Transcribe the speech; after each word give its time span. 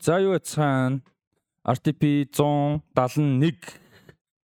За 0.00 0.20
юу 0.22 0.30
яцхан 0.38 1.02
RTP 1.66 2.30
171 2.30 3.58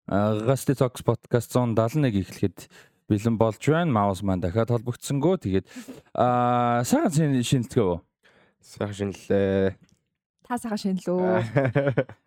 Gasty 0.07 0.71
Talks 0.71 1.03
podcast 1.03 1.51
171 1.51 2.23
эхлэхэд 2.23 2.71
бэлэн 3.11 3.35
болж 3.35 3.59
байна. 3.59 3.91
Маус 3.91 4.23
маань 4.23 4.39
дахиад 4.39 4.71
холбогдсонгүй. 4.71 5.43
Тэгээд 5.43 5.67
аа 6.15 6.87
сайхан 6.87 7.11
шинэлцгээ 7.43 7.83
үү? 7.83 7.99
Сайхан 8.63 8.95
шинэлээ. 8.95 9.75
Та 10.47 10.55
сайхан 10.55 10.79
шинэлөө. 10.79 11.43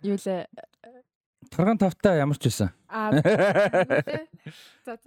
Юу 0.04 0.20
лээ? 0.20 0.44
Тарган 1.48 1.80
тавтай 1.80 2.20
ямар 2.20 2.36
ч 2.36 2.52
байсан. 2.52 2.76
Аа. 2.92 3.16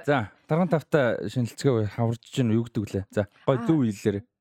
За 0.02 0.34
тарган 0.50 0.66
тавтай 0.66 1.30
шинэлцгээ 1.30 1.94
хаварж 1.94 2.26
чинь 2.26 2.58
юу 2.58 2.66
гэдэг 2.66 2.90
лээ. 2.90 3.06
За, 3.14 3.30
гой 3.46 3.62
хэллээрээ. 3.62 4.26
Зөв. 4.26 4.39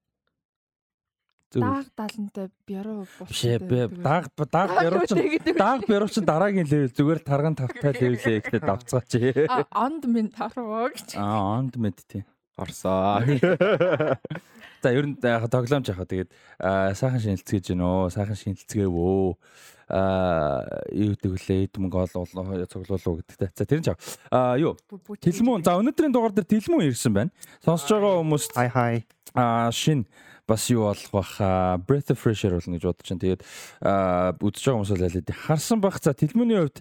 Дааг 1.49 1.89
далантай 1.97 2.51
бяруу 2.69 3.07
Бишээ 3.25 3.59
бэ. 3.65 3.89
Дааг 4.05 4.29
дааг 4.37 4.71
бярууч 4.77 5.11
дааг 5.57 5.81
бярууч 5.89 6.15
дараагийн 6.21 6.69
левел 6.69 6.93
зүгээр 6.93 7.21
тарган 7.25 7.57
тавтай 7.57 7.97
левелээ 7.97 8.37
ихтэй 8.45 8.61
давцгаач. 8.61 9.13
А 9.49 9.65
онд 9.73 10.05
минь 10.05 10.29
таруу 10.29 10.93
гэж. 10.93 11.17
Аа, 11.17 11.57
онд 11.57 11.81
мэд 11.81 12.05
тий. 12.05 12.25
Орсоо. 12.59 13.25
За 14.83 14.93
ер 14.93 15.07
нь 15.09 15.17
яг 15.25 15.49
тоглоомж 15.49 15.89
яхаа 15.89 16.05
тэгээд 16.05 16.31
аа, 16.61 16.93
сайхан 16.93 17.19
шинэлцгээж 17.23 17.73
гин 17.73 17.83
өө 17.83 18.13
сайхан 18.13 18.37
шинэлцгээвөө 18.37 19.35
аа 19.89 20.69
юу 20.93 21.17
гэдэг 21.17 21.33
вүлээ 21.33 21.59
эд 21.65 21.75
мөнгө 21.81 21.99
олоо 22.13 22.29
цуглуулуу 22.69 23.25
гэдэгтэй. 23.25 23.51
За 23.57 23.65
тэр 23.65 23.81
нь 23.81 23.87
чав. 23.89 23.97
Аа 24.29 24.61
юу 24.61 24.77
Тэлмүн 25.19 25.65
за 25.65 25.81
өнөөдрийн 25.81 26.13
дугаар 26.13 26.37
дээр 26.37 26.47
Тэлмүн 26.47 26.93
ирсэн 26.93 27.15
байна. 27.17 27.33
Сонсож 27.65 27.97
байгаа 27.97 28.21
хүмүүст 28.21 28.53
Хай 28.53 28.69
хай. 28.69 28.95
аа 29.35 29.73
шин 29.73 30.05
бас 30.49 30.71
юу 30.73 30.89
болох 30.89 31.11
бах 31.13 31.37
аа, 31.39 31.77
Breath 31.77 32.11
of 32.11 32.19
Fresh 32.19 32.49
Air 32.49 32.57
болно 32.57 32.81
гэж 32.81 32.85
бодож 32.89 33.05
чинь. 33.05 33.21
Тэгээд 33.21 33.43
үзэж 34.41 34.65
байгаа 34.65 34.77
хүмүүс 34.81 34.93
л 34.97 35.05
аль 35.05 35.37
харсан 35.45 35.81
бах. 35.85 36.01
За 36.01 36.17
Тэлмүний 36.17 36.57
хувьд 36.57 36.81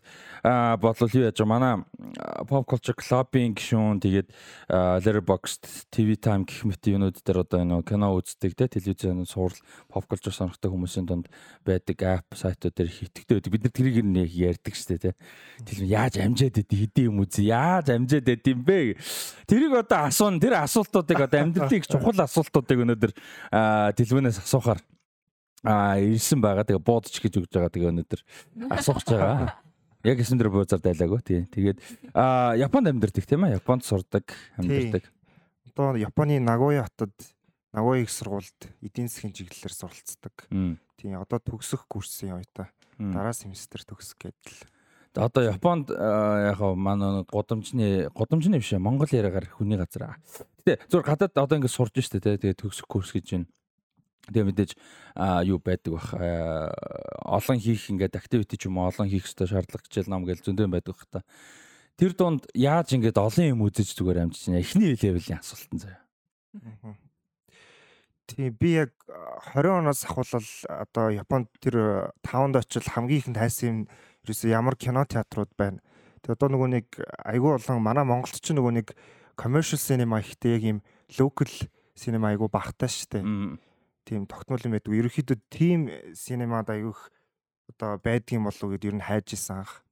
бодлол 0.80 1.12
юу 1.12 1.28
яаж 1.28 1.40
манай 1.44 1.84
Pop 2.48 2.64
Culture 2.64 2.96
Club-ийн 2.96 3.52
гишүүн 3.60 4.00
тэгээд 4.00 4.32
Letterboxd 5.04 5.92
TV 5.92 6.16
Time 6.16 6.48
гэх 6.48 6.64
мэт 6.64 6.88
юмнууд 6.88 7.20
дээр 7.20 7.44
одоо 7.44 7.60
энэ 7.60 7.84
кино 7.84 8.16
үздэг 8.16 8.56
те 8.56 8.72
телевизэн 8.72 9.28
суурал 9.28 9.60
Pop 9.92 10.08
Culture 10.08 10.32
сонирхдаг 10.32 10.72
хүмүүсийн 10.72 11.04
дунд 11.04 11.28
байдаг 11.68 12.00
app 12.08 12.32
сайтууд 12.40 12.72
дээр 12.72 12.88
хитгэдэг 12.88 13.44
байдаг. 13.44 13.52
Бид 13.52 13.64
нар 13.68 13.76
тэрийг 13.76 14.00
нэг 14.08 14.32
ярьдаг 14.32 14.76
штэ 14.80 14.96
те. 14.96 15.12
Тэлмүн 15.68 15.92
яаж 15.92 16.16
амжаад 16.24 16.56
идэв 16.64 16.80
хэдийн 16.88 17.12
юм 17.12 17.20
үзье. 17.28 17.52
Яаж 17.52 17.92
амжаад 17.92 18.32
идэв 18.32 18.56
юм 18.56 18.64
бэ? 18.64 18.96
Тэрийг 19.48 19.74
одоо 19.76 20.08
асуун 20.08 20.40
тэр 20.40 20.56
асуултуудыг 20.64 21.20
одоо 21.20 21.40
амьдралын 21.44 21.80
их 21.80 21.88
чухал 21.88 22.20
асуултуудыг 22.24 22.80
өнөөдөр 22.84 23.12
дэлгүүнээс 23.94 24.42
асуухаар 24.44 24.82
аа 25.64 25.98
ирсэн 25.98 26.42
байгаа. 26.42 26.66
Тэгээ 26.68 26.84
буудч 26.84 27.18
гэж 27.18 27.34
өгж 27.42 27.52
байгаа. 27.54 27.74
Тэгээ 27.74 27.92
өнөөдөр 27.92 28.22
асуух 28.72 29.02
гэж 29.04 29.10
байгаа. 29.18 29.58
Яг 30.06 30.22
эсэн 30.22 30.38
дээр 30.38 30.54
буузаар 30.54 30.82
дайлаагүй 30.82 31.22
тий. 31.26 31.42
Тэгээд 31.50 31.78
аа 32.14 32.56
Японд 32.56 32.88
амьдардаг 32.88 33.26
тийм 33.26 33.44
ээ. 33.44 33.58
Японд 33.60 33.84
сурдаг, 33.84 34.30
амьдардаг. 34.56 35.04
Одоо 35.74 35.98
Японы 35.98 36.40
Нагоя 36.40 36.86
хотод 36.86 37.12
Нагоя 37.74 38.02
их 38.06 38.12
сургуульд 38.14 38.72
эдийн 38.82 39.10
засгийн 39.10 39.34
чиглэлээр 39.34 39.74
суралцдаг. 39.74 40.48
Мм. 40.54 40.80
Тийм 40.96 41.20
одоо 41.20 41.42
төгсөх 41.42 41.90
курсын 41.90 42.38
оюутай. 42.38 42.72
мм. 42.98 43.14
Дараа 43.14 43.34
семестр 43.34 43.84
төгсөх 43.84 44.18
гэдэл. 44.22 44.70
Одоо 45.18 45.44
Японд 45.50 45.90
яг 45.90 46.62
манай 46.78 47.26
гудамжны 47.26 48.10
гудамжны 48.14 48.62
биш 48.62 48.72
Монгол 48.78 49.10
яриагаар 49.10 49.50
хүний 49.50 49.78
газар. 49.78 50.22
Гэтэ 50.62 50.86
зүгээр 50.94 51.08
гадаад 51.10 51.34
одоо 51.34 51.58
ингэ 51.58 51.68
сурж 51.68 51.98
штэ 51.98 52.22
тий. 52.22 52.38
Тэгээ 52.38 52.62
төгсөх 52.62 52.86
курс 52.86 53.12
гэж 53.12 53.26
байна. 53.34 53.50
Тэгээ 54.30 54.46
мэдээж 54.46 54.72
юу 55.50 55.58
байдаг 55.58 55.92
бах 55.98 56.14
олон 56.14 57.58
хийх 57.58 57.90
ингээд 57.90 58.14
activity 58.14 58.62
ч 58.62 58.70
юм 58.70 58.78
уу 58.78 58.94
олон 58.94 59.10
хийх 59.10 59.26
ёстой 59.26 59.50
шаардлага 59.50 59.88
хичээл 59.90 60.12
ном 60.14 60.28
гээл 60.28 60.46
зөндөө 60.46 60.68
байдаг 60.70 60.94
бах 60.94 61.10
та. 61.10 61.20
Тэр 61.98 62.14
дунд 62.14 62.46
яаж 62.54 62.94
ингээд 62.94 63.18
олон 63.18 63.46
юм 63.58 63.66
үзэж 63.66 63.98
зүгээр 63.98 64.30
амжиж 64.30 64.54
байна. 64.54 64.62
Эхний 64.62 64.94
левелийн 64.94 65.42
асуултан 65.42 65.80
заяа. 65.82 66.04
Тийм 68.28 68.52
би 68.60 68.76
яг 68.76 68.92
а, 69.08 69.40
20 69.56 69.88
оноос 69.88 70.04
ахвал 70.04 70.28
одоо 70.68 71.10
Японд 71.10 71.48
тэр 71.64 72.12
5-нд 72.28 72.60
очил 72.60 72.84
хамгийн 72.84 73.20
ихэнд 73.24 73.40
хайсан 73.40 73.68
юм 73.68 73.80
ерөөсөө 74.28 74.52
ямар 74.52 74.76
кино 74.76 75.08
театрууд 75.08 75.52
байна. 75.58 75.80
Тэгээ 76.22 76.36
одоо 76.36 76.50
нөгөө 76.52 76.70
нэг 76.76 76.88
айгүй 77.24 77.52
болон 77.56 77.80
манай 77.80 78.04
Монголд 78.04 78.36
ч 78.44 78.52
нөгөө 78.52 78.74
нэг 78.84 78.88
commercial 79.40 79.80
cinema 79.80 80.20
ихтэй 80.20 80.60
яг 80.60 80.64
юм 80.68 80.80
local 81.16 81.48
cinema 81.96 82.34
айгүй 82.36 82.50
багтаа 82.52 82.92
штэ. 82.92 83.24
Тийм 84.04 84.28
тогтмол 84.28 84.60
юм 84.68 84.76
байдаг. 84.76 84.92
Ерөнхийдөө 84.92 85.38
тийм 85.48 85.88
синемад 86.16 86.68
аягүйх 86.68 87.00
одоо 87.72 88.00
байдгийн 88.04 88.44
болов 88.44 88.68
гэд 88.76 88.88
ер 88.92 88.96
нь 89.00 89.04
хайж 89.08 89.36
исэн 89.36 89.64
анх. 89.64 89.84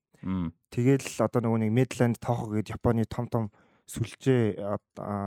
Тэгэл 0.72 1.08
одоо 1.24 1.40
нөгөө 1.44 1.60
нэг 1.68 1.72
Midland 1.72 2.18
Toho 2.20 2.52
гэд 2.52 2.72
Японы 2.76 3.06
том 3.06 3.28
том 3.28 3.46
сүлжээ 3.86 4.58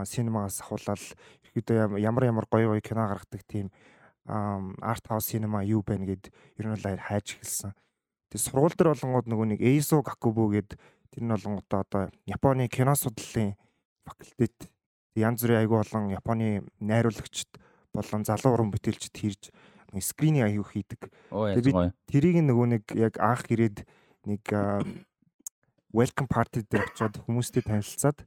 синемагаас 0.08 0.60
ахуулаад 0.64 0.98
ерөнхийдөө 0.98 1.76
ям- 1.78 2.00
ямар 2.00 2.24
ямар 2.26 2.46
гоё 2.50 2.74
гоё 2.74 2.82
кино 2.82 3.06
гаргадаг 3.06 3.44
тийм 3.46 3.70
арт 4.26 5.04
хаус 5.06 5.30
синема 5.30 5.62
юу 5.64 5.84
байна 5.86 6.04
гэд 6.08 6.32
ер 6.58 6.66
нь 6.66 6.76
хайж 6.76 7.38
эхэлсэн. 7.38 7.72
Тэгээ 8.28 8.44
сургууль 8.44 8.76
дээр 8.76 8.92
болонгууд 8.92 9.26
нөгөө 9.28 9.46
нэг 9.56 9.60
Eizo 9.64 10.02
Gakubu 10.04 10.52
гэд 10.52 10.76
тэр 11.12 11.22
нь 11.24 11.32
болонгуудаа 11.32 11.80
одоо 11.84 12.02
Японы 12.28 12.68
кино 12.68 12.92
судлалын 12.92 13.56
факультет 14.04 14.68
янз 15.16 15.40
бүрийн 15.42 15.64
айгүй 15.64 15.80
болон 15.80 16.12
Японы 16.12 16.62
найруулагчд 16.80 17.56
болон 17.96 18.22
залуу 18.28 18.52
уран 18.52 18.70
бүтээлчд 18.70 19.16
хэрж 19.16 19.42
нэг 19.96 20.04
скрининг 20.04 20.44
аягүй 20.44 20.84
хийдэг. 20.84 21.08
Оо 21.32 21.48
Тэгээ 21.48 21.64
би- 21.64 21.72
яаж 21.72 21.88
гоё. 21.88 21.92
Тэрийг 22.12 22.36
нөгөө 22.44 22.66
нэг 22.68 22.84
яг 22.92 23.14
анх 23.16 23.48
ирээд 23.48 23.88
нэг 24.28 24.44
welcome 25.96 26.28
party 26.28 26.60
дээр 26.68 26.84
очиод 26.92 27.16
хүмүүстэй 27.24 27.64
танилцаад 27.64 28.20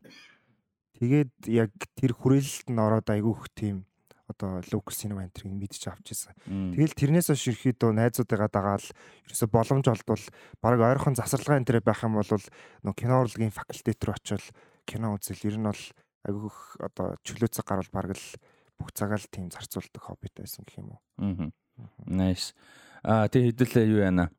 тэгээд 0.97 1.33
яг 1.45 1.69
тэр 1.93 2.17
хүрээлэлт 2.17 2.73
нь 2.73 2.81
ороод 2.81 3.05
айгүйх 3.05 3.45
тийм 3.53 3.85
одоо 4.31 4.63
local 4.71 4.95
cinema 4.95 5.27
энтрийг 5.27 5.53
мэдчих 5.53 5.91
авч 5.91 6.15
ирсэн. 6.15 6.33
Тэгэл 6.73 6.95
тэрнээс 6.95 7.29
хойш 7.29 7.43
ерөөхдөө 7.51 7.91
найзуудыгаа 7.91 8.49
дагаал 8.49 8.87
ерөөсө 9.27 9.47
боломж 9.51 9.85
олдвол 9.91 10.25
баг 10.63 10.79
ойрхон 10.79 11.15
засварлагын 11.19 11.67
энэ 11.67 11.83
байх 11.83 12.01
юм 12.01 12.15
бол 12.17 12.31
нөө 12.87 12.95
кино 12.95 13.21
урлагийн 13.21 13.53
факультет 13.53 13.99
рүү 14.01 14.15
очивол 14.15 14.47
кино 14.87 15.13
үзэл 15.15 15.45
ер 15.51 15.57
нь 15.59 15.67
бол 15.67 15.83
айгүйх 16.27 16.57
одоо 16.79 17.07
чөлөөцөг 17.25 17.65
гарвал 17.65 17.91
баг 17.93 18.13
л 18.15 18.25
бүх 18.77 18.89
цагаа 18.97 19.17
л 19.17 19.27
тийм 19.29 19.49
зарцуулдаг 19.53 20.01
хоббитай 20.01 20.45
байсан 20.45 20.65
гэх 20.65 20.81
юм 20.81 20.97
уу. 20.97 21.01
Мгм. 21.21 21.49
Nice. 22.09 22.53
Аа 23.03 23.29
тэг 23.29 23.53
хэдүүлээ 23.53 23.85
юу 23.89 24.01
яана. 24.05 24.29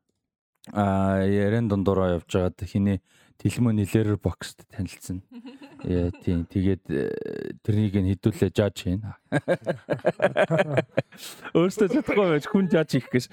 Аа 0.71 1.23
ярен 1.27 1.67
дундуураа 1.67 2.19
явж 2.19 2.31
байгаад 2.31 2.59
хиний 2.63 2.99
тэлмөний 3.41 3.87
лерер 3.87 4.17
бокст 4.17 4.63
танилцсан. 4.71 5.23
Яа 5.83 6.11
тийм 6.23 6.45
тэгээд 6.47 6.83
э, 6.89 7.11
тэрнийг 7.63 7.95
нь 7.99 8.11
хэдүүлээ 8.15 8.51
жаж 8.55 8.75
хийн. 8.77 9.03
Өөртөө 11.51 11.87
чадахгүй 11.91 12.27
байж 12.29 12.47
хүн 12.47 12.71
жаж 12.71 12.89
хийх 12.95 13.09
гэж. 13.11 13.25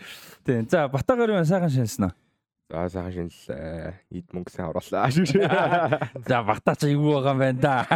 Тийм. 0.43 0.67
За 0.67 0.89
Батагаар 0.91 1.39
юу 1.39 1.45
сайхан 1.47 1.71
шинэлсэн 1.71 2.11
аа. 2.11 2.15
За 2.71 2.87
сайхан 2.87 3.31
шинэлээ. 3.31 3.95
Эд 4.15 4.29
мөнгө 4.31 4.51
сайн 4.51 4.71
оруулаа. 4.71 5.11
За 6.31 6.43
Бата 6.47 6.75
ч 6.79 6.91
юу 6.95 7.19
байгаа 7.19 7.35
юм 7.35 7.43
байна 7.43 7.59
да. 7.59 7.87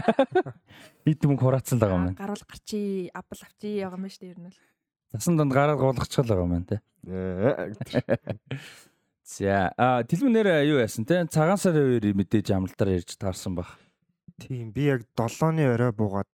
Эд 1.06 1.22
мөнгө 1.22 1.46
хураацсан 1.46 1.78
л 1.78 1.82
байгаа 1.82 1.98
юм 1.98 2.06
байна. 2.10 2.18
Гаруул 2.18 2.42
гарчи, 2.42 3.10
апл 3.14 3.38
авчи 3.38 3.78
байгаа 3.78 3.94
юм 3.94 4.02
байна 4.02 4.14
шүү 4.14 4.22
дээ 4.22 4.34
ер 4.34 4.40
нь. 4.42 4.46
бол. 4.50 4.58
Засан 5.14 5.38
донд 5.38 5.54
гараад 5.54 5.78
гуулгачихл 5.78 6.26
байгаа 6.26 6.42
юм 6.42 6.54
байна 6.58 6.66
те. 6.66 6.82
За 9.24 9.72
а 9.80 10.04
тэлмэнээр 10.04 10.68
юу 10.68 10.84
яасан 10.84 11.08
те 11.08 11.24
цагаан 11.24 11.56
сарын 11.56 11.96
үеэр 11.96 12.12
мэдээж 12.12 12.52
амралтаар 12.52 13.00
ярьж 13.00 13.16
таарсан 13.16 13.56
баг. 13.56 13.72
Тийм 14.36 14.68
би 14.68 14.92
яг 14.92 15.08
7-ны 15.16 15.64
орой 15.64 15.96
буугаад 15.96 16.28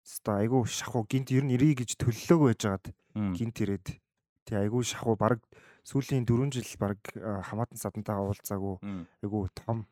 өстой 0.00 0.48
айгүй 0.48 0.64
шахуу 0.64 1.04
гинт 1.04 1.28
ер 1.36 1.44
нь 1.44 1.52
ирээ 1.52 1.84
гэж 1.84 2.00
төллөөг 2.00 2.40
байжгаад 2.48 2.84
гинт 3.36 3.56
ирээд 3.60 4.00
тий 4.48 4.56
айгүй 4.56 4.88
шахуу 4.88 5.20
баг 5.20 5.44
сүүлийн 5.84 6.24
4 6.24 6.48
жил 6.48 6.70
баг 6.80 6.96
хамаатан 7.20 7.76
садантайгаа 7.76 8.32
уулзаагүй 8.32 8.76
айгүй 9.20 9.44
том 9.52 9.84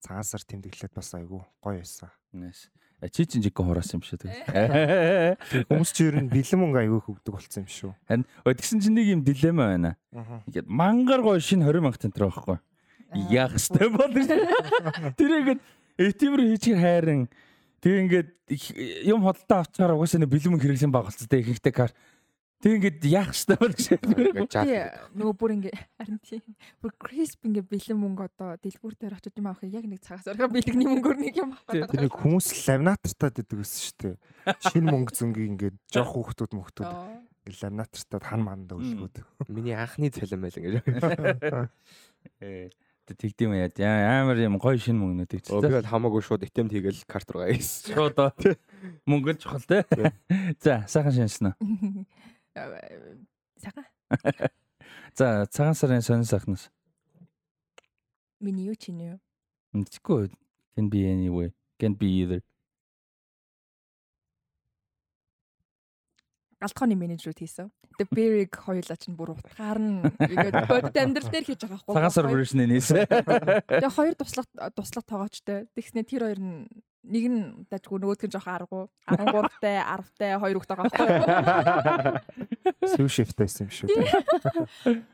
цагаан 0.00 0.24
сар 0.24 0.40
тэмдэглээд 0.40 0.96
бас 0.96 1.12
айгүй 1.12 1.44
гоё 1.60 1.80
байсан. 1.84 2.08
Nice. 2.32 2.72
Чи 3.12 3.26
чинь 3.26 3.42
жиг 3.44 3.56
хураасан 3.58 4.00
юм 4.00 4.04
шүү 4.04 4.18
дээ. 4.24 5.36
Хүмүүс 5.68 5.90
ч 5.92 6.08
ер 6.08 6.16
нь 6.24 6.30
бэлэн 6.32 6.60
мөнгө 6.60 6.80
айгүй 6.84 7.00
хөвдөг 7.04 7.32
болсон 7.36 7.64
юм 7.64 7.68
шүү. 7.68 7.92
Харин 8.08 8.24
тэгсэн 8.44 8.80
чинь 8.80 8.96
нэг 8.96 9.06
юм 9.12 9.20
дилемма 9.26 9.68
байна. 9.74 9.90
Ингээд 10.48 10.68
мангар 10.70 11.20
гой 11.20 11.40
шинэ 11.40 11.68
20 11.68 11.84
мянга 11.84 12.00
тентэр 12.00 12.32
байхгүй. 12.32 12.58
Яах 13.28 13.60
ёстой 13.60 13.92
бол 13.92 14.08
Тэр 15.20 15.30
ингээд 15.42 15.60
этимэр 16.00 16.40
хийчихэр 16.48 16.80
хайран 16.80 17.28
тэг 17.84 17.92
ингээд 18.08 18.28
юм 19.04 19.20
хөдөлтөө 19.20 19.58
авчаар 19.60 19.92
угаасаа 19.92 20.24
нэг 20.24 20.32
бэлэн 20.32 20.56
мөнгө 20.56 20.64
хэрэглэн 20.64 20.94
байгуулцсан 20.96 21.28
тэг 21.28 21.44
ихэнхдээ 21.44 21.74
кар. 21.76 21.92
Тэг 22.64 22.80
ингээд 22.80 23.04
яах 23.12 23.36
ёстой 23.36 23.60
бол 23.60 23.76
гэж. 23.76 24.56
Нөгөө 25.12 25.34
бүр 25.36 25.52
ингээ 25.60 25.76
харин 26.00 26.16
тийм 26.24 26.40
бүр 26.80 26.96
crisp 26.96 27.44
ингээ 27.44 27.68
бэлэн 27.68 28.00
мөнгө 28.00 28.24
одоо 28.24 28.56
дэлгүүр 28.56 28.94
дээр 28.96 29.20
очиж 29.20 29.36
юм 29.36 29.52
авах 29.52 29.68
яг 29.68 29.84
нэг 29.84 30.00
цагаас 30.00 30.24
орох 30.32 30.48
бэлэгний 30.48 30.88
мөнгөөр 30.88 31.18
нэг 31.20 31.36
юм 31.36 31.52
авах. 31.52 31.92
Тэр 31.92 32.08
нэг 32.08 32.16
хүмүүс 32.16 32.48
ламинатартаа 32.64 33.36
дэдэг 33.36 33.60
гэсэн 33.60 33.80
шүү 33.84 33.96
дээ. 34.00 34.16
Шинэ 34.64 34.88
мөнгө 34.96 35.12
зөнгийг 35.12 35.48
ингээд 35.60 35.76
жоох 35.92 36.16
хүүхдүүд 36.16 36.52
мөхтүүд 36.56 36.88
ламинатортай 37.52 38.20
хан 38.24 38.40
манда 38.40 38.80
үлгүүд. 38.80 39.20
Миний 39.52 39.76
анхны 39.76 40.08
цалин 40.08 40.40
байл 40.40 40.56
ингэж. 40.56 40.80
Э 42.40 42.72
тэгдэм 43.04 43.52
яа. 43.52 44.24
Амар 44.24 44.40
юм 44.40 44.56
гоё 44.56 44.80
шин 44.80 44.96
мөнгнүүд 44.96 45.52
Өө 45.52 45.60
би 45.60 45.68
ичсэн. 45.68 45.76
бол 45.76 45.90
хамаагүй 45.92 46.24
шууд 46.24 46.48
итем 46.48 46.72
хийгээл 46.72 47.04
карт 47.04 47.28
руугаа 47.28 47.52
хийсэн. 47.52 47.92
Шууд 47.92 48.16
оо. 48.16 48.32
мөнгө 49.10 49.36
л 49.36 49.40
чухал 49.44 49.60
те. 49.60 49.84
За 50.64 50.88
сайхан 50.88 51.12
шинсэн 51.12 51.52
үү. 51.52 52.08
Сага. 52.54 53.84
За 55.18 55.46
цагаан 55.46 55.74
сарын 55.74 56.02
сонин 56.02 56.24
сайхнаас. 56.24 56.70
Миний 58.40 58.66
юу 58.66 58.74
чинь 58.74 59.00
юу? 59.00 59.18
Мэдгүй. 59.74 60.30
Can 60.76 60.90
be 60.90 61.06
anyway. 61.06 61.52
Can 61.78 61.94
be 61.94 62.06
either. 62.22 62.42
Галтгооны 66.62 66.94
менежерүүд 66.94 67.38
хийсэн. 67.42 67.70
Тэгээ 67.98 68.14
Бериг 68.14 68.52
хоёулаа 68.58 68.98
чинь 68.98 69.14
бүр 69.14 69.34
утгаар 69.34 69.78
нь 69.78 70.02
ингээд 70.02 70.66
бодит 70.66 70.96
амьдрал 70.98 71.30
дээр 71.30 71.46
хийж 71.46 71.60
байгаа 71.62 71.78
байхгүй. 71.78 71.94
Цагаан 71.94 72.14
сар 72.14 72.26
version-ийг 72.26 72.70
нээсэн. 72.70 73.06
Тэгээ 73.06 73.92
хоёр 73.94 74.14
туслах 74.18 74.46
туслах 74.74 75.04
тоогоочтой. 75.06 75.70
Тэгснэ 75.78 76.02
тэр 76.06 76.22
хоёр 76.26 76.40
нь 76.42 76.66
нэг 77.04 77.24
нь 77.28 77.68
дажгүй 77.68 78.00
нөгөөдг 78.00 78.24
нь 78.26 78.32
жоохон 78.32 78.56
аргу 78.56 78.80
13-тай 79.04 79.76
10-тай 79.84 80.30
хоёр 80.40 80.56
хүүхд 80.56 80.70
байгаа 80.72 80.88
байхгүй. 80.88 82.24
Сүү 82.96 83.08
шифт 83.12 83.36
байсан 83.36 83.68
юм 83.68 83.72
шүү. 83.76 83.88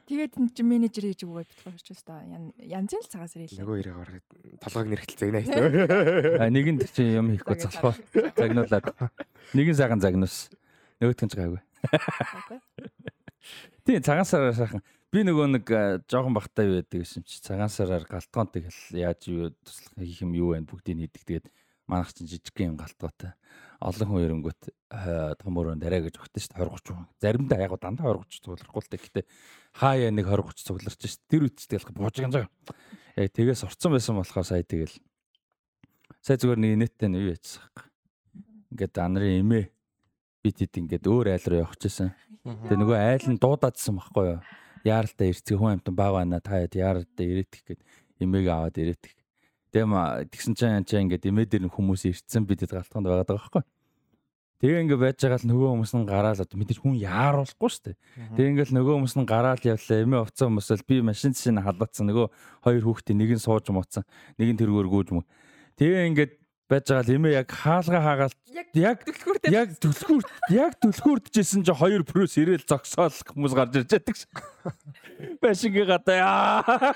Тэгээд 0.06 0.38
энэ 0.38 0.54
чинь 0.54 0.70
менежер 0.70 1.04
хийж 1.10 1.26
өгөөд 1.26 1.50
битгий 1.50 1.66
болж 1.66 1.82
байна. 2.06 2.54
Янз 2.62 2.94
янз 2.94 3.06
л 3.06 3.10
цагаан 3.10 3.30
сар 3.30 3.42
хийлээ. 3.42 3.58
Нөгөө 3.58 3.74
хоёрыг 3.74 3.98
ороход 3.98 4.26
толгойг 4.62 4.88
нэрхэлцээг 4.94 5.30
нэ 5.34 6.48
нэг 6.54 6.66
нь 6.70 6.78
чи 6.94 7.02
юм 7.10 7.34
хийхгүй 7.34 7.58
залхуу. 7.58 7.94
Загнуулаад. 8.38 8.86
Нэг 9.58 9.66
нь 9.74 9.78
сайхан 9.78 9.98
загнуус. 9.98 10.50
Нөгөөдг 11.02 11.26
нь 11.26 11.30
ч 11.30 11.34
гайгүй. 11.34 11.60
Тийм 13.82 14.02
цагаан 14.02 14.28
сараар 14.28 14.54
сайхан. 14.54 14.82
Би 15.10 15.24
нөгөө 15.26 15.46
нэг 15.58 15.66
жоохон 16.06 16.36
бахтай 16.38 16.70
юу 16.70 16.78
байдаг 16.78 17.02
гэсэн 17.02 17.26
чи 17.26 17.42
цагаан 17.42 17.72
сараар 17.72 18.06
галтгоонтэй 18.06 18.62
гэл 18.62 18.82
яаж 18.94 19.26
юу 19.26 19.50
туслах 19.66 19.98
хийх 19.98 20.22
юм 20.22 20.38
юу 20.38 20.54
вэ 20.54 20.62
бүгдийг 20.62 21.10
хийдэг. 21.10 21.26
Тэгээд 21.26 21.46
манайх 21.90 22.14
чинь 22.14 22.30
жижиг 22.30 22.54
юм 22.62 22.78
галтгоотой. 22.78 23.34
Олон 23.82 24.06
хүн 24.06 24.22
эрэнгүүт 24.22 24.62
а, 24.94 25.34
том 25.34 25.58
өрөөнд 25.58 25.82
арай 25.82 26.06
гэж 26.06 26.22
өгдөө 26.22 26.38
шүү 26.38 26.54
дээ 26.54 26.62
20 26.62 26.78
30 26.78 26.94
хүн. 26.94 27.06
Заримдаа 27.18 27.58
яг 27.58 27.74
дандаа 27.82 28.14
20 28.14 28.30
30 28.30 28.44
цуглахгүй 28.46 28.82
л 28.86 28.90
дээ. 28.94 29.02
Гэтэ 29.02 29.20
хаяа 29.74 30.10
нэг 30.14 30.26
20 30.30 30.54
30 30.54 30.68
цугларч 30.70 31.00
шүү 31.00 31.10
дээ. 31.10 31.26
Тэр 31.26 31.42
үт 31.50 31.58
тэгэл 31.66 31.90
буужган 31.98 32.30
жаа. 32.30 32.46
Яг 33.18 33.32
тэгээс 33.34 33.64
орцсон 33.66 33.90
байсан 33.96 34.14
болохоор 34.20 34.46
сая 34.46 34.62
тэгэл 34.62 34.94
сая 36.22 36.38
зүгээр 36.38 36.60
нэг 36.62 36.72
нэттэй 36.86 37.08
нь 37.10 37.18
юу 37.18 37.34
хэрэг. 37.34 37.76
Ингээд 38.70 38.94
анарын 39.00 39.40
эмээ 39.42 39.64
бид 40.44 40.56
хэд 40.60 40.76
ингээд 40.80 41.04
өөр 41.08 41.26
айл 41.36 41.46
руу 41.48 41.60
явах 41.64 41.76
гэсэн. 41.76 42.12
Тэгээ 42.44 42.80
нөгөө 42.80 42.98
айл 43.00 43.26
нь 43.28 43.40
дуудаадсан 43.40 43.96
байхгүй 43.96 44.24
юу? 44.36 44.40
Яаралтай 44.84 45.28
ирцгээ 45.32 45.56
хүн 45.60 45.72
амтан 45.76 45.94
баг 45.96 46.16
байна 46.16 46.40
та 46.40 46.60
яд 46.64 46.72
яаралтай 46.72 47.26
ирээдэх 47.28 47.62
гээд 47.68 47.80
эмээг 48.24 48.46
аваад 48.48 48.76
ирээдэх. 48.80 49.12
Ма 49.86 50.26
тэгсэн 50.26 50.54
чинь 50.58 50.84
чи 50.84 50.98
ингээд 50.98 51.30
эмээ 51.30 51.46
дээр 51.46 51.70
хүмүүс 51.70 52.08
ирцэн 52.10 52.42
бидэд 52.46 52.74
галтгонд 52.74 53.06
байгаад 53.06 53.28
байгаа 53.30 53.38
байхгүй. 53.38 53.64
Тэгээ 54.60 54.80
ингээд 54.84 55.00
байж 55.00 55.18
байгаа 55.24 55.40
л 55.40 55.48
нөгөө 55.48 55.68
хүмүүс 55.72 55.92
нь 55.96 56.04
гараал 56.04 56.42
одоо 56.44 56.56
мэдээж 56.60 56.78
хүн 56.84 57.00
яаруулахгүй 57.00 57.70
шүү 57.72 57.84
дээ. 57.88 57.96
Тэгээ 58.36 58.50
ингээл 58.52 58.76
нөгөө 58.76 58.94
хүмүүс 59.00 59.14
нь 59.16 59.24
гараал 59.24 59.62
явлаа 59.64 59.98
эмээ 60.04 60.20
уцсан 60.20 60.46
хүмүүс 60.52 60.68
л 60.76 60.84
би 60.84 60.96
машин 61.00 61.32
чинь 61.32 61.64
халаацсан 61.64 62.04
нөгөө 62.12 62.26
хоёр 62.68 62.84
хүүхдээ 62.84 63.16
нэг 63.16 63.30
нь 63.38 63.44
сууж 63.46 63.72
мууцсан 63.72 64.04
нэг 64.36 64.48
нь 64.52 64.60
тэргээр 64.60 64.88
гүйж 64.92 65.08
мө. 65.16 65.24
Тэгээ 65.80 66.08
ингээд 66.12 66.32
байж 66.68 66.84
байгаа 66.92 67.08
л 67.08 67.14
эмээ 67.16 67.32
яг 67.40 67.48
хаалга 67.48 67.98
хаагаал 68.04 68.36
яг 68.76 68.98
Төлхүүртэй. 69.02 69.50
яг 69.50 69.68
төлхүүр 69.80 70.22
яг 70.52 70.72
төлхүүрдэжсэн 70.84 71.64
чи 71.64 71.72
2 71.72 72.04
плюс 72.04 72.36
ирээл 72.36 72.68
зогсоол 72.68 73.16
хүмүүс 73.32 73.56
гарч 73.56 73.80
ирж 73.80 73.96
яддаг 73.96 74.16
ш. 74.20 74.28
Башингийн 75.42 75.88
гадаа 75.88 76.16
яа. 76.20 76.92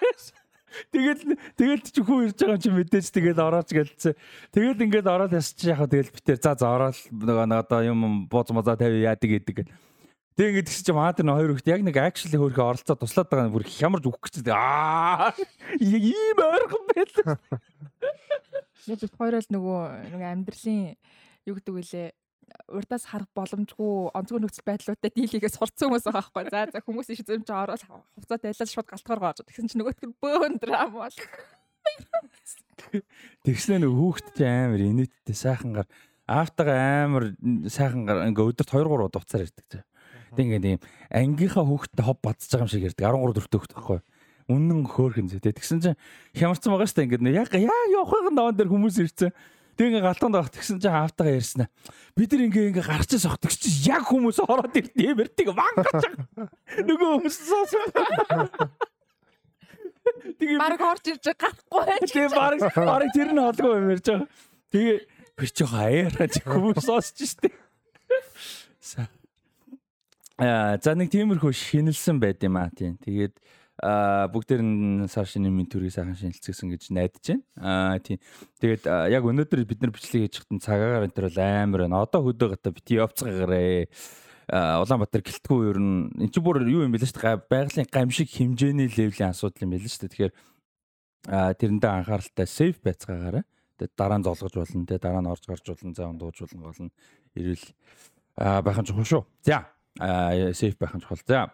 Тэгэл 0.93 1.39
тэгэл 1.59 1.83
чи 1.85 2.01
хүү 2.03 2.19
ирж 2.31 2.39
байгаа 2.41 2.57
юм 2.57 2.63
чи 2.63 2.71
мэдээж 2.71 3.07
тэгэл 3.15 3.41
орооч 3.41 3.71
гэлцээ. 3.71 4.15
Тэгэл 4.55 4.85
ингээд 4.85 5.09
ороод 5.09 5.33
ясч 5.35 5.59
яг 5.69 5.85
тэгэл 5.87 6.15
битэр 6.15 6.39
за 6.41 6.55
за 6.55 6.67
ороод 6.67 6.99
нөгөө 7.11 7.47
нэг 7.51 7.59
одоо 7.67 7.81
юм 7.85 8.27
бууз 8.31 8.51
моза 8.51 8.77
тавь 8.79 8.95
яадаг 8.99 9.31
гэдэг. 9.31 9.67
Тэг 10.35 10.47
ингээд 10.51 10.67
тэгс 10.67 10.83
чи 10.83 10.91
маа 10.91 11.15
тэр 11.15 11.31
хоёр 11.31 11.55
хүүхд 11.55 11.71
яг 11.71 11.83
нэг 11.87 11.97
акшли 11.99 12.35
хөөрхө 12.35 12.63
оролцоо 12.63 12.97
туслаад 12.99 13.31
байгаа 13.31 13.47
нь 13.47 13.55
бүр 13.55 13.67
хямарж 13.71 14.05
үхэх 14.11 14.43
гэж 14.43 14.51
аа 14.51 15.31
ийм 15.79 16.39
ойрхон 16.43 16.85
байл. 16.91 17.15
Яг 18.91 18.99
бит 18.99 19.15
хоёр 19.15 19.39
л 19.39 19.51
нөгөө 19.55 19.81
нөгөө 20.11 20.31
амьдралын 20.35 20.99
юу 21.47 21.55
гэдэг 21.55 21.75
вүлээ 21.75 22.09
урдаас 22.69 23.05
харах 23.09 23.29
боломжгүй 23.37 24.11
онцгой 24.15 24.41
нөхцөл 24.41 24.69
байдлуудтай 24.69 25.11
дийлийгээ 25.13 25.53
сурцсан 25.53 25.89
хүмүүс 25.91 26.07
байгаа 26.09 26.33
байхгүй. 26.33 26.51
За 26.51 26.61
за 26.73 26.81
хүмүүс 26.85 27.09
иш 27.13 27.23
зэм 27.25 27.45
чи 27.45 27.53
ороод 27.53 27.83
хувцас 27.85 28.41
дайлал 28.41 28.73
шууд 28.73 28.89
галтгаар 28.89 29.21
гоож. 29.21 29.39
Тэгсэн 29.45 29.69
чинь 29.69 29.81
нөгөөтг 29.85 30.05
нь 30.09 30.19
бөөн 30.19 30.55
драм 30.61 30.91
бол. 30.93 31.19
Тэгснэ 33.45 33.85
нэг 33.85 33.93
хүүхэд 33.93 34.29
чи 34.37 34.45
амар 34.45 34.81
инээдтэй 34.81 35.37
сайхангаар 35.37 35.89
аавтайгаа 36.29 37.05
амар 37.05 37.25
сайхангаар 37.69 38.29
ингээ 38.33 38.49
өдөрт 38.55 38.71
2 38.73 38.81
3 38.81 39.09
удаа 39.09 39.21
уцаар 39.21 39.45
ирдэг 39.45 39.67
чи. 39.69 39.79
Тэг 40.33 40.47
ингээ 40.49 40.79
ийм 40.79 40.83
ангийнхаа 41.13 41.65
хүүхэдтэй 41.65 42.05
хов 42.05 42.19
бадж 42.25 42.49
байгаа 42.49 42.65
юм 42.65 42.73
шиг 42.73 42.85
ирдэг 42.89 43.05
13 43.05 43.37
4 43.37 43.49
хүүхэд 43.53 43.75
байхгүй. 43.77 44.01
Үнэн 44.45 44.81
хөөхөн 44.85 45.29
зэ. 45.33 45.41
Тэгсэн 45.41 45.81
чинь 45.81 45.99
хямарсан 46.37 46.73
байгаа 46.73 46.89
штэ 46.89 47.05
ингээ 47.09 47.33
яг 47.33 47.49
яг 47.53 47.89
явахын 47.93 48.37
даван 48.37 48.57
дээр 48.57 48.73
хүмүүс 48.73 48.97
ирсэн. 49.01 49.33
Тэг 49.75 49.91
ингээ 49.91 50.07
галтгонд 50.07 50.39
авах 50.39 50.55
тэгсэн 50.55 50.79
чинь 50.79 50.95
аавтайгаа 50.95 51.35
ярьсан. 51.35 51.67
Бид 52.15 52.31
нар 52.31 52.47
ингээ 52.47 52.69
ингээ 52.71 52.87
гарч 52.87 53.11
сох 53.19 53.39
тэгс 53.43 53.59
чинь 53.59 53.91
яг 53.91 54.07
хүмүүс 54.07 54.39
ороод 54.47 54.71
ирдээ 54.71 55.19
мэртиг 55.19 55.51
мангаж. 55.51 56.15
Нөгөө 56.87 57.09
хүмүүс 57.19 57.37
суусан. 57.43 57.91
Тэгээ 60.39 60.59
Бараг 60.61 60.83
орж 60.85 61.05
ирж 61.11 61.27
гарахгүй 61.35 61.83
байж. 61.91 62.09
Тэгээ 62.13 62.31
баг 62.31 62.61
баг 62.71 63.11
тэр 63.11 63.31
нь 63.35 63.43
холгүй 63.43 63.73
юм 63.75 63.91
ярьж 63.91 64.07
байгаа. 64.07 64.29
Тэгээ 64.71 64.97
би 65.35 65.47
ч 65.51 65.57
яхаа 65.65 65.85
аяараа 65.91 66.29
чи 66.31 66.41
хүмүүс 66.45 66.85
сонсч 66.85 67.19
штэ. 67.25 67.51
Аа 70.39 70.79
за 70.79 70.95
нэг 70.95 71.11
тиймэрхүү 71.15 71.51
шинэлсэн 71.51 72.19
байд 72.23 72.43
юм 72.43 72.59
аа 72.59 72.71
тийм. 72.71 72.99
Тэгээд 73.03 73.35
аа 73.83 74.31
бүгдээр 74.31 74.63
нь 74.63 75.09
сар 75.11 75.27
шинэ 75.27 75.51
минь 75.51 75.67
төрийг 75.67 75.91
сайхан 75.95 76.15
шинэлцгээсэн 76.15 76.71
гэж 76.71 76.83
найдаж 76.95 77.25
байна. 77.27 77.43
Аа 77.59 77.99
тийм. 77.99 78.23
Тэгээд 78.63 78.87
яг 78.87 79.23
өнөөдөр 79.27 79.67
бид 79.67 79.83
нар 79.83 79.91
бичлэг 79.91 80.31
хийж 80.31 80.45
хатан 80.45 80.63
цагаагаар 80.63 81.11
энэ 81.11 81.17
төр 81.17 81.27
бол 81.27 81.41
амар 81.43 81.81
байна. 81.83 82.03
Одоо 82.07 82.21
хөдөө 82.23 82.49
гата 82.55 82.71
бити 82.71 83.03
явцгаагаарэ. 83.03 83.91
А 84.53 84.79
Улаанбаатар 84.85 85.25
гэлтгүй 85.25 85.73
ер 85.73 85.79
нь 85.81 86.13
эн 86.21 86.29
чинь 86.29 86.45
бүр 86.45 86.63
юу 86.69 86.85
юм 86.85 86.93
бэ 86.93 87.01
л 87.01 87.09
шүү 87.09 87.17
дээ 87.17 87.49
байгалийн 87.49 87.89
гамшиг 87.89 88.29
хэмжээний 88.29 88.93
левлийн 88.93 89.33
асуудал 89.33 89.65
юм 89.65 89.73
байл 89.73 89.89
шүү 89.89 90.05
дээ 90.05 90.13
тэгэхээр 90.13 90.33
а 91.33 91.57
тэрэндээ 91.57 91.91
анхааралтай 91.91 92.45
сейф 92.45 92.77
байцгаагаараа 92.85 93.45
тэгээд 93.81 93.97
дараа 93.97 94.19
нь 94.21 94.27
золгож 94.29 94.53
болно 94.53 94.85
тэгээд 94.85 95.01
дараа 95.01 95.23
нь 95.25 95.33
орж 95.33 95.45
гарч 95.49 95.65
болно 95.65 95.97
заа 95.97 96.13
дууж 96.13 96.39
болно 96.45 96.93
ирэл 97.33 97.65
а 98.37 98.61
байхын 98.61 98.85
чухал 98.85 99.09
шүү 99.09 99.23
за 99.49 99.73
а 99.97 100.53
сейф 100.53 100.77
байхын 100.77 101.01
чухал 101.01 101.25
за 101.25 101.49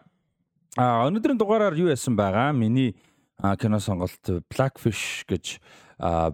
а 0.77 1.07
өнөөдрийн 1.09 1.39
дугаараар 1.39 1.75
юу 1.75 1.91
яасан 1.91 2.15
байгаа 2.15 2.53
миний 2.53 2.95
кино 3.59 3.81
сонголт 3.81 4.21
Blackfish 4.53 5.25
гэж 5.27 5.59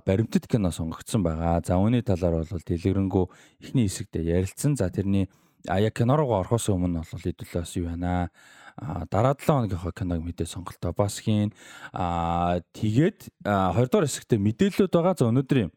баримтат 0.04 0.46
кино 0.46 0.70
сонгогдсон 0.70 1.22
байгаа. 1.22 1.62
За 1.64 1.78
үүний 1.80 2.02
талаар 2.02 2.44
бол 2.44 2.64
дэлгэрэнгүй 2.66 3.24
эхний 3.62 3.88
хэсэгтээ 3.88 4.22
ярилцсан. 4.36 4.76
За 4.76 4.90
тэрний 4.90 5.30
а 5.68 5.80
яг 5.80 5.94
кино 5.94 6.16
руугаа 6.16 6.44
орохоос 6.44 6.68
өмнө 6.70 7.02
бол 7.02 7.22
хэдүүлээс 7.22 7.80
юу 7.80 7.90
байна 7.90 8.30
а 8.76 9.06
дараа 9.10 9.34
7 9.34 9.46
хоногийнхоо 9.46 9.92
киног 9.92 10.20
мэдээ 10.20 10.46
сонголтоо 10.46 10.92
бас 10.92 11.18
хийн 11.18 11.50
а 11.92 12.60
тэгээд 12.76 13.32
а, 13.48 13.72
хоёрдугаар 13.72 14.04
хэсэгтээ 14.04 14.38
мэдээлэлүүд 14.38 14.92
байгаа 14.92 15.14
за 15.16 15.32
өнөөдрийн 15.32 15.72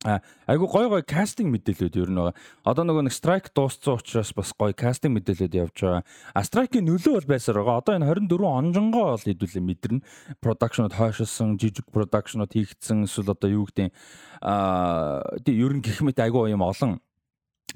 айгу 0.00 0.64
гой 0.66 0.88
гой 0.88 1.02
кастинг 1.04 1.52
мэдээлэлүүд 1.52 1.96
ер 2.00 2.08
нь 2.08 2.16
байгаа. 2.16 2.36
Одоо 2.64 2.84
нөгөө 2.88 3.04
нэг 3.04 3.12
страйк 3.12 3.52
дууссан 3.52 4.00
учраас 4.00 4.32
бас 4.32 4.54
гой 4.56 4.72
кастинг 4.72 5.20
мэдээлэлүүд 5.20 5.60
явж 5.60 5.76
байгаа. 5.76 6.02
А 6.32 6.40
страйкийн 6.40 6.88
нөлөө 6.88 7.20
бол 7.20 7.28
байсаар 7.36 7.60
байгаа. 7.60 7.84
Одоо 7.84 7.94
энэ 8.00 8.08
24 8.08 8.48
онжонгоо 8.48 9.04
бол 9.12 9.26
хэдүүлээ 9.28 9.60
мэдэрнэ. 9.60 10.00
Продакшнууд 10.40 10.96
хойшилсан, 10.96 11.60
жижиг 11.60 11.84
продакшнууд 11.92 12.48
хийгдсэн 12.48 13.04
эсвэл 13.04 13.36
одоо 13.36 13.50
юу 13.52 13.68
гэдэг 13.68 13.92
а 14.40 15.20
тий 15.44 15.60
ер 15.60 15.76
нь 15.76 15.84
гэх 15.84 16.00
мэт 16.00 16.16
айгу 16.16 16.48
юм 16.48 16.64
олон 16.64 17.04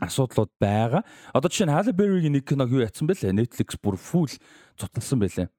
асуудлууд 0.00 0.57
байгаа. 0.57 1.04
Одоо 1.37 1.52
жишээ 1.52 1.69
нь 1.69 1.76
Halle 1.76 1.93
Berry-гийн 1.93 2.40
нэг 2.40 2.49
киног 2.49 2.73
юу 2.73 2.81
ятсан 2.88 3.04
бэлээ? 3.04 3.37
Netflix 3.37 3.76
бүр 3.76 4.00
full 4.00 4.33
цуцлсан 4.81 5.21
бэлээ. 5.21 5.52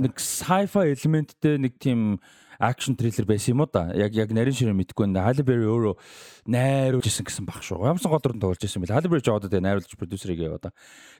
Нэг 0.00 0.16
sci-fi 0.16 0.96
элементтэй 0.96 1.60
нэг 1.60 1.76
тийм 1.76 2.16
акшн 2.62 2.94
триллер 2.94 3.26
байсан 3.26 3.56
юм 3.56 3.64
уу 3.64 3.70
да. 3.72 3.90
Яг 3.98 4.14
яг 4.14 4.30
нарийн 4.30 4.54
ширээ 4.54 4.76
мэдгүй. 4.78 5.10
Halle 5.18 5.42
Berry 5.42 5.66
өөрөө 5.66 5.98
найруулж 6.46 7.06
исэн 7.10 7.26
гэсэн 7.26 7.46
баг 7.46 7.66
шүү. 7.66 7.82
Ямарсан 7.82 8.12
гол 8.14 8.22
дүрэн 8.22 8.38
тоглож 8.38 8.62
исэн 8.62 8.86
бэл. 8.86 8.94
Ч 9.18 9.28
одоо 9.34 9.50
тэгээ 9.50 9.66
найруулж 9.66 9.90
продюсерыг 9.98 10.38
яваа 10.38 10.62
да. 10.62 10.70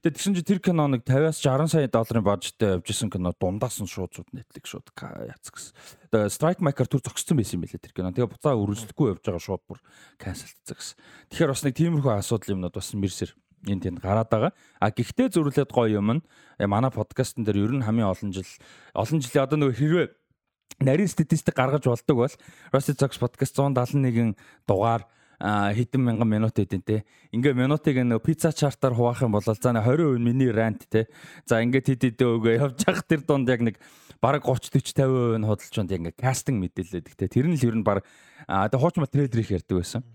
Тэгээ 0.07 0.15
тэгсэн 0.15 0.35
чинь 0.39 0.47
тэр 0.47 0.61
кино 0.63 0.87
нэг 0.87 1.03
50-аас 1.03 1.43
60 1.43 1.75
сая 1.75 1.91
долларын 1.91 2.23
бажтай 2.23 2.79
явж 2.79 2.87
исэн 2.87 3.11
кино 3.11 3.35
дундаас 3.35 3.83
нь 3.83 3.91
шууд 3.91 4.15
шууд 4.15 4.31
Netflix 4.31 4.71
шууд 4.71 4.87
яц 4.95 5.47
гэсэн. 5.51 5.75
Тэгээ 6.15 6.31
Strike 6.31 6.63
Maker 6.63 6.87
түр 6.87 7.03
зогссон 7.03 7.43
байсан 7.43 7.59
юм 7.59 7.67
билээ 7.67 7.83
тэр 7.83 7.95
кино. 7.95 8.15
Тэгээ 8.15 8.31
буцаа 8.31 8.55
үргэлжлэхгүй 8.55 9.19
явж 9.19 9.23
байгаа 9.27 9.43
шууд 9.43 9.63
бүр 9.67 9.83
канселтцсан 10.23 10.79
гэсэн. 10.79 10.97
Тэгэхээр 11.35 11.51
бас 11.51 11.63
нэг 11.67 11.75
тиймэрхүү 11.75 12.13
асуудал 12.15 12.55
юмнууд 12.55 12.75
бас 12.79 12.95
мэрсэр 12.95 13.35
энэ 13.67 13.83
тэнд 13.83 13.99
гараад 14.03 14.31
байгаа. 14.31 14.53
А 14.83 14.91
гэхдээ 14.91 15.31
зөрүүлээд 15.39 15.71
гоё 15.71 16.03
юм 16.03 16.19
нь 16.19 16.23
э, 16.59 16.67
манай 16.67 16.91
подкастн 16.91 17.47
дээр 17.47 17.71
ер 17.71 17.73
нь 17.79 17.87
хамгийн 17.87 18.11
олон 18.11 18.31
жил 18.35 18.51
олон 18.95 19.23
жилийн 19.23 19.47
одоо 19.47 19.59
нөгөө 19.59 19.79
хэрвээ 19.79 20.07
нарийн 20.83 21.09
статистик 21.09 21.57
гаргаж 21.57 21.87
болдог 21.87 22.17
бол 22.17 22.35
Rusty 22.75 22.95
Talks 22.95 23.19
podcast 23.19 23.57
171 23.57 24.37
дугаар 24.67 25.07
хэдэн 25.43 25.99
мянган 25.99 26.29
минут 26.29 26.59
эдэн 26.59 26.83
те. 26.87 27.03
Ингээ 27.35 27.55
минутыг 27.59 27.99
нөө 27.99 28.23
пицца 28.23 28.55
чартаар 28.55 28.95
хуваах 28.95 29.27
юм 29.27 29.35
бол 29.35 29.43
за 29.43 29.59
20% 29.59 30.19
миний 30.23 30.51
рант 30.51 30.87
те. 30.87 31.11
За 31.47 31.59
ингээд 31.59 31.99
хэд 31.99 32.03
хэдэ 32.15 32.25
өгөө 32.27 32.53
явж 32.63 32.87
явах 32.87 33.03
тэр 33.11 33.27
дунд 33.27 33.51
яг 33.51 33.59
нэг 33.59 33.77
бараг 34.23 34.47
30 34.47 34.71
40 34.71 35.03
50% 35.03 35.43
нь 35.43 35.47
худалч 35.51 35.75
онд 35.83 35.91
ингээ 35.91 36.15
кастинг 36.15 36.63
мэдээлэлдэг 36.63 37.15
те. 37.19 37.27
Тэр 37.27 37.51
нь 37.51 37.59
л 37.59 37.67
ер 37.67 37.75
нь 37.75 37.83
баг 37.83 38.07
а 38.47 38.71
тэг 38.71 38.79
хуучмал 38.79 39.11
трейлер 39.11 39.43
их 39.43 39.51
ярьдаг 39.51 39.83
байсан. 39.83 40.07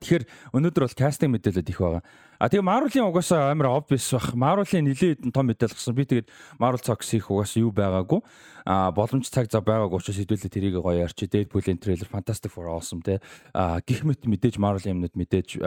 Тэгэхээр 0.00 0.24
өнөөдөр 0.56 0.84
бол 0.88 0.96
кастинг 0.96 1.36
мэдээлэлд 1.36 1.68
их 1.68 1.78
байгаа. 1.78 2.02
А 2.42 2.48
тэгээ 2.50 2.64
Marvel-ийн 2.64 3.06
угаасаа 3.06 3.52
амар 3.52 3.70
obvious 3.70 4.08
бах. 4.10 4.34
Marvel-ийн 4.34 4.88
нэлээд 4.88 5.30
том 5.30 5.46
мэдээлэл 5.46 5.76
гарсан. 5.76 5.94
Би 5.94 6.08
тэгээд 6.08 6.32
Marvel 6.58 6.82
Talks 6.82 7.12
их 7.14 7.28
угаасаа 7.30 7.60
юу 7.62 7.70
байгаагүй. 7.70 8.18
А 8.66 8.90
боломж 8.90 9.28
цаг 9.28 9.46
зав 9.52 9.62
байгаагүй 9.62 10.00
учраас 10.00 10.18
хэдүүлээ 10.18 10.50
тэрийг 10.50 10.74
гоё 10.80 11.06
ярьчих. 11.06 11.30
Deadpool-ийн 11.30 11.78
трейлер 11.78 12.08
Fantastic 12.08 12.50
Four 12.50 12.72
awesome 12.72 13.04
те. 13.04 13.20
А 13.54 13.78
гих 13.84 14.02
мэт 14.02 14.26
мэдээж 14.26 14.58
Marvel-ийн 14.58 14.98
юмнууд 14.98 15.14
мэдээж 15.14 15.62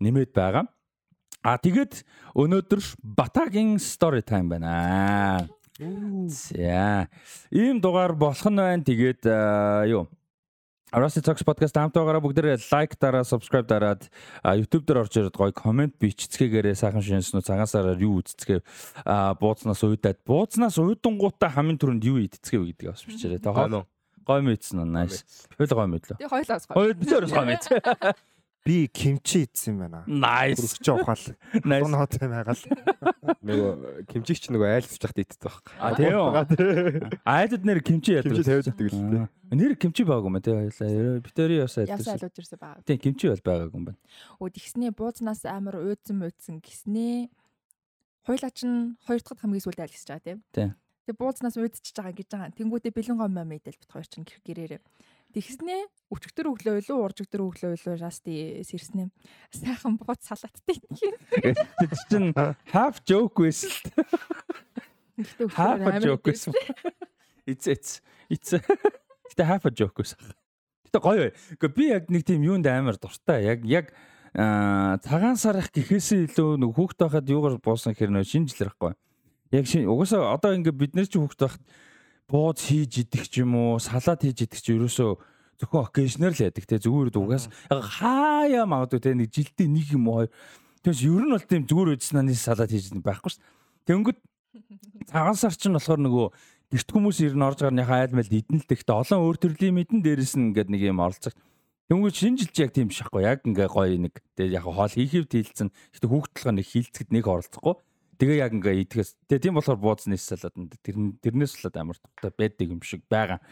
нэмээд 0.00 0.32
байгаа. 0.32 0.64
А 1.44 1.60
тэгээд 1.60 2.06
өнөөдөр 2.32 2.80
Батагийн 3.04 3.76
story 3.76 4.24
time 4.24 4.56
байна. 4.56 5.44
За. 6.30 7.10
Ийм 7.52 7.82
дугаар 7.82 8.16
болох 8.16 8.46
нь 8.48 8.56
байна. 8.56 8.80
Тэгээд 8.80 9.26
юу 9.90 10.08
Rusty 10.94 11.26
Talks 11.26 11.42
podcast 11.42 11.74
хамтаагаараа 11.74 12.22
бүгдээрээ 12.22 12.70
лайк 12.70 12.94
дараа, 13.02 13.26
subscribe 13.26 13.66
дараад 13.66 14.06
YouTube 14.46 14.86
дээр 14.86 15.02
орж 15.02 15.18
ирээд 15.18 15.34
гоё 15.34 15.50
комент 15.50 15.98
бичцгээгээрээ 15.98 16.78
сайхан 16.78 17.02
шинжснүү 17.02 17.42
цагаансаараа 17.42 17.98
юу 17.98 18.22
үздцгээ 18.22 18.62
буузнаас 19.42 19.82
уйдаад 19.82 20.22
буузнаас 20.22 20.78
уйдангуудаа 20.78 21.50
хамгийн 21.50 21.82
түрүүнд 21.82 22.06
юу 22.06 22.22
идцгээ 22.22 22.62
вэ 22.62 22.66
гэдгийг 22.78 22.90
бас 22.94 23.02
бичээрэй. 23.10 23.42
Тэ 23.42 23.50
гоё 24.24 24.40
мэдсэн 24.40 24.86
нь 24.86 24.94
nice. 24.94 25.26
Хойл 25.58 25.74
гоё 25.74 25.90
мэдлээ. 25.90 26.16
Тэгээ 26.22 26.30
хойлоос 26.30 26.64
гоё. 26.70 26.74
Хойл 26.78 26.94
бисээр 26.94 27.26
гоё 27.26 27.44
мэд. 27.44 27.64
Би 28.64 28.88
kimchi 28.88 29.44
идсэн 29.44 29.76
юм 29.76 29.78
байна. 29.84 30.00
Nice. 30.08 30.56
Хүрч 30.56 30.88
ухаал. 30.88 31.24
Nice. 31.68 31.84
Тун 31.84 31.94
хот 32.00 32.16
юм 32.16 32.30
байгаал. 32.32 32.62
Нөгөө 33.44 34.04
кимчигч 34.08 34.48
нөгөө 34.48 34.68
айлсж 34.72 35.04
яхад 35.04 35.20
иддэг 35.20 35.40
байх. 35.44 35.58
А 35.76 35.92
тийм 35.92 36.16
үү. 36.16 37.12
Айдад 37.28 37.60
нэр 37.68 37.84
кимчи 37.84 38.16
яадаг. 38.16 38.32
Кимчи 38.32 38.48
тавиад 38.48 38.68
иддэг 38.72 38.88
л 38.88 39.04
дээ. 39.12 39.26
Нэр 39.52 39.76
кимчи 39.76 40.02
байгаагүй 40.08 40.32
мэ 40.32 40.40
тий 40.40 40.56
хоёлаа. 40.56 41.20
Битери 41.20 41.60
ясаа 41.60 41.84
Явсаа 41.84 42.16
яддаг. 42.16 42.32
алууд 42.32 42.40
ирсэн 42.40 42.58
байгаа. 42.58 42.80
Тийм 42.88 42.98
кимчи 43.04 43.28
бол 43.28 43.44
байгаагүй 43.44 43.76
юм 43.76 43.84
байна. 43.84 44.00
Өө 44.40 44.48
тэгснээ 44.56 44.90
буузнаас 44.96 45.44
амар 45.44 45.76
уйдсан 45.84 46.24
уйдсан 46.24 46.56
гиснээ 46.64 47.28
хойлооч 48.24 48.58
нь 48.64 48.96
хоёр 49.04 49.20
дахь 49.20 49.40
хамгийн 49.44 49.60
сүүлд 49.60 49.84
айлгсаж 49.84 50.08
байгаа 50.08 50.24
тийм. 50.24 50.40
Тийм. 50.56 50.70
Тэгээ 51.04 51.20
буузнаас 51.20 51.60
уйдчихж 51.60 51.96
байгаа 52.00 52.16
гэж 52.16 52.28
байгаа. 52.32 52.56
Тэнгүүдээ 52.56 52.92
бэлэн 52.96 53.20
гом 53.20 53.36
мэдэл 53.36 53.76
бит 53.76 53.92
хоёр 53.92 54.08
чинь 54.08 54.24
гэр 54.24 54.40
гэрээрээ. 54.40 54.80
Тэгснээ 55.34 55.82
өчгдөр 56.14 56.46
өглөө 56.54 56.74
илүү 56.78 56.98
уржигдөр 57.02 57.42
өглөө 57.42 57.74
илүү 57.74 57.94
расти 57.98 58.62
сэрснэ. 58.62 59.10
Сайхан 59.50 59.98
бууц 59.98 60.22
салааттай 60.22 60.78
тийм. 60.94 61.14
Тэр 61.34 61.90
чинь 62.06 62.30
half 62.70 63.02
joke 63.02 63.42
байсан 63.42 63.74
л 63.74 63.80
дээ. 63.90 64.04
Гэхдээ 65.18 65.48
Half 65.58 66.02
joke 66.06 66.22
байсан. 66.30 66.54
It's 67.46 67.66
it's 67.66 68.00
it's 68.30 68.54
Гэтэ 69.34 69.44
half 69.50 69.64
a 69.66 69.70
joke 69.74 69.98
байсан. 69.98 70.22
Гэтэ 70.86 70.98
гоё 71.02 71.18
бай. 71.26 71.32
Гэхдээ 71.58 71.74
би 71.74 71.84
яг 71.90 72.04
нэг 72.06 72.22
тийм 72.22 72.46
юунд 72.46 72.66
амар 72.70 72.94
дуртай. 72.94 73.42
Яг 73.42 73.66
яг 73.66 73.90
аа 74.34 75.02
цагаан 75.02 75.34
сарах 75.34 75.74
гэхээсээ 75.74 76.30
илүү 76.30 76.62
нэг 76.62 76.70
хүүхд 76.78 76.98
байхад 77.02 77.26
юугаар 77.26 77.58
буусан 77.58 77.94
гэхээр 77.94 78.14
нөө 78.14 78.26
шинжлэр 78.30 78.70
байхгүй. 78.70 78.94
Яг 79.54 79.66
шин 79.66 79.90
угаасаа 79.90 80.34
одоо 80.38 80.54
ингээ 80.54 80.74
бид 80.74 80.92
нар 80.94 81.10
чи 81.10 81.18
хүүхд 81.18 81.40
байхад 81.42 81.62
бууз 82.28 82.60
хийж 82.64 83.04
идэх 83.04 83.28
ч 83.28 83.44
юм 83.44 83.54
уу, 83.54 83.78
салат 83.78 84.24
хийж 84.24 84.48
идэх 84.48 84.60
ч 84.60 84.72
ерөөсөө 84.72 85.10
зөвхөн 85.60 85.84
occasional 85.86 86.32
л 86.34 86.44
яадаг 86.44 86.64
те 86.66 86.78
зүгээр 86.82 87.14
угаас 87.14 87.46
яг 87.70 87.82
хаяа 87.84 88.64
магадгүй 88.66 89.00
те 89.00 89.14
нэг 89.14 89.30
жилдээ 89.30 89.68
нэг 89.68 89.86
юм 89.94 90.08
уу 90.08 90.26
хоёр. 90.26 90.30
Тэгээс 90.82 91.02
ер 91.04 91.24
нь 91.24 91.32
бол 91.32 91.46
тийм 91.46 91.62
зүгээр 91.68 91.94
үдснаны 91.94 92.34
салат 92.34 92.70
хийж 92.72 92.90
байхгүй 92.98 93.30
ш. 93.32 93.38
Тэнгөт 93.86 94.18
цагаан 95.08 95.38
сар 95.38 95.54
чинь 95.54 95.76
болохоор 95.76 96.00
нөгөө 96.00 96.26
гэрт 96.74 96.88
хүмүүс 96.90 97.18
ер 97.22 97.34
нь 97.38 97.46
орж 97.46 97.58
гарныхаа 97.62 98.02
айл 98.02 98.16
мэл 98.18 98.28
идэн 98.28 98.60
л 98.60 98.68
тэгтээ 98.68 98.98
олон 98.98 99.20
өөр 99.22 99.36
төрлийн 99.38 99.76
мэдэн 99.78 100.00
дээрэс 100.02 100.34
нь 100.34 100.50
ингээд 100.50 100.72
нэг 100.74 100.82
юм 100.90 101.00
оролцох. 101.00 101.36
Тэнгөт 101.86 102.16
шинжилж 102.16 102.54
яг 102.58 102.70
тийм 102.74 102.88
биш 102.90 103.04
байхгүй 103.04 103.22
яг 103.22 103.44
ингээ 103.44 103.68
гоё 103.68 103.96
нэг 104.00 104.14
тэгээ 104.34 104.56
яг 104.58 104.64
хоол 104.64 104.88
хийхэв 104.88 105.28
тэлцэн. 105.28 105.68
Гэтэ 105.68 106.06
хүүхдэлгоо 106.08 106.54
нэг 106.56 106.66
хилцэд 106.66 107.08
нэг 107.12 107.24
оролцохгүй. 107.28 107.74
Тэгээ 108.18 108.38
яг 108.40 108.52
ингээ 108.54 108.82
идэхээс 108.86 109.10
тэгээ 109.26 109.44
тийм 109.44 109.54
болохоор 109.58 109.78
бууцны 109.80 110.16
салаад 110.16 110.54
тэр 110.82 110.96
тэрнээс 111.20 111.58
болоод 111.58 111.76
амар 111.76 111.98
тухтай 111.98 112.32
байдаг 112.34 112.66
юм 112.70 112.80
шиг 112.80 113.02
байгаа. 113.10 113.42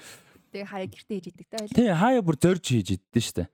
Тэгээ 0.52 0.68
хаяа 0.70 0.88
гэртээ 0.88 1.16
хийж 1.18 1.26
идэг 1.32 1.46
та. 1.50 1.66
Тий 1.66 1.88
хаяа 1.90 2.22
бүр 2.22 2.36
зорж 2.38 2.64
хийж 2.64 2.88
иддэн 2.96 3.24
штэ. 3.24 3.44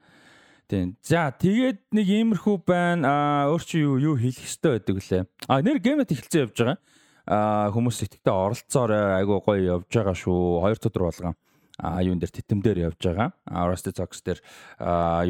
Тийм. 0.69 0.97
За 1.01 1.33
тэгээд 1.33 1.97
нэг 1.97 2.07
иймэрхүү 2.07 2.57
байна. 2.69 3.09
Аа 3.09 3.43
өөр 3.55 3.63
чи 3.65 3.81
юу 3.81 3.97
юу 3.97 4.15
хэлэх 4.21 4.45
хэрэгтэй 4.45 4.73
байдаг 4.77 4.97
лээ. 5.01 5.23
Аа 5.49 5.65
нэр 5.65 5.79
геймэт 5.81 6.13
эхэлсэн 6.13 6.45
явж 6.45 6.57
байгаа. 6.61 6.79
Аа 7.25 7.73
хүмүүс 7.73 8.05
итгэдэг 8.05 8.29
оролцоорой 8.29 9.25
айгуу 9.25 9.41
гоё 9.41 9.81
явж 9.81 9.89
байгаа 9.89 10.13
шүү. 10.13 10.61
Хоёр 10.61 10.77
өдөр 10.77 11.05
болгон 11.09 11.37
а 11.79 12.03
юун 12.03 12.19
дээр 12.19 12.35
титэмдэр 12.35 12.79
явж 12.91 12.99
байгаа. 12.99 13.31
Rusty 13.47 13.95
Talks 13.95 14.21
дээр 14.27 14.43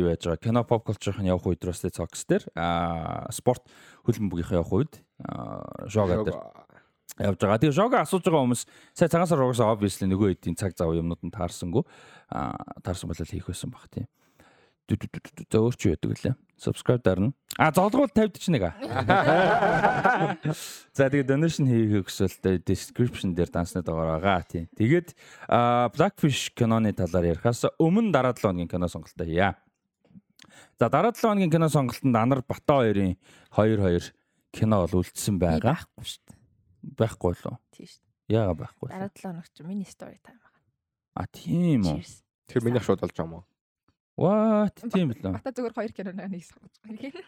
юу 0.00 0.08
яаж 0.08 0.24
байгаа? 0.24 0.40
Кино 0.40 0.64
pop 0.64 0.88
culture-ын 0.88 1.28
явах 1.28 1.44
үед 1.44 1.60
Rusty 1.60 1.92
Talks 1.92 2.24
дээр 2.24 2.48
спорт 3.30 3.68
хөлбөмбөгийнхээ 4.08 4.58
явах 4.58 4.72
үед 4.72 4.92
а 5.20 5.60
жога 5.92 6.24
дээр 6.24 6.40
явж 7.20 7.38
байгаа. 7.38 7.60
Тэгээ 7.60 7.76
жога 7.76 8.00
асууж 8.00 8.24
байгаа 8.24 8.44
хүмүүс 8.48 8.62
сая 8.96 9.12
цагаан 9.12 9.28
сар 9.28 9.44
угаасаа 9.44 9.76
obviously 9.76 10.08
нөгөө 10.08 10.40
хэдийн 10.40 10.56
цаг 10.56 10.72
зав 10.72 10.94
юмнууд 10.96 11.20
нь 11.20 11.34
таарсангүй 11.34 11.84
таарсан 12.80 13.12
болол 13.12 13.28
хийх 13.28 13.46
байсан 13.50 13.68
баг 13.68 13.84
тийм. 13.92 14.08
За 14.88 15.61
өөр 15.61 15.76
чи 15.76 15.92
байдаг 15.92 16.16
лээ. 16.16 16.33
Subscribe 16.57 17.04
дарна. 17.04 17.37
А 17.61 17.68
золгуул 17.76 18.09
50 18.09 18.40
ч 18.40 18.49
нэг 18.49 18.73
аа. 18.73 18.75
За 20.97 21.12
тэгээ 21.12 21.28
donation 21.28 21.68
хийх 21.68 22.09
хүсвэл 22.09 22.64
description 22.64 23.37
дээр 23.37 23.52
дансны 23.52 23.85
дугаар 23.85 24.16
байгаа 24.16 24.49
тийм. 24.49 24.64
Тэгээд 24.73 25.12
Blackfish 25.92 26.57
киноны 26.57 26.97
талаар 26.97 27.37
ярихаас 27.37 27.68
өмнө 27.76 28.16
дараа 28.16 28.33
7 28.33 28.49
хоногийн 28.49 28.73
кино 28.73 28.88
сонголтоо 28.88 29.28
хийя. 29.28 29.61
За 30.80 30.88
дараа 30.88 31.12
7 31.12 31.37
хоногийн 31.37 31.52
кино 31.52 31.68
сонголтод 31.68 32.09
Анар 32.16 32.40
Бата 32.40 32.80
хоёрын 32.80 33.21
2-2 33.52 34.16
кино 34.57 34.88
бол 34.88 35.04
үлдсэн 35.04 35.37
байгаа. 35.37 35.85
байхгүй 35.85 36.09
шүү 36.09 36.25
дээ. 36.25 36.40
Байхгүй 36.97 37.37
лөө. 37.45 37.61
Тийм 37.76 37.87
шүү 37.92 38.00
дээ. 38.00 38.40
Яага 38.40 38.57
байхгүй. 38.64 38.88
Дараа 38.88 39.12
7 39.12 39.21
хоног 39.21 39.45
чи 39.52 39.61
миний 39.68 39.85
story 39.85 40.16
time 40.25 40.40
байна. 40.40 40.64
А 41.12 41.28
тийм 41.28 41.85
үү. 41.85 42.00
Тэр 42.49 42.64
миний 42.64 42.80
шууд 42.80 43.04
болж 43.04 43.12
байгаа 43.12 43.28
юм 43.28 43.37
уу? 43.37 43.45
What? 44.18 44.75
Тийм 44.90 45.14
лөө. 45.14 45.30
Бата 45.38 45.54
зүгээр 45.54 45.75
хоёр 45.78 45.92
киноноо 45.94 46.26
нэг 46.26 46.42
сонгож 46.42 46.75
байгаа. 46.82 47.22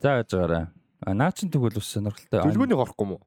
За 0.00 0.08
яаж 0.16 0.30
байгаарай. 0.32 0.64
А 1.04 1.12
наа 1.12 1.30
чин 1.36 1.52
тэгвэл 1.52 1.76
бас 1.76 1.92
сонирхолтой. 1.92 2.40
Дүлгүүнийг 2.40 2.80
орохгүй 2.80 3.06
мó? 3.12 3.18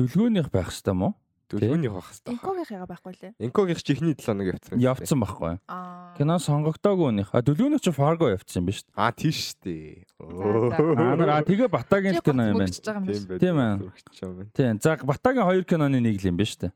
Дүлгөөнийх 0.00 0.48
байх 0.48 0.72
хэвээр 0.72 0.96
мó? 0.96 1.12
Дүлгүүнийг 1.46 1.92
авах 1.94 2.08
хэрэгтэй. 2.10 2.32
Инкогийнхаа 2.34 2.88
байхгүй 2.90 3.12
лээ. 3.20 3.32
Инкогийнх 3.38 3.82
чи 3.84 3.92
ихний 3.94 4.16
7 4.18 4.26
хоног 4.26 4.48
явцсан. 4.50 4.80
Явцсан 4.82 5.18
байхгүй. 5.22 5.52
Аа. 5.70 6.10
Кино 6.18 6.40
сонгогдоогүй 6.42 7.12
нөх. 7.14 7.30
А 7.30 7.38
дүлгөөнийх 7.44 7.84
чи 7.86 7.92
Fargo 7.94 8.26
явцсан 8.32 8.64
юм 8.64 8.66
ба 8.66 8.74
шүү 8.74 8.90
Аа 8.98 9.12
тийш 9.14 9.54
штэ. 9.54 10.08
Аа 10.18 11.38
а 11.38 11.46
тэгээ 11.46 11.70
Батагийн 11.70 12.18
кино 12.18 12.50
юм 12.50 12.64
байна. 12.64 12.72
Тийм 12.72 13.22
бай. 13.30 13.38
Тийм 13.38 13.56
ээ. 13.62 13.74
байна. 13.78 14.50
Тийм. 14.58 14.74
За 14.82 14.98
Батагийн 14.98 15.46
хоёр 15.46 15.62
киноны 15.62 16.02
нэг 16.02 16.18
л 16.18 16.34
юм 16.34 16.40
ба 16.40 16.48
шүү 16.48 16.66
дээ. 16.66 16.72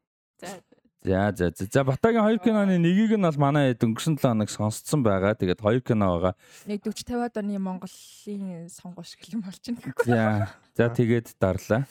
За. 1.02 1.32
За 1.32 1.50
за 1.56 1.84
Батагийн 1.84 2.22
хоёр 2.22 2.38
киноны 2.38 2.76
нэгийг 2.76 3.16
нь 3.16 3.24
бол 3.24 3.40
манай 3.40 3.72
хэд 3.72 3.88
өнгөрсөн 3.88 4.20
7 4.20 4.36
хоног 4.36 4.50
сонсцсон 4.52 5.00
байгаа. 5.00 5.32
Тэгээд 5.32 5.64
хоёр 5.64 5.80
кино 5.80 6.20
байгаа. 6.20 6.34
Нэг 6.68 6.84
40 6.84 6.92
50-аад 6.92 7.34
оны 7.40 7.56
Монголын 7.56 8.68
сонгуул 8.68 9.08
шиг 9.08 9.24
юм 9.32 9.40
болж 9.40 9.64
байна. 9.64 9.96
За. 10.04 10.52
За 10.76 10.92
тэгээд 10.92 11.32
дарлаа. 11.40 11.88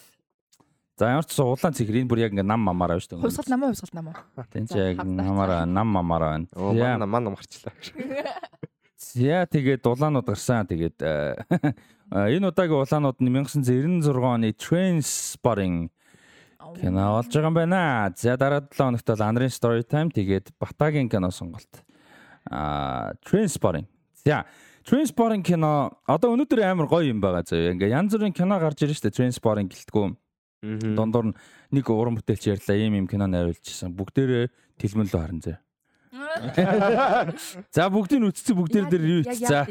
За 0.99 1.09
ямар 1.09 1.25
ч 1.25 1.33
суулаан 1.33 1.73
цэхэр 1.73 2.05
энэ 2.05 2.09
бүр 2.11 2.21
яг 2.21 2.37
ингээ 2.37 2.45
нам 2.45 2.61
мамаараа 2.61 3.01
шүү 3.01 3.17
дээ. 3.17 3.23
Хувьсгал 3.25 3.49
намаа 3.49 3.73
хувьсгал 3.73 3.97
намаа. 3.97 4.15
Чи 4.53 4.67
За, 4.69 4.93
яг 4.93 5.01
намаараа 5.01 5.65
нам 5.65 5.87
мамаараа 5.89 6.29
байна. 6.37 6.47
Оо 6.53 6.77
За. 6.77 6.99
манай 6.99 7.07
манай 7.09 7.31
марчлаа. 7.33 7.73
За 8.99 9.47
тэгээд 9.49 9.89
улаанууд 9.89 10.27
гарсан. 10.27 10.67
Тэгээд 10.69 11.01
э, 11.01 11.39
энэ 12.35 12.51
удаагийн 12.51 12.83
улаанууд 12.83 13.17
нь 13.25 13.31
1996 13.31 14.11
оны 14.21 14.53
Trainspotting 14.53 15.89
кино 16.77 17.17
болж 17.17 17.31
байгаа 17.33 17.49
юм 17.49 17.55
байна. 17.55 18.13
За 18.15 18.37
дараа 18.37 18.61
7 18.61 18.77
хоногт 18.77 19.07
бол 19.07 19.23
Андрын 19.23 19.49
Story 19.49 19.83
Time 19.83 20.13
тэгээд 20.13 20.53
Батагийн 20.59 21.09
кино 21.09 21.31
сонголт. 21.31 21.83
Аа 22.49 23.13
Trainspotting. 23.25 23.87
За 24.25 24.45
Trainspotting 24.85 25.43
кино 25.43 25.97
одоо 26.05 26.35
өнөөдөр 26.35 26.61
амар 26.65 26.87
гоё 26.87 27.09
юм 27.09 27.21
байгаа 27.21 27.43
зөө. 27.47 27.73
Ингээ 27.73 27.93
янз 27.93 28.13
бүрийн 28.13 28.33
кино 28.33 28.59
гарч 28.59 28.83
ирж 28.83 28.99
штэ 28.99 29.09
Trainspotting 29.09 29.69
гэлтгүү. 29.69 30.15
Дундуур 30.95 31.31
нь 31.31 31.37
нэг 31.71 31.87
уран 31.89 32.19
бүтээлч 32.19 32.51
ярьлаа 32.51 32.77
ийм 32.77 32.93
ийм 32.99 33.07
кино 33.07 33.27
найруулжсэн. 33.31 33.95
Бүгдээрээ 33.95 34.51
тэлмэн 34.77 35.07
лөө 35.07 35.21
харан 35.21 35.39
зэ. 35.39 35.55
За 37.75 37.89
бүгдийг 37.89 38.27
үтцсэн 38.29 38.55
бүгдээр 38.57 38.85
дээр 38.91 39.05
юу 39.07 39.21
за. 39.33 39.65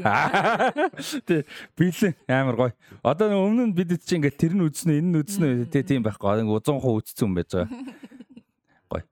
Тэ 1.26 1.44
бэлэн 1.78 2.14
амар 2.28 2.56
гоё. 2.56 2.72
Одоо 3.02 3.32
өмнө 3.36 3.70
нь 3.70 3.76
бид 3.76 3.96
чи 4.02 4.16
ингээд 4.16 4.36
тэр 4.38 4.54
нь 4.56 4.64
үтснэ 4.64 4.98
энэ 4.98 5.10
нь 5.12 5.20
үтснэ 5.20 5.48
тэ 5.68 5.84
тийм 5.84 6.02
байхгүй. 6.04 6.42
Ингээд 6.44 6.64
100% 6.64 6.80
үтцсэн 6.80 7.26
юм 7.28 7.34
байж 7.36 7.50
байгаа. 7.52 7.68
Гоё. 8.88 9.04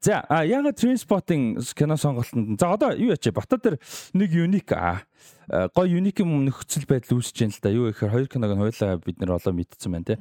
За 0.00 0.24
а 0.28 0.48
ягаад 0.48 0.80
Trainspotting 0.80 1.60
кино 1.76 1.96
сонголтонд 2.00 2.56
за 2.56 2.72
одоо 2.72 2.96
юу 2.96 3.12
ячаа 3.12 3.36
бата 3.36 3.60
дээр 3.60 3.76
нэг 4.16 4.32
юник 4.32 4.72
а 4.72 5.04
а, 5.52 5.68
гоё 5.68 6.00
юник 6.00 6.24
юм 6.24 6.40
нөхцөл 6.48 6.88
байдал 6.88 7.20
үүсэж 7.20 7.36
байна 7.36 7.52
л 7.52 7.60
да. 7.60 7.68
Юу 7.68 7.92
гэхээр 7.92 8.12
хоёр 8.16 8.28
киног 8.32 8.56
нь 8.56 8.62
хоёулаа 8.64 8.96
бид 8.96 9.20
нэр 9.20 9.36
олоо 9.36 9.52
мэдсэн 9.52 9.92
байна 9.92 10.08
те. 10.08 10.16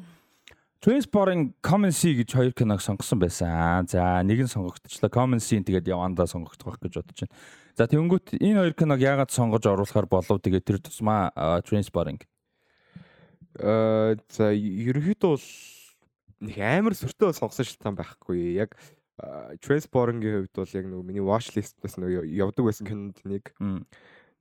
Trainspotting 0.82 1.54
Common 1.62 1.94
Sea 1.94 2.18
гэж 2.18 2.34
хоёр 2.34 2.54
киног 2.58 2.82
сонгосон 2.82 3.22
байсан. 3.22 3.86
За 3.86 4.18
нэг 4.26 4.42
нь 4.42 4.50
сонгогдчихлаа. 4.50 5.14
Common 5.14 5.38
Sea 5.38 5.62
тэгээд 5.62 5.86
явандаа 5.86 6.26
сонгогдох 6.26 6.74
байх 6.74 6.82
гэж 6.82 6.94
бодож 6.98 7.20
байна. 7.22 7.38
За 7.78 7.86
тэгэнгүүт 7.86 8.42
энэ 8.42 8.60
хоёр 8.66 8.74
киног 8.74 8.98
яагаад 8.98 9.30
сонгож 9.30 9.62
оруулахар 9.70 10.10
болов 10.10 10.42
тэгээд 10.42 10.66
тэр 10.66 10.82
тусмаа 10.82 11.30
Trainspotting. 11.70 12.26
Э 13.62 14.18
за 14.34 14.58
ерөнхийдөө 14.58 15.30
бол 15.38 15.46
нэг 16.50 16.58
амар 16.58 16.98
сүртэй 16.98 17.30
сонгосон 17.30 17.70
шалтгаан 17.70 18.02
байхгүй. 18.02 18.58
Яг 18.58 18.74
Transporting-ийн 19.62 20.50
хувьд 20.50 20.58
бол 20.58 20.74
яг 20.82 20.86
нөгөө 20.90 21.06
миний 21.06 21.22
watch 21.22 21.54
list-ээс 21.54 22.02
нөгөө 22.02 22.26
явдаг 22.26 22.66
байсан 22.66 22.90
кинонд 22.90 23.22
нэг. 23.22 23.54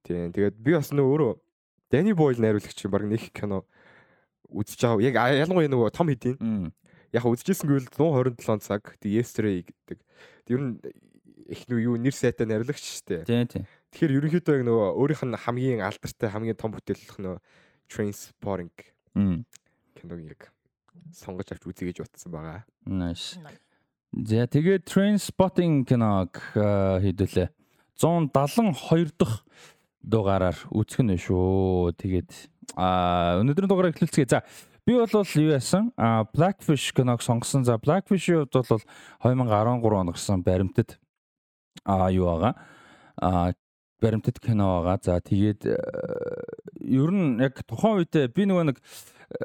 Тийм. 0.09 0.33
Тэгээд 0.33 0.57
би 0.57 0.73
бас 0.73 0.89
нөгөө 0.89 1.05
өөрөө 1.05 1.33
Danny 1.93 2.17
Boyle 2.17 2.41
найруулагч 2.41 2.81
баг 2.89 3.05
нэг 3.05 3.29
кино 3.37 3.69
үзэж 4.51 4.81
байгаа. 4.83 5.07
Яг 5.07 5.15
ялангуяа 5.47 5.71
нөгөө 5.71 5.91
том 5.95 6.11
хэдийн. 6.11 6.73
Яг 7.11 7.25
үзчихсэн 7.27 7.67
гэвэл 7.67 7.91
127 7.95 8.61
цаг. 8.67 8.83
Тэг 9.01 9.11
Yesterday 9.11 9.63
гэдэг. 9.67 9.99
Тэг 10.47 10.53
ер 10.55 10.63
нь 10.63 10.75
нөгөө 11.51 11.83
юу 11.83 11.97
нэр 11.99 12.15
сайтай 12.15 12.47
найруулагч 12.47 12.79
шүү 12.79 13.07
дээ. 13.11 13.23
Тийм 13.27 13.47
тийм. 13.51 13.65
Тэгэхээр 13.91 14.17
ерөнхийдөө 14.23 14.55
яг 14.55 14.65
нөгөө 14.71 14.89
өөрийнх 14.95 15.25
нь 15.27 15.41
хамгийн 15.43 15.83
алдартай 15.83 16.31
хамгийн 16.31 16.59
том 16.59 16.71
бүтээл 16.71 17.03
болох 17.03 17.19
нөгөө 17.19 17.39
Transporting 17.91 18.71
Мм. 19.19 19.43
киног 19.99 20.21
яг 20.23 20.55
сонгож 21.11 21.51
авч 21.51 21.67
үзье 21.67 21.91
гэж 21.91 22.07
утсан 22.07 22.31
байгаа. 22.31 22.63
Nice. 22.87 23.35
За 24.15 24.47
тэгээд 24.47 24.87
Trainspotting 24.87 25.87
киног 25.87 26.39
а, 26.55 27.03
хийдүүлээ. 27.03 27.51
172 27.99 29.13
дахь 29.19 29.43
дугаараар 30.03 30.59
үүсгэх 30.71 31.05
нь 31.05 31.19
шүү. 31.19 31.95
Тэгээд 31.99 32.31
а 32.77 33.39
өнөөдрийн 33.41 33.71
дугаараа 33.71 33.93
эхлүүлцгээе. 33.95 34.29
За 34.29 34.43
би 34.87 34.95
бол 34.95 35.07
юу 35.11 35.51
яасан? 35.51 35.93
А 35.97 36.25
Blackfish 36.25 36.93
киног 36.95 37.23
сонгосон. 37.23 37.65
За 37.65 37.79
Blackfish-ийн 37.79 38.47
хувьд 38.47 38.69
бол 38.69 38.83
2013 39.23 39.95
он 39.95 40.07
гарсан 40.11 40.43
баримтат 40.43 40.99
а 41.85 42.11
юу 42.11 42.27
байгаа? 42.27 42.55
А 43.21 43.53
баримтат 44.01 44.41
кино 44.41 44.83
байгаа. 44.83 44.99
За 45.03 45.21
тэгээд 45.21 45.67
э, 45.67 45.77
ер 46.81 47.11
нь 47.11 47.41
яг 47.41 47.61
тухайн 47.67 48.01
үедээ 48.01 48.33
би 48.35 48.47
нөгөө 48.49 48.65
нэг 48.73 48.79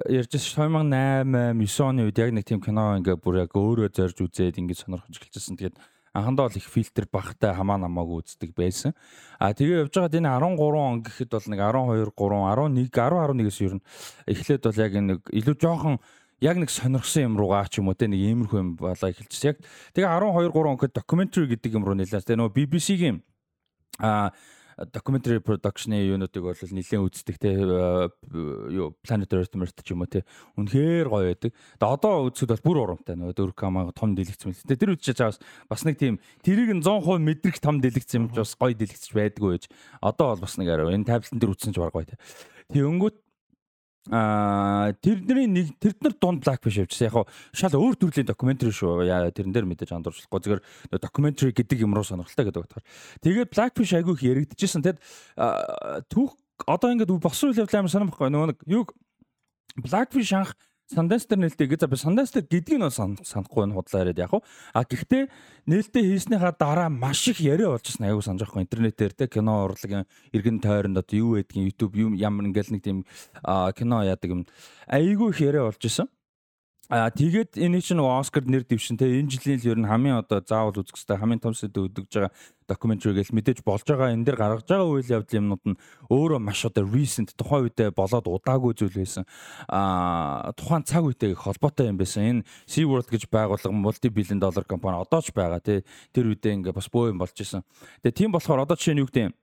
ярьж 0.10 0.32
байсан 0.34 0.72
2008 0.89 1.62
9 1.62 1.84
оны 1.86 2.05
үед 2.10 2.17
яг 2.17 2.32
нэг 2.34 2.46
тийм 2.46 2.62
кино 2.62 2.98
ингээ 2.98 3.22
бүр 3.22 3.46
яг 3.46 3.53
өөрөө 3.53 3.94
зорж 3.94 4.17
үзээд 4.17 4.58
ингээ 4.58 4.82
сонирхож 4.82 5.13
эхэлчихсэн. 5.13 5.60
Тэгээд 5.60 5.77
анхандаа 6.15 6.48
бол 6.48 6.55
их 6.55 6.67
фильтр 6.72 7.05
багтай 7.12 7.51
хамаа 7.51 7.77
намаагүй 7.77 8.24
үздэг 8.24 8.55
байсан. 8.55 8.95
А 9.36 9.51
тэгээ 9.51 9.84
явж 9.84 9.93
байгаад 10.00 10.15
энэ 10.15 10.31
13 10.31 10.79
он 10.79 11.03
гэхэд 11.03 11.29
бол 11.36 11.48
нэг 11.51 11.60
12 11.60 12.15
3 12.15 12.31
11 12.55 12.88
10 12.88 13.19
11-ээс 13.36 13.60
ер 13.67 13.74
нь 13.75 13.84
эхлээд 14.31 14.63
бол 14.63 14.79
яг 14.79 14.93
нэг 14.95 15.19
илүү 15.27 15.55
жоохон 15.60 15.95
яг 16.39 16.55
нэг 16.55 16.72
сонирхсан 16.72 17.27
юм 17.27 17.36
руугаа 17.36 17.67
ч 17.67 17.84
юм 17.84 17.91
уу 17.91 18.00
те 18.00 18.07
нэг 18.07 18.24
иймэрхүү 18.24 18.60
юм 18.63 18.69
болоо 18.79 19.12
эхэлчихсэн. 19.12 19.51
Яг 19.51 19.57
тэгээ 19.91 20.07
12 20.07 20.55
3 20.55 20.72
он 20.72 20.77
гэхэд 20.79 20.95
documentary 20.95 21.48
гэдэг 21.51 21.72
юм 21.75 21.84
руу 21.84 22.00
нэлээс 22.00 22.24
те 22.24 22.39
нөгөө 22.39 22.55
BBC-гийн 22.55 23.19
а 24.00 24.31
documentary 24.91 25.39
production-ы 25.39 26.03
юунуудыг 26.03 26.44
бол 26.44 26.55
нэлээд 26.55 27.05
үздэг 27.08 27.38
те 27.39 27.55
э, 27.55 28.10
юу 28.75 28.91
Planet 29.00 29.32
Earth 29.32 29.55
мэрт 29.55 29.79
ч 29.79 29.96
юм 29.96 30.03
уу 30.03 30.12
те 30.12 30.27
үнэхээр 30.60 31.08
гоё 31.08 31.31
байдаг. 31.31 31.51
Тэгээ 31.79 31.96
одоо 31.96 32.27
үзэхэд 32.27 32.59
бол 32.59 32.66
бүр 32.68 32.77
урамтай 32.83 33.16
нөгөө 33.16 33.55
4K 33.55 33.61
маа 33.72 33.96
том 33.96 34.11
дэлгэцсэн 34.20 34.51
мэт. 34.51 34.68
Тэр 34.75 35.00
үдчиж 35.00 35.16
чаас 35.16 35.40
бас 35.72 35.88
нэг 35.88 35.96
тийм 35.96 36.20
тэрийг 36.44 36.75
нь 36.75 36.83
100% 36.83 37.24
мэдрэх 37.24 37.64
том 37.64 37.79
дэлгэцсэн 37.79 38.27
юм 38.27 38.29
ч 38.35 38.44
бас 38.44 38.55
гоё 38.59 38.75
дэлгэцэж 38.75 39.11
байдгүй 39.16 39.50
байж. 39.55 39.66
Одоо 40.03 40.35
бол 40.35 40.44
бас 40.44 40.59
нэг 40.59 40.68
арай 40.68 40.92
энэ 40.92 41.07
таблетын 41.07 41.40
дээр 41.40 41.55
үзсэн 41.55 41.72
ч 41.72 41.79
баг 41.79 41.96
гоё 41.96 42.03
те. 42.03 42.20
Тэгэнгүүт 42.75 43.25
Аа 44.13 44.94
тэрний 45.01 45.50
нэг 45.50 45.81
тэр 45.81 45.98
нар 45.98 46.13
дунд 46.22 46.46
Blackfish 46.46 46.77
явчихсан. 46.77 47.09
Яг 47.09 47.25
шал 47.57 47.74
өөр 47.74 47.98
төрлийн 47.98 48.29
докюментари 48.29 48.70
шүү. 48.70 49.01
Яа 49.09 49.33
тэрэн 49.33 49.50
дээр 49.50 49.65
мэдээж 49.65 49.98
андуурчлахгүй. 49.98 50.61
Зүгээр 50.61 50.61
докюментари 51.01 51.57
гэдэг 51.57 51.81
юм 51.81 51.98
руу 51.98 52.05
сонирхолтой 52.05 52.46
гэдэг 52.46 52.61
утгаар. 52.70 52.85
Тэгээд 53.25 53.50
Blackfish 53.50 53.98
айгүй 53.98 54.13
их 54.13 54.25
яригдчихсэн. 54.29 54.85
Тэгэд 54.85 55.01
түүх 56.13 56.37
одоо 56.70 56.94
ингээд 56.94 57.18
босон 57.18 57.50
үйл 57.50 57.65
явдал 57.65 57.81
амар 57.81 57.89
сонирм 57.89 58.13
байхгүй. 58.13 58.29
Нөгөө 58.29 58.50
нэг 58.53 58.59
юу 58.70 58.85
Blackfish 59.81 60.37
анх 60.37 60.53
Sundance 60.85 61.25
дээр 61.25 61.41
нээлттэй 61.41 61.65
гэж 61.65 61.79
за 61.81 61.87
би 61.89 61.98
Sundance 61.98 62.29
дээр 62.37 62.45
гэдгийг 62.45 62.77
нь 62.77 62.93
сан- 62.93 63.17
санахгүй 63.17 63.65
нь 63.65 63.74
худлаа 63.74 64.05
яриад 64.05 64.21
яг. 64.21 64.33
А 64.69 64.85
гэхдээ 64.85 65.25
нээлттэй 65.65 66.03
хийснийхаа 66.13 66.53
дараа 66.53 66.89
маш 66.93 67.25
их 67.27 67.41
яриа 67.41 67.74
болж 67.74 67.89
байна. 67.98 68.13
Аягүй 68.13 68.21
санаж 68.21 68.45
байхгүй 68.45 68.61
интернетээр 68.69 69.13
те 69.17 69.25
кино 69.25 69.65
урлагийн 69.65 70.05
эргэн 70.29 70.61
тойронд 70.61 71.01
одоо 71.01 71.17
юу 71.17 71.41
байдгийг 71.41 71.74
YouTube 71.74 71.98
юм 71.98 72.13
ямар 72.13 72.45
ингээл 72.45 72.77
нэг 72.77 72.83
тийм 72.85 73.01
кино 73.74 74.05
яадаг 74.05 74.29
юм. 74.29 74.45
Аягүй 74.85 75.33
их 75.33 75.41
яриа 75.41 75.65
болж 75.65 75.81
исэн. 75.81 76.05
А 76.85 77.09
тэгээд 77.09 77.57
энэ 77.57 77.81
чинь 77.81 77.98
нөгөө 77.98 78.21
Оскар 78.21 78.45
нэр 78.45 78.61
дэвшин 78.61 79.01
те 79.01 79.09
энэ 79.09 79.33
жилийн 79.33 79.57
л 79.57 79.69
ер 79.74 79.79
нь 79.81 79.89
хамгийн 79.89 80.21
одоо 80.21 80.37
заавал 80.45 80.77
үзэх 80.77 80.93
хэрэгтэй 80.93 81.17
хамгийн 81.17 81.41
том 81.41 81.57
сэдв 81.57 81.81
өгдөж 81.81 82.13
байгаа 82.13 82.29
докюментари 82.69 83.25
гэж 83.25 83.33
мэдээж 83.33 83.59
болж 83.65 83.89
байгаа 83.89 84.13
энэ 84.13 84.21
дэр 84.21 84.37
гаргаж 84.37 84.69
байгаа 84.69 84.93
үйл 84.93 85.09
явдал 85.09 85.33
юмнууд 85.41 85.63
нь 85.65 85.79
өөрөө 86.13 86.37
маш 86.45 86.61
одоо 86.61 86.85
recent 86.85 87.33
тухайн 87.33 87.65
үедээ 87.65 87.89
болоод 87.89 88.29
удаагүй 88.29 88.77
зүйл 88.77 89.01
байсан. 89.01 89.25
А 89.65 90.53
тухайн 90.53 90.85
цаг 90.85 91.09
их 91.09 91.41
холбоотой 91.41 91.89
юм 91.89 91.98
байсан. 91.98 92.21
Энэ 92.21 92.45
SeaWorld 92.69 93.09
гэж 93.09 93.33
байгууллага 93.33 93.74
multi 93.74 94.13
billion 94.13 94.37
dollar 94.37 94.61
компани 94.61 95.01
одоо 95.01 95.25
ч 95.25 95.33
байгаа 95.33 95.65
те 95.65 95.81
тэр 96.13 96.29
үедээ 96.29 96.53
ингээ 96.53 96.77
бас 96.77 96.85
бөө 96.93 97.09
юм 97.09 97.17
болж 97.17 97.33
исэн. 97.33 97.65
Тэгээ 98.05 98.13
тийм 98.13 98.29
болохоор 98.29 98.61
одоо 98.61 98.77
жишээ 98.77 98.93
нь 98.93 99.01
юу 99.01 99.09
гэдэг 99.09 99.25
юм 99.25 99.33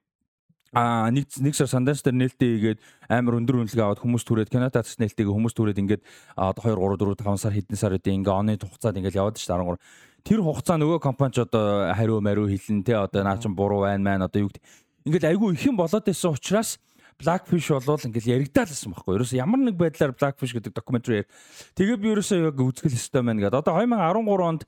А 0.73 1.13
нэг 1.13 1.29
нэг 1.37 1.53
сар 1.53 1.69
Sundance 1.69 2.01
дээр 2.01 2.17
нээлттэй 2.17 2.49
хийгээд 2.57 2.81
амар 3.13 3.37
өндөр 3.37 3.61
үнэлгээ 3.61 3.85
аваад 3.85 4.01
хүмүүс 4.01 4.25
түрээд 4.25 4.49
кинотеатрт 4.49 5.05
нээлттэйгээ 5.05 5.37
хүмүүс 5.37 5.53
түрээд 5.53 5.83
ингээд 5.85 6.03
а, 6.33 6.49
одоо 6.49 6.73
2 6.73 6.97
3 6.97 7.13
4 7.13 7.29
5 7.29 7.45
сар 7.45 7.53
хэдэн 7.53 7.77
сар 7.77 7.93
үдээ 7.93 8.17
ингээ 8.17 8.33
оны 8.33 8.57
хугацаанд 8.57 8.97
ингээд 9.05 9.21
яваад 9.21 9.37
дээ 9.37 9.53
13. 9.53 9.77
Тэр 10.25 10.41
хугацаа 10.41 10.81
нөгөө 10.81 10.99
компани 11.05 11.37
ч 11.37 11.45
одоо 11.45 11.93
хариу 11.93 12.25
мариу 12.25 12.49
хэлэн 12.49 12.81
те 12.89 12.97
одоо 12.97 13.21
наа 13.21 13.37
чин 13.37 13.53
буруу 13.53 13.85
байна 13.85 14.01
маань 14.01 14.25
одоо 14.25 14.49
юу 14.49 14.49
гэдэг 14.49 14.65
ингээд 15.13 15.29
айгүй 15.29 15.53
их 15.53 15.65
юм 15.69 15.77
болоод 15.77 16.09
байсан 16.09 16.33
учраас 16.33 16.81
Blackfish 17.21 17.69
болвол 17.69 18.01
ингээл 18.09 18.41
яригдаалсан 18.41 18.97
байхгүй. 18.97 19.21
Ерөөсө 19.21 19.37
ямар 19.37 19.61
нэг 19.61 19.77
байдлаар 19.77 20.17
Blackfish 20.17 20.57
гэдэг 20.57 20.73
докюментари. 20.73 21.29
Тэгээ 21.77 22.01
би 22.01 22.09
ерөөсө 22.17 22.49
яг 22.49 22.57
үзгэл 22.57 22.97
өстой 22.97 23.23
байна 23.23 23.45
гэдэг. 23.45 23.61
Одоо 23.61 23.77
2013 23.77 24.49
онд 24.49 24.65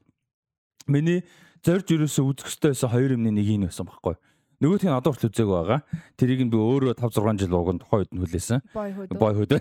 миний 0.87 1.25
зорж 1.65 1.89
ерөөсө 1.89 2.21
үзэх 2.29 2.53
өстой 2.53 2.77
байсан 2.77 2.93
хоёр 2.93 3.17
юмны 3.17 3.33
нэг 3.33 3.49
нь 3.49 3.67
байсан 3.67 3.89
байхгүй. 3.89 4.15
Нөгөөх 4.63 4.87
нь 4.87 4.95
одоо 4.95 5.11
хүртэл 5.11 5.31
үзээгүй 5.35 5.57
байгаа. 5.59 5.81
Тэрийг 6.15 6.47
нь 6.47 6.53
би 6.53 6.59
өөрөө 6.59 6.95
5 6.95 7.19
6 7.19 7.43
жил 7.43 7.55
ууганд 7.59 7.83
тухайн 7.83 8.07
үед 8.07 8.13
нь 8.15 8.21
хүлээсэн. 8.23 8.61
Boyhood. 8.71 9.09
Boyhood. 9.23 9.53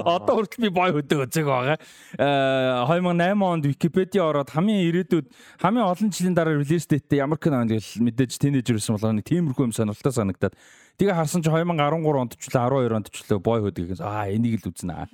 Одоо 0.00 0.34
хүртэл 0.40 0.64
би 0.64 0.70
Boyhood 0.72 1.06
үзээг 1.12 1.46
байгаа. 1.46 1.76
Э 2.16 2.88
2008 2.88 3.36
онд 3.44 3.64
Википедиа 3.68 4.24
ороод 4.32 4.48
хамгийн 4.48 4.80
ирээдүйд 4.88 5.26
хамгийн 5.60 5.86
олон 5.92 6.08
жилийн 6.08 6.32
дараа 6.32 6.56
релиз 6.56 6.88
дэйттэй 6.88 7.20
ямар 7.20 7.36
кино 7.36 7.60
байна 7.60 7.76
гэж 7.76 8.00
мэдээж 8.00 8.32
тинейжер 8.40 8.80
байсан 8.80 8.96
болохоор 8.96 9.16
нэг 9.20 9.28
тиймэрхүү 9.28 9.64
юм 9.68 9.76
сонирхолтой 9.76 10.14
санагдаад 10.16 10.54
тэгээ 10.96 11.16
харсан 11.20 11.44
чи 11.44 11.50
2013 11.52 11.76
онд 12.16 12.32
ч 12.40 12.48
үлээ 12.48 12.64
12 12.64 12.96
онд 12.96 13.08
ч 13.12 13.16
үлээ 13.28 13.44
Boyhood 13.44 13.76
гэх 13.76 14.00
аа 14.00 14.32
энийг 14.32 14.64
л 14.64 14.72
үзнэ 14.72 14.92
аа. 14.96 15.06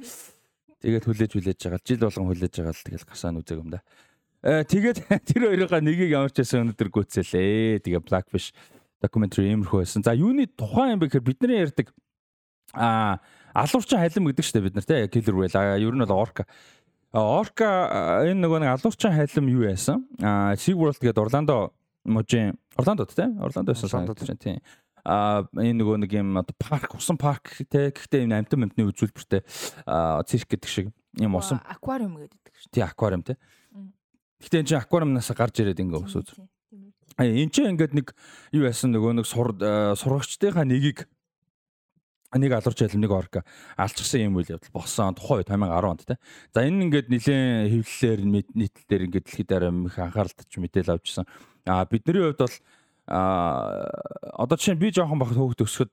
Тэгээд 0.82 1.06
хүлээж 1.06 1.30
хүлээж 1.34 1.58
байгаа. 1.66 1.82
Жил 1.82 2.02
болгон 2.06 2.26
хүлээж 2.30 2.54
байгаа 2.62 2.74
л 2.74 2.86
тэгэл 2.86 3.06
гасаа 3.10 3.30
нь 3.34 3.40
үзег 3.42 3.58
юм 3.58 3.70
да. 3.74 3.82
Э 3.82 4.11
тэгээд 4.42 4.98
тэр 5.30 5.42
хоёроо 5.54 5.78
нэгийг 5.78 6.10
ямар 6.10 6.34
ч 6.34 6.42
байсан 6.42 6.66
өнөдөр 6.66 6.90
гүцэлээ. 6.90 7.82
Тэгээ 7.86 8.02
Blackfish 8.02 8.50
documentary 9.02 9.54
иймэрхүү 9.54 9.82
байсан. 9.86 10.02
За 10.02 10.14
юуны 10.14 10.50
тухайн 10.50 10.98
юм 10.98 11.00
бэ 11.02 11.10
гэхээр 11.10 11.26
бидний 11.26 11.62
ярьдаг 11.62 11.94
а 12.74 13.20
алуурчин 13.54 13.98
халим 13.98 14.26
гэдэг 14.26 14.44
чинь 14.44 14.62
бид 14.62 14.74
нар 14.74 14.86
те 14.86 15.06
killer 15.08 15.34
whale 15.36 15.78
ер 15.78 15.94
нь 15.94 16.04
бол 16.06 16.18
орка. 16.18 16.46
Орка 17.12 18.24
энэ 18.24 18.40
нөгөө 18.40 18.58
нэг 18.64 18.70
алуурчин 18.78 19.12
халим 19.12 19.46
юу 19.52 19.68
яасан? 19.68 20.08
А 20.22 20.56
SeaWorld 20.56 20.98
гэдэг 20.98 21.20
Орландо 21.20 21.74
мужийн 22.04 22.56
Орландод 22.76 23.12
те 23.12 23.28
Орландо 23.38 23.74
байсан 23.74 23.90
санагдаж 23.90 24.26
байна 24.26 24.40
тийм. 24.40 24.58
А 25.04 25.44
энэ 25.54 25.82
нөгөө 25.82 26.02
нэг 26.06 26.12
юм 26.14 26.40
парк 26.56 26.94
усан 26.94 27.18
парк 27.18 27.52
те 27.68 27.90
гэхдээ 27.90 28.24
энэ 28.24 28.42
амтан 28.42 28.64
амтны 28.70 28.86
үзүүлбэртэй 28.88 29.42
цирк 30.24 30.48
гэдэг 30.48 30.70
шиг 30.70 30.86
юм 31.18 31.36
усан 31.36 31.60
аквариум 31.66 32.16
гэдэг 32.22 32.54
шүү. 32.54 32.70
тий 32.72 32.82
аквариум 32.86 33.26
те. 33.26 33.36
Гэхдээ 34.42 34.60
энэ 34.60 34.68
чинь 34.68 34.82
аквариумнаас 34.82 35.30
гарч 35.30 35.62
ирээд 35.62 35.80
ингээ 35.80 36.02
ус 36.02 36.14
үз. 36.18 36.34
А 37.16 37.22
энэ 37.24 37.52
чинь 37.54 37.72
ингээд 37.78 37.94
нэг 37.94 38.12
юу 38.50 38.66
яасан 38.66 38.90
нөгөө 38.90 39.22
нэг 39.22 39.26
сур 39.28 39.54
э, 39.56 39.94
сургагчдынхаа 39.94 40.66
нэгийг 40.66 41.06
нэг 42.32 42.52
алуурч 42.56 42.80
ялм 42.80 43.00
нэг 43.04 43.12
орка 43.12 43.44
алчсан 43.76 44.32
юм 44.32 44.40
үйл 44.40 44.56
явдал 44.56 44.72
болсон 44.72 45.12
тухайн 45.12 45.44
үед 45.44 45.52
2010 45.52 45.84
онд 45.92 46.02
те. 46.08 46.16
За 46.56 46.64
энэ 46.64 46.88
ингээд 46.88 47.08
нэлээд 47.12 47.68
хэвлэлээр 47.68 48.20
нийт- 48.24 48.54
нийтлэлээр 48.56 49.02
ингээд 49.06 49.26
дэлхийд 49.28 49.48
дараа 49.52 49.72
их 49.72 49.98
анхааралтай 50.00 50.46
ч 50.48 50.56
мэдээл 50.56 50.96
авчихсан. 50.96 51.28
А 51.68 51.84
бидний 51.84 52.24
хувьд 52.24 52.40
бол 52.40 52.56
а 53.06 53.84
одоо 54.32 54.56
жишээ 54.56 54.74
нь 54.74 54.80
би 54.80 54.88
жоохон 54.88 55.20
бахад 55.20 55.36
хөөхд 55.36 55.60
өсөхөд 55.68 55.92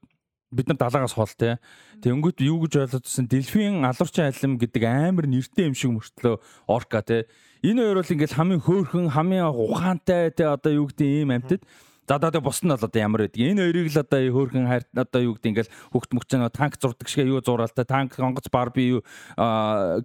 бид 0.56 0.68
нар 0.72 0.80
далаагаас 0.80 1.14
хол 1.14 1.30
те. 1.36 1.60
Тэнгүүт 2.02 2.40
юу 2.42 2.64
гэж 2.66 2.88
ойлгосон 2.88 3.28
Дэлфийн 3.28 3.84
алуурчин 3.84 4.32
алим 4.32 4.58
гэдэг 4.58 4.84
амар 4.88 5.28
нэртэй 5.28 5.68
юм 5.68 5.76
шиг 5.76 5.92
мөртлөө 5.94 6.40
орка 6.72 7.04
те. 7.04 7.28
Энэ 7.60 7.82
хоёр 7.84 8.00
бол 8.00 8.13
ингээл 8.15 8.38
хамгийн 8.39 8.62
хөөхөн, 8.63 9.08
хамгийн 9.12 9.52
ухаантай 9.52 10.32
те 10.32 10.48
одоо 10.48 10.72
юу 10.72 10.88
гэдэг 10.88 11.08
ийм 11.08 11.36
амьтад. 11.36 11.62
За 12.08 12.15
одоо 12.15 12.39
бус 12.39 12.63
нь 12.63 12.72
бол 12.72 12.80
одоо 12.80 13.00
ямар 13.04 13.28
байдаг. 13.28 13.43
Энэ 13.43 13.67
хоёрыг 13.67 13.91
л 13.91 14.00
одоо 14.00 14.19
хөөхөн 14.32 14.67
хайр 14.72 14.84
одоо 14.95 15.22
юу 15.28 15.36
гэдэг 15.36 15.52
ингээл 15.52 15.74
хөхт 15.91 16.12
мөхч 16.15 16.30
нэг 16.39 16.56
танк 16.56 16.80
зурдаг 16.80 17.08
шиг 17.12 17.28
юу 17.28 17.43
зураалтай 17.43 17.84
танк 17.84 18.15
онгоц 18.15 18.48
барби 18.48 18.95
юу 18.95 19.02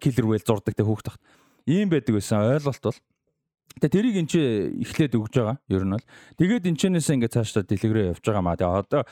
киллер 0.02 0.26
вел 0.26 0.42
зурдаг 0.42 0.74
те 0.74 0.82
хөөхт 0.82 1.06
тахт. 1.06 1.22
Ийм 1.62 1.94
байдаг 1.94 2.18
байсан 2.18 2.42
ойлголт 2.42 2.82
бол 2.82 2.98
Тэгээ 3.80 3.90
тэрийг 3.90 4.16
эн 4.22 4.28
чи 4.30 4.38
эхлээд 4.86 5.18
өгж 5.18 5.34
байгаа. 5.34 5.58
Ер 5.66 5.82
нь 5.82 5.94
бол. 5.98 6.06
Тэгээд 6.38 6.70
энэчнээс 6.70 7.10
ингээд 7.10 7.34
цаашдаа 7.34 7.66
дэлгэрээ 7.66 8.14
явж 8.14 8.22
байгаа 8.22 8.44
маа. 8.44 8.54
Тэгээ 8.54 8.82
одоо 8.86 9.02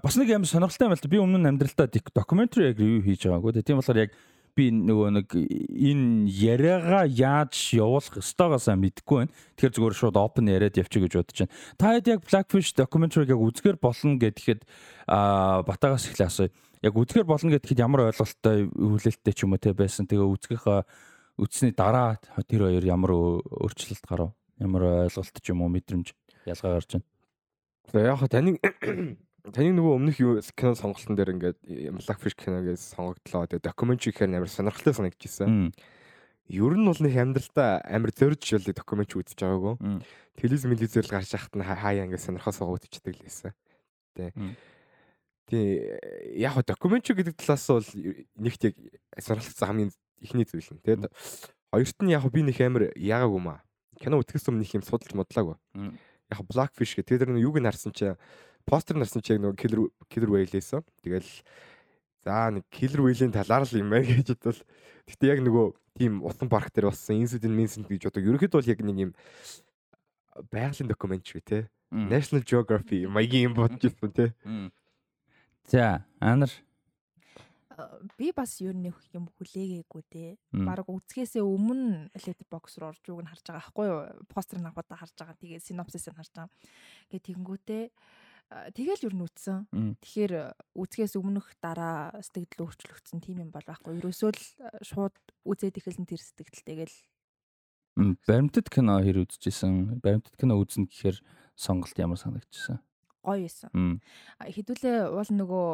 бас 0.00 0.14
нэг 0.16 0.28
юм 0.32 0.48
сонирхолтой 0.48 0.88
юм 0.88 0.96
л. 0.96 1.04
Би 1.04 1.20
өмнө 1.20 1.40
нь 1.44 1.48
амьдралдаа 1.52 1.84
докюментари 1.92 2.72
яг 2.72 2.80
ревю 2.80 3.04
хийж 3.04 3.28
байгаагүй. 3.28 3.60
Тийм 3.60 3.76
болохоор 3.76 4.08
яг 4.08 4.16
би 4.60 4.68
нөгөө 4.68 5.08
нэг 5.16 5.28
энэ 5.32 6.28
яриагаа 6.28 7.08
яаж 7.08 7.56
явуулах 7.72 8.20
ёстойгоосаа 8.20 8.76
мэдэхгүй 8.76 9.16
байна. 9.24 9.32
Тэгэхээр 9.56 9.76
зүгээр 9.80 9.96
шууд 9.96 10.16
open 10.20 10.52
яриад 10.52 10.76
явчих 10.76 11.08
гэж 11.08 11.16
бодож 11.16 11.38
байна. 11.40 11.54
Та 11.80 11.96
хэд 11.96 12.10
яг 12.12 12.20
Blackfish 12.28 12.76
documentary-г 12.76 13.32
яг 13.32 13.40
үзгээр 13.40 13.78
болно 13.80 14.20
гэхэд 14.20 14.68
а 15.08 15.64
батагаас 15.64 16.04
эхлээ 16.12 16.28
асууя. 16.28 16.52
Яг 16.84 16.92
үзгээр 16.92 17.24
болно 17.24 17.56
гэхэд 17.56 17.80
ямар 17.80 18.12
ойлголттой 18.12 18.68
хүлээлттэй 18.68 19.32
ч 19.32 19.48
юм 19.48 19.56
уу 19.56 19.60
те 19.64 19.72
байсан. 19.72 20.04
Тэгээ 20.04 20.28
үзгийнхаа 20.28 20.84
үтсний 21.40 21.72
дараа 21.72 22.20
тэр 22.44 22.68
хоёр 22.68 22.84
ямар 22.84 23.16
өөрчлөлт 23.16 24.04
гарав? 24.04 24.36
Ямар 24.60 25.08
ойлголт 25.08 25.36
ч 25.40 25.46
юм 25.48 25.64
уу 25.64 25.72
мэдрэмж 25.72 26.12
ялгаа 26.44 26.76
гарч 26.76 27.00
байна? 27.00 27.08
За 27.92 27.98
яг 28.04 28.20
таны 28.28 28.60
таны 29.50 29.72
нөгөө 29.74 29.92
өмнөх 29.98 30.16
кино 30.54 30.74
сонголтын 30.78 31.16
дээр 31.18 31.34
ингээд 31.34 31.58
Blackfish 31.98 32.36
киногээс 32.38 32.94
сонгогдлоо. 32.94 33.46
Тэгээ 33.46 33.66
докюментари 33.66 34.12
гэхээр 34.14 34.36
амар 34.38 34.50
сонирхолтой 34.50 34.94
санагдчихсан. 34.94 35.72
Ер 36.50 36.74
нь 36.74 36.86
бол 36.86 37.00
нэг 37.02 37.14
амьдралдаа 37.14 37.82
амар 37.86 38.10
зорж 38.10 38.42
шил 38.42 38.64
докюментари 38.64 39.22
үзэж 39.22 39.38
байгаагүй. 39.38 39.74
Телевиз 40.38 40.64
мэлизэл 40.66 41.10
гарч 41.10 41.34
яхад 41.34 41.54
нь 41.54 41.66
хаяа 41.66 42.06
ингээд 42.06 42.26
сонирхосоо 42.26 42.74
гутчихдаг 42.74 43.14
л 43.18 43.24
байсан. 43.26 43.52
Тэ. 44.18 44.34
Тий 45.46 45.94
яг 46.38 46.58
докюментари 46.66 47.22
гэдэг 47.22 47.36
талаас 47.38 47.66
бол 47.70 47.88
нэгт 48.38 48.62
яг 48.70 48.74
сонирхолтой 49.18 49.66
хамгийн 49.66 49.90
ихний 50.20 50.46
зүйл 50.46 50.74
нь. 50.74 50.82
Тэгээд 50.82 51.10
хоёрт 51.70 51.98
нь 52.02 52.12
яг 52.12 52.26
би 52.30 52.42
нэг 52.42 52.58
амар 52.60 52.90
яагаагүй 52.98 53.40
маа. 53.40 53.62
Кино 54.00 54.18
үтгэс 54.18 54.48
өмнө 54.50 54.64
их 54.66 54.74
юм 54.74 54.82
судалж 54.82 55.14
модлаагүй. 55.14 55.56
Яг 56.30 56.40
Blackfish 56.46 56.98
гэх 56.98 57.06
тэр 57.06 57.30
нэг 57.30 57.46
юуг 57.46 57.58
нь 57.62 57.68
харсан 57.68 57.92
чи 57.94 58.14
постэр 58.66 58.96
нарсан 58.98 59.22
чи 59.22 59.34
яг 59.34 59.40
нэг 59.40 59.56
Killer 59.56 59.88
Killer 60.08 60.30
Whale-ээсэн. 60.30 60.84
Тэгэл 61.04 61.30
за 62.24 62.50
нэг 62.50 62.64
Killer 62.68 63.00
Whale-ийн 63.04 63.32
талаар 63.32 63.64
л 63.64 63.78
юм 63.78 63.92
аа 63.92 64.04
гэж 64.04 64.36
бодвол 64.36 64.60
гэтээ 65.08 65.32
яг 65.32 65.40
нөгөө 65.44 65.66
тийм 65.98 66.22
утсан 66.24 66.48
парк 66.48 66.70
дээр 66.72 66.90
болсон 66.90 67.20
incident 67.20 67.56
incident 67.56 67.88
гэж 67.88 68.10
одоо 68.10 68.22
ерөөхдөө 68.22 68.60
бол 68.60 68.72
яг 68.72 68.80
нэг 68.84 68.96
юм 69.10 69.12
байгалийн 70.52 70.88
докюментари 70.88 71.42
те. 71.42 71.58
National 71.90 72.46
Geography 72.46 73.06
маягийн 73.06 73.50
юм 73.50 73.54
бодож 73.58 73.82
ирсэн 73.82 74.12
те. 74.14 74.26
За, 75.66 76.06
анар 76.20 76.50
би 78.18 78.32
бас 78.36 78.60
ер 78.60 78.76
нь 78.76 78.90
юм 79.14 79.26
хүлээгээгүй 79.36 80.02
те. 80.10 80.36
Бараг 80.52 80.88
үзгээсээ 80.90 81.42
өмнө 81.44 82.10
letterbox 82.14 82.78
руу 82.80 82.92
орж 82.92 83.02
юуг 83.08 83.24
нь 83.24 83.30
харж 83.30 83.44
байгаа 83.46 83.60
байхгүй 83.64 83.86
юу? 83.88 84.00
Постэр 84.28 84.60
навхудаа 84.60 84.98
харж 85.00 85.14
байгаа. 85.16 85.40
Тэгээ 85.40 85.64
синопсисыг 85.64 86.14
харж 86.16 86.32
байгаа. 86.34 86.52
Тэгээ 87.08 87.26
тэгэнгүүтээ 87.26 87.84
тэгэл 88.50 89.06
ер 89.06 89.14
нь 89.14 89.24
үтсэн. 89.24 89.70
Тэгэхээр 90.02 90.34
үзгээс 90.74 91.14
өмнөх 91.14 91.54
дараа 91.62 92.18
сэтгэл 92.18 92.66
өөрчлөгдсөн 92.66 93.22
тийм 93.22 93.46
юм 93.46 93.50
бол 93.54 93.62
байхгүй. 93.62 94.02
Ерөөсөө 94.02 94.30
л 94.34 94.42
шууд 94.82 95.14
үзээд 95.46 95.78
эхэлсэн 95.78 96.06
тэр 96.10 96.18
сэтгэл 96.18 96.66
тэгэл 96.66 96.96
баримтат 98.26 98.66
кино 98.70 98.98
хэр 98.98 99.22
үзчихсэн. 99.22 100.02
Баримтат 100.02 100.34
кино 100.34 100.58
үзнэ 100.58 100.90
гэхээр 100.90 101.18
сонголт 101.54 101.96
ямар 101.98 102.18
санагдчихсан? 102.18 102.82
Гоё 103.22 103.46
байсан. 103.46 104.00
Хэдүүлээ 104.40 105.14
уул 105.14 105.30
нөгөө 105.30 105.68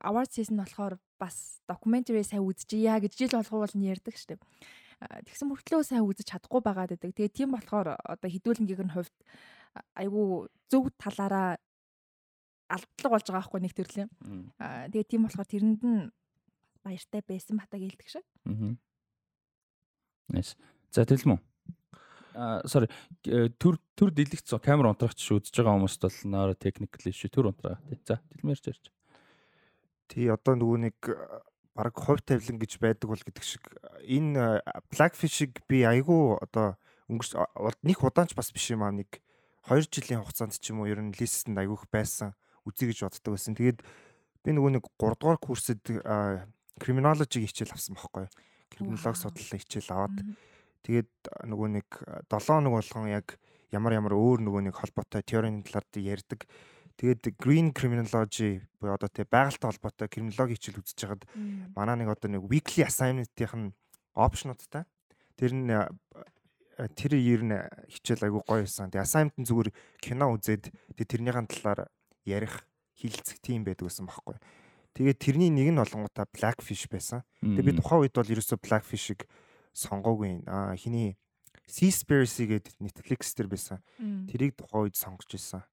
award 0.00 0.30
season 0.32 0.60
болохоор 0.60 0.96
бас 1.20 1.60
documentary 1.68 2.22
сайн 2.24 2.44
үзчихъя 2.44 3.00
гэж 3.00 3.12
жил 3.16 3.36
болгоо 3.36 3.64
бол 3.64 3.74
ярьдаг 3.76 4.16
штеп. 4.16 4.40
Тэгсэн 5.02 5.50
мөртлөө 5.50 5.82
сайн 5.82 6.06
үзэж 6.06 6.30
чадахгүй 6.30 6.62
байгаад 6.62 6.94
байдаг. 6.94 7.12
Тэгээ 7.16 7.36
тийм 7.36 7.50
болохоор 7.56 7.98
одоо 7.98 8.28
хідүүлэнгийн 8.30 8.94
хувьд 8.94 9.16
айгүй 9.98 10.46
зөв 10.70 10.92
талаараа 11.00 11.58
алдлага 12.72 13.12
болж 13.12 13.26
байгаа 13.28 13.40
байхгүй 13.42 13.60
нэг 13.62 13.74
төрлийн. 13.76 14.10
Аа 14.58 14.88
тэгээ 14.88 15.10
тийм 15.10 15.28
болохоор 15.28 15.48
тэрэнд 15.48 15.82
нь 15.84 16.10
баяртай 16.82 17.22
байсан 17.22 17.60
батаг 17.60 17.80
хэлдэг 17.80 18.08
шиг. 18.08 18.26
Аа. 18.48 18.74
Nice. 20.32 20.56
За 20.90 21.04
тэлмүү. 21.04 21.38
Аа 22.34 22.64
sorry 22.64 22.88
төр 23.60 23.76
төр 23.96 24.10
дэлгэц 24.10 24.56
камер 24.64 24.88
унтрагч 24.88 25.20
үзэж 25.20 25.52
байгаа 25.52 25.76
хүмүүст 25.76 26.02
бол 26.02 26.18
наар 26.32 26.56
technical 26.56 27.04
issue 27.12 27.28
төр 27.28 27.52
унтраа. 27.52 27.76
За 28.08 28.18
тэлмээрч 28.32 28.72
ярьж. 28.72 28.88
Тий 30.08 30.32
одоо 30.32 30.56
нөгөө 30.56 30.78
нэг 30.88 30.96
баг 31.76 31.96
хувь 31.96 32.24
тавилан 32.24 32.60
гэж 32.60 32.80
байдаг 32.80 33.08
бол 33.08 33.20
гэдэг 33.20 33.44
шиг 33.44 33.64
энэ 34.04 34.60
Blackfish-ыг 34.92 35.64
би 35.68 35.84
айгүй 35.88 36.36
одоо 36.40 36.76
өнгөрс 37.08 37.36
нэг 37.84 38.00
удаанч 38.04 38.36
бас 38.36 38.52
биш 38.52 38.72
юм 38.72 38.84
аа 38.84 38.92
нэг 38.92 39.20
2 39.68 39.88
жилийн 39.88 40.20
хугацаанд 40.20 40.56
ч 40.60 40.72
юм 40.72 40.84
уу 40.84 40.90
ер 40.90 41.00
нь 41.00 41.16
листэнд 41.16 41.56
айгүйх 41.56 41.88
байсан 41.88 42.36
үзье 42.66 42.90
гэж 42.90 42.98
боддог 43.06 43.32
байсан. 43.34 43.56
Тэгээд 43.58 43.80
би 44.42 44.50
нөгөө 44.52 44.70
нэг 44.78 44.84
3 44.98 45.18
дугаар 45.18 45.38
курсэд 45.38 45.82
криминологиг 46.78 47.46
хичээл 47.46 47.74
авсан 47.74 47.94
байхгүй. 47.94 48.26
Криминолог 48.72 49.16
судлалын 49.16 49.62
хичээл 49.62 49.90
аваад 49.92 50.16
тэгээд 50.82 51.12
нөгөө 51.46 51.68
нэг 51.78 51.88
7 52.28 52.40
хоног 52.42 52.72
болгон 52.78 53.10
яг 53.12 53.36
ямар 53.70 53.96
ямар 53.96 54.14
өөр 54.16 54.44
нөгөө 54.44 54.68
нэг 54.68 54.74
холбоотой 54.76 55.22
теорийн 55.22 55.62
талаар 55.62 55.86
ярьдаг 55.96 56.48
Тэгээд 56.96 57.34
green 57.40 57.72
criminology 57.72 58.60
буюу 58.80 58.94
одоо 58.94 59.08
тий 59.08 59.24
байгальтай 59.24 59.72
холбоотой 59.72 60.08
криминологи 60.08 60.54
хичээл 60.54 60.82
үзэж 60.84 60.98
хагаад 61.00 61.24
манай 61.74 61.96
нэг 61.98 62.12
одоо 62.12 62.28
нэг 62.30 62.44
weekly 62.44 62.84
assignment-ийн 62.84 63.72
опшнуудтай. 64.12 64.84
Тэр 65.34 65.52
нь 65.56 65.72
тэр 66.92 67.12
ер 67.16 67.42
нь 67.42 67.56
хичээл 67.88 68.28
айгүй 68.28 68.42
гоё 68.44 68.62
байсан. 68.62 68.92
Тэгээ 68.92 69.02
assignment 69.08 69.34
нь 69.40 69.48
зүгээр 69.48 69.70
кино 70.04 70.36
үзээд 70.36 70.68
тэгээ 70.68 71.10
тэрнийхэн 71.16 71.48
талаар 71.48 71.88
ярих 72.24 72.64
хилцэх 72.98 73.38
тийм 73.42 73.64
байдаг 73.64 73.88
гэсэн 73.88 74.06
байхгүй. 74.06 74.36
Тэгээ 74.92 75.16
тэрний 75.16 75.50
нэг 75.50 75.72
нь 75.72 75.80
болонгуудаа 75.80 76.28
Blackfish 76.28 76.86
байсан. 76.92 77.24
Тэгээ 77.40 77.64
би 77.64 77.72
тухайн 77.80 78.04
үед 78.04 78.12
бол 78.12 78.28
ерөөсөө 78.28 78.58
Blackfish-ыг 78.60 79.24
сонгоогүй. 79.72 80.44
Аа 80.44 80.76
хиний 80.76 81.16
Seaspiracy 81.64 82.44
гэдэг 82.44 82.76
Netflix 82.76 83.32
дээр 83.32 83.48
байсан. 83.48 83.80
Тэрийг 84.28 84.60
тухайн 84.60 84.92
үед 84.92 84.96
сонгож 85.00 85.32
ирсэн. 85.32 85.64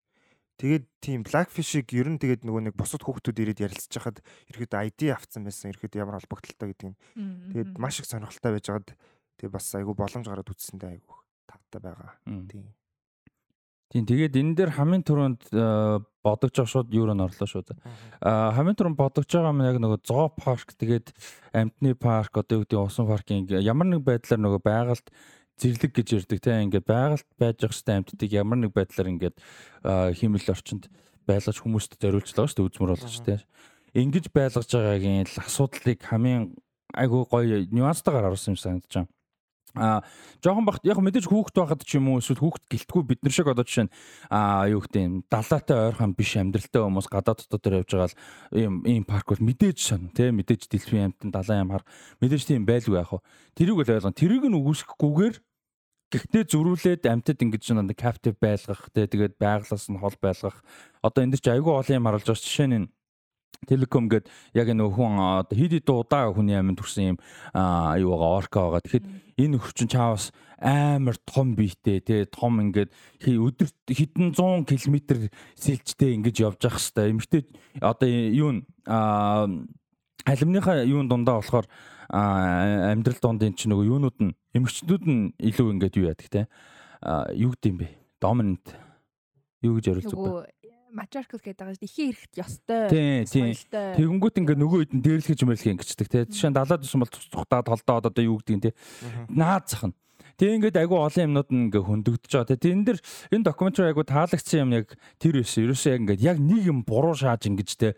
Тэгээд 0.60 0.86
тийм 1.04 1.24
Blackfish-ыг 1.28 1.92
ер 1.96 2.08
нь 2.08 2.20
тэгээд 2.20 2.48
нөгөө 2.48 2.72
нэг 2.72 2.76
бусад 2.80 3.04
хүүхдүүд 3.04 3.44
ирээд 3.44 3.64
ярилцж 3.64 3.92
хахад 3.96 4.24
ерөөд 4.52 4.76
ID 4.76 5.12
авцсан 5.12 5.44
байсан. 5.44 5.72
Ерөөд 5.76 6.00
ямар 6.00 6.20
холбогдолтой 6.20 6.72
гэдэг 6.72 6.88
нь. 6.92 6.98
Тэгээд 7.52 7.72
маш 7.80 8.00
их 8.00 8.08
сонирхолтой 8.08 8.56
байжгаад 8.60 8.88
тэгээд 9.40 9.56
бас 9.56 9.68
айгүй 9.76 9.96
боломж 9.96 10.28
гараад 10.28 10.52
үтсэндээ 10.52 11.00
айгүй 11.00 11.18
тавтай 11.48 11.80
байгаа. 11.80 12.12
Тийм. 12.48 12.68
Тийм 13.90 14.06
тэгээд 14.06 14.38
энэ 14.38 14.54
дээр 14.54 14.72
хамгийн 14.78 15.02
түрүүнд 15.02 15.42
э, 15.50 15.98
бодогч 16.22 16.62
байгаа 16.62 16.70
шууд 16.70 16.94
юурон 16.94 17.26
орлоо 17.26 17.48
шүү 17.50 17.74
дээ. 17.74 17.78
Аа 18.22 18.54
хамгийн 18.54 18.78
түрүүнд 18.78 19.00
бодогч 19.02 19.34
байгаа 19.34 19.50
юм 19.50 19.66
яг 19.66 19.78
нөгөө 19.82 20.00
зоо 20.06 20.30
парк 20.30 20.78
тэгээд 20.78 21.10
амтны 21.58 21.98
парк 21.98 22.38
одоо 22.38 22.62
юу 22.62 22.64
гэдэг 22.70 22.86
усан 22.86 23.10
паркинг 23.10 23.50
ямар 23.58 23.90
нэг 23.90 24.06
байдлаар 24.06 24.42
нөгөө 24.46 24.62
байгальд 24.62 25.10
зэрлэг 25.58 25.92
гэж 25.98 26.08
ярддаг 26.22 26.40
те 26.40 26.62
ингээд 26.70 26.86
байгальд 26.86 27.28
байж 27.42 27.66
ах 27.66 27.74
хэвээр 27.74 27.98
амьтдыг 27.98 28.32
ямар 28.32 28.58
нэг 28.62 28.72
байдлаар 28.78 29.10
ингээд 29.10 29.36
химэл 30.22 30.54
орчинд 30.54 30.86
байлгаж 31.26 31.58
хүмүүст 31.60 31.98
зориулж 31.98 32.30
байгаа 32.30 32.46
шүү 32.46 32.58
дээ 32.62 32.70
үзмөр 32.70 32.92
болгож 32.94 33.18
те 33.26 33.36
ингэж 33.98 34.26
байлгаж 34.30 34.70
байгаагийн 34.70 35.28
асуудлыг 35.34 36.00
хамгийн 36.06 36.56
айгуу 36.94 37.26
гоё 37.26 37.66
нюанстайгаар 37.70 38.30
харуулсан 38.30 38.54
юм 38.54 38.62
санагдаж 38.62 38.94
байна. 38.94 39.12
А 39.78 40.02
жоохон 40.42 40.66
багт 40.66 40.82
яг 40.88 40.98
мэдээж 40.98 41.30
хүүхэд 41.30 41.58
байхад 41.62 41.86
ч 41.86 42.02
юм 42.02 42.10
уу 42.10 42.18
эсвэл 42.18 42.42
хүүхэд 42.42 42.66
гэлтгүй 42.74 43.02
бид 43.06 43.22
нар 43.22 43.34
шиг 43.34 43.48
одоо 43.54 43.62
жишээ 43.62 43.86
нь 43.86 43.94
а 44.34 44.66
юу 44.66 44.82
гэдэг 44.82 45.02
юм 45.06 45.16
далаатай 45.30 45.78
ойрхон 45.94 46.18
биш 46.18 46.34
амьдралтай 46.42 46.82
хүмүүс 46.82 47.08
гадаад 47.10 47.46
дотор 47.46 47.62
дээр 47.62 47.82
явж 47.86 47.92
байгаа 47.94 48.10
л 48.10 48.18
ийм 48.58 48.74
ийм 48.90 49.04
парк 49.06 49.30
бол 49.30 49.46
мэдээж 49.46 49.78
сон 49.78 50.10
тий 50.10 50.34
мэдээж 50.34 50.66
дэлхийн 50.74 51.14
амтан 51.14 51.30
далайн 51.30 51.70
ям 51.70 51.74
хар 51.78 51.86
мэдээж 52.18 52.44
тийм 52.50 52.66
байлгүй 52.66 52.98
яах 52.98 53.14
вэ? 53.14 53.22
Тэрийг 53.54 53.78
л 53.78 53.94
ойлгоно. 53.94 54.18
Тэрийг 54.18 54.44
нь 54.50 54.58
үгүйсэхгүйгээр 54.58 55.36
Гэхдээ 56.10 56.44
зөрүүлээд 56.50 57.06
амтд 57.06 57.38
ингэж 57.38 57.70
нэг 57.70 57.94
captive 57.94 58.34
байлгах 58.42 58.90
те 58.90 59.06
тэгээд 59.06 59.38
байгалаас 59.38 59.94
нь 59.94 60.02
хол 60.02 60.18
байлгах. 60.18 60.58
Одоо 61.06 61.22
энэ 61.22 61.38
чи 61.38 61.54
айгүй 61.54 61.70
олон 61.70 61.86
юм 62.02 62.08
харуулж 62.10 62.26
байгаа. 62.26 62.42
Жишээ 62.42 62.68
нь 62.74 62.90
Телеком 63.68 64.08
гээд 64.08 64.30
яг 64.56 64.68
энэ 64.72 64.88
хүн 64.88 65.20
одоо 65.44 65.56
хид 65.56 65.72
хид 65.76 65.90
удаа 65.90 66.32
хүний 66.32 66.56
аминд 66.56 66.80
төрсэн 66.80 67.16
юм 67.16 67.18
аа 67.54 68.00
юу 68.00 68.16
байгаа 68.16 68.38
орка 68.40 68.60
байгаа. 68.64 68.84
Тэгэхэд 68.86 69.06
энэ 69.36 69.60
өвчин 69.60 69.90
чаавас 69.92 70.32
амар 70.60 71.18
том 71.28 71.56
биетэй 71.56 72.00
тий 72.00 72.26
том 72.26 72.60
ингээд 72.64 72.92
өдөрт 73.24 73.76
хэдэн 73.88 74.36
100 74.36 74.64
км 74.68 75.28
сэлжтэй 75.60 76.16
ингэж 76.16 76.36
явж 76.40 76.60
явах 76.64 76.80
хэвээр. 76.80 77.12
Эмэгтэй 77.16 77.42
одоо 77.84 78.08
юу 78.08 78.50
н 78.56 78.58
аа 78.88 79.48
алимныхаа 80.26 80.84
юун 80.84 81.08
дундаа 81.08 81.40
болохоор 81.40 81.68
амьдрал 82.10 83.20
дундын 83.22 83.56
чинь 83.56 83.72
нөгөө 83.72 83.86
юунууд 83.88 84.18
нь 84.20 84.36
эмэгчнүүд 84.56 85.04
нь 85.08 85.22
илүү 85.36 85.68
ингээд 85.78 85.98
юу 86.00 86.10
яадаг 86.10 86.28
те 86.28 86.42
юу 87.38 87.54
гэдэм 87.54 87.76
бэ? 87.80 87.88
Доминант 88.20 88.76
юу 89.62 89.80
гэж 89.80 89.86
яриулж 89.94 90.12
байгаа 90.12 90.48
мачаркл 90.92 91.40
гэдэг 91.40 91.58
байгаа 91.60 91.80
ихээ 91.80 92.10
ирэхт 92.12 92.34
ёстой. 92.40 92.90
Тийм 92.90 93.26
тийм. 93.26 93.54
Тэгэнгүүт 93.70 94.40
ингээ 94.42 94.58
нөгөө 94.58 94.80
хэд 94.84 94.94
нь 94.98 95.04
дээрлэхэж 95.06 95.40
мөрлөх 95.46 95.70
ингэчдэг 95.78 96.08
те. 96.10 96.26
Жишээ 96.26 96.50
нь 96.50 96.58
далаад 96.58 96.82
тусан 96.82 97.02
бол 97.02 97.14
цуцухтаа 97.14 97.62
толдоод 97.62 98.10
одоо 98.10 98.24
юу 98.24 98.42
гэдэг 98.42 98.56
нь 98.58 98.64
те. 98.66 98.72
Наад 99.30 99.70
захна. 99.70 99.94
Тэг 100.40 100.56
ингээд 100.58 100.80
айгүй 100.82 100.98
олон 100.98 101.26
юмнууд 101.30 101.50
нь 101.52 101.64
ингээ 101.68 101.84
хөндөгдөж 101.84 102.32
байгаа. 102.32 102.58
Тэг 102.58 102.72
энэ 102.74 102.86
дэр 102.90 103.00
энэ 103.36 103.46
докюментари 103.46 103.90
айгүй 103.92 104.06
таалагдсан 104.08 104.60
юм 104.66 104.72
яг 104.74 104.88
тэр 105.20 105.36
байсан. 105.44 105.64
Ерөөсөө 105.68 105.92
яг 105.94 106.00
ингээд 106.00 106.22
яг 106.26 106.38
нэг 106.40 106.62
юм 106.66 106.80
буруу 106.88 107.14
шааж 107.14 107.44
ингэж 107.46 107.70
те. 107.76 107.94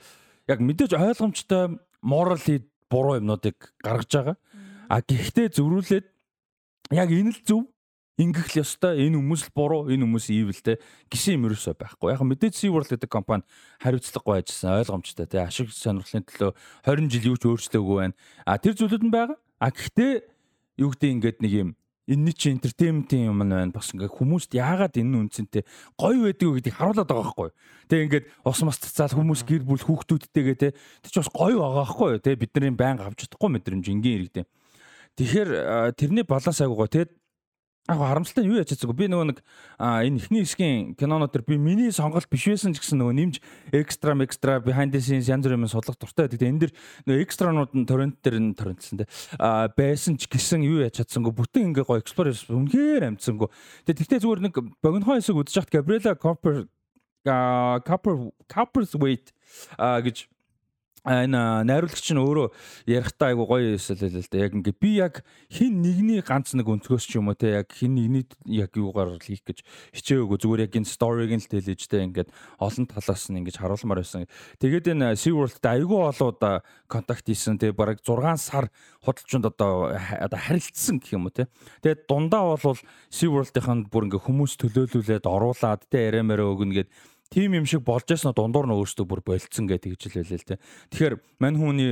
Яг 0.49 0.60
мэдээж 0.60 0.97
ойлгомжтой 0.97 1.80
морали 2.01 2.56
буруу 2.91 3.21
юмнуудыг 3.21 3.56
гаргаж 3.80 4.12
байгаа. 4.12 4.38
А 4.91 4.99
гэхдээ 4.99 5.47
зөрүүлээд 5.56 6.06
яг 6.91 7.10
энэ 7.13 7.32
л 7.32 7.39
зөв 7.47 7.70
ингэх 8.21 8.53
л 8.53 8.62
ёстой. 8.62 9.01
Энэ 9.01 9.17
хүмүүс 9.17 9.49
л 9.49 9.53
буруу 9.57 9.89
энэ 9.89 10.05
хүмүүс 10.05 10.27
evil 10.29 10.60
те. 10.62 10.77
Гişin 11.10 11.41
юм 11.41 11.49
ерөөсөө 11.49 11.73
байхгүй. 11.81 12.13
Яг 12.13 12.21
мэдээж 12.21 12.53
SeaWorld 12.62 12.93
гэдэг 12.93 13.10
компани 13.10 13.43
хариуцлагагүй 13.81 14.45
ажилласан. 14.45 14.77
Ойлгомжтой 14.86 15.25
те. 15.25 15.41
Ашиг 15.41 15.73
сонирхлын 15.73 16.25
төлөө 16.29 16.53
20 16.86 17.10
жил 17.10 17.34
юу 17.34 17.38
ч 17.41 17.43
өөрчлөөгүй 17.49 17.97
байна. 17.97 18.15
А 18.45 18.62
тэр 18.62 18.77
зүйлүүд 18.77 19.03
нь 19.10 19.13
байгаа. 19.13 19.38
А 19.57 19.73
гэхдээ 19.73 20.13
юу 20.77 20.93
гэдэг 20.93 21.10
ингээд 21.10 21.38
нэг 21.41 21.51
юм 21.51 21.69
энэ 22.05 22.34
чи 22.38 22.53
entertainment-ийн 22.53 23.34
юм 23.34 23.41
байна. 23.41 23.73
Бас 23.73 23.89
ингээ 23.89 24.13
хүмүүст 24.13 24.53
яагаад 24.53 24.95
энэ 25.01 25.17
үнцэнтэй? 25.25 25.65
Гоё 25.97 26.29
байдаг 26.29 26.47
вэ 26.47 26.55
гэдгийг 26.62 26.77
харуулад 26.77 27.10
байгаа 27.10 27.25
байхгүй. 27.25 27.49
Тэгээ 27.89 28.05
ингээд 28.05 28.25
ус 28.45 28.60
мас 28.62 28.77
цацаал 28.77 29.17
хүмүүс 29.17 29.41
гэр 29.49 29.65
бүл 29.65 29.81
хүүхдүүдтэйгээ 29.81 30.57
те. 30.62 30.69
Тэр 31.01 31.12
чи 31.12 31.19
бас 31.19 31.31
гоё 31.34 31.57
байгаа 31.57 31.77
байхгүй 31.89 32.12
те 32.21 32.38
бидний 32.38 32.73
байнга 32.75 33.10
авч 33.10 33.25
чадахгүй 33.25 33.49
мэдрэмж. 33.49 33.86
Энгийн 33.89 34.17
иргэдэ 34.21 34.43
тэгэхээр 35.17 35.49
тэрний 35.99 36.23
баланс 36.23 36.62
айгуугаа 36.63 36.88
те 36.88 37.05
Яг 37.89 37.97
харамсалтай 37.97 38.45
нь 38.45 38.51
юу 38.53 38.61
яаж 38.61 38.69
чадсаг 38.69 38.93
би 38.93 39.09
нөгөө 39.09 39.25
нэг 39.33 39.39
энэ 39.81 40.21
ихний 40.21 40.45
хэсгийн 40.45 40.93
кинонууд 40.93 41.33
төр 41.33 41.43
би 41.49 41.57
миний 41.57 41.89
сонголт 41.89 42.29
биш 42.29 42.45
байсан 42.45 42.77
ч 42.77 42.79
гэсэн 42.83 43.01
нөгөө 43.01 43.15
нэмж 43.17 43.35
экстра 43.73 44.13
экстра 44.21 44.61
behind 44.61 44.93
the 44.93 45.01
scenes 45.01 45.25
янз 45.25 45.49
бүрийн 45.49 45.65
судлах 45.65 45.97
дуртай 45.97 46.29
байдаг. 46.29 46.45
Энэ 46.45 46.61
дэр 46.61 46.71
нөгөө 47.09 47.25
экстранууд 47.25 47.73
нь 47.73 47.89
торрент 47.89 48.21
дээр 48.21 48.37
нь 48.37 48.53
торрентлсан 48.53 49.01
те 49.01 49.09
а 49.41 49.65
байсан 49.73 50.13
ч 50.21 50.29
гэсэн 50.29 50.61
юу 50.61 50.85
яаж 50.85 51.01
чадсангүй 51.01 51.33
бүтэн 51.33 51.73
ингээ 51.73 51.89
гоё 51.89 51.97
explore 52.05 52.29
үнэхээр 52.29 53.17
амтсангүй. 53.17 53.49
Тэгээ 53.89 53.97
тэгтээ 53.97 54.21
зүгээр 54.29 54.41
нэг 54.45 54.55
богинохоо 54.85 55.17
хэсэг 55.17 55.41
үзэж 55.41 55.65
хат 55.65 55.73
Gabriela 55.73 56.13
Copper 56.13 56.69
Copper 57.25 58.29
Copperthwaite 58.45 59.33
гэж 59.81 60.29
энэ 61.01 61.65
найруулагч 61.65 62.13
нь 62.13 62.21
өөрөө 62.21 62.53
ярихтаа 62.85 63.33
айгу 63.33 63.49
гоё 63.49 63.73
эсэл 63.73 63.97
л 64.05 64.21
л 64.21 64.29
да. 64.29 64.37
Яг 64.37 64.53
ингээд 64.53 64.77
би 64.77 65.01
яг 65.01 65.25
хин 65.49 65.81
нэгний 65.81 66.21
ганц 66.21 66.53
нэг 66.53 66.69
өнцгөөс 66.69 67.09
ч 67.09 67.17
юм 67.17 67.33
уу 67.33 67.37
те 67.37 67.57
яг 67.65 67.73
хин 67.73 67.97
нэгний 67.97 68.29
яг 68.45 68.77
юугаар 68.77 69.17
хийх 69.17 69.41
гэж 69.41 69.65
хичээгээгүй 69.97 70.37
зүгээр 70.37 70.63
яг 70.69 70.73
энэ 70.77 70.85
сториг 70.85 71.33
нь 71.33 71.41
л 71.41 71.49
тэлэж 71.49 71.81
те 71.89 72.05
ингээд 72.05 72.29
олон 72.61 72.85
талаас 72.85 73.33
нь 73.33 73.39
ингэж 73.41 73.57
харуулмаар 73.57 74.05
байсан. 74.05 74.29
Тэгээд 74.61 74.93
энэ 74.93 75.17
SeaWorld-д 75.17 75.65
айгу 75.65 76.05
олоод 76.05 76.41
контакт 76.85 77.25
хийсэн 77.25 77.57
те 77.57 77.73
бараг 77.73 78.05
6 78.05 78.37
сар 78.37 78.69
худалчинд 79.01 79.49
одоо 79.49 79.97
одоо 79.97 80.37
харилцсан 80.37 81.01
гэх 81.01 81.17
юм 81.17 81.25
уу 81.25 81.33
те. 81.33 81.49
Тэгээд 81.81 82.05
дундаа 82.05 82.53
бол 82.61 82.77
SeaWorld-ийн 83.09 83.89
бүр 83.89 84.05
ингээ 84.05 84.21
хүмүүс 84.21 84.53
төлөөлүүлээд 84.61 85.25
оруулаад 85.25 85.89
те 85.89 86.13
яриамаараа 86.13 86.45
өгнө 86.45 86.85
гэд 86.85 86.89
тим 87.31 87.55
юм 87.55 87.65
шиг 87.65 87.81
болж 87.87 88.11
яснаа 88.11 88.35
дундуур 88.35 88.67
нь 88.67 88.75
өөртөө 88.75 89.05
бүр 89.07 89.23
болцсон 89.23 89.65
гэдэг 89.65 89.95
ч 89.95 90.11
хэлээ 90.11 90.37
л 90.43 90.49
те. 90.51 90.59
Тэгэхээр 90.91 91.15
мань 91.39 91.55
хүний 91.55 91.91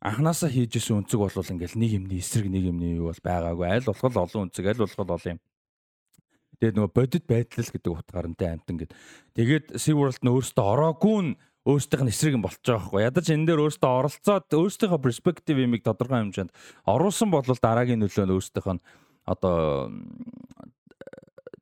анханасаа 0.00 0.48
хийжсэн 0.48 1.04
өнцөг 1.04 1.20
бол 1.20 1.36
ингээл 1.36 1.76
нэг 1.76 1.90
юмний 2.00 2.24
эсрэг 2.24 2.48
нэг 2.48 2.72
юмний 2.72 2.96
юу 2.96 3.12
бол 3.12 3.20
байгаагүй 3.20 3.66
аль 3.68 3.84
болох 3.84 4.16
олон 4.16 4.48
өнцөг 4.48 4.64
аль 4.64 4.80
болох 4.80 4.96
олон 4.96 5.36
юм. 5.36 5.40
Тэгээд 6.58 6.76
нөгөө 6.80 6.92
бодит 6.96 7.24
байдал 7.28 7.68
гэдэг 7.68 7.92
утгаарнтай 7.92 8.48
амтан 8.56 8.76
гэд. 8.80 8.92
Тэгээд 9.36 9.66
SeaWorld 9.78 10.24
нь 10.24 10.32
өөртөө 10.32 10.66
ороогүй 10.66 11.18
нь 11.22 11.32
өөрсдийнх 11.68 12.04
нь 12.08 12.12
эсрэг 12.14 12.34
юм 12.34 12.42
болчих 12.42 12.64
жоох 12.64 12.88
байхгүй. 12.88 13.04
Ядаж 13.04 13.26
энэ 13.28 13.46
дээр 13.46 13.62
өөртөө 13.68 13.90
оролцоод 13.92 14.46
өөрсдийнхөө 14.50 15.04
перспектив 15.04 15.56
юмыг 15.60 15.84
тодорхой 15.84 16.24
хэмжээнд 16.24 16.50
оруулсан 16.88 17.28
бол 17.28 17.44
дараагийн 17.44 18.00
нөлөө 18.02 18.24
нь 18.26 18.34
өөрсдийнх 18.34 18.68
нь 18.74 18.82
одоо 19.28 19.92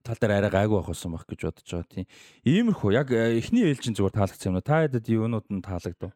тал 0.07 0.21
дээр 0.23 0.39
арай 0.39 0.53
гайгүй 0.55 0.79
байх 0.79 0.91
болсон 0.93 1.13
байх 1.13 1.27
гэж 1.27 1.41
бодож 1.51 1.67
байгаа 1.67 1.91
тийм. 1.91 2.07
Иймэрхүү 2.47 2.91
яг 2.95 3.11
э, 3.11 3.43
эхний 3.43 3.67
ээлжин 3.67 3.99
зүгээр 3.99 4.15
таалагдсан 4.15 4.51
юм 4.55 4.59
уу? 4.59 4.63
Та 4.63 4.87
хэд 4.87 5.11
юунууд 5.11 5.47
нь 5.51 5.67
таалагдав? 5.67 6.15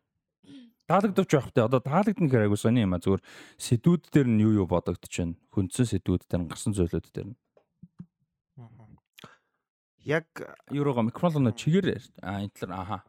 Таалагдавч 0.87 1.31
байх 1.35 1.51
те. 1.51 1.67
Одоо 1.67 1.83
таалагдана 1.83 2.31
гэхээр 2.31 2.47
айгүй 2.47 2.61
сони 2.63 2.87
юм 2.87 2.95
а 2.95 3.03
зүгээр 3.03 3.23
сэдвүүд 3.59 4.03
дээр 4.15 4.29
нь 4.31 4.43
юу 4.47 4.63
юу 4.63 4.67
бодогдож 4.71 5.11
байна? 5.11 5.35
Хүндсэн 5.51 5.87
сэдвүүд 5.91 6.23
дээр 6.31 6.43
нь 6.47 6.51
гарсан 6.55 6.73
зүйлүүд 6.79 7.07
дээр 7.11 7.29
нь. 7.35 7.39
Яг 10.07 10.31
юурууга 10.71 11.03
микрофон 11.03 11.51
чигээр 11.51 11.99
а 12.23 12.47
энэ 12.47 12.55
тал 12.55 12.73
аха. 12.73 13.03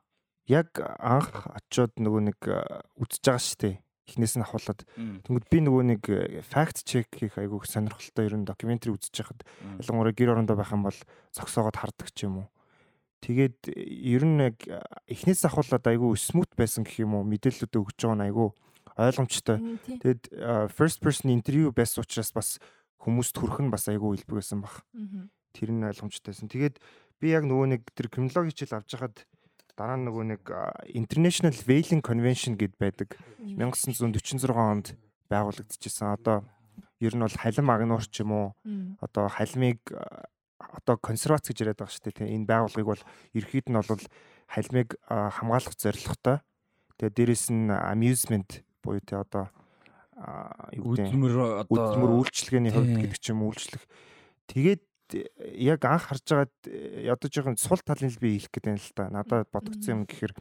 Яг 0.50 0.74
анх 0.82 1.46
очиод 1.54 1.94
нөгөө 2.02 2.22
нэг 2.34 2.40
э, 2.50 2.58
үзэж 2.98 3.22
байгаа 3.22 3.46
шүү 3.46 3.60
дээ 3.62 3.76
эхнээс 4.08 4.36
нь 4.38 4.46
ахуулаад 4.46 4.82
тэгвэл 5.26 5.48
би 5.52 5.60
нөгөө 5.62 5.84
нэг 5.94 6.02
факт 6.48 6.82
чек 6.86 7.12
хийх 7.14 7.38
айгүйх 7.38 7.70
сонирхолтой 7.70 8.26
ер 8.28 8.36
нь 8.40 8.48
докюментари 8.48 8.96
үзэж 8.98 9.14
байхад 9.14 9.42
ялангуяа 9.78 10.16
гэр 10.16 10.34
орондоо 10.34 10.58
байх 10.58 10.74
юм 10.74 10.84
бол 10.86 11.00
зогсоогоод 11.32 11.78
хардаг 11.78 12.10
ч 12.12 12.26
юм 12.26 12.44
уу. 12.44 12.48
Тэгээд 13.22 13.70
ер 13.78 14.24
нь 14.26 14.42
яг 14.42 14.58
эхнээс 15.06 15.46
ахуулаад 15.46 15.86
айгүй 15.86 16.18
смут 16.18 16.50
байсан 16.58 16.82
гэх 16.82 17.06
юм 17.06 17.22
уу 17.22 17.24
мэдээлэлүүд 17.30 17.78
өгч 17.78 18.00
байгаа 18.02 18.18
нь 18.18 18.26
айгүй 18.26 18.50
ойлгомжтой. 18.98 19.58
Тэгээд 20.02 20.22
first 20.74 21.00
person 21.06 21.30
interview 21.30 21.70
байсан 21.70 22.02
учраас 22.02 22.34
бас 22.34 22.58
хүмүүст 23.06 23.38
хүрэх 23.38 23.62
нь 23.62 23.70
бас 23.70 23.86
айгүй 23.88 24.18
илбэг 24.18 24.42
байсан 24.42 24.66
баг. 24.66 24.82
Тэр 25.54 25.70
нь 25.70 25.86
ойлгомжтойсэн. 25.86 26.50
Тэгээд 26.50 26.82
би 27.22 27.28
яг 27.30 27.46
нөгөө 27.46 27.68
нэг 27.78 27.82
тэр 27.94 28.10
криминологи 28.10 28.58
хичээл 28.58 28.82
авч 28.82 28.98
хахад 28.98 29.22
дараа 29.76 29.98
нь 29.98 30.06
нөгөө 30.08 30.24
нэг 30.36 30.44
International 30.94 31.56
Whaling 31.66 32.04
Convention 32.04 32.56
гэд 32.60 32.76
байдаг 32.80 33.16
1946 33.40 34.52
онд 34.52 34.96
байгуулагдчихсан. 35.32 36.16
Одоо 36.16 36.44
ер 37.00 37.16
нь 37.16 37.24
бол 37.24 37.38
халим 37.40 37.68
агнуур 37.72 38.04
ч 38.06 38.22
юм 38.22 38.32
уу 38.32 38.48
одоо 39.00 39.32
халимыг 39.32 39.80
одоо 40.60 40.96
консервац 41.02 41.48
гэж 41.48 41.58
яриад 41.66 41.80
байгаа 41.82 41.96
шүү 41.96 42.12
дээ. 42.12 42.36
Энэ 42.36 42.50
байгууллагыг 42.50 42.88
бол 42.88 43.04
ерхийд 43.34 43.68
нь 43.72 43.80
бол 43.80 44.06
халимыг 44.52 44.90
хамгаалах 45.08 45.76
зорилготой. 45.80 46.38
Тэгээ 47.00 47.16
дээрэс 47.16 47.46
нь 47.50 47.72
amusement 47.72 48.62
буюу 48.84 49.02
те 49.02 49.18
одоо 49.18 49.50
юу 50.76 50.94
гэдэг 50.94 51.66
одоо 51.66 51.98
үдмэр 51.98 52.12
үйлчлэгээний 52.22 52.72
хувьд 52.76 52.94
гэдэг 53.02 53.20
ч 53.20 53.34
юм 53.34 53.48
үйлчлэх. 53.48 53.84
Тэгээд 54.52 54.82
яг 55.14 55.86
анх 55.86 56.10
харж 56.10 56.26
байгаад 56.26 56.56
ядаж 57.06 57.32
байгаа 57.32 57.58
сул 57.58 57.82
талын 57.84 58.12
л 58.12 58.22
би 58.22 58.38
хэлэх 58.38 58.52
гэдэг 58.52 58.72
юм 58.72 58.80
л 58.80 58.96
та. 58.96 59.10
Надад 59.12 59.50
бодогдсон 59.52 59.92
юм 59.92 60.02
гэхээр 60.06 60.34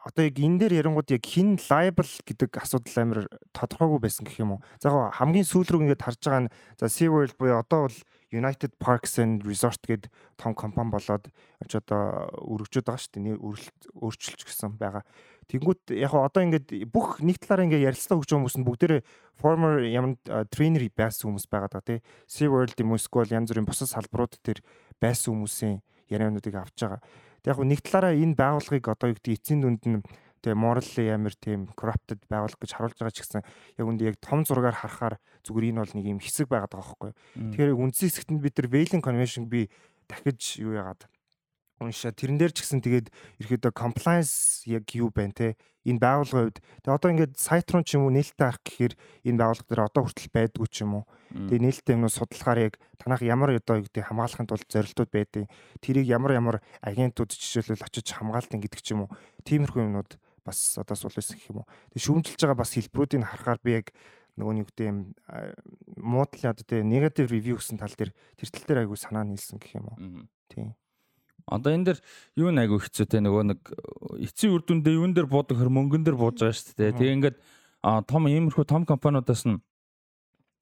одоо 0.00 0.24
яг 0.24 0.36
энэ 0.40 0.58
дээр 0.64 0.80
ярангууд 0.80 1.12
яг 1.12 1.24
хин 1.24 1.60
liable 1.60 2.08
гэдэг 2.24 2.50
асуудал 2.56 2.96
амар 3.04 3.20
тодорхойгүй 3.52 4.00
байсан 4.00 4.24
гэх 4.24 4.40
юм 4.40 4.56
уу. 4.56 4.64
За 4.80 4.88
яг 4.88 5.12
хамгийн 5.20 5.44
сүүл 5.44 5.68
рүү 5.68 5.82
ингээд 5.84 6.04
харж 6.04 6.20
байгаа 6.24 6.42
нь 6.48 6.52
за 6.80 6.88
SeaWorld 6.88 7.36
буюу 7.36 7.60
одоо 7.60 7.86
бол 7.86 7.98
United 8.32 8.72
Parks 8.80 9.18
and 9.20 9.44
Resort 9.44 9.84
гэдэг 9.84 10.08
том 10.40 10.54
компани 10.56 10.88
болоод 10.88 11.28
ч 11.68 11.72
одоо 11.76 12.32
өргөжөд 12.40 12.86
байгаа 12.88 13.02
шүү 13.02 13.12
дээ. 13.20 13.36
Өөрчилж 14.00 14.40
гисэн 14.46 14.78
байгаа. 14.80 15.04
Тэнгүүт 15.50 15.90
яг 15.98 16.14
одоо 16.14 16.46
ингээд 16.46 16.86
бүх 16.86 17.18
нэг 17.18 17.42
талаараа 17.42 17.66
ингээд 17.66 17.86
ярилцлага 17.90 18.22
өгч 18.22 18.30
байгаа 18.30 18.38
хүмүүс 18.46 18.58
нь 18.62 18.66
бүгдээрээ 18.70 19.02
former 19.34 19.82
ямар 19.82 20.14
trainer 20.54 20.82
байсан 20.94 21.26
хүмүүс 21.26 21.46
байгаа 21.50 21.70
даа 21.74 21.82
тий. 21.82 21.98
Sea 22.30 22.46
World 22.46 22.78
юм 22.78 22.94
уу 22.94 23.00
эсвэл 23.02 23.34
янз 23.34 23.50
бүрийн 23.50 23.66
бусад 23.66 23.90
салбарууд 23.90 24.38
дээр 24.46 24.62
байсан 25.02 25.34
хүмүүсийн 25.34 25.82
яриануудыг 26.06 26.54
авч 26.54 26.86
байгаа. 26.86 27.02
Тэг 27.42 27.50
яг 27.50 27.58
нэг 27.66 27.80
талаараа 27.82 28.14
энэ 28.14 28.38
байгууллагыг 28.38 28.86
одоо 28.86 29.06
юу 29.10 29.16
гэдэг 29.18 29.34
эцсийн 29.34 29.60
дүнд 29.66 29.82
нь 29.90 29.98
тэгээ 30.40 30.56
morally 30.56 31.06
амар 31.10 31.34
тийм 31.34 31.68
corrupted 31.74 32.22
байгууллага 32.30 32.62
гэж 32.62 32.72
харуулж 32.72 32.96
байгаа 32.96 33.16
ч 33.16 33.20
гэсэн 33.26 33.42
яг 33.42 33.86
үндэ 33.90 34.08
яг 34.08 34.16
том 34.22 34.46
зургаар 34.46 34.76
харахаар 34.76 35.20
зүгээр 35.44 35.68
энэ 35.74 35.80
бол 35.82 35.94
нэг 35.98 36.06
юм 36.14 36.20
хэсэг 36.22 36.48
байгаад 36.48 36.72
байгаа 36.72 36.86
байхгүй. 36.94 37.12
Тэгэхээр 37.58 37.76
үндсэн 37.76 38.06
хэсэгт 38.08 38.30
нь 38.32 38.40
бид 38.40 38.54
нар 38.56 38.68
Whaling 38.72 39.02
Convention 39.04 39.44
би 39.50 39.68
дахиж 40.08 40.62
юу 40.62 40.78
яагаад 40.78 41.04
уншаа. 41.80 42.12
Тэрэн 42.12 42.36
дээр 42.36 42.52
ч 42.52 42.62
гэсэн 42.62 42.84
тэгээд 42.84 43.08
ерөөдөө 43.40 43.72
compliance 43.72 44.62
яг 44.68 44.84
юу 44.92 45.08
байна 45.08 45.32
те 45.32 45.48
энэ 45.88 45.96
байгууллагын 45.96 46.52
хувьд. 46.52 46.58
Тэгээ 46.84 46.96
одоо 46.96 47.10
ингээд 47.10 47.34
сайт 47.40 47.72
руу 47.72 47.80
ч 47.80 47.96
юм 47.96 48.04
уу 48.04 48.12
нээлттэй 48.12 48.44
арах 48.44 48.60
гэхээр 48.60 48.94
энэ 49.24 49.38
байгууллага 49.40 49.68
дээр 49.72 49.82
одоо 49.88 50.02
хүртэл 50.04 50.28
байдгүй 50.36 50.68
ч 50.68 50.76
юм 50.84 50.92
уу. 51.00 51.04
Тэгээ 51.32 51.64
нээлттэй 51.64 51.94
юмнууд 51.96 52.12
судлахаар 52.12 52.60
яг 52.68 52.74
танах 53.00 53.24
ямар 53.24 53.56
одоо 53.56 53.80
юу 53.80 53.86
гэдэг 53.88 54.04
хамгаалахын 54.04 54.48
тулд 54.48 54.68
зорилтууд 54.68 55.10
байдیں۔ 55.10 55.48
Тэрийг 55.80 56.06
ямар 56.12 56.36
ямар 56.36 56.56
агентууд 56.84 57.32
жишээлбэл 57.32 57.88
очиж 57.88 58.12
хамгаалдаг 58.12 58.60
гэдэг 58.60 58.80
ч 58.84 58.92
юм 58.92 59.08
уу. 59.08 59.10
Тиймэрхүү 59.48 59.80
юмнууд 59.88 60.20
бас 60.44 60.76
одоо 60.76 60.96
сул 61.00 61.16
байсан 61.16 61.40
гэх 61.40 61.48
юм 61.48 61.64
уу. 61.64 61.68
Тэгээ 61.96 62.04
шүүмжилж 62.04 62.40
байгаа 62.44 62.60
бас 62.60 62.76
хэлбэрүүдийг 62.76 63.24
харахаар 63.24 63.60
би 63.64 63.72
яг 63.80 63.86
нөгөө 64.36 64.54
нэг 64.56 64.66
үгтэй 64.68 64.88
юм 64.92 64.98
муудлын 65.96 66.52
одоо 66.52 66.64
тэгээ 66.64 66.84
негатив 66.84 67.32
ревю 67.32 67.56
гэсэн 67.56 67.80
тал 67.80 67.92
дээр 67.92 68.12
тэр 68.36 68.48
тал 68.52 68.66
дээр 68.68 68.80
айгүй 68.84 68.98
санаа 69.00 69.24
нийлсэн 69.24 69.60
гэх 69.60 69.80
юм 69.80 69.86
уу. 69.88 69.96
Тийм. 70.48 70.76
Одоо 71.46 71.72
энэ 71.72 71.94
дэр 71.94 71.98
юу 72.36 72.50
нэг 72.50 72.68
айгүй 72.68 72.80
хэцүү 72.84 73.06
те 73.08 73.18
нөгөө 73.22 73.42
нэг 73.52 73.60
эцсийн 74.26 74.52
үр 74.52 74.62
дүндээ 74.66 74.98
юун 74.98 75.14
дээр 75.14 75.28
буудаг 75.30 75.56
хөр 75.56 75.70
мөнгөн 75.70 76.04
дээр 76.04 76.18
бууж 76.18 76.42
байгаа 76.42 76.56
шүү 76.56 76.76
дээ. 76.76 76.96
Тэгээ 76.98 77.16
ингээд 77.16 77.36
том 78.08 78.22
иймэрхүү 78.28 78.64
том 78.68 78.84
компаниудаас 78.84 79.46
нь 79.48 79.62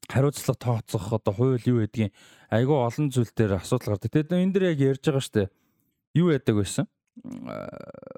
хариуцлага 0.09 0.59
тооцох 0.59 1.13
одоо 1.13 1.33
хууль 1.35 1.65
юу 1.67 1.83
гэдгийг 1.85 2.13
айгүй 2.51 2.77
олон 2.77 3.11
зүйл 3.11 3.33
дээр 3.35 3.59
асуудал 3.61 3.99
гардаг. 3.99 4.13
Тэгээд 4.13 4.33
энэ 4.33 4.53
дэр 4.55 4.65
яг 4.73 4.79
ярьж 4.79 5.03
байгаа 5.05 5.25
шүү 5.25 5.35
дээ. 5.37 5.49
Юу 6.17 6.31
яадаг 6.33 6.57
байсан? 6.57 6.87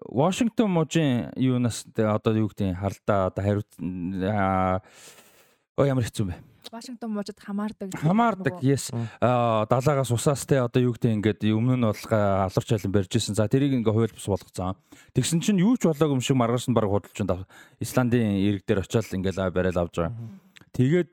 Вашингтон 0.06 0.70
мужийн 0.70 1.32
юунаас 1.34 1.88
одоо 1.96 2.32
юу 2.36 2.48
гэдэг 2.52 2.76
хардаа 2.76 3.32
одоо 3.32 3.42
хариуц 3.42 3.70
оо 5.76 5.84
ямар 5.88 6.04
хэцүү 6.04 6.26
бэ? 6.28 6.49
Вашингтон 6.68 7.10
мужид 7.16 7.40
хамаардаг. 7.40 7.88
Хамаардаг. 7.96 8.60
Yes. 8.60 8.92
Аа 9.20 9.64
далаагаас 9.64 10.12
усаас 10.12 10.44
те 10.44 10.60
одоо 10.60 10.82
юу 10.82 10.92
гэдэг 10.92 11.40
ингээд 11.40 11.40
өмнө 11.48 11.80
нь 11.80 11.86
бол 11.88 12.02
алуурч 12.12 12.68
айлан 12.76 12.92
барьж 12.92 13.16
исэн. 13.16 13.34
За 13.34 13.48
тэрийг 13.48 13.72
ингээ 13.80 13.94
хууль 13.94 14.12
бус 14.12 14.28
болгоцсон. 14.28 14.76
Тэгсэн 15.16 15.40
чинь 15.40 15.64
юу 15.64 15.80
ч 15.80 15.88
болоогүй 15.88 16.20
юм 16.20 16.24
шиг 16.24 16.36
маргааш 16.36 16.68
нь 16.68 16.76
баг 16.76 16.90
худалч 16.90 17.16
нь 17.16 17.32
Исландын 17.80 18.36
ирэг 18.36 18.68
дээр 18.68 18.84
очиад 18.84 19.08
ингээл 19.08 19.48
барайл 19.48 19.80
авч 19.80 19.96
байгаа. 20.04 20.12
Тэгээд 20.76 21.10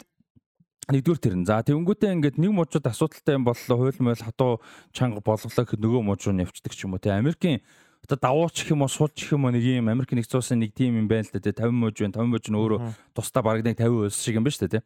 нэгдүгээр 0.92 1.24
тэр 1.24 1.36
нь. 1.40 1.48
За 1.48 1.64
тэгэнгүүтээ 1.64 2.12
ингээд 2.20 2.38
нэг 2.38 2.52
мужууд 2.52 2.86
асуудалтай 2.88 3.40
юм 3.40 3.48
боллоо 3.48 3.76
хууль 3.80 4.04
мөл 4.04 4.20
хатуу 4.20 4.60
чанга 4.92 5.24
болголоо 5.24 5.64
гэхэд 5.64 5.80
нөгөө 5.80 6.02
муж 6.04 6.22
руу 6.28 6.36
нэвчдэг 6.36 6.76
ч 6.76 6.88
юм 6.88 6.96
уу 6.96 7.02
те. 7.02 7.16
Америкийн 7.16 7.64
одоо 8.08 8.18
давууч 8.18 8.64
гэх 8.64 8.72
юм 8.72 8.82
уу 8.82 8.92
суулч 8.92 9.20
гэх 9.20 9.36
юм 9.36 9.46
уу 9.46 9.52
нэг 9.52 9.64
юм 9.64 9.90
Америк 9.92 10.16
нэгдсэн 10.16 10.40
улсын 10.40 10.60
нэг 10.64 10.72
тим 10.72 10.96
юм 10.96 11.08
байна 11.12 11.28
л 11.28 11.34
да 11.34 11.44
те 11.44 11.52
50 11.52 11.76
мужи 11.76 12.08
байна 12.08 12.24
50 12.24 12.32
мужи 12.32 12.50
нь 12.52 12.56
өөрөө 12.56 12.80
тусдаа 13.12 13.44
бараг 13.44 13.68
нэг 13.68 13.76
50 13.76 14.08
улс 14.08 14.16
шиг 14.24 14.40
юм 14.40 14.48
шүү 14.48 14.64
дээ 14.64 14.80
те 14.80 14.86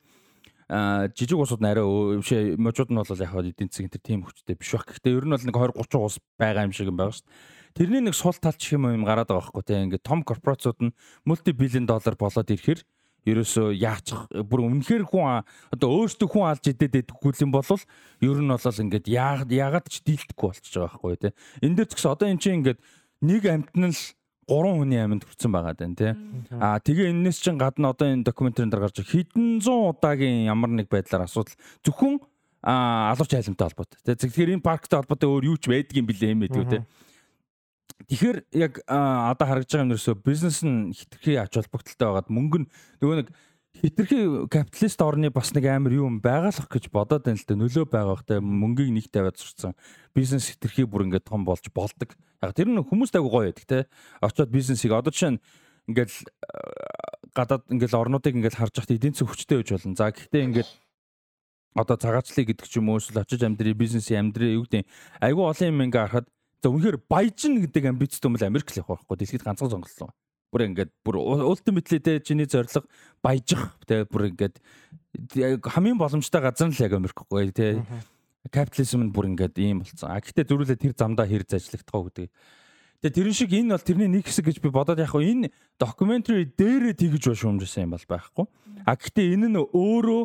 жижиг 0.71 1.35
усууд 1.35 1.59
нарай 1.59 1.83
биш 1.83 2.31
можууд 2.55 2.91
нь 2.95 2.99
бол 2.99 3.11
яг 3.11 3.33
эдийн 3.35 3.67
засгийн 3.67 3.91
тэр 3.91 4.03
тийм 4.03 4.23
хүчтэй 4.23 4.55
биш 4.55 4.71
байх. 4.71 4.87
Гэхдээ 4.87 5.19
ер 5.19 5.25
нь 5.27 5.35
бол 5.35 5.43
нэг 5.43 5.75
20 5.75 5.75
30 5.83 5.99
ус 5.99 6.15
байгаа 6.39 6.63
юм 6.63 6.71
шиг 6.71 6.87
юм 6.87 6.95
байгаа 6.95 7.11
шүү 7.11 7.27
дээ. 7.27 7.59
Тэрний 7.75 8.01
нэг 8.07 8.15
сул 8.15 8.35
талч 8.39 8.63
юм 8.71 8.87
юм 8.87 9.03
гараад 9.03 9.27
байгаа 9.27 9.51
байхгүй 9.51 9.63
тийм 9.67 9.83
ингээд 9.91 10.07
том 10.07 10.23
корпорациуд 10.23 10.79
нь 10.79 10.95
мулти 11.27 11.51
биллион 11.51 11.91
доллар 11.91 12.15
болоод 12.15 12.47
ирэхээр 12.47 12.79
ерөөсөө 13.27 13.67
яач 13.77 14.15
бүр 14.47 14.65
үнэхээр 14.65 15.03
хүн 15.05 15.43
одоо 15.75 15.89
өөртөө 15.91 16.27
хүн 16.31 16.47
алж 16.55 16.65
идээд 16.71 17.11
байдаггүй 17.11 17.31
юм 17.43 17.51
бол 17.51 17.67
ер 18.23 18.39
нь 18.39 18.51
бол 18.51 18.81
ингээд 18.87 19.05
яагаад 19.11 19.87
ч 19.91 20.01
дийлдэхгүй 20.07 20.47
болчихж 20.55 20.73
байгаа 20.79 20.99
байхгүй 20.99 21.19
тийм. 21.19 21.35
Энд 21.61 21.75
дээр 21.77 21.89
ч 21.91 21.93
гэсэн 21.99 22.11
одоо 22.15 22.27
эн 22.31 22.39
чинь 22.41 22.57
ингээд 22.63 22.79
нэг 23.21 23.43
амтнал 23.45 23.99
гурван 24.51 24.83
хүний 24.83 24.99
аминд 24.99 25.23
хүрсэн 25.23 25.51
байгаа 25.55 25.73
даа 25.79 25.95
тий. 25.95 26.11
Аа 26.59 26.83
тэгээ 26.83 27.15
энэс 27.15 27.39
чин 27.39 27.55
гадна 27.55 27.95
одоо 27.95 28.11
энэ 28.11 28.27
докюментарын 28.27 28.67
дээр 28.67 28.83
гарч 28.83 28.99
хэдэн 28.99 29.63
зуун 29.63 29.95
удаагийн 29.95 30.51
ямар 30.51 30.75
нэг 30.75 30.91
байдлаар 30.91 31.23
асуудал 31.23 31.55
зөвхөн 31.87 32.19
алуурч 32.59 33.31
айлмтай 33.31 33.71
холбоотой. 33.71 33.99
Тэ 34.03 34.19
тэгэхээр 34.19 34.59
энэ 34.59 34.65
парктай 34.67 34.99
холбоотой 34.99 35.29
өөр 35.31 35.47
юу 35.55 35.57
ч 35.57 35.71
байдгийн 35.71 36.03
билээ 36.03 36.35
юм 36.35 36.43
байдаг 36.43 36.67
тий. 36.67 36.83
Тэгэхээр 38.11 38.37
яг 38.59 38.73
одоо 38.85 39.45
харагдж 39.47 39.71
байгаа 39.71 39.85
юм 39.87 39.91
нэрсөө 39.95 40.15
бизнес 40.19 40.59
нь 40.67 40.91
хитрхи 40.91 41.39
ач 41.39 41.55
холбогдолтой 41.55 42.07
байгаад 42.11 42.29
мөнгө 42.29 42.57
нь 42.61 42.67
нөгөө 42.99 43.15
нэг 43.23 43.29
хитрхи 43.79 44.47
капиталист 44.51 45.01
орны 45.01 45.31
бас 45.31 45.53
нэг 45.55 45.65
амар 45.71 45.93
юм 45.95 46.19
байгалах 46.19 46.67
гэж 46.67 46.91
бодоод 46.91 47.23
байна 47.23 47.39
л 47.39 47.47
да 47.47 47.55
нөлөө 47.55 47.85
байгаа 47.87 48.17
хта 48.19 48.41
мөнгийг 48.43 48.91
нэг 48.91 49.07
тавиад 49.07 49.39
сурцсан 49.39 49.73
бизнес 50.13 50.51
хитрхи 50.51 50.83
бүр 50.83 51.07
ингээд 51.07 51.31
том 51.31 51.45
болж 51.47 51.65
болдог. 51.73 52.13
Яг 52.43 52.53
тэр 52.53 52.67
нь 52.67 52.83
хүмүүст 52.83 53.15
айгу 53.15 53.31
гоё 53.31 53.49
байдаг 53.49 53.65
те. 53.65 53.79
Очоод 54.19 54.51
бизнесийг 54.51 54.91
одоо 54.91 55.09
жишээ 55.15 55.39
нь 55.39 55.41
ингээд 55.87 56.11
гадаад 57.31 57.63
ингээд 57.71 57.95
орнуудыг 57.95 58.35
ингээд 58.35 58.59
харж 58.59 58.75
байхад 58.75 58.91
эдийн 58.91 59.15
засаг 59.15 59.31
хүчтэй 59.31 59.57
байж 59.63 59.69
болно. 59.71 59.95
За 59.95 60.11
гэхдээ 60.11 60.45
ингээд 60.51 60.69
одоо 61.79 61.95
цагаачлалыг 61.95 62.47
гэдэг 62.51 62.67
ч 62.67 62.75
юм 62.77 62.91
уу 62.91 62.99
эсвэл 62.99 63.23
очиж 63.23 63.41
амьдрий 63.47 63.73
бизнесийн 63.73 64.29
амьдрий 64.29 64.59
юу 64.59 64.67
гэдэг 64.67 64.83
айгу 65.23 65.47
олон 65.47 65.71
юм 65.71 65.83
ингээд 65.87 66.03
харахад 66.11 66.27
за 66.59 66.67
үнэхээр 66.67 66.97
баяжин 67.07 67.63
гэдэг 67.63 67.83
амбицтай 67.87 68.27
юм 68.27 68.35
бол 68.35 68.47
Америк 68.51 68.67
л 68.67 68.79
явах 68.83 69.07
байхгүй 69.07 69.17
дэлхийд 69.17 69.47
ганцхан 69.47 69.71
сонголтол 69.71 70.11
бүр 70.51 70.67
ингээд 70.67 70.91
бүр 71.01 71.17
ultimately 71.47 71.99
те 72.03 72.19
чиний 72.19 72.45
зорилго 72.45 72.85
баяжих 73.23 73.71
те 73.87 74.03
бүр 74.05 74.29
ингээд 74.35 74.59
хамгийн 75.63 75.97
боломжтой 75.97 76.41
газар 76.43 76.67
нь 76.67 76.75
л 76.75 76.83
яг 76.83 76.93
Америкгүй 76.93 77.51
те 77.55 77.81
капитализм 78.51 79.07
нь 79.07 79.13
бүр 79.15 79.31
ингээд 79.31 79.55
ийм 79.57 79.81
болцсон. 79.81 80.11
А 80.11 80.19
гэхдээ 80.19 80.49
зөрүүлээ 80.49 80.77
тэр 80.81 80.93
замдаа 80.97 81.29
хэр 81.29 81.45
зажлагдах 81.45 82.11
гэдэг. 82.11 82.29
Тэгээ 83.01 83.15
тэрэн 83.17 83.33
шиг 83.37 83.51
энэ 83.53 83.73
бол 83.73 83.85
тэрний 83.85 84.09
нэг 84.09 84.25
хэсэг 84.25 84.45
гэж 84.45 84.57
би 84.61 84.69
бодоод 84.69 85.01
яг 85.01 85.13
хөө 85.13 85.25
энэ 85.25 85.47
докюментари 85.77 86.49
дээрээ 86.53 86.93
тэгж 86.97 87.23
ба 87.29 87.35
шуумжсан 87.37 87.85
юм 87.85 87.93
бол 87.97 88.05
байхгүй. 88.09 88.45
А 88.85 88.93
гэхдээ 88.97 89.37
энэ 89.37 89.47
нь 89.49 89.57
өөрөө 89.57 90.21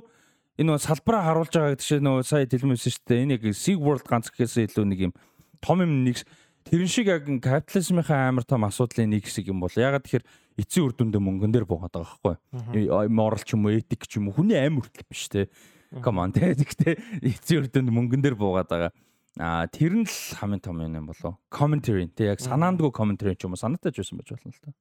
энэ 0.60 0.80
салбараа 0.80 1.24
харуулж 1.28 1.52
байгаа 1.52 1.72
гэдэг 1.76 1.88
чинь 1.88 2.04
нөө 2.04 2.24
сая 2.24 2.48
хэлмэсэн 2.48 2.92
шүү 2.92 3.04
дээ. 3.04 3.22
Энэ 3.24 3.34
яг 3.36 3.44
Sig 3.52 3.76
World 3.76 4.04
ганц 4.08 4.28
гэхээс 4.32 4.76
илүү 4.76 4.84
нэг 4.88 5.00
юм 5.08 5.12
том 5.60 5.80
юм 5.80 6.04
нэг 6.04 6.20
тэрэн 6.66 6.90
шиг 6.90 7.06
яг 7.06 7.24
капитализмынхаа 7.26 8.28
амар 8.28 8.42
том 8.42 8.66
асуудлын 8.66 9.10
нэг 9.14 9.26
хэсэг 9.26 9.54
юм 9.54 9.62
бол 9.62 9.70
ягаад 9.70 10.02
тэгэхээр 10.02 10.26
эцсийн 10.58 10.84
үр 10.90 10.94
дүндээ 10.98 11.22
мөнгөн 11.22 11.52
дээр 11.54 11.66
буугаад 11.68 11.94
байгаа 11.94 12.38
байхгүй 12.50 13.06
морал 13.06 13.42
ч 13.46 13.54
юм 13.54 13.70
уу 13.70 13.78
этик 13.78 14.10
ч 14.10 14.18
юм 14.18 14.28
уу 14.28 14.42
хүний 14.42 14.58
аим 14.58 14.82
хүртэл 14.82 15.06
биш 15.06 15.30
те. 15.30 15.46
On 15.94 16.32
те 16.34 16.58
гэхдээ 16.58 17.22
эцсийн 17.22 17.62
үр 17.62 17.68
дүнд 17.70 17.90
мөнгөн 17.94 18.22
дээр 18.24 18.34
буугаад 18.34 18.66
байгаа. 18.66 18.92
А 19.38 19.70
тэр 19.70 19.94
нь 19.94 20.10
л 20.10 20.18
хамгийн 20.42 20.64
том 20.64 20.82
юм 20.82 21.06
болоо 21.06 21.38
commentary 21.54 22.10
те 22.10 22.34
яг 22.34 22.42
санаандгүй 22.42 22.90
commentary 22.90 23.38
ч 23.38 23.46
юм 23.46 23.54
уу 23.54 23.62
санаатай 23.62 23.94
ч 23.94 24.02
байсан 24.02 24.18
байж 24.18 24.34
болно 24.34 24.50
л 24.50 24.62
та. 24.64 24.74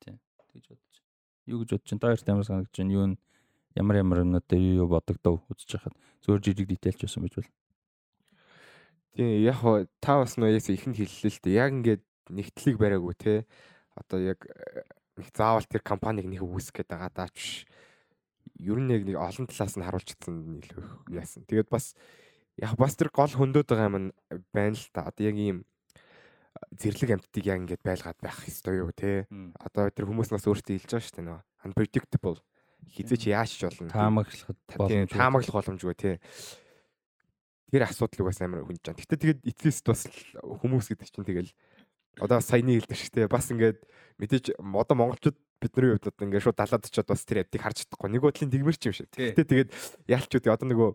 Тий 0.00 0.16
тэгж 0.48 0.66
бодож. 0.72 0.96
Юу 1.44 1.58
гэж 1.60 1.68
бодож 1.76 1.88
чинь 1.92 2.00
даяр 2.00 2.22
тамир 2.24 2.46
санагдаж 2.48 2.72
чинь 2.72 2.94
юу 2.94 3.04
ямар 3.76 4.00
ямар 4.00 4.24
юмнуудаа 4.24 4.56
юу 4.56 4.86
юу 4.86 4.88
бодогдов 4.88 5.44
үзэж 5.52 5.76
хахад. 5.76 5.92
Зөөр 6.24 6.40
жижиг 6.40 6.70
детейлч 6.72 7.04
байсан 7.04 7.26
байж 7.26 7.36
болно 7.36 7.61
Тийм 9.12 9.44
яг 9.44 9.60
та 10.00 10.20
бас 10.22 10.38
нөө 10.40 10.56
яс 10.56 10.68
ихэнд 10.72 10.96
хэллээ 10.96 11.32
л 11.32 11.40
дээ. 11.44 11.60
Яг 11.60 11.70
ингээд 11.76 12.02
нэгтлийг 12.32 12.76
бариагүй 12.80 13.14
те. 13.20 13.34
Одоо 13.92 14.24
яг 14.24 14.40
нэг 15.20 15.28
заавал 15.36 15.68
тэр 15.68 15.84
компаниг 15.84 16.24
нэг 16.24 16.40
үүсгэх 16.40 16.80
гээд 16.80 16.92
байгаа 16.96 17.12
даа 17.12 17.28
ч 17.36 17.68
ер 18.56 18.80
нь 18.80 18.88
яг 18.88 19.04
нэг 19.04 19.20
олон 19.20 19.44
талаас 19.44 19.76
нь 19.76 19.84
харуулчихсан 19.84 20.64
илүү 20.64 20.84
яасан. 21.12 21.44
Тэгээд 21.44 21.68
бас 21.68 21.92
яг 22.56 22.72
бас 22.80 22.96
тэр 22.96 23.12
гол 23.12 23.28
хөндөд 23.28 23.68
байгаа 23.68 23.92
юм 23.92 24.16
байна 24.48 24.76
л 24.80 24.88
та. 24.96 25.12
Одоо 25.12 25.28
яг 25.28 25.36
ийм 25.36 25.58
зэрлэг 26.72 27.20
амьтдыг 27.20 27.44
яг 27.44 27.60
ингээд 27.68 27.84
байлгаад 27.84 28.16
байх 28.16 28.48
ёстой 28.48 28.80
юу 28.80 28.96
те. 28.96 29.28
Одоо 29.60 29.92
тэр 29.92 30.08
хүмүүс 30.08 30.32
нас 30.32 30.48
өөртөө 30.48 30.80
хэлж 30.80 30.88
байгаа 30.88 31.04
шүү 31.04 31.16
дээ 31.20 31.26
нөгөө 31.28 31.42
unpredictable 31.68 32.40
хизээч 32.88 33.22
яаж 33.28 33.50
ч 33.52 33.68
болно. 33.68 33.92
Таамаглах 33.92 34.56
боломжгүй. 34.72 35.12
Таамаглах 35.12 35.52
боломжгүй 35.52 35.94
те 36.00 36.10
тэр 37.72 37.88
асуудлыг 37.88 38.28
бас 38.28 38.38
амар 38.44 38.68
хүнж 38.68 38.84
чана. 38.84 39.00
Гэтэ 39.00 39.16
тэгээд 39.16 39.40
эцэст 39.48 39.84
бас 39.88 40.04
хүмүүс 40.36 40.92
гэдэг 40.92 41.08
чинь 41.08 41.24
тэгэл 41.24 41.50
одоо 42.20 42.44
саяны 42.44 42.76
хэлдэг 42.76 42.98
шүү 43.00 43.16
дээ. 43.24 43.32
Бас 43.32 43.48
ингээд 43.48 43.80
мэдээж 44.20 44.60
одоо 44.60 44.96
монголчууд 45.00 45.36
бидний 45.56 45.96
хувьд 45.96 46.12
одоо 46.12 46.24
ингээд 46.28 46.44
шууд 46.44 46.60
далаад 46.60 46.84
очиод 46.84 47.08
бас 47.08 47.24
тэр 47.24 47.48
амтыг 47.48 47.62
харж 47.64 47.76
чадахгүй. 47.88 48.08
Нэг 48.12 48.20
бодлын 48.20 48.52
тэгмэр 48.52 48.76
ч 48.76 48.92
юм 48.92 48.94
шиг. 48.94 49.08
Гэтэ 49.16 49.48
тэгээд 49.48 49.70
яалчууд 50.04 50.44
одоо 50.52 50.68
нөгөө 50.68 50.90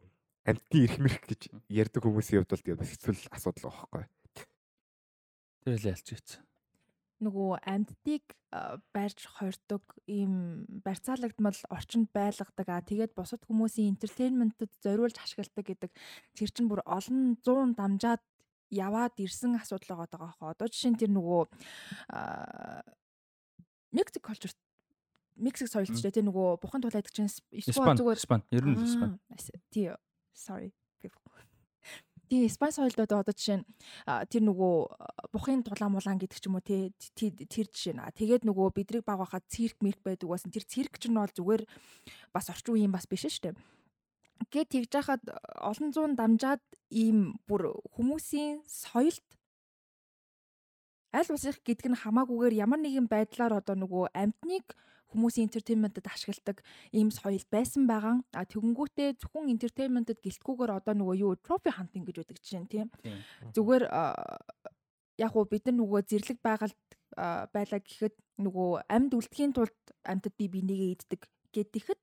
амтны 0.46 0.78
ирэх 0.86 1.02
мэрх 1.02 1.26
гэж 1.26 1.42
ярьдаг 1.66 2.02
хүмүүсийн 2.06 2.46
хувьд 2.46 2.54
бол 2.54 2.62
тэгээд 2.62 2.82
бас 2.86 2.92
хэцүү 2.94 3.14
асуудал 3.34 3.66
байхгүй. 3.74 4.04
Тэр 5.66 5.74
л 5.82 5.90
ялч 5.90 6.08
ийц 6.14 6.30
нөгөө 7.24 7.52
амьдтыг 7.66 8.24
барьж 8.94 9.20
хордог 9.26 9.84
ийм 10.06 10.66
барьцаалагдмал 10.86 11.58
орчинд 11.74 12.10
байлгадаг. 12.14 12.68
Аа 12.70 12.86
тэгээд 12.86 13.18
бусад 13.18 13.42
хүмүүсийн 13.46 13.98
entertainment-д 13.98 14.70
зориулж 14.82 15.18
ашигладаг 15.18 15.66
гэдэг 15.66 15.92
тэр 16.38 16.50
чинь 16.54 16.70
бүр 16.70 16.86
олон 16.86 17.38
зуун 17.42 17.74
дамжаад 17.74 18.22
яваад 18.70 19.16
ирсэн 19.18 19.58
асуудал 19.58 20.08
байгаа 20.08 20.32
хаа. 20.38 20.54
Одоо 20.54 20.68
жишээ 20.68 20.92
нь 20.94 21.00
тэр 21.02 21.12
нөгөө 21.12 21.42
Мексик 23.92 24.24
culture 24.24 24.54
Мексик 25.38 25.70
соёлч 25.70 26.02
дээ 26.02 26.22
тэр 26.22 26.28
нөгөө 26.30 26.62
бухан 26.62 26.82
тулайдаг 26.82 27.14
чинь 27.14 27.30
Испани 27.54 27.98
зүгээр 27.98 28.20
Испани 28.22 28.44
ер 28.52 28.66
нь 28.66 28.78
Испани. 28.78 29.18
Тий 29.74 29.94
sorry. 30.34 30.74
People 31.02 31.22
тий 32.30 32.46
Испани 32.46 32.76
соёлд 32.76 33.00
одоо 33.00 33.24
жишээ 33.24 33.64
нь 33.64 33.66
тэр 34.32 34.44
нөгөө 34.44 34.76
бухын 35.32 35.64
дулаан 35.64 35.96
мулаан 35.96 36.20
гэдэг 36.20 36.40
ч 36.40 36.46
юм 36.48 36.60
уу 36.60 36.66
тий 36.66 36.92
тэр 37.00 37.68
жишээ 37.72 37.96
наа. 37.96 38.12
Тэгээд 38.12 38.44
нөгөө 38.44 38.76
бидрийг 38.76 39.04
баг 39.08 39.24
байхад 39.24 39.48
цирк 39.48 39.80
мэрк 39.82 40.04
байдаг 40.04 40.28
байсан. 40.30 40.52
Тэр 40.52 40.68
цирк 40.68 41.00
ч 41.00 41.08
нь 41.08 41.16
бол 41.16 41.32
зүгээр 41.32 41.64
бас 42.36 42.52
орчин 42.52 42.76
үеийн 42.76 42.92
бас 42.92 43.08
биш 43.08 43.26
шүү 43.26 43.52
дээ. 43.52 43.56
Гэт 44.54 44.70
тэгж 44.70 44.92
яхад 44.94 45.24
олон 45.58 45.90
зуун 45.96 46.14
дамжаад 46.14 46.62
ийм 46.94 47.40
бүр 47.50 47.74
хүмүүсийн 47.96 48.62
соёлд 48.68 49.26
аль 51.16 51.32
усих 51.34 51.64
гэдг 51.66 51.90
нь 51.90 52.00
хамаагүйгээр 52.04 52.60
ямар 52.62 52.80
нэгэн 52.84 53.08
байдлаар 53.10 53.60
одоо 53.60 53.76
нөгөө 53.80 54.14
амьтныг 54.14 54.76
хүмүүсийн 55.12 55.48
entertainment-д 55.48 56.04
ашигладаг 56.04 56.64
ийм 56.92 57.10
соёл 57.12 57.46
байсан 57.52 57.88
байгаа. 57.88 58.20
А 58.34 58.44
тэгэнгүүтээ 58.44 59.20
зөвхөн 59.22 59.52
entertainment-д 59.56 60.20
гэлтгүүгээр 60.20 60.72
одоо 60.78 60.94
нөгөө 60.96 61.16
юу 61.24 61.34
trophy 61.40 61.72
hunting 61.72 62.04
гэж 62.04 62.16
байдаг 62.22 62.40
чинь 62.44 62.68
тийм. 62.68 62.88
Зүгээр 63.56 63.84
яг 65.18 65.34
уу 65.34 65.46
бид 65.50 65.66
нар 65.66 65.78
нөгөө 65.80 66.02
зэрлэг 66.06 66.40
байгальд 66.44 66.78
байлаа 67.54 67.82
гэхэд 67.82 68.16
нөгөө 68.38 68.70
амьд 68.86 69.12
үлдэхийн 69.18 69.54
тулд 69.56 69.78
амьтад 70.06 70.34
би 70.38 70.46
бинийгээ 70.48 70.94
иддэг 70.94 71.22
гэдэгэхэд 71.54 72.02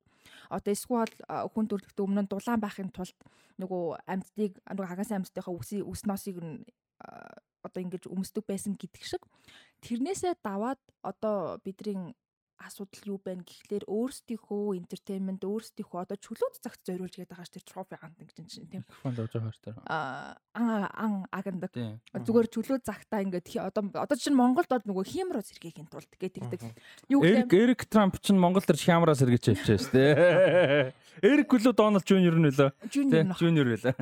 одоо 0.51 0.73
эсвэл 0.75 1.15
хүн 1.55 1.67
төрөлхтөө 1.71 2.05
өмнө 2.05 2.23
нь 2.27 2.31
дулаан 2.31 2.61
байхын 2.61 2.91
тулд 2.91 3.15
нөгөө 3.63 3.85
амьтдыг 4.11 4.53
нөгөө 4.67 4.91
хагас 4.91 5.15
амьтдынхаа 5.15 5.55
үс 5.55 6.03
носыг 6.09 6.37
нь 6.43 6.67
одоо 7.65 7.81
ингэж 7.81 8.11
өмсдөг 8.11 8.45
байсан 8.45 8.77
гэдэг 8.77 9.03
шиг 9.05 9.23
тэрнээсээ 9.81 10.43
даваад 10.43 10.81
одоо 11.01 11.63
бидний 11.65 12.13
асуудал 12.63 13.03
юу 13.07 13.19
байна 13.19 13.43
гэхлээр 13.43 13.85
өөрсдийнхөө 13.91 14.79
entertainment 14.79 15.43
өөрсдийнхөө 15.43 15.99
одоо 16.07 16.17
чөлөөт 16.17 16.55
цагт 16.63 16.81
зориулж 16.87 17.15
гээд 17.19 17.31
байгаа 17.35 17.47
ш 17.47 17.53
тэр 17.55 17.67
трофи 17.67 17.99
гант 17.99 18.19
ингэж 18.23 18.39
чинь 18.47 18.71
тийм 18.71 18.83
Микрофон 18.87 19.13
лож 19.19 19.33
байгаа 19.35 19.53
тэр. 19.59 19.75
а 19.91 20.39
ан 20.55 21.27
Тийм. 21.75 21.99
зүгээр 22.15 22.49
чөлөө 22.55 22.79
загтаа 22.87 23.21
ингээд 23.27 23.47
одоо 23.59 23.83
одоо 23.99 24.17
чинь 24.17 24.39
Монголд 24.39 24.71
бол 24.71 24.87
нөгөө 24.87 25.05
хиймроо 25.05 25.43
сэргийхийн 25.43 25.91
тулд 25.91 26.09
гэдэг 26.15 26.71
юу 27.11 27.21
гэвэл 27.21 27.51
Эрик 27.51 27.85
Трамп 27.91 28.19
ч 28.23 28.31
Монгол 28.31 28.63
төр 28.63 28.79
хямраа 28.79 29.19
сэргийч 29.19 29.51
хэлчихсэн 29.51 29.79
шүү 29.79 29.93
дээ. 29.93 30.95
Эрик 31.23 31.49
гүлөө 31.51 31.75
Дональд 31.75 32.07
Жуниор 32.07 32.39
нь 32.39 32.49
үлээ. 32.51 32.71
жуниор 32.91 33.19
Тийм 33.19 33.29
нөх 33.31 33.39
Жуниор 33.41 33.69
үлээ. 33.75 33.95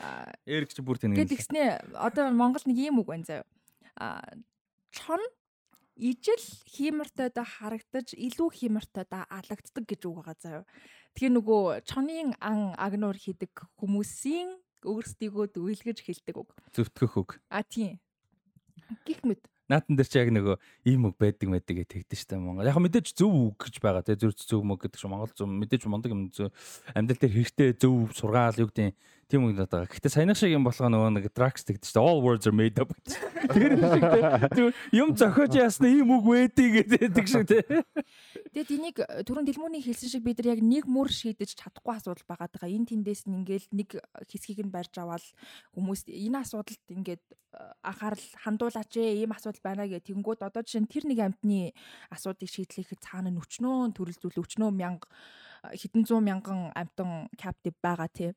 а 0.00 0.32
Эрик 0.46 0.72
ч 0.72 0.80
бүр 0.80 0.96
тэнэг. 0.96 1.18
Гэт 1.20 1.36
гиснэ 1.36 1.92
одоо 1.94 2.30
Монгол 2.32 2.64
нэг 2.64 2.78
юм 2.78 3.00
үг 3.02 3.08
байна 3.08 3.24
заяа. 3.24 3.44
А 3.96 4.22
чон 4.92 5.20
ижил 5.98 6.44
хиймартайдаа 6.70 7.44
харагдаж 7.44 8.14
илүү 8.14 8.48
хиймартайдаа 8.54 9.26
алагддаг 9.26 9.84
гэж 9.84 10.00
үг 10.06 10.16
байгаа 10.22 10.36
заяа. 10.38 10.64
Тэгээ 11.18 11.34
нөгөө 11.34 11.62
чонын 11.82 12.38
ан 12.38 12.78
агнуур 12.78 13.18
хийдэг 13.18 13.50
хүмүүсийн 13.82 14.54
өөрсдийгөө 14.86 15.46
дүйлгэж 15.50 15.98
хэлдэг 16.06 16.36
үг. 16.38 16.54
Зөвтгөх 16.70 17.14
үг. 17.18 17.30
А 17.50 17.66
тийм. 17.66 17.98
Гих 19.02 19.26
мэд. 19.26 19.42
Наатан 19.68 20.00
дээр 20.00 20.08
чи 20.08 20.16
яг 20.16 20.32
нөгөө 20.32 20.56
ийм 20.88 21.12
үг 21.12 21.20
байдаг 21.20 21.50
мэддэг 21.52 21.76
гэж 21.84 21.88
тэгдэж 21.92 22.18
штэ 22.24 22.40
Монгол. 22.40 22.64
Яг 22.64 22.80
мэдээж 22.80 23.12
зөв 23.12 23.52
үг 23.52 23.68
гэж 23.68 23.84
байгаа 23.84 24.00
те 24.00 24.16
зөв 24.16 24.32
зөв 24.32 24.64
мөг 24.64 24.80
гэдэг 24.80 24.96
шиг 24.96 25.12
Монгол 25.12 25.34
зөв 25.36 25.44
мэдээж 25.44 25.84
мундаг 25.84 26.08
юм 26.08 26.32
зөв 26.32 26.48
амьдрал 26.96 27.20
дээр 27.20 27.36
хэрэгтэй 27.36 27.76
зөв 27.76 28.08
сургаал 28.16 28.56
юу 28.56 28.72
гэдэг 28.72 28.96
тийм 29.28 29.44
үг 29.44 29.60
байгаа. 29.60 29.84
Гэхдээ 29.84 30.08
саяны 30.08 30.32
шиг 30.32 30.56
юм 30.56 30.64
болохоо 30.64 30.88
нөгөө 30.88 31.10
нэг 31.20 31.26
Drax 31.36 31.68
тэгдэж 31.68 31.92
штэ 31.92 32.00
all 32.00 32.24
words 32.24 32.48
are 32.48 32.56
made 32.56 32.80
up. 32.80 32.88
Тэр 33.52 33.76
шиг 33.76 34.04
зөв 34.56 34.68
юм 34.96 35.12
зохиож 35.12 35.52
яасна 35.52 35.92
ийм 35.92 36.08
үг 36.16 36.24
байдгийг 36.24 36.88
гэдэг 36.88 37.26
шиг 37.28 37.44
те. 37.44 37.60
Тэгээд 38.56 38.72
энийг 38.72 38.96
түрүүн 39.28 39.44
дэлмүүний 39.44 39.84
хэлсэн 39.84 40.08
шиг 40.08 40.24
бид 40.24 40.40
нар 40.40 40.56
яг 40.56 40.64
нэг 40.64 40.88
мөр 40.88 41.12
шийдэж 41.12 41.60
чадахгүй 41.60 42.00
асуудал 42.00 42.24
байгаа 42.24 42.48
даа. 42.48 42.72
Энэ 42.72 42.88
тэндээс 42.88 43.28
нь 43.28 43.36
ингээл 43.44 43.68
нэг 43.76 44.00
хэсгийг 44.32 44.64
нь 44.64 44.72
барьж 44.72 44.96
аваад 44.96 45.24
хүмүүс 45.76 46.08
энэ 46.08 46.40
асуудалд 46.40 46.84
ингээд 46.88 47.24
э, 47.28 47.60
анхаарал 47.84 48.26
хандуулаач 48.48 48.92
ээ 48.96 49.28
ийм 49.28 49.36
асуудал 49.36 49.60
байна 49.60 49.84
гэх 49.84 50.08
тэнгууд 50.08 50.40
одоо 50.40 50.64
жишээ 50.64 50.88
нь 50.88 50.88
тэр 50.88 51.04
нэг 51.04 51.20
амтны 51.20 51.76
асуудыг 52.08 52.48
шийдлэхэд 52.48 53.04
цаана 53.04 53.28
нь 53.28 53.36
өчнөө 53.36 53.92
төрөл 53.92 54.16
зүйл 54.16 54.40
өчнөө 54.40 54.72
мянга 54.72 55.04
э, 55.68 55.76
хэдэн 55.76 56.08
зуун 56.08 56.24
мянган 56.24 56.72
амтан 56.72 57.28
каптив 57.36 57.76
байгаа 57.84 58.08
тий. 58.08 58.32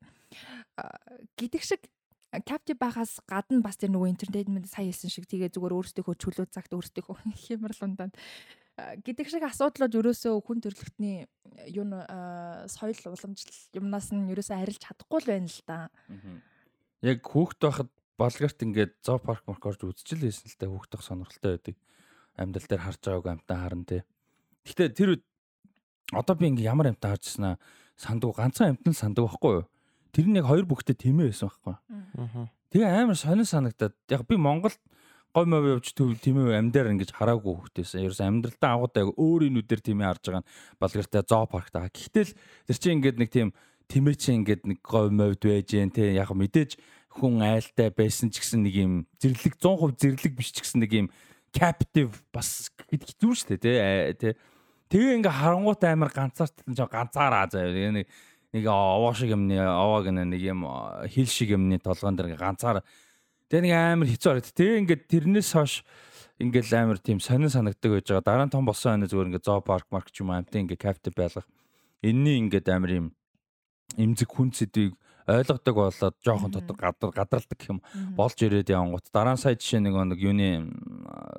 Гэдэг 1.36 1.62
шиг 1.62 1.86
каптив 2.48 2.80
байгаас 2.80 3.20
гадна 3.28 3.60
бас 3.60 3.76
тэр 3.76 3.92
нөгөө 3.92 4.12
интернетмент 4.12 4.68
сая 4.70 4.88
хэлсэн 4.88 5.12
шиг 5.12 5.28
тэгээ 5.28 5.52
зүгээр 5.52 5.76
өөрсдийнхөө 5.76 6.16
чөлөө 6.16 6.46
цагт 6.48 6.72
өөрсдийнхөө 6.72 7.16
хямралундаа 7.44 8.08
А, 8.72 8.96
гэдэг 8.96 9.28
шиг 9.28 9.44
асуудлууд 9.44 9.92
ерөөсөө 10.00 10.40
хүн 10.48 10.62
төрөлхтний 10.64 11.28
юу 11.76 11.84
н 11.84 11.92
а, 12.08 12.64
соёл 12.72 12.96
уламжлал 13.12 13.60
юмнаас 13.76 14.08
нь 14.16 14.32
ерөөсөө 14.32 14.56
арилж 14.64 14.80
чадахгүй 14.80 15.20
л 15.20 15.28
байна 15.28 15.44
л 15.52 15.60
да. 15.68 15.78
Яг 17.04 17.20
хүүхэд 17.20 17.60
байхад 17.60 17.90
Болгарт 18.16 18.64
ингээд 18.64 18.96
зоо 19.04 19.20
парк 19.20 19.44
марк 19.44 19.60
орж 19.60 19.84
үзчихэл 19.84 20.24
байсан 20.24 20.48
л 20.48 20.56
та 20.56 20.72
хүүхэд 20.72 20.92
байх 20.96 21.04
сонирхолтой 21.04 21.52
байдаг. 21.52 21.76
Амьдрал 22.32 22.68
дээр 22.72 22.80
харж 22.80 23.00
байгааг 23.04 23.28
амтан 23.28 23.58
харна 23.60 23.84
те. 23.84 23.98
Гэтэ 24.64 24.96
тэр 24.96 25.10
одоо 26.16 26.34
би 26.40 26.48
ингээ 26.48 26.72
ямар 26.72 26.96
амтан 26.96 27.12
харж 27.12 27.28
ирсэн 27.28 27.44
аа 27.44 27.56
сандуу 28.00 28.32
ганцхан 28.32 28.72
амтан 28.72 28.96
сандуу 28.96 29.28
байхгүй 29.28 29.52
юу? 29.60 29.64
Тэр 30.12 30.28
нь 30.28 30.36
яг 30.36 30.46
хоёр 30.46 30.68
бүхтэй 30.68 30.96
тэмээ 30.96 31.32
байсан 31.32 31.48
байхгүй? 31.48 31.76
Тэгээ 32.72 32.88
амар 32.88 33.16
сонир 33.16 33.48
санагдаад 33.48 33.96
яг 34.12 34.22
би 34.28 34.36
Монголд 34.36 34.80
гой 35.32 35.46
мов 35.48 35.64
явж 35.64 35.96
төв 35.96 36.12
тэмээ 36.20 36.60
амьдаар 36.60 36.92
ингэж 36.92 37.16
хараагүй 37.16 37.56
хөхтэйсэн. 37.56 38.04
Ерөөс 38.04 38.20
амьдралдаа 38.20 38.76
агуудаа 38.76 39.08
өөрийн 39.16 39.56
нүдээр 39.56 39.80
тэмээ 39.80 40.08
харж 40.12 40.24
байгаа 40.28 40.44
нь 40.44 40.50
Болгартай 40.76 41.22
зоо 41.24 41.48
паркт 41.48 41.72
байгаа. 41.72 41.88
Гэтэл 41.88 42.36
тэр 42.68 42.76
чинь 42.76 43.00
ингээд 43.00 43.16
нэг 43.16 43.30
тийм 43.32 43.48
тэмээ 43.88 44.16
чинь 44.20 44.44
ингээд 44.44 44.62
нэг 44.68 44.78
гой 44.84 45.08
мовд 45.08 45.40
байж 45.40 45.72
гэн 45.72 45.92
те 45.96 46.12
яг 46.12 46.28
мэдээж 46.28 46.76
хүн 47.16 47.40
айлтай 47.40 47.88
байсан 47.88 48.28
ч 48.28 48.44
гэсэн 48.44 48.64
нэг 48.64 48.74
юм 48.76 48.92
зэрлэг 49.20 49.56
100% 49.56 49.96
зэрлэг 49.96 50.32
биш 50.36 50.52
ч 50.52 50.64
гэсэн 50.64 50.80
нэг 50.84 50.92
юм 50.92 51.08
captive 51.52 52.12
бас 52.32 52.72
гэдэг 52.88 53.16
хэцүү 53.16 53.32
шүү 53.36 53.60
дээ 53.60 53.76
Ай, 53.80 54.16
те 54.16 54.36
тэгээ 54.88 55.20
ингээ 55.20 55.32
харангуут 55.32 55.84
амар 55.84 56.08
ганцаарт 56.12 56.56
ч 56.64 56.80
ганцаараа 56.80 57.48
заяа 57.52 57.92
нэг 57.92 58.08
нэг 58.52 58.64
овоо 58.68 59.12
шиг 59.16 59.32
юмны 59.32 59.56
овоо 59.56 60.04
гэнэ 60.04 60.28
нэг 60.28 60.40
юм 60.44 60.68
хил 61.08 61.26
шиг 61.26 61.56
юмны 61.56 61.80
толгоон 61.80 62.16
дээр 62.16 62.36
ганцаар. 62.36 62.84
Тэгээ 63.48 63.64
нэг 63.64 63.72
амар 63.72 64.08
хэцүү 64.12 64.28
харагд 64.28 64.52
тэгээ 64.52 64.80
ингээ 64.84 64.98
тэрнээс 65.08 65.50
хойш 65.56 65.74
ингээл 66.36 66.72
амар 66.76 66.98
тийм 67.00 67.20
сонин 67.20 67.48
санагддаг 67.48 67.90
байж 67.96 68.06
байгаа. 68.08 68.24
Дараа 68.24 68.46
нь 68.46 68.54
том 68.54 68.64
болсон 68.68 68.96
байна 68.98 69.08
зүгээр 69.08 69.28
ингээ 69.32 69.46
зоо 69.46 69.60
парк 69.64 69.88
марк 69.88 70.12
ч 70.12 70.20
юм 70.20 70.32
амтын 70.36 70.68
ингээ 70.68 70.80
captive 70.80 71.16
байлгах 71.16 71.48
энэний 72.02 72.36
ингээд 72.42 72.68
амар 72.68 72.92
юм 72.92 73.06
эмзэг 73.96 74.28
хүн 74.28 74.50
сэдвийг 74.52 74.98
ойлгодог 75.26 75.74
болоод 75.74 76.16
жоохон 76.24 76.50
дотор 76.50 76.76
гадар 76.76 77.12
гадралдаг 77.14 77.60
юм. 77.68 77.78
Болж 78.16 78.38
ирээд 78.42 78.72
явангут 78.72 79.06
дараа 79.12 79.34
нь 79.34 79.42
сая 79.42 79.54
жишээ 79.54 79.80
нэг 79.82 79.94
нэг 79.94 80.18
юуны 80.18 80.66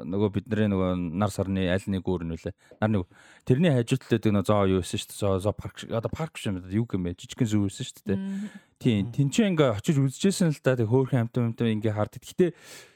нөгөө 0.07 0.29
бидний 0.39 0.67
нөгөө 0.71 0.91
нар 1.19 1.31
сарны 1.31 1.67
аль 1.67 1.87
нэг 1.87 2.07
өөр 2.07 2.23
нь 2.23 2.33
үлээ 2.37 2.53
нар 2.79 2.91
нэг 2.91 3.07
тэрний 3.43 3.71
хажууд 3.75 4.03
талд 4.07 4.25
нэг 4.31 4.45
зоо 4.47 4.63
юу 4.71 4.79
байсан 4.79 4.99
шүү 4.99 5.09
дээ. 5.11 5.19
Зоо 5.19 5.39
зоо 5.43 5.53
парк 5.53 5.83
одоо 5.83 6.11
парк 6.11 6.39
шиг 6.39 6.55
юм 6.55 6.63
юу 6.71 6.87
бэ? 6.87 7.19
Жижигхэн 7.19 7.49
зүү 7.51 7.61
байсан 7.67 7.83
шүү 7.83 8.05
дээ. 8.07 8.19
Тийм 8.79 9.11
тэнцээ 9.11 9.47
ингээ 9.51 9.75
очиж 9.75 9.97
үзчихсэн 9.99 10.55
л 10.55 10.63
да 10.63 10.79
тэг 10.79 10.87
хөөрхөн 10.87 11.27
амтан 11.27 11.51
амтан 11.51 11.71
ингээ 11.75 11.95
харддаг. 11.95 12.23
Гэтээ 12.23 12.51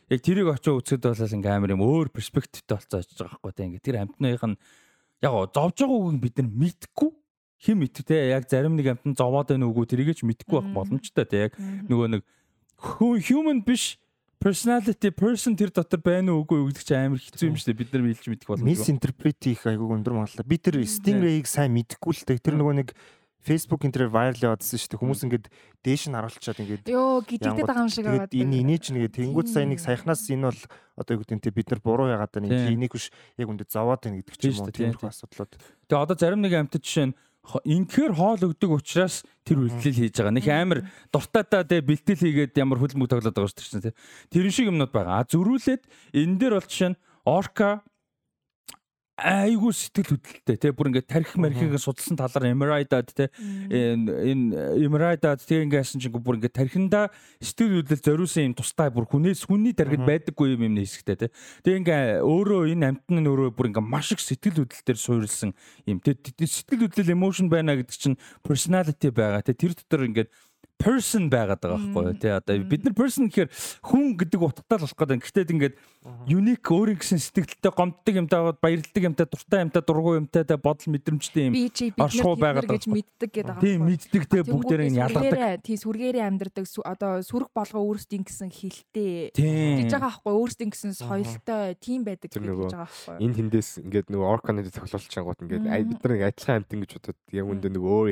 яг 0.08 0.20
тэрийг 0.24 0.48
очиж 0.56 0.72
үзэхэд 0.72 1.04
бол 1.04 1.36
ингээ 1.36 1.52
амар 1.52 1.76
юм 1.76 1.84
өөр 1.84 2.08
перспективтэй 2.16 2.80
болцоо 2.80 3.04
очиж 3.04 3.20
байгаа 3.20 3.40
байхгүй 3.44 3.54
те 3.56 3.64
ингээ 3.68 3.84
тэр 3.84 3.98
амтных 4.08 4.44
нь 4.48 4.60
яг 5.20 5.34
зовж 5.52 5.78
байгааг 5.84 6.20
бид 6.24 6.36
нар 6.40 6.48
мэдхгүй 6.48 7.12
хэн 7.62 7.78
мэдв 7.78 8.06
те? 8.06 8.30
Яг 8.34 8.50
зарим 8.50 8.78
нэг 8.78 8.94
амтан 8.94 9.18
зовоод 9.18 9.50
байна 9.50 9.70
уугүй 9.70 9.86
тэрийг 9.90 10.14
ч 10.14 10.26
мэдхгүй 10.26 10.62
байх 10.62 10.74
боломжтой 10.74 11.26
те? 11.26 11.50
Яг 11.50 11.58
нөгөө 11.58 12.08
нэг 12.18 12.22
human 12.78 13.66
биш 13.66 13.98
personality 14.40 15.10
person 15.12 15.58
тэр 15.58 15.74
дотор 15.74 16.02
байна 16.02 16.38
уу 16.38 16.46
үгүй 16.46 16.70
гэдэг 16.70 16.86
чинь 16.86 17.10
амар 17.10 17.22
хэцүү 17.22 17.50
юм 17.50 17.58
шүү 17.58 17.74
дээ 17.74 17.80
бид 17.82 17.90
нар 17.94 18.04
хэлж 18.06 18.26
мэдэх 18.30 18.50
боломжгүй. 18.54 18.70
Misinterpret 18.70 19.40
хийх 19.42 19.66
айгүй 19.66 19.98
өндөр 19.98 20.14
магадлал. 20.14 20.46
Би 20.46 20.58
тэр 20.62 20.78
Stingray-ийг 20.86 21.50
сайн 21.50 21.74
мэдэхгүй 21.74 22.14
л 22.14 22.26
дээ. 22.30 22.46
Тэр 22.46 22.56
нөгөө 22.62 22.76
нэг 22.86 22.94
Facebook 23.48 23.82
энэ 23.88 23.96
тэр 23.96 24.06
viral 24.12 24.38
яваадсан 24.38 24.78
шүү 24.78 24.90
дээ. 24.94 25.02
Хүмүүс 25.02 25.22
ингээд 25.26 25.46
дээш 25.82 26.04
нь 26.12 26.18
харуулчаад 26.20 26.62
ингээд 26.62 26.84
Йоо 26.92 27.24
гидэгдэт 27.24 27.64
байгаа 27.66 27.86
юм 27.88 27.94
шиг 27.94 28.06
Тэгээд 28.06 28.36
энэ 28.44 28.56
инеч 28.62 28.86
нэгэ 28.92 29.10
тэнгууд 29.16 29.48
сайн 29.48 29.72
нэг 29.72 29.80
саяхнаас 29.80 30.28
энэ 30.28 30.52
бол 30.52 30.62
одоо 31.00 31.12
юу 31.16 31.22
гэдэг 31.24 31.38
нь 31.40 31.56
бид 31.56 31.68
нар 31.72 31.82
буруу 31.82 32.12
яагаад 32.12 32.34
байна? 32.36 32.52
Тийм. 32.52 32.76
энийг 32.76 32.92
биш 32.92 33.08
яг 33.40 33.48
үндэ 33.48 33.72
зовоод 33.72 34.04
байна 34.04 34.20
гэдэг 34.20 34.36
ч 34.36 34.44
юм 34.52 34.60
уу. 34.60 34.68
тийм, 34.68 34.92
тиймэрхүү 34.92 35.10
асуудлууд. 35.16 35.52
Тэгээ 35.88 36.04
одоо 36.04 36.18
зарим 36.20 36.42
нэг 36.44 36.54
амтд 36.60 36.84
жишээ 36.84 37.08
нь 37.08 37.18
инхээр 37.64 38.14
хоол 38.14 38.42
өгдөг 38.52 38.72
учраас 38.72 39.24
тэр 39.48 39.64
үйлдэл 39.64 40.00
хийж 40.04 40.16
байгаа. 40.20 40.36
Нэг 40.36 40.48
амар 40.52 40.80
дуртайдаа 41.12 41.64
тэ 41.64 41.80
бэлтгэл 41.80 42.20
хийгээд 42.20 42.60
ямар 42.60 42.80
хөлбөмбөг 42.84 43.08
тоглоод 43.08 43.36
байгаа 43.36 43.52
шүү 43.56 43.84
дээ. 43.88 43.96
Тэр 44.32 44.46
шиг 44.52 44.68
юмнууд 44.68 44.92
байгаа. 44.92 45.24
А 45.24 45.28
зөрүүлээд 45.32 45.84
энэ 46.12 46.36
дээр 46.36 46.54
бол 46.60 46.68
жишээ 46.68 46.92
нь 46.92 47.00
орка 47.24 47.84
айгуу 49.18 49.74
сэтгэл 49.74 50.14
хөдлөлтэй 50.14 50.58
тий 50.62 50.72
бүр 50.78 50.94
ингээд 50.94 51.10
тарих 51.10 51.34
мархийг 51.42 51.74
судалсан 51.82 52.22
талаар 52.22 52.54
Emeraldad 52.54 53.10
тий 53.10 53.26
энэ 53.34 54.14
тий 55.42 55.66
ингээд 55.66 55.82
яасан 55.82 55.98
чинь 55.98 56.14
бүр 56.14 56.38
ингээд 56.38 56.54
тархинда 56.54 57.10
сэтгэл 57.42 57.82
хөдлөл 57.82 58.06
зориулсан 58.06 58.54
юм 58.54 58.54
тустай 58.54 58.94
бүр 58.94 59.10
хүнээс 59.10 59.50
хүний 59.50 59.74
тархинд 59.74 60.06
байдаггүй 60.06 60.54
юм 60.54 60.70
юм 60.70 60.78
хэсэгтэй 60.78 61.18
тий 61.18 61.30
Тэгээ 61.66 61.82
ингээ 61.82 62.02
өөрөө 62.22 62.62
энэ 62.78 62.86
амтны 62.94 63.20
нь 63.26 63.30
өөрөө 63.34 63.58
бүр 63.58 63.74
ингээ 63.74 63.90
маш 63.90 64.14
их 64.14 64.22
сэтгэл 64.22 64.62
хөдлөлтөөр 64.62 65.00
суурилсан 65.02 65.58
юм 65.90 65.98
тий 65.98 66.14
сэтгэл 66.46 66.86
хөдлөл 66.86 67.16
emotion 67.18 67.50
байна 67.50 67.74
гэдэг 67.74 67.98
чинь 67.98 68.22
personality 68.46 69.10
байгаа 69.10 69.42
тий 69.42 69.58
тэр 69.58 69.74
дотор 69.74 70.06
ингээ 70.06 70.30
person 70.78 71.30
байгаад 71.30 71.62
байгаа 71.62 71.82
байхгүй 71.82 72.06
юу 72.08 72.18
тий 72.22 72.32
одоо 72.32 72.58
бид 72.70 72.86
нар 72.86 72.96
person 72.98 73.28
гэхээр 73.28 73.50
хүн 73.82 74.04
гэдэг 74.18 74.42
утгатай 74.42 74.78
л 74.78 74.84
болох 74.86 74.98
гэдэг. 74.98 75.22
Гэхдээ 75.26 75.54
ингээд 75.58 75.76
unique 76.30 76.70
өөрийн 76.70 77.00
гэсэн 77.02 77.20
сэтгэлдээ 77.20 77.74
гомддог 77.74 78.16
юмтай 78.16 78.40
баярлдаг 78.62 79.04
юмтай 79.04 79.26
дуртай 79.28 79.60
юмтай 79.66 79.82
дургуй 79.84 80.16
юмтай 80.22 80.44
тэ 80.46 80.56
бодол 80.56 80.88
мэдрэмжтэй 80.94 81.50
юм. 81.50 81.54
нар 81.98 82.38
байгаад 82.38 82.70
гэж 82.70 82.86
мэддэг 82.88 83.30
гэдэг 83.34 83.58
байгаа. 83.58 83.64
Тийм 83.66 83.80
мэддэг 83.90 84.24
те 84.30 84.38
бүгдээрээ 84.46 84.90
нь 84.94 85.00
ялгадаг. 85.02 85.66
Тий 85.66 85.76
сүргээрээ 85.76 86.24
амьдардаг 86.24 86.66
одоо 86.86 87.20
сүрэг 87.26 87.50
болгоо 87.52 87.82
өөрсдийн 87.92 88.24
гэсэн 88.24 88.50
хилтэй. 88.54 89.34
Гэж 89.34 89.92
байгаа 89.92 90.14
байхгүй 90.14 90.34
өөрсдийн 90.38 90.72
гэсэн 90.72 90.94
соёлтой 90.96 91.76
тийм 91.82 92.06
байдаг 92.06 92.30
гэж 92.32 92.40
байгаа 92.40 92.86
байхгүй. 92.86 93.18
энэ 93.18 93.36
тэндээс 93.42 93.70
ингээд 93.82 94.08
нөгөө 94.14 94.28
орканыг 94.30 94.70
тоглуулж 94.72 95.08
чангууд 95.10 95.42
ингээд 95.44 95.66
бид 95.90 96.00
нар 96.06 96.14
адилхан 96.30 96.56
амт 96.62 96.72
ингэж 96.72 96.92
бодоод 97.02 97.20
яг 97.34 97.46
үндэ 97.50 97.68
нөгөө 97.74 97.92
өөр 97.98 98.10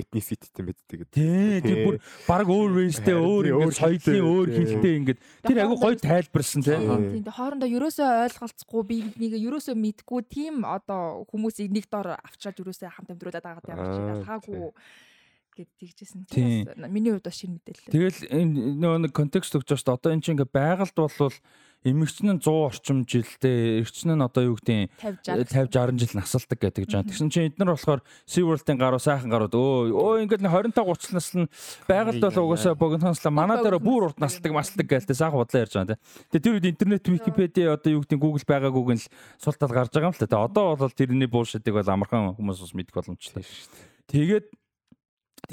байддаг 0.67 0.97
гэдэг. 0.99 1.13
Тий, 1.15 1.59
Тий. 1.59 1.61
тий 1.61 1.75
бүр 1.85 1.95
баг 2.27 2.47
өөр 2.55 2.69
raceтэй 2.79 3.15
өөр 3.19 3.45
ингээд 3.51 3.67
өөр 3.67 3.75
соёлын 3.75 4.27
өөр 4.31 4.47
тий. 4.47 4.57
хэлтэй 4.63 4.93
ингээд 4.99 5.19
тэр 5.43 5.57
айгүй 5.63 5.77
гоё 5.83 5.97
тайлбарсан 5.99 6.61
тий. 6.63 6.77
Тийм 6.79 7.33
хоорондоо 7.35 7.69
ерөөсөө 7.69 8.07
ойлголцохгүй 8.25 8.83
би 8.87 8.97
нэг 9.19 9.31
ерөөсөө 9.35 9.75
мэдгүй 9.75 10.21
тийм 10.31 10.63
одоо 10.63 11.27
хүмүүсийг 11.27 11.75
нэг 11.75 11.91
дор 11.91 12.15
авчираад 12.15 12.63
ерөөсөө 12.63 12.89
хамт 12.95 13.11
амьдруулад 13.11 13.43
байгаа 13.43 13.75
Аа, 13.75 13.95
юм 13.99 14.07
ялгаагүй 14.15 14.71
гэд 15.55 15.69
тэгжсэн. 15.79 16.27
Бас 16.27 16.91
миний 16.91 17.11
хувьд 17.15 17.27
бас 17.27 17.39
шинэ 17.39 17.55
мэдээлэл. 17.55 17.91
Тэгэл 17.91 18.19
энэ 18.27 18.75
нөгөө 18.79 18.99
нэг 19.07 19.13
контекст 19.15 19.55
өгч 19.55 19.71
байгаа 19.71 19.79
шүү 19.79 19.87
дээ. 19.87 19.97
Одоо 19.99 20.11
эн 20.11 20.21
чинь 20.21 20.33
ингээд 20.35 20.51
байгальд 20.51 20.95
болвол 20.95 21.35
эмэгч 21.85 22.25
нь 22.25 22.41
100 22.41 22.49
орчим 22.49 23.05
жилдээ, 23.05 23.85
эрэгч 23.85 24.09
нь 24.09 24.17
одоо 24.17 24.43
юу 24.49 24.57
гэдэг 24.57 24.89
50 25.21 25.69
50 25.69 25.69
60 25.69 26.01
жил 26.01 26.13
насалдаг 26.17 26.57
гэдэг 26.57 26.89
жаа. 26.89 27.05
Тэгсэн 27.05 27.29
чинь 27.29 27.53
эднэр 27.53 27.77
болохоор 27.77 28.01
SeaWorld-ын 28.25 28.81
гаруу 28.81 28.97
сайхан 28.97 29.29
гарууд 29.29 29.53
өө 29.53 29.93
өө 29.93 30.25
ингээд 30.25 30.41
25 30.41 30.73
30 30.73 31.13
нас 31.13 31.29
нь 31.37 31.45
байгальд 31.85 32.25
бол 32.25 32.41
угаасаа 32.49 32.73
богинохонслоо 32.73 33.29
манай 33.29 33.61
дээр 33.61 33.77
бүр 33.77 34.09
урт 34.09 34.17
насалдаг 34.17 34.51
масалдаг 34.57 34.87
гэлтэй 34.89 35.13
сайхан 35.13 35.37
бодлоо 35.37 35.61
ярьж 35.61 35.73
байгаа 35.77 35.93
тийм. 35.93 36.01
Тэгээ 36.33 36.41
тэр 36.41 36.53
үед 36.57 36.69
интернет 36.73 37.05
Википедиа 37.05 37.77
одоо 37.77 37.91
юу 37.93 38.01
гэдэг 38.01 38.17
Google 38.17 38.45
байгаагүйг 38.49 38.89
нь 38.97 39.01
л 39.05 39.09
сул 39.37 39.53
тал 39.53 39.69
гарч 39.69 39.93
байгаа 39.93 40.09
юм 40.09 40.17
л 40.17 40.25
та. 40.25 40.41
Одоо 40.41 40.73
бол 40.73 40.89
тэрний 40.89 41.29
буушитыг 41.29 41.77
бол 41.77 41.85
амархан 41.85 42.33
хүмүүс 42.33 42.65
бас 42.65 42.73
мэдэх 42.73 42.97
боломжтой. 42.97 43.45
Тэгээд 44.09 44.49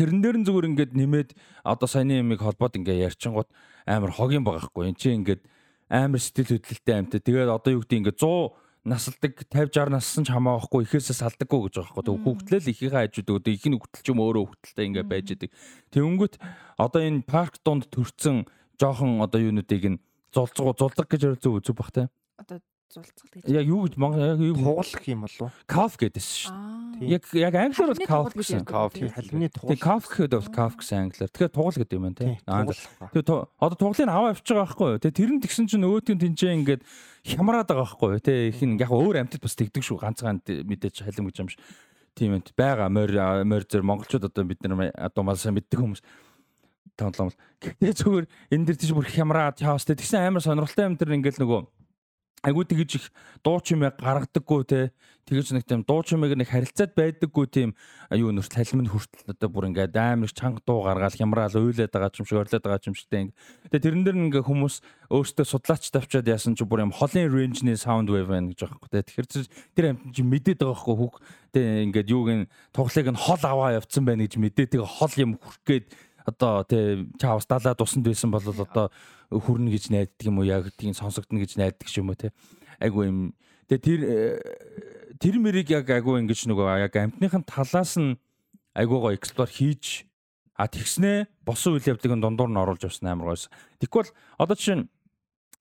тэрэн 0.01 0.21
дээр 0.25 0.37
нь 0.41 0.47
зүгээр 0.49 0.69
ингээд 0.73 0.93
нэмээд 0.97 1.31
одоо 1.61 1.85
саяны 1.85 2.25
ямиг 2.25 2.41
холбоод 2.41 2.81
ингээ 2.81 3.05
ярьчингууд 3.13 3.53
амар 3.85 4.13
хогийн 4.17 4.45
байгаа 4.45 4.65
хгүй. 4.65 4.89
Энд 4.89 5.01
чинь 5.01 5.21
ингээд 5.21 5.45
амар 5.93 6.21
сэтгэл 6.25 6.57
хөдлөлтэй 6.57 6.97
амт. 6.97 7.21
Тэгээд 7.21 7.53
одоо 7.53 7.77
юу 7.77 7.85
гэдэг 7.85 8.01
ингээ 8.01 8.17
100 8.17 8.89
насалдаг 8.89 9.33
50 9.53 9.77
60 9.77 9.93
нассан 9.93 10.25
ч 10.25 10.33
хамааахгүй 10.33 10.89
ихээсээ 10.89 11.21
салдаггүй 11.21 11.61
гэж 11.69 11.75
байгаа 11.79 11.93
хгүй. 11.93 12.03
Тэг 12.09 12.19
хүүхдлэл 12.25 12.71
ихийнхээ 12.73 13.01
хажууд 13.05 13.31
өдөө 13.37 13.53
их 13.53 13.67
нь 13.69 13.77
хүүхдэл 13.77 14.03
ч 14.03 14.09
юм 14.11 14.21
өөрөө 14.25 14.45
хүүхдэлтэй 14.49 14.87
ингээ 14.89 15.07
байж 15.07 15.27
идэг. 15.37 15.51
Тэнгүүт 15.95 16.35
одоо 16.81 17.01
энэ 17.05 17.23
парк 17.29 17.61
донд 17.63 17.87
төрцөн 17.93 18.49
жоохон 18.81 19.23
одоо 19.23 19.39
юунуудыг 19.39 19.85
нь 19.87 20.03
зулцгуу 20.35 20.75
зулдаг 20.75 21.07
гэж 21.07 21.39
зөв 21.39 21.61
үзүү 21.61 21.75
бах 21.77 21.93
те. 21.95 22.09
Одоо 22.93 23.09
зулцгал 23.09 23.41
гэж. 23.41 23.49
Яг 23.49 23.65
юу 23.65 23.81
гэж 23.89 23.97
Монгол 23.97 24.21
яг 24.21 24.41
юу 24.45 24.53
Тугалах 24.53 25.09
юм 25.09 25.21
болов 25.25 25.41
уу? 25.41 25.51
каф 25.65 25.97
гэдээс 25.97 26.29
шүү. 26.45 26.53
Аа. 26.53 27.09
Яг 27.09 27.23
яг 27.33 27.55
англиар 27.57 27.89
бол 27.89 28.05
каф 28.05 28.25
тугал 28.29 28.37
гэсэн. 28.37 28.65
Каф. 28.69 28.93
Халимны 28.93 29.49
тугал. 29.49 29.81
каф 29.81 30.03
гэхэд 30.13 30.33
бол 30.37 30.51
каф 30.53 30.77
гэсэн 30.77 30.99
англиар. 31.09 31.31
Тэгэхээр 31.33 31.57
тугал 31.57 31.79
гэдэг 31.81 31.97
юм 31.97 32.05
байна 32.05 32.37
Тугалах. 32.45 32.85
Тэгээ 33.17 33.37
одоо 33.65 33.77
туглыг 33.81 34.09
аваа 34.13 34.31
авчиж 34.37 34.53
байгаа 34.53 34.69
байхгүй 34.69 34.89
юу? 34.93 35.01
Тэгээ 35.01 35.17
тэр 35.17 35.31
нь 35.33 35.41
тэгсэн 35.41 35.67
чинь 35.73 35.83
нөгөөтгөн 35.89 36.21
тэнцээ 36.21 36.53
ингээд 36.53 36.83
хямраад 37.33 37.69
байгаа 37.73 37.87
байхгүй 37.89 38.09
юу? 38.13 38.21
Тэ 38.21 38.33
их 38.53 38.61
нь 38.61 38.77
яг 38.77 38.93
өөр 38.93 39.17
амьтад 39.25 39.41
бас 39.41 39.57
тэгдэг 39.57 39.83
шүү. 39.89 39.97
Ганцхан 39.97 40.45
мэдээж 40.45 41.01
халим 41.01 41.33
гэж 41.33 41.37
юм 41.41 41.49
шиг. 41.49 41.65
Тийм 42.13 42.37
ээ. 42.37 42.53
Бага 42.53 42.93
морь 42.93 43.17
морь 43.49 43.65
зэр 43.65 43.81
монголчууд 43.89 44.29
одоо 44.29 44.45
бид 44.45 44.61
нар 44.69 44.93
одоо 45.01 45.25
мал 45.25 45.41
сайн 45.41 45.57
мэддэг 45.57 45.81
хүмүүс 45.81 46.05
тонломл. 47.01 47.33
Гэхдээ 47.57 47.93
зүгээр 47.97 48.27
энэ 48.53 48.65
дэр 48.69 48.77
тийш 48.77 48.93
бүр 48.93 49.09
хямраад 49.09 49.57
чаавс 49.57 49.89
тэ 49.89 49.97
тэгсэн 49.97 50.29
амар 50.29 50.45
сонирхолтой 50.45 50.93
юм 50.93 51.01
тэр 51.01 51.17
ингээд 51.17 51.41
нөгөө 51.41 51.61
айгуу 52.43 52.67
тэгэж 52.67 52.91
их 52.99 53.05
дуу 53.47 53.63
чимээ 53.63 53.95
гаргадаггүй 53.97 54.63
те. 54.67 54.91
Тэгэж 55.23 55.55
нэг 55.55 55.65
тийм 55.65 55.87
дуу 55.87 56.03
чимээг 56.03 56.35
нэг 56.35 56.51
харилцаад 56.51 56.99
байдаггүй 56.99 57.47
тийм. 57.47 57.71
Аюу 58.11 58.35
нөрт 58.35 58.51
халим 58.51 58.83
нь 58.83 58.91
хүртэл 58.91 59.31
одоо 59.31 59.49
бүр 59.49 59.71
ингээд 59.71 59.95
амар 59.95 60.27
их 60.27 60.35
чанга 60.35 60.59
дуу 60.67 60.83
гаргаад 60.83 61.15
хямраал 61.15 61.55
уйлаад 61.55 61.95
байгаа 61.95 62.11
юм 62.19 62.27
шиг 62.27 62.43
орлоод 62.43 62.67
байгаа 62.67 62.83
юм 62.91 62.99
шигтэй 62.99 63.21
ингээд. 63.31 63.39
Тэгээ 63.71 63.85
тэрэн 63.87 64.03
дээр 64.03 64.19
ингээ 64.27 64.43
хүмүүс 64.43 64.75
өөртөө 65.15 65.47
судлаач 65.47 65.85
тавьчаад 65.95 66.27
яасан 66.27 66.59
чи 66.59 66.67
бүр 66.67 66.83
юм 66.83 66.91
холын 66.91 67.31
range-ний 67.31 67.79
sound 67.79 68.11
wave 68.11 68.27
байна 68.27 68.51
гэж 68.51 68.67
байгаа 68.67 68.91
те. 68.91 69.07
Тэгэхээр 69.07 69.29
тэр 69.79 69.87
амт 69.95 70.11
чи 70.11 70.27
мэдээд 70.27 70.59
байгаа 70.59 70.75
байхгүй 70.75 70.97
хүүк 70.99 71.15
тэгээ 71.55 71.85
ингээд 71.87 72.09
юуг 72.11 72.29
нь 72.35 72.45
тоглыг 72.75 73.09
нь 73.15 73.23
хол 73.23 73.43
аваа 73.47 73.79
явцсан 73.79 74.03
байна 74.03 74.27
гэж 74.27 74.43
мэдээ 74.43 74.67
тэгээ 74.75 74.91
хол 74.91 75.15
юм 75.23 75.39
хүрх 75.39 75.61
гээд 75.63 75.87
одоо 76.27 76.65
тэ 76.65 77.07
чаавс 77.19 77.47
далаа 77.47 77.75
тусанд 77.75 78.07
байсан 78.07 78.31
бол 78.31 78.43
одоо 78.43 78.91
хүрнэ 79.31 79.71
гэж 79.75 79.91
найддаг 79.91 80.27
юм 80.27 80.39
уу? 80.39 80.49
Яг 80.49 80.71
тийм 80.77 80.95
сонсогдно 80.95 81.41
гэж 81.43 81.57
найддаг 81.59 81.89
ч 81.89 81.99
юм 81.99 82.11
уу 82.11 82.19
те 82.19 82.33
айгу 82.81 83.05
юм. 83.05 83.19
Тэгээ 83.69 83.83
тэр 83.83 84.01
э, 84.05 85.17
тэр 85.23 85.39
мэрийг 85.39 85.71
яг 85.71 85.91
айгу 85.91 86.19
ингэж 86.19 86.47
нөгөө 86.51 86.83
яг 86.83 86.95
амтныхын 86.97 87.47
талаас 87.47 87.95
нь 87.99 88.19
айгуугаа 88.75 89.15
эксплор 89.15 89.49
хийж 89.49 90.07
а 90.57 90.69
тэгснээ 90.69 91.27
босон 91.45 91.77
үйл 91.77 91.91
явдлыг 91.97 92.19
дундуур 92.21 92.51
нь 92.51 92.61
оруулж 92.61 92.85
явсан 92.85 93.13
амар 93.13 93.35
гойс 93.35 93.49
тэгвэл 93.81 94.13
одоо 94.39 94.57
жишээ 94.57 94.77
нь 94.81 94.89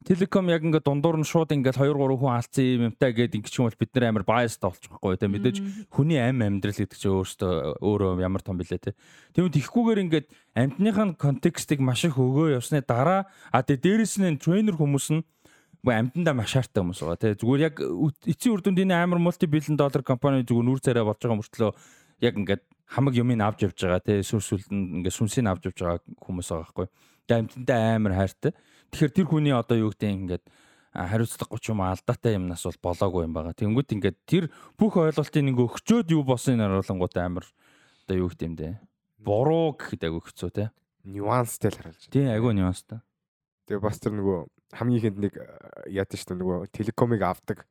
Телеком 0.02 0.50
яг 0.50 0.66
ингээд 0.66 0.82
дундуур 0.82 1.22
нь 1.22 1.30
шууд 1.30 1.54
ингээд 1.54 1.78
2 1.78 1.94
3 1.94 2.18
хүн 2.18 2.34
алдсан 2.34 2.66
юм 2.66 2.82
юмтай 2.90 3.14
гэдэг 3.14 3.38
ингээд 3.38 3.54
ч 3.54 3.62
юм 3.62 3.70
бол 3.70 3.78
бид 3.78 3.92
нээр 3.94 4.10
амар 4.10 4.26
байсд 4.26 4.66
олчих 4.66 4.90
байхгүй 4.90 5.14
те 5.14 5.30
мэдээж 5.30 5.58
хүний 5.94 6.18
амь 6.18 6.42
амьдрал 6.42 6.74
гэдэг 6.74 6.98
чинь 6.98 7.14
өөртөө 7.22 7.86
өөрөө 7.86 8.12
ямар 8.18 8.42
том 8.42 8.58
билээ 8.58 8.82
те. 8.82 8.98
Тэгвэл 9.38 9.54
тихгүүгээр 9.62 10.04
ингээд 10.10 10.28
амьтныхын 10.58 11.14
контекстыг 11.22 11.86
маш 11.86 12.02
их 12.10 12.18
өгөө 12.18 12.58
явсны 12.58 12.82
дараа 12.82 13.30
а 13.54 13.62
тэгээ 13.62 14.02
дээрэс 14.02 14.18
нь 14.26 14.42
тренер 14.42 14.74
хүмүүс 14.82 15.08
нь 15.14 15.22
амьтандаа 15.86 16.34
маш 16.34 16.58
шаартай 16.58 16.82
хүмүүс 16.82 17.02
байгаа 17.06 17.22
те. 17.22 17.38
Зүгээр 17.38 17.62
яг 17.62 17.76
эцсийн 18.26 18.54
үр 18.58 18.62
дүнд 18.66 18.82
энэ 18.82 19.06
амар 19.06 19.22
мулти 19.22 19.46
биллион 19.46 19.78
доллар 19.78 20.02
компани 20.02 20.42
зүгээр 20.42 20.66
нүр 20.66 20.82
царай 20.82 21.06
болж 21.06 21.22
байгаа 21.22 21.38
мөртлөө 21.38 21.72
яг 22.26 22.34
ингээд 22.42 22.62
хамаг 22.90 23.14
юмыг 23.18 23.42
авч 23.42 23.70
явж 23.70 23.78
байгаа 23.82 24.02
те. 24.02 24.22
Сүрсүлд 24.26 24.66
ингээд 24.70 25.14
сүнсийг 25.14 25.46
авч 25.46 25.70
явж 25.70 25.78
байгаа 25.82 26.02
хүмүүс 26.22 26.48
байгаа 26.50 26.66
байхгүй. 26.66 26.88
Тэгээ 27.26 27.42
амьтандаа 27.42 27.82
амар 27.98 28.14
хайртай. 28.18 28.54
Тэгэхээр 28.92 29.16
тэр 29.16 29.28
хүний 29.28 29.56
одоо 29.56 29.78
юу 29.80 29.92
гэдэг 29.96 30.12
ингээд 30.12 30.44
хариуцлагагүй 30.92 31.60
ч 31.64 31.72
юм 31.72 31.80
алдаатай 31.80 32.36
юмнаас 32.36 32.68
бол 32.68 32.92
болоогүй 32.92 33.24
юм 33.24 33.34
байгаа. 33.34 33.56
Тэнгүүт 33.56 33.96
ингээд 33.96 34.18
тэр 34.28 34.44
бүх 34.76 35.00
ойлголтын 35.00 35.48
нэг 35.48 35.58
өгчөөд 35.64 36.12
юу 36.12 36.28
босныг 36.28 36.60
харуулангууд 36.60 37.16
амар 37.16 37.48
одоо 38.04 38.16
юу 38.20 38.28
гэдэг 38.28 38.48
юм 38.52 38.56
бэ? 38.60 38.70
Буруу 39.24 39.80
гэхэд 39.80 40.12
айгүй 40.12 40.22
хэцүү 40.28 40.50
те. 40.52 40.66
нюанстай 41.08 41.72
л 41.72 41.80
харалж 41.80 42.02
байна. 42.06 42.12
Тийм 42.12 42.28
айгүй 42.36 42.52
нюанстай. 42.60 43.00
Тэгээ 43.72 43.82
бас 43.82 43.98
тэр 44.04 44.14
нөгөө 44.20 44.38
хамгийн 44.76 45.00
ихэнд 45.00 45.18
нэг 45.24 45.34
яадаг 45.88 46.18
шүү 46.20 46.30
дээ 46.36 46.40
нөгөө 46.44 46.58
телекомыг 46.76 47.22
авдаг 47.24 47.64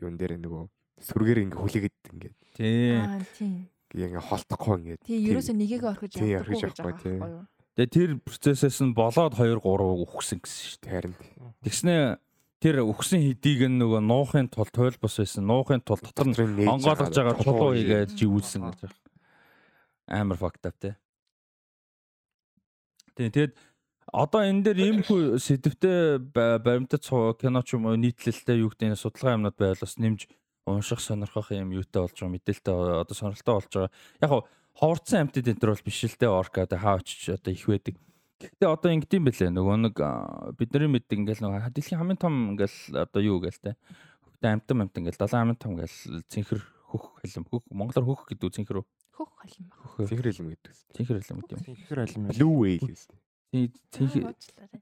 юун 0.00 0.16
дээр 0.16 0.40
нөгөө 0.40 0.62
сүргээр 1.04 1.38
ингээ 1.46 1.60
хүлээгээд 1.60 1.96
ингээд 2.16 2.36
Тийм. 2.56 3.00
Аа 3.04 3.20
тийм. 3.36 3.68
ингээ 3.92 4.24
холдохгүй 4.24 4.74
ингээд 4.80 5.00
Тийм 5.04 5.20
ерөөсөө 5.30 5.56
нэгийг 5.56 5.84
орхиж 5.84 6.12
орхиж 6.16 6.60
гэж 6.64 6.80
байгаа 6.80 6.88
байхгүй 6.88 7.12
юу? 7.20 7.44
Тэгээ 7.76 7.92
тэр 7.92 8.10
процессээс 8.24 8.80
нь 8.80 8.96
болоод 8.96 9.36
2 9.36 9.60
3 9.60 9.60
үхсэн 9.60 10.40
гэсэн 10.40 10.64
шүү 10.64 10.80
дээ. 10.80 10.92
харин 10.96 11.14
Тэгснээ 11.60 12.02
тэр 12.64 12.76
үхсэн 12.88 13.20
хэдийг 13.20 13.68
нь 13.68 13.76
нөгөө 13.76 14.00
нуухын 14.00 14.48
тул 14.48 14.68
туйл 14.72 14.96
бос 14.96 15.20
байсан. 15.20 15.44
Нуухын 15.44 15.84
тул 15.84 16.00
дотор 16.00 16.32
нь 16.32 16.64
онгойлгож 16.64 17.12
байгаа 17.12 17.36
чулуу 17.36 17.76
хийгээд 17.76 18.16
живүүлсэн 18.16 18.64
гэж 18.64 18.80
байна. 18.80 18.96
Амар 20.08 20.40
fucked 20.40 20.64
up 20.64 20.76
те. 20.80 20.96
Тийм 23.12 23.28
тэгэд 23.28 23.52
одоо 24.08 24.40
энэ 24.40 24.64
дээр 24.72 24.78
иймэрхүү 24.80 25.36
сэдвтэй 25.36 26.16
ба- 26.32 26.56
баримтат 26.56 27.04
кино 27.04 27.60
ч 27.60 27.76
юм 27.76 27.92
уу 27.92 28.00
нийтлэлтэй 28.00 28.64
юу 28.64 28.72
гэдэг 28.72 28.88
нь 28.92 28.96
судалгаа 28.96 29.36
юмнууд 29.36 29.56
байвал 29.60 29.84
бас 29.84 30.00
нэмж 30.00 30.24
унших 30.64 31.00
сонирхох 31.04 31.52
юм 31.52 31.76
юутай 31.76 32.02
болж 32.08 32.16
байгаа 32.16 32.32
мэдээлэлтэй 32.32 32.74
одоо 33.04 33.14
сонирхолтой 33.14 33.54
болж 33.60 33.68
байгаа. 33.68 33.92
Яг 34.24 34.30
хоо 34.30 34.42
ховорцсон 34.76 35.24
амтд 35.24 35.48
энэ 35.48 35.60
төр 35.60 35.72
бол 35.72 35.86
биш 35.88 36.04
л 36.04 36.16
дээ 36.20 36.30
орка 36.30 36.68
одоо 36.68 36.78
хаа 36.78 37.00
очиж 37.00 37.32
одоо 37.32 37.52
их 37.52 37.64
байдаг. 37.64 37.96
Гэхдээ 38.36 38.68
одоо 38.68 38.90
ингэдэм 38.92 39.24
бэлээ 39.24 39.50
нөгөө 39.56 39.76
нэг 39.88 39.96
бидний 40.60 40.92
мэддэг 40.92 41.16
ингээл 41.24 41.40
нөгөө 41.40 41.72
дэлхийн 41.72 41.96
хамгийн 41.96 42.20
том 42.20 42.34
ингээл 42.52 42.78
одоо 42.92 43.20
юу 43.24 43.40
гээл 43.40 43.56
те. 43.64 43.72
Хөхтэй 44.28 44.52
амтан 44.52 44.84
амт 44.84 44.96
ингээл 45.00 45.16
7 45.16 45.32
хамгийн 45.32 45.56
том 45.56 45.72
ингээл 45.80 46.20
цэнхэр 46.28 46.60
хөх 46.92 47.04
хэлэм 47.24 47.44
хөх 47.48 47.64
монголоор 47.72 48.04
хөх 48.04 48.28
гэдэг 48.28 48.52
цэнхэр 48.52 48.84
үү? 48.84 48.86
Хөх 49.16 49.32
халим 49.40 49.66
Цэнхэр 49.96 50.28
хэлм 50.28 50.48
гэдэг 50.52 50.72
цэнхэр 50.92 51.16
хэлэм 51.24 51.38
гэдэг 51.40 51.56
юм. 51.56 51.76
Ихэр 51.80 52.00
алим 52.04 52.22
юм. 52.28 52.32
Blue 52.36 52.54
whale 52.60 52.84
гэсэн. 52.84 53.16
Тий, 53.48 53.64
Цэнхэр 53.96 54.24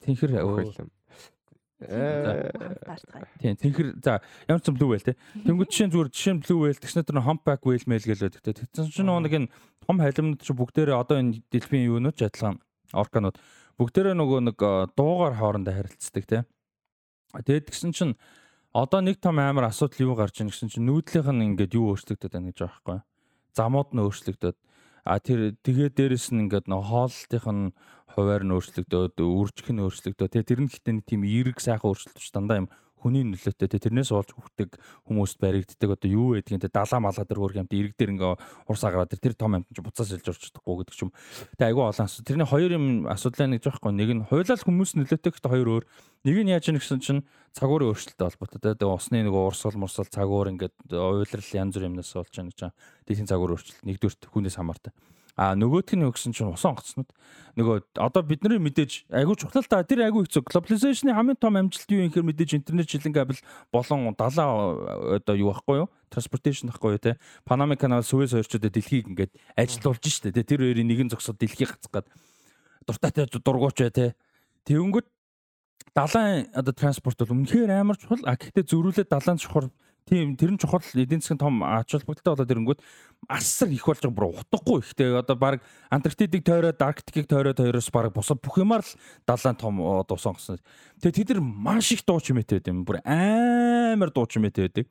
цэнхэр 0.03 0.31
өө. 0.43 0.91
Тийм 1.83 3.57
цэнхэр 3.59 3.99
за 3.99 4.23
ямар 4.47 4.63
ч 4.63 4.71
юм 4.71 4.79
blue 4.79 4.95
whale 4.95 5.03
те. 5.03 5.19
Тэнгүүд 5.43 5.69
жишээ 5.69 5.87
нь 5.91 5.93
зүгээр 5.93 6.11
жишээ 6.15 6.35
нь 6.39 6.43
blue 6.47 6.61
whale 6.63 6.79
тэгснэ 6.79 7.03
тэр 7.03 7.27
humpback 7.27 7.67
whale 7.67 7.87
мэйл 7.91 8.07
гэлээд 8.07 8.39
те. 8.39 8.55
Тэгсэн 8.55 8.95
чинь 8.95 9.09
нөгөө 9.11 9.23
нэг 9.27 9.35
энэ 9.35 9.51
том 9.83 9.99
халимнууд 9.99 10.41
чи 10.41 10.55
бүгдээрээ 10.55 10.95
одоо 10.95 11.19
энэ 11.19 11.43
дэлхийн 11.51 11.91
юунууд 11.91 12.15
ч 12.15 12.31
адилхан 12.31 12.63
орканууд 12.95 13.37
бүгдээрээ 13.75 14.15
нөгөө 14.15 14.41
нэг 14.55 14.59
э, 14.63 14.87
дуугаар 14.95 15.35
хоорондоо 15.35 15.75
харилцдаг 15.75 16.25
те. 16.31 16.39
Тэгээд 17.35 17.67
тэгсэн 17.75 17.91
чинь 17.91 18.15
одоо 18.71 19.03
нэг 19.03 19.19
том 19.19 19.43
амар 19.43 19.67
асуудал 19.67 20.15
юу 20.15 20.15
гарч 20.15 20.39
ийн 20.39 20.55
гэсэн 20.55 20.71
чинь 20.71 20.87
нүүдлийнх 20.87 21.27
нь 21.35 21.59
ингээд 21.59 21.75
юу 21.75 21.99
өөрчлөгдөд 21.99 22.39
байна 22.39 22.55
гэж 22.55 22.59
байгаа 22.63 22.71
байхгүй. 22.71 22.99
Замууд 23.59 23.91
нь 23.91 24.03
өөрчлөгдөд 24.03 24.57
а 25.05 25.21
тэр 25.21 25.53
тэгээ 25.61 25.93
дээрэс 25.93 26.33
нь 26.33 26.49
ингээд 26.49 26.71
нөө 26.71 26.83
хооллтынх 26.87 27.47
нь 27.51 27.75
хуваар 28.15 28.47
нь 28.47 28.55
өөрчлөгдөөд 28.55 29.19
үржих 29.19 29.69
нь 29.75 29.83
өөрчлөгдөө. 29.83 30.29
Тэгээ 30.31 30.49
тэр 30.49 30.61
нь 30.63 30.71
гэхдээ 30.71 30.95
нэг 30.95 31.05
тийм 31.05 31.23
эерэг 31.27 31.59
сайхан 31.59 31.91
өөрчлөлт 31.91 32.33
дандаа 32.33 32.59
юм 32.63 32.69
хүний 33.05 33.21
нөлөөтэй 33.29 33.69
те 33.69 33.79
тэрнээс 33.85 34.17
олж 34.17 34.33
хөвгдөг 34.33 34.81
хүмүүст 35.05 35.37
баригддаг 35.37 35.93
одоо 35.93 36.09
юу 36.09 36.27
байдгийг 36.33 36.65
те 36.65 36.73
далаа 36.73 37.05
малаа 37.05 37.29
тэр 37.29 37.37
хөрх 37.37 37.61
юмт 37.61 37.77
эрэг 37.77 37.93
дээр 38.01 38.17
ингээ 38.17 38.33
урсаа 38.65 38.91
гараад 38.97 39.13
тэр 39.13 39.37
том 39.37 39.61
амт 39.61 39.69
чи 39.69 39.85
буцаас 39.85 40.09
илж 40.17 40.25
орч 40.25 40.49
чадахгүй 40.49 40.89
гэдэг 40.89 41.05
юм. 41.05 41.13
Тэгээ 41.61 41.69
айгүй 41.69 41.85
олон 41.85 42.09
асуудал. 42.09 42.25
Тэрний 42.25 42.49
хоёр 42.49 42.71
юм 42.73 42.87
асуудал 43.05 43.53
нэг 43.53 43.61
жоохгүй 43.61 43.93
нэг 43.93 44.11
нь 44.17 44.25
хуйлал 44.25 44.65
хүмүүс 44.65 44.97
нөлөөтэй 44.97 45.31
гэхдээ 45.37 45.53
хоёр 45.53 45.69
өөр. 45.69 45.85
Нэг 46.25 46.37
нь 46.49 46.53
яаж 46.57 46.65
юм 46.73 46.81
гэсэн 46.81 47.01
чинь 47.05 47.21
цагуурын 47.53 47.93
өөрчлөлттэй 47.93 48.25
холбоотой 48.25 48.73
тэгээ 48.73 48.89
усны 48.89 49.21
нэг 49.21 49.37
урсгал 49.37 49.77
мурсал 49.77 50.09
цагуур 50.09 50.49
ингээд 50.49 50.75
уйлрал 50.89 51.51
янз 51.61 51.77
бүр 51.77 51.93
юмнаас 51.93 52.17
болж 52.17 52.33
байгаа 52.33 52.73
гэж. 52.73 52.73
Дэлхийн 53.05 53.29
цагуур 53.29 53.53
өөрчлөлт 53.53 53.85
нэгдүгürt 53.85 54.33
хүнээс 54.33 54.57
хамаартай. 54.57 54.97
А 55.35 55.55
нөгөөх 55.59 55.99
нь 55.99 56.07
юу 56.07 56.15
гэсэн 56.15 56.31
чинь 56.31 56.47
усан 56.47 56.79
онгоцнууд. 56.79 57.11
Нөгөө 57.59 57.99
одоо 57.99 58.23
бидний 58.23 58.63
мэдээж 58.63 59.11
айгүй 59.11 59.35
чухал 59.35 59.67
та. 59.67 59.83
Тэр 59.83 60.07
айгүй 60.07 60.31
хэцүү 60.31 60.47
глобализацийн 60.47 61.11
хамгийн 61.11 61.39
том 61.43 61.59
амжилт 61.59 61.91
юу 61.91 62.07
юм 62.07 62.11
гэхээр 62.15 62.29
мэдээж 62.31 62.51
интернет 62.55 62.87
жилэн 62.87 63.11
кабел 63.11 63.39
болон 63.75 64.15
далаа 64.15 65.19
одоо 65.19 65.35
юу 65.35 65.51
байхгүй 65.51 65.83
юу? 65.83 65.89
Транспортейшн 66.15 66.71
байхгүй 66.71 66.95
юу 66.95 67.03
те? 67.03 67.19
Панама 67.43 67.75
канал 67.75 68.07
Суэц 68.07 68.31
хоёрчдод 68.31 68.71
дэлхийг 68.71 69.11
ингээд 69.11 69.35
ажилуулж 69.59 70.07
штэ 70.07 70.31
те? 70.31 70.47
Тэр 70.47 70.63
хоёрын 70.71 70.87
нэгэн 70.87 71.11
зогсоод 71.11 71.43
дэлхийг 71.43 71.75
гацгаад 71.83 72.07
дуртайтай 72.87 73.27
дургууч 73.27 73.83
бай 73.83 73.91
те? 73.91 74.07
Тэгэнгүүт 74.71 75.11
далайн 75.95 76.47
одоо 76.55 76.75
транспорт 76.75 77.19
бол 77.19 77.43
үнэхээр 77.43 77.75
амар 77.75 77.99
чухал. 77.99 78.23
А 78.23 78.39
гэхдээ 78.39 78.71
зөрүүлээд 78.71 79.11
далайн 79.11 79.39
чухал 79.39 79.71
Тийм 80.05 80.37
тэр 80.37 80.53
нь 80.53 80.61
чухал 80.61 80.85
эдийн 80.93 81.25
засгийн 81.25 81.41
том 81.41 81.65
ач 81.65 81.97
холбогдолтой 81.97 82.45
болоод 82.45 82.53
ирэнгүүт 82.53 82.81
асар 83.25 83.73
их 83.73 83.89
болж 83.89 84.05
байгаа 84.05 84.13
бүр 84.13 84.37
утгагүй 84.37 84.85
ихтэй 84.85 85.17
одоо 85.17 85.37
баг 85.37 85.65
Антарктидыг 85.89 86.45
тойроод 86.45 86.77
Арктикийг 86.77 87.25
тойроод 87.25 87.57
хоёроос 87.57 87.89
баг 87.89 88.13
бусад 88.13 88.37
бүх 88.45 88.61
юмар 88.61 88.85
л 88.85 88.93
далайн 89.25 89.57
том 89.57 89.81
одоо 89.81 90.21
сонгосон. 90.21 90.61
Тэгээ 91.01 91.25
тэд 91.25 91.29
нар 91.33 91.41
маш 91.41 91.89
их 91.97 92.05
дуу 92.05 92.21
чимээтэй 92.21 92.61
байд 92.61 92.69
юм. 92.69 92.85
Бүр 92.85 93.01
амар 93.09 94.13
дуу 94.13 94.29
чимээтэй 94.29 94.69
байдаг. 94.69 94.87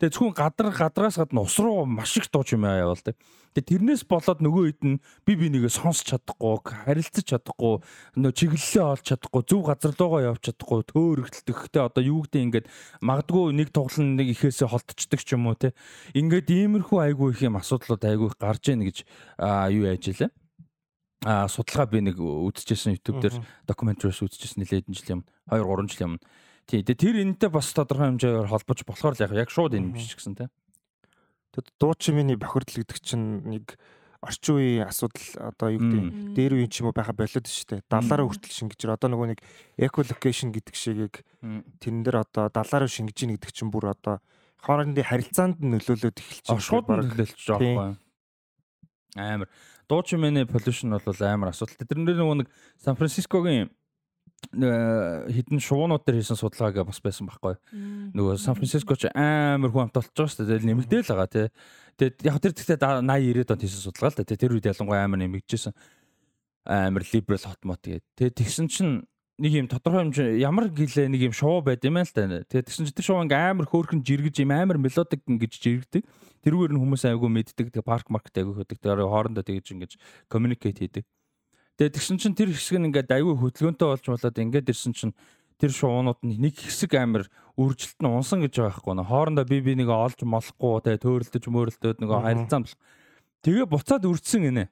Тэгээ 0.00 0.12
зөвхөн 0.12 0.36
гадар 0.36 0.68
гадраас 0.72 1.16
гадна 1.20 1.44
ус 1.44 1.56
руу 1.58 1.84
маш 1.84 2.16
их 2.16 2.30
дуу 2.30 2.44
чимээ 2.46 2.86
явуулдаг. 2.86 3.16
Тэгээ 3.52 3.68
тэрнээс 3.76 4.02
болоод 4.08 4.40
нөгөө 4.40 4.64
хэд 4.64 4.82
нь 4.88 5.00
би 5.28 5.32
бинийгээ 5.36 5.68
сонсч 5.68 6.08
чадахгүй, 6.08 6.56
харилцаж 6.88 7.26
чадахгүй, 7.28 7.84
нөгөө 8.16 8.36
чиглэлээ 8.40 8.84
олж 8.88 9.04
чадахгүй, 9.04 9.42
зөв 9.44 9.60
газар 9.68 9.92
руугаа 9.92 10.32
явж 10.32 10.40
чадахгүй, 10.48 10.80
төөрөгдөлтөхтэй 10.88 11.82
одоо 11.84 12.00
юу 12.00 12.24
гэдэг 12.24 12.40
ингээд 12.48 12.66
магадгүй 13.04 13.52
нэг 13.52 13.68
тоглолт 13.76 14.16
нэг 14.16 14.32
ихээсээ 14.32 14.72
холтчдаг 14.72 15.20
ч 15.20 15.36
юм 15.36 15.52
уу 15.52 15.60
те. 15.60 15.76
Ингээд 16.16 16.48
иймэрхүү 16.48 16.98
айгүй 17.12 17.36
их 17.36 17.44
юм 17.44 17.60
асуудлууд 17.60 18.00
айгүй 18.00 18.32
их 18.32 18.40
гарч 18.40 18.64
ийн 18.72 18.88
гэж 18.88 18.96
юу 19.68 19.84
яаж 19.84 20.08
илээ 20.08 20.32
а 21.22 21.46
судалгаа 21.46 21.86
би 21.86 22.02
нэг 22.02 22.18
үзчихсэн 22.18 22.98
YouTube 22.98 23.22
дээр 23.22 23.36
докюментариус 23.66 24.26
үзчихсэн 24.26 24.66
нэлээд 24.66 24.90
жил 24.90 25.22
юм 25.22 25.24
2 25.46 25.62
3 25.62 25.86
жил 25.86 26.02
юм. 26.02 26.14
Тий. 26.66 26.82
Тэр 26.82 27.22
энэтэй 27.22 27.50
бас 27.50 27.72
тодорхой 27.74 28.14
хэмжээгээр 28.14 28.50
холбож 28.50 28.78
болохоор 28.86 29.14
л 29.18 29.38
яг 29.38 29.50
шууд 29.50 29.74
энэ 29.74 29.92
биш 29.92 30.14
гэсэн 30.16 30.38
те. 30.38 30.46
Тэгэд 31.52 31.68
дуучмын 31.76 32.38
бохирдол 32.40 32.80
гэдэг 32.80 32.98
чинь 33.02 33.44
нэг 33.44 33.76
орчин 34.22 34.54
үеийн 34.54 34.86
асуудал 34.86 35.52
одоо 35.52 35.68
юу 35.74 35.82
гэдэг 35.82 36.06
дээр 36.38 36.52
үеийн 36.54 36.70
ч 36.70 36.80
юм 36.80 36.88
уу 36.88 36.96
байха 36.96 37.12
болоод 37.12 37.44
шүү 37.44 37.66
дээ. 37.74 37.90
Далаараа 37.90 38.26
хүртэл 38.30 38.54
шингэж 38.54 38.80
одоо 38.86 39.08
нөгөө 39.10 39.28
нэг 39.34 39.40
ecolocation 39.76 40.54
гэдэг 40.54 40.74
шигийг 40.78 41.26
тэрэн 41.82 42.06
дээр 42.06 42.22
одоо 42.22 42.46
далаараа 42.48 42.86
шингэж 42.86 43.18
ийн 43.26 43.34
гэдэг 43.34 43.50
чинь 43.50 43.74
бүр 43.74 43.90
одоо 43.90 44.22
хоорондын 44.62 45.02
харилцаанд 45.02 45.58
нөлөөлөд 45.58 46.22
эхэлж 46.22 46.46
байна. 46.54 46.62
Шууд 46.62 46.86
нөлөөлж 46.86 47.42
байгаа 47.50 47.58
байхгүй. 47.58 47.98
Амар. 49.18 49.48
Дуучмын 49.90 50.46
pollution 50.46 50.94
бол 50.94 51.20
амар 51.26 51.50
асуудалтай. 51.50 51.84
Тэрнэр 51.90 52.22
нөгөө 52.22 52.36
нэг 52.46 52.48
Сан 52.78 52.94
Францискогийн 52.94 53.74
хідэн 54.50 55.60
шуунууд 55.62 56.02
дээр 56.04 56.18
хийсэн 56.20 56.36
судалгаагаа 56.36 56.84
бас 56.84 56.98
байсан 56.98 57.30
байхгүй. 57.30 57.54
Нөгөө 58.12 58.36
Сан 58.42 58.58
Франциско 58.58 58.98
ч 58.98 59.08
амар 59.14 59.70
хүн 59.70 59.86
амт 59.86 59.96
болж 59.96 60.10
байгаа 60.12 60.28
шүү 60.34 60.46
дээ. 60.50 60.66
Нэмэгдээл 60.66 61.08
байгаа 61.08 61.30
тий. 61.30 61.46
Тэгээд 61.96 62.16
яг 62.26 62.36
тэр 62.42 62.52
тэгтээ 62.52 62.78
80 62.82 63.06
90-ад 63.06 63.52
онд 63.54 63.62
хийсэн 63.62 63.82
судалгаа 63.86 64.10
л 64.12 64.18
да. 64.18 64.24
Тэр 64.26 64.52
үед 64.58 64.68
ялангуяа 64.68 65.04
амар 65.06 65.20
нэмэгдэжсэн. 65.22 65.72
Амар 66.66 67.04
liberal 67.14 67.44
hot 67.46 67.62
mot 67.62 67.80
тэгээд. 67.80 68.04
Тэгээд 68.18 68.36
тэгсэн 68.36 68.66
чинь 68.68 69.06
нэг 69.40 69.52
юм 69.56 69.68
тодорхой 69.70 70.04
хэмжээ 70.10 70.42
ямар 70.44 70.68
гэлээ 70.68 71.08
нэг 71.08 71.32
юм 71.32 71.34
шуу 71.34 71.64
байд 71.64 71.82
юм 71.86 71.96
аа 71.96 72.04
л 72.04 72.12
та. 72.12 72.26
Тэгээд 72.26 72.66
тэгсэн 72.68 72.84
чинь 72.90 72.96
тэр 72.98 73.06
шуу 73.08 73.22
ингээм 73.24 73.56
амар 73.56 73.66
хөөрхөн 73.70 74.04
жиргэж 74.04 74.44
юм 74.44 74.52
амар 74.52 74.76
мелодик 74.76 75.24
ингэж 75.24 75.52
жиргдэг. 75.56 76.02
Тэрүүгээр 76.44 76.72
нь 76.76 76.80
хүмүүс 76.82 77.02
айгүй 77.08 77.30
мэддэг. 77.30 77.72
Тэгээд 77.72 77.86
парк 77.86 78.06
маркет 78.12 78.36
айгүй 78.36 78.54
хөдөг. 78.62 78.78
Тэгээд 78.78 79.06
хоорондоо 79.06 79.42
тэгэж 79.46 79.66
ингэж 79.72 79.92
communicate 80.28 80.78
хийдэг. 80.84 81.04
Тэгээд 81.80 81.94
тэгсэн 81.96 82.18
чинь 82.20 82.36
тэр 82.36 82.52
хэсэг 82.52 82.76
нь 82.76 82.88
ингээд 82.92 83.12
аягүй 83.12 83.36
хөдөлгөөнтэй 83.38 83.88
болж 83.88 84.04
болоод 84.04 84.36
ингээд 84.36 84.68
ирсэн 84.68 84.92
чинь 84.92 85.14
тэр 85.56 85.72
шуунууд 85.72 86.20
нь 86.26 86.36
нэг 86.36 86.58
хэсэг 86.58 86.92
амир 86.98 87.30
үржилт 87.56 87.98
нь 88.02 88.10
унсан 88.12 88.44
гэж 88.44 88.52
байгаа 88.60 88.76
байхгүй 88.76 88.94
нэ. 88.98 89.08
Хоорондоо 89.08 89.44
би 89.48 89.58
би 89.64 89.72
нэг 89.78 89.88
олж 89.88 90.20
молохгүй 90.20 90.84
тэгээ 90.84 91.00
төөрөлдөж 91.00 91.44
мөөрөлдөөд 91.48 91.98
нэг 92.02 92.10
харилцаан 92.12 92.62
бол. 92.68 92.76
Тэгээ 93.40 93.66
буцаад 93.72 94.04
үрдсэн 94.04 94.42
гинэ. 94.42 94.64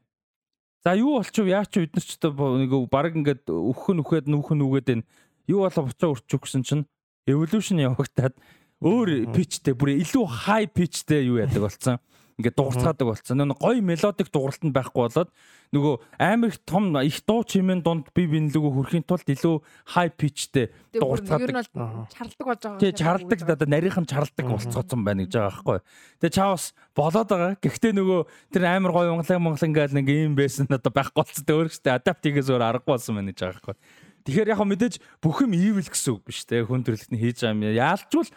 За 0.85 0.97
юу 0.97 1.21
болчих 1.21 1.45
вэ? 1.45 1.57
Яач 1.57 1.73
бид 1.77 1.93
нар 1.97 2.05
ч 2.05 2.17
нэг 2.21 2.73
баг 2.93 3.13
ингээд 3.17 3.49
өөхөн 3.49 4.01
үхээд 4.05 4.27
нүхэн 4.29 4.65
үгээд 4.65 4.89
байна. 4.93 5.09
Юу 5.49 5.65
болоо 5.65 5.85
буцаа 5.89 6.11
үрчих 6.13 6.41
гэсэн 6.41 6.65
чинь 6.65 6.85
evolution 7.29 7.81
явагтаад 7.81 8.35
өөр 8.81 9.31
питчтэй 9.37 9.77
бүр 9.77 10.01
илүү 10.01 10.25
high 10.49 10.69
pitchтэй 10.73 11.29
юу 11.29 11.41
яадаг 11.41 11.69
болсон 11.69 12.01
ингээд 12.41 12.57
дуурцгаадаг 12.57 13.07
болсон. 13.07 13.45
Нэг 13.45 13.61
гоё 13.61 13.85
мелодик 13.85 14.33
дууралтанд 14.33 14.75
байхгүй 14.75 15.07
болоод 15.07 15.31
нөгөө 15.71 15.95
амар 16.19 16.51
их 16.51 16.59
том 16.67 16.91
их 16.99 17.21
дуу 17.23 17.45
чимийн 17.47 17.83
дунд 17.85 18.11
би 18.11 18.27
бинлэгөө 18.27 18.73
хөрхийн 18.75 19.07
тулд 19.07 19.29
илүү 19.29 19.63
high 19.95 20.11
pitchтэй 20.11 20.73
дуурцгаадаг. 20.97 21.47
Ер 21.47 21.55
нь 21.55 21.61
бол 21.61 22.09
чарладаг 22.11 22.47
болж 22.49 22.61
байгаа. 22.65 22.81
Тий, 22.83 22.93
чарладаг 22.97 23.39
одоо 23.47 23.69
нарийнхан 23.71 24.07
чарладаг 24.11 24.47
болцооцсон 24.51 25.05
байна 25.07 25.29
гэж 25.29 25.37
байгаа 25.39 25.53
байхгүй. 25.55 25.79
Тэгээ 26.19 26.37
чаавс 26.41 26.65
болоод 26.97 27.29
байгаа. 27.31 27.55
Гэхдээ 27.63 27.93
нөгөө 27.95 28.21
тэр 28.51 28.63
амар 28.67 28.93
гоё 28.97 29.15
монголын 29.15 29.45
монголын 29.47 29.77
гал 29.79 29.95
нэг 29.95 30.11
юм 30.11 30.35
байсан 30.35 30.67
одоо 30.67 30.91
байхгүй 30.91 31.23
болцсон. 31.23 31.47
Өөрөөсөө 31.47 31.95
адаптигээс 31.95 32.51
өөр 32.51 32.67
аргагүй 32.67 32.91
болсон 32.99 33.21
байна 33.21 33.31
гэж 33.31 33.39
байгаа 33.47 33.63
байхгүй. 33.63 34.09
Тэгэхээр 34.27 34.53
яг 34.53 34.61
мэдээж 34.61 34.95
бүх 35.23 35.41
юм 35.41 35.55
evil 35.57 35.87
гэсэн 35.87 36.13
үг 36.19 36.23
биш 36.29 36.45
те 36.45 36.61
хүн 36.61 36.85
төрлөختний 36.85 37.21
хийж 37.21 37.41
байгаа 37.41 37.57
юм. 37.57 37.63
Яалчвал 37.73 38.29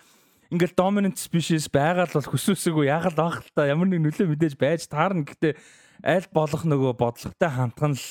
ингээл 0.54 0.78
dominant 0.78 1.18
species 1.18 1.66
байгаа 1.68 2.06
л 2.06 2.16
бол 2.16 2.30
хүсвэсэгүй 2.30 2.86
яг 2.86 3.10
л 3.10 3.18
баг 3.18 3.42
л 3.42 3.54
та 3.58 3.66
ямар 3.66 3.90
нэг 3.90 4.06
нөлөө 4.06 4.30
мэдээж 4.30 4.54
байж 4.62 4.86
таарна 4.86 5.26
гэхдээ 5.26 5.58
аль 6.06 6.30
болох 6.30 6.64
нөгөө 6.64 6.94
бодлоготой 6.94 7.50
хамтхан 7.50 7.98
л 7.98 8.06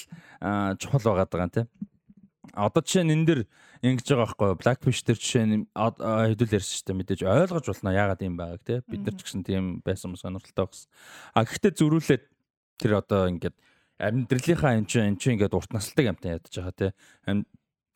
чухал 0.82 1.06
байгаа 1.06 1.28
даа 1.30 1.48
тийм. 1.48 1.68
Одоо 2.52 2.82
жишээ 2.82 3.06
нь 3.06 3.14
энэ 3.14 3.26
дэр 3.30 3.40
ингэж 3.86 4.06
байгаа 4.10 4.26
байхгүй? 4.26 4.58
Blackfish 4.58 5.06
дээр 5.06 5.18
жишээ 5.22 5.44
нь 5.46 5.66
хэдүүл 5.70 6.56
ярьсан 6.58 6.74
шүү 6.74 6.86
дээ 6.90 6.98
мэдээж 6.98 7.20
ойлгож 7.22 7.66
болно 7.70 7.94
яагаад 7.94 8.26
юм 8.26 8.36
байгааг 8.36 8.62
тийм. 8.66 8.82
Бид 8.90 9.02
нар 9.06 9.14
ч 9.14 9.20
гэсэн 9.22 9.42
тийм 9.46 9.64
байсан 9.86 10.18
сонирхолтой 10.18 10.66
багс. 10.66 10.90
А 11.32 11.46
гэхдээ 11.46 11.72
зөрүүлээд 11.78 12.24
тэр 12.82 12.92
одоо 12.98 13.30
ингээд 13.30 13.56
амьдралынхаа 14.02 14.74
энэ 14.82 14.90
чинь 14.90 15.14
энэ 15.14 15.20
чинь 15.22 15.38
ингээд 15.38 15.54
урт 15.54 15.70
насалдаг 15.70 16.06
амтан 16.10 16.34
ядаж 16.42 16.50
байгаа 16.50 16.74
тийм 16.74 17.46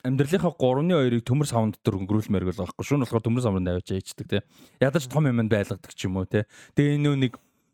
амьдралынхаа 0.04 0.52
3-2-ыг 0.58 1.24
төмөр 1.24 1.48
савнд 1.48 1.80
дээр 1.80 2.02
өнгөрүүлмээр 2.04 2.44
гэл 2.50 2.60
байхгүй. 2.66 2.84
Шүүн 2.84 3.02
болохоор 3.06 3.24
төмөр 3.24 3.42
савнд 3.46 3.68
авч 3.70 3.94
яаждаг 3.96 4.26
те 4.28 4.38
ядаж 4.82 5.08
том 5.08 5.24
юм 5.24 5.48
байлгадаг 5.48 5.92
ч 5.94 6.10
юм 6.10 6.20
уу 6.20 6.28
те 6.28 6.44
тэгээ 6.76 7.00
энэ 7.00 7.16
нэг 7.16 7.32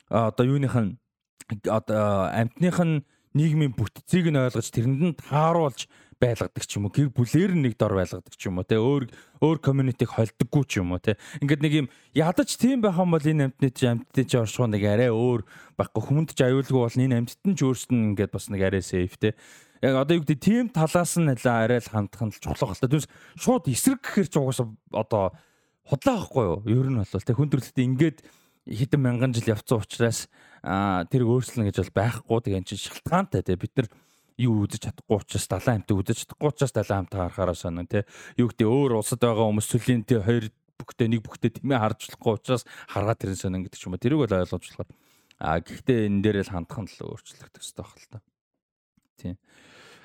одоо 0.08 0.44
юуных 0.46 0.76
нь 0.76 0.96
одоо 1.66 2.30
амтных 2.30 2.78
нь 2.80 3.02
нийгмийн 3.34 3.72
бүтцийг 3.72 4.28
нь 4.28 4.38
ойлгож 4.38 4.68
тэрэнд 4.68 5.00
нь 5.02 5.16
тааруулж 5.16 5.88
байлгадаг 6.20 6.62
ч 6.62 6.78
юм 6.78 6.86
уу 6.86 6.94
гэр 6.94 7.10
бүлээр 7.10 7.52
нэг 7.56 7.74
дор 7.80 7.96
байлгадаг 7.96 8.34
ч 8.36 8.46
юм 8.46 8.60
уу 8.60 8.66
те 8.68 8.78
өөр 8.78 9.08
өөр 9.42 9.58
комьюнитиг 9.58 10.12
холддоггүй 10.12 10.64
ч 10.68 10.78
юм 10.78 10.92
уу 10.94 11.00
те 11.02 11.16
ингээд 11.40 11.64
нэг 11.64 11.72
юм 11.72 11.86
ядаж 12.14 12.54
тийм 12.54 12.84
байх 12.84 13.00
юм 13.00 13.10
бол 13.16 13.24
энэ 13.24 13.50
амтны 13.50 13.68
чи 13.74 13.88
амтны 13.90 14.22
чи 14.22 14.36
оршихоо 14.36 14.68
нэг 14.70 14.84
арай 14.84 15.10
өөр 15.10 15.42
байхгүй 15.80 16.02
хүмүүнд 16.04 16.30
ч 16.36 16.40
аюулгүй 16.44 16.80
бол 16.84 17.00
энэ 17.02 17.18
амттан 17.24 17.52
ч 17.56 17.60
өөрсдөө 17.66 17.98
ингээд 18.14 18.30
бас 18.30 18.46
нэг 18.52 18.62
арай 18.62 18.82
сейф 18.84 19.18
те 19.18 19.34
яг 19.82 19.94
одоо 19.98 20.14
юу 20.16 20.22
гэдэг 20.22 20.38
тийм 20.38 20.70
талаас 20.70 21.18
нь 21.18 21.26
арай 21.28 21.82
л 21.82 21.90
хандах 21.90 22.22
нь 22.22 22.32
чухал 22.38 22.70
байна. 22.70 22.86
Түнс 22.86 23.06
шууд 23.34 23.66
эсрэг 23.66 24.00
гэхэр 24.00 24.28
ч 24.30 24.34
угаасаа 24.38 24.70
одоо 24.94 25.34
худлаа 25.82 26.16
байхгүй 26.22 26.44
юу? 26.46 26.58
Ер 26.70 26.88
нь 26.88 27.02
бол 27.02 27.10
тэг 27.10 27.34
хүн 27.34 27.50
төрлөختөө 27.50 27.86
ингээд 27.90 28.18
хэдэн 28.70 29.00
мянган 29.02 29.34
жил 29.34 29.58
явцсан 29.58 29.82
учраас 29.82 30.30
тэр 30.62 31.22
өөрчлөн 31.26 31.66
гэж 31.66 31.82
бол 31.82 31.98
байхгүй. 31.98 32.38
Тэгээ 32.46 32.60
эн 32.62 32.68
чинь 32.70 32.78
шалтгаантай 32.78 33.42
те 33.42 33.58
бид 33.58 33.74
нар 33.74 33.90
юу 34.38 34.62
үзэж 34.64 34.86
чадахгүй 34.86 35.18
учраас 35.18 35.46
далайн 35.50 35.82
хамтыг 35.82 35.98
үзэж 35.98 36.18
чадахгүй 36.24 36.48
учраас 36.48 36.72
далайн 36.72 36.98
хамтаа 37.04 37.26
харахаараа 37.26 37.58
сонин 37.58 37.90
те 37.90 38.06
юу 38.38 38.48
гэдэг 38.48 38.66
өөр 38.70 39.02
улсад 39.02 39.20
байгаа 39.20 39.50
хүмүүс 39.50 39.66
сүлийн 39.66 40.06
те 40.06 40.22
хоёр 40.22 40.46
бүхтэй 40.78 41.08
нэг 41.10 41.20
бүхтэй 41.26 41.50
тэмээ 41.58 41.78
харж 41.78 42.00
болохгүй 42.16 42.32
учраас 42.38 42.64
харгаад 42.88 43.18
тэрэн 43.20 43.38
сонин 43.38 43.62
гэдэг 43.66 43.78
ч 43.78 43.86
юм 43.86 43.94
уу 43.94 44.02
тэрийг 44.02 44.20
бол 44.24 44.32
ойлгож 44.32 44.62
болохоор 44.62 44.90
а 45.42 45.58
гэхдээ 45.58 45.98
энэ 46.06 46.22
дээр 46.22 46.38
л 46.46 46.54
хандах 46.54 46.80
нь 46.80 46.90
л 46.90 47.06
өөрчлөгдөх 47.12 47.60
хэрэгтэй 47.60 47.82
байна 47.82 47.98
л 47.98 48.10
та. 48.14 48.18
Тийм. 49.18 49.36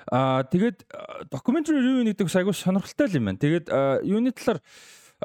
Аа 0.08 0.44
тэгээд 0.48 0.88
documentary 1.28 1.80
review 1.84 2.04
гэдэг 2.08 2.32
айгүй 2.32 2.54
сонирхолтой 2.56 3.12
юм 3.12 3.28
байна. 3.28 3.42
Тэгээд 3.42 3.66
юуны 4.08 4.32
талаар 4.32 4.60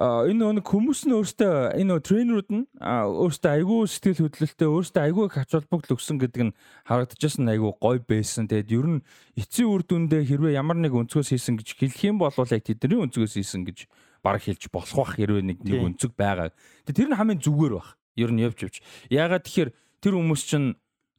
энэ 0.01 0.57
нэг 0.57 0.65
хүмүүс 0.65 1.05
нь 1.05 1.13
өөртөө 1.13 1.77
энэ 1.77 2.01
тренерүүд 2.01 2.49
нь 2.49 2.65
өөртөө 2.81 3.51
айгүй 3.53 3.85
сэтгэл 3.85 4.25
хөдлөлтөй 4.25 4.67
өөртөө 4.67 5.03
айгүй 5.05 5.25
их 5.29 5.37
ач 5.37 5.53
холбогдол 5.53 5.95
өгсөн 6.01 6.17
гэдэг 6.17 6.41
нь 6.49 6.55
харагдчихсан 6.89 7.45
айгүй 7.45 7.71
гой 7.77 7.97
байсан. 8.01 8.49
Тэгээд 8.49 8.73
ер 8.73 8.87
нь 8.89 9.05
эцсийн 9.37 9.69
үр 9.69 9.85
дүндээ 9.85 10.25
хэрвээ 10.25 10.57
ямар 10.57 10.81
нэг 10.81 10.97
өнцгөөс 10.97 11.29
хийсэн 11.29 11.61
гэж 11.61 11.77
хэлэх 11.77 12.09
юм 12.09 12.17
бол 12.17 12.33
яг 12.33 12.63
тэдний 12.65 13.05
өнцгөөс 13.05 13.37
хийсэн 13.37 13.69
гэж 13.69 13.85
баг 14.25 14.41
хэлж 14.41 14.73
болох 14.73 14.97
бах 14.97 15.13
хэрвээ 15.13 15.45
нэг 15.45 15.61
нэг 15.61 15.79
өнцөг 15.93 16.17
байгаа. 16.17 16.49
Тэгээд 16.89 16.97
тэр 16.97 17.09
нь 17.13 17.17
хамгийн 17.21 17.43
зүгээр 17.45 17.73
баг. 17.77 17.93
Ер 18.17 18.31
нь 18.33 18.41
явж 18.41 18.57
явж. 18.65 18.75
Ягаад 19.13 19.45
тэгэхээр 19.45 19.69
тэр 20.01 20.13
хүмүүс 20.17 20.41
чинь 20.41 20.73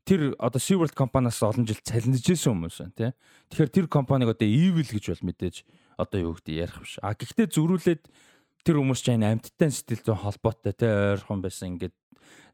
тэр 0.05 0.37
одоо 0.39 0.61
SeaWorld 0.61 0.93
компаниас 0.93 1.41
олон 1.41 1.65
жил 1.65 1.81
цалинж 1.81 2.21
ирсэн 2.29 2.53
хүмүүс 2.53 2.77
байна 2.81 2.97
тий. 2.97 3.11
Тэгэхээр 3.51 3.73
тэр 3.73 3.87
компаниг 3.89 4.29
одоо 4.29 4.47
evil 4.49 4.85
гэж 4.85 5.17
бол 5.17 5.25
мэдээж 5.33 5.65
одоо 5.97 6.19
юу 6.21 6.35
гэдэг 6.37 6.55
ярих 6.55 6.79
биш. 6.85 7.01
А 7.01 7.17
гэхдээ 7.17 7.49
зөрүүлээд 7.49 8.03
тэр 8.65 8.77
хүмүүс 8.81 9.01
ч 9.01 9.17
энэ 9.17 9.33
амьттай 9.33 9.73
сэтгэл 9.73 10.05
зүйн 10.13 10.21
холбоотой 10.21 10.73
те 10.77 10.87
ойрхон 11.17 11.41
байсан 11.41 11.77
ингээд 11.77 11.97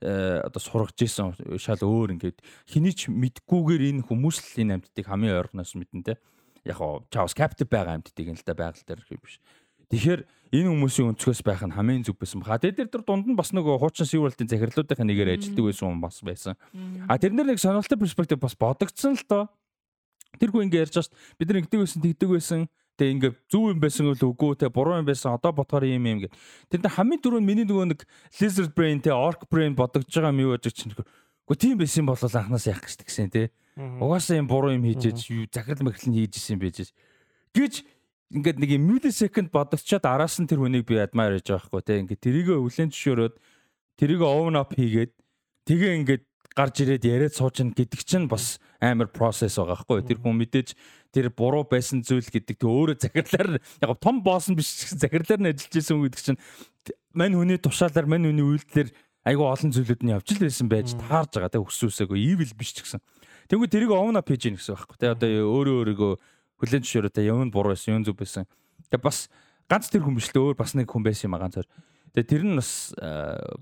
э, 0.02 0.42
одоо 0.46 0.60
сургаж 0.62 0.98
исэн 1.02 1.34
шал 1.58 1.82
өөр 1.82 2.14
ингээд 2.18 2.38
хэний 2.70 2.94
ч 2.94 3.10
мэдгүйгээр 3.10 3.82
энэ 3.98 4.06
хүмүүс 4.06 4.36
л 4.38 4.62
энэ 4.62 4.74
амьтдыг 4.78 5.06
хамгийн 5.06 5.38
ойрхоноос 5.38 5.74
мэднэ 5.74 6.06
те 6.06 6.14
яг 6.64 6.76
хоо 6.76 7.06
чаус 7.10 7.34
captive 7.34 7.70
байгаа 7.70 7.98
амьтдыг 7.98 8.28
нь 8.30 8.38
л 8.38 8.44
да 8.44 8.54
байгаль 8.54 8.84
дээр 8.84 9.02
биш. 9.18 9.40
Тэгэхээр 9.90 10.22
энэ 10.54 10.70
хүмүүсийн 10.70 11.14
өнцгөөс 11.14 11.42
байх 11.42 11.62
нь 11.66 11.74
хамгийн 11.74 12.06
зүг 12.06 12.18
байсан 12.18 12.42
баха. 12.42 12.62
Тэгээд 12.62 12.90
тэр 12.94 13.02
дунд 13.02 13.26
нь 13.26 13.34
бас 13.34 13.50
нөгөө 13.50 13.82
хуучин 13.82 14.06
SeaWorld-ийн 14.06 14.50
захирлуудын 14.50 15.02
нэгээр 15.02 15.34
ажилтдаг 15.34 15.64
байсан 15.66 15.86
хүн 15.90 16.02
бас 16.02 16.18
байсан. 16.22 16.54
А 17.10 17.18
тэрнэр 17.18 17.50
нэг 17.50 17.58
сонирхолтой 17.58 17.98
перспектив 17.98 18.38
бас 18.38 18.54
бодогдсон 18.54 19.18
л 19.18 19.26
доо. 19.26 19.42
Тэргүй 20.38 20.66
ингэ 20.70 20.78
ярьж 20.86 20.94
шээ. 20.94 21.14
Бид 21.38 21.48
нар 21.50 21.58
ингэдэг 21.62 21.80
байсан, 21.82 22.02
тэгдэг 22.02 22.30
байсан. 22.30 22.60
Тэгээ 22.98 23.14
ингээ 23.18 23.32
зөв 23.50 23.62
юм 23.66 23.78
байсан 23.82 24.06
үл 24.10 24.22
үгүй 24.30 24.54
те 24.58 24.70
буруу 24.70 24.98
юм 24.98 25.06
байсан. 25.10 25.34
Одоо 25.34 25.50
бодохоор 25.50 25.90
юм 25.90 26.06
юм 26.06 26.18
гэ. 26.26 26.34
Тэр 26.70 26.80
нар 26.86 26.94
хамгийн 26.94 27.22
түрүүнд 27.22 27.46
миний 27.46 27.66
нөгөө 27.66 27.86
нэг 27.94 28.06
lizard 28.38 28.70
brain 28.74 29.02
те 29.02 29.10
orc 29.10 29.46
brain 29.50 29.74
бодогдож 29.74 30.10
байгаа 30.10 30.30
юм 30.30 30.42
юу 30.44 30.54
гэж 30.54 30.70
чинь. 30.70 30.94
Гэхдээ 30.94 31.58
тийм 31.58 31.76
байсан 31.82 32.06
бол 32.06 32.18
анханаас 32.18 32.66
яах 32.68 32.84
гэж 32.86 32.94
тэгсэн 33.02 33.30
те. 33.32 33.50
Угаасаа 33.74 34.38
юм 34.38 34.46
буруу 34.46 34.70
юм 34.70 34.84
хийж 34.84 35.02
ээж 35.10 35.50
захирал 35.50 35.88
мэрхлэн 35.88 36.14
хийж 36.14 36.36
исэн 36.36 36.60
байж 36.60 36.92
гэж 37.56 37.82
ингээд 38.30 38.58
нэг 38.62 38.70
millisecond 38.78 39.50
бодогчоод 39.50 40.06
араас 40.06 40.38
нь 40.38 40.46
тэр 40.46 40.62
хүнийг 40.62 40.86
би 40.86 41.02
admire 41.02 41.42
хийж 41.42 41.50
байгаа 41.50 41.66
хгүй 41.66 41.82
те. 41.82 41.98
Ингээ 41.98 42.18
тэрийгэ 42.22 42.54
өвлэн 42.54 42.90
зөвшөөрөөд 42.94 43.34
тэрийгэ 43.98 44.26
own 44.26 44.54
up 44.54 44.70
хийгээд 44.78 45.12
тэгээ 45.66 45.92
ингээд 45.98 46.22
гарч 46.54 46.74
ирээд 46.82 47.04
яриад 47.10 47.34
суучна 47.34 47.74
гэдэг 47.74 48.00
чинь 48.06 48.30
бас 48.30 48.62
амар 48.78 49.10
процесс 49.10 49.58
байгаа 49.58 49.82
хгүй. 49.82 50.06
Тэр 50.06 50.22
хүн 50.22 50.38
мэдээж 50.46 50.78
тэр 51.10 51.34
буруу 51.34 51.66
байсан 51.66 52.06
зүйл 52.06 52.26
гэдэг 52.26 52.54
тэг 52.54 52.70
өөрөө 52.70 52.96
захирлаар 53.02 53.58
яг 53.58 53.90
том 53.98 54.22
босс 54.22 54.46
нь 54.46 54.54
биш 54.54 54.94
захирлаар 54.94 55.42
нь 55.42 55.50
ажиллаж 55.50 55.74
исэн 55.74 55.98
хүн 55.98 56.06
гэдэг 56.06 56.22
чинь 56.22 56.40
мань 57.14 57.34
хүний 57.34 57.58
тушаалаар 57.58 58.06
мань 58.06 58.30
хүний 58.30 58.46
үйлдэлэр 58.46 58.94
айгүй 59.26 59.46
олон 59.46 59.70
зүйлүүд 59.74 60.02
нь 60.06 60.14
явж 60.14 60.28
л 60.38 60.42
байсан 60.46 60.66
байж 60.70 60.94
таарж 60.94 61.34
байгаа 61.34 61.50
те 61.50 61.62
өксөөсөөгөө 61.62 62.18
evil 62.18 62.52
биш 62.54 62.78
ч 62.78 62.86
гэсэн. 62.86 63.02
Тэнгүү 63.50 63.68
тэрийг 63.68 63.90
овна 63.90 64.22
пэйж 64.22 64.48
ийн 64.48 64.56
гэсэн 64.56 64.74
байхгүй 64.78 64.96
те 65.02 65.12
одоо 65.12 65.28
өөрөө 65.28 65.76
өөрийгөө 65.82 66.12
хүлэн 66.60 66.84
зөвшөөрөө 66.84 67.12
те 67.16 67.24
юм 67.24 67.48
буруу 67.48 67.72
байсан 67.72 68.00
юм 68.00 68.04
зүг 68.04 68.20
байсан. 68.20 68.44
Тэгээ 68.92 69.00
бас 69.00 69.32
ганц 69.66 69.88
тэр 69.88 70.04
хүн 70.04 70.16
биш 70.20 70.28
л 70.30 70.44
өөр 70.44 70.56
бас 70.60 70.76
нэг 70.76 70.92
хүн 70.92 71.02
байсан 71.02 71.32
юм 71.32 71.36
а 71.40 71.42
ганцаар. 71.42 71.68
Тэгээ 72.12 72.28
тэр 72.28 72.42
нь 72.44 72.58
бас 72.60 72.92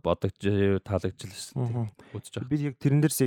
бодогч 0.03 0.41
таалагдчихлаа 0.83 1.87
үзэж 2.17 2.33
байгаа. 2.35 2.51
Би 2.51 2.57
яг 2.67 2.77
тэрэн 2.83 3.01
дээрс 3.05 3.21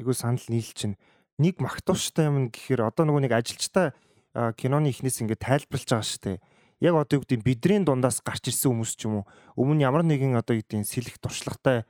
айгүй 0.00 0.14
санал 0.16 0.46
нийлж 0.48 0.72
чинь 0.72 0.96
нэг 1.36 1.60
магтууштай 1.60 2.30
юм 2.30 2.48
гэхээр 2.48 2.88
одоо 2.88 3.04
нөгөө 3.04 3.28
нэг 3.28 3.34
ажилчтай 3.36 3.92
киноны 4.54 4.94
ихнээс 4.94 5.20
ингээд 5.22 5.44
тайлбарлаж 5.44 5.88
байгаа 5.92 6.06
шүү 6.08 6.22
дээ. 6.24 6.38
Яг 6.78 6.94
одоо 6.94 7.18
юу 7.18 7.22
гэдэг 7.26 7.42
бидний 7.42 7.82
дундаас 7.82 8.22
гарч 8.22 8.54
ирсэн 8.54 8.70
хүмүүс 8.70 8.94
ч 8.94 9.10
юм 9.10 9.22
уу 9.22 9.24
өмнө 9.58 9.82
ямар 9.82 10.06
нэгэн 10.06 10.38
одоо 10.38 10.54
юу 10.54 10.62
гэдэг 10.62 10.86
сэлэх 10.86 11.18
туршлагатай 11.18 11.82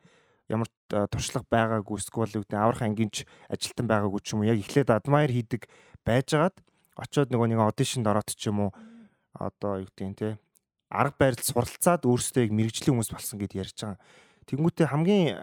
ямар 0.49 0.69
туршлага 0.89 1.45
байгаагүй 1.53 2.01
эсвэл 2.01 2.41
юу 2.41 2.45
гэдэг 2.49 2.57
аврах 2.57 2.83
ангинч 2.89 3.29
ажилтан 3.53 3.85
байгаагүй 3.85 4.21
ч 4.25 4.33
юм 4.33 4.41
уу 4.41 4.49
яг 4.49 4.57
эхлээд 4.65 4.89
адмайр 4.89 5.29
хийдэг 5.29 5.69
байжгаад 6.09 6.57
очиод 6.99 7.31
нөгөө 7.31 7.49
нэг 7.55 7.61
аудишнд 7.63 8.11
ороод 8.11 8.35
ч 8.35 8.51
юм 8.51 8.69
уу 8.69 8.71
одоо 9.39 9.87
юу 9.87 9.91
гэдэг 9.95 10.19
те 10.19 10.29
арга 10.91 11.17
барилд 11.21 11.45
суралцаад 11.45 12.03
өөрсдөө 12.09 12.49
яг 12.49 12.53
мэрэгжлийн 12.53 12.97
хүмүүс 12.97 13.13
болсон 13.13 13.39
гэд 13.39 13.55
ярьж 13.61 13.77
байгаа. 13.77 14.01
Тэнгүүтээ 14.49 14.87
хамгийн 14.89 15.25
э, 15.37 15.39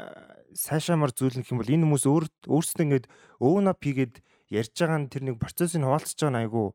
сайшаамар 0.57 1.13
зүйл 1.13 1.37
нөх 1.37 1.49
юм 1.53 1.61
бол 1.61 1.69
энэ 1.69 1.85
хүмүүс 1.85 2.05
өөр 2.09 2.25
өөрсдөө 2.49 2.85
ингээд 2.85 3.05
own 3.39 3.69
up 3.69 3.79
хийгээд 3.79 4.25
ярьж 4.49 4.73
байгаа 4.73 4.99
нь 5.05 5.11
тэр 5.13 5.23
нэг 5.29 5.37
процессыг 5.37 5.85
хуваалцаж 5.85 6.17
байгаа 6.17 6.33
нь 6.33 6.41
айгүй 6.49 6.67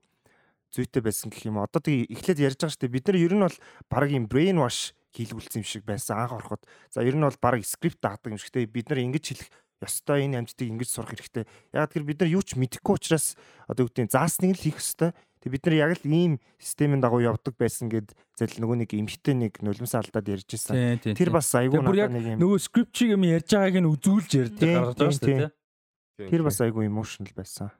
зүйтэй 0.70 1.02
байсан 1.02 1.28
гэх 1.34 1.50
юм. 1.50 1.58
Одоо 1.58 1.82
тэг 1.82 2.06
эхлээд 2.06 2.38
ярьж 2.46 2.58
байгаа 2.62 2.74
шүү 2.78 2.82
дээ. 2.86 2.94
Бид 2.94 3.06
нар 3.10 3.18
ер 3.18 3.34
нь 3.34 3.44
бол 3.44 3.58
баг 3.90 4.08
юм 4.14 4.24
brain 4.30 4.58
wash 4.62 4.94
хийлгүүлсэн 5.18 5.60
юм 5.60 5.66
шиг 5.66 5.82
байсан 5.82 6.22
анх 6.22 6.38
ороход. 6.38 6.62
За 6.94 7.02
ер 7.02 7.18
нь 7.18 7.26
бол 7.26 7.38
баг 7.42 7.58
скрипт 7.66 7.98
даадаг 7.98 8.30
юм 8.30 8.38
шиг 8.38 8.54
те 8.54 8.62
бид 8.70 8.86
нар 8.86 9.02
ингэж 9.02 9.24
хэлэх 9.34 9.50
ёстой 9.80 10.28
энэ 10.28 10.44
амьтдыг 10.44 10.68
ингэж 10.68 10.88
сурах 10.92 11.16
хэрэгтэй. 11.16 11.44
Яг 11.72 11.90
тэр 11.92 12.04
бид 12.04 12.20
нар 12.20 12.30
юу 12.30 12.44
ч 12.44 12.54
мэдэхгүй 12.60 12.94
учраас 13.00 13.34
одоо 13.64 13.88
үгдийн 13.88 14.12
заасныг 14.12 14.56
л 14.56 14.64
хийх 14.68 14.78
ёстой. 14.80 15.16
Тэг 15.40 15.56
бид 15.56 15.64
нар 15.64 15.76
яг 15.88 15.92
л 15.96 16.04
ийм 16.04 16.32
системийн 16.60 17.00
дагуу 17.00 17.24
явдаг 17.24 17.56
байсан 17.56 17.88
гэд 17.88 18.12
зэл 18.36 18.60
нөгөө 18.60 18.84
нэг 18.84 18.90
эмхтэй 18.92 19.32
нэг 19.32 19.64
нулимсаа 19.64 20.04
алдаад 20.04 20.28
ярьж 20.28 20.48
ирсэн. 20.52 21.00
Тэр 21.00 21.32
бас 21.32 21.48
айгүй 21.56 21.80
надад 21.80 22.12
нэг 22.12 22.36
юм. 22.36 22.44
Нөгөө 22.44 22.58
скрипт 22.60 22.92
чиг 22.92 23.16
юм 23.16 23.24
ярьж 23.24 23.48
байгааг 23.48 23.80
нь 23.80 23.88
үзүүлж 23.88 24.30
ярьдаг 24.36 24.68
гаргаж 24.68 24.96
байгаа 25.00 25.16
шүү 25.16 25.28
дээ. 25.32 26.28
Тэр 26.28 26.42
бас 26.44 26.60
айгүй 26.60 26.84
emotional 26.84 27.32
байсан. 27.32 27.72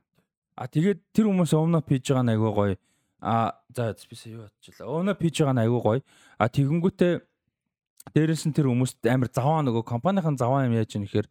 А 0.57 0.65
тэгээд 0.73 1.05
тэр 1.13 1.29
хүмүүс 1.29 1.53
өмнө 1.53 1.85
пиж 1.85 2.09
байгаа 2.09 2.25
нь 2.25 2.33
айгүй 2.33 2.53
гоё. 2.57 2.77
А 3.21 3.61
за 3.77 3.93
бисаа 4.09 4.33
юу 4.33 4.49
бодчихлаа. 4.49 4.89
Өмнө 4.89 5.15
пиж 5.21 5.45
байгаа 5.45 5.57
нь 5.57 5.63
айгүй 5.69 5.81
гоё. 5.85 6.01
А 6.41 6.49
тэгэнгүүтээ 6.49 7.13
дээрээс 8.17 8.49
нь 8.49 8.57
тэр 8.57 8.73
хүмүүст 8.73 9.05
амар 9.05 9.29
заваа 9.29 9.61
нөгөө 9.61 9.85
компанийн 9.85 10.41
заваа 10.41 10.65
юм 10.65 10.77
яаж 10.77 10.97
юм 10.97 11.05
нэхэр 11.05 11.29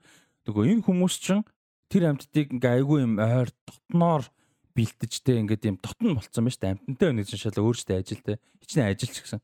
нөгөө 0.50 0.66
энэ 0.74 0.86
хүмүүс 0.90 1.16
чинь 1.22 1.46
тэр 1.94 2.10
амьтдыг 2.10 2.58
ингээ 2.58 2.82
айгүй 2.82 3.06
юм 3.06 3.22
ойр 3.22 3.54
дотноор 3.70 4.26
бэлтжтэй 4.74 5.38
ингээд 5.46 5.70
юм 5.70 5.78
дотн 5.78 6.18
болцсон 6.18 6.46
байна 6.46 6.54
шүү 6.54 6.64
дээ. 6.66 6.74
Амтантай 6.74 7.10
өнөж 7.14 7.30
шалаа 7.38 7.64
өөрөөсөө 7.70 7.98
ажил 8.02 8.22
те. 8.26 8.42
Хичнээн 8.66 8.90
ажилч 8.90 9.16
гэсэн. 9.22 9.42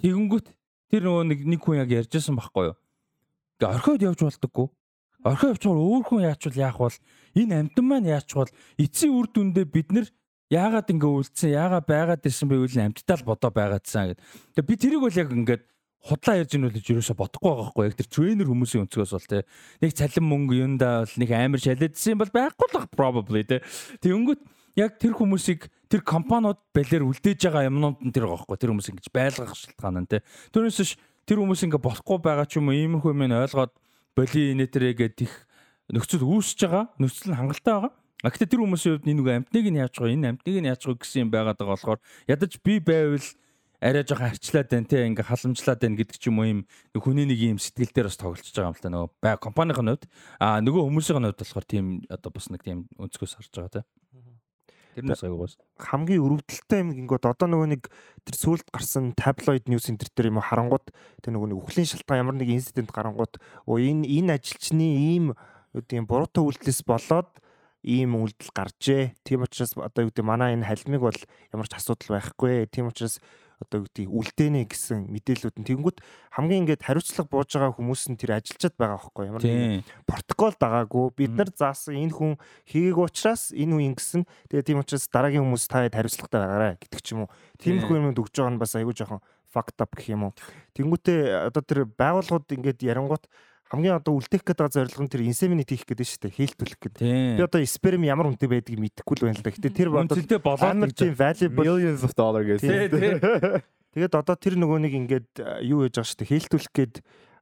Тэгэнгүүт 0.00 0.46
тэр 0.92 1.02
нөгөө 1.08 1.24
нэг 1.32 1.40
нэг 1.48 1.60
хүн 1.64 1.80
яг 1.80 1.90
ярьжсэн 1.92 2.36
байхгүй 2.36 2.72
юу? 2.72 2.76
Ингээ 3.56 3.72
орхиод 3.72 4.02
явж 4.02 4.20
болдоггүй. 4.28 4.66
Орхиод 5.22 5.52
явчихвал 5.56 5.80
өөр 5.80 6.04
хүн 6.04 6.26
яачвал 6.28 6.58
яах 6.58 6.78
бол 6.80 6.96
энэ 7.38 7.54
амтан 7.62 7.84
маань 7.86 8.10
яачвал 8.10 8.50
эцсийн 8.76 9.14
үр 9.14 9.28
дүндээ 9.30 9.66
бид 9.70 9.88
нар 9.94 10.06
яагаад 10.50 10.92
ингээ 10.92 11.12
үлдсэн 11.16 11.50
яагаад 11.56 11.86
байгаад 11.86 12.26
ирсэн 12.26 12.48
бэ 12.50 12.56
үл 12.60 12.76
амттаа 12.76 13.16
л 13.16 13.28
бодоо 13.28 13.50
байгаадсан 13.54 14.12
гэд. 14.12 14.20
Тэгээ 14.56 14.68
би 14.68 14.74
тэрийг 14.76 15.00
бол 15.00 15.16
яг 15.16 15.30
ингээд 15.30 15.62
худлаа 16.02 16.42
ярьж 16.42 16.58
ийн 16.58 16.66
үл 16.66 16.74
ерөөсө 16.74 17.14
бодохгүй 17.14 17.50
байгаа 17.50 17.68
хгүй. 17.70 17.84
Яг 17.86 17.96
тэр 17.98 18.08
тренер 18.10 18.48
хүмүүсийн 18.50 18.82
өнцгөөс 18.86 19.12
бол 19.14 19.28
те 19.30 19.38
нэг 19.78 19.90
цалин 19.94 20.26
мөнгө 20.26 20.54
юундаа 20.58 20.94
бол 21.06 21.14
нэг 21.22 21.30
амар 21.30 21.62
шалэдсэн 21.62 22.18
бол 22.18 22.32
байхгүй 22.34 22.68
л 22.74 22.90
probably 22.90 23.42
те. 23.46 23.62
Тэгэнгүүт 24.02 24.42
яг 24.82 24.98
тэр 24.98 25.14
хүмүүсийг 25.14 25.70
тэр 25.86 26.02
компаниуд 26.02 26.58
балер 26.74 27.06
үлдээж 27.06 27.40
байгаа 27.46 27.70
юмнууд 27.70 28.02
нь 28.02 28.10
тэр 28.10 28.26
байгаа 28.26 28.42
байхгүй 28.42 28.58
тэр 28.58 28.70
хүмүүс 28.74 28.88
ингэж 28.90 29.06
байлгах 29.14 29.54
шалтгаан 29.54 30.02
нь 30.02 30.10
те. 30.10 30.26
Тэрнээс 30.50 30.80
ш 30.82 30.98
тэр 31.22 31.38
хүмүүс 31.38 31.62
ингэ 31.70 31.78
болохгүй 31.78 32.18
байгаа 32.18 32.46
ч 32.50 32.58
юм 32.58 32.72
уу 32.72 32.76
иймэрхүү 32.76 33.12
юм 33.14 33.22
ойлгоод 33.30 33.72
боли 34.18 34.42
нэтэрэ 34.58 34.98
гэдэг 34.98 35.22
их 35.22 35.34
нөхцөл 35.92 36.24
үүсэж 36.24 36.58
байгаа 36.66 36.84
нөхцөл 36.98 37.30
нь 37.30 37.38
хангалттай 37.38 37.74
байгаа. 37.78 37.92
А 38.22 38.30
гэхдээ 38.30 38.48
тэр 38.48 38.62
хүмүүсийн 38.62 38.92
хувьд 38.96 39.06
нэг 39.06 39.28
амтныг 39.28 39.66
нь 39.70 39.80
яаж 39.82 39.94
байгаа 39.98 40.14
энэ 40.14 40.28
амтныг 40.34 40.56
нь 40.62 40.70
яаж 40.70 40.82
байгаа 40.82 41.02
гэсэн 41.02 41.22
юм 41.26 41.30
байгаад 41.30 41.58
байгаа 41.58 41.74
болохоор 41.74 42.00
ядаж 42.30 42.52
би 42.62 42.74
байвал 42.78 43.26
арай 43.82 44.06
жоохон 44.06 44.30
арчлаад 44.30 44.68
байна 44.70 44.86
те 44.86 45.02
ингээ 45.02 45.26
халамжлаад 45.26 45.80
байна 45.82 45.98
гэдэг 45.98 46.16
ч 46.22 46.30
юм 46.30 46.38
уу 46.38 46.46
юм 46.46 46.60
хүний 46.94 47.26
нэг 47.26 47.40
юм 47.42 47.58
сэтгэл 47.58 47.90
дээр 47.90 48.06
бас 48.06 48.18
тоглолцож 48.22 48.54
байгаа 48.54 48.70
юм 48.70 48.78
л 48.78 48.84
та 48.86 48.94
нөгөө 48.94 49.10
бай 49.18 49.34
компанийн 49.42 49.74
хувьд 49.74 50.06
а 50.38 50.62
нөгөө 50.62 50.86
хүмүүсийн 50.86 51.18
хувьд 51.18 51.42
болохоор 51.42 51.66
тийм 51.66 51.86
одоо 52.06 52.30
бас 52.30 52.46
нэг 52.46 52.62
тийм 52.62 52.86
өнцгөөс 52.94 53.34
харж 53.42 53.50
байгаа 53.50 53.82
те 53.82 53.86
Тэрнээс 54.92 55.24
аяагаас 55.24 55.56
хамгийн 55.80 56.20
өрөвдөлттэй 56.20 56.80
юм 56.84 56.92
гингод 56.92 57.24
одоо 57.24 57.48
нөгөө 57.48 57.68
нэг 57.72 57.88
тэр 58.28 58.36
сүулт 58.36 58.68
гарсан 58.68 59.16
таблоид 59.16 59.64
ньюс 59.64 59.88
энэ 59.88 60.04
төр 60.04 60.28
юм 60.28 60.44
харангууд 60.44 60.92
тэр 61.24 61.32
нөгөө 61.32 61.48
нэг 61.48 61.58
үхлийн 61.64 61.88
шалтгаан 61.88 62.20
ямар 62.28 62.36
нэг 62.36 62.52
инцидент 62.52 62.92
гарангууд 62.92 63.40
оо 63.40 63.80
энэ 63.80 64.04
энэ 64.04 64.36
ажилчны 64.36 64.84
ийм 64.84 65.32
юу 65.72 65.80
гэдэг 65.80 66.04
буруутай 66.04 66.44
үйлдэлээс 66.44 66.84
болоод 66.84 67.32
ийм 67.82 68.20
үйлдэл 68.20 68.52
гарчээ. 68.52 69.16
Тийм 69.24 69.48
учраас 69.48 69.72
одоо 69.80 70.06
юу 70.06 70.10
гэдэг 70.12 70.28
манай 70.28 70.54
энэ 70.60 70.68
халимыг 70.68 71.02
бол 71.02 71.20
ямар 71.50 71.66
ч 71.66 71.72
асуудал 71.74 72.20
байхгүй. 72.20 72.68
Тийм 72.68 72.92
учраас 72.92 73.16
одоо 73.62 73.86
гэдэг 73.86 74.10
үлдээнэ 74.10 74.66
гэсэн 74.66 75.06
мэдээлүүд 75.08 75.56
нь. 75.62 75.66
Тэгэнгүүт 75.70 75.98
хамгийн 76.34 76.62
ингээд 76.66 76.82
хариуцлага 76.82 77.30
бууж 77.30 77.50
байгаа 77.54 77.72
хүмүүс 77.78 78.02
нь 78.10 78.18
тэр 78.18 78.36
ажилчаад 78.36 78.74
байгаа 78.76 78.98
байхгүй 78.98 79.24
ямар 79.30 79.42
нэг 79.42 79.86
протокол 80.04 80.54
дагаагүй 80.58 81.06
бид 81.16 81.32
нар 81.38 81.50
заасан 81.54 81.96
энэ 81.96 82.12
хүн 82.12 82.32
хийгээг 82.66 82.98
учраас 82.98 83.54
энэ 83.54 83.72
хүн 83.72 83.86
ингэсэн. 83.94 84.22
Тэгээ 84.50 84.66
тийм 84.66 84.82
учраас 84.82 85.06
дараагийн 85.06 85.46
хүмүүс 85.46 85.64
та 85.70 85.86
хэд 85.86 85.96
хариуцлагатай 85.96 86.40
байгаарай 86.42 86.72
гэдэг 86.82 87.00
ч 87.00 87.06
юм 87.14 87.24
уу. 87.24 87.32
Тиймэрхүү 87.62 87.96
юмуд 88.02 88.18
өгж 88.18 88.34
байгаа 88.34 88.52
нь 88.52 88.60
бас 88.60 88.74
аягүй 88.74 88.94
жоохон 88.98 89.22
fucked 89.52 89.78
up 89.84 89.92
гэх 89.92 90.16
юм 90.16 90.32
уу. 90.32 90.36
Тэнгүүтээ 90.72 91.52
одоо 91.52 91.62
тэр 91.62 91.84
байгууллагууд 91.84 92.48
ингээд 92.48 92.80
ярангуут 92.82 93.28
хамгийн 93.72 93.96
одоо 93.96 94.20
үлдээх 94.20 94.44
гэдэг 94.44 94.68
зорилго 94.68 95.00
нь 95.00 95.08
тэр 95.08 95.24
инсеминит 95.24 95.72
хийх 95.72 95.88
гэдэг 95.88 96.04
шүү 96.04 96.20
дээ. 96.28 96.36
Хийлтүүлэх 96.36 96.80
гэдэг. 96.92 97.00
Би 97.00 97.40
одоо 97.40 97.64
сперм 97.64 98.04
ямар 98.04 98.28
үнэтэй 98.28 98.52
байдгийг 98.52 98.84
мэдэхгүй 98.84 99.16
л 99.16 99.24
байна 99.32 99.40
л 99.40 99.44
да. 99.48 99.48
Гэтэ 99.48 99.72
тэр 99.72 99.88
үнэтэй 99.88 100.40
болоод 100.44 100.92
тийм 100.92 101.16
valuable 101.16 101.64
millions 101.64 102.04
of 102.04 102.12
dollar 102.12 102.44
гэсэн. 102.44 103.64
Тэгээд 103.96 104.12
одоо 104.12 104.36
тэр 104.36 104.60
нөгөө 104.60 104.78
нэг 104.84 104.92
ингээд 104.92 105.30
юу 105.64 105.88
яаж 105.88 105.96
байгаа 105.96 106.04
шүү 106.04 106.20
дээ. 106.20 106.32
Хийлтүүлэх 106.36 106.72
гээд 106.76 106.94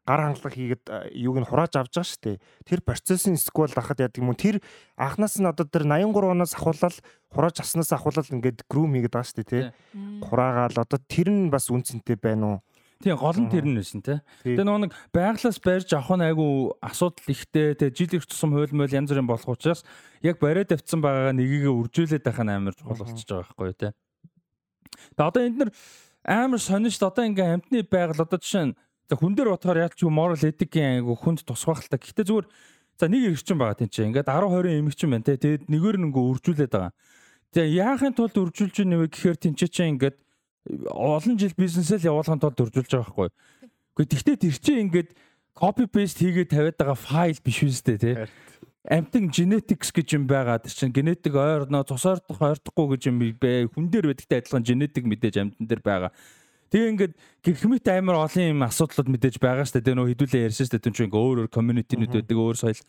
гар 0.07 0.21
хангалах 0.27 0.55
хийгээд 0.55 0.85
юуг 1.15 1.37
нь 1.39 1.47
хурааж 1.47 1.73
авч 1.79 1.95
байгаа 1.95 2.11
шүү 2.11 2.23
дээ. 2.27 2.37
Тэр 2.67 2.81
процессын 2.83 3.37
сквал 3.39 3.75
ахад 3.75 4.03
яадаг 4.03 4.19
юм 4.19 4.31
уу? 4.31 4.39
Тэр 4.39 4.59
анхнаас 4.99 5.39
нь 5.39 5.47
одоо 5.47 5.67
тэр 5.67 5.87
83 5.87 6.31
оноос 6.35 6.55
ахуулаад 6.59 6.97
хурааж 7.31 7.57
авснаас 7.63 7.91
ахуулаад 7.95 8.33
ингээд 8.35 8.67
грум 8.67 8.95
хийгээд 8.99 9.15
байгаа 9.15 9.29
шүү 9.31 9.39
дээ, 9.39 9.51
тий. 9.51 9.65
Хураагаал 10.27 10.79
одоо 10.83 10.99
тэр 11.07 11.29
нь 11.31 11.51
бас 11.53 11.71
үнцэнтэй 11.71 12.19
байна 12.19 12.47
уу? 12.47 12.59
Тийм 13.01 13.17
гол 13.17 13.39
нь 13.41 13.49
тэр 13.49 13.65
нь 13.65 13.81
байсан 13.81 14.05
те. 14.05 14.21
Тэгээ 14.45 14.61
нөгөө 14.61 14.83
нэг 14.85 14.93
байглаас 15.09 15.57
барьж 15.65 15.89
авах 15.97 16.21
нь 16.21 16.27
айгүй 16.29 16.77
асуудал 16.85 17.33
ихтэй 17.33 17.73
те 17.73 17.89
жил 17.89 18.13
их 18.13 18.29
тусам 18.29 18.53
хууль 18.53 18.77
мойл 18.77 18.93
янз 18.93 19.09
бүрийн 19.09 19.25
болох 19.25 19.49
учраас 19.49 19.89
яг 20.21 20.37
бариад 20.37 20.77
авцсан 20.77 21.01
байгаагаа 21.01 21.33
нэгийгээ 21.33 21.73
үржүүлээд 21.81 22.29
байх 22.29 22.41
нь 22.45 22.53
амар 22.53 22.77
чухал 22.77 23.01
болчихж 23.01 23.25
байгаа 23.25 23.49
байхгүй 23.57 23.73
те. 23.73 23.89
Тэгээ 25.17 25.29
одоо 25.33 25.43
энд 25.49 25.57
нар 25.65 25.71
амар 26.29 26.61
дээ. 26.61 27.09
Одоо 27.09 27.25
ингээ 27.25 27.49
амтны 27.57 27.79
байгаль 27.89 28.21
одоо 28.21 28.37
жишээ 28.37 28.65
нь 28.69 28.77
за 29.09 29.17
хүн 29.17 29.33
дээр 29.33 29.49
бодохоор 29.57 29.81
яг 29.81 29.97
ч 29.97 30.05
юм 30.05 30.21
moral 30.21 30.37
ethic-ийн 30.37 31.01
айгу 31.01 31.17
хүнд 31.17 31.49
тусах 31.49 31.81
л 31.81 31.89
та. 31.89 31.97
Гэхдээ 31.97 32.29
зүгээр 32.29 32.47
за 33.01 33.09
нэг 33.09 33.33
эргчин 33.33 33.57
байгаа 33.57 33.81
тийм 33.81 33.89
чинь. 33.89 34.13
Ингээд 34.13 34.29
10 34.29 34.45
20 34.61 34.77
эмэгчин 34.77 35.09
байна 35.09 35.25
те. 35.25 35.41
Тэгээд 35.41 35.73
нэгээр 35.73 35.97
нь 35.97 36.07
ингээ 36.13 36.25
үржүүлээд 36.37 36.73
байгаа. 36.77 36.93
Тэгээ 37.57 37.75
яахын 37.81 38.13
тулд 38.13 38.37
үржүүлж 38.37 38.77
ийнэ 38.85 38.97
вэ 39.01 39.07
гэхээр 39.09 39.39
тэнцээ 39.41 39.71
чинь 39.73 39.97
ингээд 39.97 40.21
олон 40.69 41.39
жил 41.39 41.55
бизнесэл 41.57 42.05
явуулахын 42.05 42.41
тулд 42.41 42.61
үржүүлж 42.61 42.93
байгаа 42.93 43.09
байхгүй. 43.09 43.29
Гэхдээ 43.97 44.11
тэгтээ 44.13 44.37
тэр 44.37 44.57
чинь 44.61 44.83
ингээд 44.89 45.11
copy 45.57 45.87
paste 45.89 46.21
хийгээд 46.21 46.53
тавиад 46.53 46.77
байгаа 46.77 46.99
файл 46.99 47.41
биш 47.41 47.65
үстэй 47.65 47.97
те. 47.97 48.29
Амтан 48.85 49.29
genetics 49.29 49.93
гэж 49.93 50.17
юм 50.17 50.25
байгаа. 50.25 50.61
Тэр 50.61 50.73
чинь 50.73 50.93
генетик 50.93 51.37
ойрноо 51.37 51.85
тусаардах 51.85 52.41
ойрдохгүй 52.41 52.97
гэж 52.97 53.03
юм 53.09 53.21
бэ. 53.21 53.69
Хүн 53.73 53.93
дээр 53.93 54.13
байдагтай 54.13 54.41
адилхан 54.41 54.65
генетик 54.65 55.05
мэдээж 55.05 55.37
амтан 55.37 55.65
дээр 55.69 55.83
байгаа. 55.85 56.13
Тэгээ 56.71 56.91
ингээд 56.97 57.15
гэрхмит 57.45 57.87
амар 57.91 58.25
олон 58.25 58.47
юм 58.57 58.65
асуудлууд 58.65 59.09
мэдээж 59.11 59.37
байгаа 59.43 59.69
дээ. 59.69 59.85
Тэгээ 59.85 59.99
нөө 60.01 60.11
хідүүлээ 60.15 60.47
ярьсан 60.49 60.71
дээ. 60.71 60.85
Түн 60.87 60.95
чинь 60.97 61.07
ингээ 61.11 61.21
өөр 61.21 61.39
өөр 61.45 61.51
community-нүүд 61.51 62.15
байдаг, 62.15 62.37
өөр 62.39 62.57
соёл. 62.57 62.81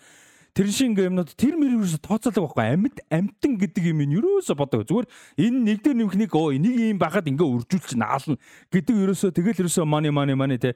Тэр 0.51 0.67
шиг 0.67 0.91
ингээ 0.91 1.07
юмнууд 1.07 1.31
тэр 1.31 1.55
мэр 1.55 1.79
юусо 1.79 1.95
тооцоолог 2.03 2.51
байхгүй. 2.51 2.75
Амьд 2.75 2.97
амтан 3.07 3.55
гэдэг 3.55 3.83
юм 3.95 4.03
ин 4.03 4.19
юусо 4.19 4.51
бодог. 4.51 4.83
Зүгээр 4.83 5.07
энэ 5.39 5.59
нэг 5.63 5.79
дээр 5.79 5.97
нэмхнийг 6.03 6.35
оо 6.35 6.51
энийг 6.51 6.75
юм 6.75 6.99
багад 6.99 7.23
ингээ 7.23 7.47
үржүүлчих 7.47 7.95
наална 7.95 8.35
гэдэг 8.67 8.95
юусо 8.99 9.31
тэгэл 9.31 9.63
юусо 9.63 9.87
money 9.87 10.11
money 10.11 10.35
money 10.35 10.59
те 10.59 10.75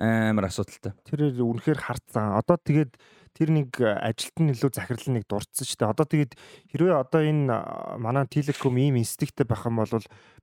амар 0.00 0.48
асуудалтай. 0.48 0.96
Тэр 1.04 1.36
үнэхээр 1.36 1.80
харцсан. 1.84 2.36
Одоо 2.36 2.56
тэгээд 2.56 2.96
тэр 3.36 3.52
нэг 3.52 3.76
ажилт 3.76 4.36
нь 4.40 4.52
илүү 4.56 4.72
захирал 4.72 5.08
нэг 5.12 5.24
дурдсан 5.28 5.64
шүү 5.68 5.76
дээ. 5.76 5.92
Одоо 5.92 6.06
тэгээд 6.08 6.32
хэрвээ 6.72 6.96
одоо 6.96 7.20
энэ 7.20 7.52
манай 8.00 8.24
телеком 8.24 8.80
ийм 8.80 8.96
институттэй 8.96 9.44
байх 9.44 9.68
юм 9.68 9.84
бол 9.84 9.92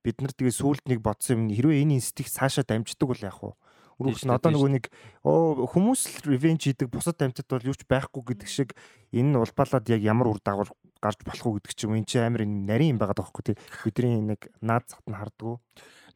бид 0.06 0.18
нар 0.22 0.34
тэгээд 0.38 0.58
сүулт 0.58 0.86
нэг 0.86 1.02
бодсон 1.02 1.50
юм 1.50 1.54
хэрвээ 1.54 1.82
энэ 1.82 1.98
институт 1.98 2.30
цаашаа 2.30 2.62
дамждаг 2.62 3.10
бол 3.10 3.26
яах 3.26 3.42
вэ? 3.42 3.58
Нь 4.00 4.34
одоо 4.34 4.52
нөгөө 4.54 4.72
нэг 4.74 4.86
хүмүүс 5.22 6.02
л 6.24 6.34
revenge 6.34 6.72
хийдэг 6.72 6.90
бусад 6.90 7.22
амьтад 7.22 7.50
бол 7.50 7.70
юу 7.70 7.78
ч 7.78 7.86
байхгүй 7.86 8.24
гэдэг 8.34 8.50
шиг 8.50 8.70
энэ 9.14 9.36
нь 9.36 9.42
улбаалаад 9.42 9.86
яг 9.92 10.02
ямар 10.02 10.34
үр 10.34 10.42
дагавар 10.42 10.74
гарч 11.04 11.20
болох 11.22 11.46
уу 11.46 11.56
гэдэг 11.62 11.74
чинь 11.78 11.94
энэ 11.94 12.10
чинь 12.10 12.26
амар 12.26 12.46
нарийн 12.48 12.98
юм 12.98 13.00
байгаа 13.02 13.20
даахгүй 13.20 13.54
тий. 13.54 13.58
Бидний 13.86 14.22
нэг 14.24 14.50
наад 14.64 14.90
цагт 14.90 15.06
нь 15.06 15.18
хардггүй 15.18 15.60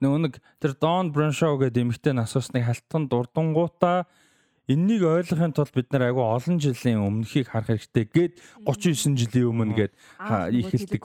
нөгөө 0.02 0.20
нэг 0.30 0.34
тэр 0.62 0.74
Don 0.78 1.10
Branshaw 1.10 1.58
гэдэг 1.58 1.82
эмэгтэй 1.82 2.14
насуусныг 2.14 2.66
халтхан 2.70 3.10
дурдангуудаа 3.10 4.06
энэнийг 4.70 5.04
ойлгохын 5.08 5.56
тулд 5.56 5.74
бид 5.74 5.90
нар 5.90 6.12
айгүй 6.12 6.22
олон 6.22 6.58
жилийн 6.62 7.02
өмнөхийг 7.02 7.50
харах 7.50 7.72
хэрэгтэй 7.72 8.06
гээд 8.06 8.34
39 8.68 9.16
жилийн 9.16 9.50
өмнө 9.50 9.74
гээд 9.80 9.94
ихэлдэг. 10.54 11.02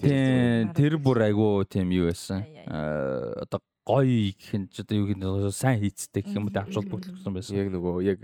Тийм 0.00 0.72
тэр 0.72 0.96
бүр 0.96 1.28
айгүй 1.28 1.68
тийм 1.68 1.92
юу 1.92 2.08
байсан. 2.10 2.42
Одоо 2.66 3.60
гоё 3.82 4.30
гэх 4.34 4.52
нь 4.58 4.68
ч 4.70 4.82
одоо 4.82 4.96
юу 5.02 5.06
гэх 5.10 5.18
нь 5.18 5.50
сайн 5.50 5.82
хийцтэй 5.82 6.22
гэх 6.22 6.36
юм 6.38 6.46
уу 6.46 6.54
авчвал 6.54 6.86
бүтлгсэн 6.86 7.32
байсан. 7.34 7.56
Яг 7.58 7.68
нөгөө 7.74 7.94
яг 8.06 8.18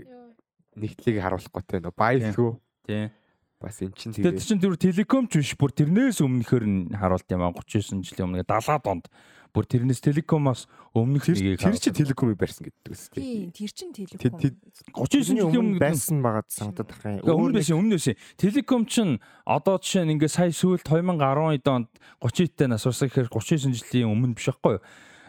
нэгтлийг 0.79 1.19
харуулахгүй 1.19 1.63
те 1.67 1.83
нөгөө 1.83 1.99
баялгүй. 1.99 2.51
Тийм. 2.87 3.11
Бас 3.59 3.83
эн 3.83 3.91
чин 3.91 4.15
тэгээд. 4.15 4.39
Тэр 4.39 4.47
чин 4.47 4.59
тэр 4.63 4.75
телеком 4.79 5.27
ч 5.27 5.43
биш 5.43 5.51
бүр 5.59 5.75
тэрнээс 5.75 6.23
өмнөхөр 6.23 6.63
нь 6.63 6.95
харуулт 6.95 7.27
юм 7.27 7.43
аа 7.43 7.51
39 7.51 8.07
жилийн 8.07 8.31
өмнө 8.31 8.47
70-аад 8.47 8.87
онд 8.87 9.05
бүр 9.51 9.65
тэрнээс 9.67 9.99
телекомоос 9.99 10.69
өмнөх 10.95 11.27
нэгийг 11.27 11.59
тэр 11.59 11.75
чи 11.75 11.91
телекомыг 11.91 12.39
барьсан 12.39 12.69
гэдэг 12.69 12.93
үст 12.93 13.11
тийм 13.11 13.51
тэр 13.51 13.71
чин 13.75 13.91
телеком 13.91 14.39
39 14.95 15.27
жилийн 15.27 15.59
өмнө 15.59 15.81
байсан 15.81 16.23
байгаад 16.23 16.47
санагдаад 16.53 16.87
байх 16.87 17.03
юм. 17.03 17.35
Өмнө 17.35 17.59
байсан 17.59 17.81
өмнөөс 17.81 18.07
телеком 18.37 18.87
чин 18.87 19.19
одоо 19.43 19.75
жишээ 19.81 20.05
нь 20.07 20.15
ингээ 20.15 20.31
сая 20.31 20.53
сүүлд 20.53 20.85
2012 20.87 21.67
онд 21.67 21.89
30-тэй 22.23 22.67
нас 22.71 22.85
урсах 22.85 23.11
гэхээр 23.11 23.27
39 23.27 23.75
жилийн 23.75 24.07
өмнө 24.13 24.37
биш 24.37 24.53
байхгүй 24.53 24.77
юу? 24.77 24.83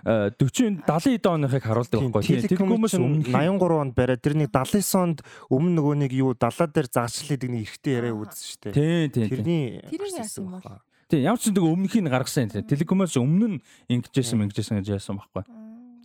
40 0.05 0.85
70 0.89 1.29
оныхыг 1.29 1.65
харуулдаг 1.65 2.01
байхгүй 2.01 2.25
тийм 2.25 2.49
телекомоос 2.49 2.95
өмнө 2.97 3.29
83 3.29 3.81
онд 3.81 3.95
бариад 3.95 4.23
тэр 4.25 4.35
нэг 4.41 4.51
79 4.55 4.97
онд 5.01 5.19
өмнө 5.53 5.75
нөгөө 5.77 5.95
нэг 6.07 6.13
юу 6.17 6.33
далаа 6.35 6.69
дээр 6.69 6.89
заачлал 6.89 7.37
гэдэг 7.37 7.51
нэг 7.53 7.63
ихтэй 7.69 7.93
яриа 8.01 8.17
үзсэн 8.17 8.47
шүү 8.49 8.61
дээ. 8.65 8.75
Тийм 8.75 9.09
тийм. 9.13 9.29
Тэрний 9.29 9.65
тэрний 9.91 10.15
яасан 10.17 10.45
юм 10.45 10.57
бол 10.57 10.81
Тийм 11.11 11.27
ямар 11.27 11.43
ч 11.43 11.51
нэг 11.51 11.65
өмнөхийг 11.67 12.07
гаргасан 12.07 12.47
юм. 12.55 12.65
Телекомоос 12.71 13.19
өмнө 13.19 13.59
нь 13.59 13.63
ингэжсэн 13.91 14.47
ингэжсэн 14.47 14.79
гэж 14.79 14.95
яасан 14.95 15.19
байхгүй. 15.19 15.43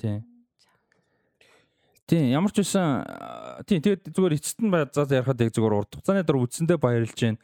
Тийм. 0.02 0.26
Тийм 2.10 2.34
ямар 2.34 2.50
ч 2.50 2.66
байсан 2.66 3.06
тийм 3.70 3.86
тэгээд 3.86 4.10
зүгээр 4.10 4.38
эцэст 4.38 4.66
нь 4.66 4.74
заа 4.74 5.06
ярахад 5.10 5.42
яг 5.46 5.54
зүгээр 5.54 5.78
урт 5.78 5.94
хугацааны 5.94 6.26
дараа 6.26 6.42
үдсэндээ 6.46 6.78
баярлж 6.82 7.18
байна. 7.22 7.38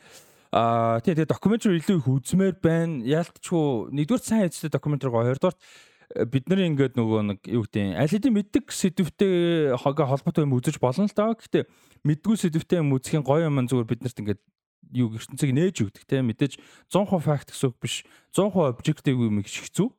Аа 0.49 1.01
тийм 1.05 1.21
тэгээд 1.21 1.33
докюментари 1.33 1.77
илүү 1.77 1.97
их 2.01 2.09
үзмээр 2.09 2.55
байна. 2.61 3.01
Яалтчгүй 3.05 3.93
нэгдүгээр 3.93 4.21
сайн 4.25 4.49
эцэстээ 4.49 4.73
докюментари 4.73 5.13
гоё 5.13 5.29
хоёрдугаар 5.29 5.57
э, 5.57 5.61
бид 6.31 6.45
нарын 6.47 6.73
ингээд 6.73 6.95
нөгөө 6.99 7.21
нэг 7.31 7.39
юу 7.47 7.63
гэдэг 7.65 7.97
аль 7.97 8.11
хэдийн 8.11 8.35
мэддэг 8.35 8.65
сэдвтэй 8.71 9.75
холбоотой 9.79 10.43
юм 10.45 10.55
үзэж 10.57 10.77
болно 10.81 11.07
л 11.07 11.15
даа. 11.15 11.35
Гэхдээ 11.35 11.67
мэдгүй 12.03 12.35
сэдвтэй 12.37 12.79
юм 12.83 12.95
үзэхийн 12.95 13.23
гоё 13.23 13.47
юм 13.47 13.63
зүгээр 13.65 13.89
биднэрт 13.89 14.21
ингээд 14.21 14.41
юу 14.91 15.15
ертөнцийг 15.15 15.51
нээж 15.55 15.75
өгдөг 15.87 16.03
те. 16.05 16.21
Мэдээж 16.21 16.59
100% 16.91 17.23
факт 17.23 17.49
гэсэн 17.51 17.71
үг 17.71 17.77
биш. 17.79 18.03
100% 18.35 18.75
объектив 18.75 19.15
юм 19.15 19.39
их 19.39 19.47
хэцүү 19.47 19.89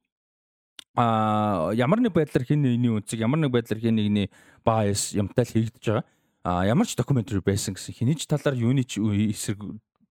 а 0.95 1.73
ямар 1.73 2.01
нэг 2.01 2.13
байдлаар 2.13 2.45
хин 2.45 2.61
нэгний 2.61 2.93
үнцэг 2.93 3.21
ямар 3.21 3.41
нэг 3.41 3.53
байдлаар 3.53 3.81
хин 3.81 3.97
нэгний 3.97 4.29
bias 4.61 5.17
юмтай 5.17 5.49
л 5.49 5.53
хийгдэж 5.57 5.85
байгаа. 5.89 6.05
А 6.45 6.67
ямар 6.67 6.85
ч 6.85 6.97
докюментари 6.97 7.41
байсан 7.41 7.73
гэсэн 7.73 7.97
хэний 7.97 8.17
ч 8.19 8.29
талаар 8.29 8.59
юуны 8.61 8.85
ч 8.85 9.01
эсрэг 9.01 9.63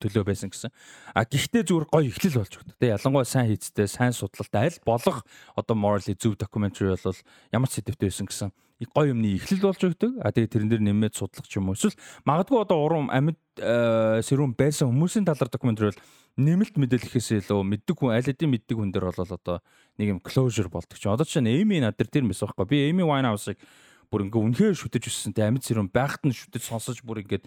төлөө 0.02 0.26
байсан 0.26 0.50
гэсэн. 0.50 0.74
А 1.14 1.22
гэхдээ 1.24 1.64
зүгээр 1.70 1.86
гоё 1.88 2.10
ихлэл 2.10 2.42
болж 2.42 2.54
өгдөг. 2.58 2.76
Тэ 2.82 2.98
ялангуяа 2.98 3.30
сайн 3.30 3.48
хийцтэй, 3.54 3.86
сайн 3.86 4.12
судлалтай 4.18 4.74
аль 4.74 4.80
болох 4.82 5.22
одоо 5.54 5.76
morally 5.78 6.18
зөв 6.18 6.36
documentary 6.36 6.98
бол 6.98 7.20
ямар 7.54 7.70
ч 7.70 7.80
сэдвтэй 7.80 8.10
байсан 8.10 8.26
гэсэн 8.26 8.50
гоё 8.90 9.14
юмны 9.14 9.38
ихлэл 9.38 9.62
болж 9.62 9.82
өгдөг. 9.86 10.18
А 10.26 10.34
тэгээ 10.34 10.50
тэрэн 10.50 10.70
дээр 10.70 10.82
нэмээд 10.82 11.14
судлах 11.14 11.46
ч 11.46 11.62
юм 11.62 11.70
уу. 11.70 11.78
Эсвэл 11.78 11.94
магадгүй 12.26 12.58
одоо 12.66 12.78
урам 12.82 13.14
амьд 13.14 13.38
э, 13.62 14.26
сэрүүн 14.26 14.58
байсан 14.58 14.90
хүмүүсийн 14.90 15.26
талаар 15.28 15.54
documentary 15.54 15.94
бол 15.94 16.02
нэмэлт 16.42 16.76
мэдээлэхээс 16.82 17.46
илүү 17.46 17.62
мэддэг 17.62 17.96
хүн 17.98 18.16
аль 18.16 18.26
хэдийн 18.26 18.50
мэддэг 18.50 18.78
хүн 18.78 18.90
дээр 18.90 19.14
бол 19.14 19.22
одоо 19.22 19.58
нэг 20.02 20.08
юм 20.18 20.20
closure 20.24 20.72
болдог 20.72 20.98
ч. 20.98 21.06
Одоо 21.06 21.28
чинь 21.28 21.46
Эми 21.46 21.78
над 21.78 22.00
дээр 22.00 22.10
тэр 22.10 22.26
мэс 22.26 22.42
байхгүй. 22.42 22.66
Би 22.66 22.90
Эми 22.90 23.06
Winehouse-ыг 23.06 23.62
бүр 24.10 24.26
ингээ 24.26 24.42
үнэхээр 24.50 24.76
шүтэж 24.76 25.04
өссөн. 25.06 25.36
Тэ 25.38 25.46
амьд 25.46 25.62
сэрүүн 25.62 25.94
байхад 25.94 26.26
нь 26.26 26.34
шүтэж 26.34 26.64
сонсож 26.66 27.06
бүр 27.06 27.22
ингээд 27.22 27.46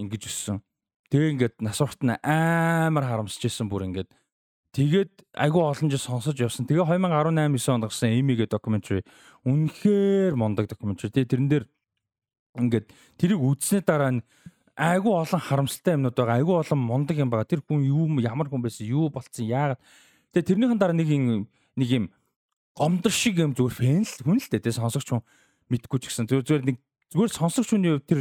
ингэж 0.00 0.22
өссөн 0.30 0.64
Тэгээ 1.14 1.30
ингээд 1.38 1.56
нас 1.62 1.78
урт 1.78 2.02
нь 2.02 2.10
амар 2.26 3.06
харамсаж 3.06 3.46
исэн 3.46 3.70
бүр 3.70 3.86
ингээд 3.86 4.10
тэгээд 4.74 5.22
айгүй 5.38 5.62
олон 5.62 5.86
жил 5.86 6.02
сонсож 6.02 6.34
явсан. 6.34 6.66
Тэгээ 6.66 6.82
2018 6.90 7.54
9 7.54 7.70
онд 7.70 7.86
гарсан 7.86 8.10
Эми-гээ 8.18 8.50
докюментари 8.50 9.06
үнэхээр 9.46 10.34
мундаг 10.34 10.66
докюментари. 10.66 11.14
Тэгээ 11.14 11.30
тэрэн 11.30 11.46
дээр 11.46 11.64
ингээд 12.58 12.86
тэрийг 13.14 13.38
үзсний 13.38 13.78
дараа 13.86 14.18
нь 14.18 14.26
айгүй 14.74 15.14
олон 15.14 15.38
харамсалтай 15.38 15.94
юмнууд 15.94 16.18
байгаа. 16.18 16.42
Айгүй 16.42 16.56
олон 16.66 16.80
мундаг 16.82 17.14
юм 17.14 17.30
байгаа. 17.30 17.46
Тэр 17.46 17.62
хүн 17.62 17.86
юу 17.86 18.10
ямар 18.18 18.50
хүн 18.50 18.66
байсан, 18.66 18.82
юу 18.82 19.06
болцсон, 19.06 19.46
яагаад. 19.46 19.78
Тэгээ 20.34 20.50
тэрнийхэн 20.50 20.82
дараа 20.82 20.98
нэг 20.98 21.14
юм 21.14 21.46
нэг 21.78 21.88
юм 21.94 22.04
гомдор 22.74 23.14
шиг 23.14 23.38
юм 23.38 23.54
зүгээр 23.54 23.70
фэн 23.70 24.02
л 24.02 24.18
хүн 24.18 24.42
л 24.42 24.50
дээ. 24.50 24.66
Тэгээ 24.66 24.82
сонсогч 24.82 25.14
хүн 25.14 25.22
мэдгүй 25.70 25.98
ч 26.02 26.10
гэсэн 26.10 26.26
зүгээр 26.26 26.42
зүгээр 26.42 26.66
нэг 26.74 26.76
зүгээр 27.14 27.30
сонсогч 27.38 27.70
хүний 27.70 27.94
хувьд 27.94 28.10
тэр 28.10 28.20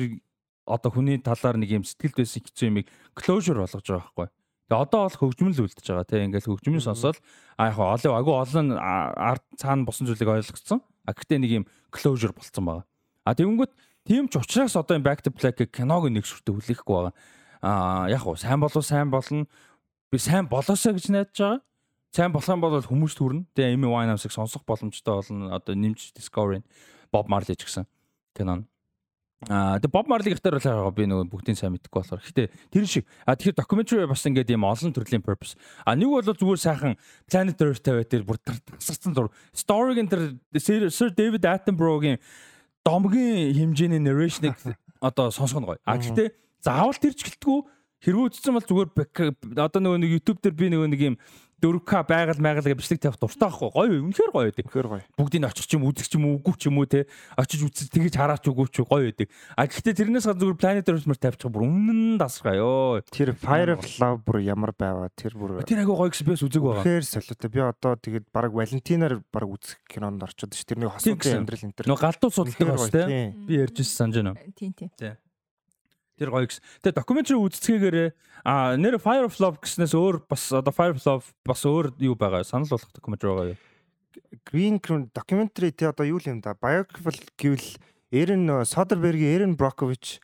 одоо 0.66 0.89
хүний 0.91 1.20
талаар 1.20 1.57
нэг 1.59 1.70
юм 1.72 1.84
сэтгэлд 1.84 2.18
байсан 2.24 2.41
хэцүү 2.43 2.68
юмыг 2.72 2.88
closure 3.16 3.59
болгож 3.59 3.84
байгаа 3.84 4.03
байхгүй. 4.03 4.28
Тэгээ 4.72 4.80
одоо 4.80 4.99
бол 5.03 5.20
хөгжмөл 5.20 5.64
үлдэж 5.68 5.86
байгаа 5.91 6.07
тийм 6.07 6.24
ингээл 6.32 6.49
хөгжмөн 6.55 6.84
сонсоод 6.88 7.18
а 7.59 7.68
яг 7.68 7.78
олон 7.78 8.16
агүй 8.16 8.34
олон 8.34 8.68
ард 8.80 9.43
цаана 9.59 9.84
босон 9.84 10.07
зүйлийг 10.07 10.32
ойлгоцсон. 10.32 10.80
А 11.03 11.11
гэхдээ 11.11 11.39
нэг 11.43 11.51
юм 11.51 11.66
closure 11.91 12.32
болцсон 12.32 12.64
байгаа. 12.64 12.86
А 13.28 13.36
тэгэнгүүт 13.36 13.72
тийм 14.07 14.32
ч 14.32 14.39
учраас 14.39 14.76
одоо 14.80 14.95
энэ 14.95 15.03
back 15.03 15.20
to 15.20 15.36
black 15.36 15.59
киног 15.68 16.07
нэг 16.07 16.24
шүртэ 16.24 16.55
хүлээхгүй 16.55 16.95
байгаа. 16.95 17.14
А 17.59 18.07
яг 18.07 18.24
уу 18.24 18.39
сайн 18.39 18.64
болов 18.64 18.88
сайн 18.88 19.11
болно. 19.11 19.45
Би 20.11 20.18
сайн 20.18 20.47
болоосаа 20.47 20.95
гэж 20.95 21.11
найдаж 21.11 21.36
байгаа. 21.36 21.59
Сайн 22.16 22.32
болох 22.32 22.49
юм 22.49 22.61
бол 22.64 22.80
хүмүүс 22.80 23.14
төрнө. 23.20 23.45
Тэгээ 23.57 23.76
Amy 23.76 23.88
Winehouse-ыг 23.89 24.32
сонсох 24.32 24.64
боломжтой 24.64 25.20
болно. 25.20 25.55
Одоо 25.55 25.76
нэмж 25.76 26.16
Discovery 26.16 26.64
Bob 27.11 27.28
Marley 27.28 27.57
ч 27.57 27.68
гэсэн 27.68 27.84
кинон. 28.38 28.70
Аа 29.50 29.80
тэгээ 29.80 29.91
Боб 29.91 30.08
Марли 30.08 30.32
гихтэр 30.32 30.60
бол 30.60 30.96
би 30.96 31.08
нөгөө 31.10 31.28
бүгдийн 31.32 31.58
сайн 31.58 31.74
мэдгүй 31.76 32.00
болохоор. 32.04 32.24
Гэхдээ 32.24 32.48
тэр 32.72 32.86
шиг 32.88 33.04
а 33.28 33.36
тэгэхээр 33.36 33.60
documentary 33.60 34.08
бас 34.08 34.24
ингээд 34.24 34.54
юм 34.54 34.64
олон 34.64 34.94
төрлийн 34.94 35.24
purpose. 35.24 35.60
А 35.84 35.96
нэг 35.96 36.08
бол 36.08 36.24
зүгээр 36.24 36.62
сайхан 36.62 36.96
Planet 37.28 37.60
Earth 37.60 37.84
тавиад 37.84 38.08
тэр 38.08 38.24
бүр 38.24 38.39
тасарсан 38.39 39.12
зур. 39.18 39.34
Story-гийн 39.52 40.08
тэр 40.08 40.38
Sir 40.91 41.10
David 41.12 41.44
Attenborough-гийн 41.44 42.22
домгийн 42.84 43.52
хэмжээний 43.56 44.00
narration-ыг 44.00 44.56
одоо 45.02 45.32
сонсох 45.32 45.60
нь 45.60 45.68
гоё. 45.68 45.80
А 45.84 46.00
гэхдээ 46.00 46.32
заавал 46.64 46.96
тэр 46.96 47.16
ч 47.16 47.28
гэлтгүү 47.28 47.58
хэрвээ 48.04 48.28
үзсэн 48.28 48.56
бол 48.56 48.68
зүгээр 48.68 48.89
одоо 49.60 49.80
нөгөө 49.80 50.00
нэг 50.04 50.12
YouTube 50.20 50.39
дээр 50.44 50.56
би 50.56 50.68
нөгөө 50.72 50.89
нэг 50.91 51.02
юм 51.04 51.16
4К 51.64 52.03
байгаль 52.03 52.43
майгал 52.43 52.68
гэж 52.68 52.76
бичлэг 52.76 52.99
тавих 52.99 53.18
дуртай 53.24 53.47
байхгүй 53.47 53.70
гоё 53.72 54.03
үнэхээр 54.03 54.32
гоё 54.36 54.43
байдаг. 54.51 54.66
Үнэхээр 54.68 54.88
гоё. 54.91 55.03
Бүгдийг 55.16 55.47
очих 55.47 55.64
ч 55.64 55.72
юм 55.80 55.88
үзэх 55.88 56.07
ч 56.11 56.14
юм 56.20 56.26
үгүй 56.36 56.55
ч 56.59 56.68
юм 56.68 56.78
уу 56.84 56.88
те 56.91 57.07
очиж 57.39 57.64
үзэж 57.64 57.88
тэгэж 57.88 58.14
хараач 58.20 58.43
үгүй 58.51 58.68
ч 58.68 58.84
гоё 58.84 59.07
байдаг. 59.07 59.32
А 59.55 59.64
гэхдээ 59.64 59.95
тэрнээс 59.95 60.28
гадна 60.28 60.41
зүгээр 60.43 60.59
Planet 60.59 60.86
Earth 60.91 61.07
мөр 61.07 61.20
тавьчих 61.24 61.47
бүр 61.47 61.64
үнэн 61.64 62.20
дасгай 62.20 62.59
ёо. 62.59 62.99
Тэр 63.07 63.32
Fire 63.32 63.80
of 63.80 63.88
Love 64.03 64.20
бүр 64.28 64.43
ямар 64.43 64.76
байваа 64.76 65.07
тэр 65.16 65.39
бүр 65.39 65.64
Тэр 65.64 65.88
агай 65.88 65.95
гоё 65.95 66.11
гэсэн 66.11 66.28
бис 66.28 66.43
үзег 66.43 66.59
байгаа. 66.59 66.84
үнэхээр 66.84 67.05
солиотой. 67.07 67.49
Би 67.49 67.59
одоо 67.64 67.93
тэгээд 67.95 68.26
баг 68.36 68.51
Валентинаар 68.51 69.24
баг 69.32 69.47
үзэх 69.47 69.80
кинонд 69.88 70.20
орчод 70.20 70.51
ш. 70.51 70.68
Тэрний 70.68 70.91
Тийм 70.91 71.16
хосуудын 71.16 71.20
гэсэн. 71.24 71.39
амьдрал 71.47 71.64
энэ 71.64 71.76
төр. 71.80 71.86
Нөгөө 71.88 72.03
галдуу 72.03 72.30
судалдаг 72.34 72.68
бас 72.76 72.91
те. 72.91 73.32
Би 73.47 73.53
ярьжсэн 73.64 74.11
санаж 74.11 74.16
байна. 74.20 74.36
Тийм 74.59 74.74
тийм. 74.76 74.91
Тэр 76.24 76.32
гоё 76.32 76.47
гэсэн. 76.47 76.63
Тэгээ 76.80 76.95
докюментари 76.95 77.38
үзцгээгээр 77.43 77.97
а 78.47 78.80
нэр 78.80 78.95
Fire 79.03 79.28
of 79.28 79.36
Love 79.43 79.59
гэснээс 79.59 79.91
өөр 79.91 80.24
бас 80.24 80.47
одоо 80.55 80.71
Fire 80.71 80.95
of 80.95 81.03
Love 81.03 81.28
бас 81.43 81.61
өөр 81.67 81.99
юу 81.99 82.15
байгаа 82.15 82.47
санал 82.47 82.71
болгох 82.71 82.95
докюментари 82.95 83.28
байгаа 83.28 83.51
юу? 83.51 83.59
Green 84.47 84.80
Crown 84.80 85.11
documentary 85.11 85.76
те 85.76 85.91
одоо 85.91 86.07
юу 86.07 86.24
юм 86.24 86.39
да? 86.39 86.55
Biographical 86.55 87.28
гэвэл 87.36 87.67
Эрен 88.13 88.45
Содербергийн 88.63 89.36
Эрен 89.36 89.53
Брокович 89.59 90.24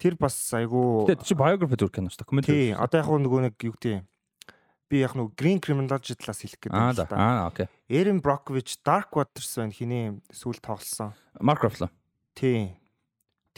тэр 0.00 0.16
бас 0.16 0.34
айгу 0.56 1.04
Тэгээ 1.06 1.24
чи 1.24 1.34
biography 1.36 1.76
дүр 1.76 1.92
киноч 1.92 2.16
докюментари. 2.16 2.52
тий 2.52 2.72
одоо 2.72 2.98
яг 3.00 3.08
нөгөө 3.08 3.40
нэг 3.46 3.54
юу 3.62 3.76
гэдэг 3.76 4.04
би 4.88 5.04
яг 5.04 5.12
нөгөө 5.12 5.36
Green 5.36 5.60
Criminology 5.60 6.16
талаас 6.16 6.40
хэлэх 6.40 6.58
гэдэг 6.58 6.72
юм 6.72 6.88
л 6.88 6.96
да. 6.96 7.06
Аа 7.12 7.52
окей. 7.52 7.68
Эрен 7.92 8.24
Брокович 8.24 8.80
Dark 8.80 9.12
Waters 9.12 9.52
байна 9.60 9.76
хиний 9.76 10.16
сүүл 10.32 10.58
тоглосон. 10.64 11.12
Mark 11.38 11.60
Ruffalo. 11.60 11.92
Тий. 12.34 12.80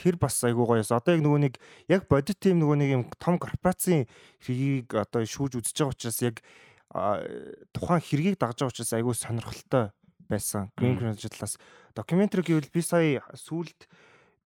Тэр 0.01 0.17
бас 0.17 0.41
айгуу 0.41 0.65
гоёс. 0.65 0.89
Одоо 0.89 1.13
яг 1.13 1.21
нөгөө 1.21 1.41
нэг 1.45 1.55
яг 1.93 2.09
бодит 2.09 2.41
тим 2.41 2.65
нөгөө 2.65 2.77
нэг 2.81 2.91
юм 2.97 3.03
том 3.21 3.37
корпорацийн 3.37 4.09
хэргийг 4.41 4.97
одоо 4.97 5.29
шүүж 5.29 5.61
үзэж 5.61 5.77
байгаа 5.77 5.93
учраас 5.93 6.21
яг 6.25 6.37
тухайн 7.77 8.01
хэргийг 8.01 8.41
дагж 8.41 8.65
байгаа 8.65 8.73
учраас 8.73 8.93
айгуу 8.97 9.13
сонирхолтой 9.13 9.93
байсан. 10.31 10.73
Green. 10.81 10.97
Chronology 10.97 11.29
талаас 11.29 11.61
докюментари 11.93 12.43
гэвэл 12.43 12.73
би 12.73 12.81
сая 12.81 13.21
сүүлд 13.37 13.85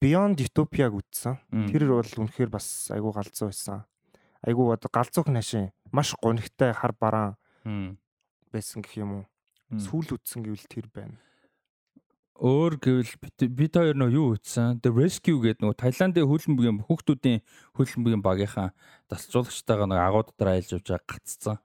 Beyond 0.01 0.41
Utopia-г 0.43 0.99
үзсэн. 0.99 1.37
Тэр 1.71 1.87
бол 1.87 2.03
үнэхээр 2.03 2.49
бас 2.51 2.89
айгуу 2.91 3.13
галзуу 3.13 3.53
байсан. 3.53 3.85
Айгуу 4.43 4.73
одоо 4.73 4.89
галзуух 4.91 5.29
нашин 5.31 5.71
маш 5.93 6.11
гонигтай 6.19 6.73
хар 6.73 6.91
бараан 6.99 7.37
байсан 8.51 8.81
гэх 8.83 8.99
юм 8.99 9.23
уу. 9.23 9.25
Сүүл 9.79 10.19
үзсэн 10.19 10.43
гэвэл 10.43 10.67
тэр 10.67 10.91
байна. 10.91 11.15
Өөр 12.33 12.81
гэвэл 12.81 13.13
бид- 13.21 13.77
хоёр 13.77 13.93
нөө 13.93 14.09
юу 14.09 14.27
ütсэн? 14.33 14.81
The 14.81 14.89
Rescue 14.89 15.37
гэдэг 15.37 15.61
нөгөө 15.61 15.77
Таиландын 15.77 16.25
хөлбөмбөгийн 16.25 16.81
хүүхдүүдийн 16.89 17.39
хөлбөмбөгийн 17.77 18.25
багийнхаа 18.25 18.73
дасцуулагчтайгаа 19.05 19.85
нөгөө 19.85 20.07
агууд 20.09 20.29
дараа 20.33 20.57
айлж 20.57 20.73
явж 20.73 20.87
байгаа 20.89 21.07
гаццсан. 21.13 21.57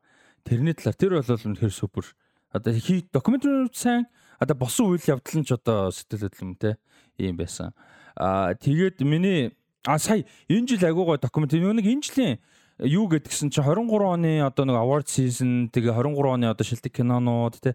Тэрний 0.45 0.77
талаар 0.77 0.97
тэр 1.01 1.13
бол 1.17 1.25
үнэхээр 1.25 1.73
супер. 1.73 2.05
Одоо 2.53 2.73
хий 2.77 3.01
докюментари 3.09 3.73
сайн 3.73 4.13
одоо 4.37 4.57
босон 4.61 4.93
үйл 4.93 5.09
явдал 5.09 5.41
нь 5.41 5.47
ч 5.49 5.57
одоо 5.57 5.89
сэтгэл 5.89 6.29
хөдлөм 6.29 6.53
те 6.61 6.77
ийм 7.17 7.41
байсан. 7.41 7.73
Аа 8.13 8.53
тэгээд 8.53 9.01
миний 9.09 9.57
а 9.89 9.99
сая 9.99 10.29
энэ 10.53 10.69
жил 10.77 10.85
агуу 10.85 11.05
гой 11.09 11.19
докюментари 11.19 11.65
нэг 11.65 11.89
энэ 11.89 12.05
жилийн 12.05 12.39
юу 12.79 13.09
гэдгсэн 13.09 13.51
чи 13.51 13.61
23 13.65 13.89
оны 14.05 14.45
одоо 14.45 14.65
нэг 14.69 14.77
award 14.77 15.09
season 15.09 15.73
тэгээ 15.73 15.97
23 15.97 16.29
оны 16.29 16.47
одоо 16.53 16.65
шилдэг 16.65 16.93
кинонууд 16.93 17.59
те 17.59 17.75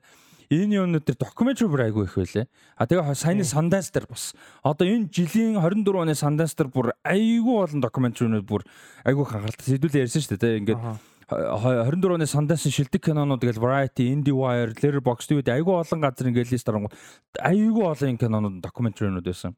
энэ 0.53 0.77
юмнууд 0.83 1.05
дээр 1.05 1.17
докюментари 1.17 1.69
бүр 1.69 1.83
айгүй 1.87 2.03
их 2.05 2.15
байлээ. 2.15 2.45
А 2.77 2.85
тэгээ 2.85 3.15
саяны 3.17 3.47
Sundance 3.47 3.89
дээр 3.89 4.05
бас 4.09 4.33
одоо 4.61 4.85
энэ 4.85 5.09
жилийн 5.09 5.57
24 5.57 6.03
оны 6.05 6.13
Sundance 6.13 6.53
дээр 6.53 6.69
бүр 6.69 6.93
айгүй 7.01 7.55
олон 7.57 7.81
докюментаринууд 7.81 8.45
бүр 8.45 8.61
айгүй 9.03 9.25
хангалттай 9.25 9.73
сэдвүүл 9.73 10.01
ярьсан 10.03 10.21
шүү 10.21 10.37
дээ. 10.37 10.59
Ингээд 10.61 10.79
Аха. 10.79 10.99
24 11.31 12.15
оны 12.15 12.27
Sundance 12.27 12.69
шилдэг 12.69 13.01
кинонууд 13.01 13.41
тэгэл 13.41 13.61
Variety, 13.61 14.11
IndieWire, 14.11 14.75
Letterboxd 14.75 15.33
үед 15.33 15.49
айгүй 15.49 15.73
олон 15.79 16.03
газар 16.03 16.29
ингээд 16.29 16.51
лист 16.51 16.67
дарангууд 16.67 16.93
айгүй 17.39 17.83
олон 17.87 18.17
кинонууд 18.19 18.61
докюментаринууд 18.61 19.25
байсан. 19.25 19.55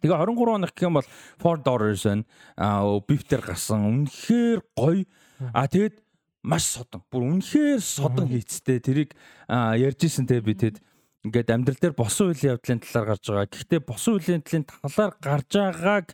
Тэгээ 0.00 0.16
23 0.16 0.54
оных 0.54 0.72
гэх 0.74 0.86
юм 0.88 1.00
бол 1.00 1.58
Daughters 1.64 2.04
байна. 2.04 2.24
Аа 2.56 3.00
Beef-тер 3.00 3.40
гарсан. 3.40 3.84
Үнэхээр 3.84 4.60
гоё. 4.76 5.04
А 5.52 5.66
тэгээд 5.66 5.96
маш 6.42 6.64
содон. 6.76 7.04
Бүр 7.12 7.22
үнэхээр 7.28 7.80
содон 7.80 8.28
хийцтэй. 8.28 8.80
Тэрийг 8.80 9.12
аа, 9.48 9.76
ярьж 9.76 10.08
исэн 10.08 10.26
те 10.26 10.40
би 10.40 10.56
тэгэд 10.56 10.80
ингээд 11.28 11.52
амьдрал 11.52 11.80
дээр 11.80 11.94
босон 11.96 12.32
үеийн 12.32 12.56
явдлын 12.56 12.80
талаар 12.80 13.06
гарч 13.12 13.24
байгаа. 13.28 13.48
Гэхдээ 13.52 13.80
босон 13.84 14.16
үеийн 14.16 14.40
талын 14.40 14.64
талаар 14.64 15.12
гарч 15.20 15.50
байгааг 15.52 16.06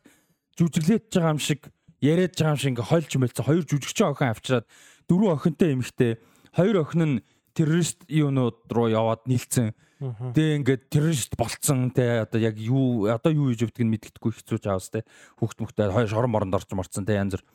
жүжиглээд 0.59 1.05
байгаа 1.15 1.31
юм 1.31 1.43
шиг 1.43 1.61
яриад 2.03 2.35
байгаа 2.35 2.55
юм 2.55 2.59
шиг 2.59 2.71
ингээд 2.75 2.91
хойлж 2.91 3.13
мэлцэн 3.15 3.47
хоёр 3.47 3.65
жүжигчин 3.71 4.11
охин 4.11 4.31
авчираад 4.35 4.67
дөрвөн 5.07 5.37
охинтой 5.39 5.69
эмэгтэй 5.79 6.13
хоёр 6.59 6.77
охин 6.83 7.03
нь 7.07 7.23
террорист 7.55 8.03
юунууд 8.11 8.67
руу 8.67 8.89
яваад 8.91 9.31
нийлцэн. 9.31 9.79
Тэгээ 10.03 10.57
ингээд 10.61 10.83
террорист 10.91 11.33
болцсон 11.39 11.95
те 11.95 12.27
одоо 12.27 12.43
яг 12.43 12.59
юу 12.59 13.07
одоо 13.07 13.31
юу 13.33 13.55
хийж 13.55 13.71
өвдөг 13.71 13.87
нь 13.87 13.93
мэддэхгүй 13.95 14.35
хэцүүж 14.35 14.65
аваас 14.69 14.91
те 14.91 15.07
хүүхд 15.41 15.63
мөхтэй 15.63 15.89
хоёр 15.89 16.11
шорон 16.11 16.35
моронд 16.35 16.53
орж 16.53 16.69
марцсан 16.75 17.07
те 17.09 17.17
янз 17.17 17.39
бүр. 17.39 17.47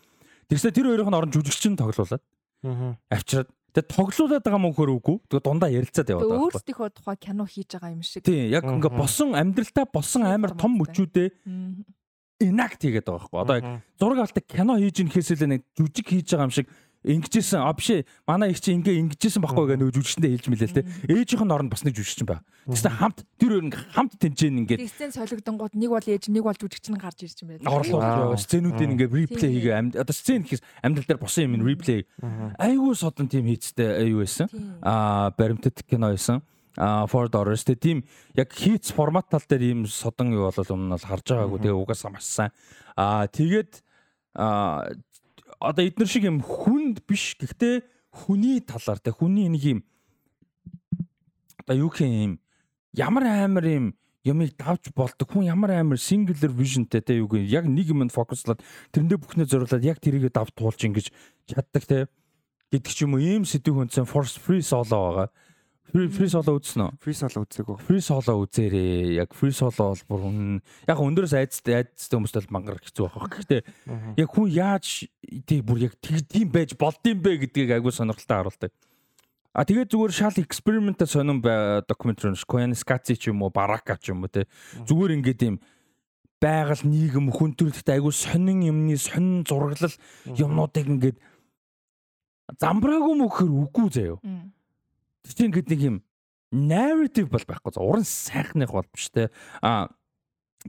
Тэрсээ 0.50 0.74
тэр 0.74 0.90
хоёрын 0.90 1.14
орон 1.14 1.30
жүжигчин 1.36 1.78
тоглуулад 1.78 2.24
Мгм. 2.64 2.97
авчираад 3.09 3.49
тэгээ 3.72 3.88
тоглуулад 3.89 4.43
байгаа 4.43 4.62
мөн 4.62 4.74
хөр 4.76 4.89
үгүй. 4.99 5.18
Тэгээ 5.32 5.43
дундаа 5.45 5.70
ярилцаад 5.72 6.09
яваад 6.12 6.24
байгаа. 6.28 6.38
байхгүй. 6.38 6.53
өөрсдийнхөө 6.59 6.89
тухай 6.91 7.18
кино 7.18 7.43
хийж 7.47 7.70
байгаа 7.74 7.91
юм 7.95 8.03
шиг. 8.03 8.22
Тийм 8.28 8.43
яг 8.51 8.64
ингээд 8.68 8.91
Мгм. 8.93 9.01
босон 9.01 9.30
амьдралтаа 9.34 9.86
босон 9.89 10.24
амар 10.28 10.51
том 10.59 10.72
мөчүүдээ 10.78 11.28
enact 12.41 12.82
хийгээд 12.82 13.05
байгаа 13.05 13.22
байхгүй. 13.22 13.39
Одоо 13.41 13.55
яг 13.57 13.66
зураг 13.97 14.18
авалтаа 14.26 14.43
кино 14.45 14.74
хийж 14.78 14.95
ийн 14.99 15.09
гэхээсээ 15.09 15.38
л 15.39 15.51
нэг 15.55 15.62
жүжиг 15.78 16.05
хийж 16.09 16.28
байгаа 16.34 16.47
юм 16.49 16.55
шиг 16.55 16.68
ингэжсэн. 17.04 17.62
А 17.66 17.74
биш 17.74 18.06
манай 18.28 18.52
их 18.52 18.62
чи 18.62 18.74
ингээ 18.78 19.02
ингэжсэн 19.10 19.41
байхгүй 19.41 19.66
гэх 19.74 19.80
нөгөө 19.82 19.95
жүжигчэндээ 19.97 20.32
хэлж 20.38 20.47
мэлээ 20.52 20.70
л 20.70 20.78
те. 20.78 20.88
Ээжийнх 21.10 21.43
нь 21.45 21.54
оронд 21.54 21.72
бас 21.74 21.82
нэг 21.82 21.97
жүжигчин 21.97 22.30
байна. 22.30 22.45
Тэгсэн 22.70 22.93
хамт 22.93 23.26
тэр 23.41 23.49
хоёр 23.58 23.66
ингээ 23.66 23.82
хамт 23.97 24.14
тэнцэн 24.22 24.60
ингээ 24.62 24.78
Тэгсэн 24.86 25.12
солигдонгууд 25.18 25.74
нэг 25.74 25.89
бол 25.89 26.06
ээж 26.06 26.30
нэг 26.30 26.43
бол 26.45 26.58
жүжигч 26.62 26.88
нь 26.93 27.02
гарч 27.02 27.20
ирж 27.26 27.38
юм 27.41 27.47
байна. 27.58 27.66
байгаа 27.97 28.38
сценүүдийг 28.38 28.91
ингээ 28.93 29.10
реплей 29.10 29.52
хийгээ. 29.58 29.76
Амьд 29.82 29.93
одоо 29.97 30.14
сцен 30.14 30.45
гэхээс 30.45 30.62
амьдрал 30.86 31.08
дээр 31.10 31.22
босон 31.26 31.43
юм 31.49 31.66
реплей 31.66 32.06
айгүй 32.62 32.93
содон 32.93 33.26
тим 33.26 33.49
хийцтэй 33.49 34.14
юу 34.14 34.22
байсан? 34.22 34.45
А 34.86 35.34
баримтат 35.34 35.82
кино 35.89 36.14
байсан. 36.14 36.45
А 36.78 37.06
for 37.10 37.28
dollars 37.28 37.66
тэ 37.66 37.76
тийм 37.76 38.06
яг 38.38 38.54
хийц 38.54 38.93
формат 38.95 39.28
тал 39.28 39.43
дээр 39.43 39.74
ийм 39.74 39.80
содон 39.89 40.32
юу 40.32 40.47
болол 40.47 40.72
өмнө 40.72 40.88
нь 40.88 40.93
бол 40.95 41.10
харж 41.10 41.26
байгаагүй. 41.28 41.60
Тэгээ 41.66 41.82
угаасаа 41.82 42.12
маш 42.14 42.30
сайн. 42.30 42.52
А 42.95 43.28
тэгээд 43.28 43.84
а 44.36 44.88
одоо 45.62 45.86
эдгээр 45.86 46.09
шиг 46.09 46.26
юм 46.26 46.41
хүнд 46.41 47.05
биш. 47.05 47.38
Гэхдээ 47.38 47.86
хүний 48.12 48.59
талаар 48.66 48.99
тэ 48.99 49.14
хүний 49.14 49.47
нэг 49.47 49.64
юм 49.64 49.80
одоо 51.62 51.78
юу 51.78 51.89
гэх 51.93 52.03
юм 52.09 52.41
ямар 52.97 53.24
амар 53.30 53.66
юм 53.70 53.86
юмыг 54.26 54.57
давж 54.57 54.91
болдог 54.91 55.30
хүн 55.30 55.47
ямар 55.47 55.78
амар 55.78 56.01
singular 56.01 56.51
visionтэй 56.51 57.01
те 57.01 57.22
юу 57.22 57.30
гэх 57.30 57.45
яг 57.47 57.66
нэг 57.70 57.93
юмд 57.93 58.12
фокуслаад 58.12 58.59
тэрэндээ 58.91 59.22
бүхнээ 59.22 59.47
зориулаад 59.47 59.86
яг 59.86 60.01
тэрийгэ 60.01 60.34
давж 60.34 60.51
туулж 60.57 60.82
ингэж 60.82 61.07
чаддаг 61.47 61.84
те. 61.86 62.09
Гэдэг 62.74 62.91
ч 62.91 63.05
юм 63.05 63.16
уу 63.16 63.22
ийм 63.22 63.43
сэдв 63.45 63.72
хүнсэн 63.72 64.09
force 64.09 64.41
free 64.41 64.66
solo 64.66 64.84
байгаа 64.89 65.28
free 65.92 66.08
free 66.08 66.32
solo 66.32 66.56
үзсэн 66.58 66.82
үү 66.88 66.98
Free 67.04 67.16
solo 67.16 67.44
үзээгүй. 67.44 67.78
free 67.84 68.02
solo 68.02 68.34
үзээрээ 68.48 69.20
яг 69.20 69.36
free 69.36 69.52
solo 69.52 69.76
бол 69.76 70.04
бүр 70.08 70.22
үнэн 70.32 70.62
яг 70.88 70.98
өндөрөөс 71.04 71.36
айцтай 71.36 71.84
айцтай 71.84 72.16
хүмүүстэй 72.16 72.48
бол 72.48 72.56
мангар 72.56 72.80
хэцүү 72.80 73.06
байх. 73.12 73.28
Гэхдээ 73.36 73.62
яг 74.24 74.30
хүн 74.32 74.48
яаж 74.52 75.12
тий 75.44 75.60
бүр 75.60 75.92
яг 75.92 75.94
тийм 76.00 76.48
байж 76.52 76.74
болдсон 76.80 77.20
бэ 77.20 77.44
гэдгийг 77.44 77.76
айгүй 77.76 77.92
сонирхолтой 77.92 78.38
харуулдаг. 78.39 78.72
А 79.52 79.68
тэгээд 79.68 79.92
зүгээр 79.92 80.14
шал 80.16 80.38
экспериментэ 80.39 81.06
сонирн 81.12 81.44
докюментари 81.84 82.39
Коэн 82.48 82.72
Скаци 82.72 83.20
ч 83.20 83.28
юм 83.28 83.44
уу 83.44 83.52
Барака 83.52 84.00
ч 84.00 84.16
юм 84.16 84.24
уу 84.24 84.32
те 84.32 84.48
зүгээр 84.88 85.20
ингээд 85.20 85.42
юм 85.44 85.60
байгаль 86.39 86.88
нийгэм 86.88 87.28
хүн 87.36 87.52
төрөлхтөө 87.60 88.00
айгүй 88.00 88.14
сонин 88.16 88.64
юмны 88.64 88.96
сонин 88.96 89.44
зураглал 89.44 89.92
юмнуудыг 90.26 90.88
ингээд 90.88 91.18
замбраагүй 92.64 93.16
мөхөр 93.20 93.52
үгүй 93.52 93.88
заяо. 93.92 94.18
Чинь 95.36 95.50
ингээд 95.52 95.72
нэг 95.72 95.82
юм 95.82 95.98
narrative 96.52 97.32
бол 97.32 97.46
байхгүй. 97.48 97.80
Уран 97.80 98.06
сайхных 98.06 98.72
бол 98.72 98.86
биш 98.92 99.10
те. 99.10 99.32
А 99.62 99.88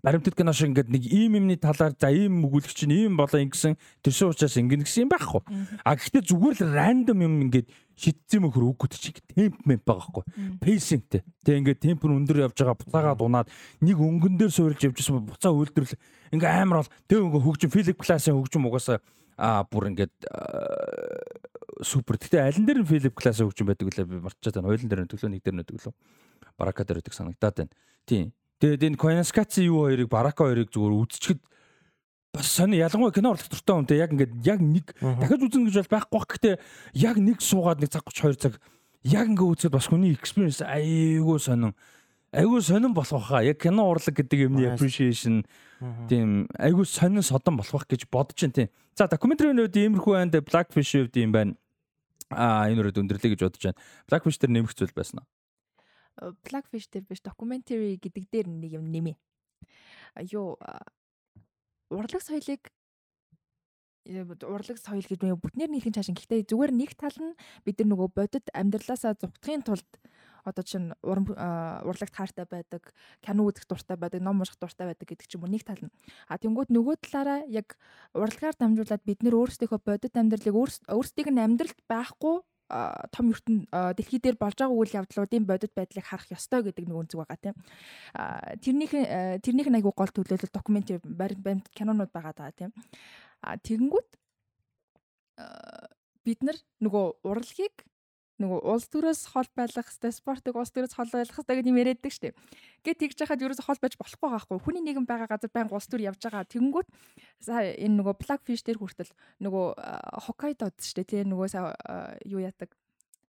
баримтат 0.01 0.35
кино 0.35 0.53
шиг 0.53 0.73
ингээд 0.73 0.89
нэг 0.89 1.05
ийм 1.05 1.37
юмны 1.37 1.57
талаар 1.61 1.93
за 1.99 2.09
ийм 2.09 2.47
өгүүлэгч 2.47 2.87
нь 2.89 2.97
ийм 2.97 3.17
болоо 3.19 3.43
ингэсэн 3.43 3.77
тэрсэн 4.01 4.33
учраас 4.33 4.57
ингэн 4.57 4.87
гэсэн 4.87 5.05
юм 5.05 5.11
байхгүй. 5.13 5.43
А 5.85 5.99
гэхдээ 5.99 6.23
зүгээр 6.25 6.57
л 6.65 6.73
random 6.73 7.19
юм 7.21 7.35
ингээд 7.51 7.69
шидсэн 7.99 8.41
мөхөр 8.47 8.73
үгүй 8.73 8.89
тэр 8.89 9.01
чинь 9.03 9.21
темп 9.29 9.61
мэмп 9.69 9.85
байгаа 9.85 10.25
байхгүй. 10.25 10.25
Pacingтэй. 10.65 11.21
Тэг 11.45 11.55
ингээд 11.61 11.81
темп 11.85 12.09
нь 12.09 12.17
өндөр 12.25 12.49
явж 12.49 12.57
байгаа 12.57 12.79
буцаагаа 12.81 13.15
дунаад 13.21 13.49
нэг 13.85 13.99
өнгөн 14.01 14.41
дээр 14.41 14.53
суурилж 14.55 14.81
явж 14.81 14.97
байсан 14.97 15.29
буцаа 15.29 15.53
үйлдвэрлэл 15.53 16.01
ингээ 16.33 16.51
амар 16.57 16.89
бол 16.89 16.93
тэг 17.05 17.19
ингээ 17.21 17.45
хөгжим 17.45 17.71
Филип 17.75 17.99
классын 18.01 18.39
хөгжим 18.39 18.65
угаасаа 18.65 19.05
а 19.43 19.67
бүр 19.67 19.91
ингээд 19.91 20.15
супер. 21.83 22.17
Гэтэ 22.17 22.39
ален 22.47 22.67
дээр 22.67 22.87
нь 22.87 22.87
Филип 22.87 23.19
классын 23.19 23.51
хөгжим 23.51 23.67
байдаг 23.67 23.91
үлээ 23.91 24.07
би 24.07 24.23
мартчихад 24.23 24.63
байна. 24.63 24.71
Хойлон 24.71 24.91
дээр 24.91 25.03
нь 25.03 25.11
төглөө 25.11 25.31
нэг 25.35 25.43
дээр 25.43 25.57
нь 25.59 25.67
төглөө. 25.67 25.95
Барака 26.55 26.87
дээр 26.87 27.03
байдаг 27.03 27.17
санагдаад 27.19 27.57
байна. 27.59 27.75
Тийм. 28.07 28.31
Тэгээд 28.63 28.87
энэ 28.87 29.01
Коинскаци 29.03 29.67
юу 29.67 29.91
хоёрыг 29.91 30.07
Барака 30.07 30.47
хоёрыг 30.47 30.71
зүгээр 30.71 30.95
үзчихэд 31.03 31.41
бас 32.31 32.47
сони 32.47 32.79
ялангуяа 32.79 33.11
кино 33.11 33.35
урлах 33.35 33.51
дуртай 33.51 33.75
хүнтэй 33.75 33.99
яг 33.99 34.15
ингээд 34.15 34.33
яг 34.47 34.61
нэг 34.63 34.87
дахиад 35.03 35.43
үзнэ 35.43 35.67
гэж 35.67 35.77
бол 35.83 35.95
байхгүй 35.99 36.15
бах. 36.15 36.29
Гэхдээ 36.31 36.55
яг 37.03 37.17
нэг 37.19 37.39
суугаад 37.43 37.83
нэг 37.83 37.91
цаг 37.91 38.07
32 38.07 38.39
цаг 38.39 38.55
яг 39.03 39.27
ингээ 39.27 39.51
үзээд 39.51 39.75
бас 39.75 39.91
хүний 39.91 40.15
experience 40.15 40.63
айгүй 40.63 41.39
сонин 41.43 41.75
айгүй 42.33 42.63
сонин 42.65 42.95
болох 42.97 43.29
хаа. 43.29 43.43
Яг 43.45 43.61
кино 43.61 43.89
урлаг 43.93 44.17
гэдэг 44.17 44.49
юмны 44.49 44.65
appreciation 44.73 45.43
тийм 46.09 46.49
айгүй 46.57 46.87
сонин 46.89 47.23
содон 47.23 47.61
болох 47.61 47.85
гэж 47.87 48.09
бодож 48.09 48.41
байна 48.41 48.57
тийм. 48.57 48.71
За 48.97 49.09
докюментарийн 49.09 49.61
үед 49.61 49.77
иймэрхүү 49.77 50.17
байнд 50.17 50.37
Blackfish 50.49 50.97
үед 50.97 51.17
юм 51.21 51.33
байна. 51.33 51.57
Аа 52.33 52.69
энэ 52.73 52.81
үрээд 52.81 53.01
өндөрлөө 53.05 53.37
гэж 53.37 53.41
бодож 53.45 53.63
байна. 53.69 53.81
Blackfish 54.09 54.41
дээр 54.41 54.53
нэмэх 54.57 54.73
зүйл 54.73 54.97
байсан 54.97 55.21
уу? 55.21 55.29
Blackfish 56.49 56.89
дээр 56.89 57.05
биш 57.09 57.21
documentary 57.21 58.01
гэдэг 58.01 58.25
дээр 58.33 58.49
нэг 58.49 58.81
юм 58.81 58.89
нэмээ. 58.89 59.17
Юу 60.33 60.57
урлаг 61.93 62.23
соёлыг 62.25 62.73
урлаг 64.09 64.79
соёл 64.81 65.05
гэж 65.05 65.21
юм 65.21 65.41
бүтнээр 65.41 65.71
нийлхэн 65.71 65.95
цаашин. 65.95 66.17
Гэхдээ 66.17 66.49
зүгээр 66.49 66.73
нэг 66.73 66.97
тал 66.97 67.17
нь 67.17 67.37
бид 67.65 67.79
нар 67.81 67.89
нөгөө 67.93 68.09
бодит 68.17 68.47
амьдралаасаа 68.51 69.15
зугтахын 69.21 69.63
тулд 69.63 69.91
одоо 70.45 70.65
чинь 70.67 70.93
урам 71.03 71.27
урлагт 71.31 72.15
хаартай 72.15 72.47
байдаг, 72.47 72.93
кино 73.23 73.47
үзэх 73.47 73.67
дуртай 73.67 73.97
байдаг, 73.97 74.23
ном 74.23 74.43
унших 74.43 74.59
дуртай 74.59 74.91
байдаг 74.91 75.09
гэдэг 75.09 75.27
ч 75.27 75.39
юм 75.39 75.47
уу 75.47 75.53
нэг 75.53 75.65
тал 75.65 75.81
нь. 75.81 75.95
А 76.29 76.39
тэнгууд 76.39 76.71
нөгөө 76.71 76.97
талаараа 77.03 77.47
яг 77.47 77.79
урлагаар 78.15 78.57
дамжуулаад 78.59 79.03
бид 79.07 79.23
нэр 79.23 79.39
өөрсдийнхөө 79.39 79.81
бодит 79.83 80.15
амьдралыг 80.19 80.55
өөрсдийг 80.91 81.29
нь 81.31 81.43
амьдралд 81.43 81.79
байхгүй 81.87 82.43
том 83.13 83.29
ертөнд 83.33 83.69
дэлхий 83.69 84.19
дээр 84.19 84.37
болж 84.41 84.57
байгаа 84.57 84.73
үйл 84.73 84.97
явдлуудын 84.97 85.45
бодит 85.45 85.73
байдлыг 85.77 86.05
харах 86.09 86.33
ёстой 86.33 86.65
гэдэг 86.65 86.89
нэг 86.89 86.97
үнцэг 86.97 87.21
байгаа 87.21 87.37
тийм. 87.37 87.57
Тэрнийх 88.65 88.93
тэрнийх 89.45 89.69
нь 89.69 89.77
айгүй 89.77 89.93
гол 89.93 90.09
төлөөлөл 90.09 90.57
докюментари 90.57 91.01
баримт 91.05 91.69
кинонууд 91.77 92.13
байгаа 92.17 92.33
даа 92.33 92.51
тийм. 92.57 92.73
Тэгэнгүүт 93.45 94.09
бид 96.25 96.41
нар 96.41 96.57
нөгөө 96.81 97.05
урлагийг 97.29 97.85
нөгөө 98.43 98.61
улс 98.67 98.91
төрөөс 98.91 99.21
хол 99.31 99.49
байлгах 99.55 99.87
хэвээр 99.87 100.15
спортыг 100.19 100.59
улс 100.59 100.75
төрөөс 100.75 100.95
хол 100.99 101.11
байлгах 101.15 101.39
хэвээр 101.39 101.59
гэдэг 101.63 101.71
юм 101.71 101.79
яриаддаг 101.79 102.13
шүү 102.13 102.25
дээ. 102.27 102.35
Гэт 102.83 102.99
тэгж 102.99 103.19
яхад 103.23 103.43
ерөөсө 103.47 103.63
хол 103.63 103.79
байж 103.79 103.95
болохгүй 103.95 104.29
байхгүй. 104.35 104.59
Хүний 104.59 104.83
нийгэм 104.83 105.07
байгаа 105.07 105.31
газар 105.31 105.51
байнга 105.55 105.79
улс 105.79 105.87
төр 105.87 106.03
явж 106.03 106.19
байгаа. 106.19 106.51
Тэгэнгүүт 106.51 106.89
энэ 107.47 107.97
нөгөө 108.03 108.15
Blackfish 108.19 108.67
дээр 108.67 108.83
хүртэл 108.83 109.15
нөгөө 109.39 109.67
Hokkaido 110.27 110.67
шүү 110.75 111.07
дээ. 111.07 111.23
Тэгээ 111.23 111.31
нөгөө 111.31 111.47
юу 112.27 112.43
яадаг 112.43 112.75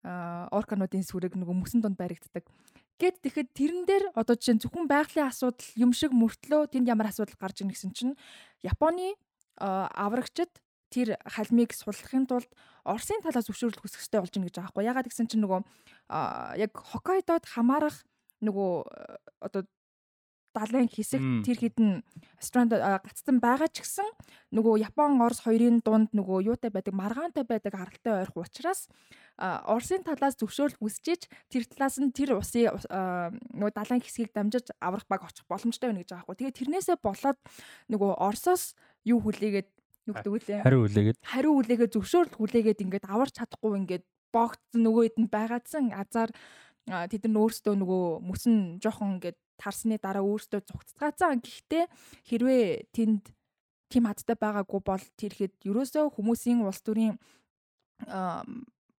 оркануудын 0.05 1.03
сүрэг 1.03 1.35
нөгөө 1.35 1.55
мөсөн 1.59 1.83
донд 1.83 1.99
баригддаг. 1.99 2.47
Гэт 2.99 3.23
тэгэхэд 3.23 3.49
тэрэн 3.55 3.83
дээр 3.87 4.03
одоо 4.15 4.35
жишээ 4.35 4.55
нь 4.59 4.63
зөвхөн 4.63 4.87
байгалийн 4.87 5.27
асуудал 5.31 5.67
юм 5.75 5.91
шиг 5.95 6.11
мөртлөө 6.11 6.71
тэнд 6.71 6.87
ямар 6.87 7.11
асуудал 7.11 7.35
гарч 7.39 7.63
ийн 7.63 7.71
гэсэн 7.71 7.91
чинь 7.95 8.15
Японы 8.63 9.15
аврагчид 9.59 10.51
тэр 10.89 11.17
халмыг 11.25 11.73
суллахын 11.73 12.25
тулд 12.25 12.49
Оросын 12.83 13.21
талаас 13.21 13.45
зөвшөөрөл 13.45 13.81
хүсэх 13.81 14.01
хэрэгтэй 14.01 14.21
болж 14.21 14.33
байна 14.33 14.47
гэж 14.49 14.55
байгаа 14.57 14.69
байхгүй. 14.73 14.89
Ягаад 14.89 15.07
гэсэн 15.09 15.29
чинь 15.29 15.43
нөгөө 15.45 15.61
яг 16.57 16.71
Хоккайдод 16.73 17.45
хамаарах 17.45 17.97
нөгөө 18.41 18.73
одоо 19.45 19.63
далайн 20.53 20.89
хэсэг 20.89 21.21
тэр 21.45 21.57
хідэн 21.61 21.89
странд 22.41 22.73
гацсан 22.73 23.37
байгаа 23.37 23.69
ч 23.69 23.85
гэсэн 23.85 24.09
нөгөө 24.49 24.81
Япон 24.81 25.21
Орос 25.21 25.45
хоёрын 25.45 25.77
дунд 25.85 26.09
нөгөө 26.17 26.49
юутай 26.49 26.73
байдаг 26.73 26.97
маргаантай 26.97 27.45
байдаг 27.45 27.73
аралтай 27.77 28.13
ойрхон 28.25 28.49
учраас 28.49 28.89
Оросын 29.37 30.01
талаас 30.01 30.35
зөвшөөрөл 30.41 30.81
хүсчиж 30.81 31.29
тэр 31.53 31.69
талаас 31.69 32.01
нь 32.01 32.09
тэр 32.09 32.41
усын 32.41 32.73
нөгөө 32.73 33.73
далайн 33.77 34.01
хэсгийг 34.01 34.33
дамжиж 34.33 34.73
аврах 34.81 35.05
баг 35.05 35.29
очих 35.29 35.45
боломжтой 35.45 35.93
байна 35.93 36.01
гэж 36.01 36.17
байгаа 36.17 36.25
байхгүй. 36.25 36.37
Тэгээ 36.41 36.57
тэрнээсээ 36.57 36.97
болоод 36.97 37.37
нөгөө 37.93 38.11
Оросоос 38.17 38.73
юу 39.05 39.21
хүлээгээд 39.21 39.69
юу 40.09 40.15
гэдэг 40.17 40.33
үлээ. 40.33 40.61
Хариу 40.65 40.81
хүлээгээд. 40.89 41.17
Хариу 41.21 41.53
хүлээгээд 41.55 41.93
зөвшөөрөл 41.93 42.35
хүлээгээд 42.35 42.83
ингээд 42.83 43.05
аварч 43.05 43.33
чадахгүй 43.37 43.71
ингээд 43.85 44.05
богдсон 44.33 44.81
нөгөө 44.85 45.03
хэд 45.05 45.17
нь 45.21 45.29
байгаадсан 45.29 45.85
азар 45.93 46.29
тэд 46.89 47.23
нар 47.29 47.41
өөрсдөө 47.45 47.73
нөгөө 47.77 48.05
мөсөн 48.25 48.55
жоохон 48.81 49.21
ингээд 49.21 49.37
тарсны 49.61 49.95
дараа 50.01 50.25
өөрсдөө 50.25 50.61
зүгтцгаацсан. 50.65 51.43
Гэхдээ 51.43 51.85
хэрвээ 52.25 52.89
тэнд 52.95 53.29
тийм 53.89 54.05
хадтай 54.05 54.37
байгаагүй 54.37 54.81
бол 54.85 55.05
тэрхэд 55.17 55.53
ерөөсөө 55.65 56.13
хүмүүсийн 56.13 56.61
улс 56.63 56.81
төрийн 56.85 57.17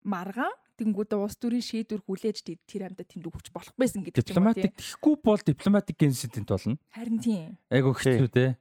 маргаан 0.04 0.54
тэнгүүдээ 0.80 1.20
улс 1.20 1.36
төрийн 1.36 1.66
шийдвэр 1.68 2.02
хүлээж 2.08 2.38
тэр 2.64 2.88
амьда 2.88 3.04
тэнд 3.04 3.28
өгч 3.28 3.52
болох 3.52 3.76
байсан 3.76 4.02
гэдэг 4.08 4.24
юм 4.32 4.48
байна. 4.48 4.56
Дипломатик 4.56 4.74
гэхгүй 4.80 5.16
бол 5.20 5.42
дипломатик 5.44 6.00
инсидент 6.08 6.48
болно. 6.48 6.80
Харин 6.96 7.20
тийм. 7.20 7.60
Айгу 7.68 7.92
хэцүү 7.92 8.30
те. 8.32 8.56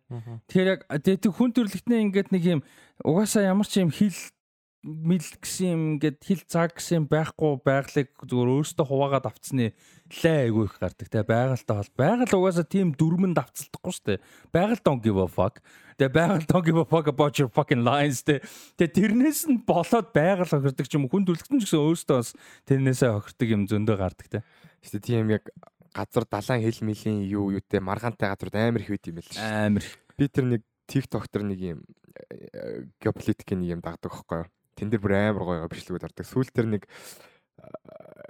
Тэгэхээр 0.51 0.71
яг 0.75 0.81
тэг 0.99 1.31
хүн 1.31 1.55
төрлөختний 1.55 2.03
ингээд 2.11 2.35
нэг 2.35 2.45
юм 2.59 2.61
угаасаа 3.07 3.47
ямар 3.47 3.71
ч 3.71 3.79
юм 3.79 3.95
хил 3.95 4.19
мэл 4.83 5.27
гэсэн 5.43 5.67
юм 5.75 5.83
ингээд 5.99 6.19
хил 6.23 6.43
цаг 6.47 6.79
гэсэн 6.79 7.11
байхгүй 7.11 7.59
байгалыг 7.67 8.09
зүгээр 8.23 8.51
өөрөөсөө 8.55 8.87
хуваагаад 8.87 9.27
авцсны 9.27 9.75
лээ 10.23 10.39
айгүй 10.47 10.65
их 10.71 10.79
гардаг 10.79 11.09
те 11.11 11.27
байгальтай 11.27 11.77
бол 11.83 11.93
байгаль 11.99 12.37
угаасаа 12.39 12.63
тийм 12.63 12.95
дүрмэн 12.95 13.35
давцалдахгүй 13.35 13.93
шүү 13.93 14.07
дээ 14.07 14.23
байгаль 14.55 14.83
don't 14.87 15.03
give 15.03 15.19
a 15.19 15.27
fuck 15.27 15.59
тэгээ 15.99 16.15
байгаль 16.15 16.47
don't 16.47 16.65
give 16.65 16.79
a 16.79 16.87
fuck 16.87 17.11
about 17.11 17.35
your 17.37 17.51
fucking 17.51 17.83
lines 17.83 18.23
те 18.23 18.39
тэгээ 18.79 18.95
тэрнээс 19.19 19.51
нь 19.51 19.61
болоод 19.67 20.15
байгаль 20.15 20.47
хохирдог 20.47 20.87
ч 20.87 20.95
юм 20.95 21.11
хүн 21.11 21.27
дүлгтэн 21.27 21.59
ч 21.59 21.67
гэсэн 21.67 21.83
өөрөөсөө 21.83 22.17
бас 22.17 22.31
тэрнээсээ 22.71 23.11
хохирдог 23.19 23.49
юм 23.51 23.63
зөндөө 23.67 23.97
гардаг 23.99 24.47
шүү 24.87 25.03
дээ 25.03 25.03
тийм 25.03 25.35
яг 25.35 25.51
газар 25.99 26.25
далайн 26.31 26.63
хил 26.63 26.87
милийн 26.87 27.23
юу 27.27 27.51
юутэй 27.53 27.81
маргаантай 27.81 28.31
газар 28.31 28.51
амар 28.55 28.83
их 28.83 28.91
байт 28.93 29.09
юм 29.09 29.19
байл 29.19 29.31
шүү 29.33 29.43
амар. 29.43 29.85
Би 30.17 30.29
тэр 30.29 30.45
нэг 30.47 30.63
TikTok 30.87 31.27
төр 31.29 31.45
нэг 31.49 31.59
юм 31.59 31.81
геополитикийн 33.03 33.61
нэг 33.61 33.71
юм 33.79 33.83
дагдаг 33.83 34.13
юу? 34.15 34.47
Тэн 34.79 34.91
дээр 34.91 35.03
бүр 35.03 35.15
амар 35.19 35.45
гоё 35.45 35.69
бичлэгүүд 35.71 36.07
ордог. 36.07 36.27
Сүүл 36.27 36.53
тэр 36.55 36.67
нэг 36.71 36.83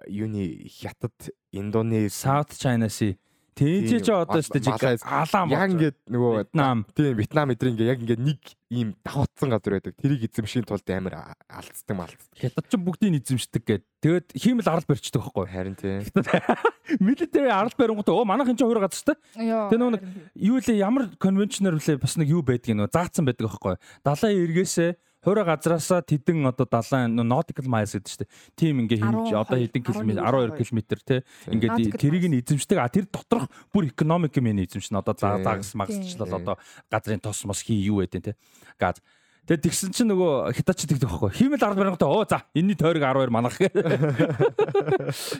юуны 0.08 0.64
хятад 0.72 1.16
Индонез 1.52 2.16
South 2.16 2.56
China 2.56 2.88
Sea 2.88 3.18
Тэгж 3.58 4.06
ч 4.06 4.08
одоо 4.14 4.38
шүү 4.38 4.62
дээ 4.62 5.02
алаам 5.02 5.50
яг 5.50 5.70
ингээд 5.74 5.96
нөгөө 6.06 6.30
Вьетнам 6.38 6.86
тийм 6.94 7.18
Вьетнам 7.18 7.50
эдэр 7.50 7.70
ингээд 7.74 7.90
яг 7.90 8.00
ингээд 8.06 8.22
нэг 8.22 8.40
ийм 8.70 8.94
давхцсан 9.02 9.50
газар 9.50 9.74
байдаг. 9.78 9.96
Тэрийг 9.98 10.28
эзэмшийн 10.30 10.62
тулд 10.68 10.86
амар 10.94 11.34
алдцдаг 11.50 11.96
малцдаг. 11.96 12.38
Хятад 12.38 12.66
ч 12.70 12.78
бүгдийг 12.78 13.18
эзэмшдэг 13.18 13.62
гэд. 13.66 13.84
Тэгээд 14.04 14.26
хиймэл 14.38 14.68
арал 14.70 14.86
барьчдаг 14.86 15.22
байхгүй 15.24 15.46
харин 15.50 15.74
тийм. 15.74 16.06
Military 17.02 17.50
арал 17.50 17.74
барингууд 17.74 18.12
оо 18.12 18.22
манайх 18.28 18.52
энэ 18.52 18.60
ч 18.60 18.62
хоёр 18.62 18.78
газар 18.84 18.94
шүү 18.94 19.08
дээ. 19.10 19.72
Тэгээ 19.74 19.80
нөгөө 19.82 20.00
юу 20.38 20.56
лээ 20.62 20.78
ямар 20.78 21.10
конвеншнер 21.18 21.74
үлээ 21.80 21.98
бас 21.98 22.14
нэг 22.20 22.28
юу 22.30 22.46
байдгийг 22.46 22.78
нөгөө 22.78 22.94
заацсан 22.94 23.24
байдаг 23.26 23.48
байхгүй. 23.48 23.74
Далайн 24.04 24.38
эргээсээ 24.46 24.90
Хойроо 25.24 25.44
газраасаа 25.44 26.06
тэдэн 26.06 26.46
одоо 26.46 26.66
70 26.70 27.26
nautical 27.26 27.66
miles 27.66 27.90
гэдэг 27.90 28.06
чинь 28.06 28.30
тийм 28.54 28.74
ингээ 28.86 29.02
хэмж 29.02 29.34
одоо 29.34 29.58
хэдэн 29.58 29.82
километр 29.82 30.22
12 30.22 30.62
км 30.62 30.80
те 31.02 31.16
ингээд 31.50 31.98
тэрийг 31.98 32.24
нь 32.30 32.38
эзэмшдэг. 32.38 32.78
А 32.78 32.86
тэр 32.86 33.10
доторх 33.10 33.50
бүр 33.74 33.90
экономик 33.90 34.38
юм 34.38 34.54
эзэмшнэ. 34.54 35.02
Одоо 35.02 35.18
загас 35.18 35.74
магасчлал 35.74 36.30
одоо 36.38 36.54
газрын 36.86 37.18
тос 37.18 37.42
мос 37.42 37.66
хий 37.66 37.82
юу 37.82 37.98
байдэн 37.98 38.30
те. 38.30 38.32
Газ 38.78 39.02
Тэгээд 39.48 39.64
тэгсэн 39.64 39.96
чинь 39.96 40.12
нөгөө 40.12 40.52
хитач 40.52 40.84
тэгдэг 40.84 41.08
байхгүй. 41.08 41.32
Хиймэл 41.32 41.56
10 41.56 41.80
баримтаа 41.80 42.12
оо 42.12 42.28
за 42.28 42.44
энэний 42.52 42.76
тойрог 42.76 43.00
12 43.00 43.32
манах. 43.32 43.56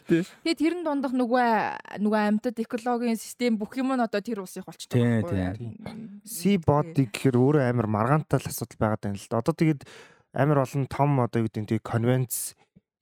Тэгээд 0.09 0.56
тэрэн 0.56 0.80
дундах 0.80 1.12
нөгөө 1.12 2.00
нөгөө 2.00 2.20
амьтад 2.32 2.56
экологийн 2.56 3.20
систем 3.20 3.61
бүх 3.61 3.76
юм 3.76 3.92
нь 3.92 4.00
одоо 4.00 4.24
тэр 4.24 4.40
улсыг 4.40 4.64
болчихдог 4.64 4.96
байхгүй. 5.28 5.76
Sea 6.24 6.56
body 6.56 7.12
гэхээр 7.12 7.36
өөрөө 7.36 7.68
амар 7.68 7.84
маргаантай 7.84 8.40
л 8.40 8.48
асуудал 8.48 8.80
байгаад 8.80 9.04
байна 9.12 9.20
л 9.20 9.28
да. 9.28 9.44
Одоо 9.44 9.52
тэгээд 9.52 9.84
амар 10.32 10.64
олон 10.64 10.88
том 10.88 11.20
одоо 11.20 11.44
юу 11.44 11.52
гэдэг 11.52 11.68
нь 11.68 11.84
конвенц 11.84 12.56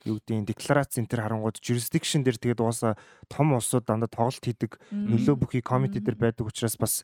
юу 0.07 0.19
гэдэг 0.23 0.43
нь 0.43 0.49
декларац 0.51 0.99
энэ 0.99 1.11
төр 1.11 1.23
харангууд 1.23 1.59
jurisdiction 1.63 2.23
дээр 2.23 2.39
тэгээд 2.39 2.63
ууса 2.63 2.99
том 3.31 3.55
улсууд 3.55 3.87
дандаа 3.87 4.11
тоглолт 4.11 4.43
хийдэг 4.43 4.79
нөлөө 4.91 5.39
бүхий 5.39 5.63
комити 5.63 5.99
дээр 5.99 6.19
байдаг 6.19 6.47
учраас 6.47 6.79
бас 6.79 7.03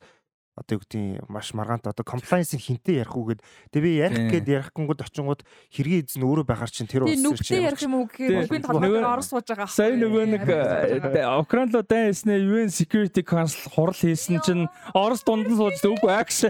одоо 0.53 0.76
юу 0.76 0.82
гэдэг 0.84 1.24
маш 1.32 1.57
маргаант 1.57 1.88
одоо 1.88 2.05
compliance 2.05 2.53
хинтээ 2.53 3.00
ярих 3.00 3.16
үгээд 3.16 3.40
тэгээ 3.72 3.88
би 3.88 3.92
ярих 3.96 4.24
гээд 4.28 4.48
ярих 4.53 4.68
гингүүд 4.76 5.00
очингууд 5.00 5.40
хэргийн 5.72 6.04
эзэн 6.04 6.29
өөрөө 6.29 6.45
байхаар 6.45 6.68
чинь 6.68 6.91
тэр 6.92 7.08
улс 7.08 7.41
чинь 7.41 7.64
ярих 7.64 7.80
юм 7.80 7.96
уу 7.96 8.04
гэхээр 8.04 8.45
үгийн 8.53 8.61
толгойд 8.68 9.00
орос 9.00 9.33
сууж 9.33 9.49
байгаа. 9.49 9.72
Сайн 9.72 9.96
нөгөө 9.96 10.24
нэг 10.29 10.45
Украин 11.41 11.72
руу 11.72 11.80
дайснаа 11.80 12.37
UN 12.37 12.68
Security 12.68 13.24
Council 13.24 13.72
хурал 13.72 13.96
хийсэн 13.96 14.45
чинь 14.45 14.68
орос 14.92 15.24
дунд 15.24 15.49
нь 15.49 15.57
сууж 15.57 15.80
үгүй 15.80 16.12
акш. 16.12 16.45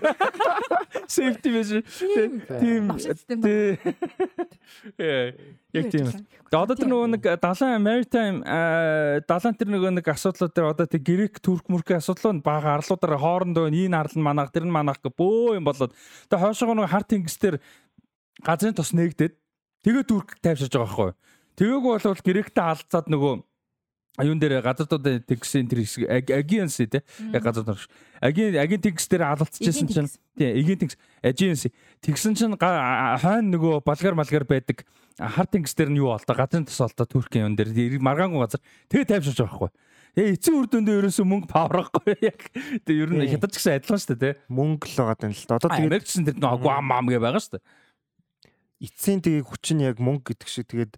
Safety 1.15 1.51
vision. 1.55 1.83
Тийм. 2.59 2.91
Яг 5.73 5.89
тийм. 5.89 6.09
Одоо 6.53 6.77
тэр 6.77 6.89
нөгөө 6.93 7.09
нэг 7.16 7.23
далайн 7.40 7.81
maritime 7.81 8.44
далайн 9.24 9.57
тэр 9.57 9.70
нөгөө 9.73 9.93
нэг 9.97 10.07
асуудлууд 10.12 10.53
дээр 10.53 10.69
одоо 10.69 10.85
тэр 10.85 11.01
грек 11.01 11.40
турк 11.40 11.65
мөркийн 11.73 12.03
асуудлууд 12.03 12.44
бага 12.44 12.77
арлуудаар 12.77 13.16
хоорондоо 13.16 13.73
энэ 13.73 13.97
арал 13.97 14.16
нь 14.20 14.27
манах 14.27 14.53
тэр 14.53 14.69
нь 14.69 14.74
манах 14.74 15.01
гэ 15.01 15.16
бөө 15.16 15.57
юм 15.57 15.65
болоод. 15.65 15.97
Тэгээ 16.28 16.44
хойшоогоо 16.44 16.77
нөгөө 16.77 16.93
харт 16.93 17.09
тэнгис 17.09 17.40
дээр 17.40 17.57
газрын 18.44 18.77
тос 18.77 18.93
нээгдээд 18.93 19.32
тэгээ 19.81 20.05
турк 20.05 20.36
тайвширж 20.44 20.77
байгаа 20.77 20.85
байхгүй. 20.93 21.11
Тэгээгүй 21.57 21.93
бол 22.05 22.20
гректэй 22.20 22.65
алцаад 22.69 23.09
нөгөө 23.09 23.35
аюун 24.20 24.36
дээр 24.36 24.61
газардууд 24.61 25.24
тэгсэн 25.24 25.69
тэр 25.73 25.89
хэсэг 25.89 26.05
агианс 26.28 26.77
тий 26.77 27.01
яг 27.32 27.40
газар 27.40 27.65
дор 27.65 27.81
агийн 28.20 28.61
агийн 28.61 28.85
тэгс 28.85 29.09
дээр 29.09 29.24
алалцчихсан 29.24 29.89
чинь 29.89 30.11
тий 30.36 30.53
эгийн 30.53 30.85
тэгс 30.85 31.01
агианс 31.24 31.65
тэгсэн 32.05 32.36
чинь 32.36 32.53
хойно 32.61 33.49
нөгөө 33.57 33.81
болгар 33.81 34.12
малгар 34.12 34.44
байдаг 34.44 34.85
хар 35.19 35.49
тэнгис 35.49 35.75
дээр 35.77 35.91
нь 35.93 36.01
юу 36.01 36.13
болдоо 36.13 36.37
газрын 36.37 36.67
тос 36.67 36.81
болдоо 36.81 37.07
Туркийн 37.07 37.53
юм 37.53 37.57
дээр 37.57 38.01
маргаангүй 38.01 38.41
газар. 38.41 38.63
Тэгээ 38.89 39.11
тайвширч 39.13 39.39
байгаа 39.43 39.69
байхгүй. 39.69 39.71
Ээ 40.13 40.37
эцсийн 40.37 40.57
үр 40.61 40.69
дүндээ 40.69 40.99
ерөөсөө 41.01 41.25
мөнгө 41.25 41.49
паврахгүй 41.49 42.13
яг. 42.31 42.41
Тэгээ 42.85 43.03
ер 43.03 43.11
нь 43.17 43.29
хятад 43.33 43.53
ч 43.53 43.61
гэсэн 43.61 43.81
адилхан 43.81 44.01
шүү 44.01 44.13
дээ 44.13 44.21
тий 44.21 44.35
мөнгө 44.53 44.87
л 44.93 44.97
байгаа 45.09 45.25
юм 45.25 45.33
л 45.33 45.45
да 45.49 45.57
одоо 45.57 45.71
тэгээд 45.73 45.89
Америкчсан 45.89 46.25
тэр 46.29 46.37
нөгөө 46.37 46.61
гуам 46.61 46.85
мам 46.85 47.07
гэ 47.09 47.17
байгаа 47.17 47.41
шүү 47.41 47.55
дээ. 47.57 47.65
Эцсийн 48.83 49.21
тэгээ 49.25 49.49
хүчин 49.49 49.79
яг 49.81 49.97
мөнгө 50.05 50.37
гэдэг 50.37 50.49
шиг. 50.53 50.69
Тэгээд 50.69 50.95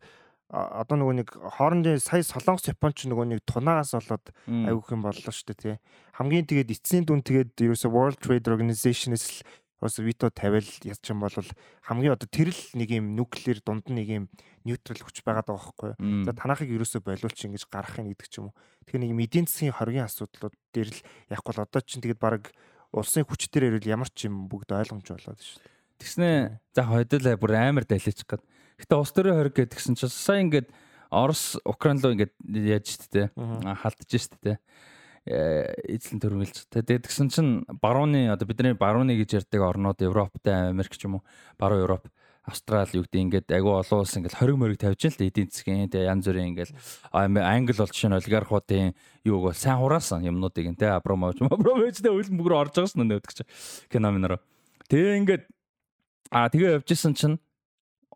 одоо 0.50 0.96
нөгөө 0.98 1.14
нэг 1.18 1.28
хоорондын 1.30 2.02
сая 2.02 2.22
солонгос 2.26 2.70
японч 2.70 3.06
нөгөө 3.10 3.26
нэг 3.34 3.40
тунаагаас 3.46 3.94
болоод 3.94 4.34
айгүйх 4.46 4.88
юм 4.94 5.02
боллоо 5.02 5.32
шүү 5.34 5.46
дээ 5.50 5.58
тий. 5.62 5.76
Хамгийн 6.14 6.46
тэгээд 6.46 6.74
эцсийн 6.74 7.06
дүн 7.06 7.22
тэгээд 7.26 7.58
ерөөсө 7.58 7.90
World 7.90 8.18
Trade 8.22 8.46
Organization-с 8.50 9.24
л 9.30 9.38
бас 9.80 9.98
вито 9.98 10.30
тавиал 10.30 10.66
ядч 10.84 11.04
юм 11.10 11.24
бол 11.24 11.34
хамгийн 11.82 12.14
одоо 12.14 12.28
тэр 12.28 12.50
л 12.50 12.62
нэг 12.74 12.90
юм 12.92 13.14
нүклеэр 13.18 13.60
дунд 13.64 13.90
нэг 13.90 14.08
юм 14.08 14.24
нейтрал 14.64 15.02
хүч 15.02 15.22
байгаад 15.22 15.48
байгаа 15.50 15.60
байхгүй 15.60 15.90
юу. 15.98 16.24
За 16.24 16.32
танахыг 16.32 16.70
ерөөсө 16.70 17.02
болиулч 17.04 17.38
ингэж 17.44 17.64
гаргахын 17.68 18.08
гэдэг 18.10 18.28
ч 18.30 18.34
юм 18.40 18.50
уу. 18.50 18.56
Тэгэхээр 18.86 19.02
нэг 19.02 19.12
эдийн 19.28 19.46
засгийн 19.50 19.76
хоргийн 19.76 20.08
асуудлууд 20.08 20.54
дээр 20.72 20.90
л 20.90 21.00
яг 21.30 21.42
бол 21.44 21.58
одоо 21.58 21.80
чинь 21.84 22.00
тэгээд 22.00 22.22
баг 22.22 22.54
улсын 22.94 23.26
хүч 23.26 23.50
дээр 23.50 23.76
ирвэл 23.76 23.92
ямар 23.92 24.08
ч 24.08 24.30
юм 24.30 24.48
бүгд 24.48 24.72
ойлгомж 24.72 25.10
болоод 25.10 25.40
шүү 25.42 25.58
дээ. 25.60 25.72
Тэгснэ 26.00 26.28
за 26.74 26.82
хойдолаа 26.86 27.34
бүр 27.36 27.52
амар 27.58 27.84
даличих 27.84 28.24
гээд 28.24 28.42
Гэтэ 28.78 28.94
улс 28.98 29.14
төрийн 29.14 29.38
хориг 29.38 29.54
гэдгсэн 29.54 29.94
чинь 29.94 30.10
сая 30.10 30.42
ингээд 30.42 30.68
Орос 31.14 31.54
Украин 31.62 32.02
руу 32.02 32.18
ингээд 32.18 32.34
яаж 32.42 32.86
штэ 32.90 33.30
халдж 33.30 34.10
штэ 34.18 34.58
эзлэн 35.24 36.20
төрүүлж. 36.20 36.68
Тэгээд 36.68 37.08
тэгсэн 37.08 37.28
чинь 37.32 37.50
барууны 37.80 38.28
одоо 38.28 38.44
бидний 38.44 38.76
барууны 38.76 39.16
гэж 39.16 39.40
ярьдаг 39.40 39.60
орнууд 39.64 39.98
Европтой 40.04 40.68
Америк 40.68 40.92
ч 40.92 41.08
юм 41.08 41.20
уу 41.20 41.24
баруун 41.56 41.84
Европ 41.88 42.04
Австрали 42.44 43.00
юу 43.00 43.08
гэдэг 43.08 43.20
ингээд 43.24 43.48
агүй 43.56 43.72
олон 43.72 44.04
улс 44.04 44.12
ингээд 44.20 44.36
20 44.36 44.60
мөрөг 44.60 44.76
тавьж 44.76 45.16
л 45.16 45.24
эдийн 45.24 45.48
засгийн 45.48 45.88
тэгээ 45.88 46.12
янз 46.12 46.28
бүрийн 46.28 46.52
ингээд 46.52 46.70
англи 47.40 47.72
бол 47.72 47.88
жишээ 47.88 48.10
нь 48.12 48.18
олигархуудын 48.20 48.92
юуг 49.24 49.42
бол 49.48 49.56
сайн 49.56 49.80
хураасан 49.80 50.28
юмнуудыг 50.28 50.76
энэ 50.76 50.92
Абрамович 50.92 51.40
Абрамович 51.48 52.04
тэ 52.04 52.12
үлэн 52.12 52.36
бүгөр 52.36 52.68
орж 52.68 52.76
байгаа 52.76 52.92
шнэ 52.92 53.08
нөтгч 53.08 53.48
кино 53.88 54.12
минараа. 54.12 54.44
Тэгээ 54.92 55.16
ингээд 55.24 55.42
а 56.28 56.52
тэгээ 56.52 56.84
явжсэн 56.84 57.16
чинь 57.16 57.40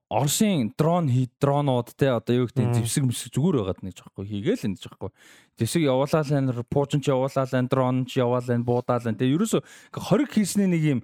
Оросын 0.08 0.72
дрон 0.78 1.08
хий 1.12 1.28
дронууд 1.40 1.92
те 1.92 2.08
одоо 2.16 2.32
юу 2.32 2.48
гэдэг 2.48 2.80
зэвсэг 2.80 3.04
мэсэг 3.04 3.28
зүгээр 3.28 3.60
байгаад 3.60 3.84
нэг 3.84 3.92
жоохгүй 3.92 4.24
хийгээл 4.24 4.64
энэ 4.72 4.80
жоохгүй. 4.80 5.12
Зэвсэг 5.60 5.84
явуулаа 5.84 6.24
л 6.24 6.64
пуужин 6.64 7.04
ч 7.04 7.12
явуулаа 7.12 7.44
л 7.44 7.68
дрон 7.68 8.08
ч 8.08 8.16
явуулаа 8.16 8.56
л 8.56 8.64
буудаа 8.64 9.04
л 9.04 9.12
те 9.12 9.28
ерөөсө 9.28 9.60
20 9.92 10.32
хийсний 10.32 10.64
нэг 10.64 10.82
юм 10.96 11.00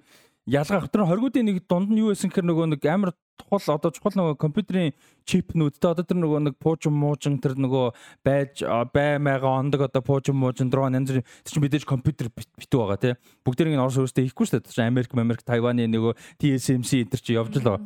ялгаа 0.49 0.89
тэр 0.89 1.05
хоригуудын 1.05 1.45
нэг 1.45 1.69
дунд 1.69 1.93
нь 1.93 2.01
юу 2.01 2.13
байсан 2.13 2.33
гэхээр 2.33 2.49
нөгөө 2.49 2.65
нэг 2.73 2.81
амар 2.89 3.13
тухал 3.37 3.77
одоо 3.77 3.93
чухал 3.93 4.13
нөгөө 4.13 4.41
компьютерийн 4.41 4.93
чипнүүд 5.25 5.77
те 5.77 5.93
одоо 5.93 6.05
тэр 6.05 6.21
нөгөө 6.21 6.41
нэг 6.49 6.55
пуужин 6.61 6.93
муужин 6.97 7.37
тэр 7.37 7.57
нөгөө 7.61 7.93
байж 8.25 8.65
баймага 8.93 9.53
ондог 9.53 9.85
одоо 9.89 10.01
пуужин 10.01 10.37
муужин 10.37 10.69
дрон 10.73 10.97
янз 10.97 11.13
бүр 11.13 11.25
тэр 11.25 11.49
чинь 11.53 11.61
мэдээж 11.65 11.85
компьютер 11.85 12.29
битүү 12.33 12.77
байгаа 12.77 12.97
те. 13.01 13.17
Бүгдийг 13.45 13.73
нь 13.73 13.81
орос 13.81 13.97
өөрөөсөө 14.01 14.25
хийхгүй 14.33 14.45
шүү 14.49 14.65
дээ. 14.65 14.85
Америк 14.85 15.13
Америк 15.17 15.41
Тайваны 15.41 15.89
нөгөө 15.89 16.13
TSMC 16.41 17.05
энэ 17.05 17.11
төр 17.13 17.21
чи 17.25 17.37
явж 17.37 17.57
л 17.57 17.65
байгаа 17.65 17.81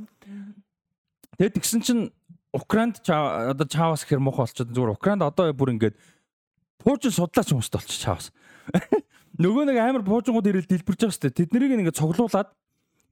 Тэгээд 1.39 1.55
тэгсэн 1.55 1.81
чинь 1.81 2.03
Украинд 2.51 2.99
одоо 3.07 3.63
чаавас 3.63 4.03
гэхэр 4.03 4.19
муухай 4.19 4.43
болчиход 4.43 4.75
зүгээр 4.75 4.91
Украинд 4.91 5.23
одоо 5.23 5.55
бүр 5.55 5.71
ингээд 5.79 5.95
пуужин 6.83 7.15
судлаач 7.15 7.47
хүмүүстэй 7.47 7.79
болчих 7.79 8.03
чаавас. 8.03 8.35
Нөгөө 9.39 9.71
нэг 9.71 9.79
амар 9.79 10.03
пуужингууд 10.03 10.51
ирэл 10.51 10.67
дэлбэрж 10.67 10.99
байгаа 10.99 11.15
шүү 11.15 11.23
дээ. 11.31 11.37
Тэд 11.47 11.55
нарыг 11.55 11.71
ингээд 11.79 11.95
цоглуулад 11.95 12.51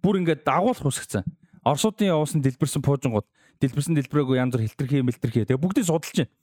бүр 0.03 0.19
ингээд 0.19 0.43
дагуулах 0.43 0.83
үсгцэн. 0.91 1.23
Оросуудын 1.63 2.11
явуулсан 2.11 2.43
дэлбэрсэн 2.43 2.83
пуужингууд 2.83 3.27
дэлбэрсэн 3.63 3.95
дэлбэрээгүй 3.95 4.35
янз 4.43 4.59
бүр 4.59 4.65
хилтерхий 4.67 5.07
мэлтерхий. 5.07 5.47
Тэгээ 5.47 5.63
бүгдийг 5.63 5.87
судалж 5.87 6.27
байна. 6.27 6.33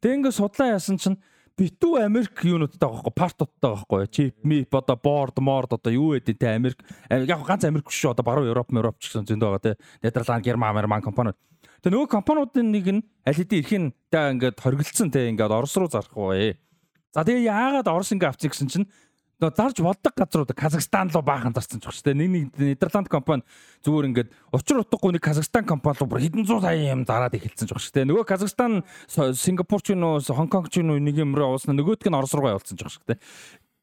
Тэгээ 0.00 0.16
ингээд 0.16 0.38
судлаа 0.40 0.80
яасан 0.80 0.96
чинь 0.96 1.20
битүү 1.58 2.00
Америк 2.02 2.42
юунуудтай 2.42 2.80
байгаа 2.82 3.02
байхгүй 3.04 3.14
партуудтай 3.20 3.70
байгаа 3.70 3.86
байхгүй 3.90 4.10
чип 4.10 4.46
мип 4.46 4.74
одоо 4.74 4.96
борд 4.98 5.38
морд 5.38 5.76
одоо 5.76 5.92
юу 5.92 6.14
гэдэг 6.14 6.38
те 6.38 6.54
Америк? 6.58 6.82
Яг 7.10 7.46
ганц 7.46 7.64
Америк 7.64 7.90
биш 7.90 8.04
одоо 8.04 8.26
баруун 8.26 8.50
Европ 8.50 8.72
Европ 8.74 8.98
ч 8.98 9.12
гэсэн 9.12 9.28
зөндөө 9.28 9.50
байгаа 9.54 9.62
те. 9.62 9.76
Нидерланд 10.02 10.44
Герман 10.44 10.74
Амерман 10.74 11.02
компаниуд. 11.02 11.38
Тэгээ 11.84 11.94
нөгөө 11.94 12.10
компаниудын 12.10 12.72
нэг 12.74 12.86
нь 12.90 13.02
аль 13.22 13.38
хэдийн 13.38 13.62
эрхийн 13.62 13.84
та 14.10 14.34
ингээд 14.34 14.58
хоригдсан 14.58 15.14
те. 15.14 15.30
Ингээд 15.30 15.54
Орос 15.54 15.76
руу 15.78 15.86
зарах 15.86 16.10
бай. 16.16 16.58
За 17.14 17.22
тэгээ 17.22 17.46
яагаад 17.46 17.86
Орос 17.86 18.10
ингээд 18.10 18.34
авчих 18.34 18.50
гэсэн 18.50 18.68
чинь 18.72 18.88
нөгөө 19.44 19.56
зарж 19.56 19.80
болдог 19.84 20.14
газрууд 20.16 20.52
Казахстан 20.56 21.10
руу 21.12 21.22
баахан 21.22 21.52
зарсан 21.52 21.80
ч 21.80 21.84
багш. 21.84 22.00
Нэг 22.08 22.28
нэг 22.28 22.56
Нидерланд 22.56 23.08
компани 23.12 23.44
зүгээр 23.84 24.08
ингээд 24.08 24.28
учир 24.52 24.80
утгагүй 24.80 25.12
нэг 25.12 25.22
Казахстан 25.22 25.68
компани 25.68 26.00
руу 26.00 26.08
бүр 26.08 26.24
хэдэн 26.24 26.48
зуун 26.48 26.64
сая 26.64 26.80
юм 26.80 27.04
зараад 27.04 27.36
эхэлсэн 27.36 27.68
ч 27.68 27.72
багш. 27.76 27.92
Нөгөө 27.92 28.24
Казахстан 28.24 28.84
Сингапур 29.08 29.84
ч 29.84 29.92
нөө 29.92 30.24
Хонконг 30.24 30.72
ч 30.72 30.80
нөө 30.80 30.96
нэг 30.96 31.20
юм 31.20 31.36
руу 31.36 31.52
явуулсан 31.52 31.76
нөгөөдг 31.76 32.08
нь 32.08 32.16
Орос 32.16 32.32
руу 32.32 32.48
явуулсан 32.56 32.80
ч 32.80 32.88
багш. 32.88 32.96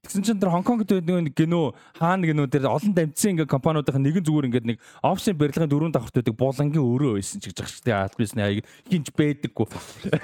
Тэгсэн 0.02 0.26
чинь 0.26 0.42
тэр 0.42 0.50
Хонконгд 0.50 0.90
нөгөө 1.06 1.30
нэг 1.30 1.36
гинөө 1.38 1.78
хаана 2.02 2.26
гинөө 2.26 2.50
тэр 2.50 2.66
олон 2.74 2.90
дамжсан 2.98 3.38
ингээ 3.38 3.46
компаниудын 3.46 4.02
нэг 4.02 4.18
нь 4.18 4.26
зүгээр 4.26 4.48
ингээд 4.50 4.68
нэг 4.74 4.78
офисын 5.06 5.38
барилгын 5.38 5.70
дөрөв 5.70 5.94
давхрт 5.94 6.18
байдаг 6.18 6.36
буулангийн 6.42 6.82
өөрөө 6.82 7.22
байсан 7.22 7.38
ч 7.38 7.54
гэж 7.54 7.86
дээ. 7.86 8.10
Албисны 8.10 8.42
аяг 8.42 8.66
хинж 8.90 9.14
байдаггүй. 9.14 9.70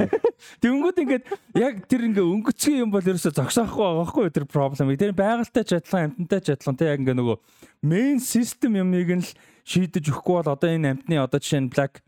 Тэнгүүд 0.65 0.97
ингээд 0.97 1.25
яг 1.61 1.85
тэр 1.85 2.09
ингээ 2.09 2.25
өнгөцгийн 2.25 2.89
юм 2.89 2.89
бол 2.89 3.05
ерөөсө 3.05 3.29
зогсоохгүй 3.37 3.85
байгаа 3.85 4.01
байхгүй 4.01 4.33
тэр 4.33 4.49
проблем. 4.49 4.97
Тэр 4.97 5.13
байгальтай 5.13 5.61
ч 5.61 5.77
адилхан 5.77 6.09
амтантай 6.09 6.41
ч 6.41 6.47
адилхан 6.57 6.73
тэг 6.81 6.89
яг 6.97 6.99
ингээ 7.05 7.17
нөгөө 7.21 7.37
main 7.85 8.17
system 8.17 8.81
юмыг 8.81 9.13
нь 9.13 9.21
л 9.21 9.29
шийдэж 9.61 10.09
өгөхгүй 10.09 10.41
бол 10.41 10.53
одоо 10.57 10.73
энэ 10.73 10.97
амтны 10.97 11.21
одоо 11.21 11.37
жишээ 11.37 11.61
нь 11.61 11.69
black 11.69 12.01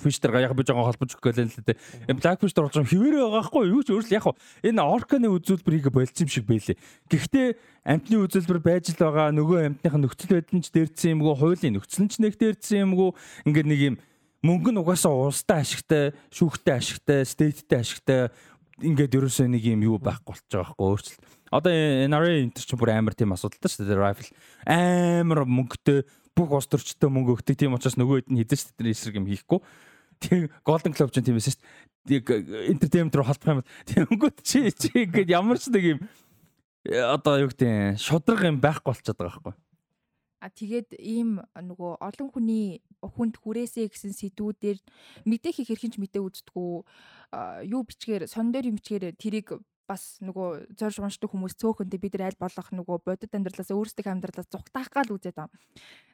Фиштерга 0.00 0.40
яг 0.40 0.56
би 0.56 0.64
жоохон 0.64 0.88
холбож 0.88 1.12
гэлээ 1.20 1.52
л 1.52 1.66
дээ. 1.68 2.16
Blackfish 2.16 2.56
дээр 2.56 2.64
болж 2.64 2.80
хിവэрээ 2.80 3.22
байгаа 3.28 3.44
хгүй 3.44 3.64
юу 3.68 3.84
ч 3.84 3.92
өөрөл 3.92 4.16
яг 4.16 4.24
энэ 4.64 4.80
орканы 4.80 5.28
үзүүлбэрийг 5.28 5.92
болцсон 5.92 6.24
юм 6.24 6.32
шиг 6.32 6.48
байлээ. 6.48 6.80
Гэхдээ 7.12 7.48
амтны 7.84 8.16
үзүүлбэр 8.24 8.60
байж 8.64 8.88
л 8.88 9.04
байгаа 9.04 9.28
нөгөө 9.36 9.58
амтных 9.68 9.92
нөхцөл 10.00 10.32
байдал 10.32 10.56
нь 10.56 10.64
ч 10.64 10.72
дээрдсэн 10.72 11.12
юмгүй 11.12 11.34
хуулийн 11.36 11.76
нөхцөл 11.76 12.08
нь 12.08 12.10
ч 12.10 12.24
нэг 12.24 12.40
дээрдсэн 12.40 12.88
юмгүй 12.88 13.10
ингээд 13.44 13.68
нэг 13.68 13.80
юм 13.92 13.96
мөнгө 14.40 14.72
нь 14.72 14.80
угаасаа 14.80 15.12
улстай 15.12 15.60
ашигтай, 15.60 16.16
шүүхтэй 16.32 16.74
ашигтай, 16.80 17.20
стейттэй 17.28 17.78
ашигтай 17.84 18.20
ингээд 18.80 19.14
ерөөсөө 19.20 19.46
нэг 19.52 19.62
юм 19.76 19.84
юу 19.86 20.00
байхгүй 20.00 20.34
болчих 20.34 20.50
байгаа 20.50 20.72
хгүй 20.72 20.88
өөрчлөлт. 20.88 21.22
Одоо 21.52 21.72
NRA 22.08 22.32
энэ 22.48 22.56
чинь 22.56 22.80
бүр 22.80 22.90
амар 22.96 23.14
тийм 23.14 23.36
асуудалтай 23.36 23.68
шүү 23.68 23.86
дээ. 23.86 24.00
Rifle 24.00 24.32
амар 24.66 25.44
мөнгөтэй 25.44 26.02
бүх 26.36 26.50
улс 26.56 26.68
төрчтэй 26.68 27.10
мөнгө 27.12 27.40
өгдөг 27.40 27.56
тийм 27.58 27.76
учраас 27.76 27.98
нөгөө 28.00 28.24
хэд 28.24 28.28
нь 28.32 28.40
хідэн 28.40 28.58
шүү 28.60 28.72
дээ 28.80 28.94
эсрэг 28.96 29.16
юм 29.20 29.28
хийхгүй. 29.28 29.60
Тийм 30.22 30.48
Golden 30.64 30.92
Globe 30.96 31.12
ч 31.12 31.20
тийм 31.20 31.36
байсан 31.36 31.54
шүү 31.54 31.62
дээ. 32.08 32.70
Entertainment 32.72 33.16
руу 33.16 33.26
халдах 33.26 33.60
юм. 33.60 33.66
Тэнгүүд 33.88 34.36
чи 34.40 34.70
чи 34.72 34.90
ингээд 35.04 35.34
ямар 35.34 35.58
ч 35.60 35.68
нэг 35.68 35.84
юм 35.96 36.00
э, 36.88 36.98
одоо 36.98 37.44
юу 37.44 37.50
гэдэг 37.52 38.00
шудраг 38.00 38.46
юм 38.48 38.62
байхгүй 38.62 38.90
болчиход 38.90 39.18
байгаа 39.18 39.52
байхгүй. 39.52 39.54
А 40.42 40.50
тэгээд 40.50 40.98
ийм 40.98 41.38
нөгөө 41.54 42.02
олон 42.02 42.28
хүний 42.34 42.82
хүнд 42.98 43.38
хүрээсэй 43.38 43.86
гэсэн 43.86 44.10
сэдвүүдээр 44.10 44.78
мэдээ 45.22 45.52
хийх 45.54 45.70
хэрхэн 45.70 45.94
ч 45.94 45.96
мэдээ 46.02 46.18
үздэггүй 46.18 46.82
юу 47.70 47.82
бичгээр 47.86 48.26
сон 48.26 48.50
дээр 48.50 48.74
юм 48.74 48.76
бичгээр 48.82 49.14
тэрийг 49.14 49.62
бас 49.86 50.18
нөгөө 50.22 50.76
зорж 50.78 50.96
уншдаг 51.02 51.30
хүмүүс 51.32 51.54
цөөхөндөө 51.58 52.00
бид 52.00 52.14
нар 52.16 52.30
аль 52.30 52.40
болох 52.40 52.68
нөгөө 52.72 52.98
бодит 53.06 53.34
амьдралаас 53.34 53.70
өөрсдөх 53.72 54.06
амьдралаас 54.06 54.48
зугатаах 54.48 54.88
гал 54.92 55.10
үзээд 55.14 55.36
байгаа. 55.36 55.60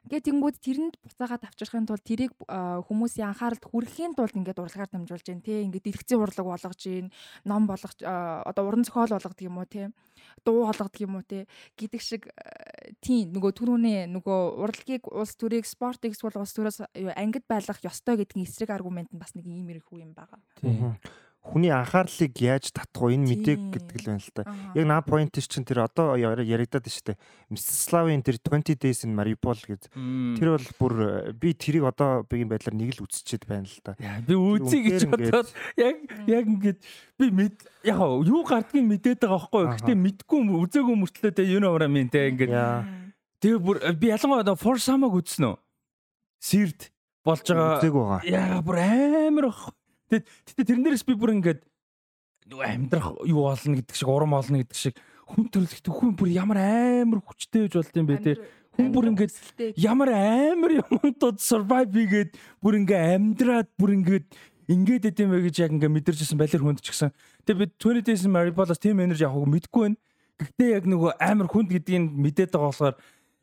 Ингээд 0.08 0.26
тэнгууд 0.28 0.56
тэрэнд 0.58 0.94
буцаагаад 1.04 1.44
авчрахын 1.44 1.86
тулд 1.86 2.04
тэрийг 2.06 2.32
хүмүүсийн 2.48 3.28
анхааралд 3.28 3.64
хүрэхийн 3.68 4.16
тулд 4.16 4.34
ингээд 4.34 4.62
урлагаар 4.62 4.88
дамжуулж 4.88 5.26
гин 5.26 5.44
тээ 5.44 5.68
ингээд 5.68 5.90
эргэцийн 5.92 6.22
урлаг 6.22 6.46
болгож 6.48 6.80
гин 6.80 7.12
ном 7.44 7.68
болгож 7.68 8.00
одоо 8.00 8.62
уран 8.64 8.88
зохиол 8.88 9.12
болгодог 9.12 9.44
юм 9.44 9.60
уу 9.60 9.68
тээ 9.68 9.92
дуу 10.44 10.64
болгодог 10.64 11.00
юм 11.02 11.20
уу 11.20 11.24
тээ 11.28 11.44
гэдэг 11.76 12.00
шиг 12.00 12.32
тийм 13.04 13.36
нөгөө 13.36 13.52
түрүүний 13.58 13.98
нөгөө 14.08 14.40
урлагийг 14.64 15.04
улс 15.12 15.36
төрийг 15.36 15.68
спортыг 15.68 16.16
эсвэл 16.16 16.40
улс 16.40 16.56
төрөөс 16.56 16.78
ангид 17.16 17.44
байлгах 17.44 17.84
ёстой 17.84 18.16
гэдгийн 18.16 18.46
эсрэг 18.48 18.70
аргумент 18.72 19.12
нь 19.12 19.20
бас 19.20 19.34
нэг 19.36 19.46
ийм 19.46 19.68
их 19.70 19.84
хүү 19.86 20.02
юм 20.02 20.12
байгаа. 20.16 20.40
Тийм 20.60 20.96
хүний 21.48 21.72
анхаарлыг 21.72 22.36
яаж 22.36 22.68
татах 22.70 23.08
вэ? 23.08 23.16
Энэ 23.16 23.28
мэдээг 23.32 23.60
гэдэг 23.72 23.96
л 24.04 24.08
байна 24.12 24.20
л 24.20 24.32
да. 24.36 24.42
Яг 24.76 24.84
наа 24.84 25.00
point 25.00 25.32
чинь 25.32 25.64
тэр 25.64 25.88
одоо 25.88 26.14
яригадаад 26.20 26.84
байна 26.84 26.92
шүү 26.92 27.06
дээ. 27.08 27.18
Мстиславын 27.48 28.20
тэр 28.20 28.36
20 28.36 28.76
days 28.76 29.00
in 29.08 29.16
Mariupol 29.16 29.56
гэж. 29.56 29.88
Тэр 30.36 30.48
бол 30.52 30.68
бүр 30.76 30.94
э, 31.00 31.32
би 31.32 31.56
тэрийг 31.56 31.88
одоо 31.88 32.28
бигийн 32.28 32.52
байдлаар 32.52 32.76
нэг 32.76 33.00
л 33.00 33.08
үзчихэд 33.08 33.48
байна 33.48 33.64
л 33.64 33.80
да. 33.80 33.96
Би 34.28 34.36
үзье 34.36 34.84
гэж 34.84 35.08
бодоод 35.08 35.48
яг 35.80 35.96
яг 36.28 36.44
ингээд 36.44 36.80
би 37.16 37.26
мэд 37.32 37.56
яг 37.88 37.98
юу 37.98 38.44
гардгийг 38.44 38.84
мэдээд 38.84 39.24
байгаа 39.24 39.48
байхгүй 39.48 39.60
юу? 39.64 39.72
Гэтэ 39.72 39.94
мэдгүй 39.96 40.40
үзээгүй 40.68 40.96
мөртлөө 41.00 41.32
тэ 41.32 41.48
what 41.64 41.82
I 41.82 41.88
mean 41.88 42.12
тэ 42.12 42.28
ингээд. 42.36 42.52
Тэгээ 43.40 43.60
бүр 43.64 43.76
э, 43.80 43.96
би 43.96 44.12
ялангуяа 44.12 44.58
for 44.58 44.76
some-ыг 44.76 45.16
үзсэн 45.16 45.48
үү? 45.48 45.56
Сэрд 46.42 46.90
болж 47.24 47.46
байгаа. 47.46 48.20
Яа 48.26 48.60
бүр 48.62 48.82
амар 48.82 49.48
ах. 49.48 49.70
Тэгээд 50.08 50.26
тэгтээ 50.48 50.66
тэрнэрээс 50.72 51.04
би 51.04 51.14
бүр 51.14 51.36
ингээд 51.36 51.60
нөгөө 52.48 52.64
амьдрах 52.64 53.08
юу 53.28 53.44
болно 53.44 53.76
гэдэг 53.76 53.94
шиг 53.96 54.08
урам 54.08 54.32
олно 54.32 54.60
гэдэг 54.64 54.78
шиг 54.78 54.96
хүн 55.28 55.48
төрөлхтөө 55.52 55.92
хүн 55.92 56.12
бүр 56.16 56.28
ямар 56.32 56.58
амар 56.64 57.20
хүчтэй 57.20 57.68
байж 57.68 57.74
болд 57.76 57.96
юм 58.00 58.08
бэ 58.08 58.16
те? 58.24 58.32
Хүн 58.72 58.88
бүр 58.94 59.08
ингээд 59.12 59.32
ямар 59.76 60.10
амар 60.16 60.72
юмдод 60.80 61.44
survive 61.44 61.92
хийгээд 61.92 62.30
бүр 62.64 62.80
ингээ 62.80 63.20
амьдраад 63.20 63.68
бүр 63.76 63.92
ингээд 64.00 64.26
ингээд 64.72 65.08
идэм 65.12 65.28
бэ 65.28 65.44
гэж 65.48 65.56
яг 65.68 65.72
ингээ 65.76 65.92
мэдэрчсэн 65.92 66.40
балер 66.40 66.64
хүнд 66.64 66.80
ч 66.80 66.92
гэсэн. 66.92 67.12
Тэгээ 67.44 67.60
би 67.60 67.66
20 67.76 68.04
days 68.08 68.24
Poppins 68.56 68.80
team 68.80 69.00
energy 69.00 69.24
авах 69.28 69.44
мэдэхгүй 69.44 69.82
байна. 69.92 70.00
Гэхдээ 70.40 70.68
яг 70.72 70.84
нөгөө 70.88 71.10
амар 71.20 71.48
хүнд 71.52 71.68
гэдгийг 71.72 72.04
мэдээд 72.16 72.52
байгаа 72.52 72.72
болохоор 72.72 72.96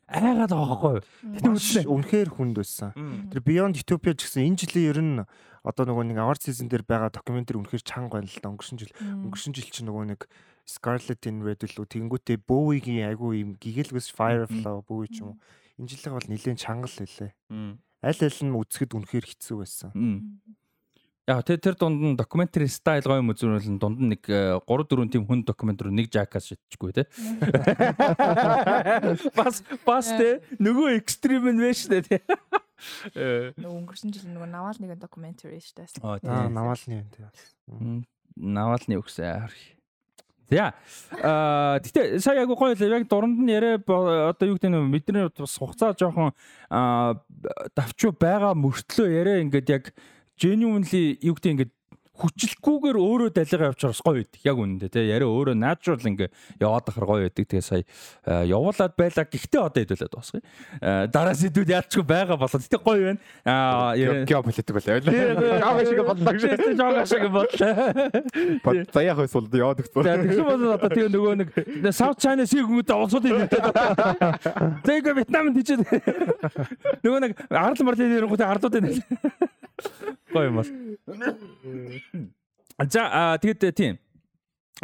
айгаад 0.06 0.50
байгаа 0.54 0.68
байхгүй 0.70 0.92
юу? 0.96 1.04
Үгүй 1.34 1.84
үнэхээр 1.90 2.30
хүнд 2.30 2.54
байсан. 2.62 2.90
Тэр 3.30 3.42
Beyond 3.42 3.74
Utopia 3.82 4.14
ч 4.14 4.26
гэсэн 4.26 4.46
энэ 4.46 4.58
жилийн 4.62 4.90
ер 4.90 5.00
нь 5.02 5.14
одоо 5.66 5.90
нөгөө 5.90 6.14
нэг 6.14 6.22
award 6.22 6.46
season 6.46 6.70
дээр 6.70 6.86
байгаа 6.86 7.10
докюментари 7.10 7.58
үнэхээр 7.58 7.82
чанга 7.82 8.22
байна 8.22 8.30
л 8.30 8.38
да. 8.38 8.54
Өнгөрсөн 8.54 8.78
жил 8.78 8.94
өнгөрсөн 9.02 9.50
жил 9.58 9.66
чинь 9.66 9.90
нөгөө 9.90 10.14
нэг 10.14 10.30
Scarlet 10.66 11.22
in 11.26 11.42
Red 11.46 11.62
лөө 11.62 11.86
тэгэнгүүтээ 11.90 12.42
Bowie-гийн 12.46 13.06
айгүй 13.10 13.42
юм 13.42 13.54
гигэлгээс 13.58 14.14
Firefly 14.14 14.82
Bowie 14.86 15.10
ч 15.10 15.22
юм 15.22 15.34
уу. 15.34 15.38
Энэ 15.78 15.90
жилийн 15.90 16.14
бол 16.14 16.26
нэлээд 16.26 16.58
чангал 16.58 16.90
лээ. 16.90 17.34
Аль 18.02 18.22
аль 18.22 18.42
нь 18.42 18.54
үзэхэд 18.54 18.94
үнэхээр 18.94 19.26
хэцүү 19.26 19.56
байсан. 19.62 19.90
Яг 21.26 21.42
тэр 21.42 21.58
тэр 21.58 21.74
дунд 21.74 21.98
нь 22.02 22.14
докюментари 22.14 22.70
стайл 22.70 23.02
гоё 23.02 23.18
юм 23.18 23.34
үзүүлэл 23.34 23.82
дунд 23.82 23.98
нь 23.98 24.14
нэг 24.14 24.22
3 24.30 24.62
4 24.62 25.10
тийм 25.10 25.26
хүн 25.26 25.42
докюментари 25.42 25.90
нэг 25.90 26.06
жакас 26.06 26.46
шидчихгүй 26.50 26.94
те. 26.94 27.10
Бас 29.38 29.66
бас 29.82 30.06
те 30.14 30.38
нөгөө 30.62 31.02
экстрим 31.02 31.50
нь 31.50 31.58
вэ 31.58 31.74
штэ 31.74 32.06
те. 32.06 32.22
Нөгөө 33.16 33.76
өнгөрсөн 33.80 34.12
жил 34.12 34.28
нөгөө 34.30 34.50
Навалныгийн 34.52 35.00
докюментари 35.00 35.60
шүү 35.64 35.80
дээ. 35.80 36.28
Аа 36.28 36.48
Навалны 36.52 37.00
юм 37.00 37.08
тийм. 37.14 38.04
Навалны 38.36 39.00
өгсөн 39.00 39.48
арх. 39.48 39.56
За. 40.46 40.74
Аа 41.24 41.80
гэтээ 41.82 42.20
сая 42.22 42.44
яг 42.44 42.52
гоё 42.52 42.76
л 42.76 42.78
яг 42.78 43.08
дуранд 43.10 43.40
нь 43.42 43.50
яриа 43.50 43.80
одоо 43.82 44.46
юу 44.46 44.54
гэдэг 44.54 44.70
нь 44.70 44.92
бидний 44.94 45.26
бас 45.26 45.58
хугацаа 45.58 45.96
жоохон 45.98 46.30
давчуу 47.74 48.12
байгаа 48.14 48.54
мөртлөө 48.54 49.08
яриа 49.10 49.42
ингээд 49.42 49.68
яг 49.74 49.90
genuinely 50.38 51.18
юу 51.18 51.34
гэдэг 51.34 51.50
ингээд 51.50 51.72
хүчлэхгүйгээр 52.16 52.96
өөрөө 52.96 53.28
далигаа 53.36 53.70
явчихаар 53.70 53.92
бас 53.92 54.02
гоё 54.02 54.16
байдаг. 54.20 54.40
Яг 54.44 54.56
үнэндээ 54.56 54.90
тий 54.90 55.04
яриа 55.08 55.28
өөрөө 55.28 55.56
natural 55.56 56.00
ингээ 56.00 56.30
яваад 56.60 56.88
ахаар 56.88 57.06
гоё 57.06 57.22
байдаг. 57.28 57.44
Тэгээ 57.46 57.64
сая 57.64 57.84
явуулаад 58.48 58.94
байлаа. 58.96 59.24
Гэхдээ 59.28 59.60
одоо 59.60 59.80
хэдүүлээд 59.84 60.12
дуусгая. 60.12 60.42
Дараа 61.12 61.34
сэдвүүд 61.36 61.70
яалчгүй 61.76 62.04
байгаа 62.04 62.36
болоо. 62.40 62.60
Гэтэ 62.60 62.80
гоё 62.80 63.02
байна. 63.12 63.20
Аа 63.44 63.94
геополитик 64.24 64.74
байлаа. 64.74 65.00
Жага 65.04 65.82
шиг 65.84 66.00
бодлоо. 66.00 66.34
Жага 66.80 67.04
шиг 67.06 67.24
бодлоо. 67.30 67.72
Бод 68.64 68.90
заяах 68.92 69.18
байсан 69.20 69.44
бол 69.44 69.60
яваад 69.60 69.80
өгсөн. 69.84 70.02
Тэгсэн 70.06 70.44
бол 70.46 70.64
одоо 70.76 70.88
тэгээ 70.90 71.10
нөгөө 71.12 71.34
нэг 71.40 71.48
South 71.92 72.18
China 72.20 72.46
Sea 72.46 72.64
хүмүүст 72.64 72.90
улсуудын 72.94 73.44
нэртэй. 73.44 73.60
Тэгээ 74.86 75.14
Вьетнам 75.16 75.52
тийч 75.56 75.74
нөгөө 77.04 77.20
нэг 77.24 77.32
арал 77.50 77.84
марлын 77.86 78.10
нэрнгүүтээ 78.14 78.48
арлуудын 78.48 78.86
гоё 80.32 80.46
юм 80.48 80.56
бол. 80.60 80.70
За 82.90 83.38
тэгээд 83.40 83.74
тийм. 83.76 83.98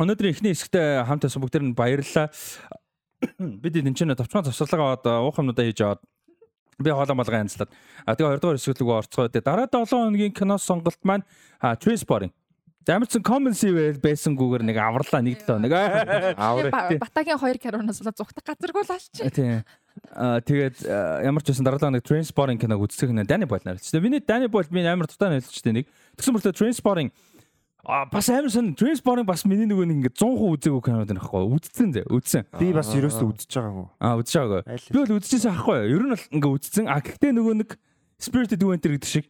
Өнөөдрийн 0.00 0.32
эхний 0.32 0.52
хэсэгт 0.56 0.76
хамт 1.04 1.24
байсан 1.28 1.42
бүгд 1.42 1.60
нь 1.60 1.76
баярлалаа. 1.76 2.32
Бид 3.38 3.76
энэ 3.76 3.92
чинь 3.92 4.14
товчхон 4.16 4.48
завсарлага 4.48 4.96
аваад 4.96 5.06
уух 5.28 5.36
юмудаа 5.36 5.68
хийж 5.68 5.84
аваад 5.84 6.00
би 6.80 6.90
хоолой 6.90 7.16
малгай 7.16 7.44
янзлаад. 7.44 7.70
А 8.08 8.16
тэгээ 8.16 8.40
хоёрдугаар 8.40 8.56
хэсэг 8.56 8.80
рүү 8.80 8.96
орцгоо. 9.04 9.28
Тэгээ 9.28 9.44
дараа 9.44 9.68
7 9.68 9.84
хоногийн 9.92 10.32
кино 10.32 10.56
сонголт 10.56 10.98
маань 11.04 11.22
Transporting 11.60 12.32
Замарсан 12.82 13.22
common 13.22 13.54
sea 13.54 13.94
байсангүйгээр 14.02 14.64
нэг 14.66 14.76
аварлаа 14.82 15.22
нэг 15.22 15.38
7 15.46 15.54
хоног. 15.54 15.72
Аврал. 16.34 16.98
Батагийн 16.98 17.38
хоёр 17.38 17.58
карунаас 17.62 18.02
л 18.02 18.10
зүгтах 18.10 18.42
газаргүй 18.42 18.82
л 18.82 18.90
алч. 18.90 19.22
Тийм. 19.30 19.62
Тэгээд 20.12 20.84
ямар 21.24 21.42
ч 21.44 21.52
байсан 21.52 21.66
дараалал 21.66 21.92
нэг 21.96 22.04
Transporting 22.04 22.60
киног 22.60 22.84
үзсэх 22.84 23.12
нэ 23.12 23.28
Дани 23.28 23.44
Бойл 23.44 23.64
нарилч. 23.64 23.92
Миний 24.00 24.20
Дани 24.20 24.48
Бойл 24.48 24.68
би 24.70 24.84
амар 24.84 25.08
дутаа 25.08 25.32
нарилчтэй 25.32 25.72
нэг. 25.72 25.86
Тэгсэн 26.16 26.32
мөртөө 26.36 26.56
Transporting 26.56 27.12
А 27.84 28.06
бас 28.06 28.28
амар 28.30 28.50
сон 28.50 28.74
Transporting 28.78 29.26
бас 29.26 29.42
миний 29.44 29.66
нөгөө 29.66 29.90
нэг 29.90 29.96
ингээд 30.06 30.14
100% 30.14 30.54
үзээгүй 30.54 30.82
кинод 30.86 31.08
байна 31.10 31.18
аахгүй 31.18 31.50
үзсэн 31.50 31.90
зэ 31.90 32.02
үзсэн. 32.06 32.46
Би 32.54 32.70
бас 32.70 32.94
ерөөсөө 32.94 33.26
үзэж 33.26 33.58
байгаагүй. 33.58 33.86
Аа 33.98 34.14
үзэж 34.22 34.34
байгаагүй. 34.38 34.62
Би 34.86 34.98
бол 35.02 35.14
үзчихсэн 35.18 35.50
аахгүй. 35.50 35.78
Ер 35.90 36.04
нь 36.06 36.14
бол 36.14 36.26
ингээд 36.30 36.54
үзсэн. 36.62 36.86
А 36.86 37.02
гэхдээ 37.02 37.32
нөгөө 37.34 37.54
нэг 37.58 37.70
Spirited 38.22 38.62
Winter 38.62 38.94
гэдэг 38.94 39.10
шиг 39.10 39.26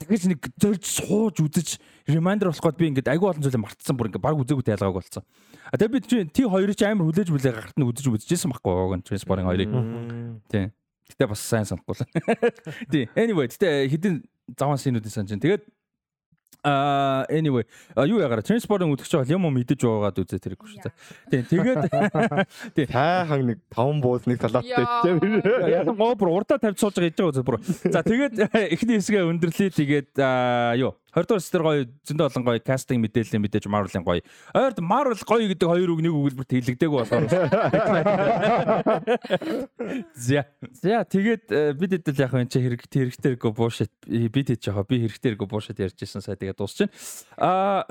тэгэж 0.00 0.22
нэг 0.32 0.40
зорж 0.56 0.84
сууж 0.88 1.36
үзэж 1.44 1.68
reminder 2.08 2.48
болох 2.48 2.64
гээд 2.64 2.80
би 2.80 2.86
ингээд 2.90 3.12
айгүй 3.12 3.28
олон 3.30 3.44
зүйлээ 3.44 3.60
мартсан 3.60 3.94
бүр 3.94 4.08
ингээд 4.08 4.24
баг 4.24 4.40
үзээгүй 4.40 4.64
тайлгааг 4.64 4.96
болсон. 4.96 5.24
А 5.68 5.76
тэгээ 5.76 5.92
би 5.92 6.00
тий 6.32 6.46
хоёрыг 6.48 6.76
ч 6.76 6.88
амар 6.88 7.04
хүлээж 7.06 7.28
мүлээ 7.28 7.52
гарт 7.52 7.76
нь 7.76 7.84
үзэж 7.84 8.08
үзчихсэн 8.08 8.48
байхгүй 8.48 8.72
гоо 8.72 8.96
Transporting 9.04 9.46
хоёрыг. 9.46 9.70
Тий. 10.48 10.72
Гэтэ 11.12 11.28
бас 11.28 11.42
сайн 11.44 11.66
санахгүй 11.68 11.94
л. 11.94 12.06
Тий. 12.92 13.04
Anyway, 13.18 13.50
гэтэ 13.50 13.90
хэдин 13.90 14.24
заван 14.56 14.78
синүүдийн 14.78 15.10
сан 15.12 15.26
чинь. 15.26 15.42
Тэгээд 15.42 15.66
А 16.62 17.24
anyway 17.32 17.64
юу 17.96 18.20
ягараа 18.20 18.44
транспортын 18.44 18.92
үдгч 18.92 19.16
бол 19.16 19.32
юм 19.32 19.48
мэдэж 19.48 19.80
байгаагаад 19.80 20.20
үзээ 20.20 20.40
тэрэг 20.44 20.60
шүү 20.60 20.84
дээ. 20.84 20.94
Тийм 21.32 21.44
тэгээд 21.48 21.82
тийм 22.76 22.88
хайхан 22.92 23.40
нэг 23.48 23.58
таван 23.72 24.04
бууз 24.04 24.28
нэг 24.28 24.44
талааттай 24.44 24.84
тийм. 25.00 25.40
Яг 25.72 25.88
гоо 25.88 26.12
бүр 26.20 26.36
урдаа 26.36 26.60
тавьж 26.60 26.76
сууж 26.84 27.00
байгаа 27.00 27.08
гэж 27.08 27.16
байгаа 27.16 27.48
бүр. 27.48 27.58
За 27.64 28.04
тэгээд 28.04 28.34
эхний 28.76 29.00
хэсгээ 29.00 29.24
өндөрлөе 29.24 29.72
тэгээд 29.72 30.12
юу 30.84 30.99
20 31.10 31.26
дугаар 31.26 31.42
сэтэр 31.42 31.62
гоё 31.66 31.82
зөндөө 32.06 32.26
олон 32.30 32.44
гоё 32.46 32.60
кастинг 32.62 33.02
мэдээлэл 33.02 33.42
мэдээж 33.42 33.66
Marvel-ын 33.66 34.06
гоё. 34.06 34.22
Ойрд 34.54 34.78
Marvel 34.78 35.18
гоё 35.26 35.50
гэдэг 35.50 35.66
хоёр 35.66 35.90
үг 35.90 36.00
нэг 36.06 36.14
өгүүлбэрт 36.14 36.54
хэлэгдээгүй 36.54 36.98
болохоор. 37.02 37.26
За. 40.14 40.46
За 40.78 41.02
тэгээд 41.02 41.44
бид 41.74 41.90
хэд 41.98 42.14
л 42.14 42.22
яг 42.22 42.32
энэ 42.38 42.46
хэрэгтэй 42.46 43.10
хэрэгтэйгөө 43.10 43.50
буушит 43.50 43.90
бид 44.06 44.46
хэд 44.54 44.62
жоо 44.62 44.86
би 44.86 45.02
хэрэгтэйгөө 45.02 45.48
буушит 45.50 45.82
ярьж 45.82 45.98
исэн 45.98 46.22
сая 46.22 46.38
тэгээд 46.38 46.62
дуусчихна. 46.62 46.94
Аа 47.34 47.90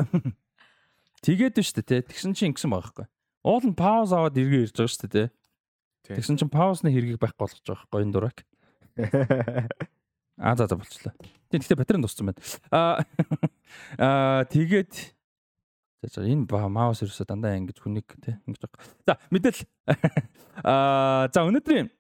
тэгээд 1.20 1.60
нь 1.60 1.68
шүү 1.68 1.84
дээ 1.84 2.08
тэгсэн 2.08 2.32
чинь 2.32 2.56
ингэсэн 2.56 2.72
байгаа 2.72 2.88
байхгүй. 2.88 3.08
Уул 3.44 3.68
нь 3.68 3.76
пауз 3.76 4.16
аваад 4.16 4.40
эргээ 4.40 4.72
ирж 4.72 4.80
байгаа 4.80 4.96
шүү 4.96 5.12
дээ. 5.12 5.28
Тэгсэн 6.08 6.40
чинь 6.40 6.48
паузны 6.48 6.90
хэргийг 6.90 7.20
байхгүй 7.20 7.44
болгож 7.44 7.68
байгаа 7.68 7.84
байхгүй 7.84 8.02
энэ 8.08 8.14
дурак. 8.16 8.38
Аа 10.40 10.56
за 10.56 10.68
за 10.68 10.80
болчлаа. 10.80 11.14
Тийм 11.52 11.60
гэхдээ 11.60 11.80
батарей 11.80 12.02
дууссан 12.02 12.32
байна. 12.32 12.40
Аа 12.72 13.03
аа 13.99 14.44
тэгээд 14.48 14.94
за 16.07 16.24
энэ 16.24 16.48
маус 16.48 17.03
ерөөсө 17.03 17.28
дандаа 17.28 17.60
ингэж 17.60 17.84
хүнийг 17.84 18.07
тий 18.24 18.40
ингэж. 18.48 18.72
За 19.03 19.20
мэдээл 19.30 19.61
аа 20.64 21.28
за 21.28 21.44
өнөөдрийн 21.44 21.91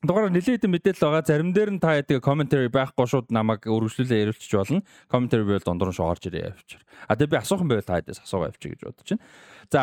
дугаар 0.00 0.30
нэлээд 0.30 0.64
мэдээлэл 0.64 1.04
байгаа. 1.04 1.26
Зарим 1.26 1.52
дээр 1.52 1.70
нь 1.76 1.82
та 1.82 1.98
яадаг 1.98 2.24
commentary 2.24 2.70
байхгүй 2.72 3.04
шууд 3.04 3.28
намайг 3.34 3.66
өргөжлүүлээ 3.66 4.22
яриулчих 4.24 4.54
болно. 4.54 4.80
Commentary 5.10 5.44
байвал 5.44 5.66
дундуур 5.66 5.90
нь 5.92 5.98
шуурж 5.98 6.24
ирээ 6.30 6.54
явчих. 6.54 6.80
А 7.08 7.18
тэгээ 7.18 7.34
би 7.34 7.40
асуухан 7.42 7.68
байвал 7.68 7.84
та 7.84 8.00
ядаас 8.00 8.22
асуугаа 8.22 8.54
явчих 8.54 8.78
гэж 8.78 8.80
бодож 8.86 9.08
байна. 9.12 9.24
За 9.68 9.82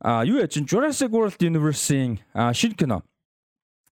а 0.00 0.24
юу 0.24 0.38
яж 0.40 0.54
Jurassic 0.56 1.10
World 1.10 1.40
Universe-ийн 1.40 2.20
шинэ 2.32 2.76
кино 2.76 3.02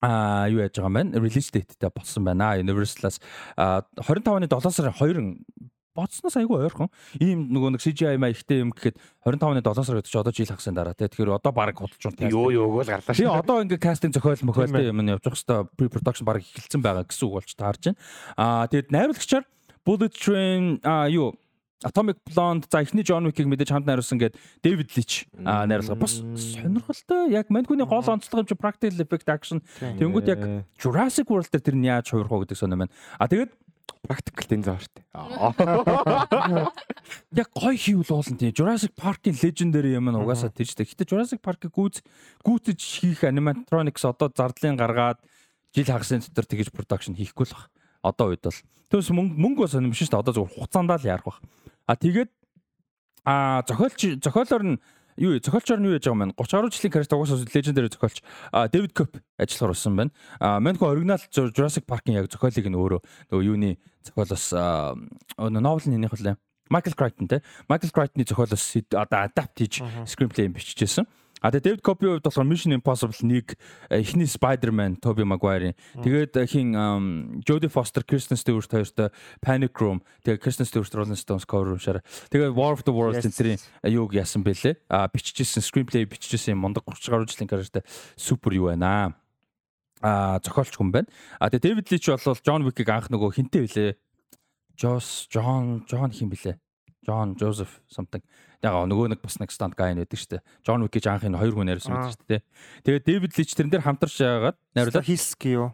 а 0.02 0.46
юу 0.50 0.62
яаж 0.62 0.78
байгаа 0.78 0.90
юм 0.90 1.12
бэ? 1.12 1.18
Release 1.18 1.50
date-тэй 1.50 1.90
болсон 1.90 2.24
байна. 2.24 2.54
Universal-аас 2.60 3.18
25-ны 3.56 4.46
7 4.46 4.70
сарын 4.70 4.94
2 4.94 5.68
бодсноос 5.98 6.36
айгүй 6.38 6.66
ойрхон. 6.68 6.90
Ийм 7.18 7.48
нөгөө 7.50 7.74
нэг 7.74 7.82
CGI 7.82 8.18
маягтай 8.22 8.62
юм 8.62 8.70
гэхэд 8.70 8.98
25-ны 9.26 9.62
7 9.66 9.82
сар 9.82 9.98
гэдэг 9.98 10.12
чи 10.12 10.18
одоо 10.20 10.34
жил 10.34 10.50
хагасны 10.50 10.74
дараа 10.76 10.94
тий. 10.94 11.10
Тэгэхээр 11.10 11.34
одоо 11.34 11.52
баг 11.52 11.74
худалч 11.74 12.06
унтаа. 12.06 12.30
Юу 12.30 12.54
юуг 12.54 12.86
л 12.86 12.90
гарлаа 12.92 13.14
шүү. 13.14 13.18
Тэгээ 13.18 13.38
одоо 13.42 13.56
ингээ 13.66 13.82
кастинг 13.82 14.14
зохиол 14.14 14.46
мөхөөлтэй 14.46 14.90
юм 14.94 15.02
нь 15.02 15.10
явж 15.10 15.26
байгаа 15.26 15.66
хэвээр 15.66 15.74
pre 15.74 15.90
production 15.90 16.26
баг 16.28 16.38
эхэлсэн 16.38 16.82
байгаа 16.82 17.02
гэсэн 17.02 17.26
үг 17.26 17.34
болж 17.34 17.50
таарж 17.58 17.82
байна. 17.90 17.98
Аа 18.38 18.70
тэгээд 18.70 18.94
найруулагчаар 18.94 19.44
Bullet 19.82 20.14
Train 20.14 20.78
а 20.86 21.10
юу 21.10 21.34
Atomic 21.84 22.16
Blonde 22.26 22.66
за 22.70 22.82
эхний 22.82 23.05
John 23.06 23.22
Wick-ийг 23.22 23.46
мэдээж 23.46 23.70
хамт 23.70 23.86
найруулсан 23.86 24.18
гээд 24.18 24.34
David 24.66 24.90
Leitch 24.98 25.30
найруулга. 25.38 25.94
Бас 25.94 26.18
сонирхолтой. 26.18 27.30
Яг 27.30 27.50
Манкуны 27.55 27.86
гол 27.86 28.02
онцлог 28.02 28.42
юм 28.42 28.46
чи 28.50 28.59
practical 28.59 28.98
effect 28.98 29.30
action. 29.30 29.62
Тэнгүүд 29.78 30.26
яг 30.26 30.66
Jurassic 30.74 31.30
World 31.30 31.46
дээр 31.55 31.62
тэр 31.62 31.76
нь 31.78 31.86
яаж 31.86 32.10
хувирах 32.10 32.34
вэ 32.34 32.50
гэдэг 32.50 32.59
сонирм 32.59 32.82
байна. 32.82 32.94
А 33.14 33.30
тэгээд 33.30 33.55
практикл 34.02 34.42
дэнзаа 34.48 34.78
штэ. 34.82 35.06
Яг 37.38 37.48
гой 37.55 37.76
хийвэл 37.76 38.10
уулан 38.10 38.36
тийм 38.38 38.52
Jurassic 38.52 38.92
Park-ийн 38.98 39.38
legendary 39.38 39.94
юм 39.94 40.10
нь 40.10 40.18
угаасаа 40.18 40.50
тийчтэй. 40.50 40.86
Гэтэ 40.86 41.06
Jurassic 41.06 41.40
Park-ыг 41.42 41.72
гүйц 41.72 42.02
гүйцэж 42.42 42.78
хийх 42.78 43.22
animatronics 43.22 44.02
одоо 44.02 44.30
зардлын 44.34 44.76
гаргаад 44.78 45.22
жил 45.74 45.86
хагасны 45.86 46.22
дотор 46.26 46.46
тэгэж 46.46 46.74
production 46.74 47.14
хийхгүй 47.14 47.46
л 47.46 47.55
баг. 47.55 47.70
Одоо 48.02 48.30
үед 48.32 48.42
бол. 48.44 48.58
Түүнээс 48.92 49.10
мөнгө 49.12 49.60
бас 49.66 49.74
юм 49.74 49.92
шүү 49.92 50.08
дээ. 50.12 50.20
Одоо 50.22 50.32
зөвхөн 50.34 50.54
хугацаандаа 50.54 50.98
л 50.98 51.08
ярах 51.08 51.24
баг. 51.26 51.38
А 51.86 51.96
тэгээд 51.96 52.30
а 53.24 53.62
зохиолч 53.68 54.22
зохиолоор 54.24 54.64
нь 54.64 54.76
юу 55.18 55.36
зохиолчоор 55.42 55.80
нь 55.82 55.86
юу 55.90 55.94
яаж 55.98 56.06
байгаа 56.06 56.24
юм 56.24 56.32
бэ? 56.32 56.38
30 56.38 56.54
гаруй 56.56 56.70
жилийн 56.72 56.92
карьер 56.94 57.12
угаасаа 57.12 57.44
легендари 57.44 57.88
зохиолч 57.92 58.18
Дэвид 58.72 58.92
Коп 58.94 59.12
ажиллахаар 59.36 59.72
болсон 59.74 59.96
байна. 59.98 60.10
А 60.40 60.60
Манко 60.60 60.86
оригинал 60.88 61.18
Jurassic 61.34 61.84
Park-ын 61.84 62.14
яг 62.16 62.30
зохиолыг 62.30 62.64
нь 62.70 62.78
өөрөө 62.78 63.00
нөгөө 63.34 63.44
юуны 63.44 63.76
зохиолоос 64.06 64.54
новелын 65.36 65.92
нэнийх 65.98 66.14
үлээ. 66.14 66.36
Michael 66.70 66.94
Crichton 66.96 67.26
те. 67.28 67.42
Michael 67.68 67.92
Crichton-ы 67.92 68.24
зохиолоос 68.28 68.60
сэд- 68.62 68.94
одоо 68.94 69.24
adapt 69.26 69.56
хийж 69.56 69.80
screenplay 70.06 70.46
юм 70.48 70.52
бичижсэн. 70.52 71.04
А 71.43 71.52
тэгээ 71.52 71.78
David 71.78 71.82
Copy-ийн 71.85 72.19
хувьд 72.19 72.24
болохоор 72.24 72.48
Mission 72.48 72.73
Impossible 72.74 73.15
1 73.15 73.55
эхний 73.93 74.27
Spider-Man 74.27 74.98
Tobey 74.98 75.23
Maguire-ийн 75.28 75.77
тэгээд 76.02 76.35
э, 76.35 76.47
хин 76.48 76.74
Jodie 77.44 77.69
Foster, 77.70 78.02
Kristen 78.02 78.35
Stewart 78.40 78.66
хоёртой 78.70 79.12
Panic 79.44 79.77
Room 79.78 80.01
тэгээ 80.24 80.40
Kristen 80.43 80.66
Stewart 80.66 80.90
Rolling 80.97 81.19
Stones 81.19 81.44
cover 81.47 81.77
уушаар 81.77 82.01
тэгээ 82.32 82.51
War 82.56 82.73
of 82.74 82.82
the 82.82 82.93
Worlds 82.94 83.23
Yes. 83.23 83.27
энтрийн 83.35 83.59
юуг 83.85 84.15
яасан 84.15 84.43
бэлээ. 84.43 84.77
А 84.89 85.09
бичижсэн 85.09 85.62
screenplay 85.62 86.06
бичижсэн 86.06 86.55
юм 86.55 86.62
мундаг 86.62 86.85
30 86.86 87.10
гаруй 87.10 87.27
жилийн 87.27 87.48
карьертай 87.51 87.82
супер 88.16 88.55
юу 88.55 88.70
байна 88.70 88.86
аа. 88.86 89.15
А 90.01 90.39
зохиолч 90.39 90.78
хүн 90.78 90.93
байна. 90.94 91.09
А 91.40 91.51
тэгээ 91.51 91.74
David 91.74 91.86
Leitch 91.90 92.06
бол 92.06 92.39
John 92.47 92.62
Wick-ийг 92.62 92.89
анх 92.90 93.10
нөгөө 93.10 93.35
хинтээ 93.35 93.62
билээ. 93.66 93.93
Joss 94.78 95.27
John 95.27 95.82
John 95.90 96.10
хин 96.15 96.31
билээ. 96.31 96.59
John 97.02 97.35
Joseph 97.35 97.81
something. 97.89 98.23
Тэгээ 98.59 98.90
нөгөө 98.90 99.06
нэг 99.14 99.20
бас 99.22 99.39
нэг 99.39 99.55
stand 99.55 99.78
guy 99.78 99.94
байдаг 99.94 100.18
шүү 100.18 100.30
дээ. 100.35 100.43
John 100.66 100.82
Wick 100.82 100.98
гэж 100.98 101.06
анх 101.06 101.22
энэ 101.22 101.39
хоёр 101.39 101.55
хүн 101.55 101.68
найруулсан 101.70 101.94
байдаг 101.94 102.14
шүү 102.18 102.26
дээ. 102.26 102.43
Тэгээ 102.82 103.02
David 103.06 103.32
Leitch 103.39 103.55
тэрэн 103.55 103.70
дээр 103.70 103.86
хамтарч 103.86 104.16
яагаад 104.18 104.59
найруулаад 104.74 105.06
Хилски 105.06 105.51
юу? 105.55 105.68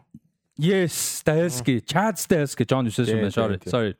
Yes, 0.61 0.93
Stahelski, 0.93 1.81
Chad 1.81 2.21
Stahelski, 2.21 2.63
John 2.69 2.85
Usain 2.85 3.09
Тийм, 3.09 3.25
байна. 3.25 3.33
Sorry. 3.33 3.57
Sorry. 3.65 3.93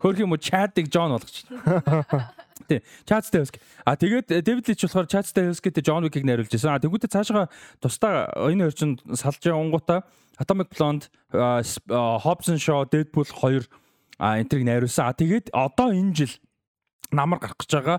Хөрх 0.00 0.18
юм 0.24 0.32
уу 0.32 0.40
Chad-ыг 0.40 0.88
John 0.88 1.12
болгочихлоо. 1.12 1.92
Тий, 2.68 2.80
Chad 3.04 3.28
Stahelski. 3.28 3.60
А 3.84 3.94
тэгээд 4.00 4.32
э, 4.32 4.40
David 4.40 4.64
Leitch 4.72 4.88
болохоор 4.88 5.04
Chad 5.04 5.28
Stahelski-тэй 5.28 5.84
John 5.84 6.00
Wick-ийг 6.08 6.24
найруулж 6.24 6.48
байсан. 6.48 6.72
А 6.72 6.80
тэгвэл 6.80 7.04
цаашаа 7.04 7.52
тусдаа 7.76 8.32
энэ 8.48 8.72
хоёр 8.72 8.74
чинь 8.74 8.96
салж 9.12 9.44
онгуудаа 9.52 10.08
Atomic 10.40 10.72
Blonde, 10.72 11.12
а, 11.36 11.60
Hobbs 12.24 12.48
and 12.48 12.56
Shaw, 12.56 12.88
Deadpool 12.88 13.28
2 13.28 13.68
а 14.18 14.40
энтрийг 14.40 14.64
найруулсан. 14.64 15.08
А 15.08 15.12
тэгээд 15.12 15.52
одоо 15.52 15.92
энэ 15.92 16.16
жил 16.16 16.32
намар 17.12 17.38
гарах 17.40 17.60
гэж 17.60 17.70
байгаа 17.72 17.98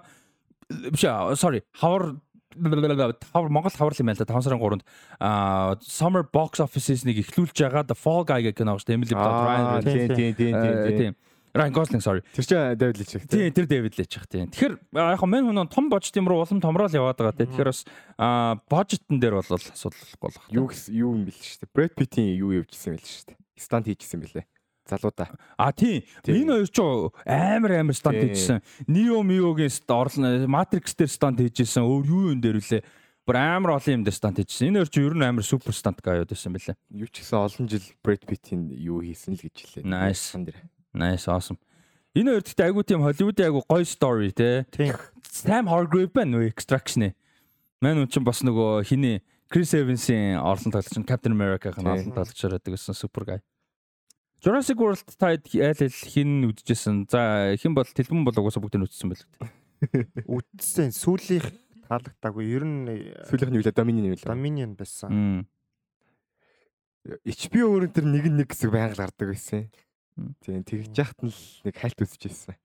биш 0.91 1.03
аа, 1.05 1.35
sorry 1.35 1.61
хавар 1.77 2.15
хавар 2.51 3.49
Монгол 3.49 3.71
хавар 3.71 3.95
юм 3.99 4.07
байна 4.11 4.19
л 4.19 4.25
да 4.25 4.33
5 4.33 4.43
сарын 4.43 4.59
3-нд 4.59 4.83
а 5.19 5.75
summer 5.81 6.23
box 6.27 6.59
office-ийг 6.59 7.23
эхлүүлж 7.23 7.55
байгаа 7.55 7.87
The 7.87 7.95
Fall 7.95 8.23
Guy 8.27 8.43
гэх 8.51 8.59
кино 8.59 8.75
шүү 8.75 8.87
дээ 8.91 8.97
Emily 8.99 9.15
Blunt 9.15 9.39
Ryan 9.47 9.65
Аа, 9.67 9.81
тийм 9.81 10.07
тийм 10.15 10.31
тийм 10.35 10.53
Э, 10.55 10.87
тийм. 10.87 10.97
тийм 10.99 11.13
Ryan 11.51 11.73
Gosling 11.75 11.99
sorry 12.03 12.21
Тэр 12.35 12.43
чинь 12.47 12.75
David 12.79 12.95
Leitch 12.99 13.13
гэх 13.19 13.27
тийм 13.27 13.51
тэр 13.55 13.65
David 13.67 13.93
Leitch 13.99 14.15
ах 14.19 14.27
тийм 14.27 14.47
тэгэхээр 14.51 14.75
яг 14.95 15.19
хөө 15.19 15.31
мен 15.31 15.47
хүн 15.51 15.67
том 15.71 15.87
божт 15.91 16.15
юм 16.15 16.27
руу 16.27 16.43
улам 16.43 16.59
томрол 16.63 16.91
яваад 16.91 17.15
байгаа 17.19 17.35
тийм 17.39 17.51
тэгэхээр 17.55 17.71
бас 17.71 17.83
а 18.19 18.55
божтон 18.71 19.19
дээр 19.19 19.35
бол 19.39 19.47
асуудал 19.47 20.11
болох 20.19 20.43
Юу 20.51 20.67
юу 20.91 21.11
юм 21.15 21.23
бэл 21.27 21.35
шүү 21.39 21.67
дээ. 21.67 21.71
Brad 21.75 21.93
Pitt-ийн 21.95 22.35
юу 22.39 22.51
явьжсэн 22.55 22.95
байл 22.95 23.03
шүү 23.03 23.25
дээ. 23.31 23.37
Стант 23.59 23.87
хийжсэн 23.87 24.19
бэлээ. 24.23 24.45
Залуудаа. 24.91 25.31
А 25.55 25.71
тийм 25.71 26.03
энэ 26.27 26.67
хоёр 26.67 26.67
ч 26.67 26.79
амар 27.23 27.71
амар 27.79 27.95
Тийм. 27.95 28.19
хийжсэн 28.27 28.59
Neo 28.91 29.23
Mio-гийн 29.23 29.71
орлон 29.87 30.45
Matrix 30.51 30.91
дээр 30.91 31.11
стант 31.11 31.39
хийжсэн 31.39 31.87
өөр 31.87 32.03
юу 32.03 32.23
юм 32.35 32.43
дээр 32.43 32.59
үлээ 32.59 32.83
бүр 33.23 33.37
амар 33.39 33.79
олон 33.79 34.01
юм 34.01 34.03
дээр 34.03 34.17
стант 34.19 34.37
хийжсэн 34.43 34.75
энэ 34.75 34.83
хоёр 34.83 34.91
ч 34.91 34.95
ер 34.99 35.15
нь 35.15 35.23
амар 35.23 35.45
супер 35.47 35.71
стант 35.71 36.03
гаяуд 36.03 36.27
байсан 36.27 36.51
бэлээ 36.51 36.75
Юу 36.91 37.07
ч 37.07 37.23
гэсэн 37.23 37.39
олон 37.39 37.65
жил 37.71 37.87
Brad 38.03 38.27
Pitt-ийн 38.27 38.67
юу 38.75 38.99
хийсэн 38.99 39.39
л 39.39 39.43
гэж 39.47 39.55
хэлээ. 39.79 39.87
Nice. 39.87 40.35
Nice 40.91 41.25
awesome. 41.31 41.55
Энэ 42.11 42.35
хоёр 42.35 42.43
гэхдээ 42.43 42.67
айгуу 42.67 42.83
тийм 42.83 43.01
Hollywood-ийн 43.07 43.47
айгуу 43.47 43.63
гоё 43.63 43.87
story 43.87 44.35
те. 44.35 44.67
Тийм. 44.75 44.99
Sam 45.23 45.71
Hargrave 45.71 46.11
байна 46.11 46.43
уу 46.43 46.49
Extraction-ы. 46.51 47.15
Мэн 47.79 48.03
үн 48.03 48.11
чинь 48.11 48.27
бас 48.27 48.43
нөгөө 48.43 48.83
хиний 48.83 49.23
Chris 49.47 49.71
Evans-ийн 49.71 50.35
орлон 50.35 50.75
тоглогч 50.75 50.99
нь 50.99 51.07
Captain 51.07 51.31
America-гийн 51.31 51.87
орлон 51.87 52.11
тоглогчоор 52.11 52.59
байдаг 52.59 52.75
гэсэн 52.75 52.95
супер 52.95 53.23
guy. 53.23 53.39
Jurassic 54.41 54.77
World 54.81 55.05
таад 55.21 55.45
айл 55.53 55.77
айл 55.85 55.93
хин 55.93 56.49
үдчихсэн. 56.49 57.05
За 57.05 57.53
хэн 57.53 57.77
бол 57.77 57.85
тэлбэн 57.85 58.25
бол 58.25 58.33
угаасаа 58.41 58.61
бүгд 58.63 58.81
нь 58.81 58.85
үтсэн 58.89 59.13
байл. 59.13 59.25
Үтсэн 60.41 60.89
сүүлийнх 60.89 61.45
таалагдаагүй. 61.85 62.45
Ер 62.49 62.65
нь 62.65 62.89
э, 62.89 62.97
Сүүлийнх 63.29 63.53
нь 63.53 63.57
юу 63.61 63.65
лээ 63.65 63.77
Dominion 63.77 64.09
юу 64.09 64.17
лээ. 64.17 64.25
Dominion 64.25 64.73
байсан. 64.73 65.45
HBO 67.05 67.77
өөрөн 67.77 67.93
тэр 67.93 68.05
нэг 68.09 68.25
нэг 68.33 68.49
хэсэг 68.49 68.73
байнга 68.73 68.97
гардаг 68.97 69.29
байсан. 69.29 69.69
Тийм 70.41 70.65
тэгж 70.65 70.93
яхад 70.97 71.21
нь 71.21 71.29
л 71.33 71.41
нэг 71.65 71.75
хальт 71.77 72.01
үсэж 72.01 72.21
ирсэн. 72.29 72.57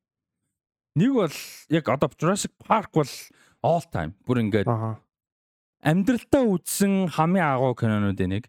Нэг 0.97 1.13
бол 1.13 1.37
яг 1.73 1.85
одоо 1.93 2.09
Jurassic 2.17 2.53
Park 2.65 2.93
бол 2.97 3.13
all 3.61 3.85
time 3.93 4.17
бүр 4.25 4.41
ингээд 4.45 4.69
Аа. 4.69 4.97
амьдралтаа 5.85 6.45
үзсэн 6.45 7.13
хамгийн 7.13 7.45
агуу 7.53 7.77
кинонуудын 7.77 8.33
нэг 8.33 8.45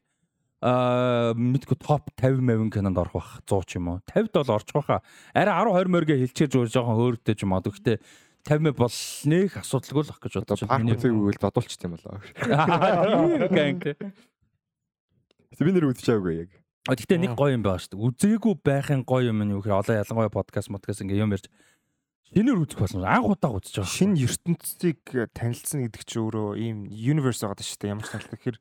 аа 0.61 1.33
мэдгүй 1.37 1.77
топ 1.77 2.09
50 2.17 2.41
мавин 2.41 2.73
кинонд 2.73 2.97
орох 2.97 3.13
бах 3.13 3.45
100 3.45 3.61
ч 3.69 3.77
юм 3.77 3.93
уу 3.93 4.01
50-д 4.09 4.41
бол 4.41 4.57
орчих 4.57 4.73
байхаа 4.73 5.05
арай 5.37 5.53
10 5.53 5.85
20 5.85 5.93
моргээ 5.93 6.17
хэлчихэж 6.25 6.57
өөр 6.57 6.73
жоохон 6.73 6.97
хөөртэй 6.97 7.37
ч 7.37 7.45
юм 7.45 7.53
аа 7.53 7.61
гэхдээ 7.61 8.01
50 8.47 8.63
мэ 8.63 8.71
бол 8.73 8.95
нэх 9.27 9.59
асуудалгүй 9.59 10.03
л 10.07 10.13
ах 10.15 10.23
гэж 10.23 10.39
бодож 10.39 10.63
парк 10.65 10.81
байна. 10.81 10.95
үзег 10.95 11.13
үйл 11.13 11.37
додуулчих 11.37 11.83
юм 11.83 11.93
болоо. 11.93 12.17
Би 15.57 15.73
нэр 15.73 15.89
үзчихээгүй 15.91 16.47
яг. 16.47 16.51
А 16.87 16.95
гэхдээ 16.95 17.19
нэг 17.19 17.35
гоё 17.35 17.51
юм 17.53 17.63
байгаа 17.65 17.81
шүү 17.83 17.91
дээ. 17.97 18.05
Үзээгүй 18.07 18.55
байхын 18.63 19.03
гоё 19.03 19.35
юм 19.35 19.43
нь 19.43 19.51
юу 19.51 19.59
гэхээр 19.59 19.83
одоо 19.83 19.95
ялангуяа 19.99 20.31
подкаст 20.31 20.71
подкаст 20.71 21.03
ингээ 21.03 21.21
юм 21.21 21.35
ярьж 21.35 21.51
шинээр 22.31 22.63
үзэх 22.63 22.79
болсон. 22.79 23.03
Анх 23.03 23.27
удаа 23.27 23.51
үзэж 23.57 23.83
байгаа. 23.83 23.91
Шинэ 23.91 24.23
ертөнцийг 24.23 25.03
танилцсан 25.35 25.83
гэдэг 25.83 26.07
чинь 26.07 26.23
өөрөө 26.23 26.55
ийм 26.55 26.87
universe 26.87 27.43
байгаа 27.43 27.59
шүү 27.59 27.83
дээ. 27.83 27.91
Ямар 27.91 28.05
ч 28.05 28.07
талаар 28.15 28.31
тэгэхээр 28.31 28.57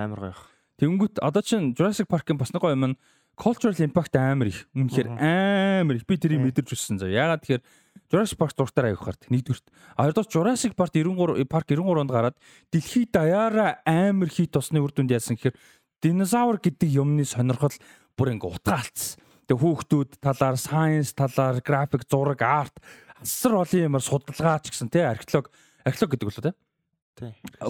амар 0.00 0.18
гоё. 0.18 0.34
байх. 0.34 0.42
Тэнгүүт 0.80 1.20
одоо 1.20 1.42
чинь 1.44 1.72
Jurassic 1.76 2.08
Park-ын 2.08 2.40
бас 2.40 2.50
нэг 2.56 2.64
гоё 2.64 2.72
юм 2.72 2.96
нь 2.96 2.98
cultural 3.36 3.76
impact 3.76 4.16
амар 4.16 4.48
их. 4.48 4.64
Үнэхээр 4.72 5.08
амар 5.20 6.00
их. 6.00 6.08
Би 6.08 6.16
тэрийг 6.16 6.40
мэдэрч 6.40 6.72
өссөн 6.72 6.96
заа. 6.96 7.12
Ягаад 7.12 7.44
тэгэхээр 7.44 7.64
Jurassic 8.08 8.40
Park 8.40 8.56
дуртаар 8.56 8.88
аяг 8.88 9.00
хард. 9.04 9.28
Нэгдүгürt. 9.28 9.68
А 9.96 10.08
хоёрдоос 10.08 10.32
Jurassic 10.32 10.72
Park 10.72 10.96
93 10.96 11.44
Park 11.44 11.68
93-нд 11.68 12.10
гараад 12.10 12.36
дэлхийд 12.72 13.12
даяараа 13.12 13.84
амар 13.84 14.32
хит 14.32 14.56
тосны 14.56 14.80
үр 14.80 14.92
дүнд 14.92 15.12
яасан 15.12 15.36
гэхээр 15.36 15.56
динозавр 16.00 16.56
гэдэг 16.64 16.88
юмны 16.96 17.28
сонирхол 17.28 17.76
бүр 18.16 18.32
ингээ 18.40 18.48
утгаалцсан. 18.56 19.20
Тэгээ 19.48 19.60
хүүхдүүд 19.60 20.10
талаар, 20.22 20.56
science 20.56 21.12
талаар, 21.12 21.60
график, 21.60 22.08
зураг, 22.08 22.40
арт 22.40 22.80
асар 23.20 23.54
олон 23.60 23.84
юмар 23.84 24.02
судалгаа 24.02 24.58
ч 24.64 24.72
гэсэн 24.72 24.88
тий 24.88 25.04
археолог 25.04 25.52
археолог 25.84 26.10
гэдэг 26.16 26.28
болоо 26.28 26.44
Тий. 26.48 26.54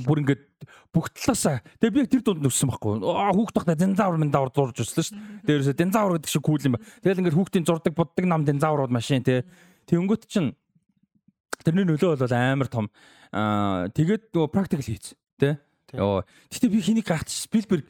Бүр 0.05 0.23
ингээд 0.23 0.43
бүх 0.95 1.11
талаасаа 1.15 1.63
тэгээ 1.81 1.95
би 1.95 2.01
яг 2.05 2.11
тэр 2.11 2.23
дунд 2.23 2.43
нүссэн 2.45 2.71
байхгүй. 2.71 3.01
Хүүхд 3.01 3.55
тахта 3.57 3.75
динзавр 3.75 4.21
минзавр 4.21 4.53
зурж 4.55 4.83
өслөө 4.85 5.05
шүү 5.07 5.17
дээ 5.47 5.59
дээрээс 5.59 5.79
динзавр 5.79 6.19
гэдэг 6.19 6.31
шиг 6.31 6.45
кул 6.45 6.61
юм 6.61 6.77
ба. 6.77 6.85
Тэгэл 7.03 7.21
ингээд 7.25 7.39
хүүхдийн 7.39 7.67
зурдаг 7.67 7.95
буддаг 7.97 8.25
нам 8.29 8.47
динзаврууд 8.47 8.95
машин 8.95 9.25
тий 9.27 9.43
тэнгүүт 9.91 10.29
чинь 10.31 10.55
тэрний 11.65 11.87
нөлөө 11.89 12.21
бол 12.21 12.35
амар 12.37 12.69
том. 12.71 12.87
Тэгээд 13.33 14.31
нөгөө 14.35 14.51
практикал 14.55 14.87
хийц 14.87 15.15
Тий. 15.41 15.57
ёо 15.99 16.23
гэтээ 16.53 16.71
би 16.71 16.79
хэнийг 16.79 17.07
гахч 17.07 17.35
Спилберг 17.35 17.89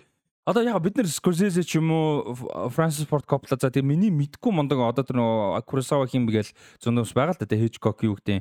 Одоо 0.48 0.64
яг 0.64 0.80
бид 0.80 0.96
нар 0.96 1.06
Scorsese 1.06 1.62
ч 1.62 1.76
юм 1.76 1.92
уу 1.92 2.34
Francis 2.72 3.04
Ford 3.04 3.28
Coppola 3.28 3.60
за 3.60 3.68
тэгээ 3.68 3.84
миний 3.84 4.10
мэдгүй 4.10 4.50
мондог 4.50 4.80
одоо 4.80 5.04
тэр 5.04 5.20
нөгөө 5.20 5.62
Kurosawa 5.68 6.08
хим 6.08 6.24
гээл 6.24 6.48
зөндөөс 6.80 7.12
байгаа 7.12 7.36
л 7.36 7.40
да 7.40 7.44
тэгээ 7.44 7.68
Hitchcock 7.68 8.00
юу 8.08 8.16
гэдэг 8.16 8.40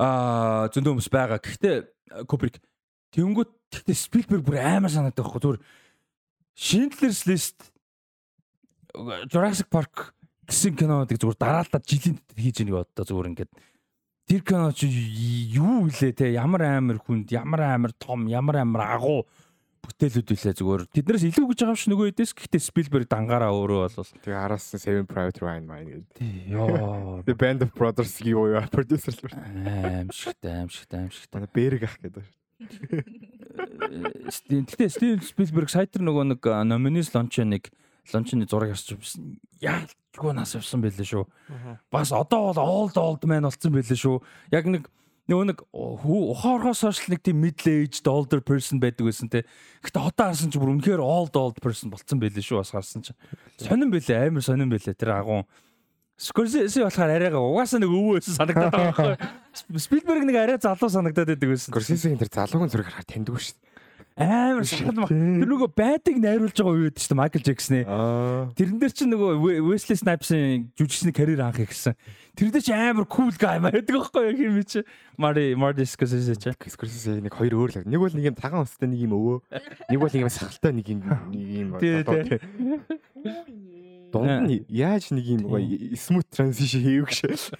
аа 0.00 0.72
зөндөөс 0.72 1.08
байгаа. 1.12 1.38
Гэхдээ 1.44 2.24
Kubrick 2.24 2.56
тэнгүүт 3.12 3.52
гэхдээ 3.68 3.96
Spielberg 3.96 4.42
бүр 4.46 4.58
амар 4.58 4.90
санагдах 4.90 5.28
байхгүй 5.28 5.42
зүгээр 5.44 5.60
Schindler's 6.56 7.28
List 7.28 7.70
Jurassic 9.30 9.68
Park 9.68 10.14
гэсэн 10.48 10.74
кинонуудыг 10.74 11.20
зүгээр 11.20 11.38
дараалтаад 11.38 11.84
жилийн 11.84 12.16
дотор 12.18 12.38
хийж 12.40 12.56
ийнэг 12.64 12.76
одоо 12.80 13.04
зүгээр 13.04 13.30
ингээд 13.30 13.52
тэр 14.26 14.42
кино 14.46 14.72
чи 14.74 14.86
юу 15.54 15.86
илээ 15.90 16.12
те 16.14 16.32
ямар 16.34 16.62
амар 16.66 16.98
хүнд 16.98 17.30
ямар 17.30 17.60
амар 17.66 17.92
том 17.94 18.26
ямар 18.26 18.62
амар 18.62 18.82
агуу 18.98 19.20
бүтээлүүд 19.80 20.28
үлээ 20.32 20.54
зүгээр 20.60 20.82
тэднээс 20.92 21.24
илүү 21.30 21.46
гэж 21.50 21.58
байгаа 21.60 21.72
юм 21.72 21.80
шиг 21.80 21.90
нөгөө 21.92 22.08
хэдээс 22.12 22.32
гэхдээ 22.36 22.62
Spielberg 22.62 23.06
дангаараа 23.08 23.52
өөрөө 23.52 23.80
бол 23.96 24.12
Тэгээ 24.20 24.36
араас 24.36 24.68
нь 24.76 24.80
Seven 24.80 25.06
Private 25.08 25.40
Ryan 25.40 25.64
маань 25.64 25.88
гэдэг. 25.88 26.20
ёо 26.52 27.24
The 27.24 27.34
Band 27.36 27.64
of 27.64 27.72
Brothers 27.72 28.20
юу 28.20 28.52
юу 28.52 28.64
продюсер 28.68 29.16
л 29.16 29.32
аимшигтай 29.32 30.64
аимшигтай 30.64 30.98
аимшигтай 31.08 31.36
байна. 31.40 31.48
Бэрэг 31.52 31.82
ах 31.88 31.96
гэдэг. 31.96 32.24
Гэтэ 34.30 34.88
Стивен 34.92 35.24
Спилберг 35.24 35.72
сайтар 35.72 36.04
нөгөө 36.04 36.36
нэг 36.36 36.44
номинис 36.44 37.08
лонч 37.16 37.40
нэг 37.40 37.72
лончны 38.12 38.44
зураг 38.44 38.76
харж 38.76 39.00
байсан. 39.00 39.40
Яалчгүй 39.64 40.32
нас 40.36 40.54
явсан 40.54 40.84
байлээ 40.84 41.08
шүү. 41.08 41.24
Бас 41.92 42.12
одоо 42.12 42.52
бол 42.52 42.60
old 42.60 42.96
old 43.00 43.24
man 43.24 43.48
болсон 43.48 43.72
байлээ 43.72 43.96
шүү. 43.96 44.20
Яг 44.52 44.68
нэг 44.68 44.92
нөгөө 45.30 45.46
нэг 45.50 45.58
ухаорхоос 45.70 46.82
хойш 46.82 47.00
нэг 47.06 47.22
тийм 47.22 47.38
middle 47.38 47.70
aged 47.70 48.06
older 48.10 48.42
person 48.42 48.82
байдаг 48.82 49.06
байсан 49.06 49.30
те. 49.30 49.46
Гэтэ 49.86 50.02
одоо 50.02 50.26
харсан 50.34 50.50
чи 50.50 50.58
бүр 50.58 50.74
үнэхээр 50.74 50.98
old 50.98 51.38
old 51.38 51.62
person 51.62 51.94
болцсон 51.94 52.18
байлээ 52.18 52.42
шүү 52.42 52.58
бас 52.58 52.74
харсан 52.74 53.06
чи. 53.06 53.14
Сонирн 53.62 53.94
байлээ 53.94 54.26
амар 54.26 54.42
сонирн 54.42 54.74
байлээ 54.74 54.98
тэр 54.98 55.14
агуун. 55.14 55.46
Скорсезе 56.20 56.84
болохоор 56.84 57.14
арайгаа 57.14 57.40
угаасаа 57.40 57.80
нэг 57.80 57.94
өвөө 57.94 58.18
байсан 58.18 58.34
санагдаад 58.36 58.74
байгаа 58.74 58.92
байхгүй. 58.92 59.78
Спилберг 59.80 60.24
нэг 60.28 60.36
арай 60.36 60.58
залуу 60.60 60.90
санагдаад 60.92 61.32
байдаг 61.32 61.48
байсан. 61.48 61.72
Горсисийн 61.72 62.20
тэр 62.20 62.28
залуугийн 62.28 62.68
зураг 62.74 62.90
харахаар 62.90 63.08
таньдгүй 63.08 63.40
шүү 63.40 63.56
дээ. 63.56 63.70
амар 64.20 64.66
шахал 64.68 65.08
тэр 65.08 65.48
нөгөө 65.48 65.70
байдаг 65.72 66.14
найруулж 66.20 66.60
байгаа 66.60 66.76
үед 66.76 67.00
шүү 67.00 67.16
дээ 67.16 67.40
Джексны. 67.40 67.80
Аа. 67.88 68.52
Тэрэн 68.52 68.76
дээр 68.76 68.92
чинь 68.92 69.12
нөгөө 69.16 69.64
Wesley 69.64 69.96
Snipes-ийн 69.96 70.68
жүжигчний 70.76 71.14
карьер 71.16 71.40
анх 71.40 71.62
ихсэн. 71.64 71.96
Тэр 72.36 72.50
дээр 72.54 72.64
чи 72.64 72.72
амар 72.72 73.06
cool 73.10 73.34
guy 73.34 73.58
байдаг 73.58 73.90
байхгүй 73.90 74.30
юу 74.30 74.36
хин 74.38 74.64
чи. 74.64 74.84
Marty 75.18 75.54
Marty 75.58 75.84
Scorsese 75.86 76.36
чи. 76.38 76.54
Скорсезе 76.70 77.20
нэг 77.20 77.34
хоёр 77.34 77.54
өөр 77.58 77.70
л. 77.82 77.88
Нэг 77.88 78.00
бол 78.00 78.14
нэг 78.14 78.30
юм 78.30 78.36
цагаан 78.38 78.64
устай 78.64 78.88
нэг 78.88 79.02
юм 79.02 79.14
өвөө. 79.18 79.38
Нэг 79.90 79.98
бол 79.98 80.12
нэг 80.14 80.22
юм 80.24 80.30
сахалтай 80.30 80.72
нэг 80.72 80.86
юм 80.88 81.00
нэг 81.02 81.48
юм. 81.60 81.74
Дунд 84.10 84.50
нь 84.50 84.66
яаж 84.66 85.10
нэг 85.14 85.26
юм 85.26 85.42
smooth 85.94 86.26
transition 86.30 86.82
хийв 86.82 87.06
гэж. 87.10 87.54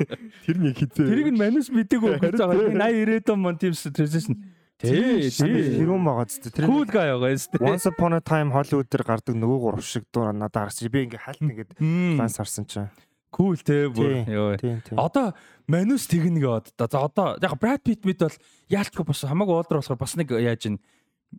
Тэр 0.46 0.56
нэг 0.58 0.74
хизээ. 0.78 1.06
Тэрийг 1.06 1.30
нь 1.34 1.38
манус 1.38 1.70
гэж 1.70 1.90
байгаа. 1.98 2.74
80 2.74 3.26
90 3.26 3.34
он 3.34 3.40
мон 3.42 3.58
тийм 3.58 3.74
transition. 3.74 4.34
Тий, 4.80 5.28
тий. 5.28 5.76
Хэрүүн 5.76 6.04
байгаа 6.08 6.24
зү 6.24 6.48
тэр 6.48 6.64
Cool 6.64 6.88
guy 6.88 7.12
байгаа 7.12 7.36
шүү 7.36 7.60
дээ. 7.60 7.68
Once 7.68 7.84
upon 7.84 8.16
a 8.16 8.20
time 8.24 8.48
Hollywood 8.48 8.88
дээр 8.88 9.04
гардаг 9.04 9.36
нөгөө 9.36 9.58
гурав 9.60 9.84
шиг 9.84 10.08
дуу 10.08 10.24
надад 10.32 10.72
гарч 10.72 10.80
би 10.88 11.04
ингээ 11.04 11.20
хальт 11.20 11.44
ингээд 11.44 11.76
планс 12.16 12.40
харсан 12.40 12.64
чинь. 12.64 12.88
Cool 13.30 13.56
те 13.62 13.86
бүр. 13.88 14.26
Тийм. 14.58 14.98
Одоо 14.98 15.34
манус 15.70 16.10
тэгнэ 16.10 16.42
гээд 16.42 16.74
одоо. 16.78 16.88
За 16.90 16.98
одоо 17.06 17.26
яг 17.38 17.54
Brad 17.62 17.82
Pitt 17.86 18.02
мэд 18.02 18.26
бол 18.26 18.36
яалтгүй 18.68 19.04
бас 19.06 19.22
хамаагүй 19.22 19.54
уулдар 19.54 19.78
болохоор 19.78 20.02
бас 20.02 20.14
нэг 20.18 20.34
яаж 20.34 20.66
ин 20.66 20.76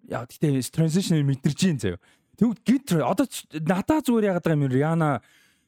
яа 0.07 0.23
гэтээ 0.23 0.63
transition 0.71 1.19
мэдэрч 1.27 1.59
юм 1.67 1.77
заяа. 1.79 1.99
Тэгвэл 2.39 2.63
гит 2.63 2.95
одоо 2.95 3.27
надаа 3.59 3.99
зүгээр 3.99 4.31
яагаад 4.31 4.45
байгаа 4.47 4.59
юм 4.59 4.71
Rihanna 4.71 5.11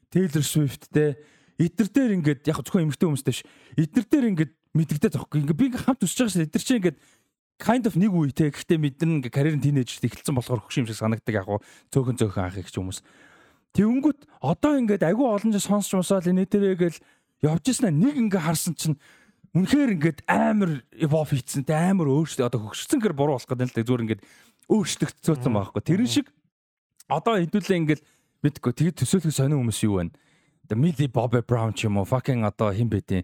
Taylor 0.08 0.44
Swift 0.44 0.88
те 0.88 1.20
эднэр 1.58 1.88
дээр 1.92 2.12
ингээд 2.18 2.40
яг 2.50 2.58
зөвхөн 2.64 2.90
эмэгтэй 2.90 3.06
хүмүүстэй 3.06 3.34
ш. 3.34 3.40
Эднэр 3.78 4.06
дээр 4.10 4.26
ингээд 4.34 4.52
мэддэгдээ 4.74 5.12
захгүй. 5.14 5.44
Ингээд 5.46 5.60
би 5.60 5.66
хамт 5.70 6.02
үсэж 6.02 6.18
байгаа 6.18 6.34
шээ. 6.34 6.46
Эднэр 6.50 6.64
чинь 6.66 6.78
ингээд 6.82 6.98
kind 7.62 7.84
of 7.86 7.94
нэг 7.94 8.10
үе 8.10 8.34
те. 8.34 8.50
Гэхдээ 8.50 8.78
мэднэ 8.82 9.22
ингээд 9.22 9.34
карьер 9.34 9.54
нь 9.54 9.62
тийнейжд 9.62 10.02
эхэлсэн 10.02 10.34
болохоор 10.34 10.66
хөш 10.66 10.82
юм 10.82 10.86
шиг 10.90 10.98
санагдаг 10.98 11.34
яг 11.34 11.46
гоо 11.46 11.62
цөөхөн 11.94 12.18
цөөхөн 12.18 12.42
анх 12.50 12.58
их 12.58 12.70
ч 12.70 12.82
хүмүүс. 12.82 12.98
Тэнгүүт 13.74 14.20
одоо 14.38 14.78
ингээд 14.78 15.02
агүй 15.02 15.26
олон 15.26 15.50
жил 15.50 15.66
сонсч 15.66 15.90
мосоод 15.98 16.30
энэ 16.30 16.46
дээрээ 16.46 16.78
гэл 16.78 16.98
явж 17.42 17.64
ирсэн 17.74 17.90
нэг 17.90 18.14
ингээ 18.14 18.42
харсан 18.46 18.74
чинь 18.78 18.96
үнэхээр 19.54 19.90
ингээд 19.98 20.18
амар 20.30 20.86
evolve 20.94 21.34
хийцэн 21.34 21.66
те 21.66 21.74
амар 21.74 22.06
өөрчлөлт 22.06 22.54
одоо 22.54 22.70
хөгжсөн 22.70 23.02
гэр 23.02 23.14
буруу 23.18 23.34
болох 23.38 23.50
гэдэг 23.50 23.66
л 23.70 23.74
дээ 23.74 23.86
зүгээр 23.86 24.04
ингээд 24.06 24.22
өөрчлөгдсөн 24.70 25.52
байхгүй. 25.54 25.82
Тэрэн 25.82 26.10
шиг 26.10 26.26
одоо 27.10 27.38
хэдүүлээ 27.38 27.78
ингээд 27.82 28.02
мэдгүй. 28.42 28.72
Тэгээд 28.72 28.98
төсөөлөх 29.02 29.34
сонин 29.34 29.58
хүмүүс 29.58 29.80
юу 29.84 30.00
байна? 30.00 30.14
The 30.64 30.76
Millie 30.76 31.12
Bobby 31.12 31.44
Brown 31.44 31.76
ч 31.76 31.84
юм 31.84 32.00
уу 32.00 32.08
fucking 32.08 32.40
одоо 32.40 32.72
хин 32.72 32.88
бэдэ 32.88 33.22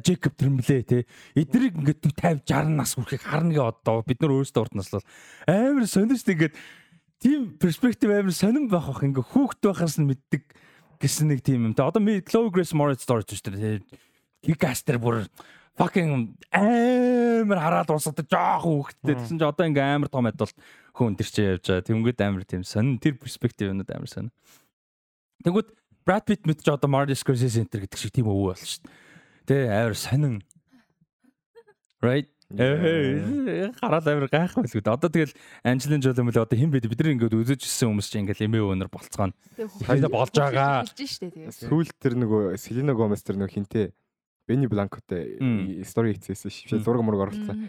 Jacob 0.00 0.32
Tremblay 0.40 0.80
те? 0.82 1.04
Эднийг 1.36 1.76
ингээд 1.76 2.00
50 2.16 2.48
60 2.48 2.80
нас 2.80 2.96
хүрэхийг 2.96 3.22
харна 3.22 3.52
гэ 3.52 3.60
одоо. 3.60 4.00
Бид 4.08 4.24
нар 4.24 4.32
өөрсдөө 4.32 4.62
урд 4.64 4.74
наслал. 4.74 5.04
Амар 5.44 5.84
сонирч 5.84 6.24
тэгээд 6.24 6.56
тийм 7.22 7.58
перспектив 7.58 8.14
амар 8.14 8.34
сонирн 8.34 8.70
байх 8.70 8.88
ах 8.88 9.02
ингээ 9.02 9.26
хүүхд 9.34 9.60
байхаас 9.62 9.98
нь 9.98 10.06
мэддэг 10.06 10.42
гэсэн 11.02 11.30
нэг 11.30 11.42
тийм 11.42 11.70
юм. 11.70 11.74
Тэ 11.74 11.86
одоо 11.86 12.02
ми 12.02 12.22
Chloe 12.22 12.50
Grace 12.50 12.74
Moretz 12.74 13.02
story 13.02 13.26
ч 13.26 13.42
тийм 13.42 13.82
Кикастер 14.42 15.02
бүр 15.02 15.26
fucking 15.78 16.34
амар 16.50 17.58
хараад 17.58 17.90
уусаад 17.90 18.22
жоох 18.26 18.62
хүүхдтэй 18.66 19.14
тэгсэн 19.14 19.38
чи 19.38 19.46
одоо 19.46 19.66
ингээ 19.66 19.94
амар 19.98 20.10
том 20.10 20.26
адуулт 20.26 20.54
хүн 20.94 21.14
тэр 21.18 21.28
чи 21.30 21.42
явж 21.42 21.66
байгаа. 21.66 21.86
Тэнгүүд 21.86 22.20
амар 22.22 22.42
тийм 22.46 22.62
сонин 22.66 22.98
тэр 23.02 23.18
перспектив 23.18 23.70
юмуд 23.70 23.90
амар 23.90 24.10
сонин. 24.10 24.34
Тэнгүүд 25.42 25.74
Brad 26.02 26.26
Pitt 26.26 26.46
мэт 26.46 26.62
ч 26.62 26.70
одоо 26.70 26.90
Marty 26.90 27.14
Scorsese 27.14 27.62
Center 27.62 27.82
гэдэг 27.82 27.98
шиг 27.98 28.14
тийм 28.14 28.26
өвөө 28.30 28.54
болно 28.54 28.66
шүү 28.66 28.82
дээ. 28.86 28.94
Тэ 29.46 29.56
амар 29.70 29.94
сонин. 29.98 30.34
Right? 32.02 32.30
Ээ 32.48 33.76
хараад 33.76 34.08
амар 34.08 34.28
гайхах 34.32 34.56
байлгүй. 34.64 34.80
Одоо 34.80 35.12
тэгэл 35.12 35.36
Анжелин 35.60 36.00
Жоли 36.00 36.24
мөл 36.24 36.40
одоо 36.40 36.56
хэн 36.56 36.72
бэ? 36.72 36.80
Бид 36.80 36.96
нар 37.04 37.12
ингээд 37.12 37.36
үзэж 37.36 37.60
ирсэн 37.68 37.92
хүмүүс 37.92 38.08
чинь 38.08 38.24
ингээд 38.24 38.40
эмээ 38.48 38.64
өнөр 38.64 38.88
болцгоо. 38.88 39.36
Хайда 39.84 40.08
болж 40.08 40.32
байгаа. 40.32 40.88
Хэлж 40.88 40.96
штэ 40.96 41.28
тэгээд. 41.28 41.68
Сүүл 41.68 41.92
тэр 42.00 42.16
нөгөө 42.16 42.56
Селена 42.56 42.96
Гомес 42.96 43.20
тэр 43.20 43.36
нөгөө 43.36 43.52
хинтээ 43.52 43.92
Бенни 44.48 44.64
Бланкотэй 44.64 45.36
стори 45.84 46.16
хийцээсэн 46.16 46.48
шившээ 46.48 46.80
зураг 46.80 47.04
мураг 47.04 47.28
оруулсан. 47.28 47.68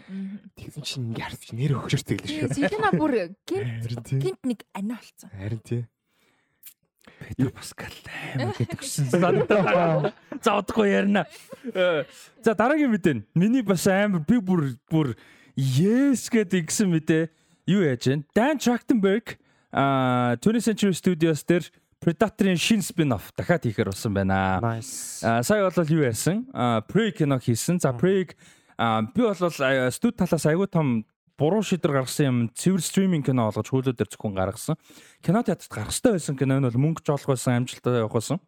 Тэгсэн 0.56 0.80
чинь 0.80 1.12
ингээ 1.12 1.28
харж 1.28 1.52
нэр 1.52 1.76
өгчөртэй 1.76 2.16
Тий, 2.24 2.40
шүү. 2.40 2.56
Селена 2.56 2.88
бүр 2.96 3.36
гинт 3.44 4.08
гинт 4.16 4.40
нэг 4.48 4.64
ани 4.72 4.96
болсон. 4.96 5.28
Харин 5.28 5.60
тий. 5.60 5.84
Петр 7.20 7.50
Паскал 7.50 7.94
амар 8.34 8.54
гэдэгсэн 8.56 9.06
санагдаа. 9.10 10.12
За 10.42 10.56
удахгүй 10.58 10.90
ярина. 10.92 11.26
Э, 11.74 12.04
За 12.44 12.54
дараагийн 12.54 12.90
мэдэн. 12.90 13.24
Миний 13.34 13.62
бас 13.62 13.86
амар 13.86 14.20
би 14.24 14.40
бүр 14.40 14.76
бүр 14.90 15.16
yes 15.56 16.28
гэдэг 16.28 16.68
игсэн 16.68 16.90
мэдээ. 16.92 17.28
Юу 17.68 17.84
яаж 17.84 18.06
вэ? 18.08 18.24
Dan 18.34 18.58
Trachtenberg 18.58 19.38
а 19.72 20.36
20th 20.42 20.66
Century 20.74 20.94
Studios 20.94 21.44
дээр 21.46 21.64
Predator-ын 22.00 22.56
шинэ 22.56 22.80
spin-off 22.80 23.28
дахиад 23.36 23.64
хийхээр 23.68 23.92
болсон 23.92 24.16
байна. 24.16 24.56
Nice. 24.64 25.20
А 25.20 25.42
сая 25.44 25.68
бол 25.68 25.84
юу 25.84 26.02
яасан? 26.02 26.48
А 26.52 26.80
Prey 26.80 27.12
кино 27.12 27.38
хийсэн. 27.38 27.78
За 27.78 27.92
Prey 27.92 28.32
а 28.80 29.02
би 29.02 29.20
бол 29.22 29.36
студ 29.36 30.16
талаас 30.16 30.46
аягүй 30.48 30.66
том 30.66 31.04
буруу 31.40 31.64
шийдвэр 31.64 32.04
гаргасан 32.04 32.26
юм. 32.28 32.38
Цэвэр 32.52 32.84
стриминг 32.84 33.24
кино 33.24 33.48
болгож 33.48 33.72
хуулиуд 33.72 33.96
дээр 33.96 34.12
зөвхөн 34.12 34.36
гаргасан. 34.36 34.76
Кино 35.24 35.40
театрт 35.40 35.72
гарах 35.72 35.88
хэрэгтэй 35.96 36.12
байсан 36.12 36.36
кино 36.36 36.60
нь 36.60 36.68
бол 36.68 36.84
мөнгө 36.84 37.00
жоолох 37.00 37.32
байсан, 37.32 37.64
амжилттай 37.64 38.04
явах 38.04 38.20
байсан. 38.20 38.44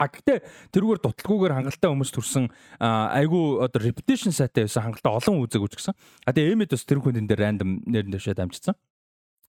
А 0.00 0.08
гэтээ 0.08 0.42
тэрүүгээр 0.74 1.00
дутлаггүйгээр 1.04 1.54
хангалттай 1.54 1.90
хүмүүс 1.92 2.10
төрсэн 2.16 2.44
айгүй 2.80 3.44
одоо 3.62 3.80
reputation 3.84 4.32
сайтай 4.32 4.64
байсан 4.64 4.90
хангалттай 4.90 5.12
олон 5.12 5.44
үзэг 5.44 5.60
үзчихсэн. 5.60 5.94
А 6.24 6.32
тэгээ 6.32 6.56
Эмэд 6.56 6.72
бас 6.72 6.88
тэр 6.88 7.04
хүндэн 7.04 7.28
дээр 7.28 7.44
random 7.44 7.84
нэрэн 7.84 8.10
дэвшээд 8.16 8.40
амжицсан. 8.40 8.74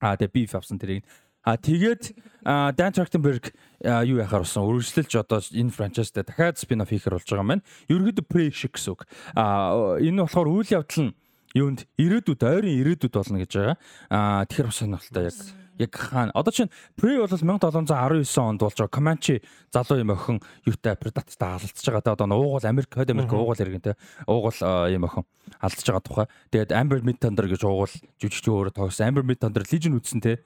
А 0.03 0.19
тэгээ 0.19 0.35
beef 0.35 0.51
авсан 0.51 0.75
тэрийг. 0.75 1.07
А 1.41 1.55
тэгээд 1.55 2.13
Dan 2.43 2.93
Trachtenberg 2.93 3.55
юу 3.81 4.19
яхаар 4.19 4.43
болсон 4.43 4.67
үргэлжлэлж 4.67 5.13
одоо 5.23 5.39
энэ 5.39 5.71
франчайзтай 5.71 6.27
дахиад 6.27 6.59
спин-офф 6.59 6.89
хийхэр 6.89 7.15
болж 7.15 7.25
байгаа 7.25 7.41
юм 7.41 7.51
байна. 7.55 7.65
Ерөнхийдөө 7.87 8.51
шиг 8.53 8.75
гэсэн 8.75 8.91
үг. 8.91 9.07
А 9.33 9.97
энэ 10.03 10.25
болохоор 10.25 10.51
үйл 10.51 10.69
явдал 10.69 11.09
нь 11.09 11.15
юунд 11.55 11.87
ирээдүйд 11.99 12.41
ойрын 12.41 12.79
ирээдүйд 12.79 13.13
болно 13.13 13.37
гэж 13.43 13.51
байгаа. 13.51 13.77
А 14.09 14.45
тэгэхээр 14.47 14.69
бас 14.71 14.79
сонирхолтой 14.79 15.23
яг 15.27 15.37
яг 15.81 15.95
хаана 15.95 16.31
одоо 16.35 16.51
чинь 16.51 16.69
Prey 16.95 17.17
бол 17.17 17.27
1719 17.27 18.37
онд 18.39 18.61
болж 18.61 18.77
байгаа 18.77 18.95
Comanche 18.95 19.41
залуу 19.73 19.99
юм 19.99 20.11
охин 20.11 20.39
юутай 20.65 20.95
Predator-тай 20.95 21.51
алдчихж 21.57 21.87
байгаа. 21.89 22.01
Тэ 22.01 22.13
одоо 22.15 22.27
уугуул 22.27 22.65
Америк, 22.65 22.93
Хойд 22.93 23.11
Америк 23.11 23.33
уугуул 23.33 23.59
иргэн 23.59 23.81
тэ 23.81 23.97
уугуул 24.27 24.59
юм 24.91 25.03
охин 25.05 25.25
алдчихж 25.59 25.87
байгаа 25.89 26.05
тухай. 26.05 26.27
Тэгээд 26.51 26.71
Amber 26.71 27.01
Midthunder 27.01 27.47
гэж 27.49 27.61
уугуул 27.65 27.95
жүжигч 28.21 28.45
өөрөө 28.47 28.73
тоглосон. 28.75 29.07
Amber 29.09 29.25
Midthunder 29.25 29.65
Legion 29.65 29.97
үзсэн 29.97 30.21
тэ. 30.21 30.43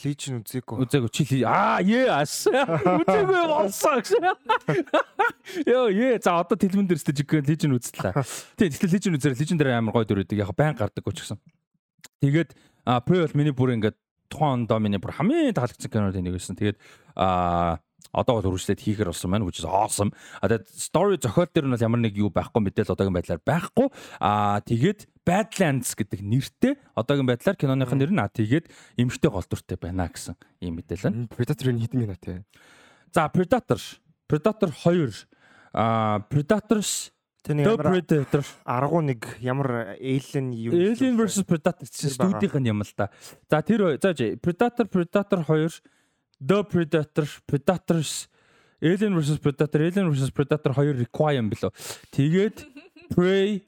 Legion 0.00 0.40
үзээгүй. 0.40 0.86
Үзээгүй 0.86 1.10
чи 1.12 1.42
аа 1.44 1.82
yes. 1.84 2.48
Үзээгүй 2.48 3.44
болсон 3.50 4.00
гэсэн. 4.00 4.24
Йоо 5.68 5.92
е 5.92 6.18
за 6.18 6.40
одоо 6.40 6.56
тэлмэн 6.56 6.88
дээр 6.88 7.00
сте 7.02 7.12
жиг 7.12 7.32
Legion 7.44 7.76
үзлээ. 7.76 8.16
Тий 8.56 8.72
тэгэхээр 8.72 8.94
Legion 8.96 9.16
үзэрэг 9.20 9.38
Legion 9.38 9.58
дээр 9.60 9.76
амар 9.76 9.94
гоё 9.94 10.08
дүр 10.08 10.24
үүдэг. 10.24 10.42
Яг 10.42 10.56
байн 10.56 10.76
гардаггүй 10.76 11.12
ч 11.12 11.26
гэсэн. 11.26 11.38
Тэгээд 12.24 12.56
а 12.88 13.00
Prey 13.04 13.20
бол 13.22 13.36
миний 13.38 13.54
бүр 13.54 13.76
ингээд 13.76 13.96
тухайн 14.32 14.64
ондоо 14.64 14.80
миний 14.80 14.98
бүр 15.02 15.14
хамгийн 15.14 15.52
таалагдсан 15.52 15.92
кинонууд 15.92 16.16
нэг 16.16 16.34
байсан. 16.34 16.56
Тэгээд 16.56 16.78
а 17.14 17.78
одоо 18.10 18.42
бол 18.42 18.50
үргэлжлээд 18.50 18.82
хийхэр 18.82 19.14
болсон 19.14 19.30
байна 19.30 19.46
which 19.46 19.62
is 19.62 19.68
awesome. 19.68 20.10
А 20.42 20.50
тэгээд 20.50 20.66
story 20.74 21.16
зохиол 21.22 21.46
дээр 21.46 21.66
нь 21.70 21.74
бол 21.78 21.86
ямар 21.86 22.00
нэг 22.02 22.18
юу 22.18 22.34
байхгүй 22.34 22.58
мэдээл 22.58 22.92
одоогийн 22.98 23.14
байдлаар 23.14 23.42
байхгүй. 23.46 23.86
А 24.18 24.58
тэгээд 24.66 25.06
Badlands 25.22 25.94
гэдэг 25.94 26.20
нэртэй 26.20 26.74
одоогийн 26.98 27.30
байдлаар 27.30 27.56
киноныхын 27.56 27.98
нэр 28.02 28.12
нь 28.12 28.22
а 28.22 28.26
тэгээд 28.26 28.66
эмхтэй 28.98 29.30
гол 29.30 29.46
дүртэй 29.46 29.78
байна 29.78 30.10
гэсэн 30.10 30.34
ийм 30.60 30.82
мэдээлэл 30.82 31.06
байна. 31.06 31.30
Predator-ын 31.30 31.78
хитэн 31.78 32.00
кино 32.02 32.16
тий. 32.18 32.42
За 33.14 33.30
Predator, 33.30 33.78
Predator 34.26 34.70
2 34.74 35.30
а 35.72 36.20
Predators 36.28 37.12
Тэний 37.42 37.66
ямар 37.66 37.90
Predator 37.90 38.46
аргу 38.62 39.02
нэг 39.02 39.26
ямар 39.42 39.98
alien 39.98 40.54
юу 40.54 40.78
Alien 40.78 41.18
vs 41.18 41.42
Predator 41.42 41.86
студийн 41.90 42.70
юм 42.70 42.86
л 42.86 42.92
да. 42.94 43.10
За 43.50 43.62
тэр 43.66 43.98
за 43.98 44.14
Predator 44.38 44.86
Predator 44.86 45.42
2 45.42 45.82
The 46.42 46.64
Predator 46.66 47.26
Predators 47.46 48.28
Alien 48.82 49.14
vs 49.14 49.38
Predator 49.38 49.80
Alien 49.80 50.10
vs 50.10 50.30
Predator 50.34 50.74
2 50.74 50.98
Requiem 51.06 51.46
билүү. 51.52 51.70
Тэгээд 52.10 52.66
Prey 53.14 53.62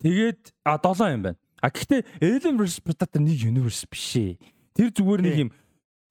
тэгээд 0.00 0.56
а 0.64 0.80
7 0.80 1.12
юм 1.12 1.22
байна. 1.28 1.38
А 1.60 1.68
гэхдээ 1.68 2.00
Alien 2.24 2.56
vs 2.56 2.80
Predator 2.80 3.20
нэг 3.20 3.44
universe 3.44 3.84
биш 3.84 4.16
ээ. 4.16 4.40
Тэр 4.72 4.88
зүгээр 4.88 5.20
нэг 5.20 5.36
юм 5.36 5.50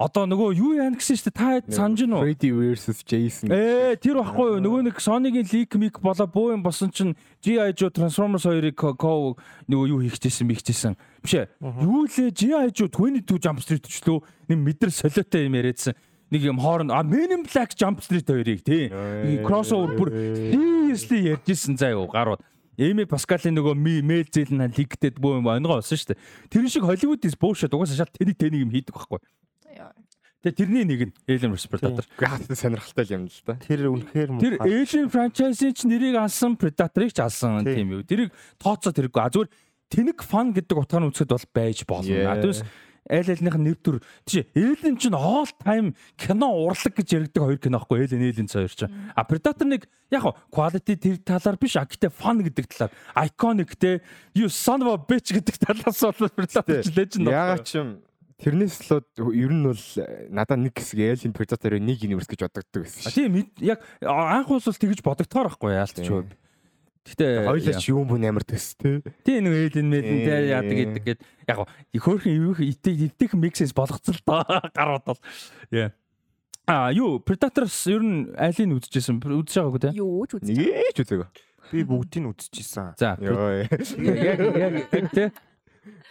одоо 0.01 0.25
нөгөө 0.25 0.49
юу 0.57 0.71
яана 0.77 0.97
гэсэн 0.97 1.17
чинь 1.21 1.35
та 1.35 1.61
санаж 1.69 2.01
гинөө. 2.01 2.21
Freddy 2.25 2.49
versus 2.49 2.99
Jason. 3.05 3.53
Ээ 3.53 4.01
тэр 4.01 4.17
баггүй 4.21 4.57
юу 4.57 4.61
нөгөө 4.65 4.81
нэг 4.89 4.97
Sony-гийн 4.97 5.47
leak 5.53 5.77
mic 5.77 6.01
болоо 6.01 6.25
буу 6.25 6.51
юм 6.51 6.65
болсон 6.65 6.89
чинь 6.89 7.13
G.I. 7.45 7.73
Joe 7.77 7.93
Transformers 7.93 8.49
2-ыг 8.49 8.75
ко 8.75 9.37
нөгөө 9.69 9.85
юу 9.93 10.01
хийчихсэн 10.01 10.49
михчихсэн 10.49 10.97
биш 11.21 11.37
ээ 11.37 11.47
юу 11.61 12.09
лээ 12.09 12.33
G.I. 12.33 12.73
Joe 12.73 12.89
22 12.89 13.37
Jump 13.37 13.61
Street 13.61 13.85
ч 13.85 14.01
лөө 14.01 14.25
нэг 14.49 14.57
мэдэр 14.57 14.89
солиотой 14.89 15.45
юм 15.45 15.57
яриадсан 15.61 15.93
нэг 16.31 16.41
юм 16.41 16.57
хооронд 16.57 16.89
а 16.89 17.03
Men 17.05 17.29
in 17.29 17.43
Black 17.45 17.77
Jump 17.77 18.01
Street 18.01 18.25
2-ыг 18.25 18.65
тий 18.65 18.89
crossover 19.45 19.93
бүр 19.99 20.09
seriously 20.49 21.29
ярьжсэн 21.29 21.77
заа 21.77 21.93
юу 21.93 22.09
гарууд 22.09 22.41
Эми 22.81 23.03
Паскалийн 23.05 23.53
нөгөө 23.59 23.75
мэйл 23.77 24.25
зээл 24.31 24.55
нь 24.57 24.73
лигтэд 24.73 25.19
бөө 25.21 25.43
юм 25.43 25.47
онгоо 25.51 25.83
болсон 25.83 25.99
шүү 25.99 26.15
дээ. 26.15 26.21
Тэр 26.49 26.65
шиг 26.71 26.87
Hollywood 26.87 27.21
is 27.27 27.35
bullshit 27.37 27.69
угаасаа 27.75 27.99
шал 27.99 28.15
тэний 28.15 28.33
тэнийг 28.33 28.63
юм 28.65 28.71
хийдэг 28.73 28.95
байхгүй. 28.95 29.19
Тэгээ 30.41 30.57
тэрний 30.57 30.85
нэг 30.89 31.01
нь 31.05 31.13
Alien 31.29 31.53
vs 31.53 31.69
Predator. 31.69 32.05
Гэхдээ 32.17 32.33
хаттай 32.33 32.57
сонирхолтой 32.57 33.05
юм 33.13 33.29
л 33.29 33.41
да. 33.45 33.53
Тэр 33.61 33.93
үнэхээр 33.93 34.29
Тэр 34.41 34.53
муухай. 34.57 34.73
Alien 34.73 35.07
franchise-ийн 35.13 35.73
ч 35.77 35.85
нэрийг 35.85 36.17
алсан, 36.17 36.57
Predator-ыг 36.57 37.13
ч 37.13 37.21
алсан 37.21 37.61
Тийм. 37.61 37.93
юу. 37.93 38.01
Тэрийг 38.01 38.33
тооцоод 38.57 38.97
хэрэггүй. 38.97 39.21
А 39.21 39.29
зүгээр 39.29 39.49
тэнэг 39.93 40.19
фан 40.25 40.49
гэдэг 40.49 40.81
утгаар 40.81 41.05
нь 41.05 41.09
үзэхэд 41.13 41.29
бол 41.29 41.47
байж 41.53 41.79
болно. 41.85 42.17
А 42.25 42.41
Түүнээс 42.41 42.65
аль 43.09 43.29
альных 43.33 43.55
нь 43.57 43.65
нэр 43.69 43.77
төр 43.81 43.97
тийш 44.25 44.49
Alien 44.57 44.97
ч 44.97 45.09
all 45.13 45.49
time 45.61 45.93
кино 46.17 46.49
урлаг 46.53 46.93
гэж 46.93 47.07
яригдаг 47.21 47.41
хоёр 47.45 47.59
кино 47.61 47.77
аахгүй 47.81 48.05
Alien 48.09 48.25
Alien 48.29 48.49
хоёр 48.49 48.73
ч. 48.73 48.89
А 48.89 49.21
Predator 49.25 49.65
нэг 49.69 49.85
яг 50.09 50.21
хоо 50.21 50.33
quality 50.49 50.97
тэр 50.97 51.17
талаар 51.21 51.57
биш 51.57 51.77
а 51.77 51.85
гэтээ 51.85 52.13
fun 52.13 52.41
гэдэг 52.45 52.65
талаар 52.65 52.93
iconic 53.29 53.73
те 53.77 54.01
you 54.37 54.49
son 54.49 54.85
of 54.85 54.89
a 54.93 54.97
bitch 54.97 55.33
гэдэг 55.33 55.55
талаас 55.59 56.01
бол 56.01 56.33
Predator 56.33 56.81
ч 56.85 56.89
legend 56.93 57.29
Яагаад 57.29 57.65
ч 57.65 57.77
юм 57.81 58.01
тэрнээс 58.41 58.89
л 58.89 59.01
ер 59.31 59.51
нь 59.53 59.63
бол 59.63 59.77
э, 60.01 60.27
надад 60.33 60.59
нэг 60.59 60.73
хэсэг 60.73 60.99
Alien 60.99 61.33
Predator-ыг 61.37 61.81
нэг 61.81 62.01
universe 62.01 62.27
гэж 62.27 62.41
бодогддог 62.49 62.83
байсан 62.89 63.13
тийм 63.13 63.45
яг 63.61 63.79
анх 64.01 64.49
бол 64.49 64.59
тэгж 64.59 64.99
бодогдохоор 65.05 65.53
байхгүй 65.53 65.77
яалтч 65.77 66.01
Тийм. 66.01 66.09
юу. 66.09 66.25
Гэтэ 67.01 67.49
Хоёлаа 67.49 67.81
ч 67.81 67.89
юм 67.89 68.05
бүн 68.05 68.25
амар 68.29 68.45
төс 68.45 68.77
тээ. 68.77 69.01
Тийм 69.25 69.49
нэг 69.49 69.73
мэдэн 69.73 70.17
те 70.21 70.33
Ээ. 70.37 70.53
яадаг 70.53 70.77
гэдэг 70.77 71.01
гээд 71.01 71.19
яг 71.49 71.57
ивэх 71.97 72.59
итэх 72.61 72.97
итэх 73.09 73.31
миксэс 73.33 73.73
болгоцол 73.73 74.21
доо 74.21 74.45
гарууд 74.77 75.05
бол 75.09 75.21
яа 75.73 75.89
А 76.69 76.93
юу 76.93 77.17
Predators 77.17 77.73
ер 77.89 78.05
нь 78.05 78.29
айлын 78.37 78.77
үзчихсэн 78.77 79.17
үзэж 79.17 79.57
байгаагүй 79.65 79.81
те 79.81 79.89
Юу 79.97 80.21
ч 80.29 80.37
үзэж. 80.37 80.53
Нэг 80.61 80.93
ч 80.93 81.01
үзээг. 81.01 81.25
би 81.73 81.81
бүгдийг 81.89 82.21
нь 82.21 82.29
үзчихсэн. 82.29 82.93
За 83.01 83.17
яг 83.21 84.39
яг 84.53 84.73
яг 84.93 85.05
те 85.09 85.33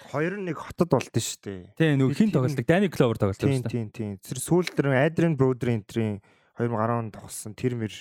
Хоёр 0.09 0.41
нь 0.41 0.49
нэг 0.49 0.57
хотод 0.57 0.89
болд 0.89 1.13
нь 1.13 1.21
штэ. 1.21 1.77
тийм 1.77 2.01
нөгөө 2.01 2.17
хин 2.17 2.31
тоглолдог 2.33 2.65
Danny 2.65 2.89
Clover 2.89 3.21
тоглолдог 3.21 3.45
Тийм 3.45 3.61
шүү 3.61 3.69
дээ 3.69 3.75
тийм 3.77 3.89
тийм. 3.93 4.13
Тэр 4.25 4.39
сүүлд 4.41 4.73
тэр 4.73 4.87
Adrian 4.97 5.37
Brody 5.37 5.77
энтрийн 5.77 6.25
2010 6.57 6.97
онд 6.97 7.13
тоглосон 7.13 7.53
тэр 7.53 7.77
мэр 7.77 7.93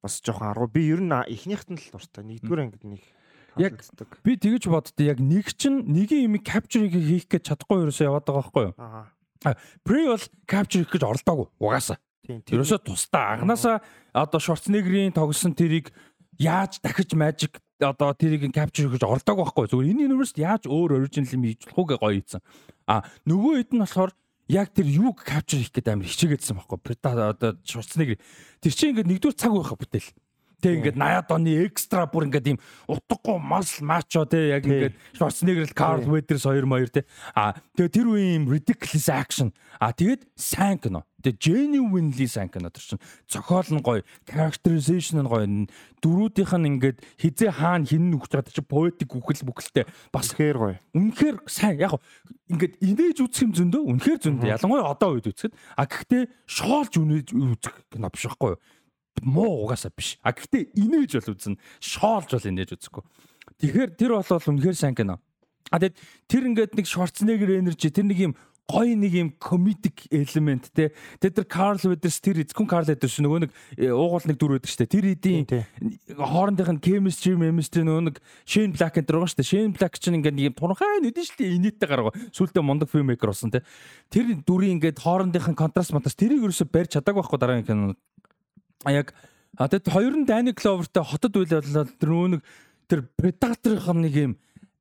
бас 0.00 0.20
жоохон 0.24 0.48
аргу. 0.50 0.72
Би 0.72 0.88
ер 0.88 1.04
нь 1.04 1.12
эхнийхт 1.12 1.68
нь 1.68 1.76
л 1.76 1.90
дуртай. 1.92 2.24
Нэгдүгээр 2.24 2.62
ангид 2.64 2.84
нэг 2.88 3.02
Яг- 3.56 3.80
би 4.24 4.36
тэгэж 4.36 4.68
боддоо 4.68 5.04
яг 5.04 5.18
нэг 5.20 5.48
чинь 5.56 5.84
нэгийн 5.88 6.28
юм 6.28 6.36
capture 6.44 6.84
хийх 6.88 7.24
гэж 7.24 7.52
чадахгүй 7.56 7.88
ерөөсөө 7.88 8.04
яваад 8.04 8.24
байгаа 8.28 8.42
байхгүй 8.44 8.64
юу 8.68 8.74
Аа. 8.76 9.56
Pre 9.84 10.00
бол 10.12 10.24
capture 10.44 10.84
хийх 10.84 10.92
гэж 10.92 11.02
оролдоогүй 11.08 11.48
угаасаа 11.56 11.96
Тийм 12.26 12.42
тийм. 12.44 12.60
Ерөөсөө 12.60 12.80
тусдаа 12.84 13.38
анханасаа 13.38 13.80
одоо 14.12 14.40
Шварценеггерийн 14.42 15.14
тогсон 15.16 15.54
тэрийг 15.56 15.88
яаж 16.36 16.82
дахиж 16.84 17.16
magic 17.16 17.56
одоо 17.80 18.12
тэрийг 18.16 18.48
capture 18.56 18.88
хийж 18.88 19.04
оролдоогүй 19.04 19.44
байхгүй 19.44 19.66
зүгээр 19.68 19.90
энэ 19.92 20.06
universe 20.08 20.34
яаж 20.36 20.64
өөр 20.64 20.96
original 21.04 21.34
юм 21.36 21.42
хийж 21.44 21.60
болох 21.68 21.78
уу 21.78 21.98
гоё 22.00 22.16
ийцэн. 22.16 22.40
А 22.88 23.04
нөгөө 23.28 23.52
хэд 23.60 23.70
нь 23.76 23.82
болохоор 23.84 24.12
яг 24.48 24.72
тэр 24.72 24.86
юуг 24.88 25.20
capture 25.26 25.60
хийх 25.60 25.74
гэдэг 25.74 25.92
амар 25.92 26.08
хичээгээдсэн 26.08 26.56
байхгүй. 26.56 26.78
Одоо 27.04 27.52
Шварценеггер 27.66 28.18
тэр 28.62 28.72
чинь 28.72 28.90
ингээд 28.96 29.10
нэгдүгээр 29.10 29.36
цаг 29.36 29.52
байха 29.52 29.76
бүтээл. 29.76 30.10
Тэг 30.62 30.80
ингээд 30.80 30.96
80-аад 30.96 31.28
оны 31.34 31.52
экстра 31.66 32.06
бүр 32.06 32.30
ингээд 32.30 32.54
ийм 32.54 32.58
утгагүй 32.86 33.36
мас 33.42 33.80
мачо 33.82 34.22
те 34.24 34.54
яг 34.54 34.64
ингээд 34.64 34.94
Шварценеггер 35.18 35.74
Карл 35.74 36.06
Ведерс 36.06 36.46
хоёр 36.46 36.64
маяр 36.64 36.88
те. 36.88 37.04
А 37.34 37.58
тэгээ 37.74 37.90
тэр 37.90 38.06
үеийн 38.14 38.46
ridiculous 38.46 39.10
action. 39.10 39.50
А 39.76 39.92
тэгээд 39.92 40.24
сайн 40.38 40.78
кино. 40.78 41.04
Тэгээ 41.20 41.42
genuinely 41.42 42.30
сайн 42.30 42.48
кино 42.48 42.70
тэр 42.70 42.96
чинь. 42.96 43.02
Зохиол 43.26 43.68
нь 43.68 43.82
гоё, 43.82 44.00
characterization 44.24 45.20
нь 45.20 45.28
гоё. 45.28 45.44
Дөрүүдийнх 46.00 46.54
нь 46.56 46.68
ингээд 46.78 46.98
хизээ 47.18 47.50
хаана 47.50 47.84
хин 47.84 48.14
нүгч 48.14 48.30
байгаа 48.30 48.52
чи 48.54 48.62
poetic 48.62 49.10
үхэл 49.10 49.44
бүхэлтэй 49.44 49.84
бас 50.14 50.36
Тэгэхээр 50.36 50.56
гоё. 50.60 50.76
үнэхээр 50.92 51.36
сайн 51.48 51.80
яг 51.80 51.96
ингээд 52.52 52.78
инээж 52.78 53.18
үзэх 53.24 53.42
юм 53.48 53.52
зөндөө 53.56 53.82
үнэхээр 53.90 54.20
зөндөө 54.22 54.52
ялангуяа 54.54 54.92
одоо 54.92 55.18
үед 55.18 55.32
үзэхэд 55.32 55.56
а 55.74 55.82
гэхдээ 55.88 56.22
шоолж 56.46 56.92
үнээж 56.94 57.28
үзэх 57.32 57.74
кино 57.90 58.06
биш 58.12 58.28
байхгүй 58.28 58.54
юу 58.54 58.60
муу 59.22 59.64
угаасаа 59.64 59.92
биш 59.94 60.18
а 60.20 60.32
гэхдээ 60.32 60.74
инээж 60.76 61.20
бол 61.20 61.32
үзнэ 61.36 61.60
шоолж 61.80 62.30
бол 62.34 62.50
инээж 62.50 62.76
үзэхгүй 62.76 63.04
тэгэхээр 63.62 63.90
тэр 63.96 64.12
бол 64.18 64.50
үнэхээр 64.50 64.76
сайн 64.76 64.96
кино 64.98 65.20
а 65.70 65.78
тэгэд 65.78 65.96
тэр 66.28 66.44
ингээд 66.50 66.72
нэг 66.76 66.86
Шварценеггер 66.86 67.58
энержи 67.58 67.90
тэр 67.90 68.06
нэг 68.06 68.18
юм 68.18 68.32
гоё 68.66 68.98
нэг 68.98 69.12
юм 69.14 69.30
комедик 69.38 70.10
элемент 70.10 70.70
те 70.74 70.90
тэр 71.22 71.30
тэр 71.30 71.46
Карл 71.46 71.78
Ведерс 71.78 72.18
тэр 72.18 72.42
эзгүн 72.42 72.66
Карл 72.66 72.86
Ведерс 72.86 73.22
нөгөө 73.22 73.46
нэг 73.46 73.50
э, 73.78 73.94
уугуул 73.94 74.26
нэг 74.26 74.38
дүр 74.42 74.58
өгдөг 74.58 74.70
штэ 74.70 74.90
тэр 74.90 75.14
эдийн 75.14 75.46
хоорондынх 76.18 76.74
нь 76.74 76.82
chemistry, 76.82 77.38
chemistry 77.38 77.86
нөгөө 77.86 78.10
нэг 78.10 78.18
Shane 78.42 78.74
Black 78.74 78.98
энэ 78.98 79.06
шүү 79.06 79.38
дээ. 79.38 79.46
Shane 79.46 79.70
Black 79.70 79.94
чинь 80.02 80.18
ингээд 80.18 80.34
нэг 80.34 80.46
юм 80.50 80.58
турхай 80.58 80.98
нүдэн 80.98 81.30
дээ. 81.38 81.54
Инээдтэй 81.62 81.86
гаргаа. 81.86 82.14
Сүүлдээ 82.34 82.66
мундаг 82.66 82.90
filmmaker 82.90 83.30
болсон 83.30 83.54
те. 83.54 83.62
Тэр 84.10 84.34
дүрийн 84.42 84.82
ингээд 84.82 84.98
хоорондынх 84.98 85.46
нь 85.46 85.58
контраст 85.58 85.94
монтаж 85.94 86.18
тэрийг 86.18 86.42
ерөөсөй 86.42 86.66
барьж 86.66 86.98
чадаагүй 86.98 87.22
байхгүй 87.22 87.38
дараагийн 87.38 87.66
кино. 87.70 87.94
Яг 88.84 89.16
а 89.56 89.68
тэгэд 89.72 89.88
хоёр 89.88 90.14
нь 90.20 90.28
Danny 90.28 90.52
Clover-тай 90.52 91.00
хотод 91.00 91.32
үйл 91.32 91.48
боллоо 91.48 91.88
тэр 91.88 92.10
нөгөө 92.12 92.28
нэг 92.36 92.42
тэр 92.92 93.00
Predator-ын 93.16 94.00
нэг 94.04 94.14
юм 94.14 94.32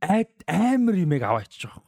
амар 0.04 0.96
юмэг 1.00 1.24
аваачих 1.24 1.72
жоох. 1.72 1.80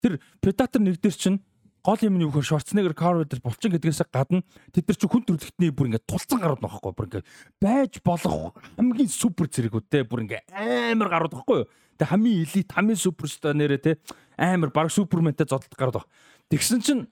Тэр 0.00 0.16
Predator 0.40 0.80
нэг 0.80 0.96
дээр 1.04 1.12
чинь 1.12 1.44
гол 1.84 2.00
юм 2.00 2.16
нь 2.16 2.24
юу 2.24 2.32
гэхээр 2.32 2.96
Carl 2.96 3.20
Weathers 3.20 3.44
булчин 3.44 3.72
гэдгээс 3.76 4.08
гадна 4.08 4.40
тэд 4.72 4.88
нар 4.88 4.96
чи 4.96 5.06
хүн 5.08 5.24
төрөлхтний 5.24 5.72
бүр 5.72 5.92
ингээд 5.92 6.08
тулцсан 6.08 6.40
гарууд 6.40 6.64
нөхгүй 6.64 6.92
бүр 6.96 7.06
ингээд 7.08 7.28
байж 7.60 8.00
болох 8.04 8.56
хамгийн 8.76 9.08
супер 9.08 9.48
зэрэгүүд 9.48 9.86
те 9.88 10.04
бүр 10.04 10.24
ингээд 10.24 10.48
амар 10.52 11.08
гарууд 11.08 11.34
байхгүй 11.36 11.56
юу. 11.64 11.68
Тэг 11.96 12.08
хамгийн 12.08 12.44
элит 12.44 12.72
хамгийн 12.72 13.00
суперстар 13.00 13.56
нэрэ 13.56 13.78
те 13.80 13.96
амар 14.36 14.72
баг 14.72 14.92
суперментэй 14.92 15.48
зодтолт 15.48 15.76
гарууд 15.76 16.04
баг. 16.04 16.08
Тэгсэн 16.52 16.80
чинь 16.84 17.08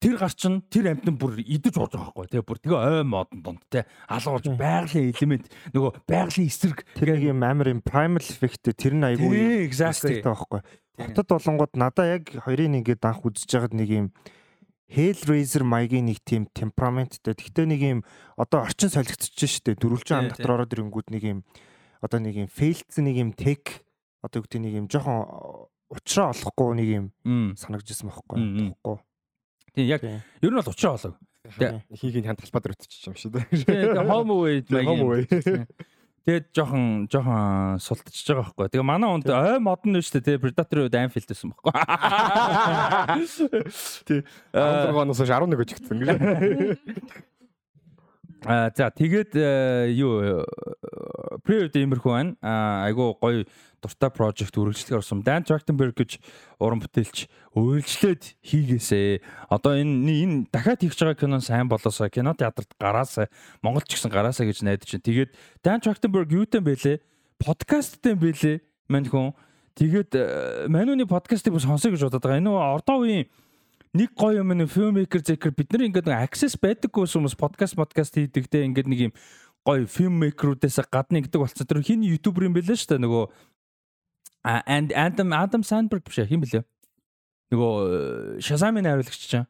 тэр 0.00 0.16
гар 0.20 0.34
чин 0.34 0.60
тэр 0.68 0.94
амтан 0.94 1.16
бүр 1.18 1.40
идэж 1.40 1.76
ууж 1.78 1.92
байгаа 1.94 2.12
байхгүй 2.14 2.26
те 2.32 2.42
бүр 2.44 2.58
тэгээ 2.60 2.80
ой 2.80 3.04
модон 3.04 3.40
донд 3.42 3.62
те 3.70 3.84
алуурж 4.08 4.48
байгалийн 4.54 5.12
элемент 5.12 5.48
нөгөө 5.72 5.92
байгалийн 6.08 6.48
эсрэг 6.48 6.84
Тэр 6.94 7.18
нэг 7.18 7.24
юм 7.34 7.42
амар 7.42 7.68
юм 7.74 7.80
primal 7.82 8.22
effect 8.22 8.70
тэр 8.74 8.94
нь 8.94 9.04
айгүй 9.04 9.28
тий 9.34 9.66
exactly 9.66 10.22
байхгүй. 10.22 10.62
Хотод 10.94 11.26
болонгууд 11.26 11.74
надаа 11.74 12.16
яг 12.16 12.30
хоёрын 12.30 12.78
нэгэд 12.78 13.02
анх 13.02 13.26
үзэж 13.26 13.50
байгаад 13.50 13.74
нэг 13.74 13.90
юм 13.90 14.06
Hellraiser 14.94 15.64
маягийн 15.64 16.06
нэг 16.06 16.20
тийм 16.22 16.46
темпераменттэй. 16.54 17.34
Гэхдээ 17.34 17.66
нэг 17.66 17.82
юм 17.82 18.00
одоо 18.38 18.62
орчин 18.62 18.92
солигдчихж 18.92 19.64
штэ. 19.64 19.74
Дөрвөлжин 19.80 20.16
ам 20.16 20.24
Тий, 20.28 20.38
дотор 20.38 20.60
ороод 20.60 20.70
ирэнгүүд 20.76 21.08
нэг 21.10 21.22
юм 21.24 21.38
одоо 22.04 22.20
нэг 22.20 22.46
юм 22.46 22.48
failцсан 22.52 23.08
нэг 23.08 23.16
юм 23.18 23.30
tech 23.34 23.82
одоо 24.22 24.44
гэдэг 24.44 24.60
нэг 24.60 24.74
юм 24.84 24.86
жоохон 24.86 25.66
уучраа 25.90 26.30
олохгүй 26.30 26.76
нэг 26.78 26.88
юм 26.94 27.06
санагдчихсан 27.58 28.12
байхгүй. 28.12 28.38
Мм, 28.38 28.76
мм. 29.74 29.82
Тэгэхгүй. 29.82 29.82
тий 29.82 29.84
яг 29.90 30.02
ер 30.06 30.50
нь 30.50 30.54
бол 30.54 30.64
болоо 30.64 31.14
Тий. 31.44 31.76
Хийгийн 31.92 32.24
ханд 32.24 32.40
талбай 32.40 32.62
дээр 32.62 32.72
өтчих 32.72 33.04
юм 33.04 33.16
шиг 33.20 33.36
тий 33.36 33.84
тэгээ 33.92 34.08
home 34.08 34.32
away 34.32 34.64
home 34.64 35.02
away. 35.04 35.22
Тэгээд 36.24 36.56
жоохон 36.56 37.04
жоохон 37.12 37.76
султчихж 37.84 38.32
байгаа 38.32 38.48
байхгүй. 38.48 38.72
Тэгээ 38.72 38.88
манай 38.88 39.12
онд 39.12 39.28
ой 39.28 39.60
модон 39.60 39.92
нь 39.92 40.00
шүү 40.00 40.24
дээ. 40.24 40.40
Predator-ийн 40.40 40.88
үед 40.88 40.96
Anfield 40.96 41.28
байсан 41.28 41.52
байхгүй. 41.52 41.72
Тий. 44.08 44.24
16 44.56 45.04
оноос 45.04 45.20
хойш 45.20 45.28
11 45.28 45.52
гэж 45.52 45.68
гисэн 45.76 46.00
Аа 48.44 48.68
за 48.76 48.92
тэгээд 48.92 49.32
э, 49.40 49.96
юу 49.96 50.44
pre-order 51.48 51.80
имерхүү 51.80 52.12
байна. 52.12 52.36
Аа 52.44 52.84
айгу 52.88 53.16
гоё 53.16 53.44
дуртай 53.80 54.12
project 54.12 54.56
үргэлжлэх 54.56 55.00
орсон. 55.00 55.24
Dan 55.24 55.44
Trachtenberg 55.48 55.96
гэж 55.96 56.20
уран 56.60 56.80
бүтээлч 56.84 57.24
өөрчлөөд 57.56 58.22
хийгээсэ. 58.44 59.24
Одоо 59.48 59.80
энэ 59.80 60.12
энэ 60.24 60.36
дахиад 60.52 60.84
хийх 60.84 60.92
байгаа 60.92 61.16
кино 61.16 61.40
сайн 61.40 61.72
болоосаа 61.72 62.12
кино 62.12 62.36
театрт 62.36 62.72
гараасаа 62.76 63.32
Монголд 63.64 63.88
ч 63.88 63.96
гэсэн 63.96 64.12
гараасаа 64.12 64.44
гэж 64.44 64.60
найдаж 64.60 64.88
байна. 64.92 65.08
Тэгээд 65.08 65.30
Dan 65.64 65.80
Trachtenberg 65.80 66.28
юутай 66.28 66.60
бэлээ? 66.60 67.00
Подкасттай 67.40 68.12
бэлээ. 68.12 68.60
Мань 68.88 69.08
хүн. 69.08 69.32
Тэгээд 69.74 70.12
э, 70.14 70.24
манууны 70.68 71.08
подкастыг 71.08 71.56
бас 71.56 71.64
сонсоё 71.64 71.96
гэж 71.96 72.08
бодоод 72.08 72.24
байгаа. 72.24 72.40
Энэ 72.40 72.52
ордоо 72.52 73.04
үеийн 73.04 73.28
нэг 73.94 74.10
гоё 74.18 74.42
юм 74.42 74.50
нэг 74.52 74.68
filmmaker 74.68 75.22
зэкэр 75.22 75.54
бид 75.54 75.70
нар 75.70 75.86
ингээд 75.86 76.10
нэг 76.10 76.18
access 76.26 76.58
байдаггүй 76.58 77.06
хүмүүс 77.06 77.38
подкаст 77.38 77.78
подкаст 77.78 78.18
хийдэг 78.18 78.50
те 78.50 78.66
ингээд 78.66 78.90
нэг 78.90 79.00
юм 79.10 79.12
гоё 79.62 79.86
filmmaker-уудаас 79.86 80.82
гадна 80.90 81.22
гэдэг 81.22 81.40
болцсон. 81.40 81.66
Тэр 81.66 81.80
хин 81.86 82.02
ютубер 82.02 82.50
юм 82.50 82.58
бэлээ 82.58 82.74
шүү 82.74 82.98
дээ 82.98 83.04
нөгөө 83.06 83.24
and 84.44 84.92
Adam 84.92 85.32
Adam 85.32 85.62
Sandberg 85.62 86.04
биш 86.04 86.20
хин 86.26 86.42
бэлээ. 86.42 86.66
Нөгөө 87.54 88.42
Shazam-ын 88.42 88.84
найруулагч 88.84 89.24
чинь. 89.30 89.46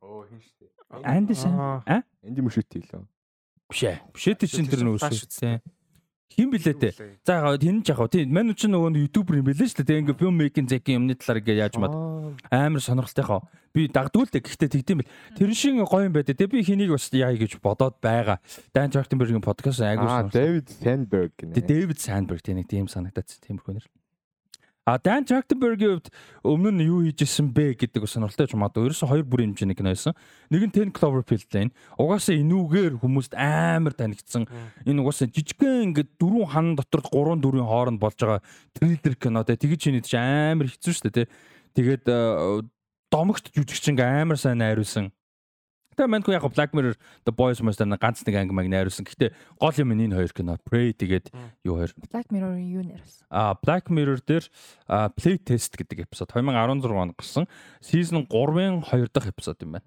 Оо 0.00 0.24
хин 0.26 0.40
штэ. 0.40 0.66
Andy 1.04 1.36
Sam. 1.36 1.54
Аа. 1.60 1.82
А? 1.86 2.02
Энди 2.24 2.40
мөшөт 2.40 2.72
хийлээ. 2.72 3.04
Биш 3.68 3.82
ээ. 3.84 4.00
Тийм 4.40 4.48
чинь 4.48 4.70
тэр 4.70 4.82
фаш 4.98 5.22
шүү 5.22 5.30
дээ. 5.38 5.60
Хин 6.32 6.50
блээ 6.50 6.74
те. 6.74 6.90
За 7.22 7.38
ягаа 7.38 7.60
тэн 7.60 7.84
ч 7.84 7.94
ягаа 7.94 8.08
тийм 8.10 8.32
мань 8.34 8.54
ч 8.56 8.66
нөгөө 8.66 9.06
ютубер 9.06 9.38
юм 9.38 9.46
бэлээ 9.46 9.70
шүү 9.70 9.86
дээ. 9.86 10.00
Ингээ 10.02 10.18
film 10.18 10.34
making 10.34 10.66
зэкийн 10.66 10.98
юмны 11.04 11.14
талаар 11.14 11.38
ингээ 11.44 11.62
яаж 11.62 11.74
мад 11.78 11.94
амар 12.50 12.82
сонирхолтой 12.82 13.24
хаа. 13.28 13.42
Би 13.70 13.86
дагдгүй 13.86 14.24
л 14.26 14.32
дээ. 14.34 14.42
Гэхдээ 14.42 14.70
тэгдэм 14.82 14.98
бэл. 15.02 15.12
Тэр 15.38 15.50
шин 15.54 15.78
гоё 15.84 16.10
юм 16.10 16.14
байдаг. 16.16 16.34
Тэ 16.34 16.50
би 16.50 16.64
хэнийг 16.66 16.90
бас 16.90 17.06
яа 17.14 17.30
гэж 17.30 17.62
бодоод 17.62 18.02
байгаа. 18.02 18.42
Dan 18.74 18.90
Trachtenberg-ийн 18.90 19.44
подкаст 19.44 19.82
айгуу 19.84 20.10
Аа, 20.10 20.26
Дэвид 20.26 20.70
Сандберг 20.74 21.38
гэнэ. 21.38 21.54
Дэвид 21.54 21.98
Сандберг 22.02 22.42
тийм 22.42 22.58
нэг 22.58 22.66
тийм 22.66 22.90
санагдаад 22.90 23.30
тиймэрхүү 23.30 23.78
нэр. 23.78 23.86
А 24.84 24.98
Dan 25.00 25.24
Trachtenberg-ийн 25.24 25.96
хувьд 25.96 26.12
өмнө 26.44 26.76
нь 26.76 26.84
юу 26.84 27.08
хийжсэн 27.08 27.56
бэ 27.56 27.72
гэдэг 27.80 28.04
сонирхолтой 28.04 28.44
ч 28.44 28.52
магадгүй. 28.52 28.92
Ерөөсө 28.92 29.08
хоёр 29.08 29.24
бүрийн 29.24 29.56
хэмжээний 29.56 29.72
кино 29.80 29.96
байсан. 29.96 30.12
Нэг 30.52 30.68
нь 30.68 30.74
10 30.76 30.92
Cloverfield 30.92 31.48
Lane. 31.56 31.72
Угаасаа 31.96 32.36
энүүгээр 32.36 33.00
хүмүүст 33.00 33.32
амар 33.32 33.96
танигдсан. 33.96 34.44
Энэ 34.84 35.00
угаасаа 35.00 35.32
жижигхэн 35.32 35.88
ингээд 35.88 36.20
дөрвөн 36.20 36.52
хан 36.52 36.68
дотор 36.76 37.00
3 37.00 37.40
4-ийн 37.40 37.64
хооронд 37.64 37.96
болж 37.96 38.16
байгаа 38.20 38.44
триллер 38.76 39.16
кино 39.16 39.40
те. 39.48 39.56
Тэгэж 39.56 39.80
чиний 39.88 40.04
ч 40.04 40.20
амар 40.20 40.68
хэцүү 40.68 40.92
шүү 40.92 41.08
дээ 41.08 41.16
те. 41.16 41.32
Тэгээд 41.80 42.04
э, 42.04 42.68
домогт 43.08 43.56
жүжигчин 43.56 43.96
амар 44.04 44.36
сайн 44.36 44.60
найруулсан. 44.60 45.08
Тэгээ 45.94 46.10
манайх 46.10 46.28
яг 46.28 46.44
Black 46.50 46.70
Mirror 46.74 46.94
The 47.24 47.32
Boys 47.32 47.62
Monster 47.62 47.86
ганц 47.86 48.20
нэг 48.26 48.34
анги 48.34 48.52
маг 48.52 48.66
найруулсан. 48.68 49.06
Гэхдээ 49.06 49.30
гол 49.58 49.76
юм 49.78 49.94
энэ 49.94 50.14
хоёр 50.14 50.32
кино. 50.34 50.58
Prey 50.66 50.92
тэгээд 50.92 51.30
юу 51.64 51.78
хоёр 51.78 51.94
Black 52.10 52.28
Mirror-ийн 52.34 52.70
юу 52.70 52.84
нэрсэн? 52.84 53.26
А 53.30 53.54
Black 53.62 53.88
Mirror 53.88 54.20
дээр 54.26 54.44
Play 54.88 55.36
Test 55.38 55.78
гэдэг 55.78 56.10
эпизод 56.10 56.34
2016 56.34 56.90
онд 56.90 57.14
гарсан. 57.16 57.46
Season 57.80 58.26
3-ын 58.26 58.82
2 58.82 59.08
дахь 59.14 59.30
эпизод 59.30 59.62
юм 59.62 59.78
байна. 59.78 59.86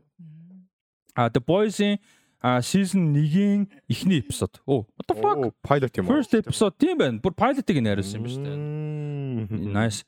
А 1.15 1.29
The 1.29 1.43
Boys-ийн 1.43 1.99
а 2.39 2.61
season 2.61 3.13
1-ийн 3.13 3.67
эхний 3.89 4.19
эпизод. 4.19 4.61
Оо, 4.65 4.85
what 4.95 5.07
the 5.09 5.15
fuck? 5.17 5.53
Pilot 5.65 5.97
юм 5.97 6.05
уу? 6.07 6.21
First 6.21 6.33
episode 6.37 6.77
тийм 6.77 6.97
байна. 6.97 7.19
Бүр 7.19 7.33
pilot-ыг 7.33 7.81
найруулсан 7.81 8.21
юм 8.21 8.29
шүү 8.29 8.43
дээ. 8.45 9.73
Nice. 9.73 10.05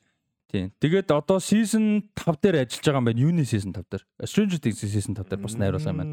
Тийм. 0.50 0.74
Тэгээд 0.82 1.14
одоо 1.14 1.38
season 1.38 2.10
5 2.18 2.42
дээр 2.42 2.66
ажиллаж 2.66 2.82
байгаа 2.82 2.98
юм 2.98 3.06
байна. 3.06 3.22
Юуны 3.22 3.46
season 3.46 3.70
5 3.70 3.86
дээр? 3.86 4.02
Stranger 4.26 4.58
Things 4.58 4.82
season 4.82 5.14
5 5.14 5.30
дээр 5.30 5.42
бас 5.46 5.54
найруулсан 5.54 5.94
юм 5.94 5.98
байна. 6.02 6.12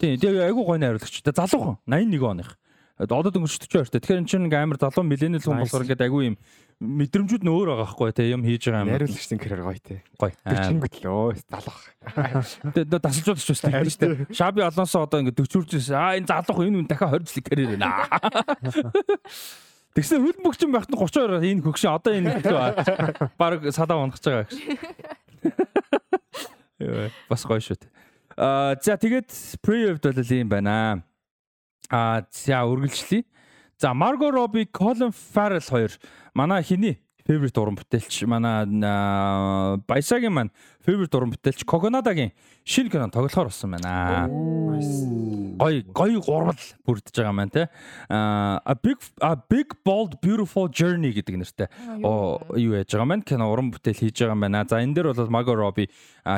Тийм. 0.00 0.16
Тэгээ 0.16 0.48
айгуу 0.48 0.64
гой 0.64 0.80
найруулагч. 0.80 1.20
Тэгээ 1.20 1.36
залуухан 1.44 1.76
81 1.84 2.24
оных. 2.24 2.56
Одоо 2.96 3.28
дөнгөж 3.28 3.60
42 3.60 3.92
та. 3.92 4.00
Тэгэхээр 4.00 4.20
эн 4.24 4.28
чинь 4.28 4.48
ингээ 4.48 4.64
амар 4.64 4.80
залуу 4.80 5.04
millennial 5.04 5.44
хүн 5.44 5.60
болохоор 5.60 5.84
ингээ 5.84 6.08
айгуу 6.08 6.24
юм 6.32 6.40
мэдрэмжүүд 6.80 7.44
нь 7.44 7.52
өөр 7.52 7.68
байгаа 7.76 7.84
байхгүй 7.92 8.12
те 8.16 8.24
юм 8.32 8.40
хийж 8.40 8.72
байгаа 8.72 8.84
юм. 8.84 8.92
Найруулагчдын 8.96 9.40
карьер 9.40 9.60
гоё 9.68 9.80
те. 9.84 10.00
Гой. 10.16 10.32
Тэр 10.40 10.60
чингэт 10.64 10.96
л 11.04 11.08
өө 11.12 11.36
залах. 11.44 11.80
Тэгээ 12.72 13.00
дасалжууд 13.00 13.40
ч 13.40 13.52
үстэй 13.52 13.72
шүү 13.84 14.00
дээ. 14.00 14.32
Шаби 14.32 14.64
Алонсо 14.64 15.04
одоо 15.04 15.20
ингээ 15.20 15.36
40 15.36 15.60
үржээс 15.60 15.92
аа 15.92 16.16
энэ 16.16 16.28
залуух 16.28 16.64
энэ 16.64 16.76
хүн 16.80 16.88
дахиад 16.88 17.20
20 17.20 17.28
жилийн 17.28 17.44
карьер 17.44 17.68
байна. 17.76 18.00
Тэгсэн 19.96 20.20
хөл 20.20 20.40
мөгчин 20.44 20.68
байхад 20.76 20.92
нь 20.92 21.00
32 21.00 21.40
энэ 21.56 21.64
хөгшин 21.64 21.88
одоо 21.88 22.12
энэ 22.12 22.44
баг 23.40 23.64
садаа 23.72 23.96
унах 23.96 24.20
гэж 24.20 24.28
байгаа 24.28 24.44
гэж. 24.44 24.60
Яа, 26.84 27.08
бас 27.32 27.48
гоё 27.48 27.64
шүү 27.64 27.80
дээ. 27.80 27.90
Аа 28.36 28.76
за 28.76 29.00
тэгээд 29.00 29.32
pre-event 29.64 30.04
бол 30.04 30.20
ийм 30.36 30.52
байна. 30.52 31.00
Аа 31.88 32.28
за 32.28 32.60
үргэлжлэе. 32.68 33.24
За 33.80 33.96
Margot 33.96 34.32
Robbie, 34.36 34.68
Colin 34.68 35.16
Farrell 35.16 35.64
хоёр 35.64 35.92
манай 36.36 36.60
хиний 36.60 37.00
favorite 37.26 37.58
уран 37.58 37.76
бүтээлч 37.76 38.22
манай 38.30 38.64
Баясагийн 39.86 40.32
маань 40.32 40.54
favorite 40.86 41.14
уран 41.18 41.34
бүтээлч 41.34 41.66
Coconaдагийн 41.66 42.32
шинэ 42.64 42.90
кино 42.90 43.10
тоглохоор 43.10 43.50
болсон 43.50 43.74
байна. 43.74 44.30
Гой 45.58 45.82
гой 45.90 46.16
гурвал 46.22 46.60
бүрдэж 46.86 47.14
байгаа 47.18 47.34
маань 47.34 47.50
те. 47.50 47.68
A 48.08 48.74
big 48.78 48.98
a 49.20 49.34
big 49.36 49.74
bold 49.84 50.20
beautiful 50.22 50.70
journey 50.70 51.10
гэдэг 51.10 51.34
нэртэй. 51.42 51.68
Юу 52.02 52.78
яаж 52.78 52.90
байгаа 52.94 53.10
маань 53.10 53.26
кино 53.26 53.50
уран 53.50 53.74
бүтээл 53.74 54.06
хийж 54.06 54.22
байгаа 54.22 54.38
юм 54.38 54.46
байна. 54.46 54.66
За 54.68 54.78
энэ 54.78 54.94
дээр 54.94 55.12
бол 55.12 55.30
Margot 55.30 55.58
Robbie 55.58 55.90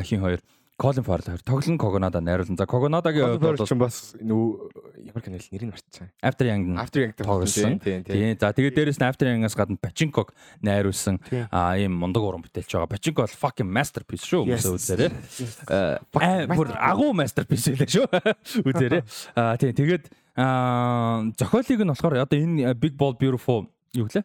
хин 0.04 0.20
хоёр 0.24 0.40
Colin 0.78 1.02
Farrell 1.02 1.26
хоёр 1.26 1.42
тоглон 1.42 1.76
Coconada 1.76 2.20
найруулсан. 2.22 2.54
За 2.56 2.62
Coconaдагийн 2.62 3.34
хувьд 3.34 3.58
бол 3.58 3.82
бас 3.82 4.14
нүү 4.22 4.70
ямар 5.10 5.22
кино 5.26 5.34
нэрийг 5.50 5.74
марцсан. 5.74 6.06
After 6.22 6.46
Young 6.46 6.78
After 6.78 7.02
Yang 7.02 7.18
тоглосон. 7.18 7.82
Тийм. 7.82 8.06
За 8.38 8.54
тэгээд 8.54 8.78
дээрэс 8.78 9.02
нь 9.02 9.06
After 9.10 9.26
Young-аас 9.26 9.58
гадна 9.58 9.74
Pachinko 9.74 10.30
найруулсан 10.62 11.18
Тийм. 11.26 11.50
а 11.50 11.74
ийм 11.74 11.98
мундаг 11.98 12.22
уран 12.22 12.46
бүтээлч 12.46 12.70
байгаа. 12.70 12.94
Pachinko 12.94 13.26
бол 13.26 13.34
fucking 13.42 13.66
masterpiece 13.66 14.22
шүү 14.22 14.46
хүмүүсээ 14.46 14.74
үзээрэй. 14.78 15.10
Аа 15.66 16.46
бүр 16.46 16.70
агуу 16.78 17.10
masterpiece 17.10 17.74
байлаа 17.74 17.90
шүү. 17.90 18.06
Үзээрэй. 18.70 19.02
Аа 19.34 19.58
тийм 19.58 19.74
тэгээд 19.74 20.04
аа 20.38 21.26
зохиолыг 21.34 21.82
нь 21.82 21.90
болохоор 21.90 22.22
одоо 22.22 22.38
энэ 22.38 22.78
Big 22.78 22.94
Ball 22.94 23.18
Beautiful 23.18 23.66
юу 23.98 24.06
гэлээ? 24.06 24.22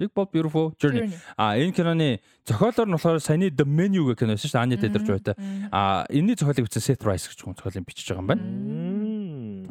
Big 0.00 0.10
Ball 0.16 0.28
Beautiful 0.32 0.72
Journey. 0.80 1.12
А 1.36 1.60
энэ 1.60 1.76
киноны 1.76 2.24
зохиолоор 2.48 2.88
нь 2.88 2.96
болохоор 2.96 3.20
саяны 3.20 3.52
The 3.52 3.68
Menu 3.68 4.08
гэх 4.08 4.24
кино 4.24 4.32
байсан 4.32 4.48
шүү 4.48 4.56
дээ. 4.56 4.64
Anya 4.64 4.80
Taylor-Joy-тай. 4.80 5.36
А 5.68 6.08
энэний 6.08 6.40
зохиолыг 6.40 6.64
бичсэн 6.64 6.80
Seth 6.80 7.04
Rice 7.04 7.28
гэж 7.28 7.44
хүн 7.44 7.52
зохиолыг 7.60 7.84
бичиж 7.84 8.08
байгаа 8.08 8.24
юм 8.24 8.30
байна. 8.32 8.44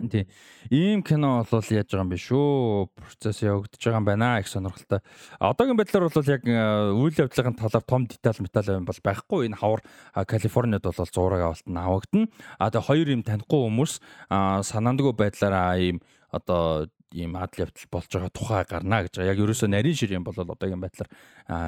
Тийм. 0.10 0.28
Ийм 0.70 1.04
кино 1.04 1.46
бол 1.50 1.66
яаж 1.66 1.90
байгаа 1.90 2.06
юм 2.06 2.12
бэ 2.14 2.18
шүү. 2.22 2.90
Процесс 2.94 3.42
явагдаж 3.42 3.82
байгаа 3.82 4.00
юм 4.00 4.06
байна 4.06 4.40
их 4.40 4.48
сонирхолтой. 4.48 5.02
Одоогийн 5.40 5.78
байдлаар 5.78 6.10
бол 6.10 6.30
яг 6.30 6.46
э, 6.46 6.94
үйл 6.94 7.16
явдлын 7.18 7.58
талаар 7.58 7.84
том 7.84 8.06
деталь 8.06 8.40
металл 8.40 8.80
юм 8.80 8.86
бол 8.86 9.02
байхгүй. 9.04 9.50
Энэ 9.50 9.60
хавар 9.60 9.82
а, 10.14 10.26
Калифорнид 10.26 10.86
бол 10.86 10.94
зураг 10.94 11.42
авалт 11.42 11.68
нь 11.68 11.78
авагдана. 11.78 12.30
А 12.58 12.70
тэгээ 12.70 12.88
хоёр 12.88 13.08
юм 13.10 13.24
танихгүй 13.26 13.60
хүмүүс 13.66 13.94
санаандгүй 14.30 15.14
байдлаараа 15.18 15.78
ийм 15.82 16.00
одоо 16.32 16.88
ийм 17.14 17.36
адал 17.36 17.66
явдал 17.66 17.90
болж 17.90 18.10
байгаа 18.14 18.30
тухай 18.30 18.66
гарна 18.70 19.02
гэж 19.04 19.18
байгаа. 19.18 19.32
Яг 19.34 19.42
ерөөсөө 19.42 19.70
нарийн 19.70 19.98
шир 19.98 20.14
юм 20.14 20.24
бол 20.24 20.38
одоогийн 20.38 20.82
байдлаар 20.82 21.10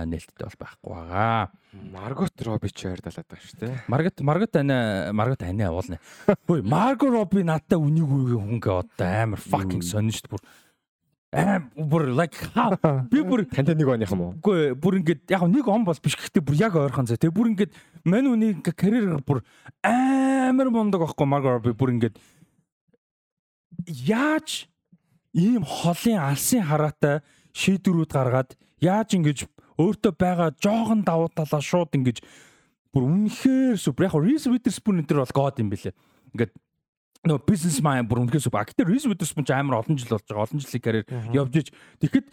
нээлттэй 0.06 0.46
бол 0.46 0.60
байхгүй 0.62 0.92
байгаа. 0.94 1.52
Маргот 1.92 2.42
Робби 2.46 2.70
ч 2.70 2.86
ойр 2.86 3.02
далаад 3.02 3.26
байгаа 3.26 3.48
шүү 3.50 3.60
дээ. 3.60 3.76
Маргат 3.90 4.22
Маргат 4.22 4.56
ана 4.62 5.10
Маргат 5.14 5.44
ана 5.44 5.66
явуулна. 5.66 5.98
Хөөе 6.46 6.62
Марго 6.62 7.10
Робби 7.10 7.42
надтай 7.42 7.82
үнийг 7.82 8.06
үгүй 8.06 8.38
хүнгээ 8.38 8.76
одоо 8.86 9.10
амар 9.10 9.42
fucking 9.42 9.82
сонин 9.82 10.14
шүү 10.14 10.30
дээ 10.30 10.34
бүр. 10.38 10.46
Аим 11.32 11.70
бүр 11.90 12.12
like 12.12 12.38
би 13.10 13.24
бүр 13.24 13.46
Тантай 13.56 13.74
нэг 13.74 13.88
оных 13.88 14.12
юм 14.12 14.22
уу? 14.22 14.34
үгүй 14.38 14.76
бүр 14.78 15.00
ингээд 15.00 15.32
яг 15.32 15.48
нэг 15.48 15.66
он 15.66 15.88
бол 15.88 15.96
биш 15.96 16.20
гэхдээ 16.20 16.44
бүр 16.44 16.60
яг 16.60 16.76
ойрхон 16.76 17.08
зэ. 17.10 17.18
Тэгээ 17.18 17.34
бүр 17.34 17.50
ингээд 17.56 17.72
мань 18.06 18.30
үнийг 18.30 18.68
карьер 18.76 19.24
бүр 19.26 19.42
амар 19.82 20.70
мундаг 20.70 21.02
байхгүй 21.02 21.26
Марго 21.26 21.56
Робби 21.56 21.74
бүр 21.74 21.96
ингээд 21.96 22.20
яаж 23.88 24.71
ийм 25.34 25.64
холын 25.64 26.20
алсын 26.20 26.64
хараатай 26.66 27.22
шийдвэрүүд 27.56 28.12
гаргаад 28.12 28.56
яаж 28.84 29.16
ингэж 29.16 29.48
өөртөө 29.80 30.14
байгаа 30.16 30.50
жоохон 30.60 31.04
давуу 31.08 31.32
талаа 31.32 31.62
шууд 31.64 31.96
ингэж 31.96 32.20
бүр 32.92 33.08
үнэхээр 33.08 33.80
супер 33.80 34.12
яг 34.12 34.16
Reese 34.20 34.52
Witherspoon 34.52 35.00
энэ 35.00 35.08
төр 35.08 35.24
бол 35.24 35.36
god 35.36 35.60
юм 35.64 35.72
бэлээ. 35.72 35.96
Ингээд 36.36 36.52
нөө 37.24 37.40
бизнес 37.48 37.80
майн 37.80 38.08
бүр 38.08 38.28
үнэхээр 38.28 38.44
супер. 38.44 38.68
Гэтэ 38.68 38.84
Reese 38.84 39.08
Witherspoon 39.08 39.48
ч 39.48 39.56
амар 39.56 39.80
олон 39.80 39.96
жил 39.96 40.12
болж 40.12 40.28
байгаа. 40.28 40.44
Олон 40.44 40.60
жилийн 40.60 40.84
карьер 40.84 41.06
явж 41.32 41.54
иж. 41.56 41.68
Тэгэхэд 42.04 42.28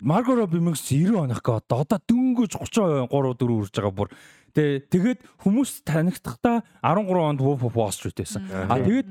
Margot 0.00 0.38
Robbie 0.38 0.62
1990 0.62 1.18
оных 1.18 1.42
га 1.42 1.60
одоо 1.60 1.84
дөнгөж 1.84 2.56
30 2.56 3.10
3 3.10 3.36
4 3.36 3.58
үрж 3.60 3.72
байгаа 3.74 3.92
бүр. 3.92 4.08
Тэгээ 4.56 4.78
тэгээд 4.88 5.18
хүмүүс 5.44 5.84
танигдахдаа 5.84 6.64
13 6.80 7.12
онд 7.12 7.40
Wolf 7.44 7.66
of 7.68 7.76
Wall 7.76 7.92
Street 7.92 8.16
байсан. 8.16 8.46
А 8.48 8.78
тэгээд 8.80 9.08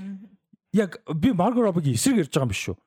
яг 0.74 0.98
би 1.14 1.30
Margot 1.36 1.62
Robbie-гийн 1.62 2.00
эсрэг 2.00 2.26
ярьж 2.26 2.34
байгаа 2.34 2.48
юм 2.48 2.54
биш 2.56 2.64
шүү. 2.72 2.78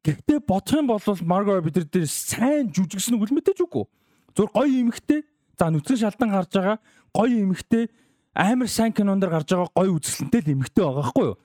Гэхдээ 0.00 0.40
бодох 0.48 0.76
юм 0.76 0.86
бол 0.88 1.02
Margot 1.28 1.60
Robbie 1.60 1.74
тэр 1.76 1.84
дээр 1.84 2.08
сайн 2.08 2.72
жүжигсэн 2.72 3.20
үг 3.20 3.28
л 3.28 3.36
мэдээж 3.36 3.60
үгүй. 3.68 3.84
Зүгээр 4.32 4.52
гоё 4.56 4.72
эмэгтэй. 4.80 5.20
За 5.60 5.68
нүцгэн 5.68 6.00
шалдан 6.00 6.30
гарч 6.32 6.56
байгаа 6.56 6.80
гоё 7.12 7.36
эмэгтэй 7.44 7.92
амар 8.32 8.68
сайн 8.68 8.96
кинон 8.96 9.20
дээр 9.20 9.36
гарч 9.36 9.52
байгаа 9.52 9.68
гоё 9.76 9.92
үзэсгэлэнтэй 10.00 10.40
л 10.40 10.52
эмэгтэй 10.56 10.84
байгаа 10.88 11.04
байхгүй 11.04 11.26
юу? 11.28 11.36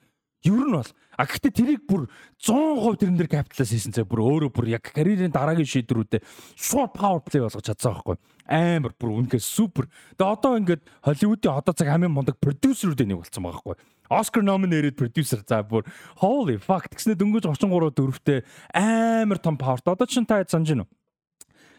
Ер 0.45 0.61
нь 0.61 0.72
бол 0.77 0.91
а 1.18 1.23
гэхдээ 1.26 1.52
тэрийг 1.52 1.84
бүр 1.90 2.07
100% 2.40 3.02
тэрэн 3.02 3.18
дээр 3.18 3.32
капиталс 3.34 3.72
хийсэн 3.73 3.91
цай 3.91 4.06
бүр 4.06 4.22
өөрөө 4.23 4.52
бүр 4.53 4.68
яг 4.77 4.88
карьерийн 4.88 5.34
дараагийн 5.34 5.65
шийдвэрүүдэд 5.65 6.22
шууд 6.56 6.94
power 6.94 7.19
play 7.26 7.41
болгож 7.41 7.65
чадсан 7.65 7.98
байхгүй 7.98 8.15
амар 8.45 8.94
бүр 8.94 9.26
үнэхээр 9.26 9.41
супер. 9.41 9.90
Тэгээ 10.15 10.34
одоо 10.38 10.52
ингээд 10.61 10.84
Холливуудын 11.02 11.57
одоо 11.57 11.73
цаг 11.73 11.90
хамгийн 11.90 12.14
мундаг 12.14 12.38
продюсерүүдийн 12.38 13.10
нэг 13.10 13.26
болсон 13.26 13.41
байгаа 13.41 13.57
байхгүй. 13.57 13.76
Оскар 14.10 14.44
nominated 14.44 14.95
producer. 14.95 15.41
За 15.48 15.64
бүр 15.64 15.86
holy 16.22 16.60
fuck. 16.60 16.90
Гэснээр 16.91 17.18
дөнгөж 17.18 17.49
33 17.49 17.95
дөрөвтэй 17.95 18.40
амар 18.73 19.40
том 19.40 19.57
powerт. 19.57 19.88
Одоо 19.88 20.06
чинь 20.06 20.26
та 20.26 20.44
санаж 20.45 20.73
гинөө. 20.73 20.88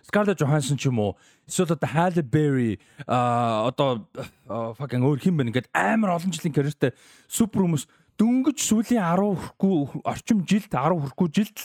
Scarlett 0.06 0.38
Johansson 0.38 0.78
ч 0.78 0.86
юм 0.86 1.02
уу? 1.02 1.18
Эсвэл 1.50 1.74
одоо 1.74 1.90
Halle 1.90 2.22
Berry 2.22 2.78
а 3.06 3.66
одоо 3.66 4.06
fucking 4.78 5.02
өөр 5.02 5.18
хин 5.18 5.34
бэ? 5.34 5.50
Ингээд 5.50 5.70
амар 5.74 6.14
олон 6.14 6.30
жилийн 6.30 6.54
карьертэй 6.54 6.94
супер 7.26 7.66
хүмүүс. 7.66 7.90
Дөнгөж 8.14 8.58
сүүлийн 8.62 9.02
10 9.02 9.58
хүрэхгүй 9.58 9.74
орчим 10.06 10.46
жилд 10.46 10.70
10 10.70 10.94
хүрэхгүй 10.94 11.28
жилд 11.34 11.58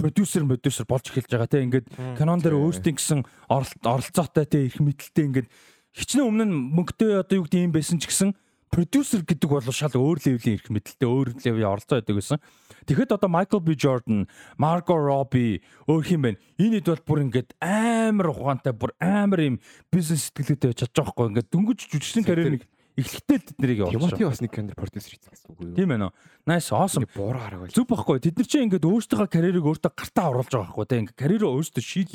продюсер 0.00 0.42
продюсер 0.48 0.88
болж 0.88 1.04
эхэлж 1.12 1.30
байгаа 1.36 1.52
те. 1.52 1.62
Ингээд 1.68 1.86
кинон 2.16 2.40
дээр 2.40 2.56
өөрсдийн 2.56 2.96
гэсэн 2.96 3.20
оролцоотой 3.52 4.48
те 4.48 4.66
их 4.66 4.80
мэдлэлтэй 4.80 5.24
ингээд. 5.28 5.48
Хичнээн 5.92 6.26
өмнө 6.26 6.44
нь 6.48 6.56
мөнгөтэй 6.72 7.20
одоо 7.20 7.44
юу 7.44 7.44
гэдэг 7.44 7.60
юм 7.68 7.76
байсан 7.76 8.00
ч 8.00 8.08
гэсэн 8.08 8.32
продюсер 8.72 9.20
гэдэг 9.20 9.50
бол 9.52 9.68
шал 9.68 9.92
өөр 9.92 10.18
левлийн 10.24 10.56
эрх 10.56 10.72
мэдэлтэй 10.72 11.04
өөр 11.04 11.36
левлийн 11.36 11.68
оролцоо 11.68 12.00
байдаг 12.00 12.16
гэсэн. 12.16 12.40
Тэгэхэд 12.88 13.20
одоо 13.20 13.28
Michael 13.28 13.60
B 13.60 13.76
Jordan, 13.76 14.24
Margot 14.56 14.96
Robbie 14.96 15.60
өөр 15.84 16.02
хин 16.08 16.24
байна. 16.24 16.40
Энэ 16.56 16.80
хэд 16.80 16.88
бол 16.88 17.04
бүр 17.04 17.20
ингээд 17.28 17.52
амар 17.60 18.32
ухаантай, 18.32 18.72
бүр 18.72 18.96
амар 18.96 19.44
юм 19.44 19.56
бизнес 19.92 20.32
сэтгэлгээтэй 20.32 20.72
байж 20.72 20.78
чадж 20.88 20.96
байгаа 20.96 21.12
байхгүй. 21.12 21.28
Ингээд 21.36 21.52
дөнгөж 21.52 21.78
жүжигчдийн 21.84 22.24
карьерийг 22.24 22.64
эхлэхдээ 22.96 23.36
л 23.36 23.46
тэднийг 23.52 23.78
явуулж 23.84 23.92
байна. 23.92 24.08
Тимати 24.08 24.24
бас 24.24 24.40
нэг 24.40 24.52
кино 24.56 24.72
продюсер 24.72 25.12
хийсэн 25.16 25.32
гэсэн 25.32 25.48
үг 25.52 25.58
үү? 25.60 25.76
Тийм 25.76 25.88
байна. 25.92 26.08
Nice, 26.48 26.68
awesome. 26.72 27.06
Буур 27.12 27.36
хараг 27.36 27.60
байл. 27.64 27.76
Зүг 27.76 27.88
баггүй. 27.92 28.20
Тэд 28.24 28.36
нар 28.40 28.48
чинь 28.48 28.64
ингээд 28.68 28.88
өөрсдийнхөө 28.88 29.28
карьерийг 29.32 29.64
өөртөө 29.68 29.92
гартаа 29.96 30.28
оруулж 30.32 30.52
байгаа 30.52 30.68
байхгүй 30.72 30.86
те. 30.88 31.00
Ингээд 31.00 31.20
карьерөө 31.20 31.50
өөртөө 31.56 31.84
шийд. 31.84 32.12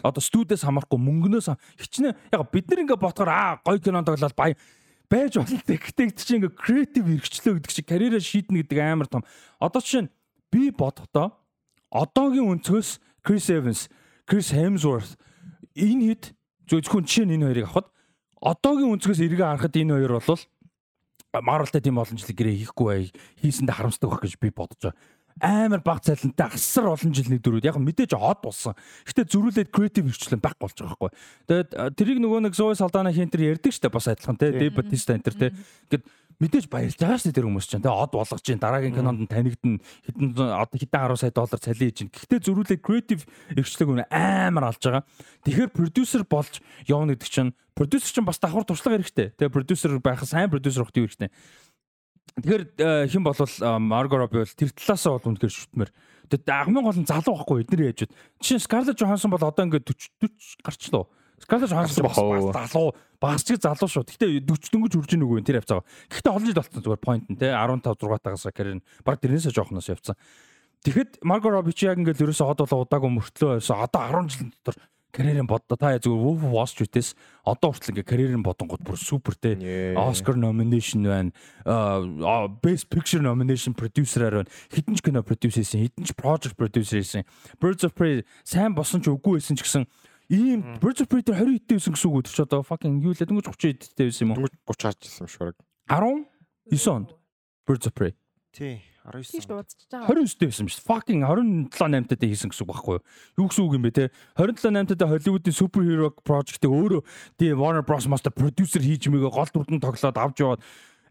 Одоо 0.00 0.22
студиэс 0.24 0.64
хамаарахгүй 0.64 1.00
мөнгнөөс 1.00 1.48
хичнээн 1.76 2.16
яг 2.32 2.40
бид 2.48 2.68
нар 2.72 2.80
ингээд 2.88 3.04
ботгоор 3.04 3.28
аа 3.28 3.60
гоё 3.60 3.80
кино 3.84 4.00
тоглоод 4.00 4.32
баян 4.32 4.56
байж 5.10 5.36
болно 5.38 5.58
гэдэг 5.66 6.16
чинь 6.18 6.38
ингээд 6.42 6.58
креатив 6.58 7.06
эрхчлөө 7.08 7.54
гэдэг 7.60 7.72
чинь 7.72 7.88
карьераа 7.88 8.22
шийднэ 8.22 8.62
гэдэг 8.64 8.78
амар 8.80 9.08
том. 9.08 9.22
Одоо 9.60 9.82
чинь 9.82 10.08
би 10.50 10.70
бодохдоо 10.70 11.36
одоогийн 11.90 12.58
өнцгөөс 12.58 13.00
Chris 13.24 13.48
Evans, 13.48 13.88
Chris 14.28 14.50
Hemsworth 14.52 15.16
энэ 15.74 16.14
хэд 16.14 16.24
зөвхөн 16.68 17.04
жишээ 17.06 17.26
нь 17.28 17.34
энэ 17.38 17.46
хоёрыг 17.50 17.66
авахад 17.68 17.88
одоогийн 18.40 18.92
өнцгөөс 18.98 19.20
эргээ 19.24 19.48
харахад 19.48 19.76
энэ 19.78 19.94
хоёр 19.94 20.18
бол 20.20 20.42
Марвелтай 21.34 21.82
тийм 21.82 21.98
жил 21.98 22.30
гэрээ 22.30 22.62
хийхгүй 22.62 22.86
бай 22.86 23.02
хийсэндээ 23.42 23.74
харамсдаг 23.74 24.10
байх 24.10 24.22
гэж 24.22 24.38
би 24.38 24.54
бодож 24.54 24.78
байгаа. 24.78 24.98
Амар 25.42 25.82
баг 25.82 25.98
цалинтай 26.06 26.46
асар 26.46 26.86
олон 26.86 27.10
жилийн 27.10 27.42
дөрүүд 27.42 27.66
яг 27.66 27.78
мэдээж 27.82 28.14
хот 28.14 28.38
болсон. 28.38 28.78
Гэтэ 29.02 29.26
зөрүүлээд 29.34 29.74
креатив 29.74 30.06
хөрчлөн 30.06 30.38
байхгүй 30.38 30.62
болж 30.62 30.76
байгаа 30.78 30.94
байхгүй. 30.94 31.10
Тэгээд 31.50 31.70
тэрийг 31.98 32.18
нөгөө 32.22 32.40
нэг 32.46 32.54
Zoe 32.54 32.78
Saldana 32.78 33.10
хин 33.10 33.26
тэр 33.26 33.50
ярьдаг 33.58 33.74
штэ 33.74 33.90
бас 33.90 34.06
адилхан 34.06 34.38
те. 34.38 34.54
Dave 34.54 34.70
Bautista 34.78 35.10
энэ 35.10 35.26
төр 35.26 35.34
те. 35.34 35.50
Ингээд 35.90 36.04
мэдээж 36.38 36.66
баярлж 36.70 36.98
байгаа 37.02 37.18
штэ 37.18 37.34
тэр 37.34 37.50
хүмүүс 37.50 37.66
чинь 37.66 37.82
те. 37.82 37.90
Од 37.90 38.14
болгож 38.14 38.42
чинь 38.46 38.62
дараагийн 38.62 38.94
кинонд 38.94 39.26
нь 39.26 39.30
танигдана. 39.30 39.82
Хэдэн 40.06 40.38
одоо 40.38 40.78
хэдэн 40.78 41.02
10 41.02 41.18
сая 41.18 41.34
доллар 41.34 41.58
цалин 41.58 41.82
хийж 41.82 41.96
чинь. 41.98 42.12
Гэхдээ 42.14 42.40
зөрүүлээд 42.46 42.82
креатив 42.82 43.26
хөрчлөг 43.58 43.90
үнэ 43.90 44.04
амар 44.14 44.70
алж 44.70 44.82
байгаа. 44.86 45.02
Тэгэхээр 45.42 45.70
продюсер 45.74 46.22
болж 46.22 46.62
явна 46.86 47.18
гэдэг 47.18 47.30
чинь 47.30 47.50
продюсер 47.74 48.10
чинь 48.14 48.26
бас 48.26 48.38
давхар 48.38 48.62
туршлага 48.62 49.02
хэрэгтэй. 49.02 49.34
Тэгээ 49.34 49.50
продюсер 49.50 49.98
байх 49.98 50.22
сайн 50.22 50.50
продюсер 50.50 50.86
хөх 50.86 50.94
тийм 50.94 51.10
хэрэгтэй. 51.10 51.30
Тэгэхээр 52.34 52.62
э, 52.82 53.06
хэн 53.06 53.22
болвол 53.22 53.54
Марго 53.78 54.18
Робби 54.18 54.42
бол 54.42 54.56
тэр 54.58 54.74
талаасаа 54.74 55.22
бол 55.22 55.30
үнэхээр 55.30 55.54
шүтмээр. 55.54 55.90
Тэгээд 56.34 56.50
агмын 56.50 56.82
гол 56.82 56.98
нь 56.98 57.06
залуу 57.06 57.38
байхгүй 57.38 57.62
эднэр 57.62 57.94
яажуд. 57.94 58.10
Жишээ 58.42 58.58
нь 58.58 58.64
Scarlett 58.66 58.98
Johansson 58.98 59.30
бол 59.30 59.38
одоо 59.38 59.62
ингээд 59.62 59.86
40 59.86 60.34
40 60.34 60.66
гарчлаа. 60.66 61.04
Scarlett 61.38 61.70
Johansson 61.70 62.02
бас 62.02 62.18
залуу, 62.18 62.90
бас 63.22 63.46
ч 63.46 63.54
залуу 63.54 63.86
шүү. 63.86 64.02
Гэхдээ 64.10 64.42
40 64.50 64.72
дөнгөж 64.74 64.92
хүрж 64.98 65.12
ийн 65.14 65.22
үгүй 65.22 65.46
тэр 65.46 65.62
явцгаа. 65.62 65.86
Гэхдээ 66.10 66.32
олон 66.34 66.48
жил 66.50 66.58
болсон 66.58 66.82
зүгээр 66.82 67.02
point 67.06 67.24
нь 67.30 67.38
те 67.38 67.54
15 67.54 68.02
6 68.02 68.18
тагаас 68.18 68.46
карьер 68.50 68.82
нь 68.82 68.86
баг 69.06 69.22
тэрнээсээ 69.22 69.54
жоохноос 69.54 69.94
явцсан. 69.94 70.18
Тэгэхэд 70.82 71.22
Марго 71.22 71.54
Робби 71.54 71.70
чи 71.70 71.86
яг 71.86 72.02
ингээд 72.02 72.18
ерөөсөө 72.18 72.50
хот 72.50 72.66
болоо 72.66 72.82
удаагүй 72.82 73.10
мөртлөө 73.14 73.62
байсан. 73.62 73.78
Одоо 73.78 74.26
10 74.26 74.32
жилийн 74.34 74.50
дотор 74.58 74.76
карьерийн 75.14 75.46
бодоо 75.46 75.78
та 75.78 75.94
зүгээр 75.94 76.18
Wolf 76.18 76.42
of 76.42 76.50
Wall 76.50 76.66
Street-ээс 76.66 77.14
одоо 77.46 77.70
хүртэл 77.70 77.94
ингээд 77.94 78.10
карьерийн 78.10 78.42
бодонгууд 78.42 78.82
бүр 78.82 78.98
супер 78.98 79.38
те. 79.38 79.54
Oscar 79.94 80.34
nomination 80.34 81.06
байна. 81.06 81.30
Best 82.58 82.90
Picture 82.90 83.22
nomination 83.22 83.78
producer-аар 83.78 84.42
байна. 84.42 84.50
Хитэн 84.74 84.98
ч 84.98 85.00
кино 85.06 85.22
produce 85.22 85.62
хийсэн, 85.62 85.86
хитэн 85.86 86.04
ч 86.04 86.10
project 86.18 86.58
producer 86.58 86.98
хийсэн. 86.98 87.22
Birds 87.62 87.86
of 87.86 87.94
Prey 87.94 88.26
сайн 88.42 88.74
босон 88.74 88.98
ч 88.98 89.06
үгүй 89.14 89.38
байсан 89.38 89.54
ч 89.54 89.62
гэсэн 89.62 89.86
ийм 90.34 90.82
Birds 90.82 90.98
of 90.98 91.06
Prey 91.06 91.22
дээр 91.22 91.46
20 91.46 91.62
хэдтэй 91.62 91.78
байсан 91.78 91.94
гэсэн 91.94 92.08
үг 92.10 92.16
үү? 92.18 92.24
Тэр 92.26 92.34
ч 92.34 92.40
одоо 92.42 92.60
fucking 92.66 92.98
юу 92.98 93.14
лээ 93.14 93.30
дөнгөж 93.30 93.46
30 93.54 93.94
хэдтэй 93.94 94.06
байсан 94.10 94.22
юм 94.26 94.30
уу? 94.34 94.38
Дөнгөж 94.42 94.54
30 94.66 94.82
хаач 94.82 94.98
ирсэн 95.06 95.30
шуураг. 95.30 95.56
19 95.86 96.90
онд 96.90 97.08
Birds 97.62 97.86
of 97.86 97.94
Prey 97.94 98.18
Тий. 98.54 98.82
Тийш 99.12 99.44
19. 99.44 99.52
дуудчихж 99.52 99.88
байгаа. 99.92 100.08
29 100.08 100.40
дээр 100.40 100.50
байсан 100.50 100.68
шүү. 100.72 100.84
Fucking 100.88 101.20
27 101.28 101.68
8 101.76 102.08
дээр 102.08 102.30
хийсэн 102.32 102.48
гэсэн 102.48 102.64
үг 102.64 102.70
байхгүй 102.72 102.94
юу? 102.96 103.04
Юу 103.36 103.46
гэсэн 103.52 103.64
үг 103.68 103.74
юм 103.76 103.84
бэ 103.84 103.92
те? 103.92 104.04
27 104.40 104.72
8 104.72 104.96
дээр 104.96 105.12
Hollywood-ийн 105.12 105.56
superhero 105.56 106.08
project-ыг 106.24 106.72
өөрөө 106.72 107.02
тийм 107.36 107.60
Warner 107.60 107.84
Bros. 107.84 108.08
Master 108.08 108.32
producer 108.32 108.80
хийж 108.80 109.12
мэгөө 109.12 109.28
гол 109.28 109.50
дүрдэн 109.52 109.84
тоглоод 109.84 110.16
авч 110.16 110.40
яваад 110.40 110.64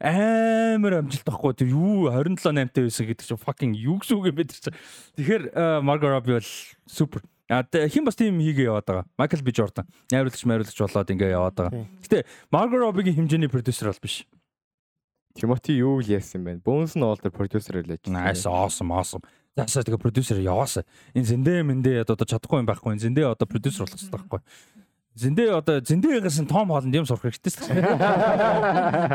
амар 0.04 1.00
амжилт 1.00 1.24
тахгүй 1.24 1.54
тэр 1.54 1.70
юу 1.70 2.10
27 2.10 2.50
8 2.50 2.74
дээр 2.74 2.90
байсан 2.90 3.06
гэдэг 3.08 3.26
чинь 3.30 3.40
fucking 3.40 3.72
юу 3.78 4.02
гэсэн 4.02 4.18
үг 4.18 4.26
юм 4.34 4.38
бэ 4.42 4.50
тэр 4.50 4.60
чинь. 4.60 4.78
Тэгэхээр 5.22 5.44
Margot 5.86 6.10
Robbie 6.10 6.42
бол 6.42 6.50
супер. 6.90 7.22
А 7.48 7.62
хин 7.64 8.04
бас 8.04 8.18
тийм 8.18 8.42
хийгээ 8.42 8.74
яваад 8.74 8.90
байгаа. 8.90 9.06
Michael 9.22 9.44
B 9.46 9.54
Jordan. 9.54 9.86
Найруулагч, 10.10 10.44
майруулагч 10.50 10.80
болоод 10.82 11.14
ингээ 11.14 11.38
яваад 11.38 11.56
байгаа. 11.56 11.86
Гэтэ 12.02 12.26
Margot 12.50 12.82
Robbie-гийн 12.82 13.22
хэмжээний 13.22 13.52
продюсер 13.52 13.94
бол 13.94 14.02
биш. 14.02 14.26
Тимоти 15.34 15.74
юу 15.82 15.98
л 15.98 16.06
яасан 16.06 16.46
юм 16.46 16.62
бэ? 16.62 16.62
Bones 16.62 16.94
тэр 16.94 17.34
продюсер 17.34 17.82
хэлж 17.82 18.06
байсан. 18.06 18.14
Nice 18.14 18.46
awesome 18.46 18.94
awesome. 18.94 19.26
Заасаа 19.58 19.86
тэгээ 19.86 20.02
продюсер 20.02 20.38
яваасаа. 20.42 20.86
Энэ 21.14 21.30
зэндээ 21.30 21.62
мэндээ 21.66 22.06
одоо 22.06 22.26
чадахгүй 22.26 22.62
юм 22.62 22.70
байхгүй. 22.70 22.94
Энэ 22.98 23.06
зэндээ 23.10 23.34
одоо 23.34 23.46
продюсер 23.50 23.86
болох 23.86 23.98
хэрэгтэй 23.98 24.14
байхгүй. 24.14 24.42
Зэндээ 25.14 25.50
одоо 25.54 25.78
зэндээгээс 25.78 26.42
нь 26.42 26.50
Том 26.50 26.74
Холланд 26.74 26.90
юм 26.90 27.06
сурах 27.06 27.30
хэрэгтэй 27.30 27.54
шүү 27.54 27.70
дээ. 27.70 27.86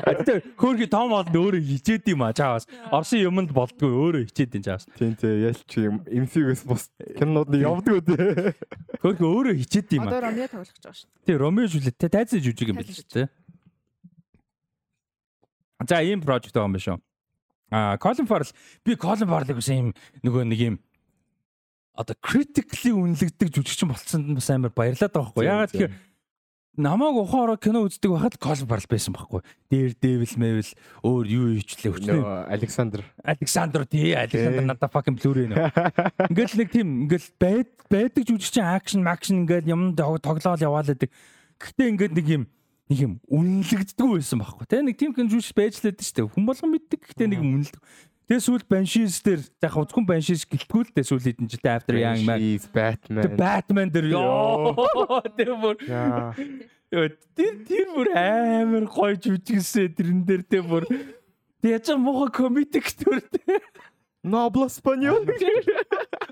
Гэтэ 0.07 0.35
хөөрхи 0.55 0.87
Том 0.87 1.11
Холланд 1.11 1.35
өөрөө 1.35 1.59
хичээд 1.59 2.07
юм 2.15 2.23
а 2.23 2.31
чаавас. 2.31 2.71
Орсын 2.95 3.27
юмд 3.27 3.51
болдгоо 3.51 3.91
өөрөө 4.07 4.31
хичээд 4.31 4.55
юм 4.55 4.63
чаавас. 4.63 4.87
Тийм 4.95 5.19
тийм 5.19 5.43
ялч 5.43 5.67
юм 5.75 6.07
MCU-гээс 6.07 6.63
бус 6.71 6.95
кинонууд 7.19 7.51
нь 7.51 7.67
явдаг 7.67 7.99
үү 7.99 8.03
те. 8.07 8.55
Хөөрхи 9.03 9.27
өөрөө 9.27 9.55
хичээд 9.59 9.99
юм 9.99 10.07
Одоо 10.07 10.23
а. 10.23 10.27
Ромео 10.31 10.47
тоглох 10.47 10.71
гэж 10.71 10.87
байгаа 10.87 10.99
шүү. 11.03 11.11
Тий 11.27 11.35
Ромео 11.35 11.67
Жулет 11.67 11.99
те 11.99 12.07
тайзан 12.07 12.47
жүжиг 12.47 12.71
юм 12.71 12.79
биш 12.79 13.03
шүү 13.03 13.11
дээ. 13.11 13.27
За 15.87 16.03
ийм 16.03 16.23
project 16.25 16.55
байгаа 16.55 16.67
юм 16.67 16.75
биш 16.75 16.89
үү? 16.91 16.99
А 17.71 17.99
Colin 18.01 18.27
Farrell 18.27 18.51
би 18.85 18.97
Colin 18.97 19.29
Farrell-ыг 19.29 19.61
бас 19.61 19.71
ийм 19.71 19.93
нөгөө 20.25 20.43
нэг 20.49 20.61
ийм 20.61 20.77
одоо 21.95 22.17
critically 22.19 22.91
үнэлэгдэг 22.95 23.53
жүжигчин 23.53 23.93
болцсонд 23.93 24.27
нь 24.27 24.39
бас 24.39 24.49
амар 24.51 24.73
баярлаад 24.75 25.13
байгаа 25.13 25.31
байхгүй. 25.31 25.47
Ягаад 25.47 25.71
тэгэхээр 25.75 25.95
намайг 26.79 27.15
ухаан 27.19 27.45
ороо 27.45 27.59
кино 27.59 27.85
үздэг 27.87 28.11
байхад 28.11 28.39
Colin 28.43 28.67
Farrell 28.71 28.91
байсан 28.91 29.13
байхгүй. 29.15 29.43
Дээр 29.71 29.93
Devil 30.03 30.35
Mevil 30.41 30.71
өөр 31.05 31.27
юу 31.27 31.47
хийчлээ. 31.59 31.95
Нөө 32.09 32.49
Александр. 32.49 33.03
Александр 33.23 33.87
тий 33.87 34.15
Александр 34.15 34.65
надад 34.65 34.91
fucking 34.95 35.19
blur 35.19 35.47
нэ. 35.47 35.59
Ингээл 36.31 36.59
нэг 36.59 36.69
тийм 36.73 36.89
ингээл 37.07 37.31
байд 37.39 37.71
байдаг 37.91 38.23
жүжигчин 38.25 38.65
акшн 38.65 39.03
макшн 39.03 39.43
ингээл 39.43 39.71
юм 39.75 39.83
тоглоол 39.99 40.59
яваал 40.63 40.87
гэдэг. 40.87 41.11
Гэхдээ 41.59 41.91
ингээд 41.93 42.15
нэг 42.15 42.27
юм 42.31 42.43
нэг 42.89 42.99
юм 43.05 43.13
үнэлэгддэггүй 43.29 44.17
байсан 44.17 44.41
байхгүй. 44.41 44.67
Тэ 44.69 44.81
нэг 44.83 44.97
тийм 44.97 45.13
кино 45.13 45.29
жүжигч 45.29 45.53
байж 45.53 45.77
лээд 45.85 46.01
штэ. 46.01 46.25
Хүн 46.25 46.49
болгон 46.49 46.73
мэддэг. 46.73 47.01
Гэхдээ 47.05 47.29
нэг 47.29 47.41
үнэлдэг. 47.45 47.83
Тэгээ 48.29 48.45
сүүл 48.45 48.65
Banshees 48.69 49.21
дээр 49.25 49.41
яг 49.45 49.73
үзгүй 49.73 50.05
Banshees 50.05 50.45
гэлтгүү 50.45 50.83
л 50.85 50.93
дээ 50.93 51.05
сүүл 51.09 51.25
хэдэн 51.25 51.49
жилдээ 51.49 51.73
After 51.73 51.97
Young 51.97 52.29
Man. 52.29 52.41
Batman. 52.77 53.25
The 53.25 53.33
Batman 53.33 53.89
дээр 53.89 54.13
ёо 54.13 55.25
тэр 55.33 55.57
бүр 55.57 55.77
тэр 57.33 57.55
тэр 57.65 57.87
бүр 57.97 58.09
амар 58.13 58.85
гоё 58.85 59.17
жүжигсэн 59.17 59.97
тэрэн 59.97 60.21
дээр 60.29 60.45
тэ 60.45 60.61
бүр 60.61 60.85
Тэг 61.65 61.73
яж 61.73 61.89
муухай 61.97 62.31
комедик 62.37 62.87
төр 63.01 63.19
тэ. 63.19 63.65
Noblo 64.23 64.69
Español. 64.69 65.25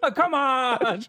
Ah, 0.05 0.13
Come 0.13 0.37
on. 0.37 1.01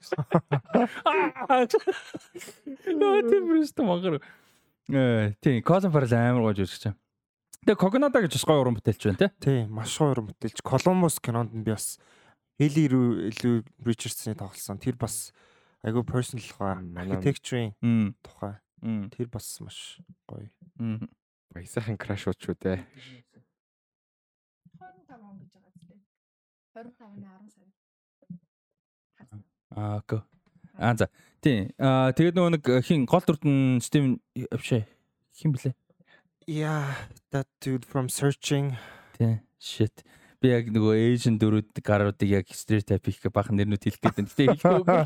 Нөө 2.95 3.27
тийм 3.27 3.43
биш 3.51 3.75
тамгаар. 3.75 4.17
Э 4.17 4.46
тийм 4.87 5.61
Colin 5.67 5.91
Farrell 5.91 6.15
амар 6.15 6.41
гоё 6.47 6.55
жүжигч. 6.63 6.93
Тэгээ 7.67 7.81
Cognada 7.81 8.21
гэж 8.23 8.31
бас 8.39 8.45
гоё 8.47 8.61
уран 8.63 8.77
бүтээлч 8.79 9.03
байна 9.03 9.19
те. 9.19 9.27
Тий, 9.43 9.59
маш 9.67 9.97
гоё 9.99 10.15
уран 10.15 10.29
бүтээлч. 10.31 10.63
Columbus 10.63 11.19
кинонд 11.19 11.51
нь 11.51 11.63
би 11.67 11.75
бас 11.75 11.99
Eli 12.57 12.87
Lou 12.89 13.61
Richardson-ы 13.83 14.33
тоглосон. 14.39 14.79
Тэр 14.79 14.95
бас 14.95 15.33
айгүй 15.83 16.03
personal 16.07 16.47
гоо 16.57 16.79
architecture-ийн 17.03 18.15
тухай. 18.23 18.55
Тэр 19.11 19.27
бас 19.27 19.59
маш 19.59 19.99
гоё. 20.25 20.47
Баясаахан 21.53 21.97
краш 21.99 22.27
ууч 22.31 22.39
шүү 22.39 22.55
дээ. 22.55 22.79
25 24.77 25.21
он 25.27 25.35
гэж 25.41 25.49
байгаа 25.51 25.71
зү. 25.75 25.95
25-ны 26.77 27.27
10 27.27 27.51
сар. 27.51 27.67
Аа 29.75 29.97
окей. 29.99 30.21
Аа 30.77 30.95
за. 30.95 31.09
Тийм. 31.41 31.69
Аа 31.77 32.11
тэгээд 32.17 32.37
нөгөө 32.37 32.51
нэг 32.57 32.65
хин 32.85 33.05
гол 33.05 33.21
дүрдэн 33.21 33.79
Steven 33.83 34.17
авшаа. 34.49 34.85
Хин 35.37 35.53
блэ? 35.53 35.73
Yeah, 36.47 36.95
that 37.31 37.47
dude 37.61 37.85
from 37.85 38.09
searching. 38.09 38.73
Тийм. 39.17 39.43
Shit. 39.59 40.01
Би 40.41 40.53
яг 40.53 40.69
нөгөө 40.69 40.97
Asian 41.01 41.37
дөрүүд 41.41 41.81
гаруудыг 41.81 42.29
яг 42.29 42.49
stereotype 42.53 43.09
гэ 43.09 43.29
бахан 43.33 43.57
нэрнүүд 43.57 43.83
хэлэх 43.89 44.01
гээд 44.01 44.17
байна. 44.17 44.29
Гэтэ 44.29 44.45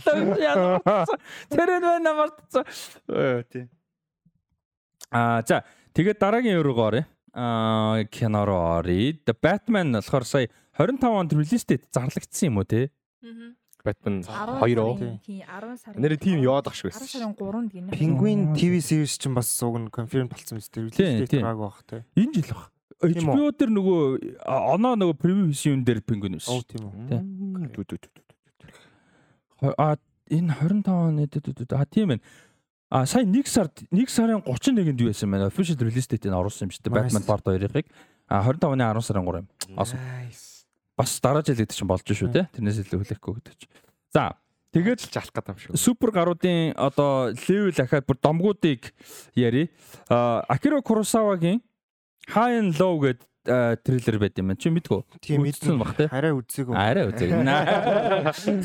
хэлэхгүй 0.03 0.43
яа. 0.43 1.07
Тэр 1.47 1.69
нь 1.79 1.87
байна 1.87 2.11
мартсан. 2.19 2.67
Э 3.07 3.43
тийм. 3.47 3.67
Аа 5.11 5.39
за 5.47 5.63
тэгээд 5.95 6.19
дараагийн 6.19 6.59
руу 6.59 6.75
оръё. 6.75 7.07
Аа 7.31 8.03
кино 8.11 8.43
руу 8.43 8.83
оръё. 8.83 9.15
The 9.23 9.35
Batman 9.35 9.95
болохоор 9.99 10.27
сая 10.27 10.51
25 10.75 11.03
онд 11.11 11.31
релизтэд 11.31 11.87
зарлагдсан 11.91 12.51
юм 12.51 12.59
уу 12.59 12.67
те? 12.67 12.91
Аа. 13.23 13.55
Batman 13.83 14.21
10 14.21 14.77
2 14.77 14.79
уу? 14.81 14.97
сарын- 14.97 15.19
Тийм 15.25 15.41
10 15.41 15.77
сар. 15.77 15.93
Нэр 15.97 16.13
тийм 16.17 16.37
яваад 16.41 16.67
ах 16.67 16.75
шиг 16.75 16.91
10 16.91 16.99
байсан. 17.01 17.07
сарын 17.09 17.33
3-нд 17.35 17.69
гинэ. 17.73 17.89
Penguin 17.97 18.53
TV 18.53 18.77
series 18.81 19.17
ч 19.17 19.27
бас 19.33 19.49
уг 19.63 19.77
нь 19.81 19.89
confirm 19.89 20.29
болсон 20.29 20.57
биз 20.61 20.69
дээ. 20.69 20.89
Тийм. 21.25 21.41
гараагүй 21.41 21.65
бах 21.65 21.81
тий. 21.89 22.01
Энэ 22.15 22.33
жил 22.37 22.53
үү? 22.53 22.65
HBO 23.01 23.49
дээр 23.57 23.71
нөгөө 23.73 23.99
оноо 24.45 24.93
нөгөө 24.93 25.17
превью 25.17 25.49
хийсэн 25.49 25.73
юм 25.73 25.83
дээр 25.83 26.01
пингвин 26.05 26.37
байсан. 26.37 26.53
Оо 26.53 26.61
тийм 26.61 26.85
үү. 26.85 27.21
А 29.77 29.97
энэ 30.29 30.53
25 30.53 30.85
оны 30.89 31.25
а 31.25 31.85
тийм 31.85 32.07
байна. 32.13 32.21
А 32.91 33.05
сая 33.05 33.23
1 33.25 33.47
сард 33.47 33.71
1 33.89 34.05
сарын 34.11 34.41
31-нд 34.43 34.99
юу 35.01 35.09
байсан 35.09 35.31
бэ? 35.31 35.47
Official 35.49 35.79
release 35.81 36.07
date-ийг 36.11 36.33
оруулсан 36.35 36.67
юм 36.67 36.71
шүү 36.75 36.83
дээ. 36.85 36.93
Batman 36.93 37.23
Part 37.25 37.43
2-ыг. 37.47 37.85
А 38.27 38.43
25 38.43 38.75
оны 38.75 38.83
10 38.83 39.01
сарын 39.01 39.25
3 39.25 39.37
юм. 39.41 39.47
Awesome. 39.79 39.99
Nice. 40.27 40.50
Бас 40.97 41.19
дараа 41.23 41.41
жил 41.45 41.55
гэдэг 41.55 41.75
чинь 41.75 41.87
болж 41.89 42.05
шүү 42.05 42.29
дээ. 42.31 42.45
Тэрнээс 42.55 42.81
илүү 42.83 42.99
хүлээхгүй 43.01 43.33
гэдэг 43.39 43.55
чинь. 43.57 43.71
За 44.13 44.35
тэгээд 44.71 44.99
Тэгэл 45.07 45.19
алах 45.19 45.33
гэдэг 45.35 45.51
юм 45.51 45.59
шүү. 45.59 45.77
супер 45.79 46.09
гаруудын 46.11 46.73
одоо 46.75 47.31
левел 47.35 47.79
ахаад 47.79 48.05
бүр 48.07 48.17
домгуудыг 48.21 48.91
яри. 49.35 49.69
А 50.09 50.43
Акира 50.47 50.81
Куросавагийн 50.81 51.61
High 52.29 52.59
and 52.59 52.75
Low 52.79 52.99
гэдэг 53.01 53.27
трейлер 53.81 54.19
байт 54.21 54.37
юм 54.37 54.53
байна. 54.53 54.59
Чи 54.61 54.69
мэдгүй? 54.69 55.01
Тийм 55.19 55.41
Үзсэн 55.41 55.79
бах 55.81 55.95
те. 55.97 56.05
Арай 56.13 56.31
үзээгүй. 56.37 56.75
Арай 56.77 57.09
үзег. 57.09 57.33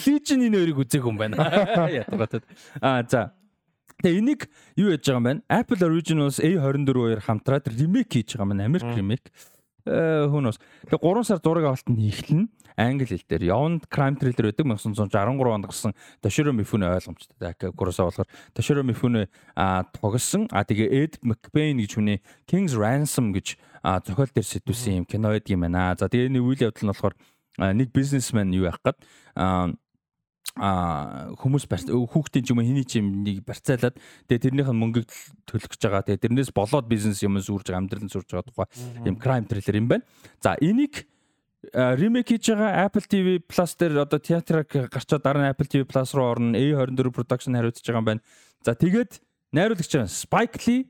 Лижин 0.05 0.43
энэ 0.47 0.57
хоёрыг 0.61 0.78
үзег 0.85 1.03
юм 1.07 1.16
байна. 1.16 1.40
Ятгатад. 1.89 2.44
А 2.81 3.01
за. 3.09 3.32
Тэгээ 4.05 4.20
энийг 4.20 4.40
юу 4.77 4.93
яаж 4.93 5.01
байгаа 5.09 5.16
юм 5.16 5.24
байна? 5.24 5.40
Apple 5.48 5.81
Originals 5.81 6.36
A24-оор 6.44 7.24
хамтраад 7.24 7.65
ремейк 7.73 8.12
хийж 8.12 8.36
байгаа 8.36 8.53
юм. 8.53 8.61
Америк 8.61 8.85
ремейк. 8.93 9.24
Э 9.32 9.56
хүнөөс. 9.87 10.59
Тэгээ 10.91 11.01
3 11.01 11.25
сар 11.25 11.39
зураг 11.39 11.65
авалтанд 11.71 11.99
эхлэн 12.03 12.43
англи 12.77 13.07
хэл 13.07 13.25
дээр 13.25 13.45
явна 13.49 13.81
crime 13.89 14.19
thriller 14.21 14.53
байдаг 14.53 14.67
1963 14.67 15.55
онд 15.55 15.67
гарсан 15.67 15.93
Toshiro 16.21 16.53
Mifune 16.53 16.85
ойлгомжтой. 16.91 17.37
Ака 17.41 17.73
Kurosawa 17.73 18.11
болохоор 18.11 18.29
Toshiro 18.53 18.83
Mifune 18.83 19.29
а 19.57 19.85
тогсон. 19.95 20.49
А 20.51 20.65
тэгээ 20.65 20.89
Ed 20.93 21.15
McBain 21.25 21.81
гэж 21.81 21.97
хүний 21.97 22.21
King's 22.45 22.77
Ransom 22.77 23.33
гэж 23.33 23.57
зохиол 23.81 24.31
дээр 24.35 24.45
сэтүүлсэн 24.45 25.01
юм 25.01 25.07
кино 25.09 25.33
байдаг 25.33 25.51
юм 25.55 25.65
байна. 25.65 25.97
За 25.97 26.11
тэгээ 26.11 26.29
энэ 26.29 26.43
үйл 26.43 26.69
явдал 26.69 26.85
нь 26.85 26.93
болохоор 26.93 27.15
нэг 27.57 27.89
бизнесмен 27.95 28.53
юу 28.53 28.69
яах 28.69 28.83
гээд 28.85 28.99
а 30.57 31.37
хүмүүс 31.37 31.69
хүүхдийн 31.69 32.45
ч 32.45 32.49
юм 32.53 32.61
уу 32.61 32.66
хэний 32.66 32.87
ч 32.89 32.99
юм 33.05 33.20
нэг 33.20 33.45
барьцаалаад 33.45 34.01
тэгээ 34.24 34.45
тэрнийх 34.49 34.73
нь 34.73 34.81
мөнгөийг 34.81 35.09
төлөх 35.45 35.69
гэж 35.69 35.83
байгаа. 35.85 36.09
Тэгээ 36.09 36.24
тэрнээс 36.24 36.51
болоод 36.57 36.89
бизнес 36.89 37.20
юм 37.20 37.37
сүрж 37.37 37.69
байгаа 37.69 37.85
амьдрал 37.85 38.05
нь 38.09 38.12
сүрж 38.12 38.28
байгаа 38.33 38.49
тухай 38.49 38.69
юм 39.05 39.20
crime 39.20 39.45
thriller 39.45 39.77
юм 39.77 39.89
байна. 39.93 40.05
За 40.41 40.57
энийг 40.57 41.05
ремейк 41.73 42.33
хийж 42.33 42.57
байгаа 42.57 42.89
Apple 42.89 43.05
TV 43.05 43.27
Plus 43.45 43.77
дээр 43.77 44.09
одоо 44.09 44.16
театраг 44.16 44.69
гарчаад 44.73 45.23
дараа 45.23 45.45
нь 45.45 45.53
Apple 45.53 45.69
TV 45.69 45.83
Plus 45.85 46.16
руу 46.16 46.33
орно. 46.33 46.57
A24 46.57 47.12
production 47.12 47.53
хариуцж 47.53 47.85
байгаа 47.85 48.01
юм 48.01 48.09
байна. 48.09 48.24
За 48.65 48.73
тэгээд 48.73 49.20
найруулагч 49.53 49.93
нь 49.93 50.09
Spike 50.09 50.59
Lee 50.65 50.89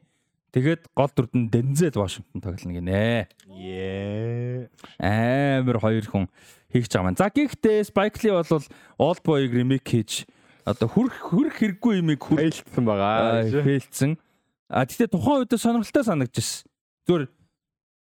тэгээд 0.55 0.95
гол 0.95 1.11
дүрд 1.11 1.35
нь 1.35 1.51
Denzel 1.51 1.99
Washington 1.99 2.39
тоглоно 2.39 2.79
гинэ. 2.79 3.29
Yeah. 3.51 4.71
Амар 5.03 5.83
хоёр 5.83 6.07
хүн 6.07 6.31
хийх 6.73 6.87
гэж 6.87 6.93
байгаа 6.93 7.07
маань. 7.07 7.21
За 7.21 7.29
гэхдээ 7.31 7.87
Spike 7.91 8.19
Lee 8.23 8.35
бол 8.35 8.65
Old 8.99 9.21
Boy-г 9.23 9.51
ремейк 9.55 9.85
хийж 9.87 10.27
одоо 10.67 10.89
хүрх 10.91 11.15
хүрх 11.31 11.55
хэрэггүй 11.63 12.03
юмыг 12.03 12.21
хүр 12.21 12.43
Айлтсан 12.43 12.85
байгаа. 12.85 13.47
хэлсэн. 13.51 14.19
А 14.67 14.83
тэгтээ 14.83 15.15
тухайн 15.15 15.47
үед 15.47 15.55
сонирхолтой 15.55 16.05
санагдчихсэн. 16.05 16.67
Зүгээр 17.07 17.25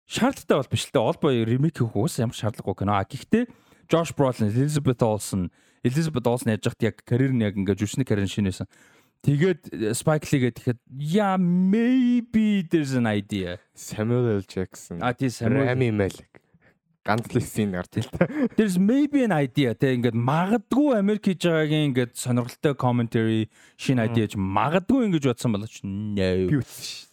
шаардлагатай 0.08 0.58
бол 0.58 0.72
биш 0.72 0.84
л 0.88 0.94
дээ. 0.96 1.04
Old 1.04 1.20
Boy 1.20 1.36
ремейк 1.44 1.76
хийх 1.76 1.92
уус 1.92 2.20
ямар 2.24 2.36
шаардлагагүй 2.36 2.76
кино. 2.80 2.96
А 2.96 3.04
гэхдээ 3.04 3.52
Josh 3.92 4.16
Brolin, 4.16 4.48
Elizabeth 4.48 5.04
Olsen, 5.04 5.52
Elizabeth 5.84 6.26
Olsen 6.26 6.56
яаж 6.56 6.66
яхад 6.72 6.82
яг 6.82 7.04
карьер 7.04 7.36
нь 7.36 7.44
яг 7.44 7.60
ингээд 7.60 7.84
жүжигчний 7.84 8.08
карьер 8.08 8.32
шинээсэн. 8.32 8.68
Тэгээд 9.24 9.62
э, 9.72 9.92
Spike 9.96 10.28
Lee 10.32 10.52
гэдэг 10.52 10.80
yeah 10.88 11.36
maybe 11.40 12.64
there's 12.64 12.96
an 12.96 13.08
idea. 13.08 13.60
Samuel 13.76 14.40
L. 14.40 14.44
Jackson. 14.48 15.00
А 15.04 15.14
тий 15.14 15.28
Samuel 15.28 15.68
Rami 15.68 15.92
Malek. 15.92 16.43
Ганц 17.04 17.28
л 17.36 17.42
син 17.44 17.76
гарч 17.76 18.00
ил 18.00 18.08
та. 18.08 18.28
There's 18.56 18.80
maybe 18.80 19.28
an 19.28 19.36
idea 19.36 19.76
те 19.76 19.92
ингээд 19.96 20.16
магадгүй 20.16 20.96
Америк 20.96 21.28
хийж 21.28 21.44
байгаагийн 21.44 21.92
ингээд 21.92 22.16
сонирхолтой 22.16 22.74
commentary 22.80 23.52
шинэ 23.76 24.08
idea 24.08 24.24
гэж 24.28 24.40
магадгүй 24.40 25.12
ингэж 25.12 25.28
бодсон 25.28 25.52
болооч 25.52 25.84
no. 25.84 26.30
Би 26.48 26.64
үтсэн 26.64 26.88
ш. 26.88 27.12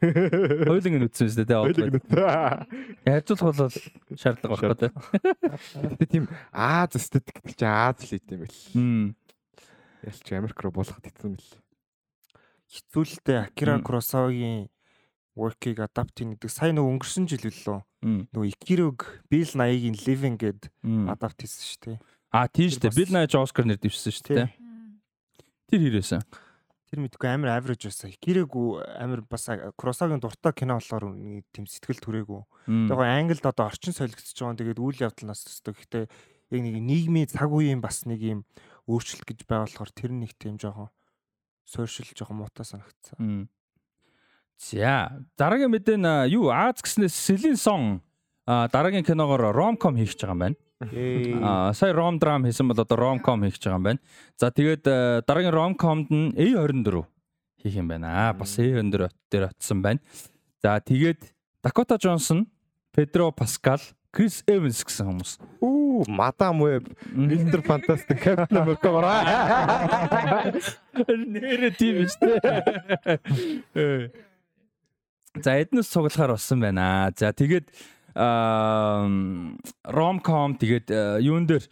Хойлон 0.00 0.96
нь 0.96 1.04
үтсэн 1.04 1.28
шүү 1.28 1.44
дээ 1.44 1.60
те. 2.08 2.24
Хайцуулах 3.04 3.56
бол 3.60 3.76
шаардлага 4.16 4.52
багхгүй 4.56 4.80
те. 4.80 4.88
Гэтэ 5.92 6.06
тийм 6.08 6.24
Аз 6.48 6.96
эстетик 6.96 7.44
гэдэг 7.44 7.52
чинь 7.60 7.68
Аз 7.68 8.00
л 8.00 8.12
хийдэм 8.16 8.40
байл. 8.40 8.58
Ялч 10.08 10.26
Америк 10.32 10.56
руу 10.64 10.72
болгоход 10.72 11.04
итсэн 11.04 11.36
бэл. 11.36 11.52
Хэцүүлэлтэй 12.72 13.36
Акира. 13.44 13.76
Куросавагийн 13.84 14.72
work-ыг 15.36 15.78
adapt 15.80 16.12
хийх 16.18 16.36
гэдэг 16.36 16.50
сая 16.52 16.72
нөгөө 16.76 16.92
өнгөрсөн 17.00 17.24
жил 17.28 17.44
лөө 17.48 17.80
нөгөө 18.34 18.48
Икирог 18.52 18.98
Bill 19.30 19.48
Nye-гийн 19.56 19.96
Living 20.06 20.36
гэд 20.36 20.68
adapt 21.08 21.40
хийсэн 21.40 21.62
шүү 21.64 21.80
дээ. 21.86 21.98
А 22.32 22.48
Тэр 22.48 22.70
те. 22.76 22.88
бас- 22.88 22.96
Bill 22.96 23.12
Nye 23.12 23.26
Oscar 23.40 23.64
нэр 23.64 23.78
дэвшсэн 23.80 24.12
шүү 24.12 24.26
дээ. 24.28 24.48
Тэр 25.72 25.80
hirээсэн. 25.88 26.20
Тэр 26.92 27.00
мэдгүй 27.08 27.28
амар 27.32 27.56
average 27.56 27.88
байсан. 27.88 28.12
Икирог 28.12 28.52
амар 29.00 29.20
бас 29.24 29.48
Куросавагийн 29.80 30.20
дуртай 30.20 30.52
кино 30.52 30.76
болохоор 30.76 31.16
нэг 31.16 31.48
тийм 31.48 31.64
сэтгэл 31.64 32.04
түрээгүй. 32.04 32.40
Хм. 32.68 32.88
Тэгээ 32.92 33.16
англид 33.16 33.46
одоо 33.48 33.64
орчин 33.72 33.96
солигдсож 33.96 34.36
байгаа. 34.36 34.60
Тэгээд 34.60 34.80
үйл 34.84 35.00
явдал 35.00 35.26
нас 35.32 35.40
төстэй. 35.48 35.72
Гэхдээ 35.72 36.04
яг 36.52 36.60
нэг 36.60 36.76
нийгмийн 36.84 37.28
цаг 37.32 37.48
үеийн 37.48 37.80
бас 37.80 38.04
нэг 38.04 38.20
юм 38.20 38.44
өөрчлөлт 38.84 39.24
гэж 39.24 39.48
байгаа 39.48 39.64
болохоор 39.72 39.92
тэр 39.96 40.12
нэг 40.12 40.36
тийм 40.36 40.60
жоохон 40.60 40.92
сууршил 41.64 42.12
жоохон 42.12 42.36
муутай 42.44 42.68
санагдсан. 42.68 43.48
За, 44.58 45.24
дараагийн 45.38 45.70
мэдээ 45.70 45.96
нь 45.98 46.32
юу 46.32 46.50
Аз 46.50 46.80
Celine 46.82 47.56
Song 47.56 48.00
а 48.46 48.68
дараагийн 48.68 49.04
киногоор 49.04 49.54
rom-com 49.54 49.96
хийх 49.96 50.14
гэж 50.14 50.26
байгаа 50.26 50.34
юм 50.34 50.42
байна. 50.42 50.56
Аа 51.46 51.72
сая 51.74 51.92
rom 51.94 52.18
драм 52.18 52.42
хийсэн 52.44 52.66
бол 52.68 52.80
одоо 52.80 52.96
rom-com 52.98 53.42
хийх 53.46 53.54
гэж 53.54 53.70
байгаа 53.70 53.78
юм 53.78 53.86
байна. 53.86 54.00
За 54.36 54.50
тэгээд 54.50 54.82
дараагийн 55.26 55.54
rom-comд 55.54 56.10
нь 56.10 56.34
A24 56.34 57.06
хийх 57.62 57.74
юм 57.78 57.88
байна. 57.88 58.10
Аа 58.10 58.32
бас 58.34 58.58
A24 58.58 59.10
дээр 59.30 59.44
очсон 59.54 59.82
байна. 59.82 60.00
За 60.62 60.80
тэгээд 60.82 61.22
Dakota 61.62 61.94
Johnson, 61.94 62.46
Pedro 62.90 63.30
Pascal, 63.30 63.78
Chris 64.10 64.42
Evans 64.50 64.82
гэсэн 64.82 65.06
хүмүүс. 65.06 65.38
Үу, 65.62 66.02
Madam 66.10 66.58
Web, 66.66 66.90
Mr. 67.14 67.62
Fantastic, 67.62 68.18
Captain 68.18 68.58
America 68.58 68.90
гараа. 68.90 69.22
Нэрэ 71.06 71.70
тийм 71.78 72.02
шүү 72.10 72.42
дээ. 72.42 74.10
За 75.40 75.56
эднээс 75.56 75.88
цуглахаар 75.88 76.36
болсон 76.36 76.60
байна. 76.60 77.08
За 77.16 77.32
тэгээд 77.32 77.72
rom-com 79.88 80.60
тэгээд 80.60 80.86
э, 80.92 81.24
юун 81.24 81.48
дээр 81.48 81.64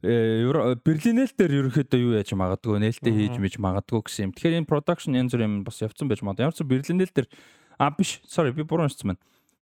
э, 0.00 0.48
Берлинэл 0.80 1.28
дээр 1.36 1.68
ерөөхдөө 1.68 2.00
юу 2.00 2.16
яаж 2.16 2.32
магадгүй 2.32 2.80
нээлттэй 2.80 3.12
хийж 3.12 3.36
мэж 3.36 3.60
магадгүй 3.60 4.00
гэсэн 4.08 4.24
юм. 4.24 4.32
Тэгэхээр 4.32 4.64
энэ 4.64 4.70
production 4.70 5.12
янз 5.12 5.36
бүр 5.36 5.44
юм 5.44 5.60
бас 5.68 5.84
явцсан 5.84 6.08
байж 6.08 6.24
магадгүй. 6.24 6.48
Ямар 6.48 6.56
ч 6.56 6.64
Берлинэл 6.64 7.12
дээр 7.12 7.28
а 7.76 7.92
биш 7.92 8.24
sorry 8.24 8.56
би 8.56 8.64
буруу 8.64 8.88
уншсан 8.88 9.12
байна. 9.12 9.20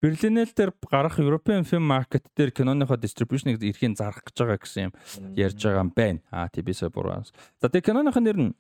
Берлинэл 0.01 0.49
дээр 0.57 0.73
гарах 0.89 1.21
European 1.21 1.61
Film 1.61 1.85
Market 1.85 2.25
дээр 2.33 2.49
киноныхоо 2.49 2.97
distribution-ыг 2.97 3.61
эрхийн 3.61 3.93
зарах 3.93 4.25
гэж 4.25 4.33
байгаа 4.41 4.57
гэсэн 4.57 4.89
юм 4.89 4.93
ярьж 5.37 5.61
байгаа 5.61 5.85
юм 5.85 5.93
байна. 5.93 6.25
А 6.33 6.49
тий 6.49 6.65
бисээ 6.65 6.89
буруу. 6.89 7.21
За 7.61 7.69
тэгээ 7.69 7.93
киноныхын 7.93 8.25
нэр 8.25 8.37
нь 8.41 8.57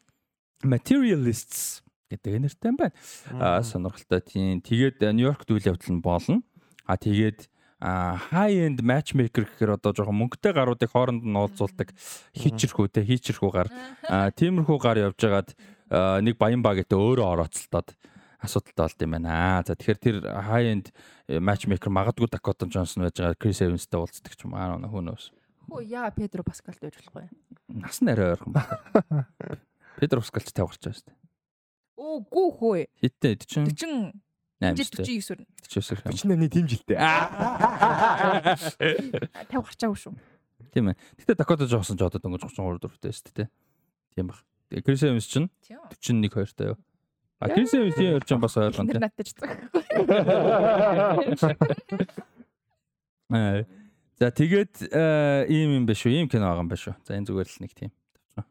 Materialists 0.65 1.85
гэдэг 2.09 2.41
нэртэй 2.43 2.71
байна. 2.75 2.95
Аа 3.39 3.63
сонирхолтой 3.63 4.21
тийм. 4.23 4.61
Тэгээд 4.63 5.03
Нью-Йоркт 5.03 5.51
үйл 5.51 5.69
явдал 5.75 5.93
нь 5.93 6.03
болно. 6.03 6.41
А 6.87 6.95
тэгээд 6.95 7.47
high 7.79 8.57
end 8.65 8.81
matchmaker 8.81 9.45
гэхээр 9.45 9.77
одоо 9.77 9.93
жоохон 9.93 10.17
мөнгөтэй 10.17 10.49
гаруудыг 10.49 10.89
хооронд 10.89 11.21
нь 11.21 11.37
уулзуулдаг 11.37 11.93
хийчэрхүү 12.33 12.89
те 12.89 13.05
хийчэрхүү 13.05 13.51
гар 13.53 13.69
тиймэрхүү 14.33 14.77
гар 14.81 14.97
явж 14.97 15.21
байгаад 15.21 15.49
нэг 16.25 16.41
баян 16.41 16.65
багтай 16.65 16.97
өөрөө 16.97 17.37
орооцолтоод 17.37 17.93
асуудалтай 18.41 18.81
болд 18.81 19.01
юм 19.05 19.13
байна. 19.13 19.61
За 19.61 19.77
тэгэхээр 19.77 20.01
тэр 20.01 20.17
high 20.25 20.67
end 20.73 20.89
matchmaker 21.29 21.93
магадгүй 21.93 22.33
Dakota 22.33 22.65
Johnson 22.65 23.05
байж 23.05 23.21
байгаа 23.21 23.37
Chris 23.37 23.61
Evans-тай 23.61 24.01
уулздаг 24.01 24.33
ч 24.33 24.41
юм 24.41 24.57
аа 24.57 24.73
нөө 24.81 25.13
нөөс. 25.13 25.29
Хөө 25.69 25.85
яа 25.85 26.09
Педро 26.09 26.41
Паскалд 26.41 26.81
байж 26.81 26.97
болохгүй. 26.97 27.29
Нас 27.77 28.01
нь 28.01 28.09
арай 28.09 28.33
ойрхон 28.33 28.57
байна. 28.57 29.29
Педро 30.01 30.21
Паскалч 30.25 30.49
тавгарч 30.49 30.81
байгаа 30.81 30.97
шүү 30.97 31.13
дээ. 31.13 31.26
Оо 31.97 32.21
гүү 32.21 32.47
хөө. 32.61 32.85
Хиттэй 33.01 33.41
40 33.41 33.73
40 33.73 34.13
8 34.57 34.73
жил 34.77 34.85
шүү 34.85 34.97
дээ. 34.97 35.05
49 35.05 35.31
өрнө. 35.33 35.45
49 35.67 35.97
юм. 35.97 36.03
48-ний 36.13 36.49
тийм 36.49 36.65
жилтэй. 36.69 36.97
50 39.49 39.53
гарчаагүй 39.53 39.97
шүү. 40.01 40.13
Тийм 40.73 40.85
ээ. 40.93 40.97
Гэтэ 41.21 41.33
Dakota 41.37 41.65
Johnson 41.69 41.97
ч 41.97 42.01
одоо 42.01 42.19
дөнгөж 42.21 42.41
33 42.49 42.81
дөрөвтэй 42.81 43.11
шүү 43.13 43.33
дээ. 43.37 43.49
Тийм 44.17 44.25
баг. 44.29 44.37
Chris 44.81 45.01
Evans 45.05 45.27
чинь 45.29 45.49
Тийм. 45.65 45.77
41 45.89 46.29
2-тай 46.33 46.67
юу? 46.73 46.77
А 47.39 47.47
Chris 47.53 47.73
Evans-ийн 47.77 48.11
хоёр 48.17 48.25
ч 48.25 48.33
бас 48.33 48.57
ойлгон 48.57 48.87
Тэр 48.89 48.97
надад 48.99 49.25
ч 49.25 49.33
цаг. 49.37 49.49
Аа. 53.29 53.61
За 54.17 54.33
тэгээд 54.33 54.89
э, 54.89 55.45
ийм 55.45 55.77
юм 55.77 55.85
биш 55.85 56.01
үү? 56.01 56.17
Ийм 56.17 56.25
кино 56.25 56.49
байгаа 56.49 56.65
юм 56.65 56.73
биш 56.73 56.89
үү? 56.89 56.97
За 57.05 57.13
энэ 57.13 57.29
зүгээр 57.29 57.45
л 57.45 57.61
нэг 57.61 57.77
тийм. 57.77 57.93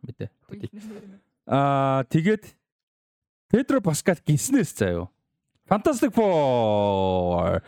Мэдээ. 0.07 0.31
Аа 1.51 2.07
тэгээд 2.07 2.47
Педро 3.51 3.81
Паскал 3.81 4.19
гиснээс 4.27 4.75
заа 4.75 4.91
юу? 4.91 5.07
Fantastic 5.71 6.15
Four. 6.15 7.63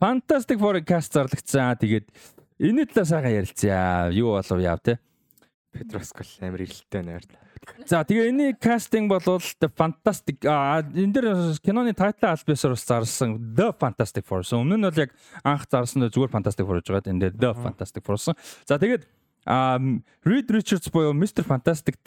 Fantastic 0.00 0.58
Four 0.58 0.78
cast 0.82 1.14
зарлагдсан. 1.14 1.78
Тэгээд 1.78 2.06
энэ 2.58 2.86
талаар 2.86 3.06
сайхан 3.06 3.32
ярилцъя. 3.34 4.10
Юу 4.14 4.38
болов 4.38 4.60
яав 4.62 4.80
те. 4.82 4.98
Петроскал 5.74 6.26
амар 6.40 6.62
ирэлттэй 6.62 7.02
найр. 7.02 7.22
За 7.86 8.04
тэгээ 8.04 8.30
энэ 8.30 8.46
кастинг 8.60 9.10
бол 9.10 9.40
The 9.42 9.70
Fantastic 9.74 10.38
энэ 10.42 11.12
дэр 11.14 11.58
киноны 11.58 11.94
тайтл 11.94 12.30
альбисаар 12.30 12.78
бас 12.78 12.86
зарлсан 12.86 13.54
The 13.58 13.74
Fantastic 13.74 14.22
Four. 14.22 14.46
Өмнө 14.46 14.78
нь 14.78 14.86
бол 14.86 15.02
яг 15.02 15.10
анх 15.42 15.66
зарсан 15.66 16.06
зүгээр 16.10 16.30
Fantastic 16.30 16.62
Four 16.62 16.78
гэж 16.78 16.94
байгаа. 16.94 17.10
Дээр 17.10 17.34
The 17.34 17.50
Fantastic 17.58 18.02
Four. 18.06 18.18
За 18.70 18.78
тэгээд 18.78 19.02
Reed 20.22 20.46
Richards 20.46 20.90
буюу 20.94 21.10
Mr 21.10 21.42
Fantastic 21.42 21.98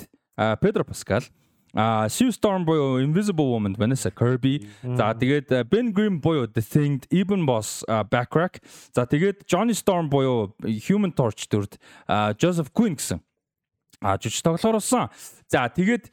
Pedro 0.63 0.87
Pascal 0.87 1.27
а 1.73 2.07
Sue 2.09 2.31
Storm 2.31 2.65
буюу 2.65 3.01
Invisible 3.03 3.47
Woman 3.51 3.75
Vanessa 3.75 4.11
Kirby. 4.11 4.67
За 4.83 5.13
тэгээд 5.13 5.51
а, 5.51 5.63
Ben 5.63 5.91
Grimm 5.93 6.19
буюу 6.19 6.47
The 6.47 6.61
Thing 6.61 7.03
Eben 7.11 7.45
Boss 7.45 7.83
Backrack. 8.09 8.61
За 8.93 9.05
тэгээд 9.05 9.45
Johnny 9.45 9.75
Storm 9.75 10.09
буюу 10.09 10.55
Human 10.63 11.13
Torch 11.13 11.47
дүрд 11.49 11.77
Joseph 12.39 12.71
Quinn 12.73 12.95
гэсэн 12.95 13.21
а 14.01 14.17
жиж 14.21 14.41
тоглохоор 14.41 14.77
болсон. 14.77 15.09
За 15.49 15.67
тэгээд 15.69 16.11